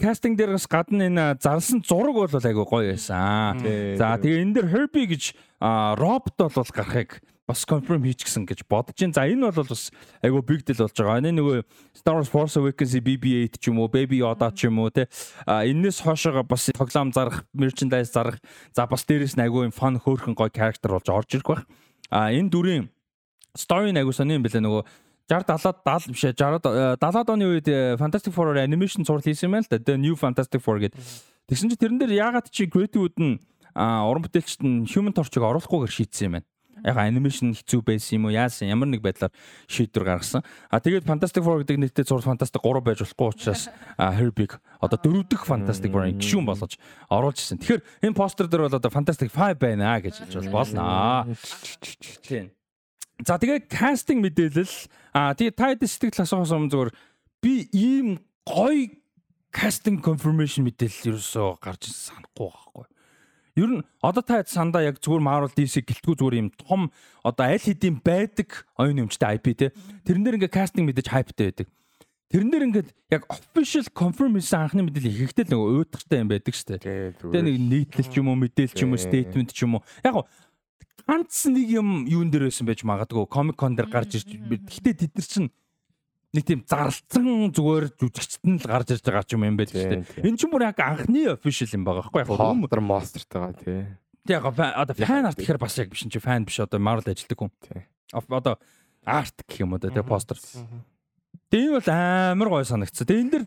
кастинг 0.00 0.36
дээр 0.38 0.56
бас 0.56 0.66
гадна 0.66 1.06
энэ 1.06 1.24
зарласан 1.40 1.82
зураг 1.84 2.16
бол 2.16 2.26
айгүй 2.26 2.64
гоё 2.64 2.92
байсан. 2.92 3.60
За 3.96 4.16
тэгээ 4.16 4.42
энэ 4.42 4.54
дээр 4.56 4.68
Herbie 4.72 5.06
гэж 5.12 5.36
а, 5.60 5.94
робот 5.94 6.34
бол 6.36 6.50
гарахыг 6.50 7.20
бас 7.46 7.64
confirm 7.66 8.06
хийчихсэн 8.06 8.46
гэж 8.46 8.64
бодож 8.70 8.94
байна. 8.96 9.14
За 9.14 9.26
энэ 9.26 9.50
бол 9.50 9.66
бас 9.66 9.90
айгүй 10.22 10.42
big 10.46 10.62
deal 10.62 10.78
болж 10.86 10.94
байгаа. 10.94 11.18
Энэ 11.18 11.36
нөгөө 11.38 11.56
Star 11.98 12.14
Wars 12.14 12.30
Force 12.30 12.56
Awakens 12.60 12.94
BB-8 13.02 13.58
ч 13.58 13.68
юм 13.68 13.82
уу, 13.82 13.90
Baby 13.90 14.22
Yoda 14.22 14.52
ч 14.54 14.70
юм 14.70 14.78
уу 14.78 14.90
те. 14.94 15.08
А 15.46 15.66
энэс 15.66 16.02
хоошоогоо 16.06 16.46
бас 16.46 16.70
тоглоом 16.70 17.12
зарах, 17.12 17.44
merchandise 17.52 18.14
зарах. 18.14 18.38
За 18.70 18.86
бас 18.86 19.02
дээрэс 19.02 19.34
нь 19.34 19.42
айгүй 19.42 19.74
fun 19.74 19.98
хөөрхөн 19.98 20.38
гоё 20.38 20.54
character 20.54 20.94
болж 20.94 21.08
орж 21.10 21.34
ирэх 21.34 21.48
байх. 21.50 21.62
А 22.10 22.30
энэ 22.30 22.50
дүрийн 22.50 22.86
story 23.58 23.90
нь 23.90 23.98
айгүй 23.98 24.14
сони 24.14 24.38
юм 24.38 24.46
бэлээ 24.46 24.62
нөгөө 24.62 24.82
60 25.28 25.48
70 25.58 25.82
70 25.82 26.12
биш 26.12 26.24
ээ 26.24 26.34
60 26.36 26.98
70-аад 26.98 27.28
оны 27.30 27.44
үед 27.46 27.68
э, 27.68 27.96
Fantastic 27.96 28.32
Four 28.34 28.54
animation 28.58 29.06
зураг 29.06 29.24
хийсэн 29.24 29.48
юм 29.48 29.58
байна 29.58 29.66
л 29.66 29.72
да. 29.72 29.78
The 29.82 29.96
New 29.96 30.14
Fantastic 30.14 30.60
Four 30.60 30.78
гэдэг. 30.82 30.98
Тэгсэн 31.48 31.72
чинь 31.72 31.80
тэрэн 31.80 31.98
дээр 31.98 32.12
яагаад 32.16 32.50
чи 32.52 32.68
Creative-уд 32.68 33.16
нь 33.18 33.40
уран 33.74 34.22
бүтээлчд 34.24 34.60
нь 34.62 34.84
Human 34.92 35.16
Torch-ыг 35.16 35.42
оруулахгүйгээр 35.42 35.92
шийдсэн 35.92 36.26
юм 36.28 36.34
байна. 36.36 36.48
Яг 36.82 36.96
анимашн 36.98 37.54
хэцүү 37.54 37.80
байсан 37.86 38.18
юм 38.18 38.26
уу? 38.26 38.34
Яасан 38.34 38.70
ямар 38.70 38.90
нэг 38.90 39.02
байдлаар 39.02 39.30
шийдвэр 39.70 40.04
гаргасан. 40.06 40.42
А 40.70 40.82
тэгээд 40.82 41.06
Fantastic 41.06 41.42
Four 41.46 41.62
гэдэг 41.62 41.78
нэртэй 41.78 42.04
зураг 42.06 42.26
Fantastic 42.26 42.62
3 42.62 42.82
байж 42.82 43.00
болохгүй 43.02 43.28
учраас 43.30 43.70
Herbig 43.98 44.58
одоо 44.82 44.98
дөрөв 44.98 45.30
дэх 45.30 45.46
Fantastic 45.46 45.94
Four-ын 45.94 46.18
гишүүн 46.18 46.46
болгож 46.46 46.74
оруулж 47.06 47.38
ирсэн. 47.38 47.62
Тэгэхээр 47.62 47.82
энэ 48.10 48.18
постэр 48.18 48.50
дээр 48.50 48.66
бол 48.66 48.78
одоо 48.82 48.90
Fantastic 48.90 49.30
5 49.30 49.62
байна 49.62 49.94
гэж 50.02 50.26
хэлж 50.26 50.50
болно. 50.50 51.30
Тийм. 52.26 52.50
За 53.22 53.38
тэгээ 53.38 53.70
кастинг 53.70 54.26
мэдээлэл 54.26 54.74
а 55.14 55.30
тэгээ 55.38 55.54
та 55.54 55.70
хэд 55.70 55.86
сэтгэл 55.86 56.26
асуухаас 56.26 56.50
өмнө 56.50 56.72
зүгээр 56.74 56.90
би 57.38 57.54
ийм 57.70 58.18
гоё 58.42 58.90
кастинг 59.54 60.02
confirmation 60.02 60.66
мэдээлэл 60.66 61.14
ерөөсөө 61.14 61.62
гарч 61.62 61.92
санахгүй 61.92 62.50
байхгүй. 62.50 62.84
Ер 63.52 63.68
нь 63.68 63.84
одоо 64.00 64.24
та 64.24 64.40
хэд 64.40 64.48
сандаа 64.48 64.80
яг 64.80 64.96
зүгээр 64.96 65.20
Marvel 65.20 65.52
DC 65.52 65.84
гэлтгүү 65.84 66.14
зүгээр 66.16 66.40
юм 66.40 66.48
том 66.56 66.88
одоо 67.20 67.52
аль 67.52 67.60
хэдийн 67.60 68.00
байдаг 68.00 68.64
оюун 68.80 69.04
өмчтэй 69.04 69.36
IP 69.36 69.46
те. 69.52 69.76
Тэрэн 70.08 70.24
дээр 70.24 70.36
ингээ 70.40 70.56
кастинг 70.56 70.88
мэдээж 70.88 71.12
хайптай 71.12 71.52
байдаг. 71.52 71.68
Тэрэн 72.32 72.48
дээр 72.48 72.64
ингээд 72.72 72.88
яг 73.12 73.28
official 73.28 73.84
confirm 73.92 74.40
хийсэн 74.40 74.64
анхны 74.64 74.88
мэдээлэл 74.88 75.28
ихтэй 75.28 75.44
л 75.44 75.52
нөгөө 75.52 75.68
өөдөртэй 75.84 76.18
юм 76.24 76.32
байдаг 76.32 76.54
шүү 76.56 76.68
дээ. 76.80 77.12
Тэгээ 77.20 77.44
нэг 77.44 77.56
нийтлэл 77.60 78.08
ч 78.08 78.14
юм 78.16 78.32
уу 78.32 78.40
мэдээлэл 78.40 78.72
ч 78.72 78.80
юм 78.88 78.96
уу 78.96 79.04
statement 79.04 79.50
ч 79.52 79.58
юм 79.68 79.76
уу. 79.76 79.84
Яг 80.00 80.24
ганц 81.04 81.44
нэг 81.52 81.66
юм 81.76 82.08
юун 82.08 82.32
дээр 82.32 82.48
байсан 82.48 82.64
байж 82.64 82.80
магадгүй 82.88 83.28
комик 83.28 83.60
кон 83.60 83.76
дээр 83.76 83.92
гарч 83.92 84.16
ирж 84.16 84.32
гэхдээ 84.32 84.94
тэд 84.96 85.12
нар 85.12 85.28
чинь 85.28 85.52
нэг 86.32 86.44
тийм 86.48 86.60
зарлцсан 86.64 87.52
зүгээр 87.52 87.86
жүжигчтэн 88.00 88.56
л 88.56 88.64
гарч 88.64 88.96
ирж 88.96 89.04
байгаа 89.04 89.24
ч 89.28 89.36
юм 89.36 89.44
юм 89.44 89.56
байл 89.60 89.68
шүү 89.68 90.00
дээ. 90.00 90.24
Энэ 90.24 90.38
ч 90.40 90.48
бүр 90.48 90.64
яг 90.64 90.80
анхны 90.80 91.28
official 91.28 91.68
юм 91.76 91.84
байгаа 91.84 92.08
байхгүй 92.08 92.24
яг 92.24 92.32
Monster 92.32 92.80
Monster-тайгаа 92.80 93.52
тий. 93.60 93.84
Тэг 94.24 94.40
яг 94.40 94.44
одоо 94.48 94.96
фан 94.96 95.28
арт 95.28 95.36
гэхээр 95.36 95.60
бас 95.60 95.76
яг 95.76 95.92
биш 95.92 96.08
чи 96.08 96.20
фан 96.22 96.48
биш 96.48 96.56
одоо 96.64 96.80
Marvel 96.80 97.12
ажилдаг 97.12 97.36
хүн. 97.36 97.52
Одоо 98.16 98.56
арт 99.04 99.44
гэх 99.44 99.60
юм 99.60 99.76
уу 99.76 99.82
тэгээ 99.84 100.08
постэр. 100.08 100.40
Тэг 101.52 101.60
энэ 101.60 101.76
бол 101.76 101.88
амар 101.92 102.48
гоё 102.48 102.64
санагдсан. 102.64 103.04
Тэг 103.04 103.18
энэ 103.20 103.32
дэр 103.36 103.44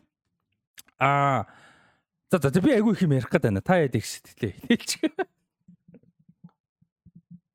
аа 1.02 1.50
за 2.30 2.38
за 2.38 2.62
би 2.62 2.70
айгүй 2.70 2.94
их 2.94 3.02
юм 3.02 3.18
ярих 3.18 3.34
гээд 3.34 3.50
байна. 3.50 3.66
Та 3.66 3.82
яд 3.82 3.98
их 3.98 4.06
сэтгэлээ. 4.06 4.54
Хэлчих. 4.70 5.10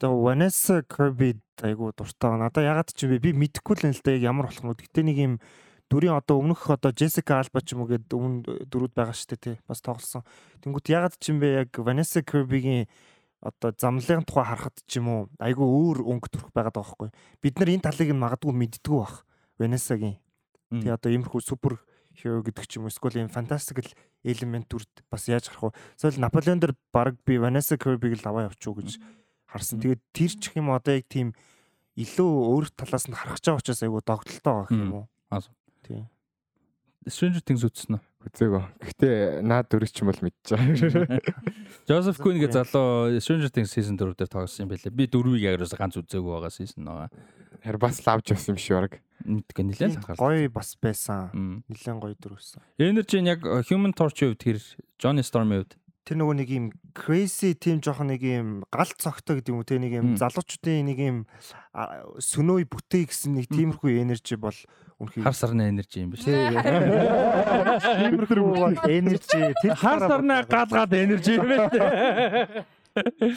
Тэгээ 0.01 0.16
Vanessa 0.24 0.81
Kirby 0.89 1.36
айгу 1.60 1.93
дуртай 1.93 2.32
байна. 2.32 2.48
Надаа 2.48 2.64
ягаад 2.64 2.89
ч? 2.97 3.05
Би 3.05 3.36
мэдэхгүй 3.36 3.77
л 3.77 3.85
юм 3.85 3.93
л 3.93 4.01
да 4.01 4.16
яг 4.16 4.24
ямар 4.24 4.48
болох 4.48 4.64
нь. 4.64 4.72
Гэтэ 4.72 5.05
нэг 5.05 5.18
юм 5.20 5.35
дүрийн 5.93 6.16
одоо 6.16 6.40
өмнөх 6.40 6.72
одоо 6.72 6.89
Jessica 6.97 7.36
Alba 7.36 7.60
ч 7.60 7.77
юм 7.77 7.85
уу 7.85 7.93
гээд 7.93 8.09
өмнө 8.09 8.64
дөрүүд 8.64 8.97
байгаа 8.97 9.12
шүү 9.12 9.36
дээ 9.36 9.44
тий. 9.44 9.56
Бас 9.68 9.85
тоглосон. 9.85 10.24
Тэнгүүт 10.64 10.89
ягаад 10.89 11.20
ч 11.20 11.36
юм 11.36 11.44
бэ 11.44 11.68
яг 11.68 11.77
Vanessa 11.77 12.24
Kirby-гийн 12.24 12.89
одоо 13.44 13.77
замлын 13.77 14.24
тухай 14.24 14.48
харахад 14.48 14.81
ч 14.89 15.05
юм 15.05 15.12
уу 15.12 15.20
айгу 15.36 15.68
өөр 15.68 16.01
өнгө 16.01 16.32
төрөх 16.32 16.51
байгаад 16.56 16.81
байгаа 16.81 16.97
байхгүй. 16.97 17.10
Бид 17.44 17.55
нар 17.60 17.68
энэ 17.68 17.85
талыг 17.85 18.09
нь 18.09 18.24
магадгүй 18.24 18.56
мэддгүү 18.56 18.97
бах. 19.05 19.28
Vanessa-гийн. 19.60 20.16
Тэгээ 20.72 20.97
одоо 20.97 21.10
иймэрхүү 21.12 21.44
супер 21.44 21.77
hero 22.16 22.40
гэдэг 22.40 22.64
ч 22.64 22.81
юм 22.81 22.89
уу 22.89 22.93
эсвэл 22.93 23.20
юм 23.20 23.28
fantastical 23.28 23.85
element 24.24 24.64
дүрд 24.72 25.05
бас 25.12 25.28
яаж 25.28 25.52
харах 25.52 25.77
вэ? 25.77 25.77
Эсвэл 26.01 26.24
Наполеон 26.24 26.60
дээр 26.60 26.72
баг 26.89 27.20
би 27.28 27.36
Vanessa 27.36 27.77
Kirby-г 27.77 28.24
л 28.24 28.28
аваа 28.28 28.48
уу 28.48 28.77
гэж 28.81 28.97
харсан. 29.51 29.82
Тэгээд 29.82 30.02
тэр 30.14 30.32
ч 30.39 30.55
юм 30.55 30.70
одоо 30.70 30.94
яг 30.94 31.06
тийм 31.10 31.35
илүү 31.98 32.31
өөр 32.31 32.66
талаас 32.72 33.10
нь 33.10 33.18
харах 33.18 33.43
чаа 33.43 33.59
учраас 33.59 33.82
айгу 33.82 34.01
догтлолтой 34.01 34.55
байгаа 34.64 34.78
юм 34.78 34.94
уу? 34.94 35.06
Тийм. 35.82 36.06
Stranger 37.09 37.43
Things 37.43 37.64
үзсэн 37.64 37.97
үү? 37.97 38.02
Үзээгөө. 38.20 38.62
Гэхдээ 38.85 39.16
наад 39.40 39.72
дөрөв 39.72 39.89
ч 39.89 40.05
юм 40.05 40.12
бол 40.12 40.20
мэдчихэе. 40.20 41.24
Joseph 41.89 42.20
Quinn 42.20 42.36
гэ 42.36 42.52
залуу 42.52 43.16
Stranger 43.16 43.48
Things 43.48 43.72
season 43.72 43.97
4 43.97 44.12
дээр 44.12 44.28
тоглосон 44.28 44.68
юм 44.68 44.70
байлээ. 44.77 44.93
Би 44.93 45.09
дөрвийг 45.09 45.48
яг 45.48 45.56
ерөөсө 45.56 45.81
ганц 45.81 45.97
үзээгүй 45.97 46.28
байгаа 46.28 46.52
season 46.52 46.85
байгаа. 46.85 47.09
Хэр 47.64 47.78
бас 47.81 48.05
лавж 48.05 48.36
авсан 48.36 48.52
юм 48.52 48.60
шиг 48.60 48.77
баг. 48.77 48.93
Мэдгүй 49.24 49.64
нэлээд 49.64 49.97
анхаарал. 50.05 50.20
Гоё 50.20 50.52
бас 50.52 50.77
байсан. 50.77 51.64
Нэлээд 51.64 51.97
гоё 52.05 52.16
дөрөвсөн. 52.20 52.60
Энэ 52.77 53.09
чинь 53.09 53.32
яг 53.32 53.40
Human 53.72 53.97
Torch-ийн 53.97 54.36
хувьд 54.36 54.44
тэр 54.44 54.60
Johnny 55.01 55.24
Storm-ийн 55.24 55.64
хувьд 55.64 55.81
тэр 56.11 56.19
нөгөө 56.19 56.43
нэг 56.43 56.51
юм 56.51 56.74
crazy 56.91 57.55
team 57.55 57.78
жоох 57.78 58.03
нэг 58.03 58.19
юм 58.27 58.66
галт 58.74 58.99
цогтой 58.99 59.39
гэдэг 59.39 59.55
юм 59.55 59.62
уу? 59.62 59.62
Те 59.62 59.78
нэг 59.78 59.95
юм 59.95 60.19
залуучуудын 60.19 60.91
нэг 60.91 60.99
юм 60.99 61.31
сөнөө 62.19 62.66
бүтээ 62.66 63.07
гэсэн 63.07 63.39
нэг 63.39 63.47
тиймэрхүү 63.47 64.03
энержи 64.03 64.35
бол 64.35 64.59
үнхээр 64.99 65.23
хар 65.23 65.39
сарны 65.39 65.70
энержи 65.70 66.03
юм 66.03 66.11
биш 66.11 66.27
тиймэрхүү 66.27 68.43
энержи 68.91 69.55
тэр 69.62 69.78
хар 69.78 70.03
сарны 70.03 70.43
галгаад 70.51 70.99
энержи 70.99 71.39
юм 71.39 71.47
байна. 71.47 72.66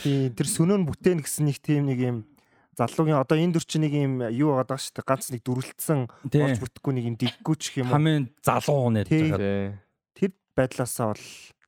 Тий 0.01 0.33
тэр 0.33 0.49
сөнөө 0.49 0.81
нь 0.81 0.89
бүтээн 0.89 1.21
гэсэн 1.21 1.45
нэг 1.45 1.61
тийм 1.61 1.93
нэг 1.93 2.01
юм 2.01 2.25
залуугийн 2.73 3.21
одоо 3.21 3.37
энэ 3.37 3.53
дүр 3.53 3.69
чинь 3.69 3.85
нэг 3.85 3.93
юм 3.93 4.25
юу 4.33 4.57
байгаа 4.57 4.73
даа 4.73 4.81
шүү 4.81 4.97
дээ? 4.97 5.05
Ганц 5.13 5.29
нэг 5.29 5.45
дүрлэлсэн 5.45 6.09
болж 6.25 6.57
бүтэхгүй 6.57 6.93
нэг 6.97 7.05
юм 7.05 7.21
диггүй 7.21 7.53
ч 7.61 7.77
юм 7.77 7.93
уу? 7.93 8.01
Хамгийн 8.01 8.33
залуу 8.41 8.89
хүн 8.89 9.05
яаж 9.05 9.13
байгаа. 9.13 9.77
Тэр 10.17 10.33
байдлаасаа 10.57 11.13
бол 11.13 11.21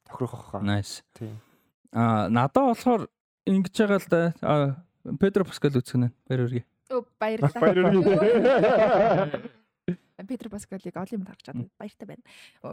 тохирох 0.05 0.53
хаа. 0.53 0.61
Nice. 0.61 1.03
Тийм. 1.13 1.41
Аа 1.91 2.29
надаа 2.29 2.71
болохоор 2.71 3.09
ингэж 3.45 3.75
байгаа 3.75 3.99
л 3.99 4.09
да. 4.09 4.21
Педро 5.19 5.45
Паскал 5.45 5.75
үзэх 5.75 5.97
нь 5.97 6.09
баяр 6.29 6.47
хүргэе. 6.47 6.65
Өө 6.93 7.01
баярлалаа. 7.19 7.61
Баяр 7.61 7.77
хүргэе. 7.91 9.65
Педро 10.25 10.49
Паскалыг 10.49 10.95
олон 10.95 11.21
юм 11.21 11.25
харж 11.27 11.41
чадсан 11.45 11.69
баяртай 11.77 12.07
байна. 12.07 12.23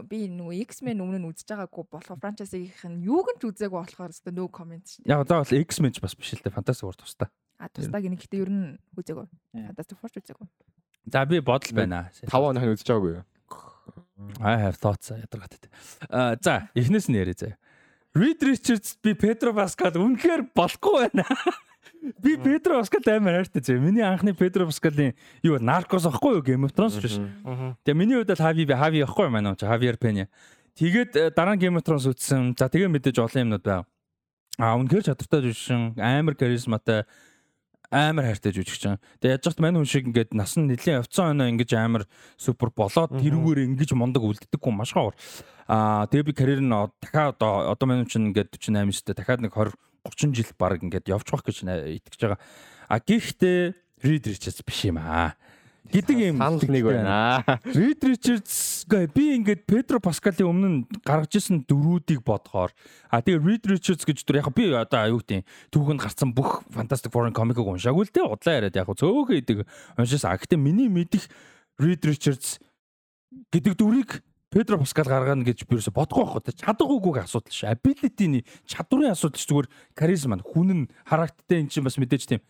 Би 0.09 0.25
нөгөө 0.31 0.63
X-Men 0.65 1.03
өмнө 1.03 1.19
нь 1.21 1.27
үзэж 1.29 1.45
байгаагүй 1.53 1.85
болохоор 1.91 2.19
франчайзийнх 2.23 2.81
нь 2.89 3.05
юуг 3.05 3.29
нь 3.35 3.39
ч 3.41 3.45
үзээгүй 3.51 3.77
болохоор 3.83 4.09
өстө 4.09 4.33
no 4.33 4.47
comment 4.49 4.81
шин. 4.81 5.05
Яг 5.05 5.27
заавал 5.27 5.45
X-Men 5.45 5.93
ч 5.93 6.01
бас 6.01 6.15
биш 6.17 6.33
л 6.33 6.41
дээ. 6.41 6.55
Fantastic 6.55 6.87
Four 6.87 6.97
тустай. 6.97 7.29
А 7.61 7.69
тустай 7.69 8.01
гинэ 8.01 8.17
гэхдээ 8.17 8.41
ер 8.41 8.49
нь 8.49 8.79
үзээгүй. 8.97 9.27
Fantastic 9.69 9.97
Four 10.01 10.09
ч 10.09 10.23
үзээгүй. 10.23 10.47
За 11.11 11.25
би 11.27 11.43
бодол 11.43 11.73
байна. 11.77 12.09
5 12.25 12.31
оных 12.31 12.63
нь 12.63 12.73
үзэж 12.73 12.87
байгаагүй 12.89 13.11
юу? 13.21 13.25
I 14.39 14.55
have 14.57 14.77
thoughts 14.79 15.11
ядаргатай. 15.11 15.69
А 16.09 16.35
за 16.41 16.69
эхнээс 16.75 17.07
нь 17.09 17.17
яриа 17.17 17.33
заяа. 17.33 17.57
Reed 18.15 18.41
Richards 18.41 18.97
би 19.01 19.13
Pedro 19.13 19.53
Pascal 19.53 19.93
үнэхээр 19.97 20.53
болохгүй 20.53 21.09
байна. 21.09 21.25
Би 22.21 22.37
Pedro 22.37 22.77
Pascal 22.81 23.01
амар 23.09 23.41
хайртай 23.41 23.63
зөө. 23.63 23.79
Миний 23.79 24.03
анхны 24.03 24.35
Pedro 24.35 24.67
Pascal-ийн 24.69 25.15
юу 25.41 25.57
Narcos 25.57 26.05
ахгүй 26.05 26.37
юу 26.37 26.43
Game 26.43 26.67
of 26.67 26.75
Thrones 26.75 26.99
биш. 26.99 27.17
Тэгээ 27.83 27.97
миний 27.97 28.19
хувьд 28.19 28.35
л 28.35 28.43
Havi 28.43 28.67
Havi 28.69 29.01
ахгүй 29.07 29.31
юм 29.31 29.39
аа. 29.39 29.55
Javier 29.55 29.97
Pena. 29.97 30.27
Тэгээд 30.75 31.33
дараа 31.33 31.55
нь 31.55 31.61
Game 31.63 31.79
of 31.79 31.83
Thrones 31.87 32.05
үзсэн. 32.05 32.53
За 32.59 32.69
тэгээ 32.69 32.91
мэдээж 32.91 33.17
олон 33.17 33.49
юмнууд 33.49 33.65
байга. 33.65 33.87
А 34.61 34.77
үнэхээр 34.77 35.09
чадвартай 35.09 35.41
жүжигчин, 35.49 35.97
амар 35.97 36.37
харизматай 36.37 37.09
амар 37.93 38.25
хайртай 38.25 38.49
жүжигч 38.57 38.81
чам. 38.81 38.97
Тэгээ 39.21 39.37
яаж 39.37 39.45
ч 39.45 39.61
мань 39.61 39.77
хүн 39.77 39.85
шиг 39.85 40.09
ингээд 40.09 40.33
нас 40.33 40.57
нь 40.57 40.65
нэлийн 40.65 41.05
явцсан 41.05 41.37
оноо 41.37 41.47
ингэж 41.53 41.71
амар 41.77 42.09
супер 42.41 42.73
болоод 42.73 43.13
тэрүүгээр 43.13 43.69
ингэж 43.69 43.93
мундаг 43.93 44.25
үлддэггүй 44.25 44.73
маш 44.73 44.97
хавар. 44.97 45.13
Аа 45.69 46.09
тэгээ 46.09 46.25
би 46.25 46.33
карьер 46.33 46.61
нь 46.65 46.73
дахиад 46.73 47.37
одоо 47.37 47.69
одоо 47.69 47.85
мань 47.85 48.09
чинь 48.09 48.33
ингээд 48.33 48.57
48 48.57 48.89
өстэй 48.89 49.13
дахиад 49.13 49.45
нэг 49.45 49.53
20 49.53 49.77
30 50.09 50.33
жил 50.33 50.51
баг 50.57 50.81
ингээд 50.81 51.07
явж 51.07 51.29
байх 51.29 51.45
гэж 51.45 51.63
итгэж 51.69 52.17
байгаа. 52.17 52.41
А 52.89 52.97
гэхдээ 52.97 53.77
Reed 54.03 54.25
Richards 54.27 54.65
биш 54.65 54.83
юм 54.89 54.97
аа. 54.99 55.37
Гэдэг 55.91 56.17
юм 56.31 56.39
нэг 56.39 56.83
байна. 56.87 57.43
Reed 57.75 57.99
Richards 58.03 58.87
би 58.87 59.35
ингээд 59.35 59.67
Педро 59.67 59.99
Паскалийн 59.99 60.47
өмнө 60.47 61.01
гаргаж 61.03 61.35
исэн 61.35 61.67
дөрүүдийг 61.67 62.23
бодохоор 62.23 62.71
а 63.11 63.19
тэгээ 63.19 63.43
Reed 63.43 63.63
Richards 63.67 64.07
гэж 64.07 64.23
дүр 64.23 64.39
яг 64.39 64.49
би 64.55 64.71
одоо 64.71 64.99
аюу 65.03 65.19
тийм 65.19 65.43
түүхэнд 65.75 65.99
гарсан 65.99 66.31
бүх 66.31 66.63
Fantastic 66.71 67.11
Four-ын 67.11 67.35
комикийг 67.35 67.67
уншаагүй 67.67 68.07
л 68.07 68.13
дээ 68.15 68.23
удлаа 68.23 68.55
яриад 68.63 68.79
яг 68.79 68.87
цөөхөн 68.87 69.43
идэг 69.43 69.67
уншаасан. 69.99 70.31
А 70.31 70.39
гэхдээ 70.39 70.59
миний 70.59 70.87
мэдих 70.87 71.27
Reed 71.75 72.03
Richards 72.07 72.63
гэдэг 73.51 73.75
дүрийг 73.75 74.23
Педро 74.53 74.77
Паскал 74.77 75.09
гаргана 75.09 75.41
гэж 75.41 75.65
би 75.65 75.81
ерөөсө 75.81 75.91
бодохгүй 75.97 76.23
байхгүй. 76.29 76.41
тэ 76.45 76.61
Чадахгүйг 76.61 77.25
асуудал 77.25 77.49
ш. 77.49 77.73
Ability-ний 77.73 78.45
чадварын 78.69 79.17
асуудал 79.17 79.41
ч 79.41 79.49
зүгээр 79.49 79.67
харизма 79.97 80.37
нь 80.37 80.45
хүн 80.45 80.69
нь 80.69 80.89
характертэй 81.09 81.65
эн 81.65 81.69
чинь 81.73 81.81
бас 81.81 81.97
мэдээж 81.97 82.29
тийм 82.29 82.41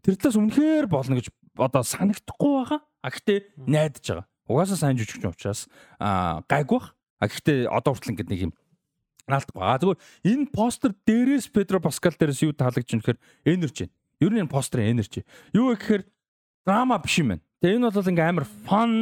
тэр 0.00 0.16
талаас 0.16 0.40
үнэхээр 0.40 0.88
болно 0.88 1.20
гэж 1.20 1.28
одоо 1.60 1.82
санагдахгүй 1.84 2.52
байгаа. 2.64 2.80
А 3.04 3.08
гэхдээ 3.12 3.38
найдаж 3.68 4.04
байгаа. 4.08 4.26
Угаасаа 4.48 4.78
сайн 4.80 4.96
жүжигч 4.96 5.24
учраас 5.28 5.68
аа 6.00 6.42
гайг 6.48 6.68
бах. 6.72 6.96
А 7.20 7.28
гэхдээ 7.28 7.68
одоо 7.68 7.92
хүртэл 7.94 8.16
ингэ 8.16 8.26
нэг 8.32 8.40
юм 8.48 8.52
наалтахгүй. 9.28 9.62
А 9.62 9.78
зүгээр 9.78 10.00
энэ 10.26 10.50
постэр 10.50 10.92
дээрээс 11.06 11.46
Педро 11.52 11.78
Паскал 11.78 12.16
дээрээс 12.16 12.42
юу 12.48 12.52
таалагдж 12.56 12.90
байна 12.90 13.04
гэхээр 13.04 13.20
энерги. 13.46 13.86
Ер 14.20 14.32
нь 14.34 14.40
энэ 14.42 14.50
постерын 14.50 14.96
энерги. 14.96 15.22
Юу 15.54 15.76
гэхээр 15.76 16.02
драма 16.66 16.98
биш 16.98 17.22
юм 17.22 17.36
байна. 17.36 17.44
Тэгээ 17.62 17.76
энэ 17.78 17.90
бол 17.92 18.10
ингээм 18.10 18.30
амар 18.34 18.48
fun 18.66 18.92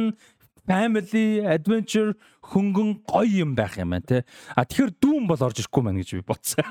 family 0.69 1.41
adventure 1.41 2.13
хөнгөн 2.49 3.01
гоё 3.09 3.45
юм 3.45 3.55
байх 3.57 3.77
юм 3.81 3.93
байна 3.93 4.05
те. 4.05 4.17
А 4.53 4.65
тэгэхээр 4.65 4.93
дүүм 5.01 5.25
бол 5.29 5.41
орж 5.41 5.61
ирэхгүй 5.65 5.81
маань 5.85 6.01
гэж 6.01 6.09
би 6.17 6.23
бодсон. 6.25 6.65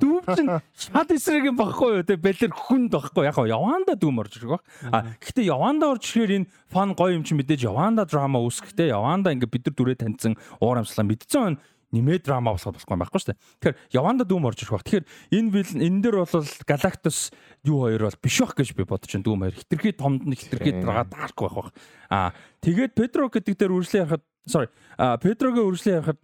Дүүм 0.00 0.24
чинь 0.36 0.52
шат 0.76 1.12
эсрэг 1.12 1.48
юм 1.48 1.56
багхгүй 1.56 2.00
юу 2.00 2.04
те. 2.04 2.20
Бэлэр 2.20 2.52
хүнд 2.52 2.92
багхгүй. 2.92 3.28
Яг 3.28 3.40
яванда 3.40 3.96
дүүм 3.96 4.20
орж 4.20 4.36
ирэх 4.40 4.56
баг. 4.56 4.64
А 4.92 5.16
гэхдээ 5.16 5.48
яванда 5.48 5.92
орж 5.96 6.04
ирэхээр 6.12 6.36
энэ 6.44 6.50
фан 6.68 6.92
гоё 6.92 7.16
юм 7.16 7.24
чинь 7.24 7.40
мэдээж 7.40 7.64
яванда 7.68 8.04
драма 8.04 8.40
үүсгэхтэй. 8.44 8.92
Яванда 8.92 9.32
ингээ 9.32 9.52
бид 9.52 9.64
нар 9.68 9.76
дүрээ 9.76 9.96
таньсан 10.00 10.36
уур 10.60 10.80
амьслаа 10.80 11.04
мэдсэн 11.08 11.60
нэмээ 11.92 12.18
драма 12.20 12.52
болоход 12.52 12.76
болохгүй 12.76 12.94
юм 12.94 13.02
байхгүй 13.02 13.20
шүү 13.22 13.30
дээ. 13.32 13.40
Тэгэхээр 13.64 13.76
яванда 13.96 14.24
дүүм 14.28 14.48
орж 14.48 14.58
ирэх 14.60 14.74
баг. 14.76 14.84
Тэгэхээр 14.84 15.06
энэ 15.32 15.52
вил 15.52 15.72
энэ 15.80 16.00
дэр 16.04 16.16
бол 16.20 16.44
Galactus 16.68 17.18
юу 17.64 17.78
хоёр 17.88 18.02
бол 18.08 18.20
биш 18.20 18.36
байх 18.44 18.54
гэж 18.56 18.68
би 18.76 18.84
бодож 18.84 19.10
байна 19.12 19.24
дүүм 19.24 19.42
хоёр. 19.48 19.56
Хитрхи 19.56 19.92
томд 19.96 20.22
нь 20.28 20.36
хитрхи 20.36 20.72
драга 20.84 21.04
дарк 21.08 21.38
байх 21.40 21.54
бах. 21.56 21.70
Аа 22.12 22.32
тэгээд 22.60 22.92
Педро 22.92 23.32
гэдэг 23.32 23.54
дээр 23.56 23.72
үргэлжлэн 23.72 24.02
ярахад 24.04 24.24
sorry. 24.44 24.68
Аа 25.00 25.16
Педрогийн 25.16 25.64
үргэлжлэн 25.64 25.96
ярахад 26.04 26.20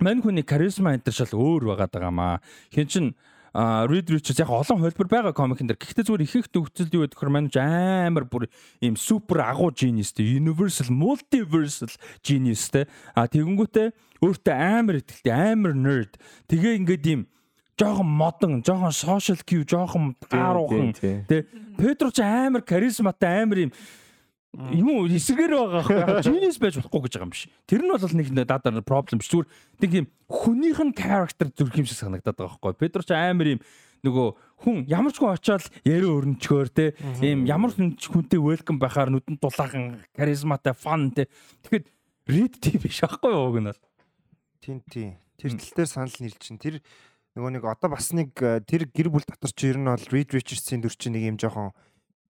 мань 0.00 0.20
хүний 0.24 0.44
каризма 0.44 0.96
энэ 0.96 1.12
шал 1.12 1.32
өөр 1.36 1.76
байгаад 1.76 1.92
байгаа 1.92 2.12
маа. 2.12 2.40
Хин 2.72 2.88
чин 2.88 3.06
Reed 3.56 4.10
Richards 4.12 4.36
яг 4.36 4.52
олон 4.52 4.82
хөлбөр 4.84 5.08
байгаа 5.08 5.32
комикэн 5.32 5.72
дээр. 5.72 5.80
Гэхдээ 5.80 6.04
зүгээр 6.04 6.24
их 6.28 6.36
их 6.36 6.48
төгсөл 6.52 6.92
юу 6.92 7.08
гэдэг 7.08 7.30
манж 7.32 7.56
амар 7.56 8.28
бүр 8.28 8.52
ийм 8.84 9.00
супер 9.00 9.40
агуу 9.48 9.72
genius 9.72 10.12
те 10.12 10.20
universal 10.28 10.92
multiversal 10.92 11.88
genius 12.20 12.68
те. 12.68 12.84
А 13.16 13.24
тэгэнгүүтээ 13.24 14.20
өөртөө 14.20 14.56
амар 14.60 15.00
ихтэй 15.00 15.32
амар 15.32 15.72
nerd. 15.72 16.20
Тэгээ 16.52 16.84
ингээд 16.84 17.04
ийм 17.08 17.22
жоохон 17.80 18.08
модон, 18.12 18.60
жоохон 18.60 18.92
social 18.92 19.40
cue, 19.40 19.64
жоохон 19.64 20.12
гааруухан 20.28 20.92
те. 20.92 21.48
Педро 21.80 22.12
ч 22.12 22.20
амар 22.20 22.60
каризматай 22.60 23.40
амар 23.40 23.68
ийм 23.68 23.72
юм 24.56 25.04
эсрэгээр 25.06 25.52
байгаа 25.52 25.80
аахгүй 25.84 26.22
genius 26.26 26.58
байж 26.60 26.78
болохгүй 26.80 27.00
гэж 27.06 27.12
байгаа 27.16 27.26
юм 27.28 27.34
биш. 27.34 27.44
Тэр 27.68 27.82
нь 27.84 27.92
бол 27.92 28.16
нэг 28.16 28.28
дадаар 28.48 28.80
проблем 28.80 29.20
биш. 29.20 29.28
Зүгээр 29.28 29.48
нэг 29.84 29.90
юм 29.92 30.06
хүнийх 30.26 30.80
нь 30.80 30.96
character 30.96 31.48
зүрх 31.52 31.76
юм 31.76 31.86
шиг 31.86 32.00
санагдаад 32.00 32.36
байгаа 32.36 32.56
аахгүй. 32.56 32.80
Педро 32.80 33.04
ч 33.04 33.12
амар 33.12 33.58
юм 33.58 33.60
нөгөө 34.00 34.28
хүн 34.64 34.76
ямар 34.88 35.12
ч 35.12 35.20
хүн 35.20 35.34
очиод 35.36 35.64
ярэ 35.84 36.08
өрнчгөөр 36.08 36.68
те 36.72 36.96
ийм 37.20 37.44
ямар 37.44 37.72
ч 37.74 38.08
хүнтэй 38.08 38.40
welcome 38.40 38.80
байхаар 38.80 39.12
нүдэнд 39.12 39.40
дулаахан 39.40 40.00
каризматай 40.16 40.72
fun 40.72 41.12
те. 41.12 41.28
Тэгэхэд 41.66 41.86
read 42.32 42.54
тийм 42.56 42.80
биш 42.80 43.04
аахгүй 43.04 43.32
юу 43.36 43.52
уг 43.52 43.60
нь 43.60 43.68
бол. 43.68 43.82
Тийм 44.64 44.80
тийм. 44.88 45.20
Тэр 45.36 45.52
тал 45.52 45.72
дээр 45.84 45.90
санал 45.90 46.16
нийлж 46.16 46.40
чинь 46.40 46.56
тэр 46.56 46.80
нөгөө 47.36 47.50
нэг 47.60 47.64
одоо 47.68 47.92
бас 47.92 48.08
нэг 48.16 48.32
э, 48.40 48.64
тэр 48.64 48.88
гэр 48.88 49.12
бүл 49.12 49.26
дотор 49.28 49.52
чи 49.52 49.68
ер 49.68 49.76
нь 49.76 49.84
бол 49.84 50.08
Reed 50.08 50.32
Richards-ийн 50.32 50.80
дүр 50.80 50.96
чинь 50.96 51.12
нэг 51.12 51.28
юм 51.28 51.36
жоохон 51.36 51.76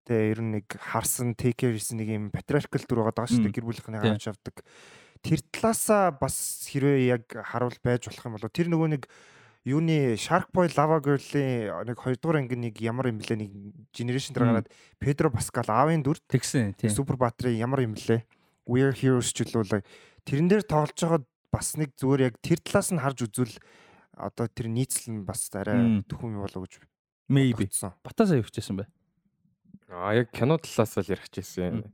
тэгээ 0.06 0.30
ер 0.32 0.40
нь 0.40 0.52
нэг 0.62 0.66
харсан 0.70 1.34
take 1.34 1.66
care 1.66 1.74
хийсэн 1.74 1.98
нэг 1.98 2.08
юм 2.14 2.24
patriarchal 2.30 2.86
дүр 2.86 3.02
байгаа 3.02 3.26
даа 3.26 3.28
шүү 3.28 3.42
дээ 3.44 3.56
гэр 3.58 3.66
бүлийнхний 3.66 4.00
Тийм. 4.00 4.14
гарч 4.14 4.24
авдаг. 4.30 4.56
Тэр 5.20 5.40
талаасаа 5.50 6.14
бас 6.14 6.36
хэрвээ 6.70 7.10
яг 7.10 7.24
харуул 7.26 7.76
байж 7.82 8.06
болох 8.06 8.24
юм 8.24 8.34
бол 8.38 8.46
тэр 8.46 8.70
нөгөө 8.70 8.88
нэг 8.94 9.02
юуны 9.66 10.14
Shark 10.14 10.54
Boy 10.54 10.70
Lava 10.70 11.02
Girl-ийн 11.02 11.74
нэг 11.90 11.98
2 11.98 12.22
дугаар 12.22 12.38
анги 12.38 12.54
нэг 12.54 12.78
ямар 12.78 13.10
юм 13.10 13.18
блэ 13.18 13.34
нэг 13.34 13.50
generation 13.90 14.30
дээр 14.30 14.46
гараад 14.62 14.70
Pedro 15.02 15.28
Pascal 15.34 15.66
аавын 15.66 16.06
дүр 16.06 16.22
Тэгсэн 16.22 16.78
тийм. 16.78 16.94
Супер 16.94 17.18
Батрын 17.18 17.58
ямар 17.58 17.82
юм 17.82 17.98
блэ? 17.98 18.22
We're 18.70 18.94
Heroes 18.94 19.34
ч 19.34 19.42
үлээ. 19.42 19.82
Тэрэн 20.22 20.46
дээр 20.46 20.62
тоглож 20.62 20.94
байгаа 20.94 21.22
бас 21.50 21.74
нэг 21.74 21.98
зүгээр 21.98 22.30
яг 22.30 22.34
тэр 22.38 22.62
талаас 22.62 22.94
нь 22.94 23.02
харж 23.02 23.26
үзвэл 23.26 23.58
одоо 24.14 24.46
тэр 24.46 24.70
нийцэл 24.70 25.10
нь 25.10 25.26
бас 25.26 25.50
арай 25.50 26.02
төхөм 26.06 26.38
юм 26.38 26.46
болоо 26.46 26.62
гэж 26.62 26.86
Maybe. 27.26 27.66
бодсон. 27.66 27.90
Батасаа 28.06 28.38
явчихсан 28.38 28.78
бай. 28.78 28.86
Аа 29.90 30.14
яг 30.18 30.30
кино 30.34 30.58
талаас 30.58 30.96
л 30.98 31.10
ярих 31.10 31.30
гэсэн. 31.30 31.84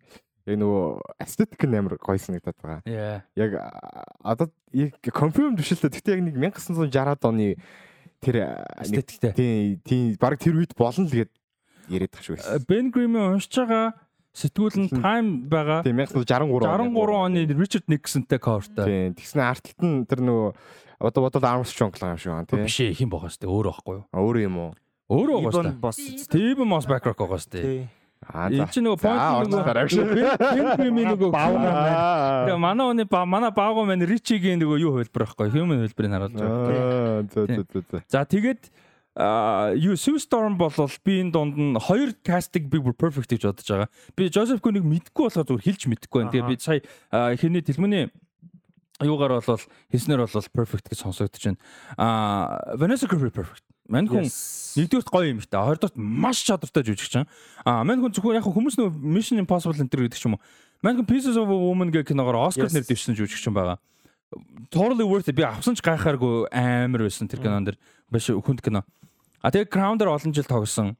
Яг 0.48 0.56
нөгөө 0.59 1.23
aesthetic 1.23 1.62
нь 1.69 1.77
амар 1.77 1.98
гоё 2.01 2.19
санагдаад 2.19 2.59
байгаа. 2.59 3.23
Яг 3.36 3.51
одоо 4.24 4.51
яг 4.73 4.97
confirm 5.12 5.55
биш 5.55 5.77
л 5.77 5.82
дээ. 5.85 6.01
Гэтэ 6.01 6.14
яг 6.16 6.23
нэг 6.27 6.36
1960-аад 6.40 7.23
оны 7.28 7.55
тэр 8.23 8.55
Эстетиктэй. 8.81 9.32
тийм 9.35 9.82
тийм 9.85 10.02
баг 10.19 10.39
тэр 10.40 10.59
үед 10.59 10.74
болно 10.74 11.06
л 11.06 11.14
гээд 11.14 11.31
яриад 11.90 12.10
тах 12.10 12.24
шүү 12.24 12.39
байсан. 12.39 12.64
Бен 12.66 12.90
Гримийн 12.90 13.36
уншиж 13.39 13.55
байгаа 13.60 13.94
сэтгүүл 14.32 14.78
нь 14.82 14.90
Time 14.90 15.31
байгаа. 15.51 15.85
Тийм 15.85 16.01
1963 16.01 16.64
63 16.64 17.23
оны 17.23 17.40
Richard 17.52 17.86
Nixonтэй 17.90 18.40
coverтай. 18.40 18.86
Тийм 18.89 19.14
тэгснэ 19.19 19.43
артталт 19.44 19.81
нь 19.85 20.06
тэр 20.09 20.24
нөгөө 20.24 20.48
одоо 21.02 21.20
бодвол 21.27 21.51
Armstrong 21.51 21.93
юм 21.93 22.16
шүү 22.16 22.32
аа 22.32 22.47
тийм. 22.48 22.64
Биш 22.64 22.81
ээ 22.81 22.97
хин 22.97 23.10
байгаа 23.12 23.28
сте 23.28 23.51
өөр 23.51 23.69
байхгүй 23.74 23.94
юу? 24.01 24.05
Өөр 24.14 24.36
юм 24.47 24.56
уу? 24.59 24.70
Өөр 25.12 25.28
байгаа 25.36 25.52
Ibon 25.52 25.66
сте. 25.68 25.80
бос. 25.82 25.97
Steven 26.24 26.68
Moss 26.72 26.86
Backrock 26.89 27.18
байгаа 27.20 27.40
сте. 27.43 27.60
Тий. 27.60 27.82
Аа 28.22 28.47
Энэ 28.55 28.70
чинь 28.70 28.86
нөгөө 28.86 29.01
point 29.02 29.18
За, 29.18 29.51
нөгөө 29.51 29.66
шүү. 29.90 30.05
Гримийн 30.78 31.09
нөгөө 31.10 31.30
Аа. 31.34 32.47
Тэгээ 32.47 32.60
манай 32.62 32.86
оны 32.94 33.05
ба 33.10 33.24
манай 33.26 33.51
баагүй 33.51 33.84
маань 33.89 34.06
Ричигийн 34.06 34.62
нөгөө 34.62 34.78
юу 34.78 34.93
хөлбөр 34.94 35.26
байхгүй 35.26 35.51
human 35.51 35.82
хөлбөрийг 35.82 36.12
харуулж 36.14 36.36
байгаа. 36.39 37.26
Зөө 37.34 37.66
зөө, 37.66 37.82
зөө. 37.90 38.02
За 38.06 38.22
тэгээд 38.22 38.70
а 39.18 39.74
юу 39.76 39.98
Sue 39.98 40.22
Storm 40.22 40.55
болол 40.56 40.89
би 41.05 41.18
энэ 41.20 41.32
дунд 41.34 41.59
нь 41.59 41.76
хоёр 41.76 42.14
кастинг 42.24 42.70
би 42.70 42.78
бүр 42.78 42.94
perfect 42.97 43.28
гэж 43.34 43.43
бодож 43.44 43.66
байгаа. 43.68 43.89
Би 44.16 44.30
Joseph 44.30 44.62
Gunn-ыг 44.62 44.86
мэдгүй 44.86 45.26
болохоор 45.28 45.47
зүгээр 45.51 45.66
хэлж 45.66 45.82
мэдгүй 45.90 46.18
байна. 46.22 46.32
Тэгээ 46.32 46.48
би 46.48 46.56
сая 46.62 46.80
а, 47.10 47.34
хэрний 47.36 47.60
тэлмэний 47.60 48.09
юугаар 49.05 49.39
болол 49.41 49.62
хийснээр 49.91 50.23
болол 50.24 50.49
perfect 50.55 50.87
гэж 50.91 50.99
сонсогдож 51.03 51.43
байна. 51.43 51.59
А 51.99 52.77
Vanessa 52.77 53.07
Kirby 53.07 53.31
perfect. 53.31 53.65
Мань 53.89 54.09
хүн 54.09 54.24
нэгдүгürt 54.24 55.11
гоё 55.11 55.29
юм 55.35 55.43
ихтэй. 55.43 55.59
Хоёрдугт 55.59 55.97
маш 55.99 56.43
чадвартай 56.47 56.87
жүжигч 56.87 57.11
чам. 57.12 57.27
А 57.66 57.83
мань 57.85 58.01
хүн 58.01 58.15
зөвхөн 58.15 58.39
яг 58.39 58.47
хүмүүс 58.47 58.79
нөө 58.79 58.95
Mission 59.03 59.43
Impossible 59.43 59.77
энэ 59.77 59.91
төр 59.91 60.07
гэдэг 60.07 60.19
ч 60.19 60.24
юм 60.31 60.39
уу. 60.39 60.43
Мань 60.81 60.97
хүн 60.97 61.07
Pieces 61.07 61.37
of 61.37 61.51
a 61.51 61.57
Woman 61.57 61.91
гэх 61.91 62.09
киногоор 62.09 62.55
Yes. 62.55 62.73
нэр 62.73 62.87
дэвшсэн 62.87 63.19
жүжигч 63.19 63.45
юм 63.51 63.55
байгаа. 63.59 63.79
Totally 64.70 65.05
worth 65.05 65.29
it. 65.29 65.37
Би 65.37 65.45
авсан 65.45 65.74
ч 65.77 65.83
гайхааргүй 65.85 66.49
амар 66.55 67.05
байсан 67.05 67.29
тэр 67.29 67.43
кинон 67.45 67.69
дэр. 67.69 67.77
Биш 68.09 68.33
хүнд 68.33 68.62
кино. 68.65 68.87
А 69.43 69.51
тэгээ 69.51 69.69
Crown 69.69 69.99
дээр 69.99 70.15
олон 70.15 70.33
жил 70.33 70.49
тогсон. 70.49 70.97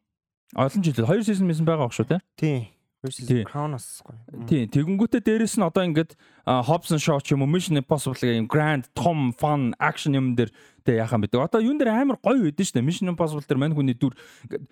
Олон 0.53 0.83
жил 0.85 1.07
хоёр 1.07 1.25
сизон 1.25 1.49
мэсэн 1.49 1.65
байгаа 1.65 1.89
ах 1.89 1.97
шүү 1.97 2.09
те. 2.13 2.19
Тий. 2.37 2.69
Crown-аас 3.03 3.99
гоё. 4.07 4.47
Тийм. 4.47 4.71
Тэгэнгүүтээ 4.71 5.27
дээрэс 5.27 5.59
нь 5.59 5.67
одоо 5.67 5.83
ингээд 5.83 6.15
Hobson 6.47 7.03
Shaw 7.03 7.19
ч 7.19 7.35
юм 7.35 7.43
уу 7.43 7.51
Mission 7.51 7.75
Impossible 7.75 8.15
гэх 8.15 8.39
юм 8.39 8.47
grand 8.47 8.87
tom 8.95 9.35
fun 9.35 9.75
action 9.83 10.15
юм 10.15 10.39
дээр 10.39 10.55
тэ 10.87 11.03
яхан 11.03 11.19
бидэг. 11.19 11.43
Одоо 11.43 11.59
юун 11.59 11.83
дээр 11.83 11.91
амар 11.91 12.23
гоё 12.23 12.47
байдэн 12.47 12.63
шүү 12.63 12.79
дээ. 12.79 12.87
Mission 12.87 13.11
Impossible 13.11 13.43
дээр 13.43 13.59
мань 13.59 13.75
хүний 13.75 13.99
дүр 13.99 14.15
ингээд 14.47 14.65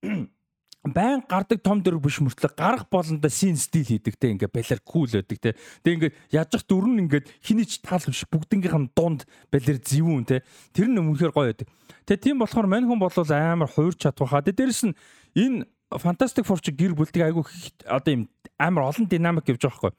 байн 0.84 1.20
гардаг 1.28 1.60
том 1.64 1.80
дүр 1.80 1.96
биш 2.00 2.20
мөртлөө 2.20 2.56
гарах 2.56 2.88
болондоо 2.92 3.28
син 3.32 3.56
стил 3.56 3.84
хийдэг 3.84 4.16
те 4.20 4.32
ингээ 4.32 4.52
балер 4.52 4.80
кул 4.84 5.08
байдаг 5.08 5.40
те 5.40 5.52
тэг 5.84 5.92
ингээ 5.96 6.12
яаж 6.32 6.60
ах 6.60 6.64
дүр 6.68 6.88
нь 6.88 7.04
ингээд 7.08 7.28
хиний 7.40 7.64
ч 7.64 7.80
таал 7.80 8.04
биш 8.04 8.24
бүгднгийнх 8.28 8.76
нь 8.76 8.92
дунд 8.92 9.24
балер 9.48 9.80
зэвүүн 9.80 10.28
те 10.28 10.44
тэр 10.76 10.92
нь 10.92 11.00
өмнөхөр 11.00 11.32
гоё 11.32 11.48
байдаг 11.56 11.68
тэг 12.04 12.20
тийм 12.20 12.36
болохоор 12.36 12.68
мань 12.68 12.84
хүн 12.84 13.00
бол 13.00 13.16
амар 13.32 13.68
хуурч 13.72 14.04
чадвахаа 14.04 14.44
тэг 14.44 14.60
дээрэс 14.60 14.92
нь 14.92 14.96
энэ 15.32 15.64
Fantastic 15.98 16.46
Four 16.46 16.58
чи 16.58 16.74
гэр 16.74 16.94
бүлтгийг 16.98 17.30
айгүй 17.30 17.44
одоо 17.86 18.12
юм 18.12 18.22
амар 18.58 18.90
олон 18.90 19.06
динамик 19.06 19.48
явж 19.48 19.62
байгаа 19.62 19.90
хгүй 19.90 19.92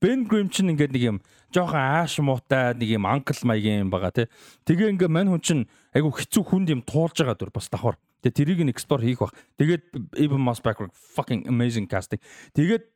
Бен 0.00 0.24
Грим 0.24 0.48
чинь 0.48 0.72
ингээд 0.72 0.96
нэг 0.96 1.02
юм 1.04 1.16
жоохон 1.52 1.76
ааш 1.76 2.24
муутай 2.24 2.72
нэг 2.72 2.88
юм 2.88 3.04
анкл 3.04 3.36
маягийн 3.44 3.84
юм 3.84 3.90
байгаа 3.92 4.08
тий. 4.16 4.26
Тэгээ 4.64 4.96
ингээд 4.96 5.12
мань 5.12 5.28
хүн 5.28 5.44
чинь 5.44 5.62
айгу 5.92 6.08
хэцүү 6.16 6.40
хүнд 6.40 6.72
юм 6.72 6.80
туулж 6.80 7.20
байгаа 7.20 7.36
дүр 7.36 7.52
бас 7.52 7.68
давхар. 7.68 8.00
Тэгээ 8.24 8.32
тэрийг 8.32 8.60
нь 8.64 8.72
эксплор 8.72 9.04
хийх 9.04 9.20
бах. 9.20 9.36
Тэгээд 9.60 10.16
Even 10.16 10.40
Moss 10.40 10.64
Backward 10.64 10.96
fucking 10.96 11.44
amazing 11.44 11.84
casting. 11.84 12.16
Тэгээд 12.56 12.88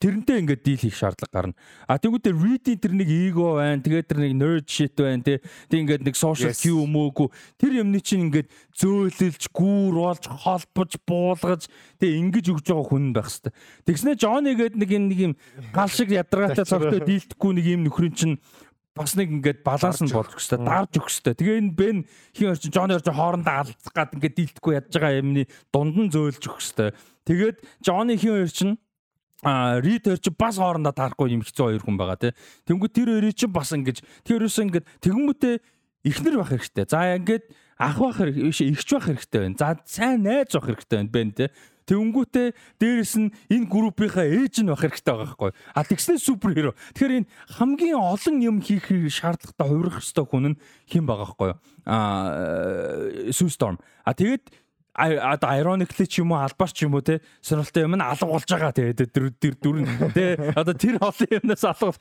тэрнтэй 0.00 0.40
ингээд 0.40 0.62
дийл 0.64 0.80
хийх 0.80 0.96
шаардлага 0.96 1.30
гарна. 1.30 1.54
А 1.84 2.00
тэгвэл 2.00 2.32
reading 2.32 2.80
тэр 2.80 2.96
нэг 2.96 3.08
эго 3.12 3.60
байна. 3.60 3.84
Тэгээд 3.84 4.08
тэр 4.08 4.18
нэг 4.24 4.32
nerd 4.32 4.64
shit 4.64 4.96
байна 4.96 5.20
тий. 5.20 5.38
Тэг 5.68 5.78
ингээд 5.84 6.04
нэг 6.08 6.16
social 6.16 6.56
cue 6.56 6.88
мөөгүй. 6.88 7.28
Тэр 7.60 7.84
юмны 7.84 8.00
чинь 8.00 8.32
ингээд 8.32 8.48
зөөлөлж, 8.80 9.52
гүүр 9.52 9.94
болж, 10.00 10.24
холбож, 10.24 10.96
буулгаж 11.04 11.68
тэг 12.00 12.10
ингэж 12.16 12.46
өгж 12.48 12.64
байгаа 12.72 12.88
хүн 12.88 13.12
байх 13.12 13.28
хэвээр. 13.28 13.54
Тэгснэ 13.84 14.16
Johnny 14.16 14.56
гээд 14.56 14.74
нэг 14.80 14.88
юм 14.88 15.04
нэг 15.12 15.20
юм 15.20 15.32
гал 15.76 15.92
шиг 15.92 16.08
ядаргаатай 16.16 16.64
цогтой 16.64 17.04
дийлдэхгүй 17.04 17.52
нэг 17.60 17.66
юм 17.68 17.84
нөхрийн 17.84 18.16
чинь 18.16 18.36
бас 18.96 19.14
нэг 19.14 19.28
ингээд 19.30 19.60
баланс 19.62 20.00
нь 20.02 20.10
болж 20.10 20.32
өгч 20.34 20.46
та 20.50 20.56
дарж 20.58 20.96
өгч 20.96 21.16
та. 21.22 21.36
Тэгээ 21.36 21.60
энэ 21.60 21.76
Бен 21.76 21.98
хин 22.32 22.50
орчин 22.50 22.72
Джонни 22.72 22.96
орчин 22.96 23.14
хоорондоо 23.14 23.54
алцах 23.62 23.92
гад 23.94 24.16
ингээд 24.16 24.36
дийлдэхгүй 24.36 24.72
ядж 24.76 24.92
байгаа 24.96 25.20
юмны 25.20 25.44
дунд 25.70 25.96
нь 25.96 26.10
зөөлж 26.10 26.42
өгч 26.42 26.66
та. 26.74 26.90
Тэгээд 27.24 27.62
Джонни 27.84 28.16
хин 28.18 28.42
орчин 28.42 28.70
а 29.42 29.80
рид 29.80 30.04
хоёр 30.04 30.20
чи 30.20 30.30
бас 30.30 30.56
хоорондоо 30.60 30.92
таарахгүй 30.92 31.32
юм 31.32 31.42
хэцүү 31.44 31.64
хоёр 31.72 31.82
хүн 31.84 31.96
байгаа 31.96 32.18
тий. 32.20 32.32
Тэнгүү 32.68 32.88
тэр 32.92 33.08
хоёрыг 33.16 33.34
чи 33.36 33.46
бас 33.48 33.72
ингэж 33.72 34.04
тэр 34.24 34.44
хоёроос 34.44 34.58
ингэж 34.60 34.84
тэгмүүтээ 35.00 35.54
ихнэр 36.04 36.36
байх 36.40 36.52
хэрэгтэй. 36.52 36.84
За 36.88 37.16
ингээд 37.16 37.44
ах 37.80 37.96
хэрэгтэй 37.96 38.44
биш 38.44 38.60
ихч 38.60 38.88
байх 38.92 39.06
хэрэгтэй 39.08 39.40
байна. 39.40 39.56
За 39.56 39.76
сайн 39.88 40.22
найз 40.24 40.52
байх 40.52 40.66
хэрэгтэй 40.68 40.96
байна 41.00 41.12
бэн 41.12 41.32
тий. 41.32 41.48
Тэнгүүтээ 41.88 42.48
дээрэс 42.78 43.14
нь 43.18 43.34
энэ 43.50 43.66
группийнхаа 43.66 44.22
ээж 44.28 44.62
нь 44.62 44.70
байх 44.70 44.84
хэрэгтэй 44.84 45.10
байгаа 45.10 45.26
байхгүй. 45.26 45.50
А 45.74 45.80
тэгснэ 45.82 46.22
супер 46.22 46.54
хиро. 46.54 46.72
Тэгэхээр 46.94 47.16
энэ 47.24 47.30
хамгийн 47.56 47.98
олон 47.98 48.36
юм 48.44 48.56
хийх 48.62 48.86
шаардлагатай 48.86 49.66
хувирах 49.66 49.98
хэрэгтэй 49.98 50.26
хүн 50.28 50.46
нь 50.54 50.56
хэн 50.86 51.04
байгаа 51.08 51.26
байхгүй. 51.26 51.50
А 51.88 51.96
Storm. 53.34 53.80
А 54.06 54.14
тэгээд 54.14 54.44
а 54.46 54.69
одоо 54.94 55.48
ironically 55.54 56.06
ч 56.06 56.20
юм 56.20 56.32
уу 56.32 56.42
албаар 56.42 56.72
ч 56.72 56.84
юм 56.84 56.94
уу 56.94 57.04
те 57.04 57.20
сонирхолтой 57.40 57.86
юм 57.86 57.94
нь 57.96 58.02
алга 58.02 58.26
болж 58.26 58.48
байгаа 58.48 58.72
те 58.74 58.92
тэр 58.94 59.30
тэр 59.34 59.54
дүр 59.56 59.76
нь. 59.82 59.88
Те 60.14 60.54
одоо 60.56 60.74
тэр 60.74 60.98
олон 60.98 61.28
юмнаас 61.30 61.64
алга 61.64 61.94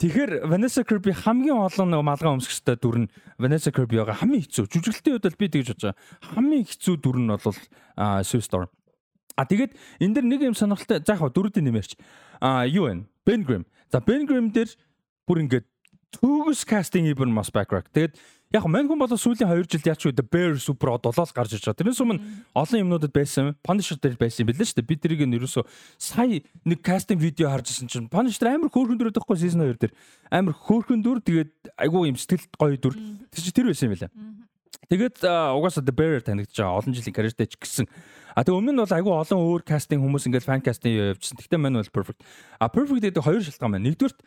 Тэгэхээр 0.00 0.48
Vanessa 0.48 0.80
Kirby 0.80 1.12
хамгийн 1.12 1.60
олон 1.60 1.92
нэг 1.92 2.00
малгай 2.00 2.32
өмсгчтэй 2.32 2.80
дүр 2.80 3.04
нь 3.04 3.08
Vanessa 3.36 3.68
Kirby 3.68 4.00
байгаа 4.00 4.16
хамгийн 4.24 4.48
хэцүү. 4.48 4.64
Жүжиглэлтийн 4.72 5.14
үед 5.20 5.26
бол 5.28 5.36
би 5.36 5.46
тэгж 5.52 5.68
бодож 5.76 5.84
байгаа. 5.92 6.00
Хамгийн 6.32 6.64
хэцүү 6.64 6.94
дүр 7.04 7.16
нь 7.20 7.28
бол 7.28 7.56
Sue 8.24 8.40
Storm. 8.40 8.72
А 9.36 9.44
тэгээд 9.44 9.76
энэ 10.00 10.14
дэр 10.16 10.24
нэг 10.24 10.40
юм 10.40 10.56
сонирхолтой 10.56 11.04
за 11.04 11.20
яг 11.20 11.20
дөрүүдийн 11.20 11.68
нэмэрч 11.68 12.00
а 12.40 12.64
юу 12.64 12.88
вэ? 12.88 13.04
Ben 13.28 13.44
Grimm. 13.44 13.68
За 13.92 14.00
Ben 14.00 14.24
Grimm 14.24 14.48
дээр 14.48 14.72
бүр 15.28 15.44
ингээд 15.44 15.68
төгс 16.16 16.64
кастинг 16.64 17.12
Ibn 17.12 17.28
Moss 17.28 17.52
background 17.52 17.92
тэгээд 17.92 18.16
яг 18.50 18.66
мань 18.66 18.88
хүн 18.90 18.98
болоо 18.98 19.14
сүүлийн 19.14 19.46
2 19.46 19.70
жил 19.70 19.86
яач 19.86 20.02
үү 20.02 20.14
The 20.18 20.26
Bear 20.26 20.58
Super 20.58 20.98
долоос 20.98 21.30
гарч 21.30 21.54
иж 21.54 21.62
байгаа. 21.62 21.78
Тэрнээс 21.78 22.02
өмнө 22.02 22.18
олон 22.50 22.82
юмнуудад 22.82 23.14
байсан. 23.14 23.54
Punisher 23.62 23.94
дээр 23.94 24.18
байсан 24.18 24.42
юм 24.42 24.50
билээ 24.50 24.66
шүү 24.66 24.82
дээ. 24.82 24.90
Би 24.90 24.96
тэрийг 24.98 25.22
нь 25.22 25.38
ерөөсөө 25.38 25.64
сая 26.02 26.42
нэг 26.66 26.78
кастинг 26.82 27.22
видео 27.22 27.46
харж 27.54 27.70
ирсэн 27.70 27.86
чинь 27.86 28.10
Punisher 28.10 28.50
амар 28.50 28.74
хөөрхөн 28.74 28.98
дүр 28.98 29.14
байхгүй 29.14 29.38
season 29.38 29.62
2 29.62 29.78
дээр. 29.86 29.94
Амар 30.34 30.58
хөөрхөн 30.58 30.98
дүр 30.98 31.22
тэгээд 31.22 31.78
айгүй 31.78 32.10
юм 32.10 32.18
сэтгэлд 32.18 32.50
гоё 32.58 32.74
дүр. 32.74 32.94
Тэр 33.30 33.38
чинь 33.38 33.54
тэр 33.54 33.70
байсан 33.70 33.86
юм 33.86 33.94
билээ. 33.94 34.10
Тэгээд 34.90 35.22
угаасаа 35.22 35.86
The 35.86 35.94
Bear 35.94 36.18
танигдж 36.18 36.58
байгаа 36.58 36.82
олон 36.82 36.90
жилийн 36.90 37.14
карьертэй 37.14 37.46
ч 37.46 37.54
гэсэн. 37.54 37.86
А 38.34 38.42
тэг 38.42 38.58
өмнө 38.58 38.74
нь 38.74 38.82
бол 38.82 38.90
айгүй 38.90 39.14
олон 39.14 39.38
өөр 39.46 39.62
кастинг 39.62 40.02
хүмүүс 40.02 40.26
ингээд 40.26 40.42
фан 40.42 40.58
кастинг 40.58 41.14
явуулсан. 41.14 41.38
Гэхдээ 41.38 41.62
мань 41.62 41.78
бол 41.78 41.94
perfect. 41.94 42.18
А 42.58 42.66
perfect 42.66 42.98
гэдэг 42.98 43.22
хоёр 43.22 43.42
шалтгаан 43.46 43.78
байна. 43.78 43.86
Нэгдүгürt 43.86 44.18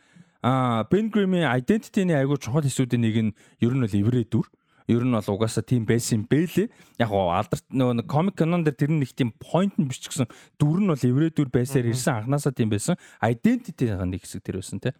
а 0.43 0.83
Ben 0.91 1.07
Grimm-ийн 1.09 1.47
identity-ний 1.47 2.19
айгүй 2.19 2.37
чухал 2.37 2.67
хэсүүдийн 2.67 3.01
нэг 3.01 3.15
нь 3.15 3.31
ер 3.63 3.73
нь 3.73 3.83
бол 3.83 3.95
эврээ 3.95 4.27
дүр. 4.27 4.47
Ер 4.91 5.07
нь 5.07 5.15
бол 5.15 5.23
угаасаа 5.23 5.63
тийм 5.63 5.87
байсан 5.87 6.27
бэлээ. 6.27 6.67
Яг 6.99 7.09
гоо 7.09 7.31
алдарт 7.31 7.63
нөгөө 7.71 8.03
комик 8.11 8.35
канон 8.35 8.67
дээр 8.67 8.75
тэр 8.75 8.91
их 8.99 9.15
тийм 9.15 9.31
point 9.39 9.71
нь 9.79 9.87
биш 9.87 10.03
гэсэн 10.03 10.27
дүр 10.59 10.83
нь 10.83 10.91
бол 10.91 10.99
эврээ 10.99 11.31
дүр 11.31 11.47
байсаар 11.47 11.87
ирсэн 11.87 12.27
анханасаа 12.27 12.51
тийм 12.51 12.67
байсан. 12.67 12.99
Identity-ийн 13.23 14.03
нэг 14.03 14.27
хэсэг 14.27 14.43
тэр 14.43 14.59
байсан 14.59 14.83
те. 14.83 14.91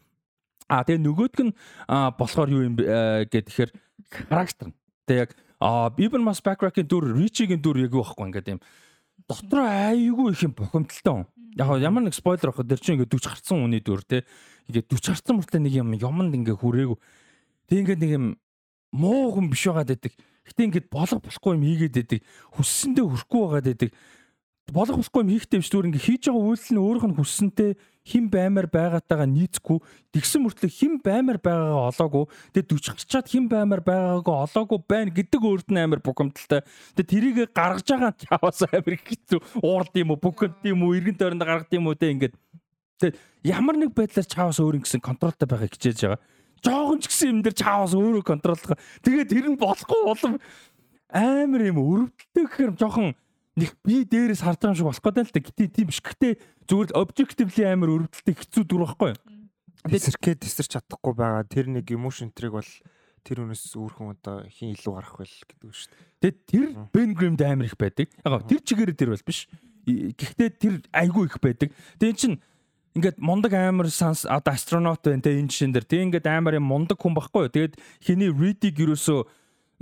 А 0.72 0.88
тэгээ 0.88 1.04
нөгөөдг 1.04 1.40
нь 1.44 1.54
болохоор 1.92 2.50
юу 2.50 2.64
юм 2.64 2.80
бэ, 2.80 3.28
гэхээр 3.28 3.76
характер 4.32 4.72
нь. 4.72 4.76
Тэгээ 5.12 5.28
яг 5.28 5.32
Ibn 6.00 6.24
Mas 6.24 6.40
Backrack-ийн 6.40 6.88
дүр, 6.88 7.12
Rich-ийн 7.12 7.60
дүр 7.60 7.84
яг 7.84 7.92
юу 7.92 8.08
байхгүй 8.08 8.32
ингээд 8.32 8.52
юм 8.56 8.64
дотроо 9.28 9.68
айгүй 9.68 10.32
их 10.32 10.44
юм 10.44 10.54
бохомдолтой 10.58 11.14
хүн. 11.14 11.28
Яг 11.58 11.68
гоо 11.68 11.78
ямар 11.80 12.04
нэг 12.04 12.16
спойлер 12.16 12.52
авах 12.52 12.66
дээр 12.66 12.82
чинь 12.82 12.96
ингээд 12.98 13.14
40 13.14 13.30
гарцсан 13.30 13.62
хүний 13.62 13.84
дүр 13.84 14.04
те. 14.04 14.24
Ингээд 14.70 14.88
40 14.92 15.12
гарцсан 15.12 15.36
мөртөө 15.40 15.62
нэг 15.64 15.74
юм 15.76 15.94
юмд 15.98 16.34
ингээд 16.34 16.60
хүрээгүй. 16.60 16.98
Тэг 17.68 17.78
ингээд 17.84 18.02
нэг 18.04 18.12
юм 18.16 18.26
муу 18.94 19.34
хүн 19.34 19.50
биш 19.52 19.68
байгаад 19.68 19.92
байдаг. 19.92 20.14
Гэтэ 20.48 20.64
ингээд 20.68 20.88
болох 20.92 21.20
болохгүй 21.24 21.52
юм 21.56 21.64
хийгээд 21.64 21.96
байдаг. 21.98 22.20
Хүссэндээ 22.56 23.06
хүрхгүй 23.08 23.42
байгаад 23.44 23.68
байдаг. 23.72 23.90
Болох 24.72 24.96
болохгүй 24.96 25.22
юм 25.24 25.32
хийхдээ 25.36 25.60
биш 25.60 25.70
зүгээр 25.72 25.88
ингээд 25.92 26.08
хийж 26.08 26.24
байгаа 26.32 26.48
үйлс 26.48 26.68
нь 26.72 26.80
өөрийнх 26.80 27.08
нь 27.12 27.18
хүссэнтэй 27.20 27.72
хим 28.04 28.28
баймаар 28.32 28.68
байгаатайгаа 28.68 29.28
нийцэхгүй 29.28 29.80
тэгсэн 30.12 30.44
мөртлөө 30.44 30.72
хим 30.72 31.00
баймаар 31.04 31.40
байгаагаа 31.40 31.88
олоогүй 31.92 32.26
тэгээ 32.52 32.68
40 32.80 32.96
гарчаад 33.00 33.28
хим 33.32 33.46
баймаар 33.48 33.80
байгаагаа 33.80 34.44
олоогүй 34.44 34.80
байна 34.88 35.12
гэдэг 35.16 35.40
өөрт 35.40 35.68
нь 35.72 35.80
амар 35.80 36.04
бухимдалтай 36.04 36.68
тэгээ 37.00 37.12
тэрийг 37.12 37.38
гаргаж 37.56 37.88
байгаа 37.88 38.12
чаваас 38.20 38.60
амар 38.68 38.96
хэцүү 39.00 39.40
уурд 39.64 39.96
юм 39.96 40.12
уу 40.12 40.20
бүхэнд 40.20 40.68
юм 40.68 40.84
уу 40.84 40.96
эргэн 41.00 41.16
тойронд 41.16 41.48
гаргад 41.48 41.72
юм 41.72 41.88
уу 41.88 41.96
те 41.96 42.12
ингээд 42.12 42.36
тэгээ 43.04 43.52
ямар 43.52 43.76
нэг 43.76 43.92
байдлаар 43.92 44.24
чаваас 44.24 44.64
өөр 44.64 44.80
ингэсэн 44.80 45.04
контролтой 45.04 45.48
байхыг 45.48 45.76
хичээж 45.76 46.00
байгаа. 46.08 46.24
Жоохон 46.64 47.00
ч 47.04 47.12
гэсэн 47.12 47.30
юм 47.36 47.40
дээр 47.44 47.56
чаваас 47.60 47.92
өөрөө 47.92 48.24
контроллох 48.24 48.80
тэгээ 49.04 49.28
тэр 49.28 49.46
нь 49.52 49.60
болохгүй 49.60 50.02
улам 50.08 50.40
амар 51.12 51.62
юм 51.68 51.78
өрөвдөлтөй 51.84 52.44
гэхээр 52.48 52.72
жоохон 52.80 53.14
нэг 53.60 53.72
би 53.86 54.02
дээрээс 54.08 54.42
харж 54.42 54.58
байгаа 54.64 54.74
юм 54.74 54.80
шиг 54.80 54.88
болох 54.90 55.04
гэдэг 55.04 55.24
л 55.28 55.36
та. 55.36 55.46
Гэтээ 55.46 55.68
тийм 55.70 55.88
биш. 55.92 56.02
Гэхдээ 56.02 56.34
зүгээр 56.66 56.90
л 56.90 56.98
objectively 56.98 57.64
амар 57.70 57.90
өрөвдөлтөй 57.94 58.36
хэцүү 58.40 58.64
дүр 58.66 58.82
байхгүй 58.88 59.10
юу? 59.14 59.20
Тесэрхээ 59.84 60.36
тесэрч 60.42 60.70
чадахгүй 60.74 61.14
байгаа. 61.14 61.46
Тэр 61.46 61.68
нэг 61.70 61.86
emotion 61.94 62.34
трийг 62.34 62.58
бол 62.58 62.72
тэр 63.22 63.46
хүнээс 63.46 63.78
өөрхөн 63.78 64.18
одоо 64.18 64.48
хин 64.50 64.74
илүү 64.74 64.94
гарах 64.96 65.16
байл 65.22 65.38
гэдэг 65.48 65.68
үг 65.70 65.76
шүү 65.78 65.92
дээ. 65.92 66.02
тэгээд 66.24 66.38
тэр 66.50 66.64
Ben 66.92 67.12
Grimm 67.14 67.38
амар 67.40 67.68
их 67.70 67.78
байдаг. 67.78 68.08
Яг 68.10 68.48
тэр 68.50 68.62
чигээрээ 68.66 68.98
тэр 68.98 69.12
бол 69.14 69.28
биш. 69.28 69.48
Гэхдээ 69.86 70.50
тэр 70.58 70.74
айгүй 70.92 71.30
их 71.30 71.38
байдаг. 71.40 71.70
Тэгээд 72.00 72.18
чин 72.20 72.34
ингээд 72.94 73.18
мундаг 73.18 73.54
амар 73.58 73.90
санс 73.90 74.26
одоо 74.26 74.54
астронавт 74.54 75.02
байна 75.02 75.22
те 75.22 75.38
энэ 75.38 75.50
жишээн 75.50 75.74
дээр. 75.74 75.86
Тэг 75.90 76.02
ингээд 76.08 76.28
амар 76.30 76.58
юм 76.62 76.70
мундаг 76.70 77.02
хүн 77.02 77.18
байхгүй 77.18 77.50
юу? 77.50 77.54
Тэгээд 77.54 77.76
хиний 78.06 78.30
reading 78.30 78.78
юусоо 78.78 79.26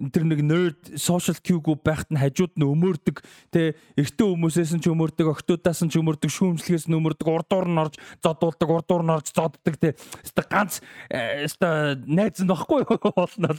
тэр 0.09 0.25
нэг 0.25 0.41
nerd 0.41 0.79
social 0.97 1.37
cue-гүү 1.37 1.77
байхад 1.85 2.09
нь 2.09 2.17
хажууд 2.17 2.57
нь 2.57 2.65
өмөрдөг 2.65 3.21
тэ 3.53 3.77
эртөө 3.99 4.33
хүмүүсээс 4.33 4.73
нь 4.73 4.81
ч 4.81 4.89
өмөрдөг 4.89 5.27
октоудаас 5.29 5.83
нь 5.85 5.91
ч 5.93 6.01
өмөрдөг 6.01 6.31
шүүмжлэгээс 6.31 6.89
нь 6.89 6.97
өмөрдөг 6.97 7.27
урдуур 7.27 7.67
нь 7.69 7.77
орж 7.77 7.99
зодуулдаг 8.23 8.69
урдуур 8.71 9.03
нь 9.05 9.13
орж 9.13 9.27
зоддог 9.29 9.75
тэ 9.77 9.93
өста 10.25 10.41
ганц 10.47 10.81
өста 11.11 11.99
найз 12.07 12.41
нь 12.41 12.49
багхгүй 12.49 12.87
болно 12.87 13.53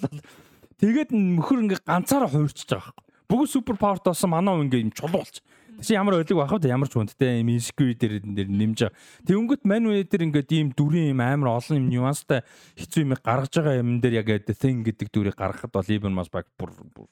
тэгээд 0.83 1.15
мөхөр 1.15 1.63
ингээ 1.69 1.87
ганцаараа 1.87 2.33
хуурчж 2.33 2.67
байгаа 2.67 2.91
байхгүй 2.91 3.13
бүгд 3.31 3.53
супер 3.53 3.77
паверт 3.79 4.05
болсон 4.11 4.35
манай 4.35 4.57
хүн 4.57 4.67
ингээ 4.67 4.83
юм 4.83 4.93
чулуулч 4.99 5.45
Чи 5.83 5.99
ямар 5.99 6.15
ойлог 6.23 6.39
байх 6.39 6.55
вэ? 6.55 6.71
Ямар 6.71 6.89
ч 6.89 6.95
хүндтэй 6.95 7.43
юм 7.43 7.51
insecurity 7.51 7.99
дээр 7.99 8.23
дээр 8.23 8.51
нэмж. 8.51 8.81
Тэнгөт 9.27 9.67
мань 9.67 9.91
үнэ 9.91 10.07
дээр 10.07 10.31
ингээд 10.31 10.51
ийм 10.55 10.69
дүрийн 10.73 11.13
юм 11.13 11.21
амар 11.21 11.59
олон 11.59 11.83
юм 11.83 11.87
нюанстай 11.91 12.47
хэцүү 12.79 13.03
юм 13.03 13.19
гаргаж 13.19 13.53
байгаа 13.59 13.83
юм 13.83 13.99
дээр 13.99 14.23
яг 14.23 14.47
the 14.47 14.55
thing 14.55 14.87
гэдэг 14.87 15.11
дүрийг 15.11 15.35
гаргахад 15.35 15.75
бол 15.75 16.15
Masbach 16.15 16.47
бүр 16.55 16.71
бүр 16.95 17.11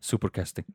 супер 0.00 0.30
кастинг. 0.30 0.68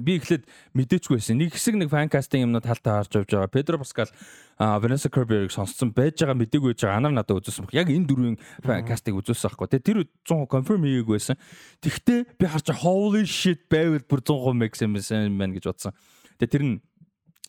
Би 0.00 0.18
эхлээд 0.20 0.44
мэдээчгүй 0.76 1.16
байсан. 1.16 1.40
Нэг 1.40 1.56
хэсэг 1.56 1.74
нэг 1.80 1.88
фан 1.88 2.12
кастинг 2.12 2.44
юмнууд 2.44 2.66
талтаа 2.68 3.00
харж 3.00 3.16
авч 3.16 3.30
байгаа. 3.32 3.48
Педро 3.48 3.80
Паскал 3.80 4.12
Vanessa 4.60 5.08
Kirby-г 5.08 5.48
сонсцсон 5.54 5.94
байж 5.96 6.20
байгаа 6.20 6.36
мэдээгүй 6.36 6.76
байж 6.76 6.84
байгаа. 6.84 7.00
Анаар 7.00 7.14
надад 7.16 7.40
үзүүлсэн 7.40 7.64
баг. 7.64 7.74
Яг 7.74 7.88
энэ 7.88 8.04
дөрвийн 8.04 8.36
фан 8.60 8.84
кастинг 8.84 9.16
үзүүлсэн 9.24 9.48
байхгүй. 9.56 9.68
Тэгээ 9.72 9.88
тэр 9.88 9.98
100% 10.28 10.52
confirm 10.52 10.84
хийгээгүй 10.84 11.16
байсан. 11.16 11.40
Тэгвэл 11.80 12.28
би 12.36 12.44
харж 12.44 12.68
holy 12.84 13.24
shit 13.24 13.64
байвал 13.72 14.04
бүр 14.04 14.20
100% 14.20 14.60
make 14.60 14.76
sense 14.76 15.08
юм 15.08 15.40
байна 15.40 15.56
гэж 15.56 15.64
бодсон. 15.64 15.96
Тэгээ 16.36 16.52
тэр 16.52 16.64
нь 16.68 16.76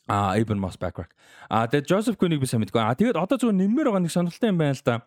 а 0.07 0.35
Ibn 0.35 0.59
Moss 0.59 0.75
Backrack. 0.75 1.11
А 1.49 1.67
тэгээ 1.67 1.87
Joseph 1.87 2.17
Quinn-ийг 2.17 2.41
би 2.41 2.47
сайн 2.47 2.63
мэдгүй. 2.63 2.81
А 2.81 2.95
тэгээд 2.95 3.15
одоо 3.15 3.37
зөвхөн 3.39 3.59
нэмэр 3.59 3.91
байгаа 3.91 4.03
нэг 4.03 4.11
сонирхолтой 4.11 4.49
юм 4.51 4.59
байна 4.59 4.75
л 4.75 4.83
да. 4.83 5.03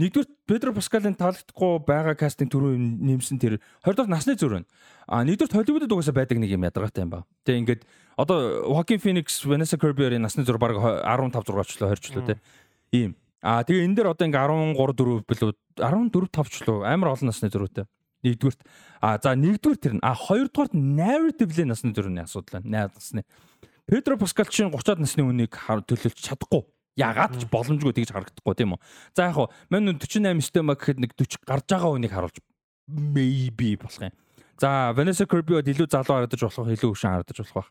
Нэгдүгээр 0.00 0.28
Педро 0.48 0.72
Паскалын 0.72 1.16
таалагдахгүй 1.16 1.84
байгаа 1.84 2.16
кастинг 2.16 2.48
түрүү 2.52 2.76
юм 2.76 2.84
нэмсэн 3.04 3.36
тэр 3.36 3.60
20 3.84 3.96
дахь 3.96 4.08
насны 4.08 4.36
байна. 4.36 4.64
А 5.06 5.20
нэгдүгээр 5.24 5.52
Холливуудад 5.52 5.92
угаасаа 5.92 6.16
байдаг 6.16 6.38
нэг 6.40 6.50
юм 6.52 6.64
ядаргаатай 6.64 7.04
юм 7.04 7.10
ба. 7.12 7.24
Тэгээ 7.44 7.60
ингээд 7.60 7.82
одоо 8.16 8.64
Joaquin 8.72 9.00
Phoenix, 9.00 9.44
Vanessa 9.44 9.76
Kirby-ийн 9.76 10.24
насны 10.24 10.44
зүр 10.48 10.56
баг 10.56 10.80
15 10.80 11.44
6 11.44 11.68
ч 11.68 11.76
лөө 11.82 11.92
20 11.92 12.00
ч 12.00 12.06
лөө 12.16 12.24
те. 12.24 12.34
Ийм. 12.92 13.16
А 13.42 13.60
тэгээ 13.66 13.84
энэ 13.84 13.96
дээр 14.00 14.08
одоо 14.16 14.24
ингээ 14.24 14.40
13 14.40 14.76
4 14.80 15.28
билүү 15.28 15.50
14 15.76 16.30
5 16.30 16.48
ч 16.48 16.56
лөө 16.64 16.86
амар 16.88 17.12
олон 17.12 17.28
насны 17.28 17.52
зүрхтэй. 17.52 17.84
Нэгдүгürt 18.22 18.60
а 19.02 19.18
за 19.18 19.34
нэгдүгээр 19.34 19.80
тэр 19.82 19.94
нь 19.98 20.02
а 20.06 20.14
хоёрдугаарт 20.14 20.72
narrative-лийн 20.78 21.68
насны 21.74 21.90
зүрхний 21.90 22.22
асуудал 22.22 22.62
байна. 22.62 22.86
8 22.86 22.94
насны. 22.96 23.22
Педро 23.90 24.14
Паскал 24.16 24.46
чинь 24.46 24.70
30-аад 24.70 25.02
насны 25.02 25.26
үнийг 25.26 25.50
хар- 25.58 25.82
төлөвлөж 25.82 26.22
чадахгүй. 26.22 26.62
Ягаад 26.96 27.40
ч 27.40 27.48
боломжгүй 27.48 27.96
тэгж 27.96 28.12
харагдахгүй 28.12 28.54
тийм 28.56 28.76
үү. 28.76 28.80
За 29.16 29.32
яг 29.32 29.36
хуу 29.36 29.48
мань 29.72 29.96
48 29.96 30.44
система 30.44 30.76
гэхэд 30.76 31.00
нэг 31.00 31.16
40 31.16 31.40
гарч 31.48 31.64
байгаа 31.72 31.96
үнийг 31.96 32.12
харуулж 32.12 32.36
maybe 32.88 33.80
болох 33.80 34.12
юм. 34.12 34.12
За 34.60 34.92
Vanessa 34.92 35.24
Kirby 35.24 35.56
бод 35.56 35.68
илүү 35.72 35.88
залуу 35.88 36.20
харагдаж 36.20 36.40
болох 36.44 36.68
илүү 36.68 36.90
хөшин 36.92 37.10
харагдаж 37.16 37.38
болох 37.40 37.56
байх. 37.56 37.70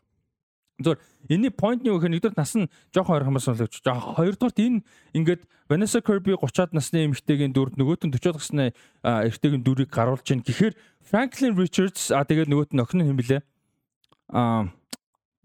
Зүгээр 0.82 1.00
энэний 1.30 1.52
point 1.54 1.80
нь 1.82 1.86
юу 1.86 2.02
гэхээр 2.02 2.14
нэгдүгээр 2.18 2.40
нас 2.42 2.52
нь 2.58 2.66
жоохон 2.90 3.22
ойрхон 3.22 3.36
бас 3.38 3.46
сонсогч. 3.46 3.78
Жоо 3.78 4.18
хоёрдугаарт 4.18 4.58
энэ 4.58 4.82
ингээд 5.14 5.46
Vanessa 5.70 6.02
Kirby 6.02 6.34
30-аад 6.34 6.74
насны 6.74 7.06
эмэгтэйгийн 7.06 7.54
дүрд 7.54 7.78
нөгөөт 7.78 8.10
нь 8.10 8.12
40-аад 8.18 8.42
насны 8.42 8.64
эрэгтэйгийн 9.06 9.62
дүрийг 9.62 9.94
гаруулж 9.94 10.26
чинь 10.26 10.42
гэхээр 10.42 10.74
Franklin 10.98 11.54
Richards 11.54 12.10
а 12.10 12.26
тэгээд 12.26 12.50
нөгөөт 12.50 12.74
нь 12.74 12.82
охин 12.82 12.98
нь 12.98 13.06
хэм 13.06 13.18
блэ? 13.22 13.38
А 14.34 14.66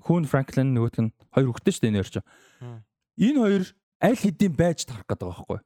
Хүн 0.08 0.24
Franklin 0.24 0.72
нөгөөт 0.72 0.98
нь 1.04 1.12
хоёр 1.36 1.52
хүүхэдтэй 1.52 1.74
шүү 1.76 1.84
дээ 1.92 2.04
чинь. 2.08 2.24
Энэ 3.18 3.40
хоёр 3.42 3.64
аль 4.02 4.18
хэдийн 4.18 4.54
байж 4.54 4.86
тарах 4.86 5.10
гэдэг 5.10 5.26
байгаа 5.26 5.42
байхгүй. 5.42 5.60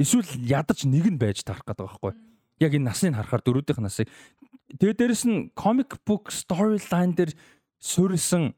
Эсвэл 0.00 0.30
ядаж 0.40 0.78
нэг 0.88 1.04
нь 1.12 1.20
байж 1.20 1.44
тарах 1.44 1.64
гэдэг 1.68 1.84
байгаа 1.84 2.00
байхгүй. 2.00 2.12
Яг 2.64 2.72
энэ 2.72 2.88
насныг 2.88 3.14
харахаар 3.14 3.44
дөрүүдийнх 3.44 3.80
насыг 3.84 4.08
тэгээд 4.80 4.98
дээрэс 4.98 5.24
нь 5.28 5.52
comic 5.52 6.00
book 6.08 6.32
storyline 6.32 7.12
дээр 7.12 7.36
суурилсан 7.78 8.56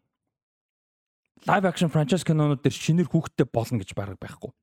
live 1.51 1.67
action 1.67 1.91
franchise 1.91 2.23
кинонууд 2.23 2.63
дээр 2.63 2.75
шинээр 2.75 3.11
хүүхдтэй 3.11 3.47
болно 3.51 3.83
гэж 3.83 3.99
бараг 3.99 4.19
байхгүй. 4.23 4.55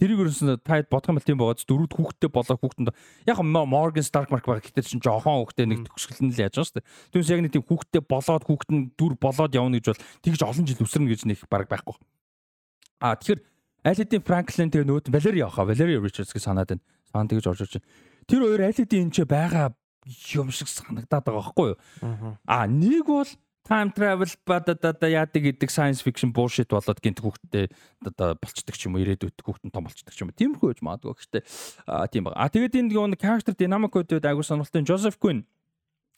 Тэрийг 0.00 0.20
ерөнсөн 0.24 0.56
та 0.64 0.80
бодох 0.88 1.12
юм 1.12 1.20
бол 1.20 1.28
тийм 1.28 1.38
бооц 1.38 1.60
дөрүүд 1.68 1.92
хүүхдтэй 1.92 2.30
болоо 2.32 2.56
хүүхдэнд 2.56 2.88
яг 3.28 3.38
Morgan 3.44 4.00
Stark 4.00 4.32
марк 4.32 4.48
баг 4.48 4.64
гэхдээ 4.64 4.96
чинь 4.96 5.04
жоохон 5.04 5.44
хүүхдтэй 5.44 5.68
нэг 5.68 5.84
төгсгөл 5.84 6.24
нь 6.24 6.32
л 6.32 6.40
яаж 6.40 6.56
байгаа 6.56 6.68
шүү 6.72 6.76
дээ. 6.80 6.88
Түүнээс 7.12 7.32
яг 7.36 7.40
нэг 7.44 7.52
тийм 7.52 7.64
хүүхдтэй 7.68 8.02
болоод 8.08 8.44
хүүхд 8.48 8.70
нь 8.72 8.82
дүр 8.96 9.20
болоод 9.20 9.52
явна 9.52 9.76
гэж 9.76 9.92
бол 9.92 10.04
тэгж 10.24 10.40
олон 10.40 10.64
жил 10.64 10.80
өсрнө 10.80 11.12
гэж 11.12 11.28
нэг 11.28 11.44
бараг 11.52 11.68
байхгүй. 11.68 12.00
А 13.00 13.16
тэгэхээр 13.16 13.40
аль 13.88 14.00
хэдийн 14.00 14.24
Franklin 14.24 14.68
тэгээ 14.68 14.86
нөгөө 14.86 15.08
Valeria 15.08 15.48
авах 15.48 15.72
Valeria 15.72 15.98
Richards 16.00 16.36
гэж 16.36 16.44
санаад 16.44 16.68
байна. 16.76 16.84
Саан 17.08 17.28
тэгж 17.28 17.48
орж 17.48 17.64
ирж 17.64 17.80
байна. 17.80 17.88
Тэр 18.28 18.40
хоёр 18.44 18.60
аль 18.60 18.76
хэдийн 18.76 19.08
энэ 19.08 19.14
ч 19.16 19.18
байгаа 19.24 19.72
юм 20.36 20.52
шиг 20.52 20.68
санагдаад 20.68 21.24
байгаа 21.24 21.40
байхгүй 21.40 21.68
юу? 21.72 21.78
А 22.44 22.68
нэг 22.68 23.08
бол 23.08 23.30
time 23.70 23.92
travel 23.94 24.30
бададада 24.46 25.08
яадаг 25.08 25.42
гэдэг 25.44 25.70
science 25.70 26.02
fiction 26.02 26.32
bullshit 26.32 26.68
болоод 26.68 27.00
гинт 27.00 27.20
хүүхдтэй 27.20 27.68
одоо 28.04 28.34
болцдог 28.40 28.74
ч 28.74 28.88
юм 28.88 28.96
уу 28.96 29.04
ирээдүйд 29.04 29.40
хүүхдэн 29.40 29.70
том 29.70 29.84
болцдог 29.86 30.12
ч 30.12 30.20
юм 30.24 30.32
уу 30.32 30.38
тиймэрхүү 30.40 30.68
гэж 30.74 30.80
магадгүй 30.82 31.14
гэхдээ 31.14 31.42
тийм 32.10 32.24
ба. 32.26 32.34
А 32.34 32.48
тэгээд 32.48 32.76
энэ 32.80 33.16
нэг 33.16 33.20
character 33.20 33.54
dynamic 33.54 33.94
үүдүүд 33.94 34.26
айгуу 34.26 34.42
сонирхолтой 34.42 34.84
Joseph 34.84 35.20
Quinn 35.20 35.44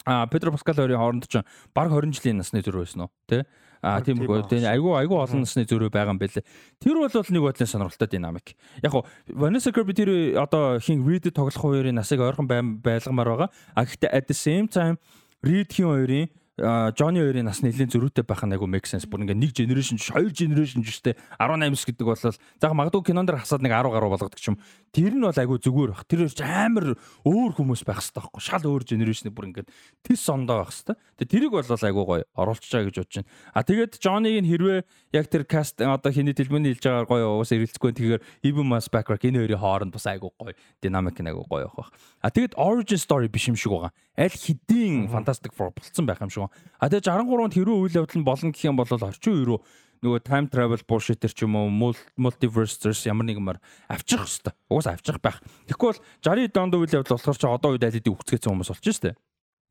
а 0.05 0.27
Педро 0.27 0.53
Паскал 0.53 0.75
хоёрын 0.75 0.99
хооронд 0.99 1.29
ч 1.29 1.43
баг 1.75 1.91
20 1.91 2.17
жилийн 2.19 2.41
насны 2.43 2.63
зөрүү 2.63 2.85
байсан 2.85 3.07
уу 3.07 3.11
тий 3.29 3.43
А 3.83 3.99
тийм 3.99 4.21
үгүй 4.23 4.45
тийм 4.47 4.63
айгүй 4.71 4.95
айгүй 4.95 5.19
олон 5.19 5.43
насны 5.43 5.65
зөрүү 5.67 5.91
байгаа 5.91 6.15
юм 6.15 6.21
бэлээ. 6.23 6.47
Тэр 6.79 7.03
бол 7.03 7.11
нэг 7.11 7.43
бодлын 7.43 7.67
сонирхолтой 7.67 8.09
динамик. 8.15 8.55
Яг 8.79 8.95
гоо 8.95 9.03
Vanessa 9.27 9.75
Kirby 9.75 9.91
тэр 9.91 10.39
одоо 10.39 10.79
хин 10.79 11.03
Reed 11.03 11.27
тоглох 11.35 11.59
хоёрын 11.59 11.99
насыг 11.99 12.23
ойрхон 12.23 12.47
байлгамаар 12.47 13.29
байгаа. 13.35 13.51
А 13.75 13.83
гэхдээ 13.83 14.15
at 14.15 14.31
the 14.31 14.39
same 14.39 14.71
time 14.71 15.03
Reed 15.43 15.75
хин 15.75 15.91
хоёрын 15.91 16.31
Johnny 16.61 17.25
хоёрын 17.25 17.49
нас 17.49 17.65
нэлийн 17.65 17.89
зөрүүтэй 17.89 18.29
байх 18.29 18.45
нь 18.45 18.53
айгу 18.53 18.69
make 18.69 18.85
sense. 18.85 19.09
Бүр 19.09 19.25
ингээ 19.25 19.41
нэг 19.41 19.57
generation 19.57 19.97
ч 19.97 20.13
хоёр 20.13 20.29
generation 20.37 20.85
ч 20.85 21.01
гэжтэй 21.01 21.17
18 21.41 21.73
гэдэг 21.73 22.05
бол 22.05 22.13
заах 22.21 22.77
магадгүй 22.77 23.09
кинон 23.09 23.25
дэр 23.25 23.41
хасаад 23.41 23.65
нэг 23.65 23.73
10 23.73 23.89
гаруй 23.89 24.13
болгодог 24.13 24.37
юм. 24.45 24.61
Тэр 24.93 25.17
нь 25.17 25.25
бол 25.25 25.33
айгу 25.33 25.57
зүгээр 25.57 25.97
бах. 25.97 26.05
Тэр 26.05 26.29
ч 26.29 26.45
амар 26.45 27.01
өөр 27.25 27.57
хүмүүс 27.57 27.89
байх 27.89 28.05
хэрэгтэй 28.05 28.21
байхгүй. 28.21 28.43
Шал 28.45 28.69
өөр 28.69 28.85
generation 28.85 29.33
бүр 29.33 29.49
ингээ 29.49 29.65
тис 30.05 30.21
сондоо 30.21 30.61
байх 30.61 30.77
хэрэгтэй. 30.77 30.97
Тэгээ 31.25 31.33
тэрийг 31.33 31.53
бол 31.57 31.65
айгу 31.65 32.01
гоё 32.05 32.25
оруулчихаа 32.37 32.85
гэж 32.85 32.97
бодож 33.01 33.17
байна. 33.17 33.33
А 33.57 33.65
тэгээд 33.65 33.93
Johnny-г 33.97 34.45
хэрвээ 34.45 34.81
яг 35.17 35.27
тэр 35.33 35.49
каст 35.49 35.81
одоо 35.81 36.13
хиний 36.13 36.37
дэлбэний 36.37 36.77
хэлж 36.77 36.85
байгаагаар 36.85 37.09
гоё 37.09 37.41
уус 37.41 37.49
ирэлцэхгүй 37.49 37.97
тэгэхээр 37.97 38.21
Even 38.45 38.69
Mas 38.69 38.93
Backrack 38.93 39.25
энэ 39.25 39.49
хоёрын 39.49 39.57
хооронд 39.57 39.93
бас 39.97 40.05
айгу 40.05 40.37
гоё 40.37 40.53
динамик 40.85 41.17
нь 41.17 41.33
айгу 41.33 41.49
гоё 41.49 41.73
байх. 41.73 41.89
А 42.21 42.29
тэгээд 42.29 42.61
origin 42.61 43.01
story 43.01 43.33
биш 43.33 43.49
юм 43.49 43.57
шиг 43.57 43.73
байгаа. 43.73 43.97
Аль 44.13 44.37
хэдийн 44.37 45.09
Fantastic 45.09 45.57
Four 45.57 45.73
болцсон 45.73 46.05
байх 46.05 46.21
юм 46.21 46.29
шиг 46.29 46.42
А 46.51 46.89
тэгээ 46.89 47.07
63-нд 47.07 47.55
хэрүү 47.55 47.77
үйл 47.77 47.99
явдал 48.03 48.19
нь 48.19 48.27
болно 48.27 48.51
гэх 48.51 48.67
юм 48.67 48.79
бол 48.81 48.89
орчин 48.89 49.35
үе 49.37 49.45
рүү 49.47 49.59
нөгөө 50.03 50.21
time 50.27 50.49
travel 50.51 50.83
bullshit 50.83 51.23
ч 51.23 51.47
юм 51.47 51.55
уу 51.55 51.71
multiverse 52.19 53.07
ямар 53.07 53.27
нэгмээр 53.31 53.59
авчих 53.87 54.19
хэвээр. 54.19 54.55
Угаас 54.67 54.89
авчих 54.91 55.23
байх. 55.23 55.39
Тэгэхгүй 55.71 55.95
бол 55.95 56.03
60 56.27 56.51
донд 56.51 56.75
үйл 56.75 56.97
явдал 56.99 57.15
болохоор 57.15 57.39
ч 57.39 57.45
одоо 57.47 57.71
үед 57.79 57.87
алидийг 57.87 58.19
үгцгээсэн 58.19 58.51
хүмүүс 58.51 58.71
болж 58.75 58.87
штэ. 58.91 59.15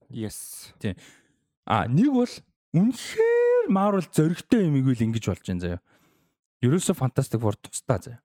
Yes. 0.07 0.71
Тийм. 0.79 0.95
А 1.67 1.83
нэг 1.91 2.15
бол 2.15 2.31
үнэхээр 2.71 3.67
Marvel 3.67 4.07
зөрөгтэй 4.07 4.71
юм 4.71 4.79
игэл 4.79 5.11
ингэж 5.11 5.25
болж 5.27 5.43
байна 5.43 5.63
заяа. 5.67 5.79
Ерөөсө 6.63 6.95
Fantastic 6.95 7.39
Four 7.43 7.59
тусдаа 7.59 7.99
заяа. 7.99 8.23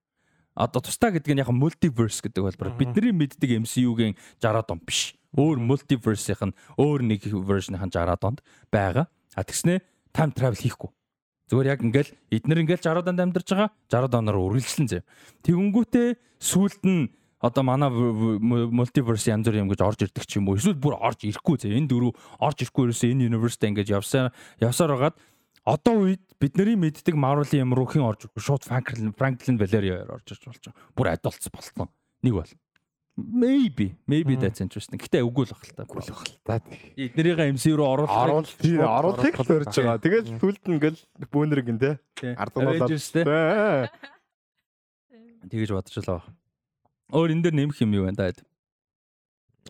Одоо 0.54 0.80
тусдаа 0.86 1.10
гэдэг 1.10 1.34
нь 1.34 1.42
яг 1.42 1.50
multiverse 1.50 2.22
гэдэг 2.22 2.54
хэлбэр. 2.54 2.78
Бидний 2.78 3.12
мэддэг 3.12 3.66
MCU-гийн 3.66 4.14
60 4.38 4.70
дон 4.70 4.80
биш 4.80 5.18
өөр 5.36 5.58
multiverse-ийн 5.60 6.52
өөр 6.80 7.00
нэг 7.04 7.28
version-ийн 7.28 7.92
60 7.92 8.20
донд 8.20 8.40
байгаа. 8.72 9.06
А 9.36 9.44
тэгснэ 9.44 9.84
time 10.16 10.32
travel 10.32 10.56
хийхгүй. 10.56 10.90
Зүгээр 11.46 11.70
яг 11.70 11.80
ингээл 11.86 12.10
эднэр 12.34 12.62
ингээл 12.66 12.82
60 12.82 13.06
донд 13.06 13.20
амьдарч 13.22 13.48
байгаа 13.52 13.70
60 13.86 14.10
доноор 14.10 14.50
үргэлжлэн 14.50 14.88
зэ. 14.90 15.06
Тэгэнгүүтээ 15.46 16.08
сүулт 16.42 16.82
нь 16.82 17.14
одоо 17.38 17.62
манай 17.62 17.92
multiverse 17.92 19.30
янз 19.30 19.46
бүр 19.46 19.62
юм 19.62 19.70
гэж 19.70 19.80
орж 19.84 20.00
ирдэг 20.08 20.24
ч 20.26 20.40
юм 20.40 20.48
уу. 20.50 20.58
Эсвэл 20.58 20.74
бүр 20.74 20.98
орж 20.98 21.22
ирэхгүй 21.22 21.56
зэ. 21.62 21.70
Энэ 21.70 21.86
дөрөв 21.86 22.18
орж 22.42 22.66
ирэхгүй 22.66 22.90
ерөөсөө 22.90 23.12
энэ 23.14 23.28
universe-тэй 23.30 23.68
ингэж 23.70 23.88
явсаар 23.94 24.34
явсаар 24.58 24.90
хагаад 24.96 25.16
одоо 25.62 25.94
үед 26.02 26.22
бидний 26.40 26.74
мэддэг 26.74 27.14
Marvel-ийн 27.14 27.68
юм 27.68 27.74
руу 27.78 27.86
хэн 27.86 28.02
орж 28.02 28.26
шууд 28.34 28.66
Franklin 28.66 29.14
Franklin 29.14 29.60
Valeria 29.60 30.02
орж 30.02 30.34
ирж 30.34 30.50
болж 30.50 30.62
байгаа. 30.66 30.82
Бүр 30.96 31.06
адултс 31.14 31.46
болсон. 31.52 31.92
Нэг 32.26 32.34
бол. 32.34 32.52
Maybe, 33.16 33.96
maybe 34.04 34.36
that's 34.36 34.60
interesting. 34.60 35.00
Гэтэ 35.00 35.24
үгүй 35.24 35.48
л 35.48 35.52
бах 35.56 35.64
л 35.64 35.72
та. 35.72 35.88
Үгүй 35.88 36.04
л 36.04 36.12
бах 36.12 36.20
л 36.28 36.36
та. 36.44 36.60
Эднэрийн 37.00 37.56
MC 37.56 37.72
руу 37.72 37.88
оруулах. 37.88 38.12
Оруулах. 38.12 38.52
Л 38.60 39.56
өрж 39.56 39.72
байгаа. 39.72 39.96
Тэгэл 40.04 40.36
сүлд 40.36 40.60
нь 40.68 40.76
ингээл 40.76 41.00
бөөнөр 41.32 41.60
гин 41.64 41.80
те. 41.80 41.96
Ардуулаад. 42.36 42.92
Тэгэж 45.48 45.70
бодчихлоо. 45.72 46.20
Өөр 47.16 47.32
энэ 47.32 47.42
дээр 47.48 47.56
нэмэх 47.56 47.80
юм 47.80 47.96
юу 47.96 48.04
байна 48.04 48.28
даа? 48.28 48.36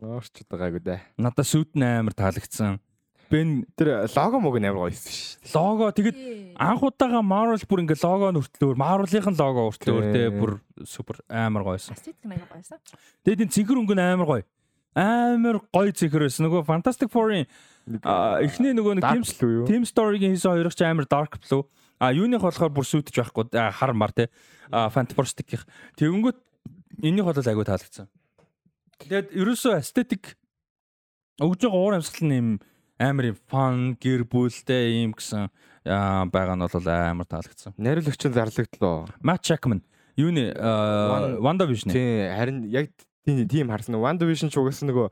Орч 0.03 0.43
байгаагүй 0.51 0.83
дээ. 0.83 1.01
Надад 1.15 1.47
сүт 1.47 1.79
амар 1.79 2.19
таалагдсан. 2.19 2.83
Бен 3.31 3.67
тэр 3.75 4.07
лого 4.15 4.39
мог 4.39 4.55
нь 4.59 4.67
амар 4.67 4.87
гоё 4.87 4.95
байсан 4.95 5.11
шүү. 5.11 5.51
Лого 5.59 5.91
тэгэд 5.91 6.17
анх 6.55 6.83
удаага 6.87 7.23
Marvel 7.27 7.63
бүр 7.67 7.83
ингээ 7.83 7.99
лого 8.07 8.31
нүртлөөр 8.31 8.79
Marvel-ийн 8.79 9.35
лого 9.35 9.67
уртлөөр 9.71 10.05
те 10.15 10.31
бүр 10.31 10.53
супер 10.87 11.19
амар 11.27 11.67
гоё 11.67 11.75
байсан. 11.75 11.99
Эстетик 11.99 12.23
нь 12.23 12.35
амар 12.39 12.47
гоё 12.47 12.63
байсан. 12.63 12.79
Тэгээд 13.27 13.43
энэ 13.43 13.55
цэнхэр 13.55 13.81
өнгө 13.83 13.95
нь 13.99 14.05
амар 14.07 14.29
гоё. 14.31 14.45
Амар 14.95 15.59
гоё 15.75 15.91
цэнхэр 15.91 16.23
байсан. 16.31 16.47
Нөгөө 16.47 16.63
Fantastic 16.71 17.11
Four-ын 17.11 17.51
эхний 18.47 18.75
нөгөө 18.79 19.03
нэг 19.03 19.07
team 19.11 19.23
team 19.67 19.83
story-гийн 19.83 20.39
хийсэн 20.39 20.55
хоёрч 20.55 20.81
амар 20.87 21.11
dark 21.11 21.43
blue. 21.43 21.67
А 21.99 22.15
юуных 22.15 22.47
болохоор 22.47 22.71
бүр 22.71 22.87
сүйтж 22.87 23.11
байхгүй 23.11 23.51
хар 23.51 23.93
мар 23.97 24.15
те. 24.15 24.31
А 24.71 24.87
Fantastic-ийн. 24.87 25.67
Тэгэнгүүт 25.99 26.39
энэних 27.03 27.27
бол 27.27 27.35
айгүй 27.35 27.67
таалагдсан. 27.67 28.07
Тэгээд 29.03 29.35
ерөөсөө 29.35 29.77
aesthetic 29.77 30.37
өгж 31.43 31.67
байгаа 31.67 31.77
уур 31.77 31.97
амьсгал 31.99 32.29
нь 32.29 32.37
юм 32.37 32.49
амар 32.99 33.33
юм 33.33 33.39
фан 33.49 33.97
гэр 34.01 34.25
бүлтэй 34.25 35.05
юм 35.05 35.13
гэсэн 35.17 35.49
байгаа 35.85 36.57
нь 36.57 36.65
бол 36.65 36.89
амар 36.89 37.29
таалагдсан. 37.29 37.77
Найруулагч 37.77 38.23
нь 38.27 38.37
зарлагдлаа. 38.37 39.07
Matt 39.21 39.45
Jackman 39.45 39.85
юуны 40.17 40.53
Wanda 41.41 41.67
Vision. 41.69 41.93
Тий, 41.93 42.29
харин 42.33 42.65
яг 42.73 42.91
тийм 43.27 43.45
тийм 43.49 43.69
харсан. 43.69 44.01
Wanda 44.01 44.25
Vision 44.27 44.49
ч 44.49 44.57
угаасаа 44.57 44.89
нөгөө 44.89 45.07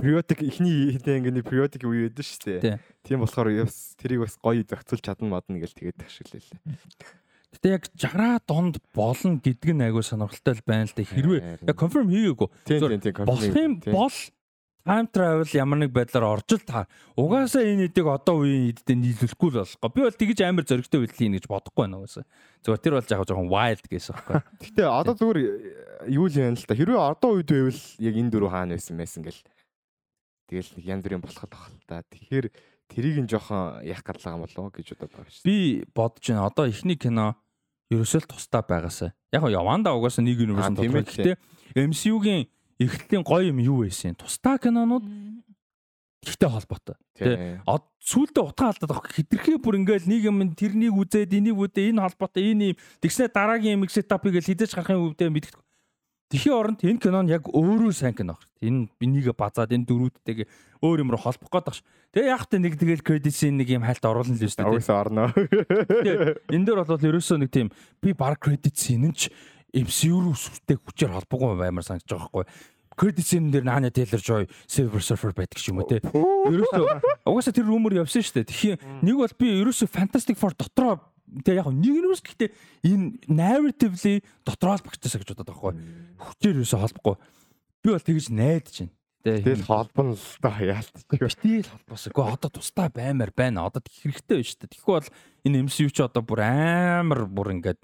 periodic 0.00 0.42
ихний 0.42 0.96
хэдэн 0.98 1.22
ингээд 1.22 1.46
periodic 1.46 1.86
үе 1.86 2.10
байдаг 2.10 2.26
шүү 2.26 2.58
дээ. 2.60 2.80
Тийм 3.06 3.22
болохоор 3.22 3.54
тэрийг 4.00 4.26
бас 4.26 4.34
гоё 4.42 4.66
зохицуулж 4.66 5.04
чадна 5.06 5.30
модно 5.30 5.62
гэж 5.62 5.78
тэгээд 5.78 6.02
ашиглалээ. 6.02 6.60
Гэтэ 7.56 7.72
яг 7.72 7.84
60 7.94 8.44
донд 8.50 8.76
болно 8.92 9.38
гэдэг 9.40 9.70
нь 9.72 9.84
айгүй 9.86 10.04
сонирхолтой 10.04 10.60
байна 10.66 10.90
л 10.90 10.92
да. 10.92 11.06
Хэрвээ 11.06 11.40
яг 11.64 11.76
confirm 11.78 12.10
хийгээгүй. 12.10 12.48
Тийм 12.68 13.00
тийм 13.00 13.14
болох 13.24 13.56
юм 13.56 13.80
бол 13.80 14.12
time 14.86 15.08
travel 15.10 15.50
ямар 15.58 15.78
нэг 15.82 15.90
байдлаар 15.90 16.38
орж 16.38 16.54
л 16.54 16.62
та 16.62 16.86
угаасаа 17.18 17.66
энэ 17.66 17.90
эдэг 17.90 18.06
одоо 18.06 18.46
үеийн 18.46 18.70
эддээ 18.70 18.94
нийлүүлэхгүй 18.94 19.50
л 19.50 19.58
болохгүй. 19.58 19.90
Би 19.90 20.00
бол 20.06 20.20
тэгж 20.22 20.38
амар 20.46 20.64
зөрөгтэй 20.70 21.00
байдал 21.02 21.18
хийн 21.18 21.34
гэж 21.34 21.46
бодохгүй 21.50 21.82
байна 21.82 21.98
угаасаа. 21.98 22.24
Зүгээр 22.62 22.82
тэр 22.86 22.94
бол 22.94 23.10
яг 23.10 23.22
жоохон 23.26 23.50
wild 23.50 23.84
гэсэн 23.90 24.14
байхгүй. 24.14 24.38
Гэтэ 24.62 24.82
одоо 24.86 25.14
зүгээр 25.18 25.38
юу 26.14 26.26
л 26.30 26.38
юм 26.38 26.54
л 26.54 26.62
та. 26.62 26.78
Хэрвээ 26.78 27.02
одоо 27.02 27.30
үед 27.34 27.50
байвал 27.50 27.82
яг 27.98 28.14
энэ 28.14 28.30
дөрөв 28.30 28.50
хаана 28.54 28.78
байсан 28.78 28.94
байсан 28.94 29.22
гэл. 29.26 29.42
Тэгэл 30.46 30.70
нэг 30.78 30.84
янз 30.86 31.02
бүрийн 31.02 31.22
болох 31.26 31.44
байх 31.50 31.66
л 31.66 31.86
та. 31.90 32.06
Тэгэхээр 32.06 32.46
тэрийг 32.86 33.16
нь 33.26 33.30
жоохон 33.30 33.82
яах 33.82 34.06
гэдэг 34.06 34.30
юм 34.30 34.46
болов 34.46 34.70
гэж 34.70 34.86
бодоод 34.94 35.12
байгаа 35.18 35.34
шүү. 35.34 35.42
Би 35.42 35.58
бодож 35.90 36.22
байна. 36.30 36.46
Одоо 36.46 36.70
ихний 36.70 36.94
кино 36.94 37.34
ерөөсөө 37.90 38.22
л 38.22 38.30
тусдаа 38.30 38.62
байгаасаа. 38.62 39.10
Яг 39.34 39.42
яванда 39.50 39.94
угаасаа 39.98 40.22
нэг 40.22 40.38
universe 40.38 40.70
тодорхой. 40.70 41.02
Гэтэ 41.02 41.34
MCU-гийн 41.74 42.46
эхлэлийн 42.80 43.24
гоё 43.24 43.50
юм 43.50 43.58
юу 43.60 43.78
байсан? 43.84 44.14
Тусдаа 44.14 44.58
кинонууд 44.58 45.04
ихтэй 46.26 46.48
холбоотой. 46.50 46.96
Тэ. 47.14 47.62
Сүүлдээ 48.06 48.44
утга 48.44 48.70
алдаад 48.70 48.90
авах 48.90 49.10
хитрхээ 49.10 49.58
бүр 49.58 49.82
ингээл 49.82 50.06
нэг 50.06 50.22
юм 50.30 50.42
тэрнийг 50.54 50.94
үзээд 50.94 51.34
энийг 51.34 51.58
үдээ 51.58 51.90
энэ 51.90 52.02
холбоотой 52.02 52.54
энэ 52.54 52.64
юм 52.74 52.78
тэгснэ 53.02 53.34
дараагийн 53.34 53.82
юм 53.82 53.88
сетапыг 53.90 54.38
л 54.38 54.46
хизэж 54.46 54.74
гарахын 54.74 55.02
өвдөө 55.10 55.30
мэддэг. 55.30 55.58
Тэхийн 56.26 56.54
оронд 56.58 56.82
энэ 56.82 56.98
кинон 56.98 57.30
яг 57.30 57.46
өөрөө 57.46 57.94
сайн 57.94 58.14
кино. 58.14 58.34
Энэ 58.58 58.90
бинийг 58.98 59.30
базаад 59.38 59.70
энэ 59.70 59.86
дөрүүдтэйг 59.86 60.46
өөр 60.82 61.06
юм 61.06 61.14
руу 61.14 61.22
холбох 61.22 61.50
гээд 61.50 61.66
багш. 61.70 61.82
Тэгээ 62.10 62.30
яг 62.34 62.46
та 62.50 62.58
нэг 62.58 62.74
тэгэл 62.74 63.06
кредитсийн 63.06 63.54
нэг 63.54 63.70
юм 63.70 63.86
хальт 63.86 64.02
оруулна 64.02 64.34
л 64.34 64.42
шүү 64.42 64.58
дээ. 64.58 64.66
Уусаа 64.66 65.06
орно. 65.06 65.30
Энэ 66.50 66.66
дээр 66.66 66.82
бол 66.82 66.98
ерөөсөө 66.98 67.46
нэг 67.46 67.50
тийм 67.54 67.70
би 68.02 68.10
баг 68.10 68.42
кредитсийн 68.42 69.06
энэ 69.06 69.14
ч 69.14 69.30
MCU 69.76 70.24
руу 70.24 70.36
сүртэй 70.36 70.80
хүчээр 70.80 71.12
холбоогүй 71.12 71.60
баймар 71.60 71.84
санагдаж 71.84 72.08
байгаа 72.08 72.32
байхгүй. 72.32 72.44
Кредитсийн 72.96 73.50
дээр 73.52 73.68
Nanya 73.68 73.92
Taylor-Joy, 73.92 74.48
Silver 74.64 75.02
Surfer 75.04 75.36
байдаг 75.36 75.60
ч 75.60 75.68
юм 75.68 75.84
уу 75.84 75.88
те. 75.88 76.00
Ерөөсөө 76.00 77.28
угаасаа 77.28 77.52
тэр 77.52 77.68
rumor 77.68 77.92
явсан 77.92 78.24
шүү 78.24 78.40
дээ. 78.40 78.48
Тэгэхээр 78.48 79.04
нэг 79.04 79.16
бол 79.20 79.34
би 79.36 79.52
ерөөсөө 79.60 79.88
Fantastic 79.92 80.40
Four 80.40 80.56
дотроо 80.56 81.04
тэгээ 81.44 81.60
яг 81.60 81.68
нэг 81.68 81.92
нь 81.92 82.08
гэхдээ 82.08 82.50
энэ 82.88 83.06
narratively 83.28 84.24
дотроо 84.48 84.80
л 84.80 84.86
багтаасаа 84.86 85.20
гэж 85.20 85.28
бодоод 85.36 85.50
байгаа 85.52 85.60
байхгүй. 85.60 85.74
Хүчээр 86.24 86.56
ерөөсөө 86.56 86.80
холбохгүй. 86.80 87.16
Би 87.84 87.88
бол 87.92 88.06
тэгж 88.08 88.26
найдаж 88.32 88.76
байна. 88.80 88.94
Тэгэл 89.26 89.66
холбоно 89.66 90.14
л 90.14 90.38
та 90.38 90.50
яалт. 90.62 90.96
Битгий 91.10 91.66
л 91.66 91.68
холбоосоо. 91.68 92.10
Гэхдээ 92.14 92.32
одоо 92.32 92.50
тусдаа 92.54 92.88
баймаар 92.88 93.32
байна. 93.34 93.66
Одоо 93.66 93.82
хэрэгтэй 93.82 94.38
байна 94.38 94.46
шүү 94.46 94.58
дээ. 94.62 94.72
Тэгэхгүй 94.72 94.94
бол 94.94 95.10
энэ 95.44 95.58
MCU 95.66 95.90
ч 95.90 95.98
одоо 96.00 96.22
бүр 96.22 96.40
амар 96.46 97.26
бүр 97.26 97.58
ингээд 97.58 97.82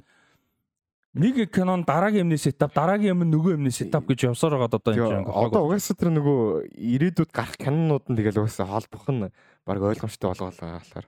нэг 1.14 1.50
кинон 1.52 1.84
дараагийн 1.84 2.24
юмны 2.24 2.38
сетап, 2.40 2.72
дараагийн 2.72 3.12
юм 3.12 3.28
нөгөө 3.28 3.56
юмны 3.60 3.70
сетап 3.70 4.08
гэж 4.08 4.32
явсаар 4.32 4.56
байгаа 4.56 4.80
одоо 4.80 4.92
энэ 4.96 5.08
чинь. 5.12 5.28
Одоо 5.28 5.62
угаасаа 5.68 5.96
тэр 5.96 6.10
нөгөө 6.16 6.72
ирээдүйд 6.72 7.30
гарах 7.32 7.56
кинонууд 7.60 8.08
нь 8.08 8.16
тэгэл 8.16 8.40
угаасаа 8.40 8.66
холбох 8.68 9.04
нь 9.12 9.28
баг 9.68 9.80
ойлгомжтой 9.84 10.32
болгоолаа 10.32 10.80
болохоор. 10.80 11.06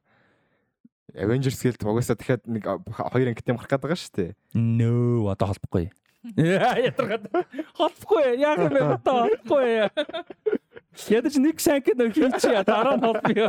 Avengers 1.16 1.56
гэлт 1.56 1.80
угаасаа 1.80 2.16
дахиад 2.20 2.44
нэг 2.44 2.68
хоёр 2.68 3.28
ангит 3.32 3.48
юм 3.48 3.56
гарах 3.56 3.72
гээд 3.72 3.84
байгаа 3.84 3.96
шүү 3.96 4.12
дээ. 4.12 4.30
Нөө 4.60 5.32
одоо 5.32 5.46
холбохгүй. 5.56 5.88
Ятаргаад 6.36 7.24
холбохгүй. 7.72 8.24
Яг 8.44 8.60
юм 8.60 8.76
одоо 9.00 9.16
холбохгүй. 9.24 9.88
Ядаж 11.08 11.34
нэг 11.40 11.56
сайн 11.64 11.80
кино 11.80 12.12
хийчихээ 12.12 12.64
дараа 12.64 13.00
нь 13.00 13.04
холбоё. 13.08 13.48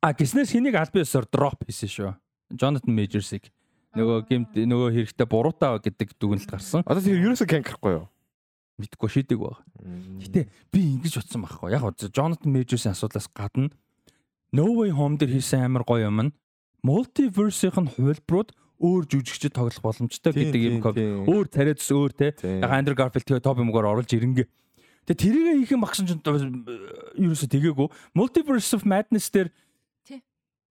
А 0.00 0.14
гиснээс 0.14 0.54
хэнийг 0.54 0.78
аль 0.78 0.94
биесээр 0.94 1.26
дроп 1.26 1.66
хийсэн 1.66 1.90
шүү. 1.90 2.10
Jonathan 2.54 2.94
Majors-ыг 2.94 3.52
нөгөө 3.96 4.18
гемт 4.30 4.54
нөгөө 4.54 4.88
хэрэгтэй 4.94 5.26
буруутай 5.26 5.80
гэдэг 5.82 6.14
дүгнэлт 6.14 6.50
гарсан. 6.50 6.86
Одоо 6.86 7.02
тэр 7.02 7.18
ерөөсөө 7.18 7.48
кен 7.50 7.66
гарахгүй 7.66 7.92
юу? 7.98 8.06
Мэдгүй 8.78 9.10
шийдэг 9.10 9.38
баг. 9.42 9.60
Гэтэ 10.22 10.46
би 10.70 10.80
ингэж 10.94 11.20
утсан 11.20 11.42
байхгүй. 11.42 11.74
Яг 11.74 11.84
Jonathan 12.14 12.50
Majors-ийн 12.54 12.94
асуудлаас 12.94 13.28
гадна 13.34 13.68
No 14.54 14.66
Way 14.78 14.94
Home 14.94 15.18
дээр 15.18 15.36
хийсэн 15.36 15.66
амар 15.66 15.84
гоё 15.86 16.06
юм 16.06 16.30
нь 16.30 16.34
multiverse-ийн 16.86 17.86
хувилбарууд 17.92 18.50
өөр 18.80 19.04
жүжигчд 19.04 19.52
тоглох 19.52 19.84
боломжтой 19.84 20.32
гэдэг 20.32 20.62
юм 20.64 20.80
өөр 21.28 21.46
царайдс 21.52 21.90
өөр 21.92 22.12
те. 22.16 22.32
Яг 22.40 22.72
Andrew 22.72 22.96
Garfield 22.96 23.28
тэгээ 23.28 23.44
топ 23.44 23.60
юмгаар 23.60 23.92
оруулж 23.92 24.08
ирэнгэ. 24.08 24.48
Тэгээ 25.04 25.20
тэрийг 25.20 25.68
хийх 25.68 25.74
юм 25.76 25.84
багсан 25.84 26.08
чинь 26.08 26.24
ерөөсө 26.24 27.46
тэгээгүй. 27.52 27.88
Multiverse 28.16 28.72
of 28.72 28.88
Madness 28.88 29.28
дээр 29.28 29.52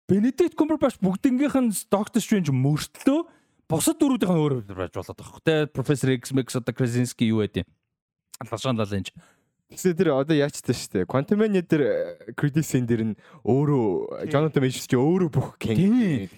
Benedict 0.07 0.55
Cumberbatch 0.55 1.01
бүгднгийнх 1.03 1.57
нь 1.59 1.75
Doctor 1.91 2.23
Strange 2.23 2.55
мөртлөө 2.55 3.27
бусад 3.67 3.99
дөрүүдийнх 3.99 4.31
нь 4.31 4.39
өөр 4.39 4.55
байж 4.71 4.95
болоод 4.95 5.19
байгаа 5.19 5.35
хөх 5.35 5.43
те. 5.43 5.67
Professor 5.67 6.15
X, 6.15 6.31
Max 6.31 6.55
одоо 6.55 6.71
Krasinski 6.71 7.27
юу 7.27 7.43
байд 7.43 7.59
юм. 7.59 7.67
Лашан 8.47 8.79
лалэнч. 8.79 9.11
Тэгсэн 9.67 9.99
тэр 9.99 10.15
одоо 10.15 10.39
яачтай 10.39 10.79
шүү 10.79 11.03
дээ. 11.03 11.11
Quantumania 11.11 11.59
дээр 11.67 11.83
Credit-ийн 12.39 12.87
дээр 12.87 13.03
нь 13.03 13.15
өөрөө 13.43 14.31
Jonathan 14.31 14.63
Majors 14.63 14.87
чи 14.87 14.95
өөрөө 14.95 15.31
бүх 15.35 15.59
кен. 15.59 15.75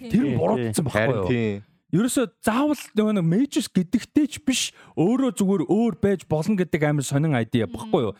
Тэр 0.01 0.25
буруудсан 0.33 0.89
байхгүй 0.89 1.13
юу? 1.13 1.29
Тийм. 1.29 1.61
Ерөөсө 1.93 2.25
заавал 2.41 2.81
нөгөө 2.97 3.21
нэг 3.21 3.25
Majors 3.29 3.69
гэдэгтэй 3.69 4.25
ч 4.33 4.41
биш 4.41 4.73
өөрөө 4.97 5.29
зүгээр 5.37 5.63
өөр 5.69 5.93
байж 6.01 6.25
болно 6.25 6.57
гэдэг 6.57 6.89
амар 6.89 7.05
сонин 7.05 7.37
айдиа 7.37 7.69
багхгүй 7.69 8.09
юу? 8.09 8.13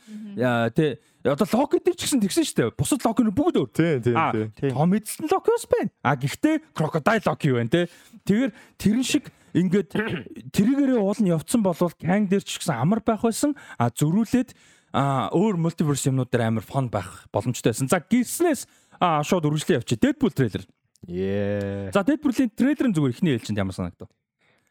Тий 0.77 1.01
одоо 1.23 1.47
лог 1.51 1.71
гэдэг 1.75 1.95
ч 1.99 2.07
гэсэн 2.07 2.23
тэгсэн 2.23 2.45
шүү 2.47 2.57
дээ. 2.57 2.77
Бусад 2.79 3.03
лог 3.03 3.19
нь 3.19 3.35
бүгд 3.35 3.55
өөр. 3.59 3.71
Тийм 3.75 3.99
тийм 3.99 4.15
тийм. 4.55 4.71
Том 4.71 4.95
эзэн 4.95 5.27
локос 5.27 5.67
байна. 5.67 5.91
А 5.99 6.15
гэхдээ 6.15 6.71
crocodile 6.71 7.23
лог 7.27 7.39
юу 7.43 7.59
байна 7.59 7.71
те. 7.71 7.81
Тэгэхээр 8.23 8.51
тэрэн 8.79 9.03
шиг 9.03 9.25
ингээд 9.51 9.89
тэрийгээрээ 10.55 10.99
уул 10.99 11.19
нь 11.19 11.31
явцсан 11.35 11.59
болвол 11.59 11.91
Kang 11.99 12.31
дээр 12.31 12.43
ч 12.47 12.63
гэсэн 12.63 12.79
амар 12.79 13.03
байх 13.03 13.19
байсан. 13.19 13.51
А 13.75 13.91
зөрүүлээд 13.91 14.55
а 14.95 15.27
өөр 15.35 15.59
мультиверс 15.59 16.07
юмнууд 16.07 16.31
дээр 16.31 16.47
амар 16.47 16.63
фон 16.63 16.87
байх 16.87 17.27
боломжтой 17.35 17.75
байсан. 17.75 17.91
За 17.91 17.99
гиснээс 17.99 18.63
а 18.99 19.19
шууд 19.19 19.43
үргэлжлээ 19.43 19.83
явчих. 19.83 19.99
Deadpool 19.99 20.31
трейлер. 20.31 20.63
Yeah. 21.07 21.91
За 21.91 22.03
Deadpool-ийн 22.03 22.51
трейлер 22.51 22.87
нь 22.87 22.95
зүгээр 22.95 23.15
ихний 23.15 23.33
ээлжинд 23.35 23.59
ямар 23.59 23.75
санагдав? 23.75 24.11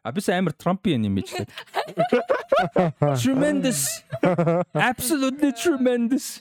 А 0.09 0.13
бис 0.13 0.29
амар 0.33 0.57
Trump-ийн 0.57 1.05
юм 1.05 1.21
ижлээ. 1.21 1.45
Tremendous. 3.21 4.01
Absolutely 4.73 5.53
tremendous. 5.53 6.41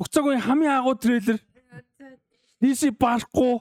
Буцаагүй 0.00 0.40
хамгийн 0.40 0.72
агуу 0.72 0.96
трейлер. 0.96 1.36
DC 2.56 2.96
барахгүй. 2.96 3.60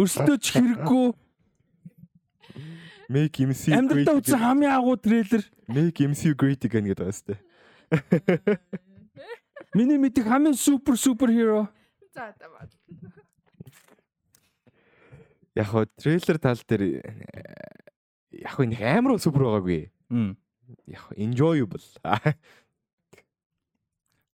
Өрсөлдөөч 0.00 0.44
хэрэггүй. 0.56 1.12
Make 3.12 3.44
MCU 3.44 3.76
great. 3.76 3.76
Амьдралдаа 3.76 4.16
үзсэн 4.24 4.40
хамгийн 4.40 4.72
агуу 4.72 4.96
трейлер. 4.96 5.44
Make 5.68 6.00
MCU 6.08 6.32
great 6.32 6.64
again 6.64 6.88
гэдэг 6.88 7.04
байна 7.04 7.12
сте. 7.12 7.36
Миний 9.76 10.00
мэдих 10.00 10.24
хамгийн 10.24 10.56
супер 10.56 10.96
супер 10.96 11.28
хиро. 11.28 11.68
За 12.16 12.32
за 12.40 12.48
яг 15.58 15.66
хоо 15.68 15.86
трейлер 15.86 16.38
тал 16.38 16.56
дээр 16.68 17.02
яг 18.32 18.52
хоо 18.56 18.66
нэг 18.68 18.80
амар 18.82 19.18
супер 19.20 19.44
байгаагүй. 19.46 19.88
Яг 20.88 21.04
enjoyable. 21.16 21.84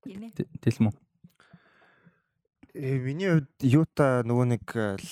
Тэлмүү. 0.07 0.93
Э 2.71 2.99
миний 3.03 3.27
хувьд 3.27 3.51
юута 3.67 4.23
нөгөө 4.23 4.47
нэг 4.55 4.65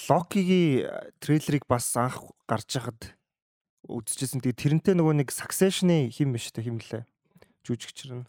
Локигийн 0.06 0.86
трейлерыг 1.18 1.66
бас 1.66 1.90
анх 1.98 2.30
гарч 2.46 2.78
хахад 2.78 3.18
үзчихсэн. 3.90 4.38
Тэгээ 4.38 4.62
тэрнтэй 4.62 4.94
нөгөө 4.94 5.26
нэг 5.26 5.34
Succession-ы 5.34 6.06
хим 6.14 6.38
биш 6.38 6.54
үү 6.54 6.70
химлээ. 6.70 7.02
Жүжигчэр 7.66 8.22
нь. 8.22 8.26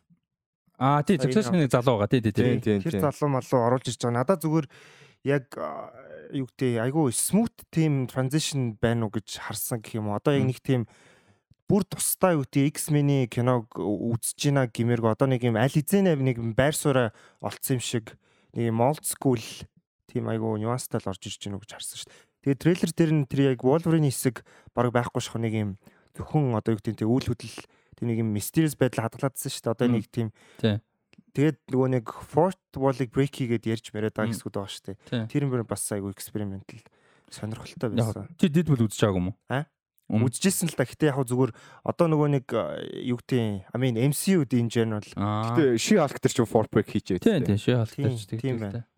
Аа 0.82 1.06
тий 1.06 1.22
Succession-ы 1.22 1.70
залуу 1.70 2.02
байгаа 2.02 2.10
тий 2.10 2.26
тий 2.26 2.34
тий. 2.34 2.82
Тэр 2.82 3.06
залуу 3.06 3.38
малуу 3.38 3.60
оруулж 3.70 3.86
ирж 3.86 4.02
байгаа. 4.02 4.18
Надад 4.18 4.42
зүгээр 4.42 4.66
яг 5.30 5.46
юу 6.34 6.46
гэдэг 6.46 6.82
айгүй 6.86 7.14
smooth 7.14 7.58
team 7.74 8.06
transition 8.10 8.78
байна 8.78 9.08
уу 9.08 9.14
гэж 9.14 9.42
харсан 9.42 9.82
гэх 9.82 9.98
юм 9.98 10.10
уу. 10.10 10.18
Одоо 10.18 10.38
яг 10.38 10.46
нэг 10.46 10.60
тийм 10.62 10.86
бүр 11.70 11.86
тусдаа 11.86 12.38
юу 12.38 12.46
гэдэг 12.46 12.74
X-Men-ийн 12.78 13.30
киног 13.30 13.70
үзэж 13.78 14.38
гинэ 14.38 14.70
гэмээрг 14.74 15.06
одоо 15.06 15.30
нэг 15.30 15.46
юм 15.46 15.58
аль 15.58 15.70
хизээ 15.70 16.18
нэг 16.18 16.38
байр 16.58 16.74
сууриа 16.74 17.14
олцсон 17.42 17.78
юм 17.78 17.84
шиг 17.84 18.06
нэг 18.58 18.74
юм 18.74 18.82
old 18.82 19.06
school 19.06 19.42
тийм 20.10 20.30
айгүй 20.30 20.62
нюанстай 20.66 20.98
л 20.98 21.10
орж 21.14 21.22
ирж 21.30 21.38
гинэ 21.38 21.62
гэж 21.62 21.72
харсан 21.78 21.98
шүү 22.02 22.10
дээ. 22.10 22.30
Тэгээ 22.40 22.62
трейлер 22.64 22.92
дээр 22.98 23.12
нь 23.14 23.28
тэр 23.30 23.42
яг 23.54 23.62
Wolverine 23.62 24.10
хэсэг 24.10 24.42
баг 24.74 24.90
байхгүй 24.90 25.22
шах 25.22 25.38
нэг 25.38 25.54
юм 25.54 25.72
зөвхөн 26.18 26.58
одоо 26.58 26.74
юу 26.74 26.80
гэдэг 26.82 27.06
тийм 27.06 27.14
үйл 27.14 27.30
хөдлөл 27.30 27.62
тийм 28.00 28.08
нэг 28.10 28.18
юм 28.24 28.34
mysterious 28.34 28.74
байдал 28.74 29.06
хадгалаадсан 29.06 29.52
шүү 29.54 29.64
дээ. 29.70 29.76
Одоо 29.78 29.88
нэг 29.94 30.06
тийм 30.10 30.28
Тэгээд 31.40 31.60
нөгөө 31.72 31.90
нэг 31.96 32.06
Fort 32.12 32.60
Wall-ыг 32.76 33.16
break 33.16 33.32
хийгээд 33.32 33.64
ярьж 33.72 33.96
мэрэад 33.96 34.12
байгаа 34.12 34.36
хэсгүүд 34.36 34.56
байгаа 34.60 34.76
шүү 34.76 34.84
дээ. 34.92 35.32
Тэр 35.32 35.48
юм 35.48 35.64
бас 35.64 35.88
айгүй 35.96 36.12
экспериментал 36.12 36.84
сонирхолтой 37.32 37.96
байсан. 37.96 38.28
Чи 38.36 38.52
Deadpool 38.52 38.84
үзэж 38.84 39.00
байгаагүй 39.00 39.24
юм 39.24 39.32
уу? 39.32 39.40
Аа? 39.48 39.64
Үзчихсэн 40.10 40.68
л 40.68 40.76
та. 40.76 40.84
Гэтэ 40.84 41.14
яг 41.14 41.22
зүгээр 41.24 41.54
одоо 41.86 42.08
нөгөө 42.12 42.30
нэг 42.34 42.46
юу 43.08 43.22
гэдэг 43.24 43.72
I 43.72 43.78
mean 43.80 43.96
MCU-д 43.96 44.52
in 44.58 44.68
general. 44.68 45.06
Гэтэ 45.06 45.80
She 45.80 45.96
Hulk 45.96 46.20
тэр 46.20 46.34
чинь 46.34 46.50
Fort 46.50 46.68
break 46.74 46.92
хийж 46.92 47.16
байв. 47.16 47.24
Тийм 47.24 47.46
тийм 47.46 47.62
She 47.62 47.72
Hulk 47.72 47.94
тэр 47.94 48.18
чинь 48.18 48.42
тийм 48.42 48.58
байна. 48.60 48.90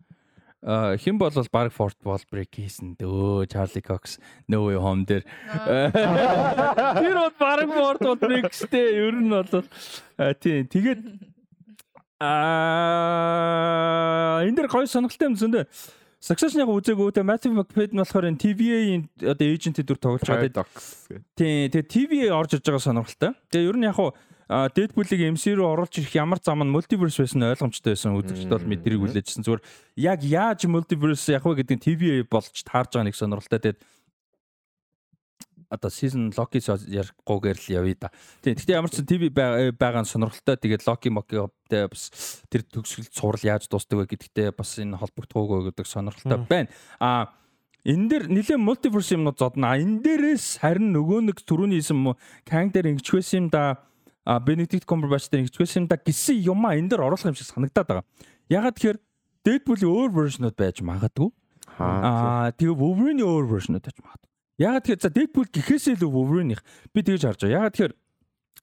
А 0.62 0.96
хэн 0.96 1.18
бол 1.18 1.30
баг 1.50 1.74
Fort 1.74 1.98
Wall 2.06 2.22
break 2.30 2.54
хийсэн 2.54 2.94
дөө 2.96 3.50
Charlie 3.50 3.82
Cox 3.82 4.22
No 4.46 4.70
Way 4.70 4.78
Home 4.78 5.02
дээр. 5.04 5.26
Тэр 6.96 7.16
бол 7.18 7.34
баг 7.36 7.66
Fort 7.66 8.00
Wall 8.00 8.16
break 8.16 8.54
штэ 8.54 8.80
ер 8.94 9.18
нь 9.18 9.28
бол 9.28 9.66
тийм 10.38 10.70
тэгээд 10.70 11.02
Аа 12.22 13.66
энэ 14.46 14.56
дэр 14.62 14.70
гоё 14.70 14.86
сонирхолтой 14.86 15.26
юм 15.32 15.36
зөндөө. 15.40 15.64
Succession 16.22 16.62
яг 16.62 16.70
үзээгүй 16.70 17.10
те 17.10 17.26
Matthew 17.26 17.50
McFadden 17.50 17.98
болохоор 17.98 18.30
энэ 18.30 18.38
TVA-ийн 18.38 19.10
одоо 19.26 19.42
эйжентэд 19.42 19.90
дүр 19.90 19.98
тоглож 19.98 20.22
байгаа. 20.22 20.62
Тийм 21.34 21.66
тэгээ 21.66 21.90
TVA 21.90 22.30
орж 22.30 22.54
иж 22.54 22.62
байгаа 22.62 22.78
сонирхолтой. 22.78 23.34
Тэгээ 23.50 23.66
ер 23.74 23.78
нь 23.82 23.90
яг 23.90 23.98
хуу 23.98 24.14
Deadpool-ыг 24.52 25.18
MC 25.34 25.56
руу 25.56 25.72
оруулж 25.72 25.98
ирэх 25.98 26.14
ямар 26.14 26.38
зам 26.38 26.62
нь 26.62 26.70
multiverse 26.70 27.18
байсан 27.24 27.42
ойлгомжтой 27.42 27.98
байсан 27.98 28.14
үзэгчд 28.14 28.54
бол 28.54 28.70
мэдрийг 28.70 29.00
хүлээжсэн. 29.02 29.42
Зүгээр 29.42 29.62
яг 29.98 30.20
яаж 30.22 30.70
multiverse 30.70 31.32
яг 31.32 31.42
вэ 31.42 31.58
гэдэг 31.64 31.80
TVA 31.80 32.22
болж 32.28 32.54
таарж 32.62 32.94
байгаа 32.94 33.08
нэг 33.08 33.16
сонирхолтой. 33.18 33.58
Тэгээд 33.58 33.82
одоо 35.72 35.88
season 35.88 36.28
Loki 36.36 36.60
ярихгүйгээр 36.60 37.58
л 37.64 37.68
явъя 37.72 37.96
да. 37.96 38.08
Тийм. 38.44 38.60
Гэхдээ 38.60 38.76
ямар 38.76 38.92
ч 38.92 39.00
TV 39.00 39.32
байгаа 39.32 40.04
нь 40.04 40.10
сонирхолтой. 40.12 40.60
Тэгээд 40.60 40.84
Loki 40.84 41.08
Moki-тэй 41.72 41.88
бас 41.88 42.42
тэр 42.52 42.62
төгсгөл 42.68 43.08
цуврал 43.08 43.44
яаж 43.44 43.68
дуустдаг 43.68 44.04
вэ 44.04 44.06
гэдэгтээ 44.12 44.52
бас 44.52 44.76
энэ 44.76 45.00
холбогдох 45.00 45.36
уугүй 45.40 45.72
гэдэг 45.72 45.86
сонирхолтой 45.88 46.44
байна. 46.44 46.68
Аа 47.00 47.32
энэ 47.84 48.08
дээр 48.08 48.24
нэлээд 48.28 48.60
мультиверс 48.60 49.12
юмнууд 49.16 49.38
зодно. 49.40 49.72
А 49.72 49.80
энэ 49.80 50.04
дээрээс 50.04 50.60
харин 50.60 50.92
нөгөө 50.92 51.32
нэг 51.32 51.40
түрүүний 51.42 51.80
хэлсэн 51.80 52.12
Kang 52.44 52.68
дээр 52.68 52.92
ингэч 52.92 53.08
байсан 53.08 53.48
юм 53.48 53.48
да. 53.48 53.80
А 54.24 54.38
Benedict 54.38 54.84
Cumberbatch 54.84 55.32
дээр 55.32 55.48
ингэч 55.48 55.56
байсан 55.56 55.84
юм 55.84 55.88
да 55.88 55.96
гэсэн 55.96 56.36
юм 56.44 56.60
а 56.68 56.76
энэ 56.76 56.92
дээр 56.92 57.08
оруулах 57.08 57.32
юм 57.32 57.36
шиг 57.38 57.48
санагдаад 57.48 57.88
байгаа. 57.88 58.06
Ягаад 58.52 58.76
тэгэхээр 58.76 58.98
Deadpool-ийн 59.42 59.90
өөр 59.90 60.10
вершнуд 60.12 60.54
байж 60.54 60.84
магадгүй. 60.84 61.30
Аа 61.80 62.52
тэгээ 62.52 62.76
Wolverine-ийн 62.76 63.26
өөр 63.26 63.46
вершнуд 63.48 63.82
байж 63.82 63.98
магадгүй. 63.98 64.30
Ягаад 64.60 64.84
тэгэхээр 64.86 65.02
за 65.02 65.10
Deadpool 65.10 65.48
гэхээсээ 65.50 65.96
илүү 65.98 66.10
Wolverine-их 66.12 66.62
би 66.94 67.00
тэгж 67.02 67.26
харж 67.26 67.40
байгаа. 67.42 67.58
Ягаад 67.66 67.74
тэгэхээр 67.74 67.94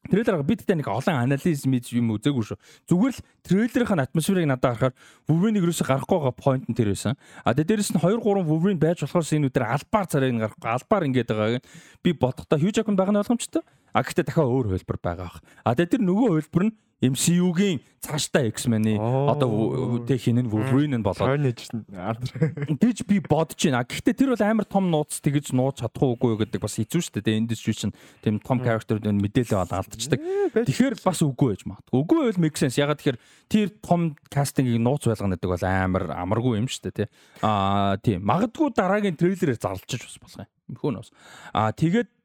трейлер 0.08 0.40
бидтэй 0.48 0.80
нэг 0.80 0.88
олон 0.88 1.28
анализ 1.28 1.68
мэд 1.68 1.92
юм 1.92 2.16
үзээгүй 2.16 2.46
шүү. 2.48 2.58
Зүгээр 2.88 3.14
л 3.20 3.24
трейлерийн 3.44 4.00
атмосферыг 4.00 4.48
надад 4.48 4.80
харахаар 4.80 4.94
Wolverine-ийг 5.28 5.68
юусоо 5.68 5.86
гарахгүй 5.86 6.18
байгаа 6.18 6.36
point 6.40 6.66
нь 6.72 6.78
тэр 6.78 6.96
байсан. 6.96 7.20
А 7.44 7.52
дээрээс 7.52 7.92
нь 7.92 8.00
2 8.00 8.24
3 8.24 8.48
Wolverine 8.48 8.80
байж 8.80 9.04
болохоор 9.04 9.28
энэ 9.28 9.52
үдээр 9.52 9.68
албаар 9.68 10.08
царайг 10.08 10.34
нь 10.34 10.42
гарахгүй 10.42 10.72
албаар 10.72 11.04
ингээд 11.04 11.30
байгааг 11.36 11.64
би 12.00 12.10
бодохдоо 12.16 12.58
Hugh 12.58 12.72
Jackman 12.72 12.96
байгаа 12.96 13.14
нь 13.14 13.22
ойлгомжтой. 13.22 13.64
А 13.92 14.02
гэхдээ 14.02 14.26
дахиад 14.26 14.48
өөр 14.48 14.68
хөлбөр 14.72 14.98
байгаа 15.04 15.28
бах. 15.28 15.44
А 15.68 15.76
тэр 15.76 16.00
нөгөө 16.00 16.30
хөлбөр 16.48 16.64
нь 16.70 16.74
MCU-гийн 17.00 17.80
цааштай 18.04 18.52
X-Men-ы 18.52 19.00
одоо 19.00 20.04
тэг 20.04 20.20
хин 20.20 20.44
нь 20.44 20.52
Wolverine 20.52 21.00
нь 21.00 21.04
болоод 21.04 21.40
гэж 21.40 22.98
би 23.08 23.24
бодож 23.24 23.56
байна. 23.56 23.88
Гэхдээ 23.88 24.16
тэр 24.20 24.36
бол 24.36 24.44
амар 24.44 24.68
том 24.68 24.92
нууц 24.92 25.24
тэгэж 25.24 25.56
нууц 25.56 25.80
чадахгүй 25.80 26.20
үгүй 26.20 26.36
гэдэг 26.44 26.60
бас 26.60 26.76
хэцүү 26.76 27.00
шүү 27.00 27.24
дээ. 27.24 27.40
Industry 27.40 27.72
чинь 27.72 27.96
тийм 28.20 28.44
том 28.44 28.60
character 28.60 29.00
дээр 29.00 29.16
мэдээлэл 29.16 29.64
бол 29.64 29.80
алдчихдаг. 29.80 30.20
Тэгэхээр 30.68 30.96
бас 31.00 31.20
үгүй 31.24 31.56
байж 31.56 31.64
магадгүй. 31.64 31.96
Үгүй 32.04 32.18
байвал 32.20 32.44
make 32.44 32.60
sense. 32.60 32.76
Ягаад 32.76 33.00
тэгэхээр 33.00 33.20
тэр 33.48 33.68
том 33.80 34.16
кастингийг 34.28 34.84
нууц 34.84 35.08
байлгана 35.08 35.40
гэдэг 35.40 35.52
бол 35.56 35.68
амар 35.72 36.04
амаргүй 36.20 36.60
юм 36.60 36.68
шүү 36.68 36.84
дээ, 36.92 36.98
тий. 37.04 37.08
Аа 37.44 37.96
тийм. 38.04 38.28
Магадгүй 38.28 38.76
дараагийн 38.76 39.16
трейлерээр 39.16 39.60
зарлчих 39.60 40.04
бас 40.04 40.20
болох 40.20 40.44
юм. 40.44 40.76
Хөө 40.76 40.92
нөөс. 41.00 41.10
Аа 41.56 41.72
тэгээд 41.72 42.19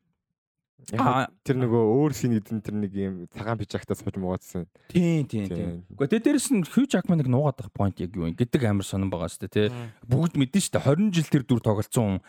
Тэр 0.92 1.56
нөгөө 1.62 1.82
өөр 1.96 2.12
син 2.12 2.36
эдэн 2.36 2.60
тэр 2.60 2.76
нэг 2.76 2.92
юм 2.92 3.14
цагаан 3.32 3.56
пижактаас 3.56 4.04
сууж 4.04 4.16
муугаадсан. 4.20 4.68
Тийм 4.92 5.24
тийм 5.24 5.48
тийм. 5.48 5.70
Гэхдээ 5.96 6.20
тэ 6.20 6.24
дээрэс 6.28 6.48
нь 6.52 6.66
Hugh 6.68 6.84
Jackman-ыг 6.84 7.28
нуугаад 7.30 7.56
байгаа 7.56 7.72
point 7.72 7.96
яг 8.04 8.12
юу 8.12 8.28
юм 8.28 8.36
гэдэг 8.36 8.68
амар 8.68 8.84
сонирн 8.84 9.08
байгаа 9.08 9.32
шүү 9.32 9.48
дээ 9.48 9.54
тий. 9.54 9.68
Бүгд 10.04 10.36
мэдэн 10.36 10.60
шүү 10.60 10.74
дээ 10.76 10.84
20 10.84 11.16
жил 11.16 11.28
тэр 11.32 11.44
дүр 11.48 11.60
тоглолцсон 11.64 12.20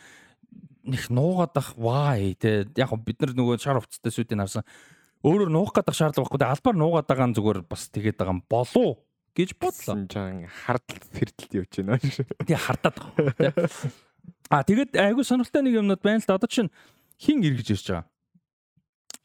нэг 0.87 1.03
нуугаад 1.11 1.55
ах 1.59 1.75
why 1.75 2.35
тий. 2.39 2.63
Яг 2.79 2.95
бид 3.03 3.19
нар 3.19 3.35
нөгөө 3.35 3.59
шар 3.59 3.81
хувцастай 3.81 4.13
сүйдийг 4.13 4.39
харсан. 4.39 4.63
Өөрөөр 5.25 5.51
нуух 5.51 5.73
гадах 5.75 5.97
шаардлага 5.97 6.31
байхгүй. 6.31 6.47
Албаар 6.47 6.77
нуугаад 6.79 7.07
байгаа 7.09 7.27
нь 7.27 7.35
зүгээр 7.35 7.59
бас 7.65 7.89
тэгээд 7.89 8.19
байгаа 8.21 8.35
юм 8.39 8.43
болов 8.45 9.01
гэж 9.35 9.49
бодлоо. 9.59 9.95
Жан 10.07 10.45
хардл 10.47 11.01
фэрдэлт 11.11 11.51
явж 11.59 11.73
байна 11.81 11.99
шүү. 11.99 12.25
Тий 12.45 12.55
хардаад 12.55 12.95
байгаа. 13.01 13.67
А 14.53 14.61
тэгээд 14.61 14.93
айгүй 14.93 15.25
сонирхолтой 15.25 15.65
нэг 15.65 15.81
юмнууд 15.81 16.01
байна 16.05 16.21
л 16.21 16.29
да. 16.29 16.37
Одоо 16.37 16.45
чинь 16.45 16.69
хин 17.17 17.41
эргэж 17.41 17.73
ирж 17.73 17.87
байгаа 17.89 18.05
Аа 18.05 18.14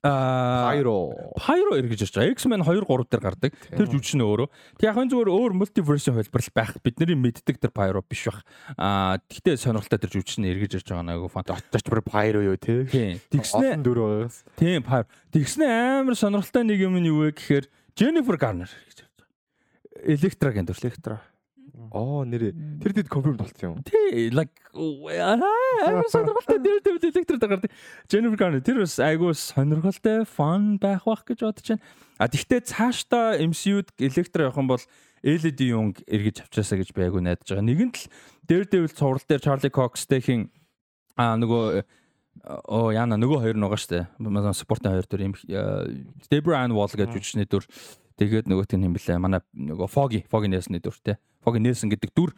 Pyro. 0.01 1.13
Pyro 1.37 1.77
эргэж 1.77 2.09
ирж 2.09 2.15
байгаа. 2.17 2.33
X-Men 2.33 2.65
2 2.65 2.85
3 2.89 3.05
дээр 3.13 3.21
гардаг. 3.21 3.53
Тэр 3.69 3.85
жүжигчнээ 3.85 4.25
өөрөө. 4.25 4.49
Тэг 4.81 4.87
яг 4.89 4.97
энэ 4.97 5.13
зүгээр 5.13 5.29
өөр 5.29 5.53
мультиверсын 5.61 6.17
хэлбэрл 6.17 6.51
байх. 6.57 6.73
Бидний 6.81 7.19
мэддэг 7.21 7.61
тэр 7.61 7.69
Pyro 7.69 8.01
биш 8.01 8.25
бах. 8.33 8.41
Аа 8.81 9.21
тэгтээ 9.29 9.61
сонирхолтой 9.61 10.01
тэр 10.01 10.13
жүжигчнээ 10.17 10.53
эргэж 10.57 10.81
ирж 10.81 10.89
байгаа 10.89 11.05
нэг 11.05 11.29
фан. 11.29 11.45
Дотооч 11.45 11.85
бүр 11.85 12.01
Pyro 12.01 12.41
юу 12.41 12.57
те. 12.57 12.89
Тэгснэ. 13.29 13.77
Тийм 14.57 14.81
Pyro. 14.89 15.05
Тэгснэ 15.37 15.69
амар 16.01 16.17
сонирхолтой 16.17 16.65
нэг 16.65 16.81
юм 16.81 16.97
нь 16.97 17.13
юу 17.13 17.29
вэ 17.29 17.37
гэхээр 17.37 17.69
Jennifer 17.93 18.41
Garner 18.41 18.73
гэж 18.73 19.05
ирж 19.05 19.13
байгаа. 19.21 19.29
Электрагийн 20.17 20.65
дүр. 20.65 20.81
Оо 21.91 22.25
нэрээ. 22.25 22.81
Тэр 22.83 22.93
дэд 22.93 23.09
конфирм 23.09 23.37
болсон 23.39 23.81
юм. 23.81 23.83
Тий, 23.87 24.31
like 24.31 24.53
амар 24.75 26.09
сонирхолтой 26.15 26.59
дээр 26.59 26.81
дээр 26.83 26.99
электр 26.99 27.39
дагаад 27.39 27.67
Jennifer 28.11 28.39
Garner 28.39 28.63
тэр 28.63 28.83
бас 28.83 28.99
айгүй 28.99 29.35
сонирхолтой 29.35 30.27
fun 30.27 30.79
байх 30.79 31.07
бах 31.07 31.25
гэж 31.25 31.45
бодож 31.47 31.67
байна. 31.75 31.83
А 32.19 32.29
тэгвэл 32.29 32.63
цаашдаа 32.63 33.39
MCU-д 33.39 33.95
электр 33.99 34.47
явах 34.47 34.59
юм 34.59 34.69
бол 34.69 34.83
LED 35.23 35.61
Young 35.71 35.95
эргэж 36.07 36.47
авчаасаа 36.47 36.81
гэж 36.81 36.95
би 36.95 37.07
айгүй 37.07 37.23
найдаж 37.23 37.47
байгаа. 37.47 37.67
Нэгэнт 37.67 37.97
л 37.97 38.11
Daredevil 38.47 38.93
цуврал 38.95 39.27
дээр 39.27 39.45
Charlie 39.45 39.73
Cox-тэйхин 39.73 40.51
а 41.17 41.37
нөгөө 41.37 41.85
оо 42.71 42.95
яна 42.95 43.19
нөгөө 43.21 43.39
хоёр 43.43 43.57
нөгөө 43.59 43.79
штэ. 43.79 44.07
Спортын 44.57 44.95
хоёр 44.95 45.07
төр 45.07 45.27
юм 45.29 45.35
Deborah 46.31 46.65
Ann 46.65 46.73
Wall 46.73 46.89
гэж 46.89 47.11
жүжигчний 47.13 47.45
дүр 47.45 47.67
Тэгээд 48.21 48.53
нөгөөт 48.53 48.77
нь 48.77 48.85
юм 48.85 48.93
блэ? 48.93 49.17
Манай 49.17 49.41
нөгөө 49.57 49.89
Foggy, 49.89 50.21
Foggy 50.29 50.53
Nelson 50.53 50.77
дүр 50.77 50.93
те. 51.01 51.17
Foggy 51.45 51.61
Nelson 51.63 51.91
гэдэг 51.93 52.11
дүр 52.13 52.35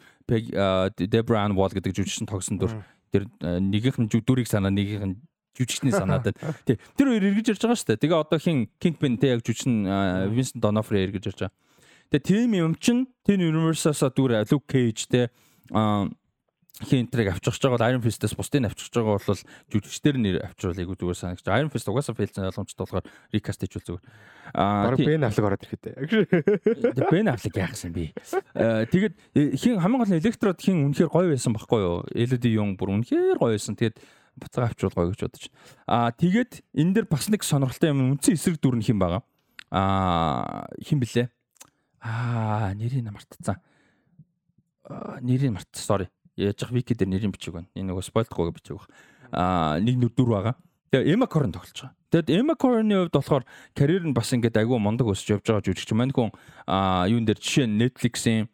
Deborah 0.97 1.43
Ann 1.45 1.57
Wall 1.57 1.73
гэдэг 1.75 1.95
жүжигчин 1.95 2.29
тогсон 2.29 2.59
дүр. 2.61 2.75
Тэр 3.13 3.27
нэгийнх 3.41 3.99
нь 3.99 4.09
дүрийг 4.09 4.47
санаа, 4.47 4.71
нэгийнх 4.73 5.05
нь 5.05 5.15
жүжигчний 5.53 5.93
санаад 5.93 6.25
байна. 6.25 6.55
Тий. 6.67 6.79
Тэр 6.97 7.13
хоёр 7.13 7.27
эргэж 7.29 7.53
ирж 7.53 7.61
байгаа 7.61 7.77
шүү 7.77 7.89
дээ. 7.93 8.01
Тэгээ 8.01 8.17
одоо 8.17 8.39
хин 8.41 8.65
Kingpin 8.81 9.19
те 9.21 9.35
яг 9.35 9.43
жүжигчин 9.45 9.85
Vincent 10.33 10.59
D'Onofrio 10.63 11.03
эргэж 11.03 11.29
ирж 11.29 11.39
байгаа. 11.45 11.53
Тэгээ 12.09 12.25
тийм 12.25 12.49
юм 12.57 12.73
чин 12.79 13.05
тэр 13.27 13.43
Universe-аас 13.43 14.01
дүр 14.15 14.39
Luke 14.49 14.65
Cage 14.65 15.29
те 16.73 16.85
хинтрийг 16.85 17.29
авчирч 17.29 17.61
байгаа 17.61 17.77
бол 17.77 17.85
Iron 17.85 18.01
Fist-ээс 18.01 18.33
бусдыг 18.33 18.65
авчирч 18.65 18.93
байгаа 18.97 19.21
бол 19.21 19.41
жүжигчдэр 19.69 20.17
нэр 20.17 20.37
авчруулыг 20.41 20.89
зүгээр 20.97 21.19
санагч. 21.21 21.45
Iron 21.45 21.69
Fist 21.69 21.85
угаасаа 21.85 22.17
фейлсэн 22.17 22.49
ойлгомжтой 22.49 22.81
болохоор 22.81 23.05
recast 23.29 23.61
хийжүүл 23.61 23.85
зүгээр. 23.93 24.03
Аа 24.57 24.97
Бен 24.97 25.21
Аффлек 25.21 25.45
ороод 25.45 25.65
ирэхэд. 25.69 25.85
Бен 27.13 27.29
Аффлек 27.29 27.55
яахсан 27.61 27.93
би. 27.93 28.09
Тэгээд 28.57 29.13
хин 29.53 29.77
хамгийн 29.77 30.01
гол 30.01 30.09
нь 30.09 30.17
электрод 30.17 30.57
хин 30.57 30.89
үнэхээр 30.89 31.13
гоё 31.13 31.29
байсан 31.29 31.53
байхгүй 31.53 31.81
юу? 31.85 32.01
LED 32.09 32.49
юм 32.49 32.73
бүр 32.73 32.97
үнэхээр 32.97 33.37
гоё 33.37 33.53
байсан. 33.53 33.77
Тэгээд 33.77 34.01
буцаага 34.33 34.73
авчруул 34.73 34.97
гоё 34.97 35.13
гэж 35.13 35.21
бодож. 35.29 35.45
Аа 35.85 36.09
тэгээд 36.09 36.65
энэ 36.73 36.93
дээр 36.97 37.05
бас 37.05 37.29
нэг 37.29 37.45
сонирхолтой 37.45 37.93
юм 37.93 38.17
үндсэн 38.17 38.33
эсрэг 38.33 38.57
дүр 38.57 38.81
нь 38.81 38.85
хин 38.85 38.97
байгаа. 38.97 39.21
Аа 39.69 40.65
хин 40.81 40.97
блэ? 40.97 41.29
Аа 42.01 42.73
нэрийг 42.73 43.05
мартцсан. 43.05 43.61
Нэрийг 45.21 45.53
мартсан. 45.53 45.85
Sorry 45.85 46.09
яаж 46.37 46.61
явах 46.61 46.73
вики 46.73 46.93
дээр 46.93 47.09
нэрийн 47.09 47.33
бичиг 47.33 47.53
байна. 47.53 47.69
Энэ 47.75 47.93
нөгөө 47.93 48.03
гэж 48.03 48.53
бичиг 48.53 48.77
байна. 48.77 48.91
Аа 49.33 49.79
нэг 49.79 49.95
нүдүр 49.97 50.29
байгаа. 50.29 50.55
Тэгээ 50.93 51.13
Эма 51.13 51.27
Корн 51.27 51.51
тоглож 51.51 51.73
байгаа. 51.73 51.97
Тэгэд 52.13 52.29
Эма 52.29 52.53
Корны 52.53 52.93
хувьд 53.01 53.17
болохоор 53.17 53.43
карьер 53.73 54.05
нь 54.05 54.13
бас 54.13 54.29
ингээд 54.29 54.61
айгүй 54.61 54.77
мундаг 54.77 55.09
өсөж 55.09 55.41
явж 55.41 55.45
байгаа 55.49 55.65
жүжигч 55.65 55.89
маань 55.97 56.13
хүн 56.13 56.29
аа 56.69 57.09
юун 57.09 57.25
дээр 57.25 57.41
жишээ 57.41 57.65
нь 57.65 57.81
Netflix-ийн 57.81 58.45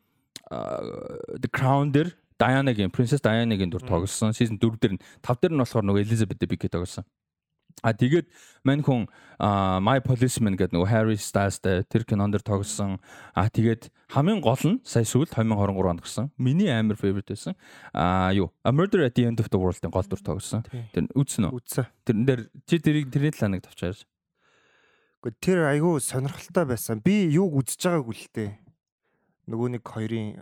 The 0.48 1.50
Crown 1.52 1.92
дээр 1.92 2.16
Diana-гийн 2.40 2.96
Princess 2.96 3.20
Diana-гийн 3.20 3.68
дүр 3.68 3.84
тоглосон. 3.84 4.32
Season 4.32 4.56
4 4.56 4.80
дээр 4.80 4.94
нь 4.96 5.02
5 5.20 5.44
дээр 5.44 5.54
нь 5.54 5.60
болохоор 5.60 5.84
нөгөө 5.84 6.04
Elizabeth 6.08 6.40
Debicki 6.40 6.72
тоглосон. 6.72 7.04
А 7.82 7.96
тэгээд 7.96 8.28
мань 8.68 8.84
хүн 8.84 9.08
My 9.40 10.04
Policeman 10.04 10.60
гэдэг 10.60 10.76
нөгөө 10.76 10.92
Harry 10.92 11.16
Styles-тэй 11.16 11.88
тэр 11.88 12.04
кинонд 12.04 12.36
дэр 12.36 12.44
тоглосон. 12.44 13.00
А 13.32 13.48
тэгээд 13.48 13.88
хамгийн 14.12 14.44
гол 14.44 14.60
нь 14.68 14.84
сая 14.84 15.08
сүүлд 15.08 15.32
2023 15.32 15.88
онд 15.88 16.04
гарсан. 16.04 16.28
Миний 16.36 16.68
амар 16.68 17.00
favorite 17.00 17.32
байсан. 17.32 17.56
А 17.96 18.36
юу? 18.36 18.52
A 18.68 18.76
Murder 18.76 19.08
at 19.08 19.16
the 19.16 19.24
End 19.24 19.40
of 19.40 19.48
the 19.48 19.60
World-ийн 19.60 19.96
гол 19.96 20.04
дүр 20.04 20.20
тоглосон. 20.20 20.68
Тэр 20.92 21.08
үзсэн 21.16 21.48
үү? 21.48 21.56
Үзсэн. 21.56 21.88
Тэрэн 22.04 22.24
дээр 22.28 22.42
чи 22.68 22.84
тэрийг 22.84 23.08
тэрний 23.16 23.32
талаа 23.32 23.56
нэг 23.56 23.64
тавчаарч. 23.64 24.04
Гэхдээ 25.24 25.40
тэр 25.40 25.60
айгүй 25.72 26.04
сонирхолтой 26.04 26.66
байсан. 26.68 27.00
Би 27.00 27.32
юуг 27.32 27.64
үзэж 27.64 27.80
байгааг 27.80 28.08
үлдээ 28.08 28.50
нөгөө 29.50 29.68
нэг 29.76 29.84
хоёрын 29.84 30.38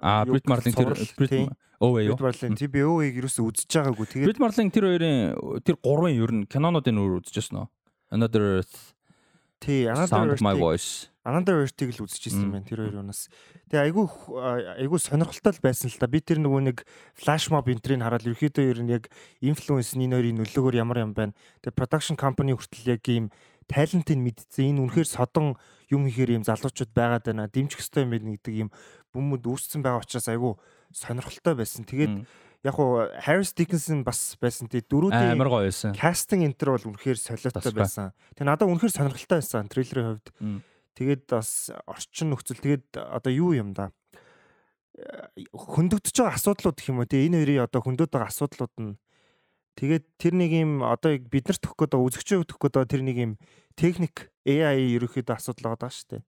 а 0.00 0.24
Брит 0.24 0.48
Марлин 0.48 0.74
тэр 0.74 0.96
Брит 1.20 1.52
Овэ 1.78 2.08
юу? 2.08 2.16
Брит 2.16 2.24
Марлин 2.24 2.56
тий 2.56 2.68
би 2.72 2.80
Овэг 2.80 3.20
юусоо 3.20 3.52
үзэж 3.52 3.68
байгаагүй. 3.68 4.06
Тэгээд 4.08 4.28
Брит 4.32 4.40
Марлин 4.40 4.72
тэр 4.72 4.84
хоёрын 4.88 5.60
тэр 5.60 5.76
гурван 5.84 6.16
ер 6.16 6.32
нь 6.32 6.48
кинонуудын 6.48 6.96
өөр 6.96 7.20
үзчихсэн 7.20 7.60
үү? 7.60 7.68
Another 8.16 8.64
Earth 8.64 8.96
тий 9.60 9.84
Another 9.84 10.32
Earth 10.32 11.12
Another 11.26 11.58
Earth-ийг 11.66 11.90
л 11.98 12.06
үзчихсэн 12.06 12.54
байна 12.54 12.62
тэр 12.70 12.86
хоёр 12.86 13.02
унаас. 13.02 13.26
Тэгээ 13.66 13.90
айгүй 13.90 14.06
айгүй 14.78 14.98
сонирхолтой 15.02 15.58
л 15.58 15.64
байсан 15.64 15.90
л 15.90 15.98
та. 15.98 16.06
Би 16.06 16.22
тэр 16.22 16.38
нөгөө 16.38 16.62
нэг 16.70 16.86
флаш 17.18 17.50
моб 17.50 17.66
энтрийг 17.66 17.98
хараад 17.98 18.22
ерөөхдөө 18.30 18.62
ер 18.62 18.78
нь 18.86 18.94
яг 18.94 19.10
энэ 19.42 19.58
хоёрын 19.58 20.38
нөлөөгөөр 20.38 20.78
ямар 20.78 21.02
юм 21.02 21.18
байна. 21.18 21.34
Тэгээ 21.66 21.74
production 21.74 22.14
company 22.14 22.54
хүртэл 22.54 22.94
яг 22.94 23.02
ийм 23.10 23.34
талентыг 23.66 24.18
мэдсэн. 24.18 24.74
Энэ 24.74 24.82
үнэхээр 24.86 25.08
содон 25.08 25.54
юм 25.90 26.06
хийхээр 26.06 26.40
ийм 26.40 26.44
залуучууд 26.46 26.92
байгаад 26.94 27.24
байна. 27.26 27.50
Дэмжих 27.50 27.78
хэрэгтэй 27.82 28.02
юм 28.02 28.10
байна 28.10 28.30
гэдэг 28.34 28.54
ийм 28.54 28.70
бүмэд 29.14 29.44
үүссэн 29.46 29.80
байгаа 29.82 30.02
учраас 30.02 30.28
айгүй 30.30 30.54
сонирхолтой 30.90 31.54
байсан. 31.54 31.82
Тэгээд 31.86 32.14
яг 32.66 32.76
уу 32.78 33.06
Harris 33.22 33.54
Dickinson 33.54 34.02
бас 34.02 34.34
байсан. 34.40 34.66
Тэгээд 34.70 34.90
дөрүүдийн 34.90 35.34
амар 35.34 35.50
гоё 35.50 35.66
байсан. 35.70 35.94
Кастинг 35.94 36.46
энтер 36.46 36.74
бол 36.74 36.88
үнэхээр 36.94 37.18
солиотой 37.18 37.74
байсан. 37.74 38.10
Тэгээд 38.34 38.48
надад 38.50 38.70
үнэхээр 38.70 38.94
сонирхолтой 38.94 39.38
байсан 39.38 39.70
трейлерийн 39.70 40.06
хувьд. 40.18 40.28
Тэгээд 40.96 41.22
бас 41.28 41.70
орчин 41.86 42.32
нөхцөл 42.32 42.58
тэгээд 42.58 42.96
одоо 42.96 43.32
юу 43.34 43.52
юм 43.52 43.76
да 43.76 43.92
хөндөгдөж 44.96 46.16
байгаа 46.16 46.36
асуудлууд 46.40 46.76
гэх 46.80 46.88
юм 46.88 47.04
уу 47.04 47.08
те 47.08 47.20
энэ 47.28 47.44
хоёрын 47.44 47.68
одоо 47.68 47.80
хөндөд 47.84 48.08
байгаа 48.08 48.32
асуудлууд 48.32 48.74
нь 48.80 48.96
Тэгээд 49.76 50.04
тэр 50.16 50.32
нэг 50.32 50.50
юм 50.56 50.80
одоо 50.80 51.20
биднэрт 51.20 51.60
төгөх 51.60 51.84
гэдэг 51.84 52.00
үзэгчөө 52.00 52.48
төгөх 52.48 52.72
гэдэг 52.72 52.88
тэр 52.88 53.02
нэг 53.04 53.16
юм 53.20 53.32
техник 53.76 54.32
AI 54.48 54.96
ерөөхдөө 54.96 55.36
асуудал 55.36 55.76
байгаа 55.76 55.92
шүү 55.92 56.08
дээ. 56.16 56.22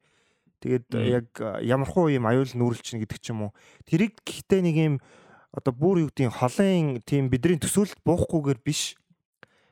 Тэгээд 0.61 0.87
яг 1.09 1.29
ямархуу 1.65 2.13
юм 2.13 2.29
аюул 2.29 2.51
нүүрэлчин 2.53 3.01
гэдэг 3.01 3.19
ч 3.25 3.33
юм 3.33 3.49
уу. 3.49 3.57
Тэрийг 3.89 4.21
гэхдээ 4.21 4.61
нэг 4.61 4.77
юм 4.77 4.95
одоо 5.55 5.73
бүр 5.73 6.05
юу 6.05 6.11
гэдгийг 6.13 6.35
холын 6.35 7.01
тийм 7.09 7.33
бидний 7.33 7.57
төсөөлөлд 7.57 8.05
буухгүйгээр 8.05 8.61
биш 8.61 8.99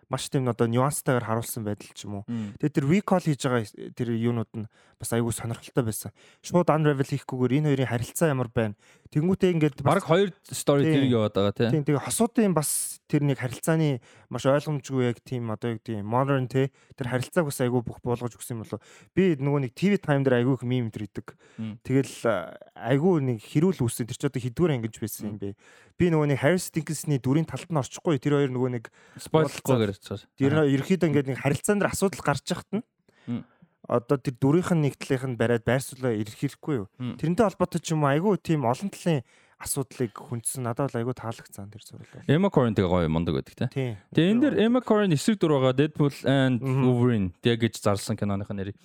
маш 0.08 0.30
тийм 0.30 0.46
одоо 0.48 0.70
нюанстайгаар 0.70 1.26
харуулсан 1.26 1.66
байдал 1.66 1.90
ч 1.90 2.06
юм 2.06 2.22
уу. 2.22 2.24
Тэгээд 2.62 2.76
тэр 2.78 2.86
recall 2.86 3.22
хийж 3.26 3.42
байгаа 3.42 3.66
тэр 3.98 4.08
юунууд 4.14 4.52
нь 4.54 4.70
бас 4.96 5.10
айгүй 5.10 5.34
сонирхолтой 5.34 5.84
байсан. 5.84 6.10
Шууд 6.46 6.70
unravel 6.70 7.10
хийхгүйгээр 7.10 7.56
энэ 7.58 7.68
хоёрын 7.74 7.90
харилцаа 7.90 8.30
ямар 8.30 8.48
байна. 8.54 8.78
Тэнгүүтээ 9.12 9.52
ингээд 9.56 9.78
баг 9.86 10.02
хоёр 10.02 10.30
story 10.50 10.86
тэр 10.86 11.06
яваад 11.06 11.34
байгаа 11.34 11.54
тийм. 11.54 11.70
Тийм 11.70 11.84
тэгээ 11.86 12.06
хосуудын 12.06 12.54
бас 12.56 12.98
тэр 13.06 13.22
нэг 13.22 13.38
харилцааны 13.38 14.02
маш 14.30 14.44
ойлгомжгүй 14.46 15.14
яг 15.14 15.18
тийм 15.22 15.50
одоо 15.54 15.74
юу 15.74 15.78
гэдэг 15.78 16.02
modern 16.02 16.46
те 16.50 16.74
тэр 16.98 17.10
харилцааг 17.14 17.46
бас 17.46 17.60
айгүй 17.62 17.82
бүх 17.86 18.02
буулгаж 18.02 18.34
өгсөн 18.34 18.58
юм 18.58 18.62
болов. 18.66 18.82
Би 19.14 19.38
нөгөө 19.38 19.60
нэг 19.66 19.72
TV 19.78 20.00
time 20.02 20.26
дээр 20.26 20.42
айгүй 20.42 20.54
их 20.58 20.64
мем 20.66 20.90
тэр 20.90 21.06
идэг. 21.06 21.38
Тэгэл 21.86 22.14
айгүй 22.74 23.14
нэг 23.22 23.38
хэрүүл 23.46 23.82
үүссэн 23.86 24.10
тэр 24.10 24.18
ч 24.18 24.22
одоо 24.26 24.42
хэдгээр 24.42 24.74
ангиж 24.74 24.96
байсан 24.98 25.34
юм 25.34 25.38
бэ. 25.38 25.54
Би 25.96 26.10
нөгөө 26.10 26.28
нэг 26.34 26.42
Harris 26.42 26.68
Dickinson-ы 26.74 27.22
дүрийн 27.22 27.46
талд 27.46 27.70
нь 27.70 27.80
орчихгүй 27.80 28.18
тэр 28.18 28.42
хоёр 28.42 28.52
нөгөө 28.52 28.70
нэг 28.74 28.84
spoilerгүйгээр 29.22 29.96
цаас. 30.02 30.26
Тэр 30.36 30.66
ерөөхдөө 30.66 31.08
ингээд 31.08 31.30
нэг 31.30 31.40
харилцаан 31.40 31.80
дээр 31.80 31.94
асуудал 31.94 32.20
гарч 32.20 32.44
яхад 32.52 32.70
нь 32.74 32.84
одоо 33.86 34.18
тэр 34.18 34.34
дүрийнх 34.38 34.74
нь 34.74 34.82
нэг 34.86 34.94
талынх 34.98 35.24
нь 35.26 35.38
бариад 35.38 35.64
байрсуулаа 35.66 36.12
ирэх 36.14 36.34
хэрэггүй 36.34 36.74
юу. 36.76 36.86
Тэрнтэй 37.18 37.46
холбоотой 37.46 37.80
ч 37.80 37.94
юм 37.94 38.02
уу 38.02 38.10
айгүй 38.10 38.34
тийм 38.42 38.66
олон 38.66 38.90
талын 38.90 39.22
асуудлыг 39.56 40.12
хүндсэн 40.12 40.66
надад 40.66 40.92
бол 40.92 41.00
айгүй 41.00 41.14
таалагдсан 41.16 41.70
тэр 41.72 41.82
зурлал. 41.86 42.28
Emma 42.28 42.50
Corrin-тэй 42.52 42.84
гоё 42.84 43.08
мундаг 43.08 43.40
байдаг 43.40 43.70
те. 43.72 43.96
Тэгээ 44.12 44.30
энэ 44.36 44.42
дэр 44.42 44.54
Emma 44.60 44.84
Corrin 44.84 45.14
эсрэг 45.16 45.40
дүр 45.40 45.56
байгаа 45.56 45.72
Deadpool 45.72 46.12
and 46.28 46.60
Wolverine 46.60 47.32
гэж 47.40 47.80
зарласан 47.80 48.20
киноных 48.20 48.52
нэрийг. 48.52 48.76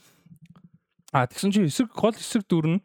А 1.12 1.28
тэгсэн 1.28 1.52
чинь 1.52 1.68
эсрэг 1.68 1.92
гол 1.92 2.16
эсрэг 2.16 2.48
дүр 2.48 2.66
нь 2.78 2.80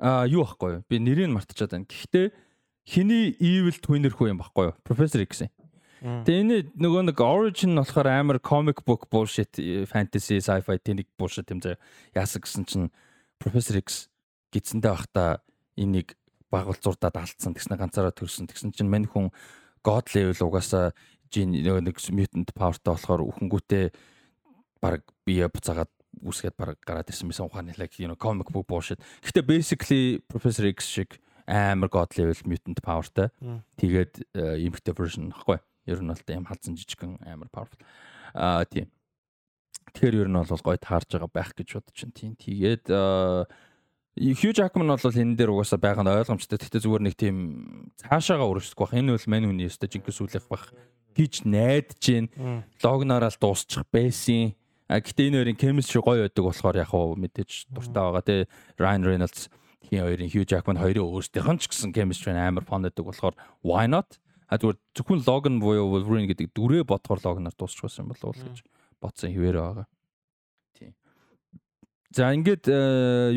а 0.00 0.24
юу 0.24 0.48
байхгүй 0.48 0.80
юу? 0.80 0.84
Би 0.88 0.96
нэрийг 0.96 1.28
мартчихад 1.28 1.76
байна. 1.76 1.84
Гэхдээ 1.84 2.32
хиний 2.88 3.36
evil 3.36 3.76
twinner 3.84 4.16
хүү 4.16 4.32
юм 4.32 4.40
байхгүй 4.40 4.72
юу? 4.72 4.74
Professor 4.80 5.20
X. 5.20 5.44
Тэгээ 6.00 6.40
энэ 6.40 6.58
нөгөө 6.80 7.02
нэг 7.12 7.18
origin 7.20 7.76
болохоор 7.76 8.08
амар 8.08 8.38
comic 8.40 8.80
book 8.88 9.08
bullshit 9.12 9.52
fantasy 9.84 10.40
sci-fi 10.40 10.80
тэнийг 10.80 11.08
bullshit 11.20 11.52
юм 11.52 11.60
заа 11.60 11.76
яасан 12.16 12.40
гэсэн 12.40 12.64
чинь 12.64 12.88
Professor 13.36 13.76
X 13.76 14.08
гидсэндээ 14.52 14.92
байхдаа 14.92 15.44
энийг 15.76 16.16
байгуулзурдаад 16.48 17.20
алдсан 17.20 17.54
тэгснэ 17.54 17.76
ганцаараа 17.76 18.16
төрсөн 18.16 18.48
тэгсэн 18.48 18.72
чинь 18.72 18.88
мань 18.90 19.06
хүн 19.06 19.28
god 19.84 20.08
level 20.16 20.48
угаасаа 20.48 20.96
жин 21.30 21.54
нэг 21.54 21.96
mutant 22.10 22.50
powerтай 22.56 22.90
болохоор 22.90 23.22
үхэнгүүтээ 23.28 23.84
баг 24.82 25.04
бие 25.24 25.46
буцаагаад 25.46 25.92
үсгээд 26.26 26.56
баг 26.58 26.80
гараад 26.82 27.08
ирсэн 27.08 27.30
байсан 27.30 27.46
ухааны 27.46 27.78
like 27.78 28.00
you 28.02 28.08
know 28.08 28.18
comic 28.18 28.50
book 28.50 28.66
bullshit. 28.66 28.98
Гэхдээ 29.22 29.46
basically 29.46 30.02
Professor 30.26 30.66
X 30.66 30.90
шиг 30.90 31.20
амар 31.46 31.88
god 31.88 32.10
level 32.18 32.34
mutant 32.44 32.82
powerтай. 32.82 33.30
Тэгээд 33.78 34.26
эмхтэй 34.34 34.94
version 34.96 35.30
нөхгүй. 35.30 35.62
Ер 35.86 36.00
нь 36.00 36.10
бол 36.10 36.24
тийм 36.24 36.44
халдсан 36.44 36.76
жижигхэн 36.76 37.20
амар 37.24 37.48
powerful. 37.48 37.80
Аа 38.34 38.64
тийм. 38.64 38.90
Тэгэхээр 39.94 40.26
ер 40.26 40.28
нь 40.28 40.38
бол 40.38 40.46
гоё 40.46 40.78
таарж 40.78 41.08
байгаа 41.08 41.30
байх 41.32 41.52
гэж 41.56 41.80
бодож 41.80 41.94
чинь 41.96 42.14
тийм. 42.14 42.32
Тэгээд 42.36 42.90
Хью 44.20 44.52
Жакман 44.52 44.90
бол 44.90 45.00
энэ 45.00 45.38
дээр 45.38 45.54
угаасаа 45.54 45.78
байгаа 45.78 46.04
нь 46.04 46.12
ойлгомжтой. 46.12 46.58
Гэхдээ 46.58 46.82
зүгээр 46.82 47.04
нэг 47.08 47.14
тийм 47.16 47.36
цаашаага 47.96 48.44
өрсөхгүй 48.50 48.84
бах. 48.84 48.98
Энэ 48.98 49.14
бол 49.16 49.26
мань 49.30 49.46
хүний 49.48 49.70
өстө 49.70 49.86
жинхэнэ 49.86 50.18
сүлэх 50.18 50.46
бах 50.50 50.74
гэж 51.14 51.46
найдаж 51.46 52.02
гин. 52.02 52.26
Логнороо 52.82 53.30
л 53.30 53.38
дуусчих 53.40 53.86
байсан. 53.88 54.58
А 54.90 54.98
гэтээ 54.98 55.30
энэ 55.30 55.38
хоёрын 55.40 55.58
chemistry 55.62 56.02
гоё 56.02 56.26
байдаг 56.26 56.42
болохоор 56.42 56.76
яг 56.82 56.90
хуу 56.90 57.14
мэдээж 57.16 57.70
дуртай 57.70 58.02
байгаа 58.02 58.24
те. 58.26 58.36
Ryan 58.76 59.06
Reynolds 59.06 59.46
хин 59.86 60.02
хоёрын 60.02 60.30
Хью 60.30 60.42
Жакман 60.42 60.82
хоёрын 60.82 61.06
өөрсдийнх 61.06 61.50
нь 61.54 61.60
ч 61.62 61.70
гэсэн 61.70 61.94
chemistry 61.94 62.34
амар 62.34 62.66
fun 62.66 62.82
байдаг 62.82 63.06
болохоор 63.06 63.34
why 63.62 63.86
not? 63.86 64.18
А 64.50 64.58
зүгээр 64.58 64.78
зөвхөн 64.98 65.22
Logan 65.22 65.56
буюу 65.62 65.86
Wolverine 65.94 66.26
гэдэг 66.26 66.50
дүрээ 66.50 66.82
бодохоор 66.82 67.22
Logan-аар 67.22 67.54
дуусчих 67.54 67.86
байсан 67.86 68.10
болов 68.10 68.34
уу 68.34 68.42
гэж 68.50 68.66
бодсон 68.98 69.30
хിവэр 69.30 69.62
байгаа. 69.62 69.86
Тийм. 70.74 70.92
За 72.10 72.34
ингээд 72.34 72.66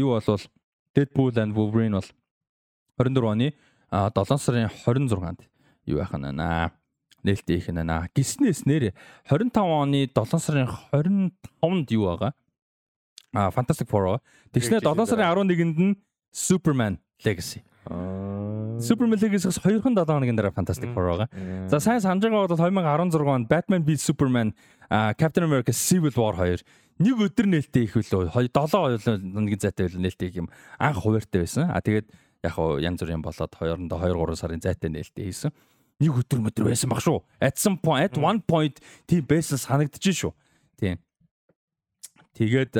юу 0.01 0.17
болвол 0.17 0.41
Deadpool 0.97 1.37
and 1.37 1.53
Wolverine 1.53 1.93
бол 1.93 2.09
24 2.97 3.29
оны 3.29 3.53
7 3.93 4.41
сарын 4.41 4.73
26-нд 4.73 5.45
юу 5.85 6.01
яах 6.01 6.17
нь 6.17 6.33
наа 6.33 6.73
нээлттэй 7.21 7.61
их 7.61 7.69
наа 7.69 8.09
гиснээс 8.09 8.65
нэр 8.65 8.97
25 9.29 9.53
оны 9.61 10.09
7 10.09 10.41
сарын 10.41 10.65
25-нд 10.89 11.87
юу 11.93 12.09
байгаа? 12.09 12.33
А 13.37 13.53
Fantastic 13.53 13.85
Four 13.85 14.17
тэгснэ 14.49 14.81
7 14.81 15.05
сарын 15.05 15.29
11-нд 15.29 15.77
нь 15.77 15.93
Superman 16.33 16.97
Legacy 17.21 17.61
Superman 18.79 19.19
Legacy-с 19.19 19.59
2хан 19.59 19.93
7 19.93 20.05
хоногийн 20.05 20.35
дараа 20.35 20.51
Fantastic 20.51 20.93
Four 20.93 21.05
байгаа. 21.11 21.27
За 21.69 21.79
сайн 21.79 22.01
санаж 22.01 22.23
байгаа 22.23 22.47
бол 22.47 22.57
2016 22.57 23.27
онд 23.27 23.47
Batman 23.49 23.83
v 23.85 23.97
Superman 23.97 24.53
Captain 25.17 25.43
America 25.45 25.73
Civil 25.73 26.13
War 26.17 26.33
2 26.33 26.63
нэг 26.99 27.15
өдөр 27.25 27.47
нээлттэй 27.49 27.83
их 27.85 27.97
үлээ 27.97 28.33
7 28.33 28.49
хоногийн 28.53 29.61
зайтай 29.61 29.85
байлаа 29.89 30.01
нээлттэй 30.01 30.31
юм 30.37 30.47
анх 30.79 30.97
хуваартай 31.01 31.41
байсан. 31.45 31.69
А 31.69 31.81
тэгээд 31.81 32.07
яг 32.43 32.53
хуу 32.53 32.77
янз 32.79 33.01
бүрийн 33.01 33.21
болоод 33.21 33.53
хоёроо 33.53 33.77
2 33.89 34.37
3 34.37 34.41
сарын 34.41 34.61
зайтай 34.61 34.89
нээлттэй 34.89 35.25
хийсэн. 35.29 35.51
Нэг 36.01 36.13
өдөр 36.21 36.49
өдөр 36.49 36.69
байсан 36.69 36.89
баг 36.89 37.01
шүү. 37.01 37.21
At 37.41 37.57
some 37.57 37.77
point 37.77 38.09
at 38.09 38.17
one 38.17 38.41
point 38.41 38.81
тийм 39.05 39.25
байсан 39.25 39.57
санагдчих 39.57 40.17
шүү. 40.17 40.33
Тийм. 40.77 40.97
Тэгээд 42.33 42.73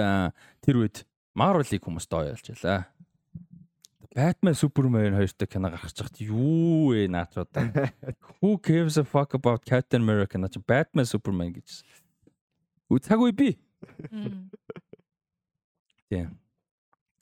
тэр 0.62 0.76
үед 0.78 1.06
Marvel-ийг 1.34 1.82
хүмүүс 1.82 2.06
доо 2.10 2.30
ялж 2.30 2.46
байлаа. 2.46 2.93
Batman 4.14 4.54
Superman 4.54 5.18
хоёртой 5.18 5.48
кино 5.48 5.70
гаргаж 5.74 5.94
чахт 5.94 6.22
юу 6.22 6.94
вэ 6.94 7.08
наачууд. 7.10 7.50
Who 8.42 8.62
gives 8.62 8.98
a 8.98 9.04
fuck 9.04 9.34
about 9.34 9.66
Captain 9.66 10.02
America 10.06 10.38
наач 10.38 10.58
Batman 10.62 11.06
Superman 11.10 11.50
гэж. 11.58 11.82
Үцаагүй 12.94 13.34
би. 13.34 13.58
Тийм. 16.14 16.38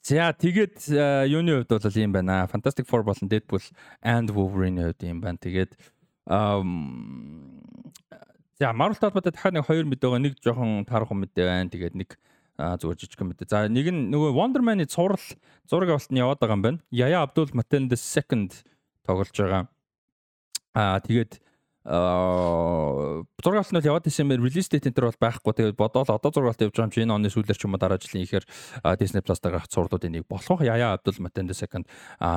За 0.04 0.36
тэгээд 0.36 0.92
юуны 1.32 1.64
хувьд 1.64 1.72
бол 1.72 1.96
ийм 1.96 2.12
байна. 2.12 2.44
Fantastic 2.52 2.84
Four 2.84 3.02
болон 3.08 3.28
Deadpool 3.30 3.64
and 4.02 4.28
Wolverine-ийн 4.28 4.92
хувьд 4.92 5.02
ийм 5.06 5.24
байна. 5.24 5.40
Тэгээд 5.40 5.72
за 8.60 8.68
Marvel 8.76 9.00
талбарт 9.00 9.32
дахиад 9.32 9.56
нэг 9.56 9.64
хоёр 9.64 9.88
мэдээ 9.88 10.10
байгаа. 10.12 10.26
Нэг 10.28 10.36
жоохон 10.44 10.84
таарах 10.84 11.08
мэдээ 11.08 11.46
байна. 11.48 11.72
Тэгээд 11.72 11.96
нэг 11.96 12.20
зүгээр 12.78 12.98
жижигхэн 13.02 13.28
мэдээ. 13.34 13.50
За 13.50 13.66
нэг 13.66 13.90
нь 13.90 14.10
нөгөө 14.14 14.30
Wonder 14.38 14.62
Man-ы 14.62 14.86
цуврал 14.86 15.22
зураг 15.66 15.90
авалт 15.98 16.12
нь 16.14 16.22
яваад 16.22 16.38
байгаа 16.38 16.56
юм 16.58 16.62
байна. 16.62 16.78
Yaya 16.94 17.26
Abdul 17.26 17.50
Mateen 17.58 17.90
the 17.90 17.98
second 17.98 18.62
тоглож 19.02 19.34
байгаа. 19.34 19.66
Аа 20.74 21.02
тэгээд 21.02 21.42
аа 21.82 23.26
зураг 23.42 23.66
авалт 23.66 23.74
нь 23.74 23.82
яваад 23.82 24.06
исэн 24.06 24.30
мээр 24.30 24.46
release 24.46 24.70
date 24.70 24.86
энэ 24.86 24.94
төр 24.94 25.10
бол 25.10 25.22
байхгүй. 25.26 25.52
Тэгээд 25.58 25.80
бодоол 25.80 26.06
одоо 26.06 26.30
зураг 26.30 26.54
авалт 26.54 26.62
явж 26.62 26.76
байгаа 26.78 26.86
юм 26.86 26.94
чи 26.94 27.02
энэ 27.02 27.14
оны 27.18 27.28
сүүлээр 27.34 27.58
ч 27.58 27.66
юм 27.66 27.74
уу 27.74 27.82
дараа 27.82 27.98
жилийн 27.98 28.22
ихээр 28.22 28.46
Disney 28.94 29.26
Plus 29.26 29.42
дээр 29.42 29.58
гарах 29.58 29.66
цувралуудын 29.66 30.14
нэг 30.14 30.30
болох. 30.30 30.62
Yaya 30.62 30.94
Abdul 30.94 31.18
Mateen 31.18 31.50
the 31.50 31.58
second 31.58 31.90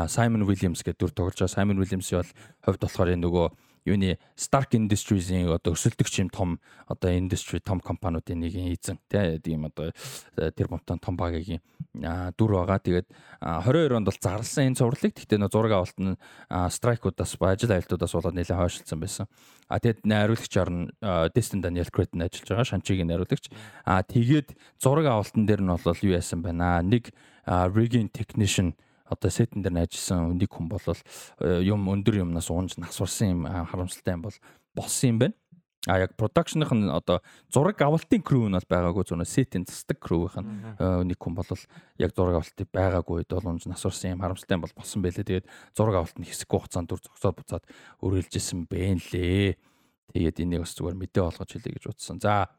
Simon 0.09 0.49
Williams 0.49 0.81
гэдэг 0.81 0.97
дүр 0.97 1.13
тоглож 1.13 1.37
байгаа. 1.37 1.53
Simon 1.53 1.77
Williams-ийн 1.77 2.25
бол 2.25 2.31
хувьд 2.65 2.81
болохоор 2.81 3.13
энэ 3.13 3.21
нөгөө 3.21 3.47
юуны 3.85 4.17
Stark 4.33 4.73
Industries-ийн 4.73 5.47
одоо 5.53 5.77
өсөлтөгч 5.77 6.25
юм 6.25 6.29
том 6.33 6.49
одоо 6.89 7.13
industry 7.13 7.61
том 7.61 7.79
компаниудын 7.79 8.41
нэг 8.41 8.57
эзэн 8.57 8.97
тийм 9.09 9.69
одоо 9.69 9.93
тэр 10.35 10.67
бомтон 10.67 10.99
том 10.99 11.15
багийн 11.15 11.61
дүр 11.93 12.51
байгаа. 12.65 12.81
Тэгээд 12.81 13.07
22 13.41 13.95
онд 13.95 14.09
бол 14.09 14.19
зарласан 14.19 14.73
энэ 14.73 14.79
цувралыг 14.81 15.13
гэхдээ 15.13 15.37
нөө 15.37 15.53
зураг 15.53 15.73
авалт 15.77 15.99
нь 16.01 16.17
страйкуудаас 16.49 17.37
ажил 17.37 17.71
айлтуудаас 17.77 18.13
болоод 18.17 18.35
нэлээд 18.35 18.57
хойшлцсан 18.57 18.99
байсан. 18.99 19.25
А 19.69 19.79
тэгээд 19.79 20.01
найруулагчаар 20.03 20.69
нь 20.73 20.89
Destin 21.37 21.61
Daniel 21.61 21.89
Cretton 21.93 22.25
ажиллаж 22.25 22.49
байгаа 22.49 22.65
Шанчигийн 22.65 23.07
найруулагч. 23.07 23.53
А 23.85 24.01
тэгээд 24.01 24.57
зураг 24.81 25.05
авалтан 25.05 25.45
дээр 25.45 25.61
нь 25.61 25.69
бол 25.69 26.01
юу 26.01 26.17
яасан 26.17 26.41
байна. 26.41 26.81
Нэг 26.81 27.13
rigging 27.45 28.09
technician 28.09 28.73
одоо 29.05 29.29
сетэн 29.29 29.61
дээр 29.61 29.85
ажилласан 29.85 30.37
нэг 30.37 30.49
хүн 30.49 30.69
бол 30.69 30.81
э, 30.81 31.61
юм 31.61 31.85
өндөр 31.89 32.25
юмнаас 32.25 32.49
уунж 32.49 32.77
насварсан 32.81 33.29
юм 33.29 33.41
харамсалтай 33.45 34.17
юм 34.17 34.25
бол 34.25 34.37
болсон 34.73 35.09
юм 35.09 35.19
байна. 35.19 35.35
А 35.85 35.99
яг 35.99 36.17
продакшных 36.17 36.73
нь 36.73 36.89
одоо 36.89 37.21
зураг 37.53 37.77
авалтын 37.77 38.25
crew 38.25 38.49
нь 38.49 38.57
бол 38.57 38.65
байгаагүй 38.65 39.05
зөвнө 39.05 39.29
сетийн 39.29 39.69
засдаг 39.69 40.01
crew-ийнх 40.01 40.41
нь 40.41 40.49
э, 40.81 41.03
нэг 41.05 41.21
хүн 41.21 41.37
бол 41.37 41.45
яг 42.01 42.11
зураг 42.17 42.41
авалтыг 42.41 42.67
байгаагүй 42.73 43.21
үед 43.21 43.29
бол 43.29 43.53
унж 43.53 43.69
насварсан 43.69 44.17
юм 44.17 44.25
харамсалтай 44.25 44.57
бол 44.57 44.73
болсон 44.73 45.05
байлээ. 45.05 45.45
Тэгээд 45.45 45.49
зураг 45.77 46.01
авалт 46.01 46.17
нь 46.17 46.25
хэсэг 46.25 46.49
хугацаанд 46.49 46.89
дүр 46.89 47.01
зогсоод 47.05 47.37
буцаад 47.37 47.63
өрөөлжсэн 48.01 48.65
бэ 48.65 48.97
лээ. 49.13 49.61
Тэгээд 50.17 50.41
энийг 50.41 50.65
бас 50.65 50.73
зүгээр 50.73 50.97
мэдээ 50.97 51.21
болгож 51.21 51.49
хэлье 51.53 51.77
гэж 51.77 51.85
утсан. 51.93 52.17
За 52.17 52.49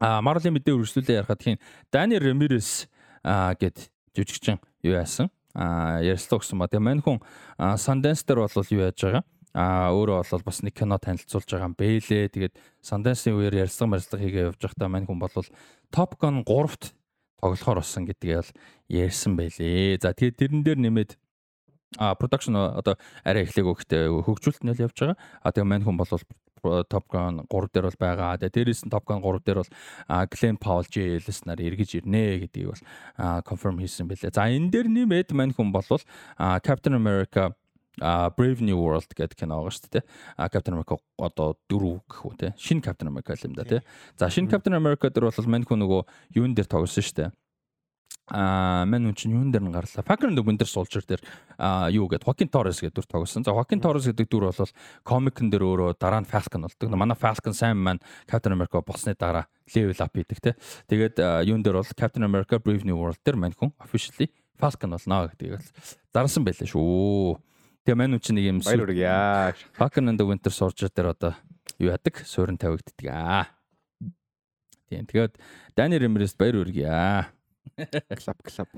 а 0.00 0.22
Marvel-ийн 0.24 0.56
мэдээ 0.56 0.72
үргэлжлүүлээ 0.72 1.20
ярахад 1.20 1.42
тийм 1.44 1.60
Дани 1.92 2.16
Ремирес 2.16 2.88
гэд 3.24 3.92
жүжигчин 4.16 4.56
юу 4.86 4.96
яасан? 4.96 5.28
Ярьслаа 5.54 6.38
гэсэн 6.40 6.58
ба. 6.58 6.68
Тэгээ 6.68 6.84
мань 6.84 7.02
хүн 7.02 7.18
Sundance 7.78 8.24
дээр 8.26 8.44
бол 8.44 8.72
юу 8.74 8.82
яаж 8.84 8.98
байгаа? 8.98 9.24
А 9.56 9.90
өөрөө 9.90 10.28
бол 10.28 10.44
бас 10.44 10.60
нэг 10.62 10.74
кино 10.76 10.98
танилцуулж 11.00 11.48
байгаа 11.48 11.68
юм 11.72 11.76
бэлээ. 11.78 12.28
Тэгээд 12.28 12.54
Sundance-ийн 12.84 13.36
үеэр 13.36 13.64
ярьслага 13.64 13.96
марслага 13.96 14.22
хийгээ 14.22 14.48
явж 14.52 14.60
байхдаа 14.60 14.88
мань 14.92 15.08
хүн 15.08 15.18
бол 15.18 15.32
Top 15.88 16.20
Gun 16.20 16.44
3-т 16.44 16.92
тоглохоор 17.40 17.80
болсон 17.80 18.04
гэдгийг 18.04 18.44
бол 18.44 18.52
ярьсан 18.92 19.32
байлээ. 19.38 19.98
За 20.02 20.12
тэгээд 20.12 20.36
тэрэн 20.36 20.62
дээр 20.62 20.78
нэмээд 20.84 21.10
А 21.96 22.12
production 22.20 22.52
одоо 22.52 23.00
арай 23.24 23.48
эхлээгөө 23.48 23.74
гэхдээ 23.80 24.12
хөгжүүлэлт 24.12 24.60
нь 24.60 24.72
л 24.76 24.84
явж 24.84 24.96
байгаа. 25.00 25.16
А 25.40 25.48
тэгээ 25.56 25.64
мань 25.72 25.84
хүн 25.88 25.96
бол 25.96 26.12
Top 26.88 27.06
Gun 27.08 27.44
3 27.46 27.72
дээр 27.72 27.86
бол 27.88 28.00
байгаа. 28.00 28.38
Тэгээ 28.38 28.54
дээрээс 28.54 28.82
нь 28.86 28.92
Top 28.92 29.04
Gun 29.08 29.22
3 29.22 29.42
дээр 29.44 29.58
бол 29.62 29.72
Glenn 30.32 30.56
Powell 30.58 30.86
JLS 30.88 31.46
нар 31.46 31.60
эргэж 31.60 32.02
ирнэ 32.02 32.46
гэдгийг 32.46 32.74
бол 32.74 32.84
confirm 33.46 33.78
хийсэн 33.78 34.08
байлээ. 34.08 34.34
За 34.34 34.48
энэ 34.48 34.70
дээр 34.70 34.88
нэмээд 34.88 35.32
мань 35.32 35.54
хүн 35.54 35.72
бол 35.72 35.86
Captain 36.62 36.94
America 36.94 37.54
а 38.00 38.30
Brave 38.30 38.62
New 38.62 38.78
World 38.78 39.10
гэдэг 39.10 39.34
кино 39.34 39.58
байгаа 39.58 39.74
шүү 39.74 39.90
дээ. 39.90 40.04
А 40.38 40.46
Captain 40.46 40.74
America 40.78 41.02
одоо 41.18 41.58
дөрөв 41.66 42.06
гэх 42.06 42.20
үү 42.26 42.34
те. 42.38 42.48
Шинэ 42.54 42.82
Captain 42.86 43.10
America 43.10 43.34
юм 43.42 43.58
да 43.58 43.66
те. 43.66 43.82
За 44.14 44.30
шинэ 44.30 44.46
Captain 44.46 44.74
America 44.78 45.10
дээр 45.10 45.30
бол 45.30 45.50
мань 45.50 45.66
хүн 45.66 45.82
нөгөө 45.82 46.02
юун 46.38 46.54
дээр 46.54 46.70
тоглосон 46.70 47.02
шүү 47.02 47.16
дээ 47.18 47.30
а 48.30 48.84
мань 48.84 49.08
үн 49.08 49.16
чинь 49.16 49.32
юун 49.32 49.48
дээр 49.50 49.64
нь 49.64 49.72
гарлаа. 49.72 50.04
Falcon 50.04 50.28
and 50.32 50.36
the 50.36 50.44
Winter 50.44 50.68
Soldier 50.68 51.00
дээр 51.00 51.22
а 51.56 51.88
юу 51.88 52.08
гэдэг 52.08 52.28
Joaquin 52.28 52.50
Torres 52.52 52.80
гэдэг 52.80 53.00
дүр 53.00 53.08
тоглосон. 53.08 53.44
За 53.44 53.56
Joaquin 53.56 53.80
Torres 53.80 54.04
гэдэг 54.04 54.28
дүр 54.28 54.52
бол 54.52 54.72
комикэн 55.04 55.48
дээр 55.48 55.64
өөрөө 55.64 55.96
дараа 55.96 56.20
нь 56.20 56.28
Falcon 56.28 56.68
болдог. 56.68 56.92
Манай 56.92 57.16
Falcon 57.16 57.56
сайн 57.56 57.80
маань 57.80 58.04
Captain 58.28 58.52
America 58.52 58.84
болсны 58.84 59.16
дараа 59.16 59.48
level 59.72 59.96
up 60.04 60.12
хийдэг 60.12 60.40
те. 60.44 60.56
Тэгээд 60.92 61.16
юун 61.48 61.64
дээр 61.64 61.80
бол 61.80 61.92
Captain 61.96 62.24
America 62.24 62.60
Brave 62.60 62.84
New 62.84 63.00
World 63.00 63.16
дээр 63.24 63.40
мань 63.40 63.56
хүн 63.56 63.72
officially 63.80 64.28
Falcon 64.60 64.92
болно 64.92 65.32
гэдгийг 65.32 65.56
л 65.56 65.64
зарсан 66.12 66.44
байлаа 66.44 66.68
шүү. 66.68 67.40
Тэгээ 67.88 67.96
мань 67.96 68.12
үн 68.12 68.20
чинь 68.20 68.36
нэг 68.36 68.44
юм. 68.44 68.60
Falcon 69.72 70.12
and 70.12 70.20
the 70.20 70.28
Winter 70.28 70.52
Soldier 70.52 70.92
дээр 70.92 71.16
одоо 71.16 71.32
юу 71.80 71.88
яадаг? 71.88 72.20
Суурин 72.28 72.60
тавигддаг 72.60 73.08
аа. 73.08 73.48
Тийм. 74.92 75.08
Тэгээд 75.08 75.40
Daniel 75.72 76.04
Ramirez 76.04 76.36
баяр 76.36 76.60
үргье. 76.60 77.32
Клаб 77.78 78.38
клаб. 78.42 78.68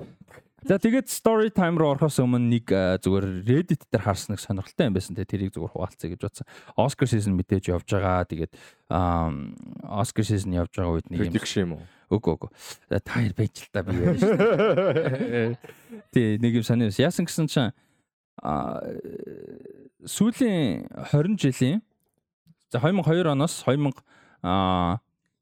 За 0.61 0.77
тэгээд 0.77 1.09
story 1.09 1.49
time 1.49 1.79
руу 1.81 1.95
орохоос 1.95 2.19
өмнө 2.21 2.45
нэг 2.45 2.69
зүгээр 3.01 3.25
Reddit 3.49 3.87
дээр 3.89 4.03
харсан 4.05 4.35
нэг 4.35 4.41
сонирхолтой 4.43 4.91
юм 4.91 4.93
байсан 4.93 5.17
те 5.17 5.25
тэрийг 5.25 5.49
зүгээр 5.55 5.73
хуваалцъя 5.73 6.13
гэж 6.13 6.21
бодсон. 6.21 6.49
Oscar 6.77 7.09
season 7.09 7.33
мэдээж 7.33 7.73
явж 7.73 7.89
байгаа. 7.89 8.29
Тэгээд 8.29 8.53
Oscar 9.89 10.25
season 10.27 10.53
явж 10.53 10.69
байгаа 10.77 11.01
үед 11.01 11.09
нэг 11.09 11.17
юм 11.17 11.33
prediction 11.33 11.65
юм 11.65 11.71
уу? 11.79 11.85
Үгүй 12.13 12.37
үгүй. 12.37 12.49
Та 12.93 13.01
хоёр 13.09 13.33
байж 13.33 13.55
л 13.65 13.69
та 13.73 13.81
би 13.81 13.97
яа 13.97 14.13
шүү. 14.21 14.37
Тий 16.13 16.37
нэг 16.37 16.61
юм 16.61 16.65
сониос. 16.67 17.01
Яасан 17.01 17.25
гэсэн 17.25 17.49
чинь 17.49 17.73
а 18.37 18.85
сүүлийн 20.05 20.85
20 21.09 21.41
жилийн 21.41 21.81
за 22.69 22.77
2002 22.85 23.33
оноос 23.33 23.63
2000 23.65 23.97
а 24.45 25.01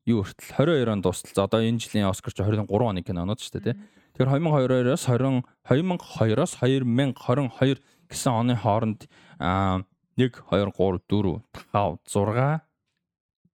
юу 0.10 0.26
хүртэл 0.26 0.58
22 0.58 0.90
он 0.90 1.02
дуустал. 1.06 1.32
За 1.36 1.46
одоо 1.46 1.62
энэ 1.62 1.78
жилийн 1.78 2.10
Оскар 2.10 2.34
чи 2.34 2.42
23 2.42 2.66
оны 2.66 3.06
кинонод 3.06 3.40
шүү 3.40 3.62
дээ 3.62 3.74
тий. 3.74 3.76
Тэгэхээр 4.18 4.42
2022-оос 4.42 5.06
20 5.06 5.46
2002-оос 5.70 6.54
2022 6.58 7.80
гэсэн 8.10 8.32
оны 8.34 8.58
хооронд 8.58 9.06
аа 9.38 9.86
1 10.18 10.34
2 10.50 10.74
3 10.74 10.74
4 10.74 11.06
5 11.06 12.02
6 12.10 12.62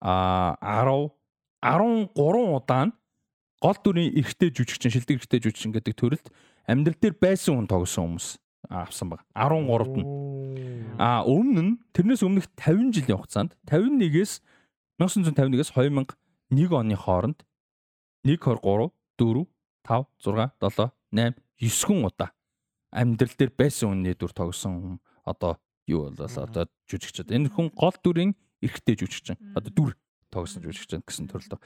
а 0.00 0.56
10 0.62 1.10
13 1.60 2.54
удаа 2.54 2.92
гол 3.64 3.78
дүрийн 3.80 4.12
эрэгтэй 4.20 4.52
жүжигчин 4.52 4.92
шилдэг 4.92 5.16
эрэгтэй 5.18 5.40
жүжигчин 5.40 5.72
гэдэг 5.72 5.94
төрөлд 5.96 6.26
амьдрал 6.68 7.00
дээр 7.00 7.16
байсан 7.16 7.56
хүн 7.56 7.68
тогсон 7.68 8.04
хүмүүс 8.14 8.28
авсан 8.68 9.08
баг 9.12 9.24
13-т 9.32 9.96
нь 10.00 10.08
а 11.00 11.24
өмнө 11.24 11.62
нь 11.64 11.72
тэрнээс 11.96 12.22
өмнөх 12.24 12.48
50 12.60 12.92
жилийн 12.92 13.18
хугацаанд 13.18 13.56
51-ээс 13.68 14.44
1951-ээс 15.00 15.72
2000 15.72 16.04
1 16.50 16.72
оны 16.72 16.96
хооронд 16.96 17.44
1 18.24 18.38
2 18.40 18.60
3 18.60 18.90
4 19.18 19.46
5 19.84 20.06
6 20.18 20.50
7 20.60 20.90
8 21.12 21.34
9 21.60 21.86
хүн 21.86 22.04
удаа 22.08 22.32
амьдрал 22.94 23.34
дээр 23.36 23.52
байсан 23.58 23.90
үнний 23.90 24.14
дүр 24.14 24.32
тогсон 24.32 25.00
одоо 25.26 25.58
юу 25.86 26.10
болоо 26.14 26.28
одоо 26.46 26.64
жүжигчд 26.88 27.34
энэ 27.34 27.50
хүн 27.50 27.74
гол 27.74 27.94
дүрийн 27.98 28.32
эрэгтэй 28.62 28.96
жүжигчин 28.96 29.36
одоо 29.58 29.72
дүр 29.74 29.92
тогсон 30.30 30.62
жүжигчин 30.62 31.02
гэсэн 31.02 31.28
төрлөө. 31.28 31.58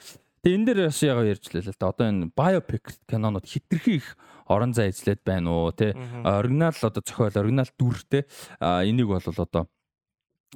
Тэгээ 0.43 0.57
энэ 0.57 0.67
дээр 0.67 0.81
бас 0.89 1.01
ягаа 1.03 1.27
ярьж 1.29 1.45
лээ 1.53 1.69
л 1.69 1.77
да. 1.77 1.91
Одоо 1.93 2.07
энэ 2.09 2.31
biopic 2.33 2.85
кинонууд 3.11 3.47
хитрхи 3.47 4.01
их 4.01 4.17
орон 4.47 4.73
зай 4.73 4.91
эзлээд 4.91 5.23
байна 5.27 5.51
уу 5.51 5.73
те. 5.73 5.93
Оригинал 6.25 6.73
одоо 6.73 7.03
зохиол 7.05 7.35
оригинал 7.35 7.71
дүр 7.77 7.97
те. 8.09 8.25
Энийг 8.61 9.11
бол 9.11 9.23
одоо 9.23 9.69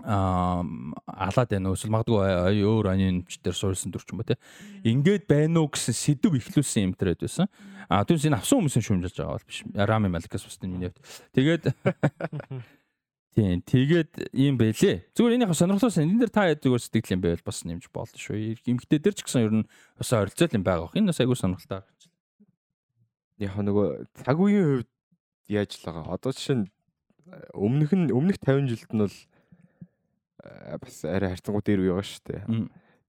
алаад 0.01 1.49
байна 1.53 1.69
уу 1.69 1.77
эсвэл 1.77 1.93
магадгүй 1.93 2.65
өөр 2.65 2.87
анинч 2.97 3.37
дээр 3.45 3.57
суурилсан 3.57 3.93
дүрч 3.93 4.09
юм 4.09 4.25
ба 4.25 4.29
тий. 4.33 4.41
Ингээд 4.89 5.29
байна 5.29 5.61
уу 5.61 5.69
гэсэн 5.69 5.93
сэдв 5.93 6.33
ихлүүлсэн 6.33 6.89
юм 6.89 6.95
тэрэд 6.97 7.21
байсан. 7.21 7.53
А 7.93 8.01
түүнээс 8.09 8.33
энэ 8.33 8.41
авсан 8.41 8.65
хүмүүсийн 8.65 8.87
шүүмжилж 8.89 9.17
байгаа 9.21 9.37
бол 9.37 9.45
биш. 9.45 9.61
Рами 9.77 10.09
Маликас 10.09 10.49
бас 10.49 10.57
миний 10.65 10.89
хувьд. 10.89 11.05
Тэгээд 11.37 11.65
Тийм 13.33 13.65
тэгээд 13.65 14.33
ийм 14.37 14.61
байлээ. 14.61 15.13
Зүгээр 15.17 15.37
энийх 15.41 15.57
сонирхолтой 15.57 16.05
энэ 16.05 16.25
дээр 16.25 16.33
та 16.33 16.53
зүгээр 16.53 16.85
сэтгэл 16.85 17.15
юм 17.17 17.23
байвал 17.25 17.45
бас 17.45 17.65
нэмж 17.65 17.89
болно 17.89 18.17
шүү. 18.17 18.61
Имхтэй 18.69 19.01
дээр 19.01 19.17
ч 19.17 19.25
гэсэн 19.25 19.45
ер 19.45 19.53
нь 19.61 19.69
бас 19.97 20.13
оролцол 20.13 20.53
юм 20.53 20.65
байгаа. 20.65 20.93
Энэ 20.93 21.13
бас 21.13 21.21
айгүй 21.21 21.37
сонирхолтой. 21.37 21.81
Яг 23.41 23.57
нөгөө 23.57 24.09
цаг 24.21 24.37
үеийн 24.37 24.85
хувьд 24.85 24.91
яаж 25.49 25.71
л 25.81 25.85
байгаа. 25.89 26.13
Одоо 26.13 26.33
жишээ 26.37 26.57
нь 26.61 26.69
өмнөх 27.57 27.93
нь 27.97 28.13
өмнөх 28.13 28.37
50 28.45 28.69
жилд 28.69 28.93
нь 28.93 29.01
бол 29.01 29.17
бас 30.83 31.05
арай 31.07 31.33
харьцангуй 31.35 31.63
дээр 31.65 31.81
үе 31.87 31.91
байгаа 31.95 32.07
шүү 32.07 32.25
дээ. 32.29 32.43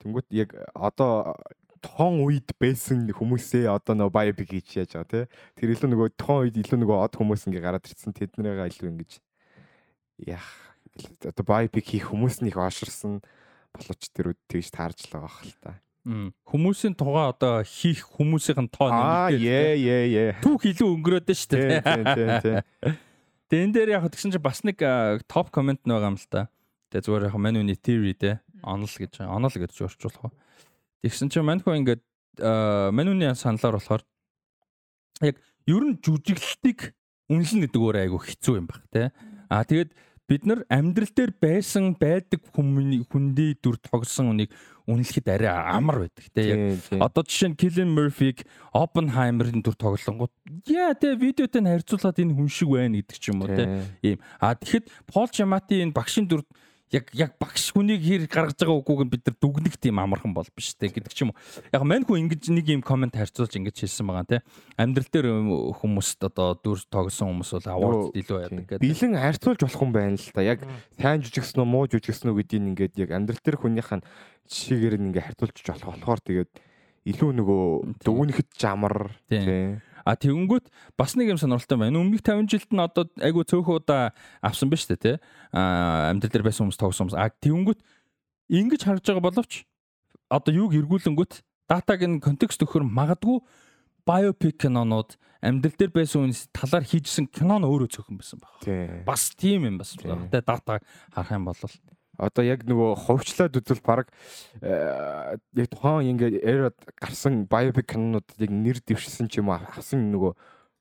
Тэнгүүт 0.03 0.27
яг 0.35 0.49
одоо 0.75 1.37
тоон 1.83 2.23
үед 2.23 2.55
байсан 2.59 3.03
хүмүүсээ 3.11 3.67
одоо 3.67 3.95
нөгөө 3.99 4.15
байбиг 4.15 4.47
хийж 4.47 4.79
яаж 4.79 4.95
байгаа 4.95 5.11
тий. 5.11 5.25
Тэр 5.59 5.73
илүү 5.75 5.89
нөгөө 5.91 6.09
тоон 6.15 6.47
үед 6.47 6.57
илүү 6.63 6.79
нөгөө 6.79 6.97
од 7.03 7.13
хүмүүс 7.19 7.47
ингээ 7.51 7.63
гараад 7.63 7.89
ирсэн 7.91 8.15
тэднэрээ 8.15 8.71
илүү 8.71 8.87
ингэж 8.93 9.11
яах 10.31 10.49
одоо 11.27 11.43
байбиг 11.43 11.83
хийх 11.83 12.07
хүмүүс 12.13 12.39
нь 12.39 12.51
их 12.53 12.57
ооширсан 12.57 13.19
болооч 13.73 14.03
тэр 14.13 14.37
тэгж 14.47 14.69
таарж 14.71 15.09
л 15.09 15.13
байгаа 15.17 15.33
хэл 15.41 15.57
та. 15.59 15.71
Хүмүүсийн 16.03 16.95
тугаа 16.99 17.31
одоо 17.31 17.63
хийх 17.63 18.03
хүмүүсийн 18.19 18.67
тоо 18.67 18.91
нэмэгдээ. 18.91 19.07
Аа 19.07 19.29
яа 19.31 19.73
яа 19.75 20.03
яа. 20.07 20.33
Түүх 20.43 20.67
илүү 20.67 20.89
өнгөрөөд 20.99 21.27
нь 21.31 21.39
шүү 21.39 21.51
дээ. 21.51 21.79
Тийм 21.79 22.03
тийм 22.03 22.29
тийм. 22.43 22.59
Тэн 23.47 23.71
дээр 23.75 23.89
яг 23.97 24.07
тэгсэн 24.11 24.35
чинь 24.35 24.43
бас 24.43 24.61
нэг 24.67 24.83
топ 25.31 25.47
комент 25.47 25.81
байгаа 25.87 26.11
юм 26.11 26.19
л 26.19 26.27
та. 26.27 26.51
Тэгээ 26.93 27.05
зүгээр 27.09 27.25
яг 27.25 27.37
мануны 27.41 27.73
theory 27.73 28.13
те 28.13 28.37
онол 28.61 28.85
гэж 28.85 29.25
онол 29.25 29.49
гэж 29.49 29.81
орчуулах. 29.81 30.29
Тэгсэн 31.01 31.33
чинь 31.33 31.41
манху 31.41 31.73
ингээд 31.73 32.05
мануны 32.93 33.33
саналаар 33.33 33.81
болохоор 33.81 34.05
яг 35.25 35.41
ер 35.65 35.83
нь 35.89 35.97
жүжиглэлтийг 35.97 36.93
үнэлнэ 37.33 37.65
гэдэг 37.65 37.81
өөр 37.81 37.97
айгу 37.97 38.21
хэцүү 38.21 38.61
юм 38.61 38.69
баг 38.69 38.85
те. 38.93 39.09
А 39.49 39.65
тэгээд 39.65 39.91
бид 40.29 40.45
нар 40.45 40.61
амьдрал 40.69 41.11
дээр 41.11 41.33
байсан 41.41 41.97
байдаг 41.99 42.45
хүмүүний 42.55 43.03
хүндий 43.09 43.57
дүр 43.59 43.75
тогсон 43.81 44.31
үнийг 44.31 44.53
үнэлэхэд 44.87 45.27
арай 45.27 45.51
амар 45.51 46.07
байдаг 46.07 46.25
те. 46.31 46.77
Одоо 46.95 47.23
жишээ 47.27 47.51
нь 47.51 47.59
Killian 47.59 47.91
Murphy-г 47.91 48.47
Oppenheimer-ын 48.71 49.59
дүр 49.59 49.75
тоглонгууд 49.75 50.31
яа 50.71 50.95
те 50.95 51.15
видеотой 51.19 51.61
нь 51.63 51.71
харьцуулаад 51.71 52.21
энэ 52.21 52.35
хүн 52.37 52.47
шиг 52.47 52.69
байна 52.71 53.01
гэдэг 53.03 53.17
ч 53.19 53.25
юм 53.31 53.43
уу 53.43 53.51
те. 53.51 53.83
Ийм. 53.99 54.19
А 54.39 54.55
тэгэхэд 54.55 54.87
Paul 55.11 55.27
Giamatti 55.27 55.83
энэ 55.83 55.91
багшийн 55.95 56.27
дүр 56.27 56.47
яг 56.93 57.09
яг 57.17 57.31
багш 57.41 57.73
хүнийг 57.73 58.05
хэр 58.05 58.23
гаргаж 58.29 58.61
байгаа 58.61 58.77
үгүйг 58.77 59.01
нь 59.01 59.11
бид 59.11 59.23
нар 59.25 59.37
дүгнэх 59.41 59.75
тийм 59.81 59.97
амархан 59.97 60.33
бол 60.37 60.45
биш 60.53 60.77
те 60.77 60.93
гэдэг 60.93 61.09
ч 61.09 61.25
юм 61.25 61.33
уу. 61.33 61.39
Яг 61.73 61.81
мань 61.81 62.05
хүн 62.05 62.29
ингэж 62.29 62.53
нэг 62.53 62.69
юм 62.69 62.85
комент 62.85 63.17
харьцуулж 63.17 63.49
ингэж 63.57 63.81
хэлсэн 63.81 64.05
байгаа 64.05 64.29
те. 64.29 64.37
Амьдрал 64.77 65.09
дээр 65.09 65.27
хүмүүст 65.81 66.21
одоо 66.29 66.53
дүр 66.53 66.85
тоглосон 66.85 67.33
хүмүүс 67.33 67.51
бол 67.57 67.73
award 67.73 68.13
илүү 68.13 68.37
яадаг 68.45 68.65
гэдэг. 68.77 68.85
Бэлэн 68.85 69.17
харьцуулж 69.17 69.61
болох 69.65 69.81
юм 69.81 69.91
байна 69.91 70.21
л 70.21 70.29
та. 70.29 70.45
Яг 70.45 70.61
сайн 71.01 71.25
жүжигсэн 71.25 71.65
үү 71.65 71.67
муу 71.67 71.89
жүжигсэн 71.89 72.29
үү 72.29 72.37
гэдгийг 72.45 72.69
ингээд 72.69 72.93
яг 73.01 73.09
амьдрал 73.09 73.41
дээр 73.41 73.57
хүнийх 73.57 73.89
нь 73.89 74.05
жишээгээр 74.45 74.95
нь 75.01 75.05
ингээд 75.09 75.27
харьцуулж 75.33 75.57
болох 75.65 75.89
болохоор 75.97 76.21
тэгээд 76.21 76.51
илүү 77.09 77.31
нөгөө 77.41 77.63
дүгнэхэд 78.05 78.49
жамар 78.53 79.17
тийм 79.27 79.81
А 80.03 80.15
тэгэнгүүт 80.19 80.67
бас 80.99 81.15
нэг 81.15 81.31
юм 81.33 81.39
сонирхолтой 81.39 81.79
байна. 81.79 81.99
Өмнөх 81.99 82.23
50 82.23 82.47
жилд 82.51 82.71
нь 82.75 82.83
одоо 82.83 83.07
айгүй 83.19 83.43
цөөхөн 83.47 83.79
удаа 83.79 84.11
авсан 84.43 84.69
байна 84.69 84.83
шүү 84.83 84.91
дээ, 84.95 85.03
тий. 85.03 85.15
А 85.55 86.11
амьдрал 86.11 86.31
дээр 86.31 86.45
байсан 86.47 86.67
хүмүүс 86.67 86.79
тогсон 86.79 87.07
хүмүүс. 87.07 87.19
А 87.19 87.31
тэгэнгүүт 87.31 87.79
ингэж 88.51 88.81
харж 88.83 89.03
байгаа 89.07 89.23
боловч 89.23 89.63
одоо 90.27 90.51
юуг 90.53 90.75
эргүүлэнгүүт 90.75 91.33
датаг 91.69 92.01
нь 92.03 92.19
контекст 92.19 92.61
өгөхөр 92.61 92.83
магадгүй 92.83 93.39
биопик 94.03 94.59
кинонууд 94.59 95.15
амьдрал 95.39 95.77
дээр 95.79 95.91
байсан 95.95 96.27
хүнс 96.27 96.51
талаар 96.51 96.83
хийжсэн 96.83 97.27
кино 97.31 97.59
нь 97.59 97.67
өөрөө 97.67 97.89
цөөхөн 97.95 98.19
байсан 98.19 98.39
байна. 98.43 99.03
Бас 99.07 99.31
тийм 99.35 99.67
юм 99.67 99.77
бас. 99.79 99.95
Тэ 99.95 100.43
дата 100.43 100.79
харах 101.11 101.31
юм 101.31 101.47
бол 101.47 101.57
одоо 102.17 102.43
яг 102.45 102.65
нөгөө 102.67 102.97
хувьчлаад 103.09 103.57
үзвэл 103.57 103.81
баг 103.81 104.11
э, 104.61 105.37
яг 105.57 105.67
тухайн 105.73 106.13
ингээд 106.13 106.45
эрод 106.45 106.77
гарсан 107.01 107.45
biopic 107.49 107.89
кинонуудыг 107.89 108.37
яг 108.37 108.51
нэр 108.53 108.77
дэвшсэн 108.85 109.29
ч 109.29 109.41
юм 109.41 109.49
уу 109.49 109.57
авсан 109.57 110.13
нөгөө 110.13 110.33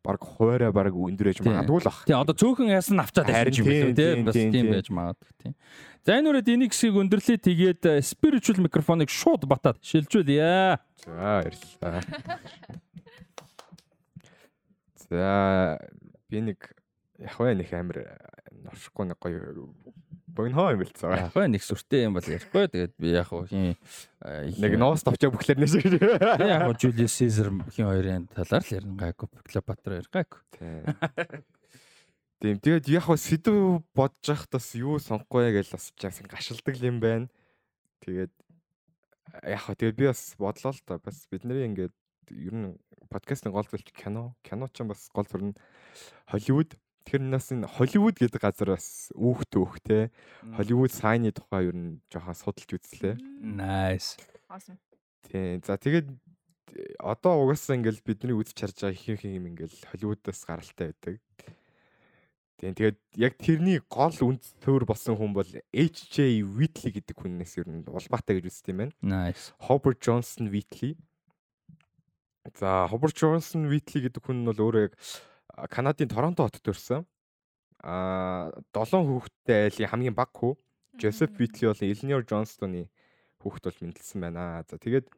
баг 0.02 0.20
хуваараа 0.20 0.72
баг 0.74 0.92
өндөрэж 0.92 1.40
магадгүй 1.46 1.78
л 1.80 1.86
бах. 1.88 2.02
Тий 2.04 2.16
одоо 2.18 2.34
цөөхөн 2.34 2.74
яасан 2.74 3.00
авчаад 3.00 3.30
харин 3.30 3.54
юм 3.54 3.94
тий 3.96 4.12
бас 4.26 4.34
тийм 4.34 4.66
байж 4.74 4.90
магадгүй 4.90 5.32
тий. 5.40 5.52
За 6.02 6.18
энэ 6.18 6.28
үрээд 6.34 6.50
энийг 6.50 6.74
хэсгийг 6.74 6.98
өндөрлөө 6.98 7.38
тэгээд 7.38 7.82
э, 7.86 8.02
spiritual 8.02 8.58
микрофоныг 8.66 9.08
шууд 9.08 9.46
батаад 9.46 9.78
шилжүүлье. 9.86 10.82
За 11.06 11.12
баярлалаа. 11.14 12.02
За 15.06 15.78
би 16.26 16.42
нэг 16.42 16.58
яг 17.22 17.38
нэг 17.38 17.70
амар 17.70 17.98
ношхгүй 18.50 19.06
нэг 19.06 19.18
гоё 19.22 19.38
богиноо 20.34 20.72
юм. 20.72 20.82
Яг 20.82 21.32
бай 21.34 21.48
нэг 21.48 21.62
сүртэй 21.64 22.06
юм 22.08 22.16
бол 22.16 22.26
ярихгүй. 22.26 22.68
Тэгээд 22.72 22.94
би 22.98 23.12
яг 23.12 23.28
хин 23.28 23.76
Нэг 24.62 24.76
ноос 24.80 25.04
тавчаа 25.04 25.32
бүхлээр 25.32 25.60
нэ 25.60 25.68
шиг. 25.68 25.86
яг 25.92 26.68
Julius 26.80 27.16
Caesar 27.18 27.50
хин 27.72 27.88
хоёрын 27.88 28.28
талаар 28.32 28.64
л 28.64 28.74
ярина 28.74 28.96
гайгүй. 29.00 29.28
Клеопатра 29.48 30.00
ярина 30.00 30.12
гайгүй. 30.12 30.40
Тийм 32.42 32.58
тэгээд 32.58 32.90
яг 32.90 33.06
хөө 33.06 33.18
сэдв 33.22 33.56
бодож 33.94 34.26
байхдаа 34.26 34.62
юу 34.74 34.98
сонгохгүй 34.98 35.54
гэж 35.54 35.68
бас 35.76 35.92
чаас 35.94 36.18
гашилдаг 36.26 36.74
юм 36.82 36.98
байна. 36.98 37.30
Тэгээд 38.02 38.32
яг 39.46 39.62
хөө 39.62 39.78
тэгээд 39.78 39.98
би 40.00 40.10
бас 40.10 40.34
бодлоо 40.34 40.74
л 40.74 40.82
та 40.82 40.98
бас 40.98 41.22
бидний 41.30 41.70
ингээд 41.70 41.94
ер 42.34 42.54
нь 42.56 42.74
подкастын 43.14 43.54
гол 43.54 43.68
зүйл 43.70 43.86
кино. 43.94 44.34
Кино 44.42 44.66
ч 44.74 44.82
бас 44.82 45.06
гол 45.14 45.28
зүйл 45.30 45.52
нь 45.52 45.58
Холливуд. 46.26 46.74
Тэгэхээр 47.02 47.24
нас 47.26 47.50
энэ 47.50 47.66
Холливуд 47.66 48.16
гэдэг 48.16 48.38
газар 48.38 48.78
бас 48.78 49.10
өөхт 49.18 49.52
өөхтэй. 49.58 50.14
Холливуд 50.54 50.94
сайны 50.94 51.34
тухай 51.34 51.66
ер 51.66 51.74
нь 51.74 51.98
жоохон 52.06 52.38
судалж 52.38 52.78
үзлээ. 52.78 53.18
Nice. 53.42 54.22
Awesome. 54.46 54.78
Тийм. 55.26 55.58
За 55.66 55.74
тэгээд 55.74 56.06
э, 56.78 56.94
одоо 57.02 57.42
угаасаа 57.42 57.74
ингээл 57.74 58.06
бидний 58.06 58.36
үзэж 58.38 58.54
харж 58.54 58.76
байгаа 58.86 58.94
их 58.94 59.08
их 59.10 59.22
юм 59.26 59.50
ингээл 59.50 59.76
Холливуудаас 59.90 60.46
гаралтай 60.46 60.94
байдаг. 60.94 61.18
Тийм. 62.62 62.78
Тэгээд 62.78 62.98
яг 63.18 63.34
тэрний 63.42 63.82
гол 63.90 64.14
үнд 64.22 64.46
төр 64.62 64.86
болсон 64.86 65.18
хүн 65.18 65.34
бол 65.34 65.50
H.J. 65.74 66.46
Whitley 66.46 66.94
гэдэг 66.94 67.18
хүнээс 67.18 67.58
ер 67.58 67.66
нь 67.66 67.82
улбаатай 67.90 68.38
гэж 68.38 68.46
үздэг 68.46 68.70
юм 68.70 68.80
байна. 68.86 68.94
Nice. 69.02 69.50
Hobart 69.66 69.98
Johnson 69.98 70.46
Whitley. 70.46 70.94
За, 72.54 72.86
Hobart 72.86 73.18
Johnson 73.18 73.66
Whitley 73.66 74.06
гэдэг 74.06 74.22
хүн 74.22 74.42
нь 74.42 74.46
бол 74.46 74.62
өөрөө 74.62 74.82
яг 74.86 74.94
Канадын 75.52 76.08
Торонто 76.08 76.46
хотод 76.48 76.64
төрсэн. 76.64 77.06
Аа, 77.82 78.52
долоон 78.72 79.06
хүүхэдтэй 79.08 79.68
айлын 79.68 79.90
хамгийн 79.90 80.16
баг 80.16 80.32
хүү. 80.32 80.56
Joseph 81.00 81.36
Whitley 81.40 81.68
бол 81.68 81.82
Eleanor 81.82 82.22
Johnston-ы 82.24 82.88
хүүхэд 83.42 83.64
бол 83.68 83.80
мэндэлсэн 83.84 84.20
байна. 84.20 84.64
За, 84.68 84.78
тэгээд 84.78 85.08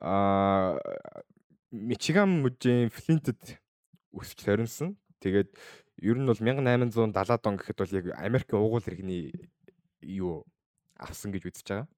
аа 0.00 0.76
Мичиган 1.70 2.42
мужийн 2.44 2.90
Флинтэд 2.90 3.58
өсч 4.14 4.38
төрөнсөн. 4.44 4.94
Тэгээд 5.18 5.50
ер 6.02 6.16
нь 6.18 6.28
бол 6.28 6.38
1870-аад 6.38 7.46
он 7.48 7.56
гэхэд 7.58 7.78
бол 7.78 7.96
яг 7.98 8.06
Америкийн 8.18 8.60
уугуул 8.60 8.86
иргэний 8.86 9.32
юу 10.02 10.44
авсан 10.98 11.32
гэж 11.32 11.50
үзэж 11.50 11.66
байгаа. 11.66 11.88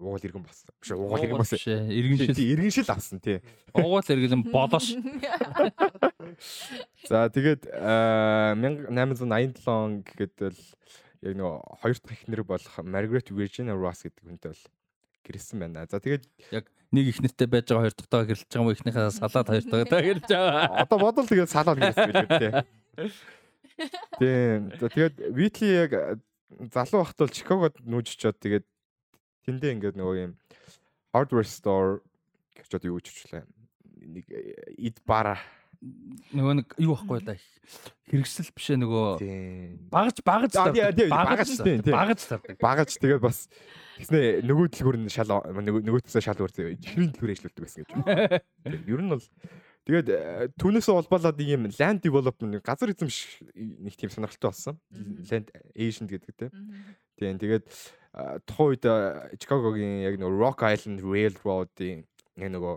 Уугуул 0.00 0.26
иргэн 0.26 0.42
болсон. 0.42 0.74
Биш 0.82 0.90
ээ, 0.90 0.98
уугуул 0.98 1.22
иргэн 1.22 1.38
болсон. 1.38 1.86
Иргэншил. 1.86 2.34
Иргэншил 2.34 2.90
авсан 2.90 3.22
тий. 3.22 3.38
Угуул 3.70 4.02
иргэлэн 4.02 4.42
болоош. 4.50 4.90
За 7.08 7.30
тэгээд 7.30 7.70
аа, 7.70 8.58
1887 8.58 9.70
он 9.70 10.02
гэхэд 10.02 10.34
бол 10.40 10.58
яг 11.22 11.32
нөгөө 11.38 11.54
хоёр 11.80 11.96
дахь 12.02 12.18
эхнэр 12.18 12.42
болох 12.42 12.74
Margaret 12.82 13.30
Virginia 13.30 13.78
Ross 13.78 14.02
гэдэг 14.02 14.24
хүнтэй 14.24 14.50
бол 14.50 14.64
гэрэлсэн 15.24 15.58
байна. 15.62 15.86
За 15.86 16.02
тэгээд 16.02 16.26
Нэг 16.94 17.10
их 17.10 17.18
нэртэй 17.18 17.50
байж 17.50 17.66
байгаа 17.70 17.90
хоёр 17.90 17.96
дахь 17.96 18.28
гэрэлж 18.28 18.46
байгаа 18.50 18.66
мó 18.66 18.74
ихнийхээ 18.74 19.10
салаад 19.14 19.48
хоёр 19.50 19.64
дахь 19.66 19.90
гэрэлж 19.90 20.30
байгаа. 20.30 20.66
одоо 20.84 20.98
бодвол 20.98 21.26
тэгээд 21.26 21.50
салаад 21.50 21.78
гэрэлсэн 21.78 22.10
билүү 22.10 22.28
тий. 22.42 22.50
Тийм. 24.18 24.70
За 24.78 24.86
тэгээд 24.90 25.14
Whitley 25.34 25.70
яг 25.74 25.90
а, 25.94 26.18
залуу 26.70 27.02
байхад 27.02 27.18
бол 27.18 27.34
Чикагод 27.34 27.74
нүүж 27.82 28.06
очиод 28.14 28.38
тэгээд 28.38 28.66
тэндээ 29.44 29.74
ингээд 29.76 29.96
нөгөө 30.00 30.16
юм 30.24 30.32
hardware 31.14 31.48
store 31.48 32.00
гэж 32.58 32.78
одоо 32.78 32.96
юу 32.96 33.00
хэлээ. 33.00 33.44
Нэг 34.04 34.24
э, 34.28 34.74
ид 34.78 34.98
бара. 35.06 35.38
Нөгөө 36.32 36.54
нэг 36.60 36.68
юу 36.80 36.96
байхгүй 36.96 37.20
да. 37.24 37.36
Хэрэгсэл 38.08 38.52
бишээ 38.56 38.78
нөгөө 38.80 39.08
Тийм. 39.20 39.88
багаж 39.92 40.16
багаж 40.24 40.52
багаж 40.56 41.48
багаж, 41.92 42.20
багаж 42.60 42.90
тэгээд 42.96 43.20
бас 43.20 43.48
тэгснэ 44.00 44.44
нөгөө 44.48 44.66
дэлгүүр 44.72 44.96
нь 45.04 45.12
шал 45.12 45.28
нөгөө 45.28 45.84
нөгөө 45.84 46.04
төсөө 46.08 46.24
шал 46.24 46.40
үрзээ. 46.40 46.80
Чихрийн 46.80 47.12
дэлгүүр 47.12 47.32
ажилладаг 47.36 47.62
байсан 47.64 47.84
гэж 47.84 47.90
Ер 48.92 49.00
нь 49.04 49.12
бол 49.12 49.24
тэгээд 49.84 50.08
э, 50.08 50.48
түүнээсээ 50.56 50.94
улбалаад 50.96 51.36
нэг 51.36 51.48
юм 51.54 51.64
land 51.68 52.00
development 52.00 52.56
газар 52.64 52.88
эзэмш 52.94 53.44
нэг 53.54 53.94
тийм 53.96 54.10
сонирхолтой 54.10 54.48
болсон. 54.50 54.76
Land 55.28 55.52
Asian 55.76 56.08
гэдэг 56.08 56.32
те. 56.36 56.48
Тийм 57.20 57.36
тэгээд 57.38 57.68
а, 58.16 58.38
тухайн 58.48 58.74
үед 58.74 58.84
Чикагогийн 59.38 60.08
яг 60.08 60.16
нөгөө 60.16 60.40
Rock 60.40 60.64
Island 60.64 61.04
Railroad-ийн 61.04 62.04
яг 62.40 62.50
нөгөө 62.56 62.74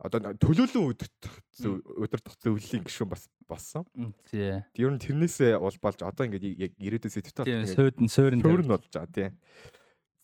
одоо 0.00 0.32
төлөөлөн 0.40 0.96
өдөртөх 0.96 1.34
зөв- 1.60 1.84
өдөртөх 2.00 2.34
зөвлөлийн 2.40 2.84
гишүүн 2.88 3.10
бас 3.12 3.28
болсон. 3.44 3.84
Тий. 4.32 4.60
Ер 4.80 4.88
нь 4.92 5.00
тэрнээсээ 5.00 5.60
улбалж 5.60 6.00
одоо 6.00 6.24
ингээд 6.24 6.44
яг 6.56 6.72
ирээдүйн 6.80 7.12
сэдвтэй 7.12 7.44
Тийм 7.44 7.60
ингээд 7.64 7.76
сойдн 7.76 8.08
сойрн 8.08 8.40
төр 8.40 8.64
нь 8.64 8.70
болж 8.72 8.88
байгаа 8.88 9.12
тийм. 9.12 9.36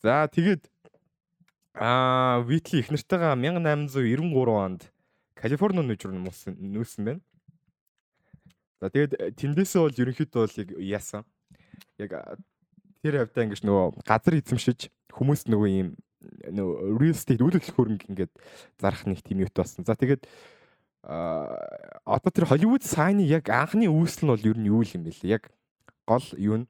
За 0.01 0.25
тэгээд 0.33 0.65
аа 1.77 2.41
Витли 2.49 2.81
их 2.81 2.89
нартайгаа 2.89 3.37
1893 3.37 4.49
онд 4.49 4.89
Калифорни 5.37 5.85
нүжрүн 5.85 6.25
нүүсэн 6.25 6.57
нүүсэн 6.57 7.03
байна. 7.05 7.23
За 8.81 8.89
тэгээд 8.89 9.13
э, 9.21 9.31
тэндээсээ 9.37 9.81
бол 9.85 10.01
ерөнхийдөө 10.03 10.43
бол 10.43 10.59
яг 10.61 10.71
яасан. 10.81 11.25
Яг 12.01 12.13
тэр 13.05 13.21
хавтаа 13.25 13.45
ингэж 13.45 13.63
нөгөө 13.65 14.05
газар 14.05 14.35
эзэмшиж 14.41 14.89
хүмүүс 15.13 15.47
нөгөө 15.49 15.71
ийм 15.71 15.89
нөгөө 16.27 16.99
real 16.99 17.15
estate 17.15 17.45
үйл 17.45 17.57
хөдлөх 17.57 17.77
хөрөнгө 17.77 18.09
ингээд 18.11 18.33
зарах 18.81 19.05
нэг 19.07 19.23
тийм 19.23 19.45
юут 19.45 19.55
болсон. 19.55 19.85
За 19.87 19.95
тэгээд 19.95 20.27
а 21.07 21.55
одоо 22.05 22.31
тэр 22.35 22.51
Холливуд 22.51 22.83
сайны 22.83 23.23
яг 23.23 23.47
анхны 23.53 23.87
үүсэл 23.87 24.27
нь 24.27 24.33
бол 24.33 24.49
ер 24.51 24.59
нь 24.59 24.67
юу 24.67 24.83
юм 24.83 25.07
бэ 25.07 25.15
лээ? 25.23 25.39
Яг 25.39 25.53
гол 26.09 26.27
юу 26.35 26.65
нь 26.65 26.67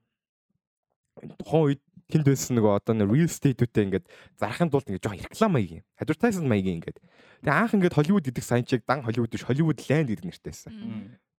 тухайн 1.41 1.63
үед 1.73 1.81
тэнд 2.07 2.23
байсан 2.23 2.55
нөгөө 2.55 2.71
одоо 2.79 2.93
нэг 2.95 3.11
real 3.11 3.27
estate-үүдээ 3.27 3.83
ингээд 3.87 4.05
зарахын 4.39 4.71
тулд 4.71 4.87
ингээд 4.87 5.03
жоохон 5.03 5.23
реклам 5.27 5.51
маягийн, 5.51 5.83
advertisement 5.99 6.47
маягийн 6.47 6.79
ингээд. 6.79 6.97
Тэгээ 7.43 7.59
анх 7.59 7.73
ингээд 7.75 7.97
Hollywood 7.99 8.25
гэдэг 8.31 8.45
санчиг 8.47 8.81
дан 8.87 9.03
Hollywood 9.03 9.31
биш 9.31 9.43
Hollywood 9.43 9.79
Land 9.91 10.07
гэдэг 10.07 10.25
нэртэйсэн. 10.25 10.71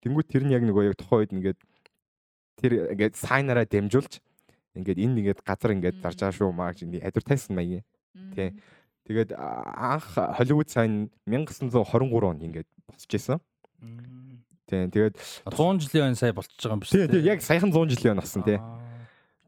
Тэнгүүд 0.04 0.28
тэр 0.28 0.44
нь 0.44 0.52
яг 0.52 0.62
нөгөө 0.68 0.92
яг 0.92 0.96
тухайн 1.00 1.24
үед 1.24 1.32
ингээд 1.32 1.58
тэр 2.60 2.72
ингээд 2.92 3.14
сайнараа 3.16 3.64
дамжуулж 3.64 4.20
ингээд 4.76 4.98
энэ 5.00 5.16
ингээд 5.24 5.40
газар 5.42 5.72
ингээд 5.72 5.96
зарж 6.04 6.18
байгаа 6.20 6.36
шүү 6.36 6.52
маа 6.52 6.70
гэж 6.76 6.84
ингээд 6.84 7.06
advertisement 7.08 7.56
маягийн. 7.56 7.84
Тий. 8.36 8.48
Тэгээд 9.08 9.30
анх 9.34 10.06
Hollywood 10.36 10.68
сайн 10.68 11.08
1923 11.24 11.80
онд 12.28 12.44
ингээд 12.44 12.68
босч 12.86 13.10
исэн. 13.16 13.40
Тий. 14.68 14.84
Тэгээд 14.92 15.16
100 15.48 15.80
жилийн 15.88 16.12
өн 16.12 16.18
сая 16.18 16.36
болчихж 16.36 16.60
байгаа 16.60 16.76
юм 16.76 16.82
биш 16.84 16.92
тий 16.92 17.08
тий 17.08 17.24
яг 17.24 17.40
саяхан 17.40 17.72
100 17.72 17.96
жилийн 17.96 18.14
өн 18.14 18.22
болсон 18.22 18.44
тий. 18.44 18.60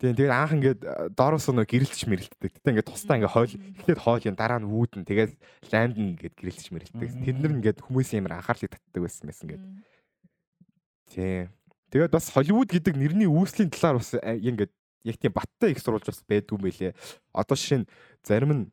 Тийм 0.01 0.17
тэгээд 0.17 0.33
анх 0.33 0.53
ингээд 0.57 0.81
э, 0.81 1.13
доороос 1.13 1.53
нь 1.53 1.61
гэрэлтж 1.61 2.09
мэрэлтдэг. 2.09 2.57
Тэгтээ 2.57 2.73
ингээд 2.73 2.89
тусдаа 2.89 3.21
ингээд 3.21 3.35
хоол 3.37 3.53
эхлээд 3.53 4.01
хоол 4.01 4.25
юм 4.25 4.37
дараа 4.41 4.57
нь 4.57 4.71
вүүдэн 4.73 5.05
тэгээд 5.05 5.33
ланд 5.69 5.97
ингээд 6.01 6.35
гэрэлтж 6.41 6.67
мэрэлтдэг. 6.73 7.09
Тэд 7.21 7.37
нар 7.37 7.53
ингээд 7.61 7.79
хүмүүсийн 7.85 8.25
ямар 8.25 8.41
анхаарлыг 8.41 8.73
татдаг 8.73 9.01
байсан 9.05 9.29
байсан 9.29 9.45
ингээд. 9.45 9.65
Тийм. 11.13 11.53
Тэгээд 11.93 12.17
бас 12.17 12.33
Холливуд 12.33 12.73
гэдэг 12.73 12.97
нэрний 12.97 13.29
үүслийн 13.29 13.69
талаар 13.69 14.01
бас 14.01 14.17
э, 14.17 14.41
ингээд 14.41 14.73
яг 15.05 15.17
тийм 15.21 15.37
баттай 15.37 15.77
их 15.77 15.85
сурвалж 15.85 16.09
бас 16.09 16.25
байдгүй 16.25 16.57
юм 16.57 16.65
байлээ. 16.65 16.97
Одоо 17.37 17.57
нь 17.61 17.85
зарим 18.25 18.53
нь 18.57 18.65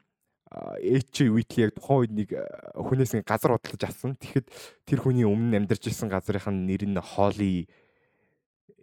Эч 0.80 1.28
Уитли 1.28 1.68
яг 1.68 1.76
тухайн 1.76 2.08
үед 2.08 2.14
нэг 2.16 2.30
э, 2.32 2.48
хүнээс 2.72 3.20
ингээд 3.20 3.28
газар 3.28 3.52
бодлож 3.52 3.84
авсан. 3.84 4.16
Тэгэхэд 4.16 4.48
тэр 4.88 5.00
хүний 5.04 5.28
өмнө 5.28 5.60
амьдарч 5.60 5.92
ирсэн 5.92 6.08
газрынх 6.08 6.48
нь 6.48 6.72
нэр 6.72 6.88
нь 6.88 7.04
Холли 7.04 7.68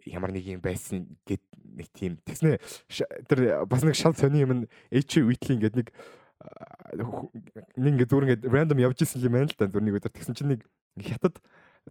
ямар 0.05 0.31
нэг 0.31 0.45
юм 0.45 0.61
байсан 0.61 1.05
гэд 1.25 1.41
нэг 1.55 1.87
тийм 1.93 2.17
тэгснэ. 2.23 2.61
Тэр 3.29 3.65
бас 3.65 3.83
нэг 3.83 3.97
шал 3.97 4.15
сони 4.15 4.45
юм 4.45 4.65
H 4.91 5.21
Whitley 5.21 5.57
ингээд 5.57 5.75
нэг 5.75 5.87
нэг 6.93 7.07
ингээд 7.75 8.09
зүгээр 8.09 8.25
ингээд 8.29 8.45
random 8.49 8.79
явж 8.85 9.01
исэн 9.01 9.23
юм 9.25 9.33
байна 9.33 9.49
л 9.49 9.57
да. 9.57 9.69
Зүр 9.69 9.83
нэг 9.83 9.97
өдөр 9.97 10.13
тэгсэн 10.13 10.35
чинь 10.37 10.51
нэг 10.55 10.61
хятад 11.01 11.41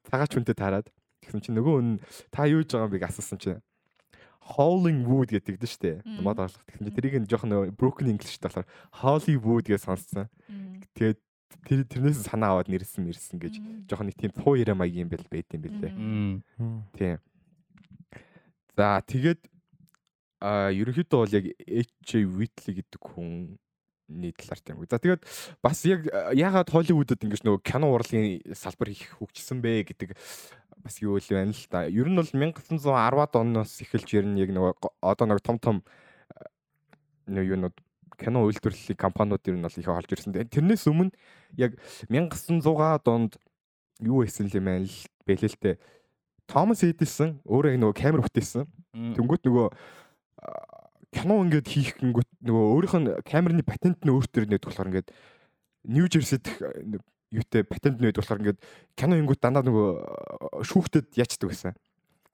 цагаач 0.07 0.35
хүнтэй 0.35 0.55
таарад 0.55 0.89
тэгсэн 1.27 1.43
чинь 1.43 1.57
нөгөө 1.59 1.75
хүн 1.75 1.91
та 2.31 2.47
юу 2.47 2.63
хийж 2.63 2.75
байгаа 2.75 2.89
юм 2.89 2.95
гэж 2.95 3.05
асуусан 3.11 3.39
чинь 3.41 3.63
Howling 4.45 5.09
Wood 5.09 5.33
гэдэг 5.33 5.57
дээ 5.57 5.73
штэ 5.73 5.93
мод 6.21 6.39
орлох 6.39 6.65
тэгсэн 6.69 6.85
чинь 6.87 6.97
тэрийг 6.97 7.17
нь 7.25 7.29
жоохон 7.29 7.73
broken 7.75 8.13
english 8.13 8.37
талаар 8.39 8.69
Hollywood 9.01 9.65
гэж 9.65 9.89
сонссон. 9.89 10.29
Тэгээд 10.95 11.19
тэр 11.65 11.81
тэрнээс 11.89 12.29
санаа 12.29 12.61
аваад 12.61 12.69
нэрсэн 12.69 13.09
мэрсэн 13.09 13.41
гэж 13.41 13.55
жоохон 13.89 14.13
нэг 14.13 14.17
тийм 14.21 14.33
цуу 14.37 14.55
яриа 14.61 14.77
маягийн 14.77 15.09
байл 15.09 15.25
байт 15.33 15.49
юм 15.57 15.63
бэлээ. 15.65 15.93
Тийм. 16.93 17.19
За 18.77 18.99
тэгээд 19.07 19.41
а 20.44 20.69
ерөнхийдөө 20.75 21.20
бол 21.25 21.35
яг 21.35 21.47
H 21.65 22.20
Whitley 22.20 22.83
гэдэг 22.83 23.01
хүний 23.01 24.35
талаар 24.36 24.61
тийм. 24.61 24.83
За 24.91 24.99
тэгээд 24.99 25.23
бас 25.65 25.85
яг 25.89 26.05
а, 26.12 26.35
яагаад 26.36 26.69
Холливуудад 26.69 27.23
ингэж 27.25 27.47
нөгөө 27.47 27.62
кино 27.65 27.94
урлагийн 27.94 28.43
салбар 28.53 28.93
их 28.93 29.15
хөгжсөн 29.17 29.62
бэ 29.65 29.89
гэдэг 29.89 30.12
бас 30.85 31.01
юу 31.01 31.17
л 31.17 31.31
байна 31.31 31.55
л 31.55 31.65
да. 31.70 31.86
Ер 31.89 32.11
нь 32.11 32.19
бол 32.19 32.28
1910-ад 32.28 33.41
оноос 33.41 33.81
эхэлж 33.81 34.11
ер 34.20 34.27
нь 34.28 34.43
яг 34.43 34.53
нөгөө 34.53 34.75
одоо 35.01 35.27
нэг 35.31 35.41
том 35.41 35.57
том 35.62 35.77
нэг 37.25 37.49
юунууд 37.57 37.78
кино 38.20 38.44
үйлдвэрлэлийн 38.44 39.01
компаниуд 39.01 39.49
ер 39.49 39.57
нь 39.57 39.65
бол 39.65 39.81
их 39.81 39.89
олж 39.89 40.11
ирсэн. 40.12 40.35
Тэрнээс 40.35 40.85
өмнө 40.91 41.15
яг 41.57 41.78
1900-аад 42.12 43.07
онд 43.09 43.41
юу 44.05 44.27
хийсэн 44.27 44.53
юм 44.53 44.69
байна 44.69 44.85
л 44.85 44.99
дээ 45.25 45.78
Томас 46.51 46.85
Эдисон 46.85 47.41
өөрөө 47.49 47.79
нөгөө 47.81 47.97
камер 47.97 48.25
бүтээсэн. 48.25 48.67
Тэнгүүт 49.17 49.47
нөгөө 49.49 49.67
кино 51.15 51.39
ингээд 51.47 51.67
хийх 51.71 51.97
гингүүт 52.03 52.31
нөгөө 52.43 52.65
өөрийнх 52.75 52.97
нь 53.01 53.09
камерны 53.25 53.63
патент 53.63 54.03
нь 54.03 54.13
өөртөө 54.13 54.51
нэт 54.51 54.67
болохоор 54.67 54.91
ингээд 54.91 55.09
Нью 55.85 56.09
Жерси 56.11 56.41
дэх 56.41 56.59
нэг 56.61 57.03
юутэй 57.31 57.63
патент 57.65 58.03
нэт 58.03 58.19
болохоор 58.19 58.43
ингээд 58.43 58.61
кино 58.99 59.17
ингүүт 59.23 59.41
дандаа 59.41 59.65
нөгөө 59.65 60.65
шүүхтэд 60.67 61.15
яачдаг 61.17 61.49
байсан. 61.49 61.73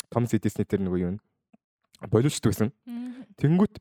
Томас 0.09 0.35
Эдисны 0.35 0.65
тэр 0.65 0.83
нөгөө 0.83 1.01
юу 1.05 1.13
н 1.15 1.21
боловчдаг 2.09 2.51
байсан. 2.51 2.73
Тэнгүүт 3.37 3.79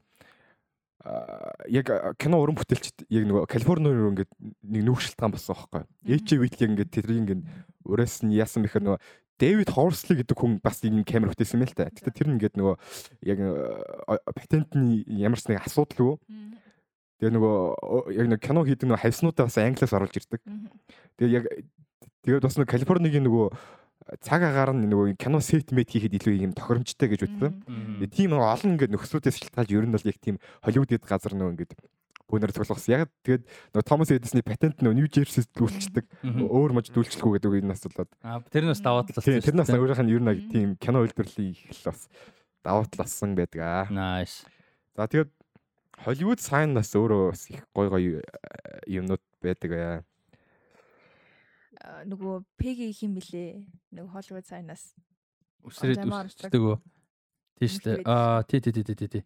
яг 1.72 1.88
кино 2.20 2.44
уран 2.44 2.60
бүтээлчд 2.60 3.08
яг 3.08 3.24
нөгөө 3.24 3.48
Калифорни 3.48 3.94
руу 3.96 4.12
ингээд 4.12 4.32
нэг 4.68 4.84
нүүх 4.84 5.00
шилтгаан 5.00 5.32
болсон 5.32 5.56
байхгүй. 5.56 5.84
Эйч 6.06 6.28
Витли 6.36 6.68
ингээд 6.68 6.92
тэрийг 6.92 7.20
ингээд 7.24 7.42
ураас 7.88 8.20
нь 8.20 8.36
яасан 8.36 8.68
бэхэр 8.68 8.84
нөгөө 8.84 9.00
Дэвид 9.40 9.72
Хорсли 9.72 10.20
гэдэг 10.20 10.36
хүн 10.36 10.60
бас 10.60 10.84
ийм 10.84 11.02
камер 11.08 11.32
бүтээсэн 11.32 11.64
юм 11.64 11.66
л 11.66 11.74
та. 11.74 11.88
Гэтэ 11.88 12.12
тэр 12.12 12.28
нь 12.28 12.36
ингээд 12.38 12.60
нөгөө 12.60 12.76
яг 13.24 13.40
патентны 14.36 15.08
ямар 15.08 15.40
ч 15.40 15.48
нэг 15.48 15.64
асуудал 15.64 16.20
үү. 16.20 16.48
Тэгээ 17.24 17.34
нөгөө 17.40 17.56
яг 18.20 18.28
нэг 18.28 18.40
кино 18.44 18.68
хийдэг 18.68 18.88
нөгөө 18.92 19.04
хайснуудаа 19.04 19.48
бас 19.48 19.58
англиас 19.58 19.96
оруулж 19.96 20.16
ирдэг. 20.20 20.42
Тэгээ 21.16 21.36
яг 21.40 21.46
тэгээд 22.28 22.44
бас 22.44 22.56
нөгөө 22.60 22.72
Калифорнигийн 22.76 23.24
нөгөө 23.24 23.48
цаг 24.24 24.42
агаар 24.44 24.74
нь 24.74 24.88
нөгөө 24.90 25.16
кино 25.16 25.40
сет 25.40 25.72
мэд 25.72 25.92
хийхэд 25.92 26.18
илүү 26.20 26.36
юм 26.44 26.54
тохиромжтой 26.56 27.08
гэж. 27.12 27.28
Тэгээ 27.30 28.12
тийм 28.12 28.36
нөгөө 28.36 28.48
олон 28.48 28.72
ингээд 28.76 28.94
нөхцлүүдээс 28.96 29.38
шалтгаалж 29.40 29.72
ер 29.72 29.86
нь 29.86 29.94
бол 29.94 30.08
яг 30.08 30.18
тийм 30.20 30.36
Холливуд 30.66 30.90
гээд 30.90 31.06
газар 31.06 31.36
нөгөө 31.38 31.54
ингээд 31.56 31.74
бүүнээр 32.30 32.54
цуглуулсан. 32.54 32.94
Яг 32.94 33.10
тэгээд 33.26 33.44
нөгөө 33.74 33.86
Томас 33.90 34.14
Эдисний 34.14 34.46
патент 34.46 34.80
нөгөө 34.80 34.96
Нью 34.96 35.10
Жерсист 35.10 35.50
дүүлчдэг. 35.58 36.06
Өөр 36.46 36.78
мож 36.78 36.94
дүүлчлэхгүй 36.94 37.42
гэдэг 37.42 37.60
энэ 37.60 37.74
нас 37.74 37.84
болоод. 37.84 38.10
Аа 38.22 38.40
тэр 38.48 38.70
нь 38.70 38.72
бас 38.72 38.84
даваа 38.86 39.04
талаас. 39.04 39.26
Тэр 39.26 39.58
нас 39.58 39.74
өөрийнх 39.74 40.04
нь 40.06 40.14
ер 40.14 40.22
нь 40.22 40.46
тийм 40.54 40.70
кино 40.78 41.02
үйлдвэрлэлийн 41.04 41.58
их 41.58 41.74
л 41.74 41.90
бас 41.90 42.06
даваа 42.62 42.86
талсан 42.86 43.34
байдаг 43.34 43.60
аа. 43.66 43.86
Nice. 43.90 44.46
За 44.94 45.10
тэгээд 45.10 45.34
Холливуд 46.00 46.40
сайн 46.40 46.78
нас 46.78 46.94
өөрөө 46.96 47.34
бас 47.34 47.50
их 47.52 47.66
гой 47.76 47.90
гой 47.90 48.04
юмнууд 48.88 49.24
байдаг 49.44 49.72
аа. 49.76 49.96
А, 51.80 52.04
нөгөө 52.08 52.46
Пеги 52.56 52.92
хим 52.96 53.18
блэ? 53.18 53.66
Нөгөө 53.92 54.12
Холливуд 54.14 54.48
сайнаас. 54.48 54.94
Үсрээд 55.64 56.00
Жамаар 56.04 56.32
үсчдэг 56.32 56.62
үү? 56.62 56.78
Тийм 57.60 57.70
шүү 57.72 57.84
дээ. 57.84 57.98
Аа 58.08 58.44
тий 58.48 58.60
тий 58.64 58.72
тий 58.72 58.84
тий 58.96 59.08
тий. 59.20 59.24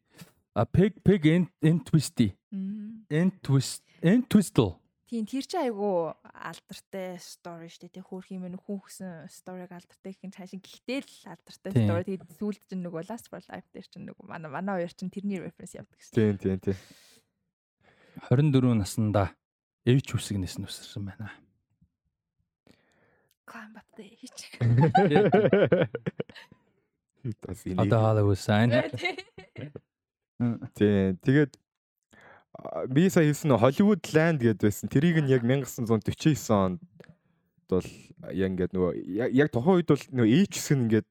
А 0.53 0.65
pig 0.65 1.01
pig 1.03 1.25
in 1.25 1.49
in 1.61 1.79
twisty. 1.83 2.37
In 3.09 3.31
twist 3.41 3.83
in 4.01 4.21
twistle. 4.29 4.77
Тийм 5.09 5.25
тэр 5.29 5.45
чи 5.45 5.57
айгу 5.57 6.13
алдартай 6.25 7.17
стори 7.21 7.69
шүү 7.69 7.85
дээ. 7.85 8.01
Тэг 8.01 8.05
хөөх 8.09 8.33
юм 8.33 8.45
хүн 8.57 8.81
гэсэн 8.81 9.29
сториг 9.29 9.69
алдартай 9.73 10.13
гэх 10.13 10.25
юм 10.25 10.33
цаашин 10.33 10.61
гэхдээ 10.61 11.01
л 11.05 11.33
алдартай 11.33 11.71
стори. 11.73 12.05
Тэгээд 12.05 12.33
сүүлд 12.37 12.61
чинь 12.69 12.81
нөгөө 12.85 13.09
Last 13.09 13.29
for 13.29 13.41
Life 13.45 13.69
дээр 13.73 13.87
чинь 13.93 14.05
нөгөө 14.09 14.25
манай 14.25 14.49
манай 14.49 14.81
хоёр 14.81 14.93
чинь 14.93 15.13
тэрний 15.13 15.37
референс 15.41 15.77
явдаг 15.77 16.01
шүү. 16.01 16.17
Тийм 16.17 16.37
тийм 16.37 16.57
тийм. 16.61 16.77
24 18.29 18.73
наснда 18.77 19.33
эвч 19.85 20.17
үсгнээс 20.17 20.57
нь 20.57 20.65
үсэрсэн 20.65 21.05
байна. 21.05 21.29
Комбаттэй 23.45 24.17
хийч. 24.17 24.49
Бас 27.41 27.61
энийг 27.69 27.85
Одоо 27.85 28.01
Hollywood 28.01 28.37
Тийм. 30.39 31.17
Тэгээд 31.21 31.51
би 32.89 33.09
сая 33.09 33.25
хэлсэн 33.29 33.57
Hollywood 33.57 34.01
Land 34.13 34.41
гэдээ 34.41 34.67
байсан. 34.69 34.89
Тэрийг 34.89 35.21
нь 35.23 35.29
яг 35.31 35.41
1949 35.45 36.49
онд 36.53 36.79
бол 37.69 37.87
яг 38.33 38.49
ингээд 38.53 38.73
нөгөө 38.73 38.91
яг- 39.33 39.53
тухайн 39.53 39.81
үед 39.81 39.89
бол 39.89 40.03
нөгөө 40.13 40.29
H 40.29 40.53
хэсэг 40.53 40.77
нь 40.77 40.83
ингээд 40.89 41.07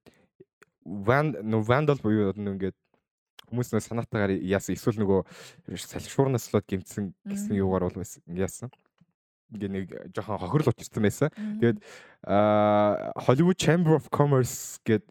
Van 0.87 1.35
нөгөө 1.35 1.67
Vandal 1.67 1.99
буюу 2.03 2.35
ингээд 2.35 2.77
хүмүүс 3.51 3.69
нөгөө 3.71 3.85
санаатаагаар 3.87 4.33
яасан 4.43 4.75
эсвэл 4.75 4.99
нөгөө 5.03 5.21
салшуурнаас 5.77 6.49
л 6.51 6.63
гимтсэн 6.63 7.13
гэсэн 7.27 7.55
юугаар 7.59 7.87
бол 7.91 8.01
байсан 8.03 8.23
яасан. 8.33 8.71
Нэг 9.53 9.93
жоохон 10.17 10.41
хохирол 10.41 10.73
учирсан 10.73 11.03
байсан. 11.03 11.29
Тэгээд 11.61 11.79
Hollywood 13.27 13.59
Chamber 13.59 13.99
of 13.99 14.07
Commerce 14.15 14.79
гэд 14.87 15.03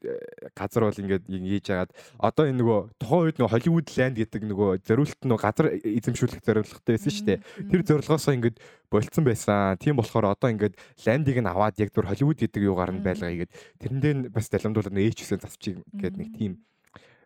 газар 0.56 0.88
бол 0.88 0.96
ингээд 0.96 1.28
ийг 1.28 1.44
хийж 1.44 1.68
агаад 1.76 1.92
одоо 2.18 2.48
энэ 2.48 2.64
нөгөө 2.64 2.80
тухайн 3.04 3.24
үед 3.28 3.38
нөгөө 3.38 3.52
Hollywood 3.52 3.88
Land 4.00 4.16
гэдэг 4.16 4.42
нөгөө 4.48 4.70
зориулт 4.88 5.20
нөгөө 5.28 5.44
газар 5.44 5.68
эзэмшүүлэх 5.76 6.40
зорилготой 6.40 6.96
байсан 6.96 7.12
шүү 7.12 7.28
дээ. 7.28 7.40
Тэр 7.68 7.82
зорилгоосоо 7.84 8.34
ингээд 8.40 8.58
болцсон 8.88 9.24
байсан. 9.28 9.76
Тийм 9.76 10.00
болохоор 10.00 10.32
одоо 10.32 10.50
ингээд 10.56 10.80
ландыг 11.04 11.38
нь 11.44 11.52
аваад 11.52 11.76
яг 11.84 11.92
түр 11.92 12.08
Hollywood 12.08 12.40
гэдэг 12.40 12.64
юугаар 12.64 12.96
нь 12.96 13.04
байлгаа 13.04 13.36
гээд 13.44 13.52
тэрэндээ 13.84 14.14
нь 14.16 14.22
бас 14.32 14.48
даламдуулаад 14.48 14.96
H-сэн 14.96 15.44
засчих 15.44 15.84
гээд 15.92 16.16
нэг 16.16 16.30
тийм 16.40 16.64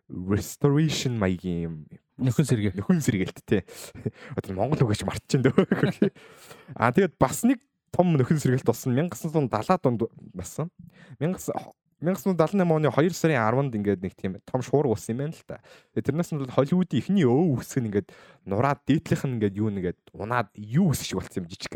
restoration 0.08 1.18
маягийн 1.18 1.60
юм 1.62 1.74
Нөхөн 2.16 2.48
сэргээ. 2.48 2.80
нөхөн 2.80 3.04
сэргээлт 3.04 3.44
те. 3.44 3.68
Одоо 4.32 4.56
Монгол 4.56 4.88
үгэж 4.88 5.04
мартчихын 5.04 5.52
дөө. 5.52 5.68
А 6.72 6.88
тэгээд 6.88 7.20
бас 7.20 7.44
нэг 7.44 7.60
том 7.92 8.16
нөхөн 8.16 8.40
сэргээлт 8.40 8.64
болсон 8.64 8.96
1970-аад 8.96 9.84
онд 9.84 10.02
бассан. 10.32 10.72
1978 11.96 12.60
оны 12.60 12.90
2 12.92 13.16
сарын 13.16 13.40
10-нд 13.40 13.72
ингээд 13.80 14.00
нэг 14.04 14.12
тийм 14.20 14.36
том 14.44 14.60
шуурга 14.60 14.92
болсон 14.92 15.16
юм 15.16 15.20
байна 15.24 15.32
л 15.32 15.48
та. 15.48 15.64
Тэрнээс 15.96 16.28
нь 16.28 16.40
бол 16.44 16.52
Холливуудын 16.52 17.00
ихний 17.00 17.24
өө 17.24 17.56
үсэг 17.56 17.80
нь 17.80 17.88
ингээд 17.88 18.12
нураад 18.44 18.84
дээдлийнх 18.84 19.24
нь 19.24 19.34
ингээд 19.40 19.56
юу 19.56 19.72
нэгээд 19.72 20.00
унаад 20.12 20.52
юу 20.60 20.92
үсэг 20.92 21.08
шиг 21.08 21.24
болсон 21.24 21.40
юм 21.40 21.48
жижиг. 21.48 21.72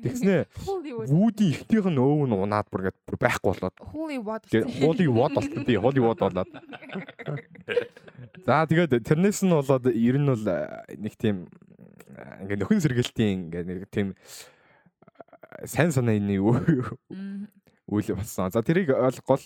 Тэгснэ 0.00 0.48
Hollywood. 0.64 1.12
Вүүдийн 1.12 1.52
ихнийх 1.60 1.86
нь 1.92 2.00
өө 2.00 2.24
нь 2.24 2.32
унаад 2.40 2.72
бүр 2.72 2.88
ингээд 2.88 2.98
бүр 3.04 3.16
байхгүй 3.20 3.48
болоод 3.52 3.76
Hollywood. 3.92 4.42
Hollywood 4.80 5.32
болсон 5.36 5.62
тий 5.68 5.76
Hollywood 5.76 6.18
болоод. 6.24 6.48
За 8.48 8.64
тэгээд 8.64 9.04
тэрнээс 9.04 9.44
нь 9.44 9.52
болоод 9.52 9.84
ер 9.92 10.16
нь 10.16 10.28
бол 10.32 10.44
э, 10.48 10.88
нэг 10.96 11.20
тийм 11.20 11.52
э, 12.16 12.48
ингээ 12.48 12.64
нөхөн 12.64 12.80
сэргээлтийн 12.80 13.52
ингээ 13.52 13.64
нэг 13.68 13.92
тийм 13.92 14.16
э, 14.16 15.68
сайн 15.68 15.92
санааны. 15.92 16.40
Үйл 17.94 18.14
болсон. 18.18 18.50
За 18.50 18.62
тэрийг 18.62 18.90
ол 18.90 19.18
гол 19.26 19.44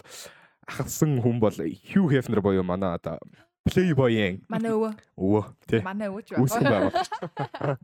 ахсан 0.69 1.21
хүн 1.21 1.39
бол 1.41 1.53
Hugh 1.55 2.09
Hefner 2.13 2.41
боёо 2.41 2.65
манай 2.65 2.97
одоо 2.97 3.19
Playboy-ийн 3.69 4.41
Манай 4.49 4.73
өвөө. 4.73 4.93
өвөө 5.21 5.45
тий 5.69 5.81
Манай 5.85 6.09
өвөж 6.09 6.33
үүсгэн 6.41 6.65
байна. 6.73 6.91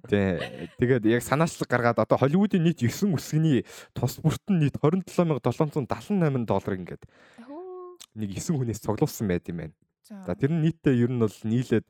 Тий. 0.09 0.41
Тэгээд 0.81 1.05
яг 1.13 1.21
санаачлаг 1.21 1.69
гаргаад 1.69 2.01
одоо 2.01 2.17
Холливуудын 2.17 2.65
нийт 2.65 2.81
9 2.81 3.13
үсгийн 3.13 3.65
тус 3.93 4.17
бүрт 4.25 4.49
нь 4.49 4.65
нийт 4.65 4.81
27778 4.81 6.49
доллар 6.49 6.75
ингээд 6.81 7.05
нэг 8.17 8.31
9 8.33 8.57
хүнээс 8.57 8.81
цуглуулсан 8.81 9.29
байт 9.29 9.49
юм 9.53 9.61
байна. 9.61 9.75
За. 10.09 10.33
Тэр 10.33 10.57
нь 10.57 10.63
нийтдээ 10.65 11.05
ер 11.05 11.11
нь 11.13 11.21
бол 11.21 11.37
нийлээд 11.45 11.85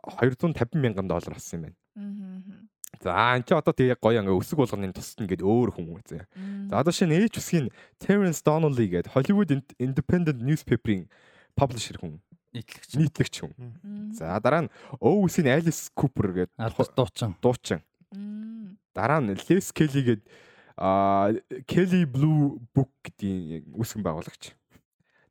250 0.00 0.80
мянган 0.80 1.08
доллар 1.08 1.36
болсон 1.36 1.56
юм 1.58 1.62
байна. 1.68 1.76
Мгм. 1.94 2.68
За 3.04 3.12
ан 3.12 3.44
чи 3.44 3.52
одоо 3.52 3.76
тэгээ 3.76 4.00
гоё 4.00 4.16
ингээ 4.24 4.32
өсөг 4.40 4.56
болгоны 4.64 4.88
тусад 4.96 5.20
ингээд 5.28 5.44
өөр 5.44 5.76
хүн 5.76 5.92
үзье. 5.92 6.24
За 6.72 6.80
одоо 6.80 6.88
шинэ 6.88 7.28
H 7.28 7.36
үсгийн 7.36 7.68
Terence 8.00 8.40
Donnelly 8.40 8.88
гээд 8.88 9.12
Hollywood 9.12 9.52
Ind- 9.52 9.76
Independent 9.76 10.40
Newspaper-ийн 10.40 11.04
publisher 11.52 12.00
хүн, 12.00 12.16
нийтлэгч. 12.56 12.96
нийтлэгч 12.96 13.34
хүн. 13.44 13.52
За 14.16 14.40
дараа 14.40 14.64
нь 14.64 14.70
O 15.04 15.20
үсгийн 15.20 15.52
Alice 15.52 15.92
Cooper 15.92 16.48
Алдар 16.56 16.88
дуучин. 16.96 17.36
дуучин. 17.44 17.84
Дараа 18.96 19.20
нь 19.20 19.36
Les 19.36 19.68
Kelly 19.68 20.00
гээд 20.00 20.22
а 20.80 21.28
Kelly 21.68 22.08
Blue 22.08 22.56
Book 22.72 22.88
гэдгийн 23.04 23.68
үсгэн 23.76 24.00
байгуулагч. 24.00 24.56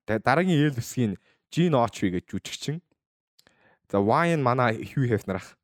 Дараагийн 0.05 0.61
Yale 0.61 0.77
үсгийн 0.77 1.17
Gene 1.49 1.73
Autry 1.73 2.13
гэж 2.13 2.29
жүжигчин. 2.29 2.81
За 3.89 3.97
Wine 3.97 4.41
манай 4.45 4.77
Hugh 4.77 5.09
Hefner 5.09 5.41
ах. 5.41 5.57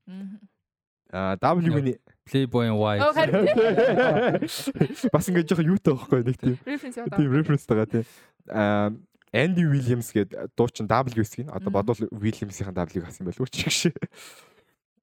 А 1.12 1.36
W-ний 1.42 1.98
Playboy 2.30 2.70
wife. 2.70 3.02
Бас 5.14 5.26
ингээд 5.30 5.50
жоохон 5.50 5.66
юутай 5.66 5.94
байхгүй 5.98 6.22
нэг 6.30 6.38
тийм 6.38 6.54
Reference 6.62 7.02
яваад 7.02 7.18
тийм 7.18 7.26
байгаа. 7.26 7.42
reference 7.42 7.66
тагаа 7.66 7.90
тийм. 7.90 8.06
А 8.54 8.94
Andy 9.34 9.66
Williams 9.66 10.14
гээд 10.14 10.38
дуучин 10.54 10.86
W-гийн 10.86 11.50
одоо 11.50 11.74
бодвол 11.74 12.06
Williams-ийн 12.14 12.70
W 12.74 13.02
хасан 13.02 13.26
байлгүй 13.26 13.50
ч 13.50 13.66
гэх 13.66 13.74
шиг. 13.74 13.98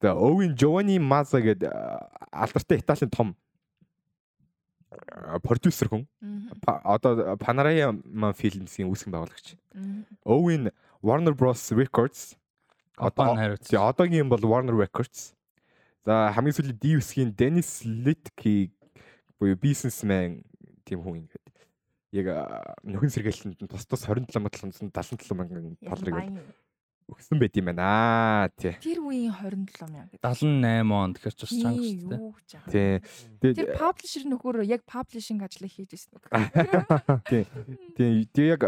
За 0.03 0.15
Owen 0.15 0.55
Giovanni 0.55 0.99
Mazza 1.03 1.43
гээд 1.43 1.67
алдартай 2.31 2.79
Италийн 2.79 3.11
том 3.11 3.35
продюсер 5.43 5.91
хүн. 5.91 6.07
Одоо 6.67 7.35
Panorama 7.43 8.31
Films-ийн 8.35 8.87
үүсгэн 8.87 9.11
байгуулагч. 9.11 9.59
Owen 10.23 10.71
Warner 11.03 11.35
Bros 11.35 11.75
Records. 11.75 12.39
Тэгээ 12.99 13.83
одоогийн 13.83 14.31
бол 14.31 14.43
Warner 14.43 14.75
Records. 14.75 15.35
За 16.07 16.31
хамгийн 16.31 16.55
сүүлийн 16.55 16.79
D-ийн 16.79 17.31
Dennis 17.35 17.83
Litke 17.83 18.71
буюу 19.41 19.59
businessman 19.59 20.45
тийм 20.87 21.03
хүн 21.03 21.27
ингээд 21.27 21.47
яг 22.15 22.29
нөхөн 22.87 23.11
сэргээлтэнд 23.11 23.59
нь 23.59 23.69
тус 23.69 23.85
тус 23.91 24.07
27 24.07 24.31
777 24.31 25.35
мянган 25.35 25.75
доллар 25.83 26.15
Баян. 26.15 26.39
өгсөн 27.11 27.39
байт 27.43 27.59
юм 27.59 27.67
байна 27.69 27.83
аа 27.83 28.47
тий. 28.55 28.73
Тэр 28.79 29.03
үеийн 29.03 29.35
27 29.35 29.91
мянга 29.91 30.15
гэдэг. 30.15 30.23
78 30.23 30.95
он 30.95 31.11
тэгэхээр 31.19 31.35
ч 31.35 31.41
бас 31.43 31.53
чанга 31.59 31.83
Тий, 31.83 31.91
шүү 31.99 32.09
дээ. 32.71 32.99
Тий. 33.43 33.53
Тэр 33.59 33.69
паблишер 33.75 34.25
нөхөр 34.31 34.57
яг 34.63 34.83
паблишинг 34.87 35.43
ажлыг 35.43 35.71
хийж 35.75 35.91
ирсэн 35.91 36.23
тий. 37.31 37.45
Тий. 37.99 38.31
Тэгээ 38.31 38.55
яг 38.55 38.63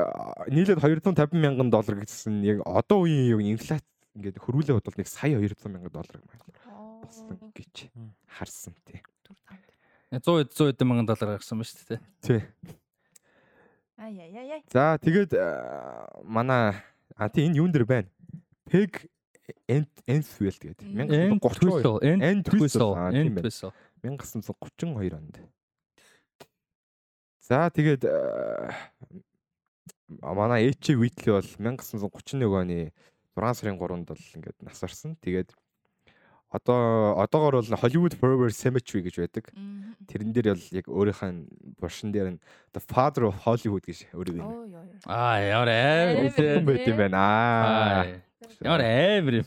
нийлээд 0.50 0.82
250 0.82 1.38
мянган 1.38 1.70
доллар 1.70 2.02
гэсэн 2.02 2.42
яг 2.42 2.66
одоо 2.66 3.06
үеийн 3.06 3.30
юу 3.30 3.40
инфляц 3.42 3.86
ингээд 4.18 4.42
хөрвүүлээ 4.42 4.74
бодвол 4.74 4.98
нэг 4.98 5.06
сая 5.06 5.38
200 5.38 5.70
мянган 5.70 5.94
доллар 5.94 6.18
болсон 7.02 7.52
гэж 7.54 7.88
харсан 8.38 8.74
тий. 8.84 9.02
100 10.10 10.48
100 10.50 10.84
мянган 10.84 11.06
доллар 11.06 11.36
гарсан 11.36 11.60
ба 11.60 11.66
шүү 11.68 11.84
дээ. 11.88 12.00
Тий. 12.24 12.42
Ай 13.98 14.14
яй 14.14 14.30
яй. 14.30 14.62
За 14.72 14.98
тэгээд 15.02 15.34
манай 16.24 16.78
а 17.16 17.28
тий 17.28 17.46
энэ 17.46 17.58
юун 17.58 17.72
дээр 17.72 17.86
байна. 17.86 18.08
Peg 18.68 19.08
Ent 19.66 19.90
Enfield 20.06 20.60
гэдэг. 20.60 20.86
Мм. 20.86 21.40
1932 21.40 22.04
End 22.04 22.22
End 22.22 22.42
Twistle, 22.44 22.58
Twistle. 22.68 22.92
Аа, 22.94 23.08
End 23.12 23.24
тийм 23.24 23.34
байна. 23.34 23.44
Twistle. 23.48 23.72
1932 24.04 25.16
онд. 25.16 25.40
За 27.48 27.70
тэгээд 27.72 28.04
манай 30.20 30.68
H 30.68 30.92
Whitley 30.94 31.32
бол 31.32 31.48
1931 31.58 32.44
оны 32.60 32.92
6 33.34 33.54
сарын 33.60 33.78
3-нд 33.80 34.06
бол 34.08 34.22
ингээд 34.36 34.58
нас 34.62 34.80
барсан. 34.80 35.16
Тэгээд 35.16 35.52
одоо 36.50 37.20
одоогор 37.20 37.60
бол 37.60 37.78
Hollywood 37.82 38.14
Forever 38.16 38.48
Cemetery 38.48 39.02
гэж 39.04 39.20
байдаг. 39.20 39.52
Тэрэн 40.08 40.32
дээр 40.32 40.56
бол 40.56 40.66
яг 40.72 40.86
өөрийнхөө 40.88 41.76
буршин 41.76 42.12
дээр 42.12 42.36
нь 42.36 42.40
The 42.72 42.80
Father 42.80 43.28
of 43.28 43.36
Hollywood 43.44 43.84
гэж 43.84 44.08
өөрөөр 44.16 44.40
юм. 44.40 44.48
Аа 45.04 45.44
ямар 45.44 45.68
Амар 45.68 46.64
байт 46.64 46.88
юм 46.88 46.96
байна. 46.96 47.20
Аа. 47.20 48.04
Ямар 48.64 48.80
амар 48.80 49.34
юм. 49.40 49.46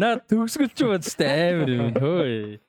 Наа 0.00 0.16
төгсгөл 0.24 0.72
ч 0.72 0.80
бод 0.88 1.04
шүү 1.04 1.20
дээ 1.20 1.44
амар 1.52 1.70
юм 1.76 1.88
хөөе. 2.00 2.60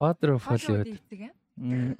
Father 0.00 0.30
of 0.32 0.44
Hollywood 0.48 0.96
ээ. 1.12 1.30
Мм. 1.60 1.96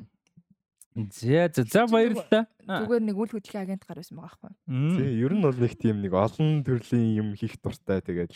За 0.97 1.85
баярлалаа. 1.85 2.49
Зүгээр 2.65 3.02
нэг 3.05 3.17
үл 3.20 3.28
хөдлөлийн 3.28 3.65
агент 3.68 3.85
гар 3.85 4.01
байсан 4.01 4.17
байгаа 4.17 4.33
байхгүй. 4.41 4.52
Тий, 4.97 5.10
ер 5.20 5.33
нь 5.36 5.44
бол 5.44 5.52
нэг 5.60 5.73
тийм 5.76 6.01
нэг 6.01 6.12
олон 6.17 6.65
төрлийн 6.65 7.20
юм 7.20 7.28
хийх 7.36 7.60
дуртай 7.60 8.01
тэгээд 8.01 8.33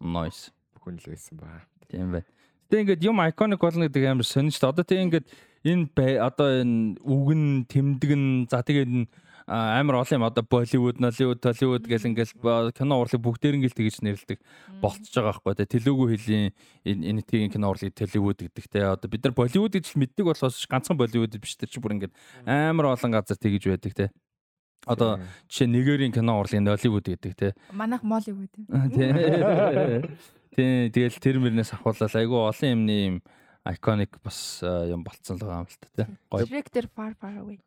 Nice. 0.00 0.52
бүхэн 0.86 0.98
л 1.02 1.10
байсан 1.10 1.36
ба. 1.40 1.66
Тийм 1.90 2.12
бай. 2.12 2.22
Гэтэ 2.66 2.80
ингээд 2.82 3.06
юм 3.06 3.18
iconic 3.22 3.60
болно 3.60 3.86
гэдэг 3.86 4.06
амар 4.06 4.26
сонир 4.26 4.54
шүү 4.54 4.62
дээ. 4.62 4.72
Одоо 4.74 4.84
тийм 4.86 5.02
ингээд 5.10 5.26
энэ 5.66 6.18
одоо 6.22 6.48
энэ 6.62 6.98
үгэн 7.02 7.66
тэмдгэн 7.66 8.24
за 8.50 8.62
тэгээд 8.62 9.10
амар 9.46 10.02
олон 10.02 10.18
юм 10.18 10.26
одоо 10.26 10.42
Болливуд, 10.42 10.98
Нолливуд, 10.98 11.40
Толливуд 11.40 11.86
гэл 11.86 12.10
ингээл 12.10 12.74
кино 12.74 12.94
урлаг 12.98 13.22
бүгдээр 13.22 13.62
ингээл 13.62 13.78
тэгж 13.78 14.02
нэрлдэг 14.02 14.38
болцож 14.82 15.14
байгаа 15.14 15.38
байхгүй 15.38 15.54
тий. 15.54 15.70
Телүгүү 15.78 16.06
хэлний 16.18 16.46
энэ 16.82 17.02
энэ 17.14 17.22
тийм 17.22 17.50
кино 17.50 17.70
урлагийг 17.70 17.94
Толливуд 17.94 18.42
гэдэг 18.42 18.66
те. 18.66 18.82
Одоо 18.82 19.06
бид 19.06 19.22
нар 19.22 19.34
Болливуд 19.38 19.74
гэж 19.78 19.94
мэддэг 19.94 20.26
болохоос 20.26 20.66
ганцхан 20.66 20.98
Болливуд 20.98 21.38
биш 21.38 21.54
тэр 21.54 21.70
чи 21.70 21.78
бүр 21.78 21.94
ингээд 21.94 22.14
амар 22.42 22.98
олон 22.98 23.14
газар 23.14 23.38
тэгж 23.38 23.70
байдаг 23.70 23.94
те. 23.94 24.10
Одоо 24.84 25.18
жишээ 25.48 25.66
нэгэрийн 25.72 26.12
кино 26.12 26.36
урлагийн 26.38 26.62
Нолливуд 26.68 27.08
гэдэг 27.08 27.32
те. 27.34 27.54
Манайх 27.72 28.02
Молливуд 28.04 28.50
юм. 28.60 28.66
Тий. 30.56 30.88
Тэгэл 30.88 31.18
тэр 31.20 31.36
мөрнөөс 31.42 31.72
ахуулаад 31.76 32.14
айгүй 32.16 32.38
олон 32.48 32.70
юмны 32.72 32.96
юм 32.96 33.16
iconic 33.66 34.16
бас 34.24 34.62
юм 34.62 35.02
болцсон 35.04 35.36
л 35.36 35.44
байгаа 35.44 35.64
юм 35.64 35.68
л 35.68 35.78
та 35.80 35.88
тий. 35.92 36.06
Гоё. 36.32 36.46
Director 36.48 36.84
far 36.94 37.12
far 37.18 37.34
away. 37.42 37.58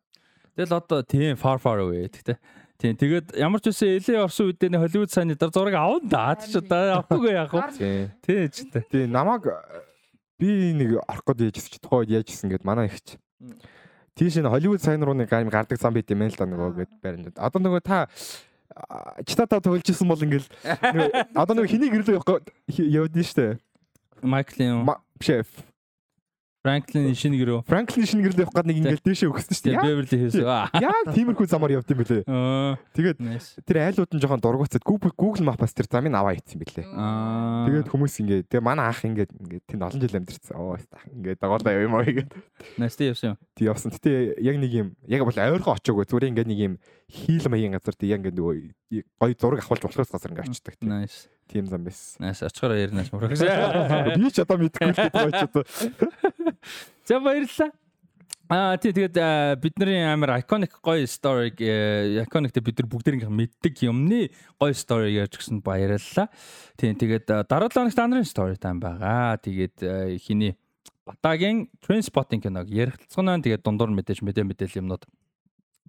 Тэгэл 0.56 0.74
одоо 0.80 1.02
тийм 1.06 1.36
far 1.38 1.58
far 1.62 1.78
away 1.78 2.08
гэдэг 2.10 2.24
тий. 2.24 2.38
Тийм 2.80 2.96
тэгээд 2.96 3.36
ямар 3.36 3.60
ч 3.60 3.68
үсэн 3.70 4.00
LA 4.00 4.24
орсон 4.24 4.50
үедээ 4.50 4.80
Hollywood 4.80 5.12
сайн 5.12 5.28
дээр 5.30 5.52
зураг 5.52 5.76
аван 5.76 6.08
да 6.08 6.34
ч 6.34 6.56
одоо 6.56 7.04
авахгүй 7.04 7.30
яах 7.36 7.52
вэ? 7.52 7.60
Гар- 7.60 7.76
Тий. 7.76 8.08
Тий 8.24 8.42
ч 8.48 8.56
тий. 8.72 8.82
Тий, 8.90 9.04
намайг 9.06 9.44
би 10.40 10.72
нэг 10.72 10.98
орох 11.06 11.22
гээд 11.36 11.52
яжсэн 11.54 11.70
чи 11.70 11.78
тухайд 11.78 12.08
яажсэн 12.10 12.48
гэд 12.50 12.64
манай 12.64 12.88
ихч. 12.88 13.20
Тийш 14.20 14.36
энэ 14.36 14.52
Hollywood 14.52 14.84
сайн 14.84 15.00
руу 15.00 15.16
нэг 15.16 15.32
аим 15.32 15.48
гардаг 15.48 15.80
зам 15.80 15.96
байт 15.96 16.12
юм 16.12 16.28
л 16.28 16.36
да 16.36 16.44
нөгөө 16.44 16.76
гэд 16.76 16.92
баримтад. 17.00 17.40
Одоо 17.40 17.56
нөгөө 17.64 17.80
та 17.80 18.04
а, 18.76 19.16
чита 19.24 19.48
та 19.48 19.64
тоглож 19.64 19.88
исэн 19.88 20.04
бол 20.12 20.20
ингээл 20.20 20.44
одоо 21.32 21.56
нөгөө 21.56 21.72
хэнийг 21.72 21.96
ирлээ 22.04 22.20
явах 22.20 22.44
явдсан 22.68 23.24
штэ. 23.24 23.46
Майклин, 24.20 24.84
Ма- 24.84 25.00
Шеф. 25.24 25.48
Франклин 26.60 27.16
шинэ 27.16 27.40
гэрөө. 27.40 27.64
Франклин 27.64 28.04
шинэ 28.04 28.20
гэрлээ 28.20 28.44
явах 28.44 28.52
гээд 28.60 28.68
нэг 28.68 28.78
ингээл 28.84 29.04
дээшээ 29.08 29.28
өгсөн. 29.32 29.56
Тий, 29.64 29.72
Яг 29.72 29.80
Beverly 29.80 30.16
Hills. 30.20 30.36
Яг 30.76 31.08
тиймэрхүү 31.16 31.46
замаар 31.48 31.72
явд 31.80 31.88
юм 31.88 32.00
бэлээ. 32.04 32.22
Тэгээд 32.92 33.18
тэр 33.64 33.76
айлууд 33.80 34.12
нь 34.12 34.20
жоохон 34.20 34.44
дургуцаад 34.44 34.84
Google 34.84 35.16
Google 35.16 35.44
Map-аас 35.48 35.72
тэр 35.72 35.88
замыг 35.88 36.12
аваа 36.12 36.36
ийцсэн 36.36 36.60
бэлээ. 36.60 36.84
Тэгээд 36.84 37.88
хүмүүс 37.88 38.14
ингээд 38.20 38.44
тэгээ 38.52 38.60
манай 38.60 38.92
ах 38.92 39.00
ингээд 39.00 39.32
ингээд 39.40 39.64
тэнд 39.72 39.88
олон 39.88 40.00
жил 40.04 40.18
амьдэрсэн. 40.20 40.56
Оо. 40.60 40.76
Ингээд 41.16 41.40
яваа 41.40 41.80
юм 41.80 41.96
аа. 41.96 42.04
Nice 42.76 42.96
тий 43.00 43.08
явсан 43.08 43.32
юм. 43.32 43.36
Тэг 43.56 43.64
явсан. 43.64 43.88
Гэтэ 43.96 44.36
яг 44.44 44.56
нэг 44.60 44.72
юм 44.76 44.88
яг 45.08 45.24
бол 45.24 45.32
ойрхон 45.32 45.80
очоогүй. 45.80 46.04
Зүгээр 46.04 46.28
ингээд 46.28 46.50
нэг 46.52 46.60
юм 46.60 46.74
хийл 47.08 47.48
маягийн 47.48 47.72
газар 47.72 47.96
тэг 47.96 48.12
яг 48.12 48.20
ингээд 48.20 48.36
нөгөө 48.36 48.56
гоё 49.16 49.32
зураг 49.32 49.64
авахулж 49.64 49.82
болохоос 49.88 50.12
газар 50.12 50.30
ингээд 50.36 50.52
очдог. 50.52 50.76
тийм. 50.76 50.92
Nice. 50.92 51.32
Тийм 51.50 51.66
зам 51.66 51.82
байсан. 51.82 52.22
Nice. 52.22 52.46
Очихоор 52.46 52.74
мөрөх. 53.10 53.34
Би 53.34 54.30
ч 54.30 54.38
одоо 54.38 54.56
мэдгүй 54.58 54.86
л 54.86 54.94
гэдэг 54.94 55.14
байж 55.18 55.40
одоо. 55.50 55.64
За 57.08 57.20
баярлалаа. 57.20 57.70
Аа 58.50 58.74
тий 58.82 58.90
тэгээд 58.90 59.14
бидний 59.62 60.02
амар 60.02 60.42
iconic 60.42 60.74
гоё 60.82 61.06
story 61.06 61.54
iconic 61.54 62.50
тэ 62.50 62.64
бид 62.66 62.82
нар 62.82 62.88
бүгдээрийнх 62.90 63.30
мэддэг 63.30 63.78
юмны 63.86 64.26
гоё 64.58 64.74
story 64.74 65.14
ярьж 65.14 65.38
гисэн 65.38 65.62
баярлалаа. 65.62 66.26
Тийм 66.74 66.98
тэгээд 66.98 67.30
аа, 67.30 67.46
дараа 67.46 67.70
7 67.70 67.86
хоногт 67.86 68.02
андарын 68.02 68.26
story 68.26 68.58
time 68.58 68.82
байгаа. 68.82 69.38
Тэгээд 69.38 70.18
хиний 70.18 70.58
Батагийн 71.06 71.70
Trainspotting 71.78 72.42
киног 72.42 72.66
ярилцгана. 72.66 73.38
Тэгээд 73.38 73.62
дундуур 73.62 73.94
мэдээж 73.94 74.22
мэдээ 74.22 74.44
мэдээлэл 74.46 74.82
юмнууд 74.82 75.06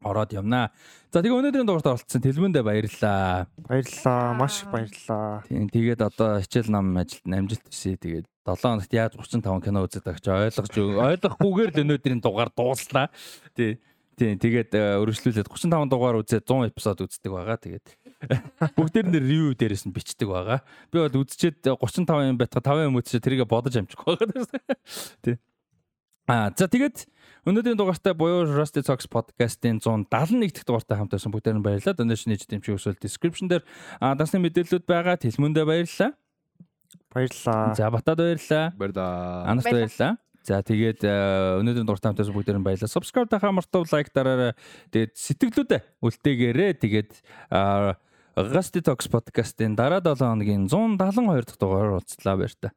ороод 0.01 0.33
явнаа. 0.33 0.73
За 1.13 1.21
тэгээ 1.21 1.37
өнөөдрийн 1.37 1.67
дугаарт 1.67 1.89
оролцсон 1.93 2.21
Тэлмэндээ 2.25 2.65
баярлалаа. 2.65 3.45
Баярлалаа. 3.69 4.33
Маш 4.33 4.65
их 4.65 4.69
баярлалаа. 4.73 5.45
Тийм 5.45 5.69
тэгээд 5.69 6.01
одоо 6.01 6.41
хичээл 6.41 6.73
нам 6.73 6.97
ажилд 6.97 7.25
амжилт 7.25 7.65
хүсье. 7.69 7.97
Тэгээд 8.01 8.25
7 8.45 8.57
хоногт 8.57 8.93
яаж 8.93 9.13
35 9.17 9.61
кино 9.61 9.85
үзэж 9.85 10.01
байгаа 10.01 10.21
ч 10.21 10.27
ойлгож 10.33 10.75
ойлгохгүйгээр 10.77 11.71
л 11.77 11.81
өнөөдрийн 11.85 12.21
дугаар 12.21 12.49
дууслаа. 12.49 13.13
Тий. 13.53 13.77
Тийм 14.17 14.37
тэгээд 14.37 14.71
э, 14.77 15.01
өргөжлүүлээд 15.01 15.49
35 15.49 15.89
дугаар 15.89 16.17
үзээд 16.21 16.45
100 16.45 16.69
эпизод 16.73 16.99
үздэг 17.05 17.31
байгаа. 17.31 17.57
Тэгээд 17.57 17.85
бүгдээр 18.77 19.07
нь 19.09 19.17
ревю 19.17 19.53
дээрээс 19.57 19.85
нь 19.85 19.93
бичдэг 19.93 20.29
байгаа. 20.29 20.61
Би 20.89 21.01
бол 21.01 21.21
үзчихэд 21.21 21.69
35 21.73 22.29
юм 22.29 22.37
байтга 22.37 22.61
5 22.61 22.85
юм 22.85 22.97
үзчихээ 23.01 23.25
тэрийгэ 23.25 23.45
бодож 23.49 23.77
амжихгүй 23.77 24.17
байгаа. 24.17 24.45
Тий. 25.25 25.37
Аа 26.29 26.53
за 26.53 26.69
тэгээд 26.69 27.09
өнөөдрийн 27.49 27.77
дугаартай 27.77 28.13
буюу 28.13 28.45
Rusty 28.45 28.85
Talks 28.85 29.09
podcast-ийн 29.09 29.81
171 29.81 30.53
дахь 30.53 30.65
дугаартай 30.69 30.97
хамт 31.01 31.13
байсан 31.17 31.33
бүгдээр 31.33 31.57
нь 31.57 31.65
баярлалаа. 31.65 31.97
Donation 31.97 32.29
хийж 32.33 32.45
дэмжих 32.45 32.77
өсвөл 32.77 33.01
description 33.01 33.49
дээр 33.49 33.65
дасны 33.97 34.37
мэдээллүүд 34.37 34.85
байгаа. 34.85 35.17
Тэлмөндөө 35.17 35.65
баярлалаа. 35.65 36.13
Баярлалаа. 37.13 37.75
За 37.75 37.89
батад 37.91 38.17
баярлалаа. 38.17 38.65
Баярлаа. 38.77 39.45
Анаст 39.47 39.67
баярлалаа. 39.69 40.17
За 40.41 40.57
тэгээд 40.65 41.05
э, 41.05 41.13
өнөөдрийн 41.61 41.85
дуртай 41.85 42.09
хамтаас 42.09 42.33
бүгдээр 42.33 42.57
нь 42.57 42.65
баярлалаа. 42.65 42.89
Subscribe 42.89 43.29
тахаа 43.29 43.53
мартав 43.53 43.85
лайк 43.93 44.09
дараарай. 44.09 44.57
Тэгээд 44.89 45.13
сэтгэлдүүдээ 45.13 45.81
үлдээгээрэй. 46.01 46.71
Тэгээд 46.81 47.11
Rusty 48.41 48.81
Talks 48.81 49.05
podcast-ийн 49.11 49.77
дараа 49.77 50.01
7 50.01 50.17
хоногийн 50.17 50.65
172 50.65 51.45
дахь 51.45 51.59
дугаараар 51.61 52.01
уулзлаа 52.01 52.35
баяр 52.41 52.55
та. 52.57 52.73